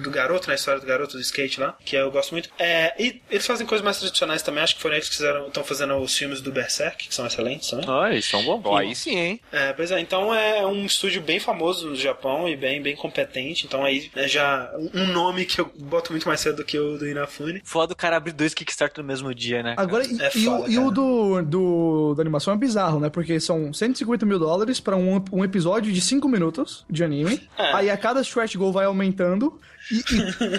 do 0.00 0.10
garoto, 0.10 0.48
na 0.48 0.54
história 0.54 0.80
do 0.80 0.86
garoto 0.86 1.14
do 1.16 1.20
skate 1.20 1.60
lá, 1.60 1.76
que 1.84 1.96
eu 1.96 2.10
gosto 2.10 2.32
muito. 2.32 2.48
É, 2.58 2.94
e 3.02 3.20
eles 3.30 3.46
fazem 3.46 3.66
coisas 3.66 3.84
mais 3.84 3.98
tradicionais 3.98 4.42
também, 4.42 4.62
acho 4.62 4.76
que 4.76 4.82
foram 4.82 4.96
eles 4.96 5.08
que 5.08 5.22
estão 5.22 5.64
fazendo 5.64 5.96
os 5.96 6.16
filmes 6.16 6.40
do 6.40 6.52
Berserk, 6.52 7.08
que 7.08 7.14
são 7.14 7.26
excelentes 7.26 7.70
também. 7.70 7.86
Ah, 7.88 8.10
eles 8.10 8.24
são 8.24 8.42
bons. 8.42 8.76
Aí 8.76 8.94
sim, 8.94 9.16
hein? 9.18 9.40
É, 9.52 9.72
pois 9.72 9.90
é, 9.90 10.00
então 10.00 10.34
é 10.34 10.66
um 10.66 10.84
estúdio 10.86 11.20
bem 11.22 11.40
famoso 11.40 11.90
no 11.90 11.96
Japão 11.96 12.48
e 12.48 12.56
bem, 12.56 12.82
bem 12.82 12.94
competente, 12.96 13.66
então 13.66 13.84
aí 13.84 14.10
é 14.14 14.28
já 14.28 14.70
um 14.94 15.06
nome 15.06 15.44
que 15.44 15.60
eu 15.60 15.70
boto 15.76 16.12
muito 16.12 16.26
mais 16.28 16.40
cedo 16.40 16.56
do 16.56 16.64
que 16.64 16.78
o 16.78 16.98
do 16.98 17.06
Inafune. 17.08 17.62
Foda 17.64 17.92
o 17.92 17.96
cara 17.96 18.16
abrir 18.16 18.32
dois 18.32 18.54
Kickstarter 18.54 19.02
no 19.02 19.08
mesmo 19.08 19.34
dia, 19.34 19.62
né? 19.62 19.74
cara? 19.76 19.82
Agora, 19.86 20.04
e, 20.06 20.20
É 20.20 20.30
e 20.34 20.48
o, 20.48 20.56
foda, 20.56 20.70
e 20.70 20.78
o 20.78 20.82
cara. 20.82 20.94
do, 20.94 21.42
do, 21.42 22.14
da 22.14 22.22
animação 22.22 22.54
é 22.54 22.56
bizarro, 22.56 23.00
né? 23.00 23.08
Porque 23.10 23.38
são 23.40 23.72
150 23.72 24.26
mil 24.26 24.38
dólares 24.38 24.80
pra 24.80 24.96
um, 24.96 25.22
um 25.32 25.44
episódio 25.44 25.92
de 25.92 26.00
5 26.00 26.28
minutos 26.28 26.84
de 26.88 27.02
anime. 27.04 27.48
É. 27.56 27.72
Aí 27.74 27.90
a 27.90 27.96
cada 27.96 28.20
stretch 28.20 28.56
goal 28.56 28.72
vai 28.72 28.84
aumentando. 28.86 29.58
E, 29.90 29.96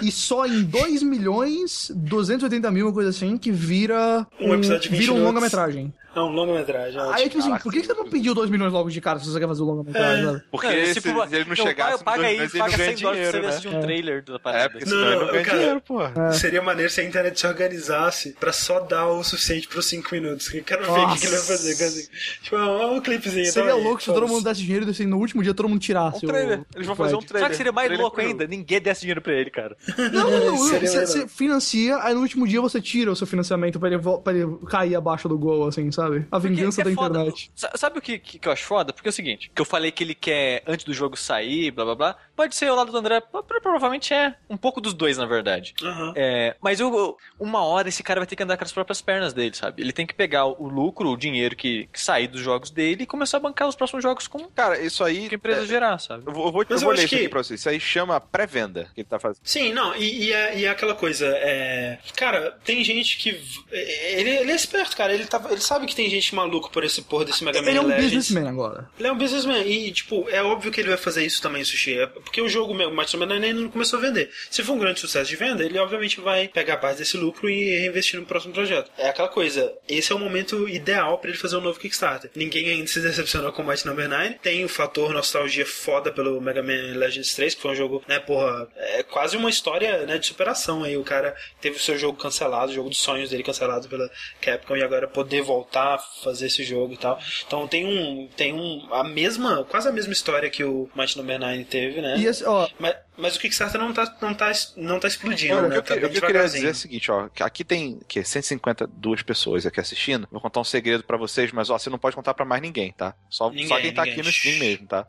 e- 0.04 0.08
e 0.08 0.12
só 0.12 0.46
em 0.46 0.62
2 0.62 1.02
milhões 1.02 1.90
280 1.94 2.70
mil, 2.70 2.86
uma 2.86 2.92
coisa 2.92 3.10
assim, 3.10 3.36
que 3.36 3.50
vira 3.50 4.26
Um 4.40 4.54
episódio 4.54 4.82
de 4.82 4.88
20 4.90 4.98
vira 5.00 5.12
um 5.12 5.24
longa-metragem. 5.24 5.92
É 6.14 6.20
um 6.20 6.28
longa-metragem. 6.28 6.98
ótimo. 7.00 7.14
Aí, 7.14 7.28
tipo 7.28 7.38
assim, 7.38 7.56
por 7.58 7.72
que 7.72 7.82
você 7.84 7.94
não 7.94 8.08
pediu 8.08 8.34
2 8.34 8.50
milhões 8.50 8.72
logo 8.72 8.90
de 8.90 9.00
cara 9.00 9.18
se 9.18 9.28
você 9.30 9.40
quer 9.40 9.46
fazer 9.48 9.62
o 9.62 9.66
longa-metragem? 9.66 10.24
sabe? 10.26 10.42
Porque 10.50 10.66
Não, 10.66 10.86
se, 10.86 10.94
tipo, 10.94 11.08
ele 11.08 11.44
não 11.44 11.50
eu 11.52 11.56
chegasse 11.56 11.90
pago- 11.92 12.04
paga 12.04 12.26
aí, 12.26 12.38
não 12.38 12.48
paga 12.48 12.76
100 12.76 12.78
ganha 12.78 12.96
dólares 12.96 13.00
pra 13.00 13.12
dinheiro, 13.12 13.32
você 13.32 13.40
né? 13.40 13.48
assistir 13.48 13.68
um 13.68 13.80
trailer 13.80 14.24
da 14.24 14.34
É, 14.34 14.38
parada. 14.38 14.70
porque 14.70 14.84
Não, 14.84 14.96
não 14.96 15.20
não, 15.20 15.26
ganha 15.32 15.44
cara. 15.44 15.58
dinheiro, 15.58 15.80
porra. 15.80 16.32
Seria 16.32 16.62
maneiro 16.62 16.90
se 16.90 17.00
a 17.00 17.04
internet 17.04 17.40
se 17.40 17.46
organizasse 17.46 18.36
pra 18.38 18.52
só 18.52 18.80
dar 18.80 19.06
o 19.08 19.22
suficiente 19.24 19.68
pros 19.68 19.86
5 19.86 20.08
minutos. 20.14 20.52
Eu 20.52 20.62
quero 20.64 20.82
ver 20.84 20.90
o 21.00 21.14
que, 21.16 21.24
ele 21.26 21.36
vai 21.36 21.44
fazer. 21.44 22.08
Tipo, 22.42 22.56
um, 22.56 22.96
um 22.96 23.00
clipezinho. 23.00 23.46
Seria 23.52 23.74
aí, 23.74 23.82
louco 23.82 24.02
se 24.02 24.12
todo 24.12 24.28
mundo 24.28 24.44
desse 24.44 24.60
dinheiro 24.62 24.86
e 24.86 24.90
assim, 24.90 25.06
no 25.06 25.18
último 25.18 25.42
dia 25.42 25.54
todo 25.54 25.68
mundo 25.68 25.80
tirasse 25.80 26.24
Um 26.24 26.28
o- 26.28 26.32
trailer. 26.32 26.60
Eles 26.74 26.86
vão 26.86 26.96
fazer 26.96 27.14
um 27.16 27.20
trailer. 27.20 27.40
Sabe 27.42 27.50
que 27.52 27.56
seria 27.56 27.72
mais 27.72 27.86
Trailer 27.86 28.02
louco 28.04 28.20
ainda? 28.20 28.46
Ninguém 28.46 28.80
desse 28.80 29.00
dinheiro 29.00 29.20
pra 29.22 29.32
ele, 29.32 29.50
cara. 29.50 29.76
Não, 30.12 30.30
não, 30.30 30.44
não. 30.46 30.56
Você, 31.02 31.26
financia, 31.28 31.96
aí 32.02 32.14
no 32.14 32.20
último 32.20 32.46
dia 32.46 32.60
você 32.60 32.80
tira 32.80 33.10
o 33.10 33.16
seu 33.16 33.26
financiamento 33.26 33.78
pra 33.80 33.88
ele, 33.88 33.98
vo- 33.98 34.20
pra 34.20 34.32
ele 34.32 34.46
cair 34.68 34.94
abaixo 34.94 35.28
do 35.28 35.38
gol, 35.38 35.66
assim, 35.68 35.90
sabe? 35.90 36.01
A 36.30 36.38
vingança 36.38 36.82
Porque 36.82 36.84
da 36.84 36.90
é 36.90 36.94
foda. 36.94 37.18
internet. 37.20 37.50
Sabe 37.74 37.98
o 37.98 38.02
que, 38.02 38.18
que, 38.18 38.38
que 38.38 38.48
eu 38.48 38.52
acho 38.52 38.64
foda? 38.64 38.92
Porque 38.92 39.08
é 39.08 39.10
o 39.10 39.12
seguinte, 39.12 39.50
que 39.54 39.60
eu 39.60 39.64
falei 39.66 39.90
que 39.90 40.02
ele 40.04 40.14
quer, 40.14 40.62
antes 40.66 40.84
do 40.84 40.92
jogo 40.94 41.16
sair, 41.16 41.70
blá 41.70 41.84
blá 41.84 41.94
blá, 41.94 42.16
pode 42.36 42.54
ser 42.56 42.70
o 42.70 42.74
lado 42.74 42.90
do 42.90 42.98
André, 42.98 43.20
pro- 43.20 43.42
provavelmente 43.42 44.12
é 44.14 44.34
um 44.48 44.56
pouco 44.56 44.80
dos 44.80 44.94
dois, 44.94 45.16
na 45.18 45.26
verdade. 45.26 45.74
Aham. 45.82 46.12
É, 46.16 46.56
mas 46.60 46.80
eu, 46.80 46.94
eu- 46.94 47.16
uma 47.38 47.62
hora 47.64 47.88
esse 47.88 48.02
cara 48.02 48.20
vai 48.20 48.26
ter 48.26 48.36
que 48.36 48.42
andar 48.42 48.56
com 48.56 48.64
as 48.64 48.72
próprias 48.72 49.00
pernas 49.02 49.32
dele, 49.32 49.54
sabe? 49.54 49.82
Ele 49.82 49.92
tem 49.92 50.06
que 50.06 50.14
pegar 50.14 50.46
o, 50.46 50.68
lucro, 50.68 51.10
o 51.10 51.16
dinheiro 51.16 51.54
que, 51.56 51.88
que 51.92 52.00
sair 52.00 52.26
dos 52.28 52.40
jogos 52.40 52.70
dele 52.70 53.02
e 53.04 53.06
começar 53.06 53.36
a 53.38 53.40
bancar 53.40 53.68
os 53.68 53.74
próximos 53.76 54.02
jogos 54.02 54.26
com 54.26 54.44
Cara, 54.50 54.80
isso 54.80 55.02
aí. 55.04 55.28
que 55.28 55.34
a 55.34 55.36
empresa 55.36 55.62
é, 55.62 55.66
gerar, 55.66 55.98
sabe? 55.98 56.24
eu 56.26 56.32
vou, 56.32 56.46
eu 56.46 56.52
vou, 56.52 56.62
eu 56.62 56.76
eu 56.76 56.78
vou 56.78 56.90
ler 56.92 56.98
isso 57.04 57.08
que- 57.08 57.16
aqui 57.16 57.28
pra 57.28 57.42
vocês. 57.42 57.60
Isso 57.60 57.68
aí 57.68 57.78
chama 57.80 58.20
pré-venda 58.20 58.88
que 58.94 59.00
ele 59.02 59.08
tá 59.08 59.18
fazendo. 59.18 59.40
Sim, 59.44 59.72
não, 59.72 59.94
e, 59.96 60.24
e 60.26 60.32
é, 60.32 60.58
e 60.58 60.64
é 60.64 60.68
aquela 60.70 60.94
coisa, 60.94 61.26
é... 61.26 61.98
Cara, 62.16 62.58
tem 62.64 62.82
gente 62.84 63.16
que... 63.18 63.40
Ele, 63.70 64.30
ele 64.30 64.52
é 64.52 64.54
esperto, 64.54 64.96
cara, 64.96 65.12
ele, 65.14 65.24
tá, 65.26 65.40
ele 65.50 65.60
sabe 65.60 65.86
que 65.86 65.91
tem 65.94 66.08
gente 66.10 66.34
maluco 66.34 66.70
por 66.70 66.84
esse 66.84 67.02
porra 67.02 67.24
desse 67.24 67.44
Mega 67.44 67.60
Man 67.62 67.68
Ele 67.68 67.78
é 67.78 67.80
um 67.80 67.86
Legends. 67.86 68.04
businessman 68.06 68.48
agora. 68.48 68.88
Ele 68.98 69.08
é 69.08 69.12
um 69.12 69.18
businessman 69.18 69.62
e, 69.66 69.90
tipo, 69.92 70.28
é 70.28 70.42
óbvio 70.42 70.70
que 70.72 70.80
ele 70.80 70.88
vai 70.88 70.98
fazer 70.98 71.24
isso 71.24 71.40
também, 71.42 71.64
Sushi. 71.64 71.98
É 71.98 72.06
Porque 72.06 72.40
o 72.40 72.48
jogo, 72.48 72.72
Number 72.72 73.28
9 73.28 73.34
ainda 73.34 73.60
não 73.60 73.68
começou 73.70 73.98
a 73.98 74.02
vender. 74.02 74.30
Se 74.50 74.62
for 74.62 74.72
um 74.72 74.78
grande 74.78 75.00
sucesso 75.00 75.28
de 75.28 75.36
venda, 75.36 75.64
ele 75.64 75.78
obviamente 75.78 76.20
vai 76.20 76.48
pegar 76.48 76.76
parte 76.78 76.98
desse 76.98 77.16
lucro 77.16 77.48
e 77.48 77.78
reinvestir 77.80 78.18
no 78.18 78.26
próximo 78.26 78.52
projeto. 78.52 78.90
É 78.96 79.08
aquela 79.08 79.28
coisa, 79.28 79.72
esse 79.88 80.12
é 80.12 80.14
o 80.14 80.18
momento 80.18 80.68
ideal 80.68 81.18
pra 81.18 81.30
ele 81.30 81.38
fazer 81.38 81.56
um 81.56 81.60
novo 81.60 81.78
Kickstarter. 81.78 82.30
Ninguém 82.34 82.68
ainda 82.68 82.86
se 82.86 83.00
decepcionou 83.00 83.52
com 83.52 83.62
o 83.62 83.66
Might 83.66 83.86
Number 83.86 84.08
9. 84.08 84.34
Tem 84.42 84.64
o 84.64 84.68
fator 84.68 85.12
nostalgia 85.12 85.66
foda 85.66 86.10
pelo 86.12 86.40
Mega 86.40 86.62
Man 86.62 86.96
Legends 86.96 87.34
3, 87.34 87.54
que 87.54 87.62
foi 87.62 87.72
um 87.72 87.76
jogo, 87.76 88.02
né, 88.08 88.18
porra, 88.18 88.68
é 88.76 89.02
quase 89.02 89.36
uma 89.36 89.50
história 89.50 90.06
né, 90.06 90.18
de 90.18 90.26
superação 90.26 90.84
aí. 90.84 90.96
O 90.96 91.04
cara 91.04 91.34
teve 91.60 91.76
o 91.76 91.80
seu 91.80 91.96
jogo 91.98 92.18
cancelado, 92.18 92.70
o 92.72 92.74
jogo 92.74 92.88
dos 92.88 92.98
sonhos 92.98 93.30
dele 93.30 93.42
cancelado 93.42 93.88
pela 93.88 94.10
Capcom 94.40 94.76
e 94.76 94.82
agora 94.82 95.06
poder 95.08 95.42
voltar 95.42 95.81
a 95.94 95.98
fazer 95.98 96.46
esse 96.46 96.64
jogo 96.64 96.94
e 96.94 96.96
tal. 96.96 97.18
Então 97.46 97.66
tem 97.68 97.84
um. 97.86 98.28
Tem 98.36 98.52
um. 98.52 98.88
a 98.92 99.04
mesma. 99.04 99.64
quase 99.64 99.88
a 99.88 99.92
mesma 99.92 100.12
história 100.12 100.48
que 100.50 100.64
o 100.64 100.88
Might 100.94 101.16
Number 101.16 101.38
9 101.38 101.64
teve, 101.64 102.00
né? 102.00 102.16
E 102.18 102.26
esse, 102.26 102.44
ó, 102.44 102.68
Mas, 102.78 102.94
mas 103.16 103.36
o 103.36 103.40
Kickstarter 103.40 103.80
não 103.80 103.92
tá, 103.92 104.16
não 104.20 104.34
tá, 104.34 104.52
não 104.76 104.98
tá 105.00 105.08
explodindo, 105.08 105.56
Olha, 105.56 105.68
né? 105.68 105.78
o 105.78 105.82
que 105.82 105.88
Tá 105.88 105.94
eu, 105.96 106.08
eu 106.08 106.20
queria 106.22 106.44
dizer 106.44 106.66
é 106.68 106.70
o 106.70 106.74
seguinte, 106.74 107.10
ó, 107.10 107.28
aqui 107.40 107.64
tem 107.64 108.00
que 108.08 108.22
152 108.24 109.22
pessoas 109.22 109.66
aqui 109.66 109.80
assistindo. 109.80 110.26
Vou 110.30 110.40
contar 110.40 110.60
um 110.60 110.64
segredo 110.64 111.04
pra 111.04 111.16
vocês, 111.16 111.52
mas 111.52 111.70
ó, 111.70 111.78
você 111.78 111.90
não 111.90 111.98
pode 111.98 112.16
contar 112.16 112.34
pra 112.34 112.44
mais 112.44 112.62
ninguém, 112.62 112.92
tá? 112.92 113.14
Só, 113.28 113.50
Ninguém, 113.50 113.68
só 113.68 113.78
quem 113.80 113.92
tá 113.92 114.02
ninguém. 114.02 114.14
aqui 114.20 114.22
no 114.22 114.30
stream 114.30 114.58
mesmo, 114.58 114.86
tá? 114.86 115.06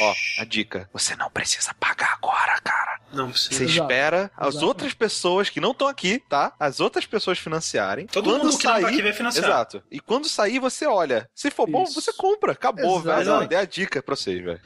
Ó, 0.00 0.14
a 0.38 0.44
dica. 0.44 0.88
Você 0.92 1.14
não 1.16 1.30
precisa 1.30 1.72
pagar 1.78 2.14
agora, 2.14 2.60
cara. 2.62 3.00
Não 3.12 3.30
precisa. 3.30 3.52
Você 3.54 3.64
Exato. 3.64 3.80
espera 3.82 4.30
as 4.36 4.48
Exato. 4.54 4.66
outras 4.66 4.94
pessoas 4.94 5.48
que 5.48 5.60
não 5.60 5.70
estão 5.70 5.86
aqui, 5.88 6.18
tá? 6.28 6.52
As 6.58 6.80
outras 6.80 7.06
pessoas 7.06 7.38
financiarem. 7.38 8.06
Todo 8.06 8.24
quando 8.30 8.44
mundo 8.44 8.58
que 8.58 8.64
não 8.66 8.72
sair, 8.72 8.82
tá 8.82 8.88
aqui 8.88 9.02
vai 9.02 9.12
financiar. 9.12 9.44
Exato. 9.46 9.82
E 9.90 10.00
quando 10.00 10.15
sair, 10.24 10.58
você 10.58 10.86
olha. 10.86 11.28
Se 11.34 11.50
for 11.50 11.68
bom, 11.68 11.82
Isso. 11.84 12.00
você 12.00 12.12
compra. 12.12 12.52
Acabou, 12.52 13.00
Exato. 13.00 13.24
velho. 13.24 13.32
Ó, 13.32 13.44
Dei 13.44 13.58
a 13.58 13.64
dica 13.64 14.02
pra 14.02 14.16
vocês, 14.16 14.42
velho. 14.42 14.60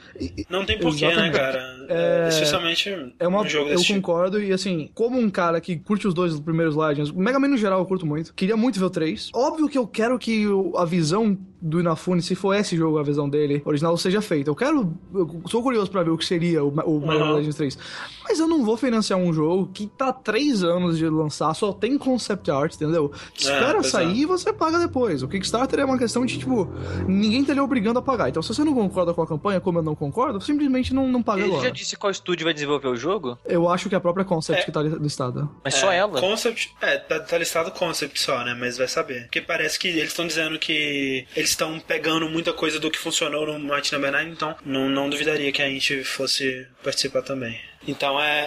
Não 0.49 0.65
tem 0.65 0.79
porquê, 0.79 1.07
né, 1.07 1.13
Exatamente. 1.13 1.37
cara? 1.37 1.87
É- 1.89 2.29
Especialmente 2.29 3.15
É 3.19 3.27
uma, 3.29 3.41
um 3.43 3.49
jogo 3.49 3.69
eu 3.69 3.73
desse 3.75 3.85
tipo. 3.87 4.01
concordo, 4.01 4.43
e 4.43 4.53
assim, 4.53 4.91
como 4.95 5.19
um 5.19 5.29
cara 5.31 5.61
que 5.61 5.77
curte 5.77 6.07
os 6.07 6.15
dois 6.15 6.39
primeiros 6.41 6.77
Legends, 6.77 7.11
o 7.11 7.19
Mega 7.19 7.39
Man 7.39 7.49
no 7.49 7.57
geral 7.59 7.81
eu 7.81 7.87
curto 7.87 8.07
muito, 8.07 8.33
queria 8.35 8.57
muito 8.57 8.79
ver 8.79 8.85
o 8.87 8.91
3. 8.91 9.31
Óbvio 9.35 9.69
que 9.69 9.79
eu 9.79 9.87
quero 9.87 10.19
que 10.19 10.45
a 10.77 10.85
visão 10.85 11.37
do 11.61 11.81
Inafune, 11.81 12.23
se 12.23 12.35
for 12.35 12.55
esse 12.55 12.77
jogo 12.77 12.99
a 12.99 13.03
visão 13.03 13.29
dele, 13.29 13.61
original, 13.65 13.97
seja 13.97 14.23
feita. 14.23 14.49
Eu 14.51 14.55
quero, 14.55 14.95
eu 15.15 15.43
sou 15.47 15.63
curioso 15.63 15.91
pra 15.91 16.03
ver 16.03 16.11
o 16.11 16.17
que 16.19 16.25
seria 16.25 16.65
o, 16.65 16.69
o 16.69 16.91
Uhum. 17.01 17.35
Legends 17.35 17.57
3. 17.57 17.79
Mas 18.25 18.39
eu 18.39 18.47
não 18.47 18.65
vou 18.65 18.77
financiar 18.77 19.19
um 19.19 19.33
jogo 19.33 19.69
que 19.73 19.87
tá 19.87 20.13
três 20.13 20.63
anos 20.63 20.97
de 20.99 21.09
lançar, 21.09 21.53
só 21.55 21.73
tem 21.73 21.99
concept 21.99 22.51
art, 22.51 22.75
entendeu? 22.75 23.11
Espera 23.37 23.75
pois 23.75 23.89
sair 23.89 24.21
e 24.21 24.27
você 24.27 24.53
paga 24.53 24.79
depois. 24.79 25.23
O 25.23 25.29
Kickstarter 25.29 25.81
é 25.81 25.85
uma 25.85 25.99
questão 25.99 26.25
de, 26.25 26.39
tipo, 26.39 26.69
ninguém 27.07 27.45
tá 27.45 27.53
lhe 27.53 27.61
obrigando 27.61 27.99
a 27.99 28.03
pagar. 28.03 28.29
Então, 28.29 28.43
se 28.43 28.49
você 28.55 28.63
não 28.65 28.73
concorda 28.75 29.13
com 29.13 29.23
a 29.23 29.27
campanha, 29.27 29.61
como 29.61 29.79
eu 29.79 29.83
não 29.83 29.95
concordo, 29.95 30.41
simplesmente 30.41 30.95
não, 30.95 31.09
não 31.09 31.23
paga 31.23 31.41
Ele 31.43 31.51
agora. 31.51 31.65
já 31.69 31.71
disse 31.71 31.97
qual 31.97 32.11
estúdio 32.11 32.45
vai 32.45 32.55
desenvolver 32.55 32.89
o 32.89 32.97
jogo? 32.97 33.39
Eu 33.45 33.69
acho 33.69 33.89
que 33.89 33.95
é 33.95 33.99
a 33.99 34.01
própria 34.01 34.25
Concept 34.25 34.63
É. 34.63 34.65
que 34.65 34.73
tá 34.73 34.81
listada. 34.83 35.49
Mas 35.65 35.75
É, 35.75 35.79
só 35.79 35.93
ela. 35.93 36.21
Concept, 36.21 36.75
é, 36.81 36.99
tá, 36.99 37.21
tá 37.21 37.37
listado 37.39 37.71
concept 37.73 38.21
só, 38.21 38.45
né? 38.45 38.57
Mas 38.59 38.79
vai 38.79 38.87
saber. 38.89 39.23
Porque 39.25 39.41
parece 39.41 39.79
que 39.79 39.89
eles 39.89 40.09
estão 40.11 40.27
dizendo 40.27 40.59
que 40.59 41.27
eles 41.35 41.50
estão 41.51 41.79
pegando 41.81 42.29
muita 42.29 42.53
coisa 42.53 42.79
do 42.81 42.91
que 42.91 42.99
funcionou 42.99 43.47
no 43.47 43.59
Might 43.59 43.93
Number 43.93 44.11
9, 44.13 44.25
então 44.31 44.57
não, 44.65 44.89
não 44.89 45.09
duvidaria 45.11 45.51
que 45.53 45.63
a 45.63 45.69
gente 45.69 46.03
fosse 46.05 46.67
participar 46.83 47.23
também. 47.23 47.61
Então 47.89 48.21
é. 48.21 48.41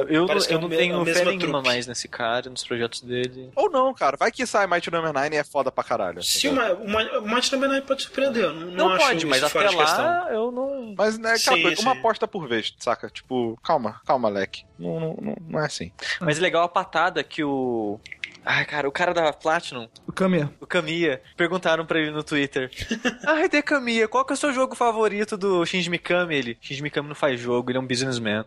é 0.00 0.04
Eu, 0.08 0.26
parece 0.26 0.48
que 0.48 0.54
eu 0.54 0.58
é 0.58 0.60
não 0.60 0.68
tenho 0.68 1.04
fé 1.04 1.24
nenhuma 1.24 1.38
trupe. 1.38 1.68
mais 1.68 1.86
nesse 1.86 2.08
cara, 2.08 2.50
nos 2.50 2.64
projetos 2.64 3.00
dele. 3.00 3.50
Ou 3.54 3.70
não, 3.70 3.94
cara. 3.94 4.16
Vai 4.16 4.32
que 4.32 4.44
sai 4.44 4.66
Mighty 4.66 4.90
Number 4.90 5.12
9 5.12 5.28
e 5.32 5.38
é 5.38 5.44
foda 5.44 5.70
pra 5.70 5.84
caralho. 5.84 6.20
Se 6.20 6.48
entendeu? 6.48 6.78
o, 6.78 6.88
Ma- 6.90 7.02
o, 7.02 7.10
Ma- 7.12 7.18
o 7.20 7.34
Might 7.34 7.52
Number 7.52 7.68
9 7.68 7.82
pode 7.82 8.02
surpreender, 8.02 8.42
eu 8.42 8.52
não, 8.52 8.60
Não, 8.66 8.88
não 8.88 8.92
acho 8.94 9.06
pode, 9.06 9.26
mas 9.26 9.44
até 9.44 9.68
questão. 9.68 9.76
lá 10.04 10.28
eu 10.32 10.50
não. 10.50 10.94
Mas 10.98 11.16
né, 11.16 11.34
aquela 11.34 11.56
Sim, 11.56 11.62
coisa, 11.62 11.80
uma 11.82 11.92
sim. 11.92 11.98
aposta 12.00 12.26
por 12.26 12.48
vez, 12.48 12.74
saca? 12.78 13.08
Tipo, 13.08 13.56
calma, 13.62 14.00
calma, 14.04 14.28
leque. 14.28 14.64
Não, 14.76 14.98
não, 14.98 15.16
não, 15.22 15.36
não 15.48 15.60
é 15.60 15.66
assim. 15.66 15.92
Mas 16.20 16.38
é 16.38 16.40
legal 16.42 16.64
a 16.64 16.68
patada 16.68 17.22
que 17.22 17.44
o. 17.44 18.00
Ai, 18.44 18.64
cara, 18.64 18.88
o 18.88 18.92
cara 18.92 19.14
da 19.14 19.32
Platinum, 19.32 19.88
O 20.06 20.12
Kamiya. 20.12 20.50
o 20.60 20.66
Kamiya, 20.66 21.22
perguntaram 21.36 21.86
pra 21.86 22.00
ele 22.00 22.10
no 22.10 22.24
Twitter. 22.24 22.70
Ai, 23.26 23.48
de 23.48 23.62
Kamiya, 23.62 24.08
qual 24.08 24.24
que 24.24 24.32
é 24.32 24.34
o 24.34 24.36
seu 24.36 24.52
jogo 24.52 24.74
favorito 24.74 25.36
do 25.36 25.64
Shinji 25.64 25.88
Mikami? 25.88 26.34
Ele, 26.34 26.58
Shinji 26.60 26.82
Mikami 26.82 27.08
não 27.08 27.14
faz 27.14 27.38
jogo, 27.40 27.70
ele 27.70 27.78
é 27.78 27.80
um 27.80 27.86
businessman. 27.86 28.44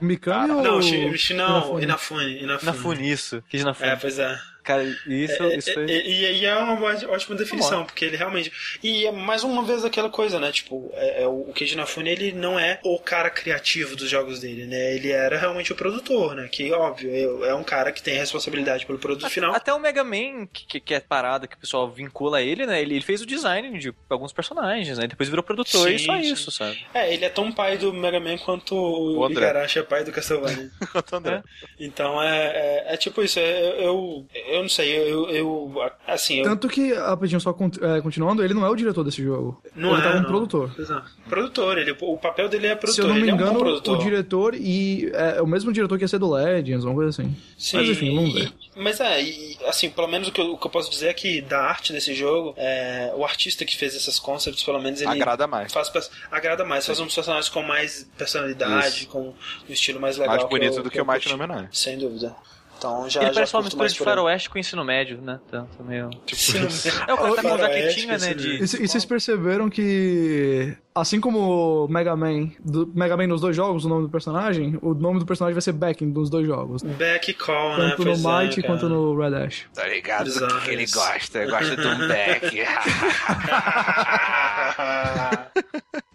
O 0.00 0.04
Mikami 0.04 0.50
ou 0.52 0.62
Não, 0.62 0.78
o... 0.78 0.82
Shi- 0.82 1.16
Shi- 1.16 1.34
não, 1.34 1.78
Inafune? 1.80 1.82
Inafune. 1.84 2.42
Inafune. 2.42 2.62
Inafune, 2.62 3.10
isso. 3.10 3.42
Na 3.64 3.74
É, 3.86 3.96
pois 3.96 4.18
é. 4.18 4.36
Cara, 4.62 4.82
isso, 4.84 5.42
É, 5.42 5.56
isso 5.56 5.70
é, 5.70 5.74
foi... 5.74 5.84
E, 5.86 6.38
e 6.40 6.44
é 6.46 6.56
uma 6.56 6.74
ótima 7.08 7.36
definição, 7.36 7.84
porque 7.84 8.04
ele 8.04 8.16
realmente. 8.16 8.52
E 8.82 9.06
é 9.06 9.12
mais 9.12 9.42
uma 9.42 9.62
vez 9.64 9.84
aquela 9.84 10.10
coisa, 10.10 10.38
né? 10.38 10.52
Tipo, 10.52 10.90
é, 10.94 11.22
é 11.22 11.26
o 11.26 11.44
Keiji 11.54 11.74
Inafune, 11.74 12.10
ele 12.10 12.32
não 12.32 12.58
é 12.58 12.78
o 12.84 12.98
cara 12.98 13.30
criativo 13.30 13.96
dos 13.96 14.08
jogos 14.08 14.40
dele, 14.40 14.66
né? 14.66 14.94
Ele 14.94 15.10
era 15.10 15.38
realmente 15.38 15.72
o 15.72 15.76
produtor, 15.76 16.34
né? 16.34 16.48
Que, 16.50 16.72
óbvio, 16.72 17.10
é, 17.44 17.48
é 17.50 17.54
um 17.54 17.64
cara 17.64 17.92
que 17.92 18.02
tem 18.02 18.16
responsabilidade 18.16 18.86
pelo 18.86 18.98
produto 18.98 19.28
final. 19.30 19.54
Até 19.54 19.72
o 19.72 19.78
Mega 19.78 20.04
Man, 20.04 20.46
que, 20.52 20.80
que- 20.80 20.94
é 20.94 21.00
parada, 21.00 21.46
que 21.46 21.54
o 21.56 21.58
pessoal 21.58 21.88
vincula 21.90 22.38
a 22.38 22.42
ele, 22.42 22.66
né? 22.66 22.80
Ele, 22.82 22.94
ele 22.96 23.04
fez 23.04 23.22
o 23.22 23.26
design 23.26 23.78
de 23.78 23.94
alguns 24.08 24.32
personagens, 24.32 24.98
né? 24.98 25.06
Depois 25.06 25.28
virou 25.28 25.42
produtor 25.42 25.90
e 25.90 25.98
Sim, 25.98 26.04
só 26.06 26.14
sim. 26.16 26.32
isso, 26.32 26.50
sabe? 26.50 26.84
É, 26.92 27.12
ele 27.12 27.24
é 27.24 27.28
tão 27.28 27.50
pai 27.52 27.78
do 27.78 27.92
Mega 27.92 28.18
Man 28.20 28.36
quanto 28.38 28.74
o 28.74 29.18
O. 29.20 29.30
Igarashi 29.30 29.78
é 29.78 29.82
pai 29.82 30.04
do 30.04 30.12
Castlevania. 30.12 30.70
Quanto 30.92 31.16
André. 31.16 31.42
então 31.78 32.20
é, 32.22 32.46
é, 32.88 32.94
é 32.94 32.96
tipo 32.96 33.22
isso, 33.22 33.38
é, 33.38 33.84
eu, 33.84 34.26
eu 34.60 34.62
não 34.64 34.68
sei, 34.68 34.96
eu, 34.96 35.28
eu 35.30 35.82
assim, 36.06 36.38
eu, 36.38 36.44
Tanto 36.44 36.68
que, 36.68 36.92
rapidinho, 36.94 37.40
só 37.40 37.50
é, 37.50 38.00
continuando, 38.00 38.44
ele 38.44 38.54
não 38.54 38.64
é 38.64 38.70
o 38.70 38.74
diretor 38.76 39.02
desse 39.04 39.22
jogo. 39.22 39.60
não 39.74 39.92
ele 39.92 40.00
é, 40.00 40.04
tá 40.10 40.14
não. 40.16 40.24
produtor. 40.24 40.70
É. 40.78 41.28
Produtor, 41.28 41.78
ele, 41.78 41.96
o 42.00 42.16
papel 42.18 42.48
dele 42.48 42.68
é 42.68 42.74
produtor, 42.76 42.94
Se 42.94 43.00
eu 43.02 43.08
não 43.08 43.14
me 43.14 43.22
ele 43.22 43.30
é 43.30 43.32
um 43.34 43.36
engano, 43.36 43.60
o 43.76 43.96
diretor 43.98 44.54
e 44.54 45.10
é 45.14 45.40
o 45.42 45.46
mesmo 45.46 45.72
diretor 45.72 45.96
que 45.98 46.04
ia 46.04 46.08
ser 46.08 46.18
do 46.18 46.30
Legends, 46.32 46.84
uma 46.84 46.94
coisa 46.94 47.10
assim. 47.10 47.34
Sim, 47.58 47.76
Mas 47.78 47.88
enfim, 47.90 48.14
vamos 48.14 48.34
ver. 48.34 48.44
e- 48.46 48.70
mas 48.76 49.00
é, 49.00 49.22
e, 49.22 49.58
assim, 49.66 49.90
pelo 49.90 50.06
menos 50.08 50.28
o 50.28 50.32
que, 50.32 50.40
eu, 50.40 50.52
o 50.52 50.58
que 50.58 50.66
eu 50.66 50.70
posso 50.70 50.90
dizer 50.90 51.08
é 51.08 51.12
que 51.14 51.40
da 51.42 51.60
arte 51.60 51.92
desse 51.92 52.14
jogo, 52.14 52.54
é, 52.56 53.12
o 53.16 53.24
artista 53.24 53.64
que 53.64 53.76
fez 53.76 53.94
essas 53.94 54.18
concepts, 54.18 54.62
pelo 54.62 54.80
menos 54.80 55.00
ele 55.00 55.10
Agrada 55.10 55.46
mais. 55.46 55.72
faz 55.72 55.90
agrada 56.30 56.64
mais, 56.64 56.86
faz 56.86 56.98
uns 57.00 57.14
personagens 57.14 57.48
com 57.48 57.62
mais 57.62 58.08
personalidade, 58.16 59.00
Isso. 59.00 59.08
com 59.08 59.28
um 59.28 59.72
estilo 59.72 60.00
mais 60.00 60.16
legal. 60.16 60.36
Mais 60.36 60.48
bonito 60.48 60.76
eu- 60.78 60.82
do 60.82 60.90
que 60.90 60.98
eu 61.00 61.04
o 61.04 61.06
Mighty 61.06 61.28
9. 61.28 61.68
Sem 61.72 61.98
dúvida. 61.98 62.34
Então 62.80 63.08
já 63.10 63.20
ele 63.20 63.28
já 63.28 63.34
parece 63.34 63.54
uma 63.54 63.62
mistura 63.62 63.88
de 63.90 63.98
faroeste 63.98 64.48
com 64.48 64.58
ensino 64.58 64.82
médio, 64.82 65.20
né? 65.20 65.38
Tá 65.50 65.66
meio... 65.80 66.08
Sim. 66.32 66.60
É, 67.06 67.12
o 67.12 67.16
cara 67.16 67.34
tá 67.34 67.42
com 67.42 67.58
jaquetinha, 67.58 68.18
né? 68.18 68.34
De... 68.34 68.56
E, 68.56 68.62
e 68.62 68.88
vocês 68.88 69.04
perceberam 69.04 69.68
que, 69.68 70.74
assim 70.94 71.20
como 71.20 71.84
o 71.84 71.88
Mega 71.88 72.16
Man, 72.16 72.50
do 72.64 72.90
Mega 72.94 73.16
Man 73.16 73.26
nos 73.26 73.40
dois 73.40 73.54
jogos, 73.54 73.84
o 73.84 73.88
nome 73.88 74.04
do 74.04 74.08
personagem, 74.08 74.78
o 74.80 74.94
nome 74.94 75.18
do 75.18 75.26
personagem 75.26 75.54
vai 75.54 75.60
ser 75.60 75.72
Beck 75.72 76.04
nos 76.06 76.30
dois 76.30 76.46
jogos. 76.46 76.82
Back 76.82 77.34
call, 77.34 77.76
né? 77.76 77.90
Tanto 77.90 78.04
no 78.04 78.12
é, 78.12 78.16
Might 78.16 78.62
cara. 78.62 78.66
quanto 78.66 78.88
no 78.88 79.18
Red 79.18 79.44
Ash. 79.44 79.66
Tá 79.74 79.86
ligado? 79.86 80.24
Bizarro 80.24 80.60
que 80.60 80.70
ele 80.70 80.86
gosta. 80.86 81.46
Gosta 81.46 81.76
de 81.76 81.86
um 81.86 82.08
deck. 82.08 82.60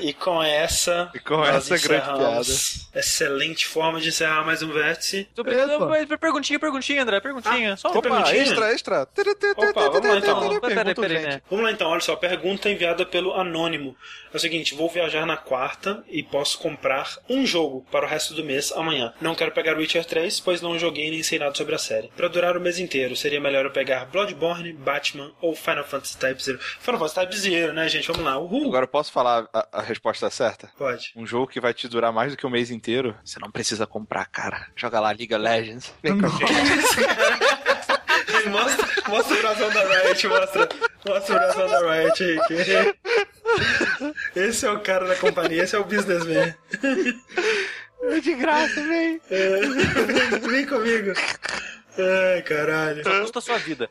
E 0.00 0.12
com 0.12 0.42
essa. 0.42 1.10
E 1.14 1.18
com 1.18 1.36
nós 1.36 1.70
essa 1.70 1.88
grande 1.88 2.10
encerramos. 2.10 2.88
Excelente 2.94 3.66
forma 3.66 4.00
de 4.00 4.08
encerrar 4.08 4.44
mais 4.44 4.62
um 4.62 4.72
vértice. 4.72 5.28
Tô 5.34 5.42
Epa. 5.42 5.50
brincando, 5.50 6.18
perguntinha, 6.18 6.58
perguntinha, 6.58 7.02
André, 7.02 7.20
perguntinha. 7.20 7.76
Só 7.76 7.88
uma 7.88 7.98
Opa, 7.98 8.08
perguntinha. 8.08 8.42
Extra, 8.42 8.72
extra. 8.72 9.02
Opa, 9.02 9.88
vamos 9.90 10.08
lá, 10.08 10.16
então. 10.16 10.60
Peraí, 10.60 10.94
peraí, 10.94 11.22
né? 11.22 11.42
Vamos 11.50 11.64
lá 11.64 11.72
então, 11.72 11.90
olha 11.90 12.00
só, 12.00 12.14
pergunta 12.14 12.70
enviada 12.70 13.04
pelo 13.04 13.34
Anônimo. 13.34 13.96
É 14.32 14.36
o 14.36 14.40
seguinte, 14.40 14.74
vou 14.74 14.88
viajar 14.88 15.26
na 15.26 15.36
quarta 15.36 16.04
e 16.08 16.22
posso 16.22 16.58
comprar 16.58 17.16
um 17.28 17.44
jogo 17.46 17.84
para 17.90 18.06
o 18.06 18.08
resto 18.08 18.34
do 18.34 18.44
mês 18.44 18.70
amanhã. 18.72 19.12
Não 19.20 19.34
quero 19.34 19.52
pegar 19.52 19.76
Witcher 19.76 20.04
3, 20.04 20.40
pois 20.40 20.60
não 20.60 20.78
joguei 20.78 21.10
nem 21.10 21.22
sei 21.22 21.38
nada 21.38 21.54
sobre 21.54 21.74
a 21.74 21.78
série. 21.78 22.10
Para 22.16 22.28
durar 22.28 22.56
o 22.56 22.60
mês 22.60 22.78
inteiro, 22.78 23.16
seria 23.16 23.40
melhor 23.40 23.64
eu 23.64 23.70
pegar 23.70 24.04
Bloodborne, 24.06 24.72
Batman 24.72 25.32
ou 25.40 25.54
Final 25.54 25.84
Fantasy 25.84 26.16
Type 26.16 26.42
Zero. 26.42 26.58
Final 26.58 26.98
Fantasy 26.98 27.14
Type 27.14 27.36
Zero, 27.36 27.72
né, 27.72 27.88
gente? 27.88 28.06
Vamos 28.08 28.24
lá. 28.24 28.38
Uhul! 28.38 28.68
Agora 28.68 28.84
eu 28.84 28.88
posso 28.88 29.10
falar 29.10 29.47
a, 29.52 29.68
a 29.72 29.82
resposta 29.82 30.28
certa? 30.30 30.70
Pode. 30.76 31.12
Um 31.16 31.26
jogo 31.26 31.46
que 31.46 31.60
vai 31.60 31.72
te 31.74 31.88
durar 31.88 32.12
mais 32.12 32.32
do 32.32 32.36
que 32.36 32.46
um 32.46 32.50
mês 32.50 32.70
inteiro, 32.70 33.16
você 33.24 33.38
não 33.40 33.50
precisa 33.50 33.86
comprar, 33.86 34.24
cara. 34.26 34.66
Joga 34.76 35.00
lá 35.00 35.12
Liga 35.12 35.36
Legends. 35.38 35.92
Vem 36.02 36.18
com 36.20 36.26
a 36.26 36.28
gente. 36.38 36.48
mostra, 38.50 38.86
mostra 39.08 39.36
o 39.36 39.40
brasão 39.40 39.70
da 39.70 39.82
Riot, 40.02 40.28
mostra, 40.28 40.68
mostra 41.06 41.34
o 41.34 41.38
brasão 41.38 41.66
da 41.68 41.92
Riot 41.94 42.22
aí. 42.22 42.38
Esse 44.36 44.66
é 44.66 44.70
o 44.70 44.80
cara 44.80 45.06
da 45.06 45.16
companhia, 45.16 45.64
esse 45.64 45.74
é 45.74 45.78
o 45.78 45.84
businessman. 45.84 46.54
É 48.02 48.20
de 48.20 48.34
graça, 48.34 48.80
vem. 48.86 49.20
É, 49.30 49.60
Vem 50.48 50.66
comigo. 50.66 51.12
Ai, 51.98 52.42
caralho. 52.42 53.02
Só 53.02 53.20
custa 53.20 53.38
a 53.38 53.42
sua 53.42 53.58
vida. 53.58 53.90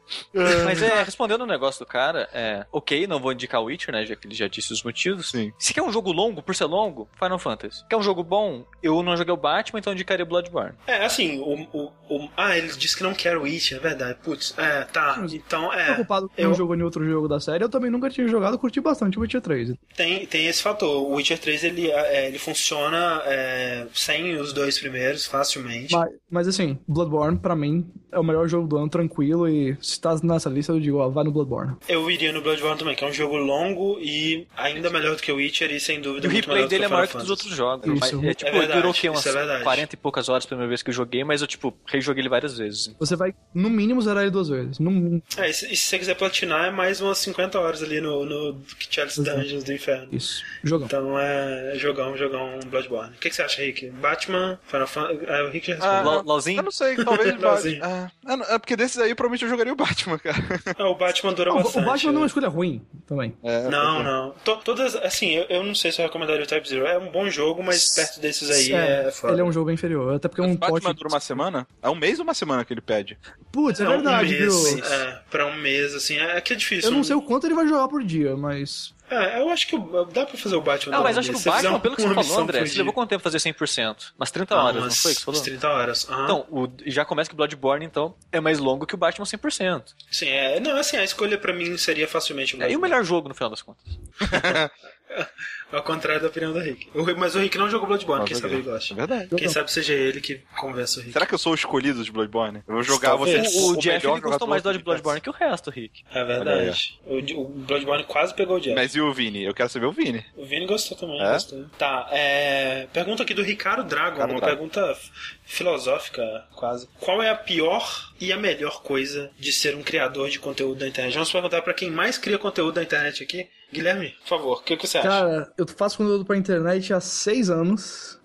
Mas 0.66 0.82
é, 0.82 1.04
respondendo 1.04 1.42
o 1.42 1.46
negócio 1.48 1.84
do 1.86 1.88
cara, 1.88 2.30
é. 2.34 2.66
Ok, 2.72 3.06
não 3.08 3.20
vou 3.20 3.32
indicar 3.34 3.62
o 3.62 3.66
Witcher, 3.66 3.94
né? 3.94 4.06
Já 4.06 4.16
que 4.16 4.28
ele 4.28 4.36
já 4.36 4.48
disse 4.48 4.72
os 4.74 4.84
motivos. 4.84 5.32
Sim. 5.32 5.52
Se 5.60 5.74
quer 5.74 5.82
um 5.82 5.92
jogo 5.92 6.12
longo, 6.12 6.42
por 6.42 6.56
ser 6.56 6.66
longo, 6.66 7.08
Final 7.22 7.40
Fantasy. 7.40 7.84
Quer 7.90 7.98
um 7.98 8.02
jogo 8.04 8.24
bom? 8.24 8.66
Eu 8.82 9.02
não 9.04 9.16
joguei 9.18 9.34
o 9.34 9.38
Batman, 9.38 9.80
então 9.80 9.92
eu 9.92 9.96
indicaria 9.96 10.26
Bloodborne. 10.26 10.74
É, 10.88 11.06
assim, 11.06 11.40
o, 11.40 11.68
o, 11.78 11.92
o- 12.10 12.30
Ah, 12.38 12.58
ele 12.58 12.68
disse 12.70 12.96
que 12.96 13.04
não 13.04 13.14
quer 13.14 13.38
o 13.38 13.44
Witch, 13.44 13.72
é 13.74 13.80
verdade. 13.80 14.18
Putz, 14.24 14.54
é, 14.58 14.84
tá. 14.84 15.22
Então, 15.32 15.72
é. 15.74 15.86
Preocupado 15.86 16.30
com 16.30 16.42
eu- 16.42 16.52
um 16.52 16.54
jogo 16.54 16.76
em 16.76 16.82
outro 16.82 17.06
jogo 17.06 17.28
da 17.28 17.40
série, 17.40 17.64
eu 17.64 17.70
também 17.70 17.92
nunca 17.92 18.10
tinha 18.10 18.28
jogado, 18.28 18.58
curti 18.58 18.80
bastante 18.80 19.18
o 19.18 19.22
Witcher 19.22 19.42
3. 19.42 19.74
Tem, 19.96 20.26
tem 20.26 20.48
esse 20.48 20.62
fator. 20.62 21.04
O 21.04 21.16
Witcher 21.16 21.40
3 21.40 21.64
ele, 21.64 21.92
é, 21.92 22.28
ele 22.28 22.40
funciona 22.40 23.22
é, 23.26 23.86
sem 23.94 24.36
os 24.36 24.54
dois 24.54 24.80
primeiros, 24.80 25.26
facilmente. 25.26 25.94
Mas, 25.94 26.10
mas 26.30 26.48
assim, 26.48 26.78
Bloodborne, 26.88 27.38
pra 27.40 27.56
mim, 27.56 27.90
é 28.12 28.20
o 28.20 28.24
melhor 28.24 28.48
jogo 28.48 28.68
do 28.68 28.78
ano, 28.78 28.90
tranquilo. 28.90 29.48
E 29.48 29.78
se 29.82 30.00
tá 30.00 30.16
nessa 30.24 30.50
lista, 30.50 30.72
eu 30.72 30.80
digo, 30.80 30.98
ó, 30.98 31.10
vai 31.10 31.24
no 31.24 31.32
Bloodborne. 31.32 31.76
Eu 31.88 32.10
iria 32.10 32.32
no 32.32 32.42
Bloodborne 32.42 32.78
também, 32.78 32.96
que 32.96 33.04
é 33.04 33.08
um 33.08 33.14
jogo 33.14 33.36
longo 33.38 33.98
e 34.00 34.48
ainda 34.56 34.90
melhor 34.90 35.16
do 35.16 35.22
que 35.22 35.32
o 35.32 35.36
Witcher 35.36 35.72
e 35.72 35.80
sem 35.80 36.00
dúvida 36.02 36.28
E 36.28 36.30
o 36.30 36.32
muito 36.34 36.46
replay 36.46 36.68
dele 36.68 36.86
é 36.86 36.88
maior 36.88 37.08
que 37.08 37.18
dos 37.18 37.30
outros 37.30 37.54
jogos. 37.56 37.86
Isso. 37.88 38.18
Mas, 38.18 38.24
é, 38.30 38.34
tipo, 38.34 38.50
É 38.50 38.52
verdade, 38.54 38.80
durou 38.80 38.92
o 38.92 38.94
quê? 38.94 39.10
Umas 39.10 39.26
é 39.26 39.32
verdade. 39.32 39.64
40 39.64 39.94
e 39.96 39.98
poucas 39.98 40.30
horas 40.30 40.46
a 40.46 40.48
primeira 40.48 40.68
vez 40.70 40.82
que 40.84 40.90
eu 40.90 40.94
joguei, 40.94 41.24
mas 41.24 41.42
eu, 41.42 41.48
tipo, 41.48 41.74
rejoguei 41.86 42.22
ele 42.22 42.30
várias 42.30 42.58
vezes. 42.58 42.94
Você 43.00 43.16
vai, 43.16 43.34
no 43.54 43.70
mínimo, 43.70 44.02
zerar 44.02 44.24
ele 44.24 44.32
duas 44.32 44.50
vezes. 44.50 44.80
No 44.80 44.92
mínimo. 44.92 45.22
É, 45.38 45.50
e 45.50 45.54
se, 45.54 45.66
e 45.72 45.76
se 45.78 45.84
você 45.88 46.00
quiser 46.00 46.16
platinar, 46.16 46.66
é 46.68 46.72
mais 46.72 47.02
umas 47.02 47.18
50 47.20 47.60
horas 47.60 47.84
ali 47.84 48.00
no, 48.02 48.26
no 48.26 48.58
Chalice 48.90 49.22
Exato. 49.22 49.38
Dungeons 49.40 49.64
do 49.64 49.74
Inferno. 49.74 50.08
Isso. 50.12 50.44
Jogão. 50.64 50.86
Então 50.88 51.20
é 51.20 51.74
jogão, 51.76 52.16
jogão 52.18 52.60
Bloodborne. 52.68 53.16
O 53.16 53.20
que, 53.20 53.30
que 53.30 53.36
você 53.36 53.42
acha, 53.42 53.62
Rick? 53.62 53.90
Batman, 53.90 54.60
Final 54.66 54.88
Fantasy. 54.88 55.20
É, 55.28 55.44
o 55.44 55.50
Rick 55.50 55.68
já 55.68 55.74
Ah, 55.74 55.78
respondeu. 55.98 56.12
Lau- 56.12 56.24
Lauzinho? 56.26 56.60
Eu 56.60 56.64
não 56.64 56.72
sei, 56.72 56.96
talvez 56.96 57.36
ah, 57.88 58.12
é, 58.52 58.56
é 58.56 58.60
porque 58.60 58.76
desses 58.76 58.98
aí 59.00 59.14
provavelmente 59.16 59.44
eu 59.44 59.50
jogaria 59.50 59.74
o 59.74 59.76
Batman, 59.76 60.18
cara. 60.20 60.38
Ah, 60.78 60.90
o 60.90 60.96
Batman 60.96 61.34
dura 61.34 61.50
Não, 61.52 61.58
bastante. 61.64 61.84
o 61.84 61.86
Batman 61.86 62.12
não 62.12 62.18
é 62.18 62.20
uma 62.20 62.22
né? 62.22 62.28
escolha 62.28 62.48
ruim 62.48 62.82
também. 63.06 63.38
É, 63.44 63.70
Não, 63.70 64.04
não. 64.04 64.32
To- 64.44 64.58
todas, 64.58 64.96
assim, 64.96 65.32
eu, 65.32 65.46
eu 65.50 65.64
não 65.64 65.74
sei 65.76 65.92
se 65.92 66.02
eu 66.02 66.06
recomendaria 66.06 66.44
o 66.44 66.48
Type 66.48 66.68
Zero. 66.68 66.86
É 66.86 66.98
um 66.98 67.12
bom 67.12 67.30
jogo, 67.30 67.64
mas 67.64 67.96
perto 67.96 68.20
desses 68.20 68.50
aí 68.50 68.74
é, 68.74 69.12
foda. 69.12 69.34
ele 69.34 69.42
é 69.42 69.44
um 69.44 69.52
jogo 69.52 69.68
bem 69.68 69.76
inferior. 69.76 70.16
Até 70.16 70.28
porque 70.28 70.42
é 70.42 70.44
O 70.46 70.48
um 70.48 70.56
Batman 70.56 70.80
pote. 70.82 70.96
dura 70.98 71.10
uma 71.10 71.20
semana? 71.20 71.68
É 71.82 71.90
um 71.90 71.96
mês 71.96 72.20
ou 72.20 72.24
uma 72.24 72.34
semana 72.34 72.64
que 72.66 72.74
ele 72.74 72.82
pede? 72.82 73.18
Putz, 73.52 73.80
é, 73.80 73.84
É 73.86 73.88
um 73.88 73.92
verdade, 73.92 74.30
mês, 74.30 74.74
viu? 74.74 74.84
É, 74.84 75.20
pra 75.30 75.46
um 75.46 75.56
mês, 75.58 75.94
assim, 75.96 76.18
é, 76.18 76.38
é 76.38 76.42
que 76.42 76.54
é 76.54 76.56
difícil. 76.56 76.90
Eu 76.92 76.96
não 76.96 77.04
sei 77.04 77.16
o 77.16 77.22
quanto 77.22 77.48
ele 77.48 77.56
vai 77.56 77.68
jogar 77.68 77.88
por 77.88 78.04
dia, 78.04 78.36
mas. 78.36 78.94
É, 79.10 79.40
eu 79.40 79.50
acho 79.50 79.68
que 79.68 79.76
o- 79.76 80.06
dá 80.06 80.26
pra 80.26 80.38
fazer 80.38 80.56
o 80.56 80.62
Batman. 80.62 80.98
Não, 80.98 81.04
mas 81.04 81.18
acho 81.18 81.30
que 81.32 81.36
o 81.38 81.40
Batman, 81.40 81.80
pelo 81.80 81.96
que 81.96 82.02
você 82.02 82.14
falou, 82.14 82.40
André, 82.40 82.60
por 82.60 82.68
você 82.68 82.78
levou 82.78 82.92
quanto 82.94 83.10
tempo 83.10 83.22
pra 83.22 83.32
fazer 83.32 83.40
100%? 83.40 84.14
Umas 84.18 84.32
30 84.32 84.54
Ah, 84.56 84.64
horas, 84.64 84.76
não 84.76 84.82
umas- 84.84 85.02
foi 85.02 85.14
que 85.14 85.20
você 85.20 85.26
falou? 85.26 85.40
umas 85.40 85.46
30 85.48 85.70
horas. 85.70 86.10
aham. 86.10 86.24
Então, 86.26 86.46
o, 86.52 86.68
já 86.86 87.06
começa 87.06 87.30
que 87.30 87.34
o 87.34 87.38
Bloodborne, 87.38 87.86
então, 87.86 88.14
é 88.32 88.40
mais 88.42 88.60
longo 88.60 88.86
que 88.86 88.96
o 88.96 88.98
Batman 88.98 89.26
100%. 89.26 89.96
Sim, 90.12 90.28
é, 90.28 90.60
não, 90.60 90.76
assim, 90.78 90.98
a 90.98 91.04
escolha 91.06 91.38
pra 91.38 91.54
mim 91.54 91.78
seria 91.78 92.08
facilmente 92.08 92.56
o 92.58 92.62
É, 92.64 92.70
e 92.72 92.76
o 92.76 92.82
melhor 92.82 93.04
jogo, 93.04 93.30
no 93.30 93.34
final 93.36 93.50
das 93.50 93.62
contas? 93.62 93.84
Ao 95.72 95.84
contrário 95.84 96.22
da 96.22 96.28
opinião 96.30 96.54
do 96.54 96.60
Rick. 96.60 96.90
O 96.94 97.04
Mas 97.18 97.36
o 97.36 97.40
Rick 97.40 97.58
não 97.58 97.70
jogou 97.70 97.88
Bloodborne, 97.88 98.26
quem 98.26 98.38
sabe 98.38 98.54
ele 98.54 98.64
gosta. 98.64 98.94
É 98.94 98.96
verdade. 98.96 99.36
Quem 99.36 99.50
sabe 99.50 99.70
seja 99.70 99.94
ele 99.94 100.22
que 100.22 100.42
conversa 100.58 101.00
o 101.00 101.04
Rick. 101.04 101.12
Será 101.12 101.26
que 101.26 101.34
eu 101.34 101.38
sou 101.38 101.52
o 101.52 101.56
escolhido 101.56 102.02
de 102.04 102.12
Bloodborne? 102.12 102.64
Eu 102.66 102.76
vou 102.76 102.84
jogar 102.84 103.16
você. 103.16 103.40
O, 103.40 103.72
o, 103.72 103.78
Jeff 103.78 103.98
melhor 103.98 104.18
ele 104.18 104.22
gostou 104.22 104.48
mais 104.48 104.64
do 104.64 104.72
do 104.72 104.80
Bloodborne 104.80 105.20
que 105.20 105.30
o 105.30 105.34
resto, 105.34 105.70
Rick. 105.70 106.04
É 106.14 106.24
verdade. 106.24 107.00
O, 107.06 107.18
o 107.42 107.50
Bloodborne 107.50 108.06
quase 108.06 108.34
pegou 108.34 108.58
o 108.58 108.60
Jeff. 108.62 108.76
Mas 108.76 108.96
e 108.96 109.02
o 109.02 109.12
Vini? 109.14 109.44
Eu 109.44 109.54
quero 109.54 109.70
saber 109.70 109.88
o 109.88 109.92
Vini. 109.92 110.24
O 110.38 110.46
Vini 110.46 110.66
gostou 110.66 110.98
também, 110.98 111.22
É? 111.22 111.34
gostou. 111.34 111.66
Tá, 111.78 112.08
é... 112.12 112.88
Pergunta 112.94 113.24
aqui 113.24 113.34
do 113.34 113.44
Ricardo 113.44 113.84
Dragon, 113.84 114.12
Ricardo 114.14 114.32
uma 114.32 114.40
Dragon. 114.40 114.56
pergunta 114.56 114.98
filosófica, 115.44 116.46
quase. 116.56 116.88
Qual 117.00 117.22
é 117.22 117.30
a 117.30 117.36
pior 117.36 118.14
e 118.22 118.32
a 118.32 118.38
melhor 118.38 118.82
coisa 118.82 119.32
de 119.38 119.52
ser 119.52 119.76
um 119.76 119.84
criador 119.84 120.30
de 120.30 120.40
conteúdo 120.40 120.80
da 120.80 120.88
internet? 120.88 121.14
Vamos 121.14 121.32
perguntar 121.32 121.62
pra 121.62 121.74
quem 121.74 121.90
mais 121.92 122.18
cria 122.18 122.38
conteúdo 122.38 122.76
da 122.76 122.84
internet 122.84 123.22
aqui. 123.24 123.50
Guilherme, 123.72 124.16
por 124.22 124.28
favor, 124.28 124.58
o 124.60 124.64
que, 124.64 124.78
que 124.78 124.88
você 124.88 124.98
acha? 124.98 125.08
Cara, 125.08 125.54
eu 125.58 125.68
faço 125.68 125.98
conteúdo 125.98 126.26
pra 126.26 126.38
internet 126.38 126.94
há 126.94 127.02
seis 127.02 127.50
anos. 127.50 128.17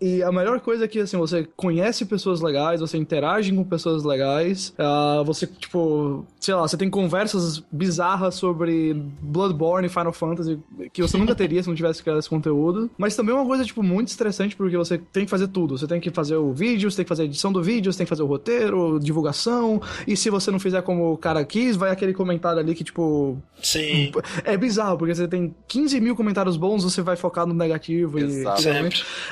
E 0.00 0.22
a 0.22 0.32
melhor 0.32 0.60
coisa 0.60 0.84
é 0.84 0.88
que, 0.88 1.00
assim, 1.00 1.16
você 1.16 1.46
conhece 1.56 2.04
pessoas 2.04 2.40
legais, 2.40 2.80
você 2.80 2.96
interage 2.96 3.52
com 3.52 3.64
pessoas 3.64 4.04
legais, 4.04 4.74
ah, 4.78 5.22
você, 5.24 5.46
tipo, 5.46 6.24
sei 6.40 6.54
lá, 6.54 6.62
você 6.62 6.76
tem 6.76 6.90
conversas 6.90 7.62
bizarras 7.70 8.34
sobre 8.34 8.94
Bloodborne 9.20 9.86
e 9.86 9.90
Final 9.90 10.12
Fantasy 10.12 10.58
que 10.92 11.02
você 11.02 11.16
nunca 11.16 11.34
teria 11.34 11.62
se 11.62 11.68
não 11.68 11.76
tivesse 11.76 12.02
criado 12.02 12.18
esse 12.18 12.28
conteúdo. 12.28 12.90
Mas 12.98 13.16
também 13.16 13.34
é 13.34 13.38
uma 13.38 13.46
coisa, 13.46 13.64
tipo, 13.64 13.82
muito 13.82 14.08
estressante 14.08 14.56
porque 14.56 14.76
você 14.76 14.98
tem 14.98 15.24
que 15.24 15.30
fazer 15.30 15.48
tudo. 15.48 15.76
Você 15.78 15.86
tem 15.86 16.00
que 16.00 16.10
fazer 16.10 16.36
o 16.36 16.52
vídeo, 16.52 16.90
você 16.90 16.98
tem 16.98 17.04
que 17.04 17.08
fazer 17.08 17.22
a 17.22 17.26
edição 17.26 17.52
do 17.52 17.62
vídeo, 17.62 17.92
você 17.92 17.98
tem 17.98 18.06
que 18.06 18.10
fazer 18.10 18.22
o 18.22 18.26
roteiro, 18.26 18.98
divulgação. 19.00 19.80
E 20.06 20.16
se 20.16 20.30
você 20.30 20.50
não 20.50 20.58
fizer 20.58 20.82
como 20.82 21.12
o 21.12 21.16
cara 21.16 21.44
quis, 21.44 21.76
vai 21.76 21.90
aquele 21.90 22.12
comentário 22.12 22.58
ali 22.58 22.74
que, 22.74 22.84
tipo, 22.84 23.38
Sim, 23.62 24.12
é 24.44 24.56
bizarro, 24.56 24.98
porque 24.98 25.14
você 25.14 25.26
tem 25.26 25.54
15 25.68 26.00
mil 26.00 26.14
comentários 26.14 26.56
bons, 26.56 26.84
você 26.84 27.02
vai 27.02 27.16
focar 27.16 27.46
no 27.46 27.54
negativo. 27.54 28.18
Exato. 28.18 28.62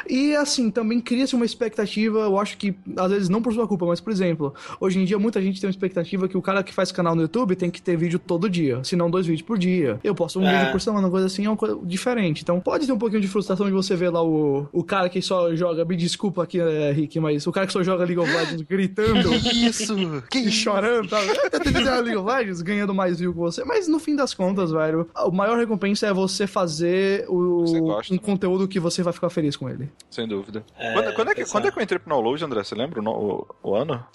E, 0.09 0.12
e 0.15 0.37
assim, 0.37 0.71
também 0.71 1.01
cria-se 1.01 1.35
uma 1.35 1.45
expectativa, 1.47 2.19
eu 2.21 2.39
acho 2.39 2.59
que, 2.59 2.75
às 2.97 3.11
vezes, 3.11 3.29
não 3.31 3.41
por 3.41 3.53
sua 3.55 3.67
culpa, 3.67 3.87
mas, 3.87 3.99
por 4.01 4.13
exemplo, 4.13 4.53
hoje 4.79 4.99
em 5.01 5.05
dia 5.07 5.19
muita 5.19 5.41
gente 5.41 5.59
tem 5.61 5.67
uma 5.67 5.71
expectativa 5.71 6.29
que 6.29 6.37
o 6.37 6.43
cara 6.43 6.63
que 6.63 6.73
faz 6.73 6.93
canal 6.93 7.15
no 7.15 7.23
YouTube 7.23 7.57
tem 7.57 7.71
que 7.71 7.81
ter 7.81 7.97
vídeo 7.97 8.19
todo 8.19 8.51
dia, 8.51 8.85
se 8.85 8.95
não 8.95 9.11
dois 9.11 9.25
vídeos 9.27 9.47
por 9.47 9.57
dia. 9.57 9.99
Eu 10.05 10.15
posto 10.15 10.39
um 10.39 10.47
É. 10.47 10.59
vídeo 10.59 10.73
por 10.73 10.81
semana, 10.83 11.07
uma 11.07 11.11
coisa 11.11 11.27
assim, 11.27 11.47
é 11.47 11.49
uma 11.49 11.57
coisa 11.57 11.79
diferente. 11.83 12.43
Então 12.43 12.61
pode 12.61 12.87
ter 12.87 12.93
um 12.93 12.99
pouquinho 12.99 13.23
de 13.23 13.29
frustração 13.29 13.65
de 13.67 13.73
você 13.73 13.97
ver 13.97 14.11
lá 14.11 14.23
o, 14.23 14.69
o 14.73 14.85
cara 14.85 15.09
que 15.09 15.23
só 15.23 15.55
joga, 15.57 15.85
me 15.85 15.97
desculpa 15.97 16.43
aqui, 16.43 16.61
é, 16.61 16.93
Rick, 16.93 17.19
mas 17.19 17.47
o 17.47 17.53
cara 17.53 17.67
que 17.67 17.73
só 17.73 17.83
joga 17.83 18.05
League 18.05 18.19
of 18.21 18.31
Legends 18.31 18.63
gritando. 18.63 19.33
Isso! 19.55 19.95
E 20.35 20.51
chorando, 20.51 21.09
tá? 21.09 21.19
League 22.03 22.17
of 22.17 22.29
Legends 22.29 22.61
ganhando 22.61 22.95
mais 22.95 23.19
view 23.19 23.33
que 23.33 23.39
você. 23.39 23.65
Mas 23.65 23.89
no 23.89 23.99
fim 23.99 24.15
das 24.15 24.35
contas, 24.35 24.71
velho, 24.71 25.09
a 25.15 25.31
maior 25.31 25.57
recompensa 25.59 26.07
é 26.07 26.13
você 26.13 26.47
fazer 26.47 27.25
o, 27.29 27.65
um 27.65 27.89
né? 27.89 28.19
conteúdo 28.21 28.69
que 28.69 28.79
você 28.79 29.03
vai 29.03 29.13
ficar 29.13 29.31
feliz 29.31 29.57
com 29.57 29.69
ele. 29.69 29.89
Sem 30.11 30.29
dúvida. 30.29 30.65
É, 30.79 30.93
quando, 30.93 31.15
quando 31.15 31.29
é 31.31 31.35
que, 31.35 31.45
quando 31.47 31.69
é. 31.69 31.71
que 31.71 31.79
eu 31.79 31.83
entrei 31.83 31.99
pro 31.99 32.11
download, 32.11 32.45
André? 32.45 32.63
Você 32.63 32.75
lembra 32.75 33.01
o, 33.01 33.05
o- 33.09 33.47
o 33.63 33.75
ano? 33.75 34.07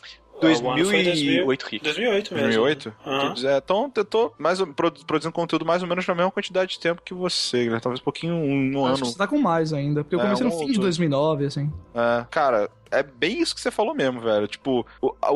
O 0.42 0.70
ano 0.72 0.86
foi 0.86 1.04
2008, 1.04 1.64
Rick. 1.64 1.84
2008 1.84 2.34
mesmo. 2.34 2.48
2008? 2.48 2.94
Aham. 3.06 3.20
Quer 3.28 3.34
dizer, 3.34 3.58
Então, 3.58 3.92
eu 3.96 4.06
tô 4.06 4.34
mais, 4.38 4.60
produzindo 5.06 5.32
conteúdo 5.32 5.66
mais 5.66 5.82
ou 5.82 5.88
menos 5.88 6.06
na 6.06 6.14
mesma 6.16 6.32
quantidade 6.32 6.72
de 6.72 6.80
tempo 6.80 7.02
que 7.04 7.14
você, 7.14 7.70
né? 7.70 7.80
Talvez 7.80 8.00
um 8.00 8.04
pouquinho, 8.04 8.36
um, 8.36 8.78
um 8.78 8.86
Acho 8.86 8.96
ano. 8.96 8.98
que 9.06 9.12
você 9.12 9.18
tá 9.18 9.28
com 9.28 9.40
mais 9.40 9.74
ainda, 9.74 10.04
porque 10.04 10.16
eu 10.16 10.20
É, 10.20 10.24
comecei 10.24 10.46
um 10.46 10.50
no 10.50 10.56
fim 10.56 10.62
ou 10.66 10.68
de 10.72 10.74
dois. 10.80 10.98
2009, 10.98 11.46
assim. 11.46 11.72
É, 11.96 12.26
cara, 12.30 12.70
é 12.92 13.02
bem 13.04 13.42
isso 13.42 13.54
que 13.56 13.60
você 13.62 13.72
falou 13.72 13.94
mesmo, 13.96 14.22
velho. 14.22 14.48
Tipo, 14.48 14.86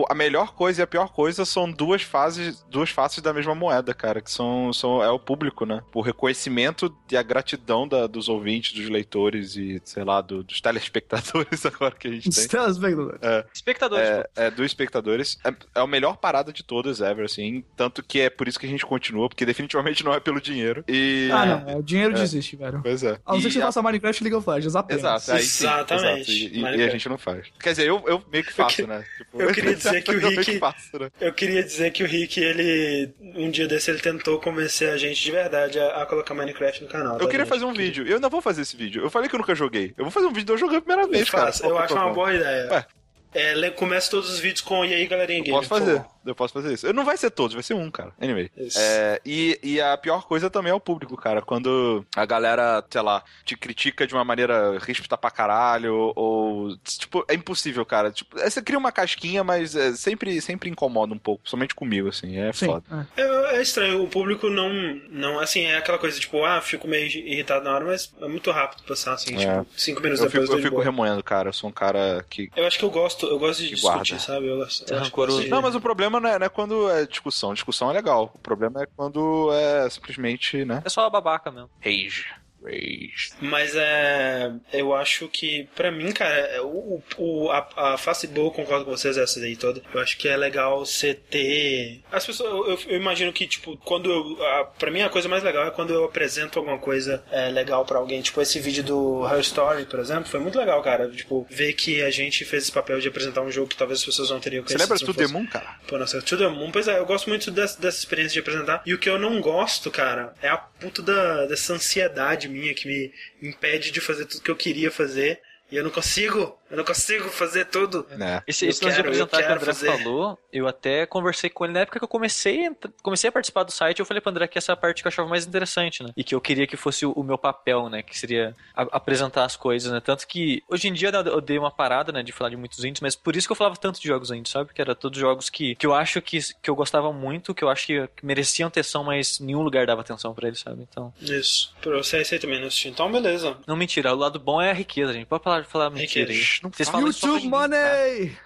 a, 0.10 0.14
melhor 0.16 0.54
coisa 0.54 0.82
e 0.82 0.84
a 0.84 0.88
pior 0.88 1.10
coisa 1.12 1.44
são 1.46 1.70
duas 1.70 2.02
fases, 2.04 2.64
duas 2.70 2.90
faces 2.92 3.22
da 3.22 3.34
mesma 3.34 3.54
moeda, 3.56 3.94
cara, 3.94 4.22
que 4.22 4.32
são, 4.32 4.72
são 4.72 5.04
é 5.04 5.10
o 5.10 5.20
público, 5.20 5.66
né? 5.66 5.82
O 5.94 6.02
reconhecimento 6.02 6.96
e 7.12 7.18
a 7.18 7.24
gratidão 7.24 7.88
da- 7.88 8.08
dos 8.08 8.30
ouvintes, 8.30 8.72
dos 8.74 8.88
leitores 8.90 9.56
e, 9.56 9.82
sei 9.84 10.04
lá, 10.04 10.22
do- 10.22 10.44
dos 10.44 10.62
telespectadores 10.62 11.66
agora 11.66 11.96
que 11.96 12.08
a 12.08 12.12
gente 12.12 12.30
tem. 12.30 12.48
Telespectador. 12.48 13.20
Espectadores, 13.54 14.08
É, 14.08 14.24
pô. 14.24 14.30
é, 14.42 14.52
dos 14.52 14.66
espectadores. 14.92 15.38
É, 15.46 15.50
é 15.50 15.82
a 15.82 15.88
melhor 15.88 16.18
parada 16.18 16.52
de 16.52 16.64
todas, 16.64 17.00
ever, 17.02 17.26
assim. 17.26 17.64
Tanto 17.76 18.04
que 18.04 18.20
é 18.20 18.30
por 18.30 18.48
isso 18.48 18.60
que 18.60 18.66
a 18.66 18.70
gente 18.70 18.86
continua, 18.86 19.30
porque 19.30 19.46
definitivamente 19.46 20.04
não 20.04 20.14
é 20.14 20.20
pelo 20.20 20.42
dinheiro. 20.42 20.84
E. 20.88 21.30
Ah, 21.32 21.46
não, 21.46 21.78
o 21.80 21.84
dinheiro 21.84 22.14
É. 22.14 22.18
desiste, 22.20 22.56
velho. 22.56 22.82
Pois 22.84 23.04
é. 23.04 23.18
A 23.26 23.34
não 23.34 23.42
ser 23.42 23.48
que 23.48 23.54
você 23.54 23.60
a- 23.62 23.66
faça 23.66 23.82
Minecraft 23.82 24.22
e 24.22 24.24
League 24.26 24.36
of 24.36 24.50
Legends, 24.50 24.76
apenas. 24.76 25.02
Exato, 25.04 25.32
aí 25.32 25.44
sim, 25.44 25.64
Exatamente. 25.66 26.32
exato. 26.32 26.76
E- 26.76 26.82
E, 26.82 26.84
a 26.84 26.90
gente 26.90 27.10
não 27.10 27.18
faz. 27.18 27.48
Quer 27.60 27.70
dizer, 27.72 27.88
eu, 27.88 28.04
eu 28.08 28.24
meio 28.32 28.44
que 28.44 28.54
faço, 28.54 28.76
que- 28.76 28.84
né? 28.88 29.04
Tipo, 29.18 29.42
eu 29.42 29.54
queria 29.54 29.76
dizer 29.76 30.04
que 30.04 30.12
o 30.12 30.14
eu 30.20 30.30
Rick- 30.30 30.60
faço, 30.60 31.00
né? 31.00 31.10
Eu 31.20 31.34
queria 31.34 31.64
dizer 31.64 31.92
que 31.92 32.04
o 32.04 32.08
Rick, 32.08 32.40
ele. 32.40 33.14
Um 33.36 33.50
dia 33.50 33.68
desse, 33.68 33.90
ele 33.92 34.00
tentou 34.00 34.40
convencer 34.40 34.90
a 34.90 34.98
gente 34.98 35.22
de 35.24 35.32
verdade 35.32 35.80
a, 35.80 36.02
a 36.04 36.06
colocar 36.06 36.34
Minecraft 36.34 36.84
no 36.84 36.90
canal. 36.90 37.14
Eu 37.20 37.28
queria 37.28 37.40
gente? 37.46 37.50
fazer 37.50 37.66
um 37.66 37.74
vídeo. 37.74 38.06
Eu 38.06 38.16
ainda 38.16 38.30
vou 38.30 38.42
fazer 38.42 38.62
esse 38.62 38.76
vídeo. 38.76 39.02
Eu 39.04 39.10
falei 39.10 39.30
que 39.30 39.36
eu 39.36 39.40
nunca 39.40 39.56
joguei. 39.56 39.94
Eu 39.98 40.04
vou 40.06 40.12
fazer 40.12 40.26
um 40.28 40.34
vídeo 40.34 40.46
de 40.46 40.52
eu 40.52 40.58
jogando 40.58 40.78
a 40.78 40.82
primeira 40.82 41.08
vez, 41.10 41.30
cara. 41.30 41.46
Faça, 41.48 41.66
eu 41.66 41.78
acho 41.78 41.94
uma 41.94 42.14
boa 42.14 42.34
ideia. 42.34 42.70
Ué. 42.72 42.86
É, 43.34 43.70
comece 43.72 44.10
todos 44.10 44.30
os 44.32 44.40
vídeos 44.40 44.62
com 44.62 44.84
e 44.84 44.94
aí, 44.94 45.08
galerinha 45.08 45.40
Eu 45.40 45.44
game. 45.44 45.58
posso 45.58 45.70
fazer. 45.70 45.98
favor. 45.98 46.12
Eu 46.24 46.36
posso 46.36 46.54
fazer 46.54 46.74
isso. 46.74 46.86
Eu 46.86 46.94
não 46.94 47.04
vai 47.04 47.18
ser 47.18 47.32
todos, 47.32 47.56
vai 47.56 47.64
ser 47.64 47.74
um, 47.74 47.90
cara. 47.90 48.12
Anyway. 48.22 48.52
É, 48.78 49.20
e, 49.26 49.60
e 49.64 49.82
a 49.82 49.98
pior 49.98 50.24
coisa 50.28 50.52
também 50.52 50.72
é 50.72 50.76
o 50.76 50.80
público, 50.80 51.18
cara. 51.18 51.42
Quando 51.42 52.06
a 52.16 52.26
galera, 52.28 52.84
sei 52.90 53.02
lá, 53.02 53.24
te 53.44 53.58
critica 53.58 54.06
de 54.06 54.14
uma 54.14 54.24
maneira 54.24 54.78
ríspida 54.78 55.18
pra 55.18 55.32
caralho, 55.32 56.14
ou. 56.16 56.78
Tipo, 56.84 57.26
é 57.28 57.34
impossível, 57.34 57.84
cara. 57.86 58.12
Tipo, 58.12 58.38
é, 58.40 58.48
você 58.48 58.62
cria 58.62 58.78
uma 58.78 58.92
casquinha, 58.92 59.44
mas 59.44 59.76
é, 59.76 59.94
sempre, 59.94 60.40
sempre 60.42 60.70
incomoda 60.70 61.12
um 61.12 61.18
pouco, 61.18 61.50
somente 61.50 61.74
comigo, 61.74 62.10
assim. 62.10 62.38
É 62.38 62.54
Sim. 62.54 62.68
foda. 62.68 63.08
é. 63.18 63.22
É, 63.22 63.56
é 63.58 63.62
estranho, 63.62 64.04
o 64.04 64.08
público 64.08 64.48
não, 64.48 64.70
não. 65.10 65.40
Assim, 65.40 65.62
é 65.66 65.78
aquela 65.78 65.98
coisa, 65.98 66.20
tipo, 66.20 66.46
ah, 66.46 66.62
fico 66.62 66.88
meio 66.88 67.08
irritado 67.08 67.66
na 67.66 67.74
hora, 67.74 67.86
mas 67.86 68.14
é 68.22 68.28
muito 68.28 68.52
rápido 68.52 68.84
passar, 68.84 69.14
assim, 69.14 69.36
É. 69.36 69.60
tipo, 69.62 69.66
cinco 69.76 70.02
minutos 70.02 70.24
Eu 70.24 70.30
depois 70.30 70.44
fico, 70.48 70.58
eu 70.60 70.64
fico 70.64 70.76
boa. 70.76 70.84
remoendo, 70.84 71.24
cara. 71.24 71.50
Eu 71.50 71.54
sou 71.54 71.68
um 71.70 71.74
cara 71.74 72.24
que. 72.30 72.52
Eu 72.56 72.68
acho 72.68 72.78
que 72.78 72.86
eu 72.86 72.92
gosto, 72.92 73.21
eu 73.28 73.40
gosto 73.40 73.62
de 73.62 73.70
discutir, 73.70 74.12
guarda. 74.12 74.20
sabe? 74.20 74.48
Eu 74.48 74.58
gosto, 74.58 74.82
eu 74.82 74.88
que 74.88 74.94
rancoroso. 74.94 75.38
gosto 75.38 75.50
Não, 75.50 75.62
mas 75.62 75.76
o 75.76 75.82
problema 75.82 76.20
não 76.20 76.30
é, 76.30 76.40
não 76.40 76.46
é 76.46 76.50
quando 76.50 76.90
é 76.90 77.06
discussão. 77.06 77.54
Discussão 77.54 77.90
é 77.90 77.94
legal. 77.94 78.32
O 78.34 78.40
problema 78.40 78.84
é 78.84 78.86
quando 78.86 79.50
é 79.54 79.90
simplesmente, 79.90 80.64
né? 80.66 80.82
É 80.86 80.90
só 80.90 81.06
a 81.06 81.10
babaca 81.10 81.52
mesmo. 81.52 81.70
Rage. 81.80 82.28
Rage. 82.64 83.32
Mas 83.42 83.74
é. 83.76 84.52
Eu 84.74 84.94
acho 84.96 85.28
que, 85.28 85.68
pra 85.76 85.92
mim, 85.92 86.12
cara, 86.12 86.34
é, 86.36 86.62
o, 86.62 87.02
o, 87.18 87.50
a, 87.52 87.94
a 87.94 87.98
face 87.98 88.28
boa, 88.28 88.48
eu 88.48 88.52
concordo 88.52 88.86
com 88.86 88.92
vocês, 88.92 89.18
essa 89.18 89.40
daí 89.40 89.56
toda. 89.56 89.82
Eu 89.94 90.00
acho 90.00 90.18
que 90.18 90.28
é 90.28 90.38
legal 90.38 90.86
você 90.86 91.14
ter. 91.14 92.02
As 92.12 92.26
pessoas. 92.26 92.50
Eu, 92.52 92.92
eu- 92.92 92.98
imagino 92.98 93.32
que, 93.34 93.48
tipo, 93.48 93.76
quando 93.78 94.12
eu. 94.12 94.46
A, 94.46 94.64
pra 94.66 94.92
mim, 94.92 95.02
a 95.02 95.10
coisa 95.10 95.28
mais 95.28 95.44
legal 95.44 95.66
é 95.68 95.72
quando 95.72 95.94
eu 95.94 96.04
apresento 96.06 96.60
alguma 96.60 96.78
coisa 96.78 97.24
é, 97.32 97.50
legal 97.50 97.86
pra 97.86 97.98
alguém. 97.98 98.22
Tipo, 98.22 98.42
esse 98.42 98.60
vídeo 98.60 98.84
do 98.84 99.28
Her 99.28 99.40
Story, 99.40 99.86
por 99.86 100.00
exemplo, 100.00 100.26
foi 100.30 100.40
muito 100.40 100.58
legal, 100.58 100.82
cara. 100.82 101.10
Tipo, 101.10 101.46
ver 101.50 101.74
que 101.74 102.02
a 102.04 102.10
gente 102.12 102.46
fez 102.46 102.64
esse 102.64 102.72
papel 102.72 103.00
de 103.00 103.08
apresentar 103.08 103.42
um 103.42 103.52
jogo 103.52 103.68
que 103.70 103.76
talvez 103.78 104.00
as 104.00 104.06
pessoas 104.06 104.30
não 104.30 104.40
teriam 104.40 104.64
Você 104.64 104.76
conhecido 104.76 104.84
lembra 104.84 104.98
se 104.98 105.04
do 105.06 105.08
não 105.08 105.14
The 105.16 105.22
fosse- 105.24 105.34
Moon, 105.34 105.48
cara? 105.48 105.76
Pô, 105.88 105.98
nossa, 105.98 106.22
To 106.22 106.38
The 106.38 106.48
Moon, 106.48 106.72
pois 106.72 106.88
é, 106.88 106.98
eu 107.00 107.06
gosto 107.06 107.28
muito 107.30 107.50
dessa, 107.52 107.80
dessa 107.82 107.98
experiência 108.00 108.34
de 108.34 108.40
apresentar. 108.40 108.82
E 108.86 108.94
o 108.94 109.00
que 109.00 109.10
eu 109.10 109.18
não 109.20 109.42
gosto, 109.42 109.90
cara, 109.90 110.34
é 110.42 110.50
a 110.50 110.58
puta 110.58 111.02
da, 111.02 111.46
dessa 111.46 111.74
ansiedade 111.74 112.48
minha 112.52 112.74
que 112.74 112.88
me 112.88 113.14
impede 113.42 113.92
de 113.92 114.02
fazer 114.02 114.26
tudo 114.26 114.44
que 114.44 114.52
eu 114.52 114.56
queria 114.56 114.92
fazer. 114.92 115.40
E 115.72 115.78
eu 115.78 115.84
não 115.84 115.90
consigo, 115.90 116.58
eu 116.72 116.78
não 116.78 116.84
consigo 116.84 117.30
fazer 117.30 117.66
tudo. 117.66 118.08
Né? 118.12 118.42
Esse, 118.48 118.66
Eu 118.66 118.70
esse 118.70 118.84
lance 118.84 118.96
de 118.96 119.02
apresentar 119.02 119.38
que 119.44 119.50
o 119.50 119.54
André 119.54 119.66
fazer. 119.74 119.86
falou, 119.98 120.40
eu 120.52 120.68
até 120.68 121.06
conversei 121.06 121.50
com 121.50 121.66
ele 121.66 121.74
na 121.74 121.82
época 121.82 122.00
que 122.00 122.04
eu 122.04 122.08
comecei, 122.08 122.70
comecei 123.04 123.28
a 123.28 123.32
participar 123.32 123.64
do 123.64 123.72
site, 123.72 124.00
eu 124.00 124.06
falei 124.06 124.22
pro 124.22 124.30
André 124.32 124.48
que 124.48 124.58
essa 124.58 124.72
é 124.72 124.74
a 124.74 124.78
parte 124.78 125.02
que 125.02 125.08
eu 125.08 125.10
achava 125.10 125.28
mais 125.28 125.46
interessante, 125.46 126.02
né? 126.04 126.12
E 126.16 126.24
que 126.24 126.34
eu 126.34 126.42
queria 126.42 126.66
que 126.66 126.78
fosse 126.78 127.06
o, 127.06 127.12
o 127.12 127.24
meu 127.24 127.38
papel, 127.38 127.90
né? 127.90 128.02
Que 128.02 128.18
seria 128.18 128.56
a- 128.76 128.88
apresentar 128.92 129.44
as 129.46 129.56
coisas, 129.56 129.92
né? 129.92 130.00
Tanto 130.00 130.26
que 130.28 130.64
hoje 130.70 130.88
em 130.88 130.94
dia 130.94 131.12
né, 131.12 131.22
eu 131.26 131.42
dei 131.42 131.58
uma 131.58 131.72
parada, 131.72 132.12
né, 132.12 132.24
de 132.24 132.32
falar 132.32 132.50
de 132.50 132.58
muitos 132.58 132.84
indies, 132.84 133.02
mas 133.02 133.16
por 133.16 133.36
isso 133.36 133.48
que 133.48 133.52
eu 133.52 133.56
falava 133.56 133.76
tanto 133.76 134.00
de 134.02 134.08
jogos 134.08 134.32
indies, 134.32 134.52
sabe? 134.52 134.74
Que 134.74 134.82
era 134.82 134.96
todos 134.96 135.20
jogos 135.20 135.50
que, 135.50 135.76
que 135.76 135.86
eu 135.86 135.94
acho 135.94 136.22
que, 136.22 136.40
que 136.62 136.70
eu 136.70 136.76
gostava 136.76 137.12
muito, 137.12 137.54
que 137.54 137.64
eu 137.64 137.70
acho 137.70 137.86
que, 137.88 138.10
mereciam 138.24 138.68
atenção, 138.68 139.04
mas 139.04 139.40
nenhum 139.40 139.62
lugar 139.62 139.86
dava 139.86 140.02
atenção 140.02 140.34
pra 140.34 140.48
eles, 140.48 140.60
sabe? 140.62 140.88
Então, 140.90 141.14
Isso. 141.22 141.74
Pra 141.82 141.98
você 141.98 142.18
aí 142.18 142.40
também 142.40 142.60
não 142.60 142.68
assistiu. 142.68 142.92
Então, 142.92 143.12
beleza. 143.12 143.58
não 143.68 143.76
mentira, 143.76 144.14
o 144.14 144.18
lado 144.18 144.40
bom 144.40 144.62
é 144.62 144.70
a 144.70 144.74
riqueza, 144.74 145.12
gente. 145.14 145.26
Pode 145.26 145.44
falar, 145.44 145.66
falar 145.66 145.90
mentira 145.90 146.30
aí. 146.32 146.38
Não 146.62 146.72
Vocês 146.72 146.90
falam 146.90 147.08
YouTube 147.08 147.42
tá? 147.42 147.50
Money! 147.50 148.38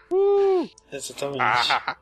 Exatamente. 0.91 1.41
Ah, 1.41 1.97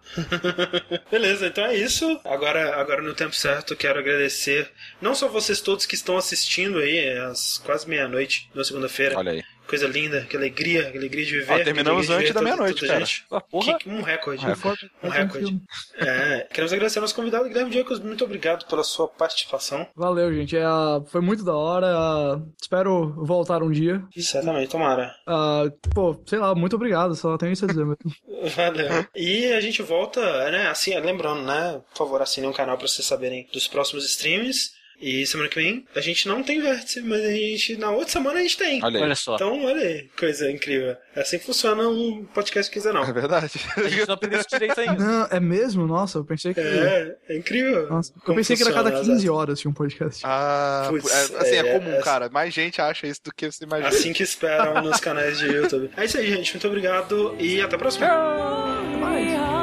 Beleza, 1.10 1.48
então 1.48 1.66
é 1.66 1.76
isso. 1.76 2.20
Agora, 2.24 2.76
agora 2.80 3.02
no 3.02 3.14
tempo 3.16 3.36
certo, 3.36 3.76
quero 3.76 4.00
agradecer 4.00 4.72
não 5.02 5.16
só 5.16 5.28
vocês 5.28 5.60
todos 5.62 5.86
que 5.86 5.96
estão 5.96 6.16
assistindo 6.16 6.78
aí, 6.78 6.98
é 6.98 7.20
às 7.20 7.58
quase 7.58 7.88
meia-noite 7.90 8.50
na 8.54 8.64
segunda-feira. 8.64 9.18
olha 9.18 9.32
aí. 9.32 9.44
Coisa 9.74 9.88
linda, 9.88 10.22
que 10.30 10.38
alegria, 10.38 10.92
que 10.92 10.98
alegria 11.00 11.26
de 11.26 11.32
viver. 11.40 11.52
Ó, 11.52 11.64
terminamos 11.64 12.08
antes 12.12 12.32
da 12.32 12.42
meia-noite, 12.44 12.86
cara. 12.86 13.00
gente. 13.00 13.26
Ah, 13.32 13.42
porra. 13.42 13.78
Que- 13.80 13.90
um 13.90 14.02
recorde. 14.04 14.46
Um 14.46 14.56
Foda, 14.56 14.78
Um 15.02 15.10
recorde. 15.10 15.46
filme. 15.48 15.62
É, 15.98 16.48
queremos 16.52 16.72
agradecer 16.74 17.00
ao 17.00 17.02
nosso 17.02 17.16
convidado, 17.16 17.48
Guilherme 17.48 17.72
Diacos. 17.72 18.00
Muito 18.00 18.24
obrigado 18.24 18.66
pela 18.68 18.84
sua 18.84 19.08
participação. 19.08 19.88
Valeu, 19.96 20.32
gente. 20.32 20.56
É, 20.56 20.64
foi 21.08 21.22
muito 21.22 21.44
da 21.44 21.56
hora. 21.56 21.88
ah, 21.88 22.40
espero 22.62 23.14
voltar 23.26 23.64
um 23.64 23.72
dia. 23.72 24.04
Certamente, 24.16 24.70
tomara. 24.70 25.16
Ah, 25.26 25.64
pô, 25.94 26.22
sei 26.28 26.38
lá, 26.38 26.54
muito 26.54 26.76
obrigado. 26.76 27.16
Só 27.16 27.36
tenho 27.38 27.52
isso 27.54 27.66
a 27.66 27.68
dizer 27.68 27.84
mesmo. 27.84 27.98
Valeu. 28.56 29.06
E 29.16 29.52
a 29.54 29.60
gente 29.60 29.82
volta, 29.82 30.22
né? 30.52 30.68
Assim, 30.68 30.96
lembrando, 31.00 31.42
né? 31.42 31.82
Por 31.92 31.98
favor, 31.98 32.22
assinem 32.22 32.50
o 32.50 32.54
canal 32.54 32.78
pra 32.78 32.88
vocês 32.88 33.08
saberem 33.08 33.48
dos 33.52 33.68
próximos 33.68 34.06
streams. 34.06 34.72
E 35.02 35.26
semana 35.26 35.50
que 35.50 35.56
vem 35.56 35.86
a 35.96 36.02
gente 36.02 36.28
não 36.28 36.44
tem 36.44 36.62
vértice, 36.62 37.02
mas 37.02 37.24
a 37.24 37.32
gente, 37.32 37.78
na 37.78 37.92
outra 37.92 38.10
semana 38.10 38.40
a 38.40 38.42
gente 38.42 38.58
tem. 38.58 38.84
Olha 38.84 38.98
aí. 38.98 39.04
Olha 39.04 39.16
só. 39.16 39.36
Então, 39.36 39.64
olha 39.66 39.82
aí, 39.82 40.10
coisa 40.18 40.52
incrível. 40.52 40.96
É 41.16 41.22
assim 41.22 41.38
que 41.38 41.46
funciona 41.46 41.88
um 41.88 42.26
podcast 42.34 42.72
quinzenal. 42.72 43.04
É 43.04 43.12
verdade. 43.12 43.60
A 43.78 43.88
gente 43.88 44.08
não 44.08 44.16
aprendeu 44.16 44.40
isso 44.40 44.50
direito 44.50 44.80
ainda. 44.80 45.04
Não, 45.04 45.28
é 45.30 45.40
mesmo? 45.40 45.86
Nossa, 45.86 46.20
eu 46.20 46.26
pensei 46.26 46.54
que. 46.54 46.60
É, 46.60 47.16
é 47.30 47.38
incrível. 47.38 47.90
Nossa, 47.90 48.14
eu 48.28 48.36
pensei 48.36 48.56
que 48.56 48.64
era 48.64 48.72
cada 48.72 48.90
funciona, 48.92 49.10
15 49.14 49.24
exato. 49.26 49.38
horas 49.38 49.60
tinha 49.60 49.72
um 49.72 49.74
podcast. 49.74 50.22
Ah, 50.24 50.88
Putz, 50.90 51.12
é, 51.12 51.38
assim, 51.38 51.56
é, 51.56 51.58
é, 51.58 51.80
comum, 51.80 51.94
é- 51.94 52.02
cara. 52.02 52.30
Mais 52.30 52.54
gente 52.54 52.82
acha 52.82 53.08
isso 53.08 53.22
do 53.24 53.34
que 53.34 53.52
você 53.52 53.64
imagina. 53.66 53.90
Assim 53.90 54.14
que 54.14 54.24
esperam 54.24 54.82
nos 54.82 55.00
canais 55.00 55.38
de 55.38 55.48
YouTube. 55.48 55.90
É 55.98 56.06
isso 56.06 56.18
aí, 56.18 56.30
gente. 56.30 56.54
Muito 56.54 56.68
obrigado 56.68 57.36
e 57.40 57.62
até 57.62 57.76
a 57.76 57.80
próxima. 57.80 58.04
To 58.08 59.63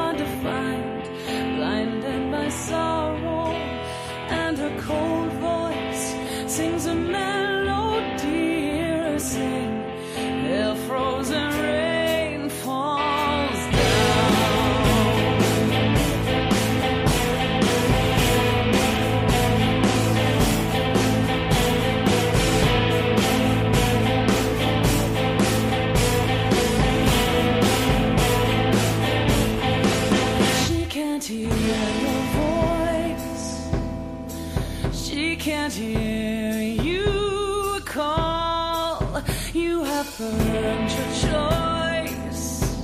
hear 35.73 36.61
you 36.61 37.81
call. 37.85 39.23
You 39.53 39.85
have 39.85 40.07
your 40.19 41.11
choice. 41.25 42.77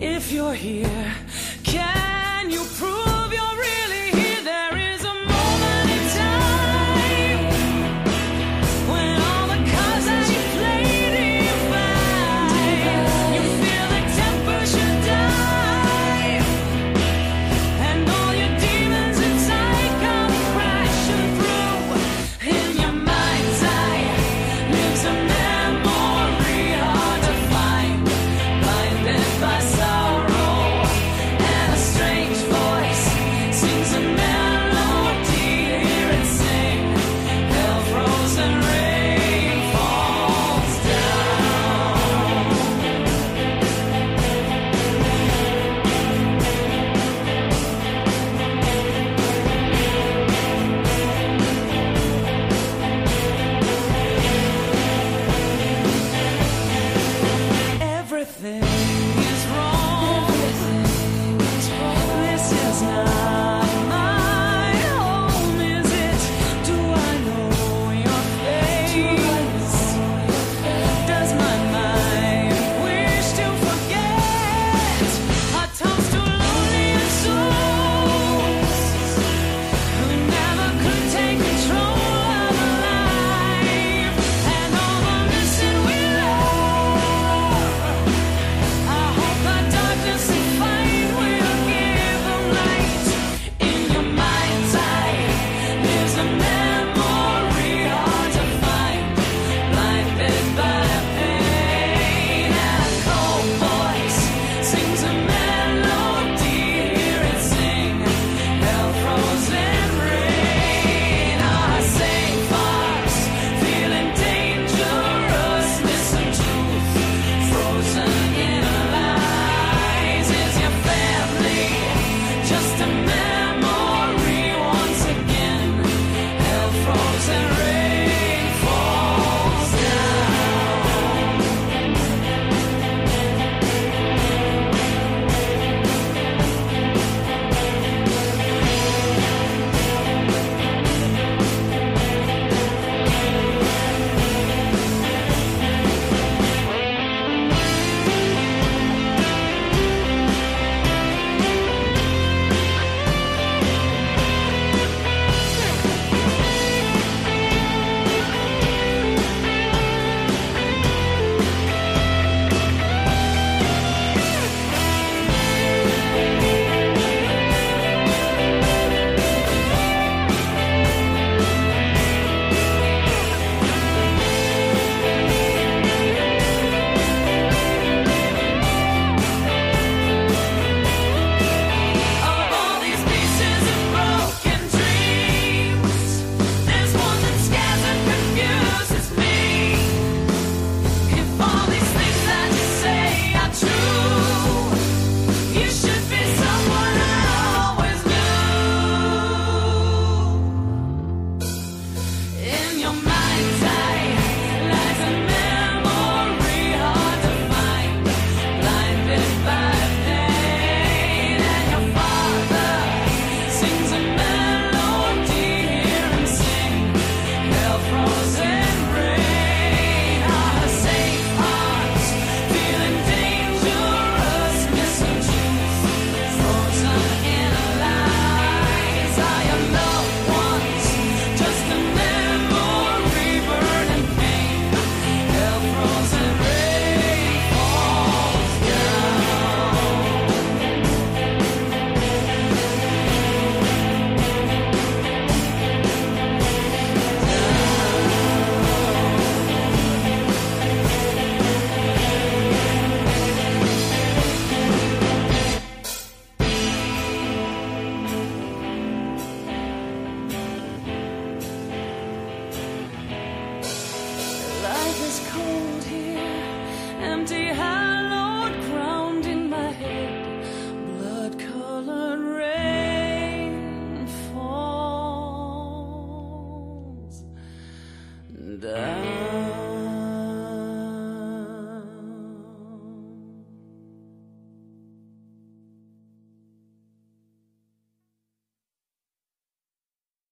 If 0.00 0.32
you're 0.32 0.54
here, 0.54 1.09